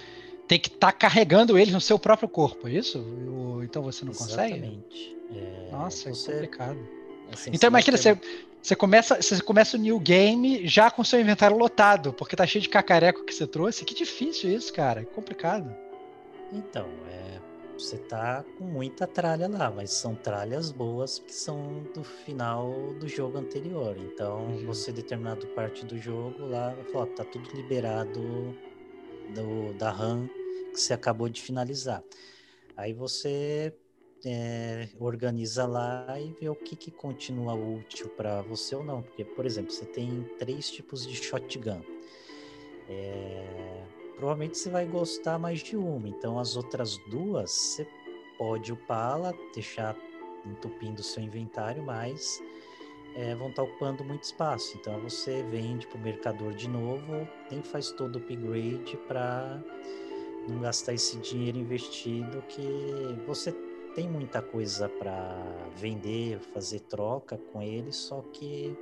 tem 0.48 0.58
que 0.58 0.68
estar 0.68 0.92
carregando 0.92 1.58
eles 1.58 1.72
no 1.74 1.80
seu 1.80 1.98
próprio 1.98 2.28
corpo, 2.28 2.68
é 2.68 2.72
isso? 2.72 2.98
Ou, 3.28 3.62
então 3.64 3.82
você 3.82 4.04
não 4.04 4.12
consegue? 4.12 4.54
Exatamente. 4.56 5.16
É, 5.34 5.70
Nossa, 5.72 6.14
você- 6.14 6.30
é 6.30 6.34
complicado. 6.34 6.78
assim, 7.32 7.50
Então 7.52 7.68
imagina, 7.68 7.98
ter- 7.98 8.14
você, 8.14 8.20
você, 8.62 8.76
começa, 8.76 9.16
você 9.20 9.40
começa 9.42 9.76
o 9.76 9.80
New 9.80 9.98
Game 10.00 10.66
já 10.66 10.90
com 10.90 11.02
seu 11.04 11.20
inventário 11.20 11.56
lotado, 11.56 12.12
porque 12.12 12.36
tá 12.36 12.46
cheio 12.46 12.62
de 12.62 12.68
cacareco 12.68 13.24
que 13.24 13.34
você 13.34 13.46
trouxe. 13.46 13.84
Que 13.84 13.94
difícil 13.94 14.50
isso, 14.50 14.72
cara. 14.72 15.00
É 15.02 15.04
complicado. 15.04 15.74
Então, 16.52 16.86
é, 17.10 17.40
você 17.78 17.98
tá 17.98 18.44
com 18.56 18.64
muita 18.64 19.06
tralha 19.06 19.48
lá, 19.48 19.70
mas 19.70 19.92
são 19.92 20.14
tralhas 20.16 20.72
boas 20.72 21.18
que 21.18 21.34
são 21.34 21.84
do 21.94 22.04
final 22.04 22.94
do 22.94 23.08
jogo 23.08 23.38
anterior. 23.38 23.96
Então, 23.98 24.46
Uhum. 24.48 24.64
você 24.64 24.92
determinado 24.92 25.48
parte 25.48 25.84
do 25.86 25.98
jogo 25.98 26.46
lá 26.46 26.74
vai 26.74 26.84
falar, 26.84 27.04
ó, 27.04 27.06
tá 27.06 27.24
tudo 27.24 27.48
liberado 27.54 28.58
do, 29.28 29.72
da 29.74 29.90
RAM 29.90 30.30
que 30.72 30.80
você 30.80 30.92
acabou 30.94 31.28
de 31.28 31.42
finalizar. 31.42 32.04
Aí 32.76 32.92
você 32.94 33.76
é, 34.24 34.90
organiza 34.98 35.66
lá 35.66 36.20
e 36.20 36.32
vê 36.34 36.48
o 36.48 36.56
que, 36.56 36.76
que 36.76 36.90
continua 36.92 37.54
útil 37.54 38.10
para 38.10 38.42
você 38.42 38.74
ou 38.76 38.84
não. 38.84 39.02
Porque, 39.02 39.24
por 39.24 39.46
exemplo, 39.46 39.72
você 39.72 39.86
tem 39.86 40.24
três 40.38 40.70
tipos 40.70 41.06
de 41.06 41.16
shotgun. 41.16 41.84
É, 42.86 43.93
provavelmente 44.16 44.58
você 44.58 44.70
vai 44.70 44.86
gostar 44.86 45.38
mais 45.38 45.60
de 45.60 45.76
uma. 45.76 46.08
Então, 46.08 46.38
as 46.38 46.56
outras 46.56 46.96
duas, 47.08 47.50
você 47.50 47.88
pode 48.38 48.72
upá-la, 48.72 49.32
deixar 49.54 49.96
entupindo 50.46 51.00
o 51.00 51.04
seu 51.04 51.22
inventário, 51.22 51.82
mas 51.82 52.40
é, 53.14 53.34
vão 53.34 53.48
estar 53.48 53.62
ocupando 53.62 54.04
muito 54.04 54.24
espaço. 54.24 54.76
Então 54.76 55.00
você 55.00 55.42
vende 55.44 55.86
para 55.86 55.98
o 55.98 56.00
mercador 56.00 56.52
de 56.52 56.68
novo, 56.68 57.26
nem 57.50 57.62
faz 57.62 57.90
todo 57.92 58.16
o 58.16 58.18
upgrade 58.18 58.96
para 59.08 59.62
não 60.48 60.60
gastar 60.60 60.92
esse 60.92 61.16
dinheiro 61.18 61.58
investido 61.58 62.42
que 62.42 62.68
você 63.26 63.52
tem 63.94 64.08
muita 64.08 64.42
coisa 64.42 64.88
para 64.88 65.38
vender, 65.76 66.38
fazer 66.52 66.80
troca 66.80 67.38
com 67.52 67.62
ele, 67.62 67.92
só 67.92 68.22
que 68.32 68.76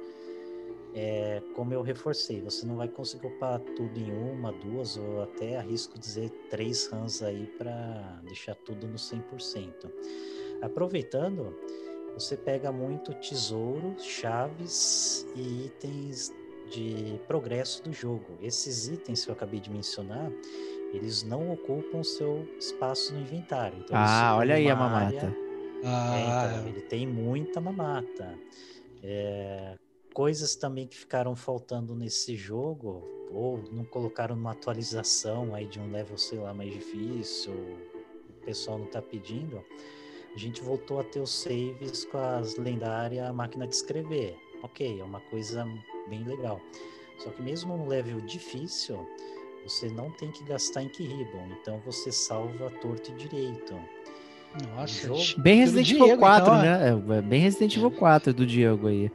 é, 0.94 1.42
como 1.54 1.72
eu 1.72 1.82
reforcei, 1.82 2.40
você 2.42 2.66
não 2.66 2.76
vai 2.76 2.88
conseguir 2.88 3.26
upar 3.26 3.60
tudo 3.76 3.98
em 3.98 4.12
uma, 4.12 4.52
duas 4.52 4.96
ou 4.96 5.22
até 5.22 5.56
arrisco 5.56 5.98
dizer 5.98 6.30
três 6.50 6.86
runs 6.86 7.22
aí 7.22 7.46
para 7.58 8.20
deixar 8.24 8.54
tudo 8.54 8.86
no 8.86 8.98
100%. 8.98 9.90
Aproveitando, 10.60 11.56
você 12.14 12.36
pega 12.36 12.70
muito 12.70 13.14
tesouro, 13.14 13.96
chaves 13.98 15.26
e 15.34 15.66
itens 15.66 16.32
de 16.70 17.18
progresso 17.26 17.82
do 17.82 17.92
jogo. 17.92 18.38
Esses 18.40 18.88
itens 18.88 19.24
que 19.24 19.30
eu 19.30 19.34
acabei 19.34 19.60
de 19.60 19.70
mencionar, 19.70 20.30
eles 20.92 21.22
não 21.22 21.50
ocupam 21.52 22.02
seu 22.02 22.46
espaço 22.58 23.14
no 23.14 23.20
inventário. 23.20 23.78
Então, 23.78 23.96
Ah, 23.98 24.36
olha 24.36 24.54
aí 24.54 24.70
a 24.70 24.76
mamata. 24.76 25.06
área- 25.26 25.36
Ah, 25.84 26.14
é, 26.14 26.28
então, 26.28 26.68
ele 26.68 26.80
tem 26.82 27.06
muita 27.06 27.60
mamata. 27.60 28.38
É, 29.02 29.76
coisas 30.12 30.54
também 30.54 30.86
que 30.86 30.96
ficaram 30.96 31.34
faltando 31.34 31.94
nesse 31.94 32.36
jogo, 32.36 33.02
ou 33.30 33.62
não 33.72 33.84
colocaram 33.84 34.36
numa 34.36 34.52
atualização 34.52 35.54
aí 35.54 35.66
de 35.66 35.80
um 35.80 35.90
level, 35.90 36.18
sei 36.18 36.38
lá, 36.38 36.52
mais 36.52 36.72
difícil, 36.72 37.52
o 37.52 38.44
pessoal 38.44 38.78
não 38.78 38.86
tá 38.86 39.00
pedindo. 39.00 39.62
A 40.34 40.38
gente 40.38 40.62
voltou 40.62 41.00
a 41.00 41.04
ter 41.04 41.20
os 41.20 41.30
saves 41.32 42.04
com 42.06 42.18
as 42.18 42.56
lendárias 42.56 43.34
máquina 43.34 43.66
de 43.66 43.74
escrever. 43.74 44.36
Ok, 44.62 45.00
é 45.00 45.04
uma 45.04 45.20
coisa 45.20 45.64
bem 46.08 46.24
legal. 46.24 46.60
Só 47.18 47.30
que 47.30 47.42
mesmo 47.42 47.76
no 47.76 47.86
level 47.86 48.20
difícil, 48.22 49.06
você 49.64 49.88
não 49.88 50.10
tem 50.10 50.30
que 50.30 50.42
gastar 50.44 50.82
em 50.82 50.88
Ribbon, 50.88 51.48
então 51.60 51.80
você 51.84 52.10
salva 52.10 52.70
torto 52.80 53.10
e 53.10 53.14
direito. 53.14 53.74
Nossa, 54.74 55.06
jogo- 55.06 55.42
Bem 55.42 55.60
Resident 55.60 55.90
Evil 55.90 56.04
Diego, 56.04 56.20
4, 56.20 56.42
então, 56.42 56.58
ó. 56.58 56.62
né? 56.62 57.18
É, 57.18 57.22
bem 57.22 57.40
Resident 57.40 57.76
Evil 57.76 57.90
4 57.90 58.34
do 58.34 58.44
Diego 58.46 58.88
aí. 58.88 59.10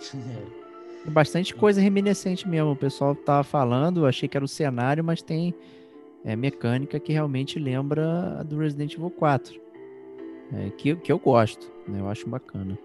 Tem 0.00 1.12
bastante 1.12 1.54
coisa 1.54 1.80
reminiscente 1.80 2.48
mesmo. 2.48 2.72
O 2.72 2.76
pessoal 2.76 3.14
tava 3.14 3.42
falando, 3.42 4.00
eu 4.00 4.06
achei 4.06 4.28
que 4.28 4.36
era 4.36 4.44
o 4.44 4.48
cenário, 4.48 5.02
mas 5.04 5.22
tem 5.22 5.54
é, 6.24 6.34
mecânica 6.36 6.98
que 7.00 7.12
realmente 7.12 7.58
lembra 7.58 8.38
a 8.40 8.42
do 8.42 8.58
Resident 8.58 8.94
Evil 8.94 9.10
4. 9.10 9.60
É, 10.52 10.70
que, 10.70 10.96
que 10.96 11.12
eu 11.12 11.18
gosto, 11.18 11.70
né? 11.86 12.00
Eu 12.00 12.08
acho 12.08 12.28
bacana. 12.28 12.76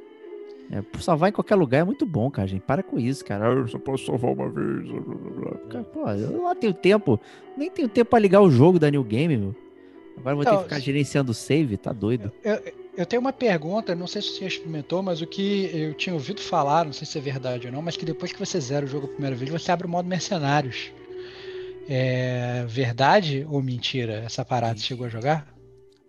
É, 0.71 0.81
por 0.81 1.01
salvar 1.01 1.29
em 1.29 1.31
qualquer 1.31 1.55
lugar 1.55 1.81
é 1.81 1.83
muito 1.83 2.05
bom, 2.05 2.29
cara, 2.31 2.47
gente. 2.47 2.61
Para 2.61 2.81
com 2.81 2.97
isso, 2.97 3.23
cara. 3.23 3.49
Ah, 3.49 3.53
Eu 3.53 3.67
só 3.67 3.77
posso 3.77 4.05
salvar 4.05 4.31
uma 4.33 4.49
vez. 4.49 4.87
blá, 4.89 4.99
blá, 4.99 5.15
blá, 5.15 5.31
blá. 5.51 5.57
Cara, 5.69 5.83
pô, 5.83 6.09
eu 6.09 6.43
lá 6.43 6.55
tenho 6.55 6.73
tempo. 6.73 7.19
Nem 7.55 7.69
tenho 7.69 7.87
tempo 7.87 8.09
pra 8.09 8.19
ligar 8.19 8.41
o 8.41 8.49
jogo 8.49 8.79
da 8.79 8.89
New 8.89 9.03
Game, 9.03 9.37
meu. 9.37 9.55
Agora 10.17 10.31
eu 10.33 10.35
vou 10.37 10.45
ter 10.45 10.51
Não, 10.51 10.57
que 10.59 10.63
ficar 10.63 10.79
gerenciando 10.79 11.31
o 11.31 11.35
save, 11.35 11.77
tá 11.77 11.91
doido. 11.91 12.31
Eu 12.43 12.59
tenho 13.03 13.19
uma 13.19 13.33
pergunta, 13.33 13.95
não 13.95 14.05
sei 14.05 14.21
se 14.21 14.29
você 14.29 14.45
experimentou, 14.45 15.01
mas 15.01 15.21
o 15.21 15.27
que 15.27 15.69
eu 15.73 15.93
tinha 15.95 16.13
ouvido 16.13 16.39
falar, 16.39 16.85
não 16.85 16.93
sei 16.93 17.05
se 17.05 17.17
é 17.17 17.21
verdade 17.21 17.67
ou 17.67 17.73
não, 17.73 17.81
mas 17.81 17.97
que 17.97 18.05
depois 18.05 18.31
que 18.31 18.39
você 18.39 18.59
zera 18.59 18.85
o 18.85 18.87
jogo 18.87 19.07
a 19.07 19.09
primeira 19.09 19.35
vez, 19.35 19.49
você 19.49 19.71
abre 19.71 19.85
o 19.85 19.89
modo 19.89 20.07
mercenários. 20.07 20.91
É 21.89 22.63
verdade 22.67 23.45
ou 23.49 23.61
mentira 23.61 24.23
essa 24.25 24.45
parada? 24.45 24.79
Você 24.79 24.85
chegou 24.85 25.07
a 25.07 25.09
jogar? 25.09 25.53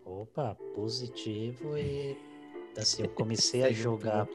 Opa, 0.05 0.57
positivo 0.75 1.77
e 1.77 2.17
assim, 2.77 3.03
eu 3.03 3.09
comecei 3.17 3.65
a 3.65 3.73
jogar, 3.73 4.29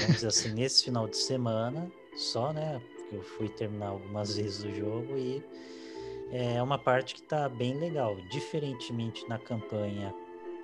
vamos 0.00 0.14
dizer 0.14 0.26
assim, 0.26 0.52
nesse 0.52 0.84
final 0.84 1.06
de 1.06 1.16
semana, 1.16 1.90
só, 2.16 2.52
né? 2.52 2.80
Porque 2.96 3.16
eu 3.16 3.22
fui 3.22 3.48
terminar 3.48 3.88
algumas 3.88 4.36
vezes 4.36 4.64
o 4.64 4.74
jogo 4.74 5.16
e 5.16 5.42
é 6.32 6.62
uma 6.62 6.78
parte 6.78 7.14
que 7.14 7.22
tá 7.22 7.48
bem 7.48 7.74
legal. 7.74 8.16
Diferentemente 8.30 9.26
na 9.28 9.38
campanha, 9.38 10.14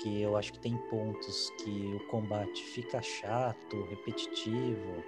que 0.06 0.22
eu 0.22 0.36
acho 0.36 0.52
que 0.52 0.60
tem 0.60 0.76
pontos 0.88 1.50
que 1.58 1.94
o 1.96 2.06
combate 2.06 2.62
fica 2.62 3.02
chato, 3.02 3.82
repetitivo, 3.90 5.02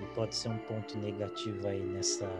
e 0.00 0.06
pode 0.14 0.34
ser 0.34 0.48
um 0.48 0.58
ponto 0.58 0.96
negativo 0.98 1.68
aí 1.68 1.80
nessa 1.80 2.30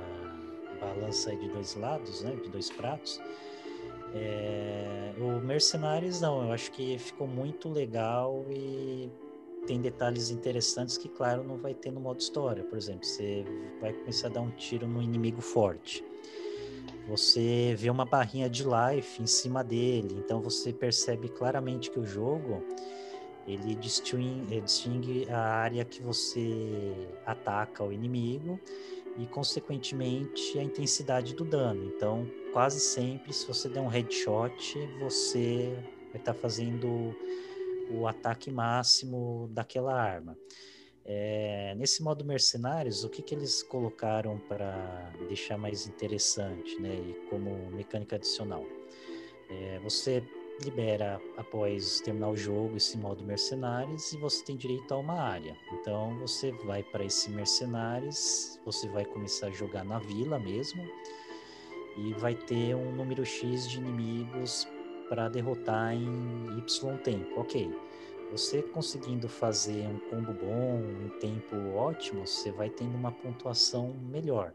balança 0.81 1.31
aí 1.31 1.37
de 1.37 1.49
dois 1.49 1.75
lados, 1.75 2.23
né? 2.23 2.35
De 2.37 2.49
dois 2.49 2.71
pratos. 2.71 3.21
É, 4.15 5.13
o 5.19 5.45
Mercenários 5.45 6.21
não, 6.21 6.45
eu 6.45 6.53
acho 6.53 6.71
que 6.73 6.97
ficou 6.99 7.27
muito 7.27 7.69
legal 7.69 8.47
e 8.49 9.11
tem 9.67 9.81
detalhes 9.81 10.31
interessantes 10.31 10.97
que, 10.97 11.09
claro, 11.09 11.45
não 11.45 11.59
vai 11.59 11.75
ter 11.75 11.91
no 11.91 12.01
modo 12.01 12.21
história. 12.21 12.65
Por 12.65 12.79
exemplo, 12.79 13.05
você 13.05 13.45
vai 13.81 13.93
começar 13.93 14.29
a 14.29 14.31
dar 14.31 14.41
um 14.41 14.51
tiro 14.51 14.87
no 14.87 15.03
inimigo 15.03 15.43
forte. 15.43 16.03
Você 17.07 17.75
vê 17.77 17.91
uma 17.91 18.05
barrinha 18.05 18.49
de 18.49 18.65
life 18.65 19.23
em 19.23 19.27
cima 19.27 19.63
dele, 19.63 20.15
então 20.19 20.41
você 20.41 20.73
percebe 20.73 21.29
claramente 21.29 21.91
que 21.91 21.99
o 21.99 22.05
jogo 22.05 22.63
ele 23.47 23.75
distingue, 23.75 24.57
eh, 24.57 24.61
distingue 24.61 25.31
a 25.31 25.39
área 25.39 25.85
que 25.85 26.03
você 26.03 27.11
ataca 27.27 27.85
o 27.85 27.93
inimigo 27.93 28.59
e, 29.19 29.27
consequentemente, 29.27 30.59
a 30.59 30.63
intensidade 30.63 31.35
do 31.35 31.45
dano. 31.45 31.93
Então, 31.95 32.27
quase 32.53 32.81
sempre, 32.81 33.33
se 33.33 33.47
você 33.47 33.69
der 33.69 33.81
um 33.81 33.87
headshot, 33.87 34.75
você 34.99 35.77
vai 36.11 36.21
estar 36.21 36.35
fazendo 36.35 37.15
o 37.91 38.07
ataque 38.07 38.51
máximo 38.51 39.49
daquela 39.53 39.95
arma. 39.95 40.39
É, 41.07 41.75
nesse 41.77 42.03
modo 42.03 42.25
mercenários, 42.25 43.05
o 43.05 43.11
que, 43.11 43.23
que 43.23 43.35
eles 43.35 43.63
colocaram 43.63 44.39
para 44.39 45.13
deixar 45.29 45.59
mais 45.59 45.87
interessante, 45.87 46.81
né? 46.81 46.95
E 46.95 47.29
como 47.29 47.71
mecânica 47.71 48.17
adicional, 48.17 48.65
É, 49.51 49.79
você 49.81 50.23
libera 50.63 51.21
após 51.37 52.01
terminar 52.01 52.31
o 52.31 52.37
jogo 52.37 52.77
esse 52.77 52.97
modo 52.97 53.23
mercenários 53.25 54.13
e 54.13 54.17
você 54.17 54.43
tem 54.45 54.57
direito 54.57 54.93
a 54.95 54.97
uma 54.97 55.21
área. 55.21 55.57
Então 55.73 56.17
você 56.19 56.53
vai 56.65 56.83
para 56.83 57.05
esse 57.05 57.31
mercenários, 57.31 58.59
você 58.65 58.89
vai 58.89 59.05
começar 59.05 59.49
a 59.49 59.51
jogar 59.51 59.85
na 59.85 59.99
vila 59.99 60.39
mesmo 60.39 60.83
e 61.97 62.13
vai 62.15 62.35
ter 62.35 62.75
um 62.75 62.93
número 62.93 63.25
X 63.25 63.69
de 63.69 63.79
inimigos 63.79 64.67
para 65.09 65.29
derrotar 65.29 65.95
em 65.95 66.59
Y 66.59 66.97
tempo. 66.99 67.41
Ok. 67.41 67.71
Você 68.35 68.63
conseguindo 68.63 69.29
fazer 69.29 69.87
um 69.87 70.01
combo 70.11 70.33
bom, 70.33 70.81
um 70.81 71.09
tempo 71.21 71.55
ótimo, 71.77 72.27
você 72.27 72.51
vai 72.51 72.69
tendo 72.69 72.97
uma 72.97 73.13
pontuação 73.13 73.95
melhor. 74.11 74.53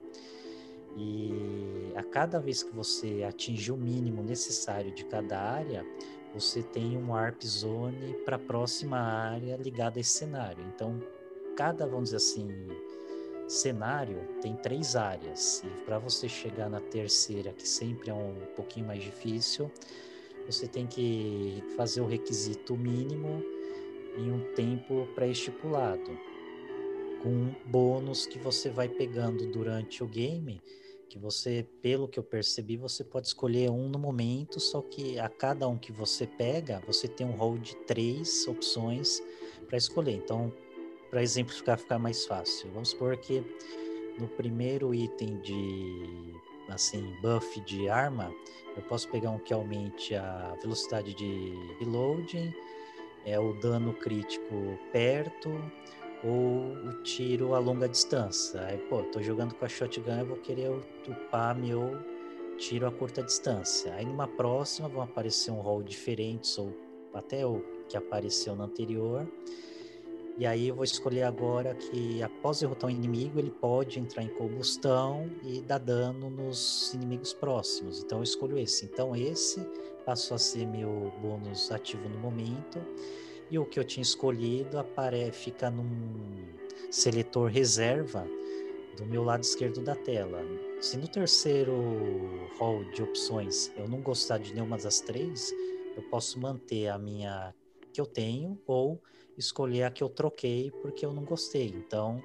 E 0.97 1.93
a 1.95 2.03
cada 2.03 2.41
vez 2.41 2.61
que 2.61 2.75
você 2.75 3.23
atingir 3.23 3.71
o 3.71 3.77
mínimo 3.77 4.21
necessário 4.21 4.93
de 4.93 5.05
cada 5.05 5.39
área, 5.39 5.85
você 6.33 6.61
tem 6.61 6.97
um 6.97 7.11
warp 7.11 7.41
zone 7.41 8.15
para 8.25 8.35
a 8.35 8.39
próxima 8.39 8.97
área 8.99 9.55
ligada 9.55 9.97
a 9.97 10.01
esse 10.01 10.11
cenário. 10.11 10.61
Então, 10.75 11.01
cada, 11.55 11.87
vamos 11.87 12.11
dizer 12.11 12.17
assim, 12.17 12.49
cenário 13.47 14.27
tem 14.41 14.57
três 14.57 14.97
áreas. 14.97 15.63
E 15.63 15.85
para 15.85 15.97
você 15.97 16.27
chegar 16.27 16.69
na 16.69 16.81
terceira, 16.81 17.53
que 17.53 17.65
sempre 17.65 18.09
é 18.09 18.13
um 18.13 18.35
pouquinho 18.57 18.87
mais 18.87 19.01
difícil, 19.01 19.71
você 20.45 20.67
tem 20.67 20.85
que 20.85 21.63
fazer 21.77 22.01
o 22.01 22.05
requisito 22.05 22.75
mínimo 22.75 23.41
em 24.19 24.31
um 24.31 24.53
tempo 24.53 25.07
pré-estipulado, 25.15 26.17
com 27.23 27.53
bônus 27.65 28.25
que 28.25 28.37
você 28.37 28.69
vai 28.69 28.89
pegando 28.89 29.47
durante 29.47 30.03
o 30.03 30.07
game, 30.07 30.61
que 31.09 31.17
você, 31.17 31.65
pelo 31.81 32.07
que 32.07 32.19
eu 32.19 32.23
percebi, 32.23 32.77
você 32.77 33.03
pode 33.03 33.27
escolher 33.27 33.69
um 33.71 33.89
no 33.89 33.97
momento, 33.97 34.59
só 34.59 34.81
que 34.81 35.19
a 35.19 35.27
cada 35.27 35.67
um 35.67 35.77
que 35.77 35.91
você 35.91 36.27
pega, 36.27 36.81
você 36.85 37.07
tem 37.07 37.25
um 37.25 37.31
rol 37.31 37.57
de 37.57 37.75
três 37.87 38.47
opções 38.47 39.21
para 39.67 39.77
escolher. 39.77 40.13
Então, 40.13 40.53
para 41.09 41.23
exemplificar, 41.23 41.79
ficar 41.79 41.97
mais 41.97 42.25
fácil, 42.25 42.69
vamos 42.71 42.89
supor 42.89 43.17
que 43.17 43.43
no 44.19 44.27
primeiro 44.27 44.93
item 44.93 45.39
de 45.41 46.35
assim 46.69 47.15
buff 47.21 47.59
de 47.61 47.89
arma, 47.89 48.31
eu 48.75 48.83
posso 48.83 49.09
pegar 49.09 49.31
um 49.31 49.39
que 49.39 49.53
aumente 49.53 50.13
a 50.13 50.55
velocidade 50.61 51.15
de 51.15 51.53
reloading, 51.79 52.53
é 53.25 53.39
o 53.39 53.53
dano 53.53 53.93
crítico 53.93 54.77
perto 54.91 55.49
ou 56.23 56.73
o 56.89 57.01
tiro 57.03 57.53
a 57.53 57.59
longa 57.59 57.87
distância. 57.87 58.61
Aí, 58.65 58.77
pô, 58.89 59.03
tô 59.03 59.21
jogando 59.21 59.55
com 59.55 59.65
a 59.65 59.69
shotgun, 59.69 60.19
eu 60.19 60.25
vou 60.25 60.37
querer 60.37 60.69
upar 61.07 61.57
meu 61.57 61.97
tiro 62.57 62.85
a 62.85 62.91
curta 62.91 63.23
distância. 63.23 63.93
Aí 63.95 64.05
numa 64.05 64.27
próxima 64.27 64.89
vão 64.89 65.01
aparecer 65.01 65.51
um 65.51 65.61
rol 65.61 65.81
diferentes 65.81 66.57
ou 66.57 66.73
até 67.13 67.45
o 67.45 67.63
que 67.87 67.97
apareceu 67.97 68.55
no 68.55 68.63
anterior. 68.63 69.27
E 70.37 70.45
aí 70.45 70.69
eu 70.69 70.75
vou 70.75 70.85
escolher 70.85 71.23
agora 71.23 71.75
que 71.75 72.23
após 72.23 72.59
derrotar 72.59 72.89
um 72.89 72.93
inimigo, 72.93 73.39
ele 73.39 73.51
pode 73.51 73.99
entrar 73.99 74.23
em 74.23 74.29
combustão 74.29 75.29
e 75.43 75.61
dar 75.61 75.79
dano 75.79 76.29
nos 76.29 76.93
inimigos 76.93 77.33
próximos. 77.33 78.01
Então 78.01 78.19
eu 78.19 78.23
escolho 78.23 78.57
esse. 78.57 78.85
Então 78.85 79.15
esse 79.15 79.59
passou 80.09 80.33
a 80.33 80.39
ser 80.39 80.65
meu 80.65 81.13
bônus 81.21 81.71
ativo 81.71 82.09
no 82.09 82.17
momento. 82.17 82.83
E 83.51 83.59
o 83.59 83.65
que 83.65 83.79
eu 83.79 83.83
tinha 83.83 84.01
escolhido 84.01 84.79
apare... 84.79 85.31
fica 85.31 85.69
num 85.69 86.47
seletor 86.89 87.51
reserva 87.51 88.25
do 88.97 89.05
meu 89.05 89.23
lado 89.23 89.43
esquerdo 89.43 89.81
da 89.81 89.95
tela. 89.95 90.41
Se 90.81 90.97
no 90.97 91.07
terceiro 91.07 91.75
hall 92.57 92.83
de 92.85 93.03
opções 93.03 93.71
eu 93.77 93.87
não 93.87 94.01
gostar 94.01 94.39
de 94.39 94.51
nenhuma 94.51 94.79
das 94.79 94.99
três, 94.99 95.53
eu 95.95 96.01
posso 96.09 96.39
manter 96.39 96.87
a 96.87 96.97
minha 96.97 97.53
que 97.93 98.01
eu 98.01 98.07
tenho 98.07 98.59
ou 98.65 98.99
escolher 99.37 99.83
a 99.83 99.91
que 99.91 100.03
eu 100.03 100.09
troquei 100.09 100.71
porque 100.81 101.05
eu 101.05 101.13
não 101.13 101.23
gostei. 101.23 101.67
Então, 101.67 102.19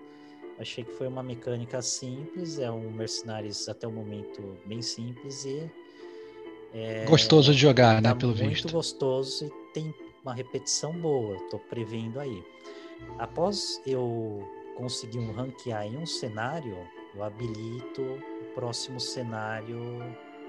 achei 0.59 0.85
que 0.85 0.93
foi 0.95 1.07
uma 1.07 1.23
mecânica 1.23 1.83
simples, 1.83 2.59
é 2.59 2.71
um 2.71 2.91
Mercenários 2.91 3.69
até 3.69 3.87
o 3.87 3.93
momento 3.93 4.57
bem 4.65 4.81
simples 4.81 5.45
e 5.45 5.71
é, 6.75 7.05
Gostoso 7.05 7.53
de 7.53 7.59
jogar, 7.59 8.03
tá 8.03 8.09
né? 8.11 8.15
Pelo 8.19 8.35
muito 8.35 8.49
visto. 8.49 8.73
gostoso 8.73 9.47
e 9.47 9.73
tem 9.73 9.95
uma 10.25 10.35
repetição 10.35 10.93
boa, 10.93 11.39
tô 11.51 11.59
prevendo 11.59 12.19
aí. 12.19 12.43
Após 13.19 13.81
eu 13.87 14.43
conseguir 14.77 15.19
um 15.19 15.33
ranquear 15.33 15.87
em 15.87 15.97
um 15.97 16.07
cenário, 16.07 16.77
eu 17.15 17.23
habilito 17.23 18.03
o 18.03 18.55
próximo 18.55 18.99
cenário 18.99 19.79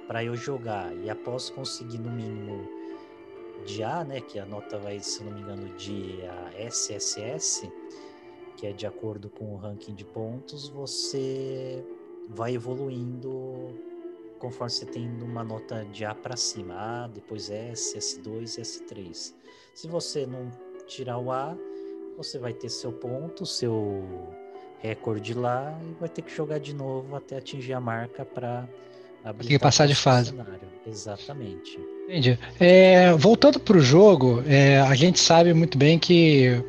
para 0.07 0.23
eu 0.23 0.35
jogar. 0.35 0.95
E 0.97 1.09
após 1.09 1.49
conseguir 1.49 1.99
no 1.99 2.09
mínimo 2.09 2.67
de 3.65 3.83
A, 3.83 4.03
né, 4.03 4.19
que 4.21 4.39
a 4.39 4.45
nota 4.45 4.77
vai, 4.79 4.99
se 4.99 5.23
não 5.23 5.31
me 5.31 5.41
engano, 5.41 5.69
de 5.75 6.19
a 6.25 6.51
SSS, 6.69 7.71
que 8.57 8.65
é 8.67 8.71
de 8.71 8.87
acordo 8.87 9.29
com 9.29 9.53
o 9.53 9.57
ranking 9.57 9.93
de 9.93 10.05
pontos, 10.05 10.67
você 10.69 11.83
vai 12.29 12.55
evoluindo 12.55 13.69
conforme 14.45 14.69
você 14.69 14.85
tem 14.85 15.09
uma 15.23 15.43
nota 15.43 15.83
de 15.91 16.05
A 16.05 16.13
para 16.13 16.37
cima, 16.37 16.75
A, 16.75 17.07
depois 17.07 17.49
S, 17.49 17.97
S2 17.97 18.59
e 18.59 18.61
S3. 18.61 19.33
Se 19.73 19.87
você 19.87 20.27
não 20.27 20.51
tirar 20.85 21.17
o 21.17 21.31
A, 21.31 21.57
você 22.15 22.37
vai 22.37 22.53
ter 22.53 22.69
seu 22.69 22.91
ponto, 22.91 23.43
seu 23.43 24.03
recorde 24.79 25.33
lá 25.33 25.75
e 25.81 25.99
vai 25.99 26.07
ter 26.07 26.21
que 26.21 26.31
jogar 26.31 26.59
de 26.59 26.75
novo 26.75 27.15
até 27.15 27.37
atingir 27.37 27.73
a 27.73 27.79
marca 27.79 28.23
para 28.23 28.69
Tem 29.39 29.47
que 29.47 29.59
passar 29.59 29.87
de 29.87 29.95
fase. 29.95 30.29
Cenário. 30.29 30.75
Exatamente. 30.85 31.79
Entendi. 32.03 32.37
É, 32.59 33.11
voltando 33.13 33.59
para 33.59 33.77
o 33.77 33.81
jogo, 33.81 34.43
é, 34.45 34.79
a 34.79 34.93
gente 34.93 35.19
sabe 35.19 35.51
muito 35.55 35.75
bem 35.75 35.97
que 35.97 36.63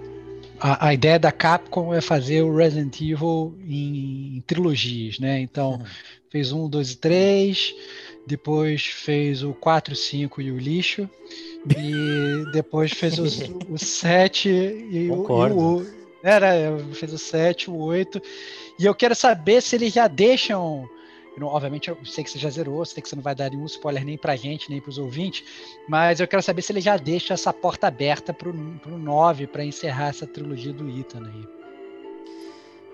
a, 0.60 0.88
a, 0.88 0.94
ideia 0.94 1.18
da 1.18 1.30
Capcom 1.32 1.92
é 1.94 2.00
fazer 2.00 2.42
o 2.42 2.54
Resident 2.56 3.00
Evil 3.00 3.56
em, 3.66 4.36
em 4.36 4.40
trilogias, 4.46 5.18
né? 5.18 5.40
Então, 5.40 5.72
Uhum. 5.72 5.84
fez 6.30 6.52
um, 6.52 6.68
dois 6.68 6.92
e 6.92 6.96
três, 6.96 7.74
depois 8.26 8.84
fez 8.86 9.42
o 9.42 9.52
4, 9.54 9.94
5 9.94 10.40
e 10.40 10.50
o 10.50 10.58
lixo, 10.58 11.08
e 11.76 12.44
depois 12.52 12.92
fez 12.92 13.18
os- 13.18 13.50
o 13.68 13.78
7 13.78 14.48
e, 14.48 14.52
o- 14.52 14.96
e 15.04 15.08
Concordo. 15.08 15.56
o. 15.58 15.96
Era, 16.22 16.50
fez 16.92 17.12
o 17.12 17.18
7, 17.18 17.70
o 17.70 17.76
8. 17.76 18.20
E 18.80 18.84
eu 18.84 18.94
quero 18.94 19.14
saber 19.14 19.62
se 19.62 19.76
eles 19.76 19.92
já 19.92 20.08
deixam. 20.08 20.88
Não- 21.40 21.48
obviamente, 21.48 21.88
eu 21.88 21.98
sei 22.04 22.24
que 22.24 22.30
você 22.30 22.38
já 22.38 22.50
zerou, 22.50 22.84
sei 22.84 23.02
que 23.02 23.08
você 23.08 23.16
não 23.16 23.22
vai 23.22 23.34
dar 23.34 23.50
nenhum 23.50 23.66
spoiler 23.66 24.04
nem 24.04 24.16
pra 24.16 24.36
gente, 24.36 24.70
nem 24.70 24.80
pros 24.80 24.98
ouvintes, 24.98 25.44
mas 25.88 26.20
eu 26.20 26.28
quero 26.28 26.42
saber 26.42 26.62
se 26.62 26.72
ele 26.72 26.80
já 26.80 26.96
deixa 26.96 27.34
essa 27.34 27.52
porta 27.52 27.86
aberta 27.86 28.32
pro, 28.32 28.52
pro 28.80 28.98
9 28.98 29.46
para 29.46 29.64
encerrar 29.64 30.08
essa 30.08 30.26
trilogia 30.26 30.72
do 30.72 30.88
Ethan 30.88 31.26
aí. 31.26 31.56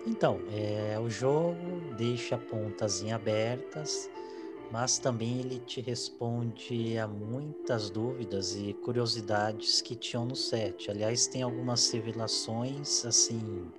Então, 0.07 0.41
é, 0.51 0.99
o 0.99 1.09
jogo 1.09 1.81
deixa 1.97 2.37
pontas 2.37 3.03
em 3.03 3.13
abertas, 3.13 4.11
mas 4.73 4.99
também 4.99 5.39
ele 5.39 5.61
te 5.61 5.81
responde 5.81 6.99
a 6.99 7.07
muitas 7.07 7.91
dúvidas 7.91 8.57
e 8.57 8.73
curiosidades 8.83 9.81
que 9.81 9.95
tinham 9.95 10.25
no 10.25 10.35
set. 10.35 10.91
Aliás, 10.91 11.27
tem 11.29 11.43
algumas 11.43 11.89
revelações 11.93 13.05
assim 13.05 13.71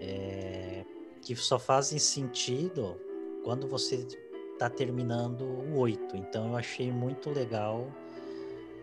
é, 0.00 0.84
que 1.22 1.34
só 1.36 1.58
fazem 1.58 1.98
sentido 1.98 2.96
quando 3.42 3.66
você 3.66 4.06
está 4.52 4.70
terminando 4.70 5.42
o 5.42 5.78
8. 5.78 6.16
Então 6.16 6.48
eu 6.48 6.56
achei 6.56 6.90
muito 6.90 7.30
legal 7.30 7.92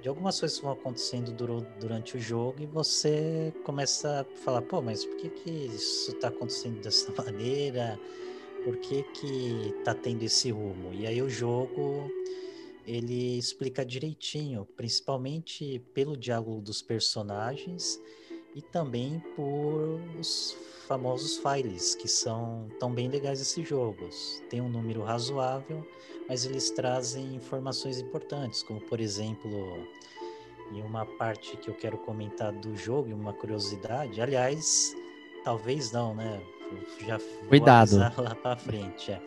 de 0.02 0.08
algumas 0.08 0.40
coisas 0.40 0.58
que 0.58 0.64
vão 0.64 0.74
acontecendo 0.74 1.32
durante 1.80 2.16
o 2.16 2.20
jogo 2.20 2.62
e 2.62 2.66
você 2.66 3.54
começa 3.64 4.22
a 4.22 4.24
falar, 4.38 4.62
pô, 4.62 4.82
mas 4.82 5.06
por 5.06 5.18
que, 5.18 5.30
que 5.30 5.50
isso 5.50 6.12
está 6.12 6.30
acontecendo 6.30 6.82
dessa 6.82 7.12
maneira? 7.22 8.00
Por 8.64 8.78
que, 8.78 9.04
que 9.04 9.74
tá 9.84 9.94
tendo 9.94 10.24
esse 10.24 10.52
rumo? 10.52 10.94
E 10.94 11.06
aí 11.06 11.22
o 11.22 11.30
jogo 11.30 12.10
ele 12.86 13.38
explica 13.38 13.86
direitinho, 13.86 14.66
principalmente 14.76 15.80
pelo 15.94 16.18
diálogo 16.18 16.62
dos 16.62 16.82
personagens 16.82 18.02
e 18.56 18.62
também 18.62 19.20
por 19.36 20.00
os 20.20 20.58
famosos 20.88 21.38
files, 21.38 21.94
que 21.94 22.08
são 22.08 22.68
tão 22.80 22.92
bem 22.92 23.08
legais 23.08 23.40
esses 23.40 23.68
jogos. 23.68 24.42
Tem 24.50 24.60
um 24.60 24.70
número 24.70 25.04
razoável, 25.04 25.86
mas 26.28 26.46
eles 26.46 26.72
trazem 26.72 27.36
informações 27.36 28.00
importantes, 28.00 28.64
como 28.64 28.82
por 28.82 29.00
exemplo, 29.00 29.88
em 30.72 30.82
uma 30.82 31.06
parte 31.06 31.58
que 31.58 31.70
eu 31.70 31.76
quero 31.76 31.98
comentar 32.00 32.52
do 32.52 32.76
jogo, 32.76 33.10
e 33.10 33.14
uma 33.14 33.34
curiosidade, 33.34 34.20
aliás, 34.20 34.96
talvez 35.44 35.92
não, 35.92 36.16
né? 36.16 36.42
Eu 36.72 37.08
Já 37.08 37.20
Cuidado. 37.48 37.98
lá 37.98 38.36
para 38.36 38.56
frente, 38.58 39.12
é. 39.12 39.22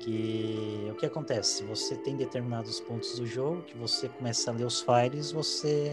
Que 0.00 0.88
o 0.90 0.94
que 0.94 1.04
acontece? 1.04 1.62
Você 1.64 1.94
tem 1.94 2.16
determinados 2.16 2.80
pontos 2.80 3.18
do 3.18 3.26
jogo 3.26 3.62
que 3.62 3.76
você 3.76 4.08
começa 4.08 4.50
a 4.50 4.54
ler 4.54 4.64
os 4.64 4.80
files, 4.80 5.30
você 5.30 5.92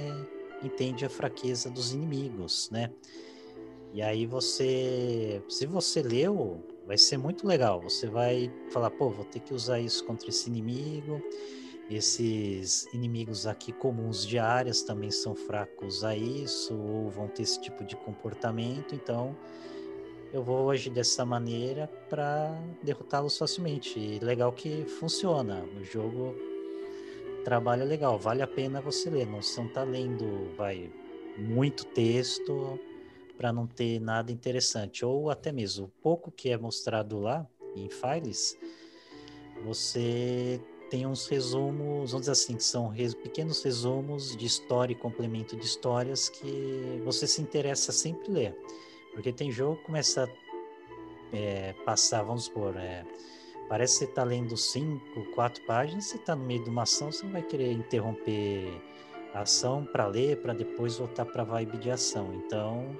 entende 0.63 1.05
a 1.05 1.09
fraqueza 1.09 1.69
dos 1.69 1.93
inimigos, 1.93 2.69
né? 2.71 2.91
E 3.93 4.01
aí 4.01 4.25
você, 4.25 5.41
se 5.47 5.65
você 5.65 6.01
leu, 6.01 6.63
vai 6.85 6.97
ser 6.97 7.17
muito 7.17 7.47
legal. 7.47 7.81
Você 7.81 8.07
vai 8.07 8.51
falar, 8.69 8.91
pô, 8.91 9.09
vou 9.09 9.25
ter 9.25 9.39
que 9.39 9.53
usar 9.53 9.79
isso 9.79 10.05
contra 10.05 10.29
esse 10.29 10.49
inimigo. 10.49 11.21
Esses 11.89 12.85
inimigos 12.93 13.47
aqui 13.47 13.71
comuns 13.71 14.25
de 14.25 14.37
áreas 14.37 14.81
também 14.81 15.09
são 15.09 15.33
fracos 15.33 16.03
a 16.03 16.15
isso, 16.15 16.75
ou 16.75 17.09
vão 17.09 17.29
ter 17.29 17.43
esse 17.43 17.61
tipo 17.61 17.85
de 17.85 17.95
comportamento, 17.95 18.93
então 18.93 19.33
eu 20.33 20.43
vou 20.43 20.69
agir 20.69 20.89
dessa 20.89 21.25
maneira 21.25 21.87
para 22.09 22.51
derrotá-los 22.83 23.37
facilmente. 23.37 23.97
E 23.97 24.19
legal 24.19 24.51
que 24.51 24.83
funciona. 24.85 25.63
O 25.79 25.83
jogo 25.83 26.35
trabalha 27.43 27.83
legal, 27.83 28.17
vale 28.19 28.41
a 28.41 28.47
pena 28.47 28.81
você 28.81 29.09
ler. 29.09 29.27
Não 29.27 29.41
você 29.41 29.59
não 29.61 29.67
tá 29.69 29.83
lendo, 29.83 30.51
vai, 30.55 30.91
muito 31.37 31.85
texto 31.85 32.79
para 33.37 33.53
não 33.53 33.67
ter 33.67 33.99
nada 33.99 34.31
interessante. 34.31 35.05
Ou 35.05 35.29
até 35.29 35.51
mesmo 35.51 35.85
o 35.85 36.01
pouco 36.01 36.31
que 36.31 36.49
é 36.49 36.57
mostrado 36.57 37.19
lá 37.19 37.47
em 37.75 37.89
files, 37.89 38.57
você 39.63 40.59
tem 40.89 41.05
uns 41.05 41.27
resumos, 41.27 42.11
vamos 42.11 42.21
dizer 42.21 42.31
assim, 42.31 42.55
que 42.55 42.63
são 42.63 42.87
res- 42.87 43.13
pequenos 43.13 43.61
resumos 43.63 44.35
de 44.35 44.45
história 44.45 44.93
e 44.93 44.95
complemento 44.95 45.55
de 45.55 45.65
histórias 45.65 46.29
que 46.29 47.01
você 47.03 47.27
se 47.27 47.41
interessa 47.41 47.91
sempre 47.91 48.31
ler. 48.31 48.57
Porque 49.13 49.33
tem 49.33 49.51
jogo 49.51 49.77
que 49.77 49.83
começa 49.83 50.23
a 50.23 51.35
é, 51.35 51.73
passar, 51.85 52.23
vamos 52.23 52.45
supor, 52.45 52.75
é, 52.77 53.05
parece 53.69 53.93
que 53.93 53.99
você 53.99 54.05
está 54.05 54.23
lendo 54.23 54.55
cinco, 54.55 55.23
quatro 55.33 55.63
páginas, 55.65 56.05
você 56.05 56.17
está 56.17 56.35
no 56.35 56.45
meio 56.45 56.63
de 56.63 56.69
uma 56.69 56.83
ação, 56.83 57.11
você 57.11 57.25
não 57.25 57.33
vai 57.33 57.43
querer 57.43 57.71
interromper 57.71 58.81
a 59.33 59.41
ação 59.41 59.85
para 59.85 60.07
ler, 60.07 60.37
para 60.37 60.53
depois 60.53 60.97
voltar 60.97 61.25
para 61.25 61.41
a 61.43 61.45
vibe 61.45 61.77
de 61.77 61.91
ação. 61.91 62.33
Então, 62.33 62.95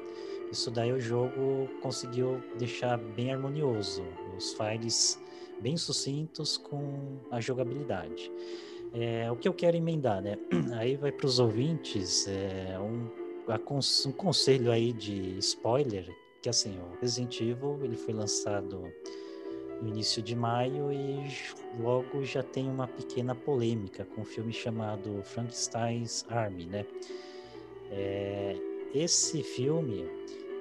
isso 0.51 0.71
daí 0.71 0.91
o 0.91 0.99
jogo 0.99 1.67
conseguiu 1.81 2.41
deixar 2.57 2.97
bem 2.97 3.33
harmonioso. 3.33 4.03
Os 4.37 4.53
files 4.53 5.19
bem 5.61 5.75
sucintos 5.75 6.57
com 6.57 7.17
a 7.31 7.41
jogabilidade. 7.41 8.31
É, 8.93 9.29
o 9.31 9.35
que 9.35 9.47
eu 9.47 9.53
quero 9.53 9.75
emendar, 9.75 10.21
né? 10.21 10.37
Aí 10.79 10.95
vai 10.95 11.11
para 11.11 11.25
os 11.25 11.39
ouvintes 11.39 12.27
é, 12.27 12.79
um, 12.79 13.09
um 14.07 14.11
conselho 14.13 14.71
aí 14.71 14.93
de 14.93 15.37
spoiler, 15.39 16.07
que 16.41 16.49
assim, 16.49 16.77
o 16.79 16.99
Resident 17.01 17.41
Evil 17.41 17.79
ele 17.83 17.97
foi 17.97 18.13
lançado 18.13 18.83
no 19.81 19.89
início 19.89 20.22
de 20.22 20.35
maio 20.35 20.91
e 20.91 21.27
logo 21.80 22.23
já 22.23 22.43
tem 22.43 22.69
uma 22.69 22.88
pequena 22.88 23.35
polêmica 23.35 24.06
com 24.06 24.22
um 24.22 24.25
filme 24.25 24.51
chamado 24.51 25.22
Frankenstein's 25.23 26.25
Army, 26.30 26.65
né? 26.65 26.85
É, 27.91 28.56
esse 28.93 29.43
filme 29.43 30.09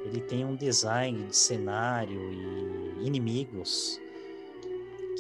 ele 0.05 0.21
tem 0.21 0.45
um 0.45 0.55
design 0.55 1.27
de 1.27 1.37
cenário 1.37 2.33
e 2.33 3.07
inimigos 3.07 4.01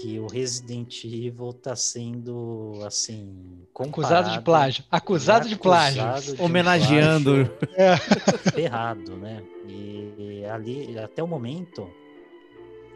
que 0.00 0.18
o 0.20 0.26
Resident 0.26 1.05
Evil 1.05 1.50
está 1.50 1.75
sendo 1.75 2.75
assim 2.84 3.57
Acusado 3.75 4.31
de 4.31 4.41
plágio. 4.41 4.84
Acusado 4.91 5.49
de 5.49 5.57
plágio. 5.57 6.02
acusado 6.02 6.36
de 6.36 6.42
um 6.42 6.44
Homenageando. 6.47 7.50
plágio 7.75 8.52
ferrado, 8.55 9.16
né? 9.16 9.42
E 9.68 10.44
ali 10.47 10.99
até 10.99 11.23
o 11.23 11.26
momento 11.26 11.91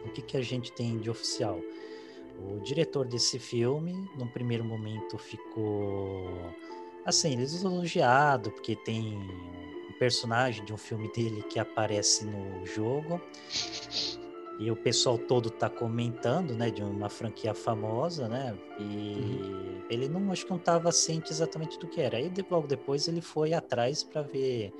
o 0.05 0.09
que 0.09 0.21
que 0.21 0.37
a 0.37 0.41
gente 0.41 0.71
tem 0.71 0.99
de 0.99 1.09
oficial? 1.09 1.59
O 2.39 2.59
diretor 2.59 3.05
desse 3.05 3.37
filme, 3.37 3.93
no 4.17 4.27
primeiro 4.27 4.63
momento, 4.63 5.17
ficou 5.17 6.27
assim, 7.05 7.35
elogiado 7.39 8.51
porque 8.51 8.75
tem 8.75 9.17
um 9.17 9.93
personagem 9.99 10.63
de 10.65 10.73
um 10.73 10.77
filme 10.77 11.11
dele 11.11 11.43
que 11.43 11.59
aparece 11.59 12.25
no 12.25 12.65
jogo. 12.65 13.21
E 14.59 14.69
o 14.69 14.75
pessoal 14.75 15.17
todo 15.17 15.49
tá 15.49 15.67
comentando, 15.69 16.53
né, 16.53 16.69
de 16.69 16.83
uma 16.83 17.09
franquia 17.09 17.51
famosa, 17.51 18.27
né? 18.27 18.55
E 18.79 19.81
ele 19.89 20.07
não, 20.07 20.31
acho 20.31 20.45
que 20.45 20.51
não 20.51 20.59
tava 20.59 20.91
ciente 20.91 21.31
exatamente 21.31 21.79
do 21.79 21.87
que 21.87 21.99
era. 21.99 22.17
Aí 22.17 22.31
logo 22.47 22.67
depois 22.67 23.07
ele 23.07 23.21
foi 23.21 23.53
atrás 23.53 24.03
para 24.03 24.21
ver 24.21 24.71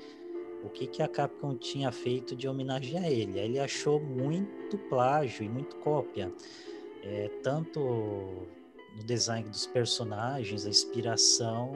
o 0.64 0.68
que 0.68 0.86
que 0.86 1.02
a 1.02 1.08
Capcom 1.08 1.56
tinha 1.56 1.90
feito 1.90 2.34
de 2.36 2.48
homenagem 2.48 2.98
a 2.98 3.10
ele. 3.10 3.38
Ele 3.38 3.58
achou 3.58 4.00
muito 4.00 4.78
plágio 4.88 5.44
e 5.44 5.48
muito 5.48 5.76
cópia. 5.76 6.32
É, 7.02 7.28
tanto 7.42 7.80
no 8.96 9.04
design 9.04 9.48
dos 9.48 9.66
personagens, 9.66 10.66
a 10.66 10.68
inspiração 10.68 11.72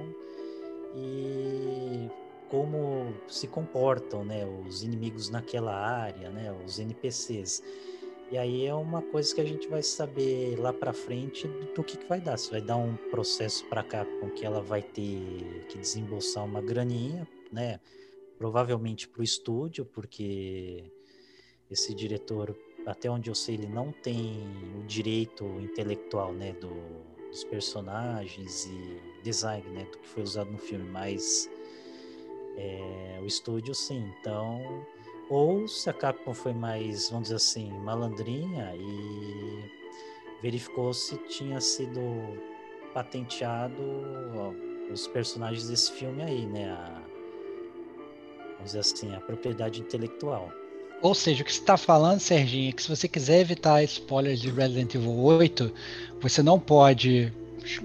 e 0.94 2.08
como 2.48 3.12
se 3.26 3.48
comportam, 3.48 4.24
né, 4.24 4.46
os 4.46 4.82
inimigos 4.82 5.28
naquela 5.30 5.74
área, 5.74 6.30
né, 6.30 6.54
os 6.64 6.78
NPCs. 6.78 7.62
E 8.30 8.36
aí 8.36 8.66
é 8.66 8.74
uma 8.74 9.02
coisa 9.02 9.32
que 9.34 9.40
a 9.40 9.44
gente 9.44 9.68
vai 9.68 9.82
saber 9.82 10.58
lá 10.58 10.72
para 10.72 10.92
frente 10.92 11.46
do, 11.46 11.84
que, 11.84 11.96
que 11.96 12.08
vai 12.08 12.20
dar. 12.20 12.36
Se 12.36 12.50
vai 12.50 12.60
dar 12.60 12.76
um 12.76 12.96
processo 13.10 13.64
para 13.66 13.84
Capcom 13.84 14.30
que 14.30 14.44
ela 14.44 14.60
vai 14.60 14.82
ter 14.82 15.66
que 15.68 15.78
desembolsar 15.78 16.44
uma 16.44 16.60
graninha, 16.60 17.26
né, 17.52 17.78
provavelmente 18.38 19.08
para 19.08 19.20
o 19.20 19.24
estúdio, 19.24 19.84
porque 19.84 20.84
esse 21.70 21.94
diretor, 21.94 22.56
até 22.86 23.10
onde 23.10 23.30
eu 23.30 23.34
sei, 23.34 23.56
ele 23.56 23.66
não 23.66 23.92
tem 23.92 24.46
o 24.78 24.84
direito 24.84 25.44
intelectual, 25.60 26.32
né, 26.32 26.52
do, 26.52 26.72
dos 27.30 27.44
personagens 27.44 28.66
e 28.66 29.00
design, 29.22 29.66
né, 29.70 29.84
do 29.84 29.98
que 29.98 30.08
foi 30.08 30.22
usado 30.22 30.50
no 30.50 30.58
filme, 30.58 30.88
mas 30.88 31.50
é, 32.56 33.18
o 33.22 33.26
estúdio 33.26 33.74
sim. 33.74 34.10
Então, 34.20 34.86
ou 35.28 35.66
se 35.66 35.90
a 35.90 35.92
Capcom 35.92 36.32
foi 36.32 36.52
mais, 36.52 37.10
vamos 37.10 37.24
dizer 37.24 37.36
assim, 37.36 37.70
malandrinha 37.80 38.74
e 38.76 39.70
verificou 40.40 40.92
se 40.92 41.16
tinha 41.28 41.60
sido 41.60 42.00
patenteado 42.94 43.82
ó, 44.36 44.52
os 44.92 45.08
personagens 45.08 45.68
desse 45.68 45.92
filme 45.92 46.22
aí, 46.22 46.46
né, 46.46 46.70
a, 46.70 47.02
dizer 48.66 48.80
assim, 48.80 49.14
a 49.14 49.20
propriedade 49.20 49.80
intelectual. 49.80 50.50
Ou 51.02 51.14
seja, 51.14 51.42
o 51.42 51.44
que 51.44 51.52
você 51.52 51.60
está 51.60 51.76
falando, 51.76 52.20
Serginho, 52.20 52.70
é 52.70 52.72
que 52.72 52.82
se 52.82 52.88
você 52.88 53.06
quiser 53.06 53.40
evitar 53.40 53.82
spoilers 53.84 54.40
de 54.40 54.50
Resident 54.50 54.94
Evil 54.94 55.18
8, 55.18 55.72
você 56.20 56.42
não 56.42 56.58
pode 56.58 57.32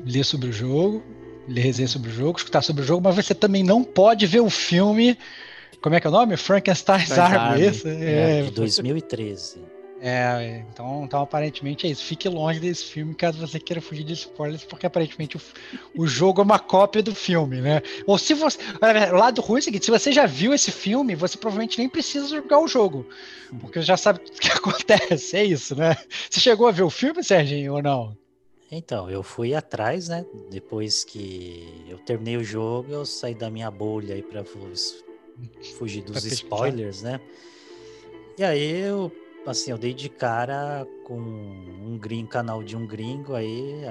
ler 0.06 0.24
sobre 0.24 0.50
o 0.50 0.54
jogo, 0.54 1.04
ler 1.48 1.62
resenha 1.62 1.88
sobre 1.88 2.10
o 2.10 2.14
jogo, 2.14 2.38
escutar 2.38 2.62
sobre 2.62 2.84
o 2.84 2.86
jogo, 2.86 3.02
mas 3.04 3.16
você 3.16 3.36
também 3.36 3.64
não 3.64 3.84
pode 3.84 4.26
ver 4.26 4.40
o 4.40 4.50
filme. 4.50 5.18
Como 5.82 5.96
é 5.96 6.00
que 6.00 6.08
é 6.08 6.10
o 6.10 6.14
nome? 6.14 6.38
Frankenstein's 6.38 7.12
Army, 7.18 7.38
Army. 7.38 7.68
isso? 7.68 7.88
É, 7.88 8.40
É, 8.40 8.44
de 8.44 8.52
2013. 8.52 9.60
É, 10.04 10.66
então, 10.72 11.04
então 11.06 11.22
aparentemente 11.22 11.86
é 11.86 11.92
isso. 11.92 12.04
Fique 12.04 12.28
longe 12.28 12.60
desse 12.60 12.86
filme 12.86 13.14
caso 13.14 13.38
você 13.38 13.60
queira 13.60 13.80
fugir 13.80 14.04
de 14.04 14.14
spoilers, 14.14 14.64
porque 14.64 14.86
aparentemente 14.88 15.38
o, 15.38 15.42
o 15.96 16.08
jogo 16.08 16.42
é 16.42 16.44
uma 16.44 16.58
cópia 16.58 17.04
do 17.04 17.14
filme, 17.14 17.62
né? 17.62 17.82
Ou 18.08 18.18
se 18.18 18.34
você. 18.34 18.58
O 19.14 19.16
lado 19.18 19.42
ruim 19.42 19.58
é 19.58 19.62
o 19.62 19.64
seguinte: 19.64 19.86
se 19.86 19.92
você 19.92 20.12
já 20.12 20.26
viu 20.26 20.54
esse 20.54 20.72
filme, 20.72 21.14
você 21.14 21.38
provavelmente 21.38 21.78
nem 21.78 21.88
precisa 21.88 22.28
jogar 22.28 22.60
o 22.60 22.68
jogo, 22.68 23.06
porque 23.60 23.80
já 23.82 23.96
sabe 23.96 24.20
o 24.28 24.32
que 24.32 24.50
acontece. 24.50 25.38
É 25.38 25.44
isso, 25.46 25.76
né? 25.76 25.96
Você 26.30 26.40
chegou 26.40 26.68
a 26.68 26.72
ver 26.72 26.84
o 26.84 26.90
filme, 26.90 27.24
Serginho, 27.24 27.76
ou 27.76 27.84
não? 27.84 28.18
Então, 28.72 29.10
eu 29.10 29.22
fui 29.22 29.54
atrás, 29.54 30.08
né? 30.08 30.26
Depois 30.50 31.04
que 31.04 31.86
eu 31.88 32.00
terminei 32.00 32.38
o 32.38 32.44
jogo, 32.44 32.92
eu 32.92 33.06
saí 33.06 33.36
da 33.36 33.50
minha 33.52 33.70
bolha 33.70 34.16
aí 34.16 34.24
pra 34.24 34.44
fu- 34.46 34.60
fugir 35.78 36.02
dos 36.02 36.24
spoilers, 36.26 37.02
né? 37.02 37.20
E 38.38 38.44
aí 38.44 38.80
eu, 38.80 39.12
assim, 39.46 39.72
eu 39.72 39.78
dei 39.78 39.94
de 39.94 40.10
cara 40.10 40.88
com 41.04 41.20
um 41.20 41.98
gringo, 41.98 42.30
canal 42.30 42.64
de 42.64 42.76
um 42.76 42.86
gringo 42.86 43.34
aí, 43.34 43.82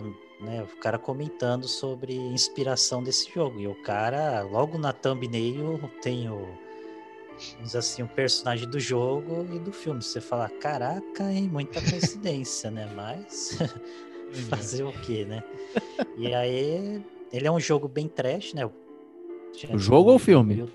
né? 0.41 0.63
O 0.63 0.77
cara 0.79 0.99
comentando 0.99 1.67
sobre 1.67 2.15
inspiração 2.15 3.03
desse 3.03 3.31
jogo. 3.33 3.61
E 3.61 3.67
o 3.67 3.75
cara, 3.83 4.43
logo 4.43 4.79
na 4.79 4.93
thumbnail, 4.93 5.81
tem 6.03 6.31
o, 6.31 6.49
vamos 7.57 7.75
assim, 7.75 8.03
o 8.03 8.09
personagem 8.09 8.69
do 8.69 8.79
jogo 8.79 9.47
e 9.53 9.59
do 9.59 9.73
filme. 9.73 10.03
Você 10.03 10.21
fala, 10.21 10.49
caraca, 10.49 11.31
hein? 11.33 11.49
Muita 11.51 11.81
coincidência, 11.89 12.71
né? 12.71 12.91
Mas. 12.95 13.59
fazer 14.49 14.85
o 14.85 14.93
quê, 14.93 15.25
né? 15.25 15.43
E 16.17 16.33
aí, 16.33 17.03
ele 17.33 17.47
é 17.47 17.51
um 17.51 17.61
jogo 17.61 17.89
bem 17.89 18.09
trash, 18.09 18.55
né? 18.55 18.65
O 19.73 19.79
jogo 19.79 20.11
ou 20.11 20.17
o 20.17 20.19
filme? 20.19 20.69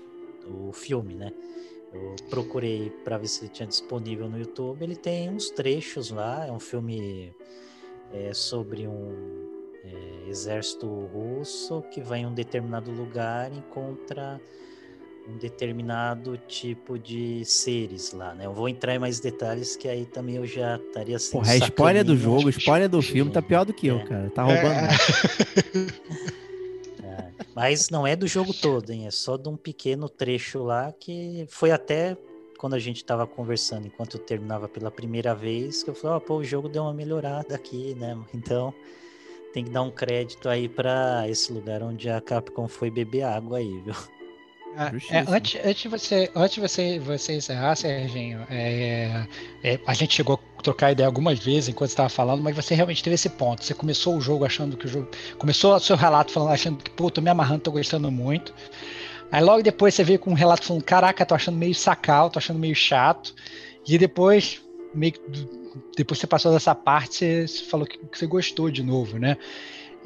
O 0.46 0.72
filme, 0.72 1.14
né? 1.14 1.32
Eu 1.96 2.16
procurei 2.28 2.90
para 3.04 3.18
ver 3.18 3.28
se 3.28 3.44
ele 3.44 3.50
tinha 3.52 3.66
disponível 3.66 4.28
no 4.28 4.38
YouTube. 4.38 4.82
Ele 4.82 4.96
tem 4.96 5.30
uns 5.30 5.50
trechos 5.50 6.10
lá. 6.10 6.46
É 6.46 6.52
um 6.52 6.60
filme 6.60 7.32
é, 8.12 8.32
sobre 8.34 8.86
um 8.86 9.48
é, 9.84 10.28
exército 10.28 10.86
russo 10.86 11.82
que 11.90 12.00
vai 12.00 12.20
em 12.20 12.26
um 12.26 12.34
determinado 12.34 12.90
lugar 12.90 13.52
e 13.52 13.58
encontra 13.58 14.40
um 15.28 15.36
determinado 15.38 16.38
tipo 16.46 16.96
de 16.98 17.44
seres 17.44 18.12
lá, 18.12 18.32
né? 18.32 18.46
Eu 18.46 18.52
vou 18.52 18.68
entrar 18.68 18.94
em 18.94 18.98
mais 18.98 19.18
detalhes 19.18 19.74
que 19.74 19.88
aí 19.88 20.06
também 20.06 20.36
eu 20.36 20.46
já 20.46 20.76
estaria 20.76 21.16
assim. 21.16 21.32
Porra, 21.32 21.52
é 21.52 21.58
spoiler 21.58 22.04
do 22.04 22.16
jogo, 22.16 22.48
spoiler 22.50 22.88
do 22.88 23.02
filme 23.02 23.32
tá 23.32 23.42
pior 23.42 23.64
do 23.64 23.72
que 23.72 23.88
eu, 23.88 23.98
É. 23.98 24.04
cara. 24.04 24.30
Tá 24.30 24.42
roubando. 24.44 24.66
É, 24.68 26.36
mas 27.56 27.88
não 27.88 28.06
é 28.06 28.14
do 28.14 28.26
jogo 28.26 28.52
todo, 28.52 28.90
hein? 28.90 29.06
É 29.06 29.10
só 29.10 29.38
de 29.38 29.48
um 29.48 29.56
pequeno 29.56 30.10
trecho 30.10 30.62
lá 30.62 30.92
que 30.92 31.46
foi 31.48 31.70
até 31.70 32.14
quando 32.58 32.74
a 32.74 32.78
gente 32.78 33.02
tava 33.02 33.26
conversando, 33.26 33.86
enquanto 33.86 34.18
eu 34.18 34.20
terminava 34.20 34.68
pela 34.68 34.90
primeira 34.90 35.34
vez, 35.34 35.82
que 35.82 35.88
eu 35.88 35.94
falei, 35.94 36.18
ó, 36.18 36.20
pô, 36.20 36.36
o 36.36 36.44
jogo 36.44 36.68
deu 36.68 36.82
uma 36.82 36.92
melhorada 36.92 37.54
aqui, 37.54 37.94
né? 37.94 38.14
Então 38.34 38.74
tem 39.54 39.64
que 39.64 39.70
dar 39.70 39.80
um 39.80 39.90
crédito 39.90 40.50
aí 40.50 40.68
pra 40.68 41.24
esse 41.30 41.50
lugar 41.50 41.82
onde 41.82 42.10
a 42.10 42.20
Capcom 42.20 42.68
foi 42.68 42.90
beber 42.90 43.22
água 43.22 43.56
aí, 43.56 43.80
viu? 43.80 43.94
É, 44.76 44.90
Justíssimo. 44.90 45.34
antes, 45.34 45.60
antes 45.64 45.82
de 45.82 45.88
você, 45.88 46.30
antes 46.34 46.58
você, 46.58 46.98
você 46.98 47.36
encerrar, 47.36 47.74
Serginho, 47.76 48.46
é, 48.50 49.26
é, 49.64 49.80
a 49.86 49.94
gente 49.94 50.14
chegou 50.14 50.38
a 50.58 50.62
trocar 50.62 50.92
ideia 50.92 51.06
algumas 51.06 51.38
vezes 51.38 51.70
enquanto 51.70 51.90
estava 51.90 52.10
falando, 52.10 52.42
mas 52.42 52.54
você 52.54 52.74
realmente 52.74 53.02
teve 53.02 53.14
esse 53.14 53.30
ponto. 53.30 53.64
Você 53.64 53.72
começou 53.72 54.16
o 54.16 54.20
jogo 54.20 54.44
achando 54.44 54.76
que 54.76 54.84
o 54.84 54.88
jogo. 54.88 55.08
Começou 55.38 55.74
o 55.74 55.80
seu 55.80 55.96
relato 55.96 56.30
falando, 56.30 56.52
achando 56.52 56.82
que, 56.82 56.90
pô, 56.90 57.10
tô 57.10 57.22
me 57.22 57.30
amarrando, 57.30 57.62
tô 57.62 57.72
gostando 57.72 58.10
muito. 58.10 58.52
Aí 59.32 59.42
logo 59.42 59.62
depois 59.62 59.94
você 59.94 60.04
veio 60.04 60.18
com 60.18 60.30
um 60.30 60.34
relato 60.34 60.64
falando, 60.64 60.84
caraca, 60.84 61.24
tô 61.24 61.34
achando 61.34 61.56
meio 61.56 61.74
sacal, 61.74 62.28
tô 62.28 62.38
achando 62.38 62.58
meio 62.58 62.74
chato. 62.74 63.34
E 63.88 63.96
depois, 63.96 64.60
meio 64.94 65.12
que 65.12 65.20
depois 65.96 66.20
você 66.20 66.26
passou 66.26 66.52
dessa 66.52 66.74
parte, 66.74 67.16
você, 67.16 67.48
você 67.48 67.64
falou 67.64 67.86
que, 67.86 67.98
que 67.98 68.18
você 68.18 68.26
gostou 68.26 68.70
de 68.70 68.82
novo, 68.82 69.18
né? 69.18 69.36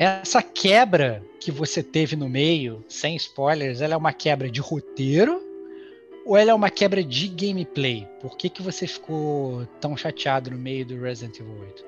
Essa 0.01 0.43
quebra 0.43 1.23
que 1.39 1.53
você 1.53 1.83
teve 1.83 2.17
no 2.17 2.27
meio, 2.27 2.83
sem 2.89 3.17
spoilers, 3.17 3.83
ela 3.83 3.93
é 3.93 3.97
uma 3.99 4.15
quebra 4.15 4.51
de 4.51 4.59
roteiro 4.59 5.47
ou 6.25 6.39
ela 6.39 6.53
é 6.53 6.55
uma 6.55 6.71
quebra 6.71 7.05
de 7.05 7.29
gameplay? 7.29 8.09
Por 8.19 8.35
que, 8.35 8.49
que 8.49 8.63
você 8.63 8.87
ficou 8.87 9.67
tão 9.79 9.95
chateado 9.99 10.51
no 10.51 10.57
meio 10.57 10.87
do 10.87 10.99
Resident 10.99 11.41
Evil 11.41 11.61
8? 11.61 11.85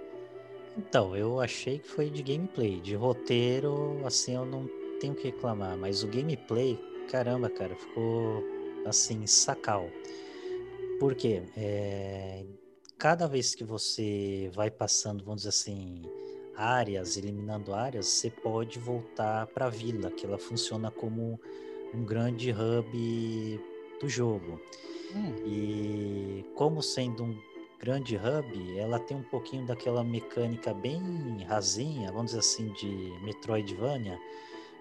Então, 0.77 1.17
eu 1.17 1.41
achei 1.41 1.79
que 1.79 1.89
foi 1.89 2.11
de 2.11 2.23
gameplay. 2.23 2.83
De 2.83 2.95
roteiro, 2.95 4.03
assim, 4.05 4.35
eu 4.35 4.45
não 4.45 4.69
tenho 5.01 5.15
o 5.15 5.17
que 5.17 5.29
reclamar. 5.29 5.79
Mas 5.79 6.03
o 6.03 6.07
gameplay, 6.07 6.79
caramba, 7.11 7.49
cara, 7.49 7.75
ficou 7.75 8.45
assim, 8.85 9.27
sacal. 9.27 9.89
Por 11.01 11.15
quê? 11.15 11.45
É, 11.57 12.45
Cada 13.03 13.27
vez 13.27 13.53
que 13.53 13.65
você 13.65 14.49
vai 14.55 14.71
passando, 14.71 15.25
vamos 15.25 15.41
dizer 15.41 15.49
assim, 15.49 16.03
áreas, 16.57 17.17
eliminando 17.17 17.75
áreas, 17.75 18.07
você 18.07 18.31
pode 18.31 18.79
voltar 18.79 19.47
para 19.49 19.67
a 19.67 19.71
vila, 19.71 20.11
que 20.11 20.27
ela 20.27 20.39
funciona 20.39 20.91
como 20.91 21.41
um 21.95 22.05
grande 22.05 22.53
hub 22.53 23.61
do 24.01 24.09
jogo. 24.09 24.61
Hum, 25.15 25.35
E 25.47 26.45
como 26.55 26.83
sendo 26.83 27.25
um 27.25 27.39
grande 27.79 28.17
hub, 28.17 28.79
ela 28.79 28.99
tem 28.99 29.17
um 29.17 29.23
pouquinho 29.23 29.67
daquela 29.67 30.05
mecânica 30.05 30.73
bem 30.73 31.43
rasinha, 31.49 32.13
vamos 32.13 32.27
dizer 32.27 32.39
assim, 32.39 32.73
de 32.73 32.87
Metroidvania, 33.25 34.19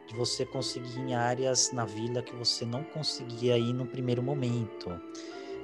de 0.07 0.15
você 0.15 0.45
conseguir 0.45 0.99
ir 0.99 1.09
em 1.09 1.15
áreas 1.15 1.71
na 1.71 1.85
vila 1.85 2.21
que 2.21 2.35
você 2.35 2.65
não 2.65 2.83
conseguia 2.83 3.57
ir 3.57 3.73
no 3.73 3.85
primeiro 3.85 4.21
momento. 4.21 4.89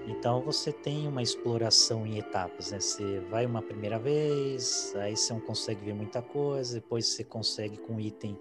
Então 0.07 0.41
você 0.41 0.71
tem 0.71 1.05
uma 1.05 1.21
exploração 1.21 2.07
em 2.07 2.17
etapas, 2.17 2.71
né? 2.71 2.79
Você 2.79 3.19
vai 3.29 3.45
uma 3.45 3.61
primeira 3.61 3.99
vez, 3.99 4.95
aí 4.95 5.17
você 5.17 5.33
não 5.33 5.41
consegue 5.41 5.83
ver 5.83 5.93
muita 5.93 6.21
coisa, 6.21 6.75
depois 6.75 7.07
você 7.07 7.25
consegue 7.25 7.77
com 7.77 7.99
item 7.99 8.39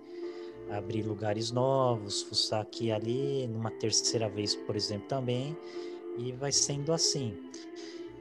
abrir 0.70 1.02
lugares 1.02 1.50
novos, 1.50 2.22
fuçar 2.22 2.62
aqui 2.62 2.86
e 2.86 2.92
ali, 2.92 3.46
numa 3.48 3.70
terceira 3.70 4.28
vez, 4.28 4.54
por 4.54 4.76
exemplo, 4.76 5.08
também, 5.08 5.56
e 6.16 6.32
vai 6.32 6.52
sendo 6.52 6.92
assim. 6.92 7.36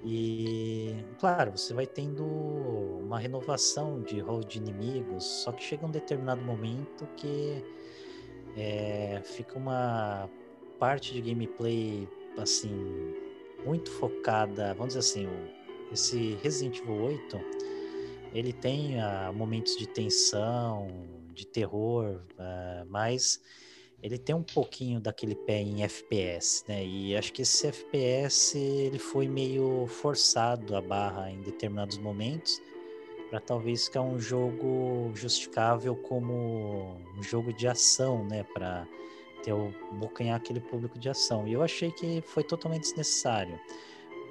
E, 0.03 0.95
claro, 1.19 1.51
você 1.51 1.73
vai 1.73 1.87
tendo 1.87 2.23
uma 2.23 3.19
renovação 3.19 4.01
de 4.01 4.19
rol 4.19 4.41
de 4.41 4.57
inimigos, 4.57 5.23
só 5.23 5.51
que 5.51 5.63
chega 5.63 5.85
um 5.85 5.91
determinado 5.91 6.41
momento 6.41 7.07
que 7.17 7.63
é, 8.57 9.21
fica 9.23 9.57
uma 9.57 10.29
parte 10.79 11.13
de 11.13 11.21
gameplay, 11.21 12.07
assim, 12.37 13.15
muito 13.65 13.91
focada, 13.91 14.73
vamos 14.73 14.93
dizer 14.95 14.99
assim, 14.99 15.27
esse 15.91 16.37
Resident 16.43 16.79
Evil 16.79 17.01
8, 17.01 17.39
ele 18.33 18.53
tem 18.53 18.99
ah, 18.99 19.31
momentos 19.33 19.75
de 19.75 19.87
tensão, 19.87 20.87
de 21.33 21.45
terror, 21.47 22.21
ah, 22.37 22.85
mas 22.87 23.41
ele 24.01 24.17
tem 24.17 24.35
um 24.35 24.43
pouquinho 24.43 24.99
daquele 24.99 25.33
pé 25.33 25.61
em 25.61 25.83
FPS, 25.83 26.63
né? 26.67 26.85
E 26.85 27.15
acho 27.15 27.33
que 27.33 27.41
esse 27.41 27.65
FPS 27.65 28.55
ele 28.57 28.99
foi 28.99 29.27
meio 29.27 29.87
forçado 29.87 30.75
a 30.75 30.81
barra 30.81 31.31
em 31.31 31.41
determinados 31.41 31.97
momentos 31.97 32.61
para 33.29 33.39
talvez 33.39 33.85
ficar 33.85 34.01
um 34.01 34.19
jogo 34.19 35.11
justificável 35.15 35.95
como 35.95 36.97
um 37.17 37.23
jogo 37.23 37.51
de 37.51 37.67
ação, 37.67 38.23
né? 38.25 38.43
Para 38.53 38.87
ter 39.45 39.53
o 39.53 39.71
bocanhar 39.99 40.35
aquele 40.35 40.59
público 40.59 40.97
de 40.97 41.07
ação. 41.07 41.47
E 41.47 41.53
eu 41.53 41.61
achei 41.61 41.91
que 41.91 42.23
foi 42.25 42.43
totalmente 42.43 42.81
desnecessário, 42.81 43.59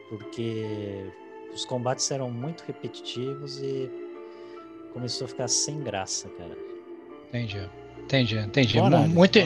porque 0.08 1.06
os 1.54 1.64
combates 1.64 2.10
eram 2.10 2.30
muito 2.30 2.64
repetitivos 2.66 3.62
e 3.62 3.88
começou 4.92 5.26
a 5.26 5.28
ficar 5.28 5.48
sem 5.48 5.80
graça, 5.80 6.28
cara. 6.30 6.56
Entendi. 7.28 7.70
Entendi, 8.04 8.36
entendi. 8.36 8.78
Muito, 9.08 9.38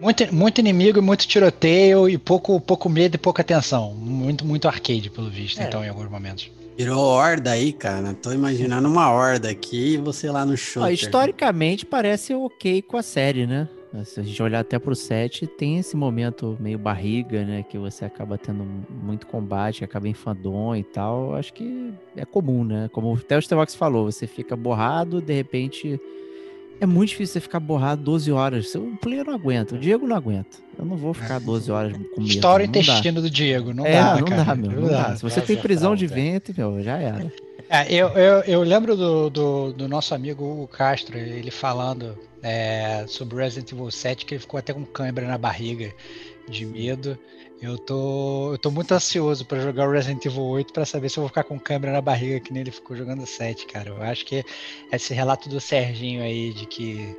muito, 0.00 0.34
muito 0.34 0.58
inimigo, 0.58 1.02
muito 1.02 1.26
tiroteio 1.26 2.08
e 2.08 2.16
pouco, 2.16 2.58
pouco 2.60 2.88
medo 2.88 3.16
e 3.16 3.18
pouca 3.18 3.44
tensão. 3.44 3.92
Muito, 3.94 4.44
muito 4.44 4.66
arcade, 4.66 5.10
pelo 5.10 5.28
visto, 5.28 5.60
É. 5.60 5.64
então, 5.64 5.84
em 5.84 5.88
alguns 5.88 6.08
momentos. 6.08 6.50
Virou 6.78 6.98
horda 7.04 7.50
aí, 7.50 7.72
cara. 7.72 8.14
Tô 8.14 8.32
imaginando 8.32 8.88
uma 8.88 9.10
horda 9.10 9.50
aqui 9.50 9.94
e 9.94 9.96
você 9.96 10.30
lá 10.30 10.46
no 10.46 10.56
shooter. 10.56 10.92
historicamente 10.92 11.84
parece 11.84 12.34
ok 12.34 12.80
com 12.82 12.96
a 12.96 13.02
série, 13.02 13.46
né? 13.46 13.68
Se 14.04 14.20
a 14.20 14.22
gente 14.22 14.42
olhar 14.42 14.60
até 14.60 14.78
pro 14.78 14.94
7, 14.94 15.46
tem 15.46 15.78
esse 15.78 15.96
momento 15.96 16.56
meio 16.60 16.78
barriga, 16.78 17.44
né? 17.44 17.62
Que 17.62 17.78
você 17.78 18.04
acaba 18.04 18.36
tendo 18.36 18.66
muito 18.90 19.26
combate, 19.26 19.84
acaba 19.84 20.08
enfadonho 20.08 20.80
e 20.80 20.84
tal. 20.84 21.34
Acho 21.34 21.52
que 21.52 21.92
é 22.16 22.24
comum, 22.24 22.64
né? 22.64 22.90
Como 22.92 23.14
até 23.14 23.38
o 23.38 23.42
Stevox 23.42 23.74
falou, 23.74 24.10
você 24.10 24.26
fica 24.26 24.56
borrado, 24.56 25.20
de 25.20 25.32
repente. 25.32 26.00
É 26.78 26.84
muito 26.84 27.08
difícil 27.08 27.34
você 27.34 27.40
ficar 27.40 27.58
borrado 27.58 28.02
12 28.02 28.30
horas. 28.30 28.74
O 28.74 28.98
player 29.00 29.24
não 29.24 29.32
aguenta, 29.32 29.74
o 29.74 29.78
Diego 29.78 30.06
não 30.06 30.14
aguenta. 30.14 30.58
Eu 30.78 30.84
não 30.84 30.96
vou 30.96 31.14
ficar 31.14 31.40
12 31.40 31.70
horas 31.70 31.92
com 31.92 32.20
medo. 32.20 32.26
Estoura 32.26 32.64
o 32.64 32.66
não 32.66 32.72
dá. 32.72 32.80
intestino 32.80 33.22
do 33.22 33.30
Diego, 33.30 33.72
não 33.72 33.86
é, 33.86 33.92
dá, 33.92 34.16
não 34.16 34.26
cara. 34.26 34.44
dá, 34.44 34.54
meu. 34.54 34.80
Não 34.82 34.88
dá. 34.88 35.16
Se 35.16 35.22
você 35.22 35.40
tem 35.40 35.56
prisão 35.56 35.96
de 35.96 36.06
fralda. 36.06 36.22
ventre, 36.22 36.54
meu, 36.54 36.82
já 36.82 36.98
era. 36.98 37.32
É, 37.70 37.92
eu, 37.92 38.08
eu, 38.08 38.40
eu 38.42 38.62
lembro 38.62 38.94
do, 38.94 39.30
do, 39.30 39.72
do 39.72 39.88
nosso 39.88 40.14
amigo 40.14 40.44
Hugo 40.44 40.68
Castro, 40.68 41.16
ele 41.16 41.50
falando 41.50 42.16
é, 42.48 43.04
sobre 43.08 43.42
Resident 43.42 43.72
Evil 43.72 43.90
7, 43.90 44.24
que 44.24 44.34
ele 44.34 44.40
ficou 44.40 44.56
até 44.56 44.72
com 44.72 44.86
câimbra 44.86 45.26
na 45.26 45.36
barriga 45.36 45.92
de 46.48 46.64
medo. 46.64 47.18
Eu 47.60 47.76
tô, 47.76 48.52
eu 48.52 48.58
tô 48.58 48.70
muito 48.70 48.92
ansioso 48.92 49.44
pra 49.44 49.58
jogar 49.58 49.88
o 49.88 49.90
Resident 49.90 50.24
Evil 50.24 50.44
8 50.44 50.72
pra 50.72 50.86
saber 50.86 51.08
se 51.08 51.18
eu 51.18 51.22
vou 51.22 51.28
ficar 51.28 51.42
com 51.42 51.58
câimbra 51.58 51.90
na 51.90 52.00
barriga 52.00 52.38
que 52.38 52.52
nem 52.52 52.60
ele 52.60 52.70
ficou 52.70 52.96
jogando 52.96 53.24
o 53.24 53.26
7, 53.26 53.66
cara. 53.66 53.90
Eu 53.90 54.00
acho 54.00 54.24
que 54.24 54.44
esse 54.92 55.12
relato 55.12 55.48
do 55.48 55.60
Serginho 55.60 56.22
aí 56.22 56.52
de 56.52 56.66
que 56.66 57.16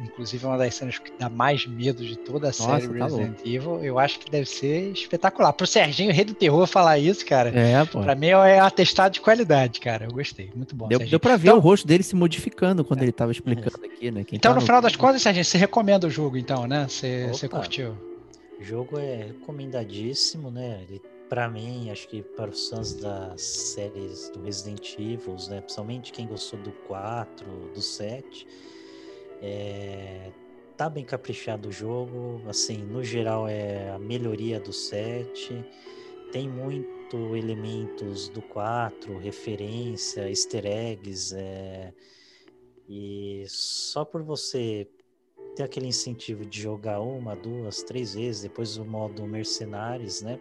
inclusive 0.00 0.44
é 0.44 0.48
uma 0.48 0.58
das 0.58 0.74
cenas 0.74 0.98
que 0.98 1.10
dá 1.18 1.28
mais 1.28 1.66
medo 1.66 2.04
de 2.04 2.16
toda 2.16 2.46
a 2.46 2.50
Nossa, 2.50 2.80
série 2.80 2.98
tá 2.98 3.04
Resident 3.04 3.38
Evil, 3.44 3.82
eu 3.84 3.98
acho 3.98 4.18
que 4.18 4.30
deve 4.30 4.46
ser 4.46 4.92
espetacular. 4.92 5.52
Pro 5.52 5.66
Serginho, 5.66 6.12
rei 6.12 6.24
do 6.24 6.34
terror, 6.34 6.66
falar 6.66 6.98
isso, 6.98 7.24
cara, 7.24 7.50
É, 7.50 7.84
pô. 7.84 8.00
Pra 8.02 8.14
mim 8.14 8.26
é 8.28 8.58
atestado 8.58 9.12
de 9.14 9.20
qualidade, 9.20 9.80
cara. 9.80 10.04
Eu 10.06 10.12
gostei. 10.12 10.50
Muito 10.54 10.74
bom. 10.74 10.88
Deu, 10.88 10.98
Serginho. 10.98 11.10
deu 11.10 11.20
pra 11.20 11.36
ver 11.36 11.48
Então- 11.48 11.58
o 11.58 11.60
rosto 11.60 11.86
dele 11.86 12.02
se 12.02 12.14
modificando 12.16 12.84
quando 12.84 13.02
ele 13.02 13.12
tava 13.12 13.32
explicando 13.32 13.84
aqui, 13.84 14.10
né? 14.10 14.24
Quem 14.24 14.36
Então, 14.36 14.52
tá 14.52 14.54
no 14.60 14.60
final 14.64 14.80
das 14.82 14.96
contas, 14.96 15.22
Serginho, 15.22 15.44
você 15.44 15.58
recomenda 15.58 16.06
o 16.06 16.10
jogo, 16.10 16.36
então, 16.36 16.66
né? 16.66 16.86
Você, 16.88 17.28
você 17.32 17.48
curtiu? 17.48 17.96
O 18.58 18.64
jogo 18.64 18.98
é 18.98 19.26
recomendadíssimo, 19.26 20.50
né? 20.50 20.80
Ele, 20.88 21.00
para 21.28 21.48
mim, 21.48 21.90
acho 21.90 22.08
que 22.08 22.22
para 22.22 22.50
os 22.50 22.68
fãs 22.68 22.94
das 22.94 23.42
séries 23.42 24.30
do 24.30 24.42
Resident 24.42 24.94
Evil, 24.98 25.36
né? 25.48 25.60
Principalmente 25.60 26.12
quem 26.12 26.26
gostou 26.26 26.58
do 26.60 26.70
4, 26.86 27.46
do 27.74 27.80
7, 27.82 28.46
é, 29.42 30.30
tá 30.76 30.88
bem 30.88 31.04
caprichado 31.04 31.68
o 31.68 31.72
jogo. 31.72 32.42
Assim, 32.48 32.78
no 32.78 33.02
geral 33.02 33.48
é 33.48 33.90
a 33.90 33.98
melhoria 33.98 34.60
do 34.60 34.72
7. 34.72 35.64
Tem 36.32 36.48
muito 36.48 37.36
elementos 37.36 38.28
do 38.28 38.42
4, 38.42 39.18
referência, 39.18 40.28
easter 40.28 40.66
eggs, 40.66 41.34
é, 41.34 41.92
e 42.88 43.44
só 43.48 44.04
por 44.04 44.22
você 44.22 44.88
ter 45.54 45.62
aquele 45.62 45.86
incentivo 45.86 46.44
de 46.44 46.60
jogar 46.60 47.00
uma, 47.00 47.34
duas, 47.34 47.82
três 47.82 48.14
vezes, 48.14 48.42
depois 48.42 48.76
o 48.76 48.84
modo 48.84 49.26
mercenários, 49.26 50.20
né? 50.20 50.38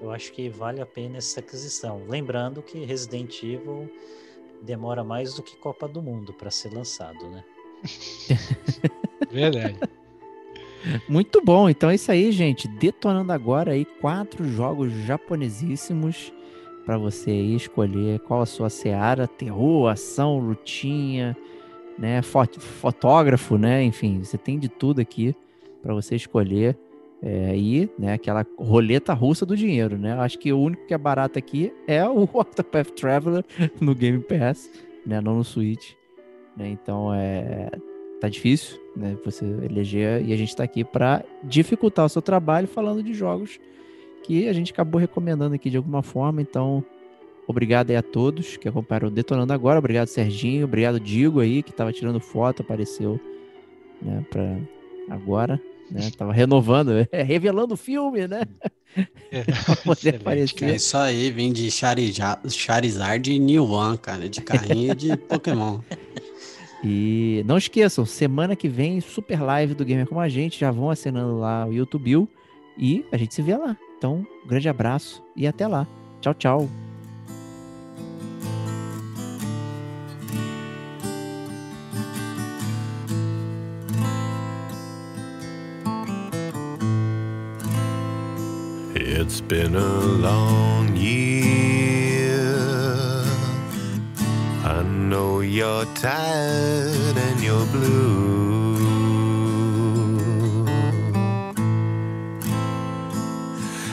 Eu 0.00 0.10
acho 0.10 0.32
que 0.32 0.48
vale 0.48 0.80
a 0.80 0.86
pena 0.86 1.16
essa 1.16 1.40
aquisição. 1.40 2.06
Lembrando 2.06 2.62
que 2.62 2.84
Resident 2.84 3.42
Evil 3.42 3.90
demora 4.62 5.02
mais 5.02 5.34
do 5.34 5.42
que 5.42 5.56
Copa 5.56 5.88
do 5.88 6.02
Mundo 6.02 6.32
para 6.34 6.50
ser 6.50 6.72
lançado, 6.72 7.28
né? 7.30 7.42
Verdade. 9.30 9.76
Muito 11.08 11.40
bom. 11.42 11.68
Então 11.68 11.90
é 11.90 11.94
isso 11.94 12.10
aí, 12.12 12.30
gente. 12.30 12.68
Detonando 12.68 13.32
agora 13.32 13.72
aí 13.72 13.84
quatro 13.84 14.46
jogos 14.48 14.92
japonesíssimos 14.92 16.32
para 16.84 16.96
você 16.96 17.32
escolher 17.32 18.20
qual 18.20 18.42
a 18.42 18.46
sua 18.46 18.70
seara, 18.70 19.26
terror, 19.26 19.88
ação, 19.88 20.38
lutinha, 20.38 21.36
né, 21.98 22.22
fo- 22.22 22.46
fotógrafo, 22.60 23.58
né, 23.58 23.82
enfim, 23.82 24.22
você 24.22 24.38
tem 24.38 24.56
de 24.56 24.68
tudo 24.68 25.00
aqui 25.00 25.34
para 25.82 25.92
você 25.94 26.14
escolher. 26.14 26.76
É, 27.22 27.56
e, 27.56 27.90
né, 27.98 28.12
aquela 28.12 28.46
roleta 28.58 29.14
russa 29.14 29.44
do 29.46 29.56
dinheiro, 29.56 29.96
né? 29.98 30.12
Acho 30.20 30.38
que 30.38 30.52
o 30.52 30.60
único 30.60 30.86
que 30.86 30.92
é 30.92 30.98
barato 30.98 31.38
aqui 31.38 31.72
é 31.88 32.06
o 32.06 32.24
Octopath 32.32 32.90
Traveler 32.90 33.42
no 33.80 33.94
Game 33.94 34.20
Pass, 34.20 34.70
né, 35.04 35.20
não 35.20 35.36
no 35.36 35.42
Switch, 35.42 35.92
né? 36.56 36.68
Então 36.70 37.12
é 37.14 37.70
tá 38.20 38.28
difícil, 38.28 38.80
né? 38.96 39.16
Você 39.24 39.44
eleger 39.44 40.24
e 40.26 40.32
a 40.32 40.36
gente 40.36 40.56
tá 40.56 40.64
aqui 40.64 40.82
para 40.82 41.22
dificultar 41.44 42.06
o 42.06 42.08
seu 42.08 42.22
trabalho 42.22 42.66
falando 42.66 43.02
de 43.02 43.12
jogos 43.12 43.58
que 44.24 44.48
a 44.48 44.52
gente 44.52 44.72
acabou 44.72 44.98
recomendando 45.00 45.54
aqui 45.54 45.68
de 45.68 45.76
alguma 45.76 46.02
forma. 46.02 46.40
Então, 46.40 46.82
obrigado 47.46 47.90
aí 47.90 47.96
a 47.96 48.02
todos 48.02 48.56
que 48.56 48.66
acompanharam 48.68 49.08
o 49.08 49.10
Detonando 49.10 49.52
agora. 49.52 49.78
Obrigado, 49.78 50.08
Serginho. 50.08 50.64
Obrigado, 50.64 50.98
Digo 50.98 51.40
aí, 51.40 51.62
que 51.62 51.72
tava 51.72 51.92
tirando 51.92 52.18
foto, 52.18 52.62
apareceu, 52.62 53.20
né, 54.02 54.24
para 54.30 54.56
agora, 55.10 55.60
né? 55.90 56.10
Tava 56.16 56.32
renovando, 56.32 57.06
é, 57.12 57.22
revelando 57.22 57.74
o 57.74 57.76
filme, 57.76 58.26
né? 58.26 58.42
pra 58.96 59.76
poder 59.76 59.90
Excelente, 59.92 60.08
É 60.08 60.16
aparecer. 60.16 60.74
isso 60.74 60.96
aí, 60.96 61.30
vim 61.30 61.52
de 61.52 61.70
Charija- 61.70 62.40
Charizard 62.48 63.30
e 63.30 63.38
New 63.38 63.64
One, 63.70 63.98
cara, 63.98 64.26
de 64.28 64.40
carrinho 64.40 64.94
de 64.94 65.14
Pokémon. 65.18 65.80
E 66.88 67.42
não 67.48 67.58
esqueçam, 67.58 68.06
semana 68.06 68.54
que 68.54 68.68
vem, 68.68 69.00
super 69.00 69.42
live 69.42 69.74
do 69.74 69.84
Gamer 69.84 70.06
Como 70.06 70.20
a 70.20 70.28
Gente. 70.28 70.60
Já 70.60 70.70
vão 70.70 70.88
assinando 70.88 71.36
lá 71.36 71.66
o 71.66 71.72
YouTube 71.72 72.28
e 72.78 73.04
a 73.10 73.16
gente 73.16 73.34
se 73.34 73.42
vê 73.42 73.56
lá. 73.56 73.76
Então, 73.98 74.24
um 74.44 74.46
grande 74.46 74.68
abraço 74.68 75.20
e 75.34 75.48
até 75.48 75.66
lá. 75.66 75.84
Tchau, 76.20 76.34
tchau. 76.34 76.68
It's 88.94 89.40
been 89.40 89.74
a 89.74 89.80
long 90.20 90.94
year. 90.94 91.35
I 94.66 94.82
know 94.82 95.40
you're 95.42 95.84
tired 95.94 97.16
and 97.16 97.40
you're 97.40 97.66
blue. 97.66 98.74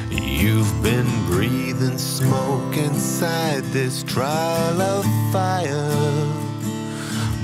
You've 0.10 0.82
been 0.82 1.06
breathing 1.27 2.00
smoke 2.00 2.76
inside 2.76 3.64
this 3.66 4.02
trial 4.02 4.82
of 4.82 5.06
fire, 5.32 6.27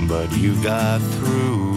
but 0.08 0.36
you 0.36 0.60
got 0.60 1.00
through. 1.00 1.70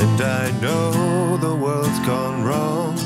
And 0.00 0.20
I 0.20 0.50
know 0.60 1.38
the 1.38 1.54
world's 1.54 1.98
gone 2.00 2.44
wrong, 2.44 2.98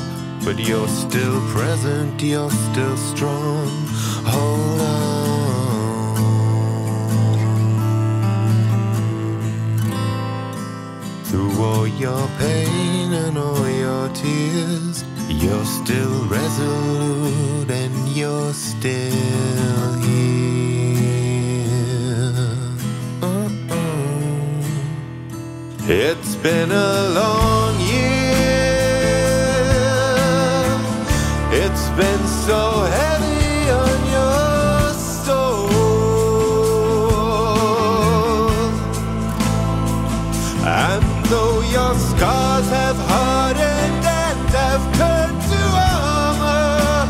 but 0.43 0.57
you're 0.59 0.87
still 0.87 1.39
present, 1.49 2.21
you're 2.21 2.49
still 2.49 2.97
strong. 2.97 3.67
Hold 4.25 4.81
on. 4.81 5.01
Through 11.25 11.63
all 11.63 11.87
your 11.87 12.27
pain 12.39 13.13
and 13.13 13.37
all 13.37 13.69
your 13.69 14.09
tears, 14.09 15.03
you're 15.29 15.65
still 15.65 16.25
resolute 16.27 17.69
and 17.69 18.07
you're 18.09 18.53
still 18.53 19.93
here. 20.01 20.81
Uh-uh. 23.21 23.91
been 26.43 26.71
a 26.71 27.09
long 27.09 27.70
It's 31.73 31.89
been 31.91 32.27
so 32.27 32.81
heavy 32.83 33.69
on 33.69 33.99
your 34.17 34.93
soul. 35.23 35.69
And 40.65 41.03
though 41.27 41.61
your 41.61 41.95
scars 41.95 42.67
have 42.69 42.97
hardened 42.97 44.05
and 44.05 44.49
have 44.49 44.83
turned 44.99 45.41
to 45.51 45.61
armor, 45.95 47.07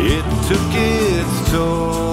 it 0.00 0.24
took 0.48 0.74
its 0.74 1.50
toll. 1.52 2.11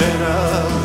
Been 0.00 0.79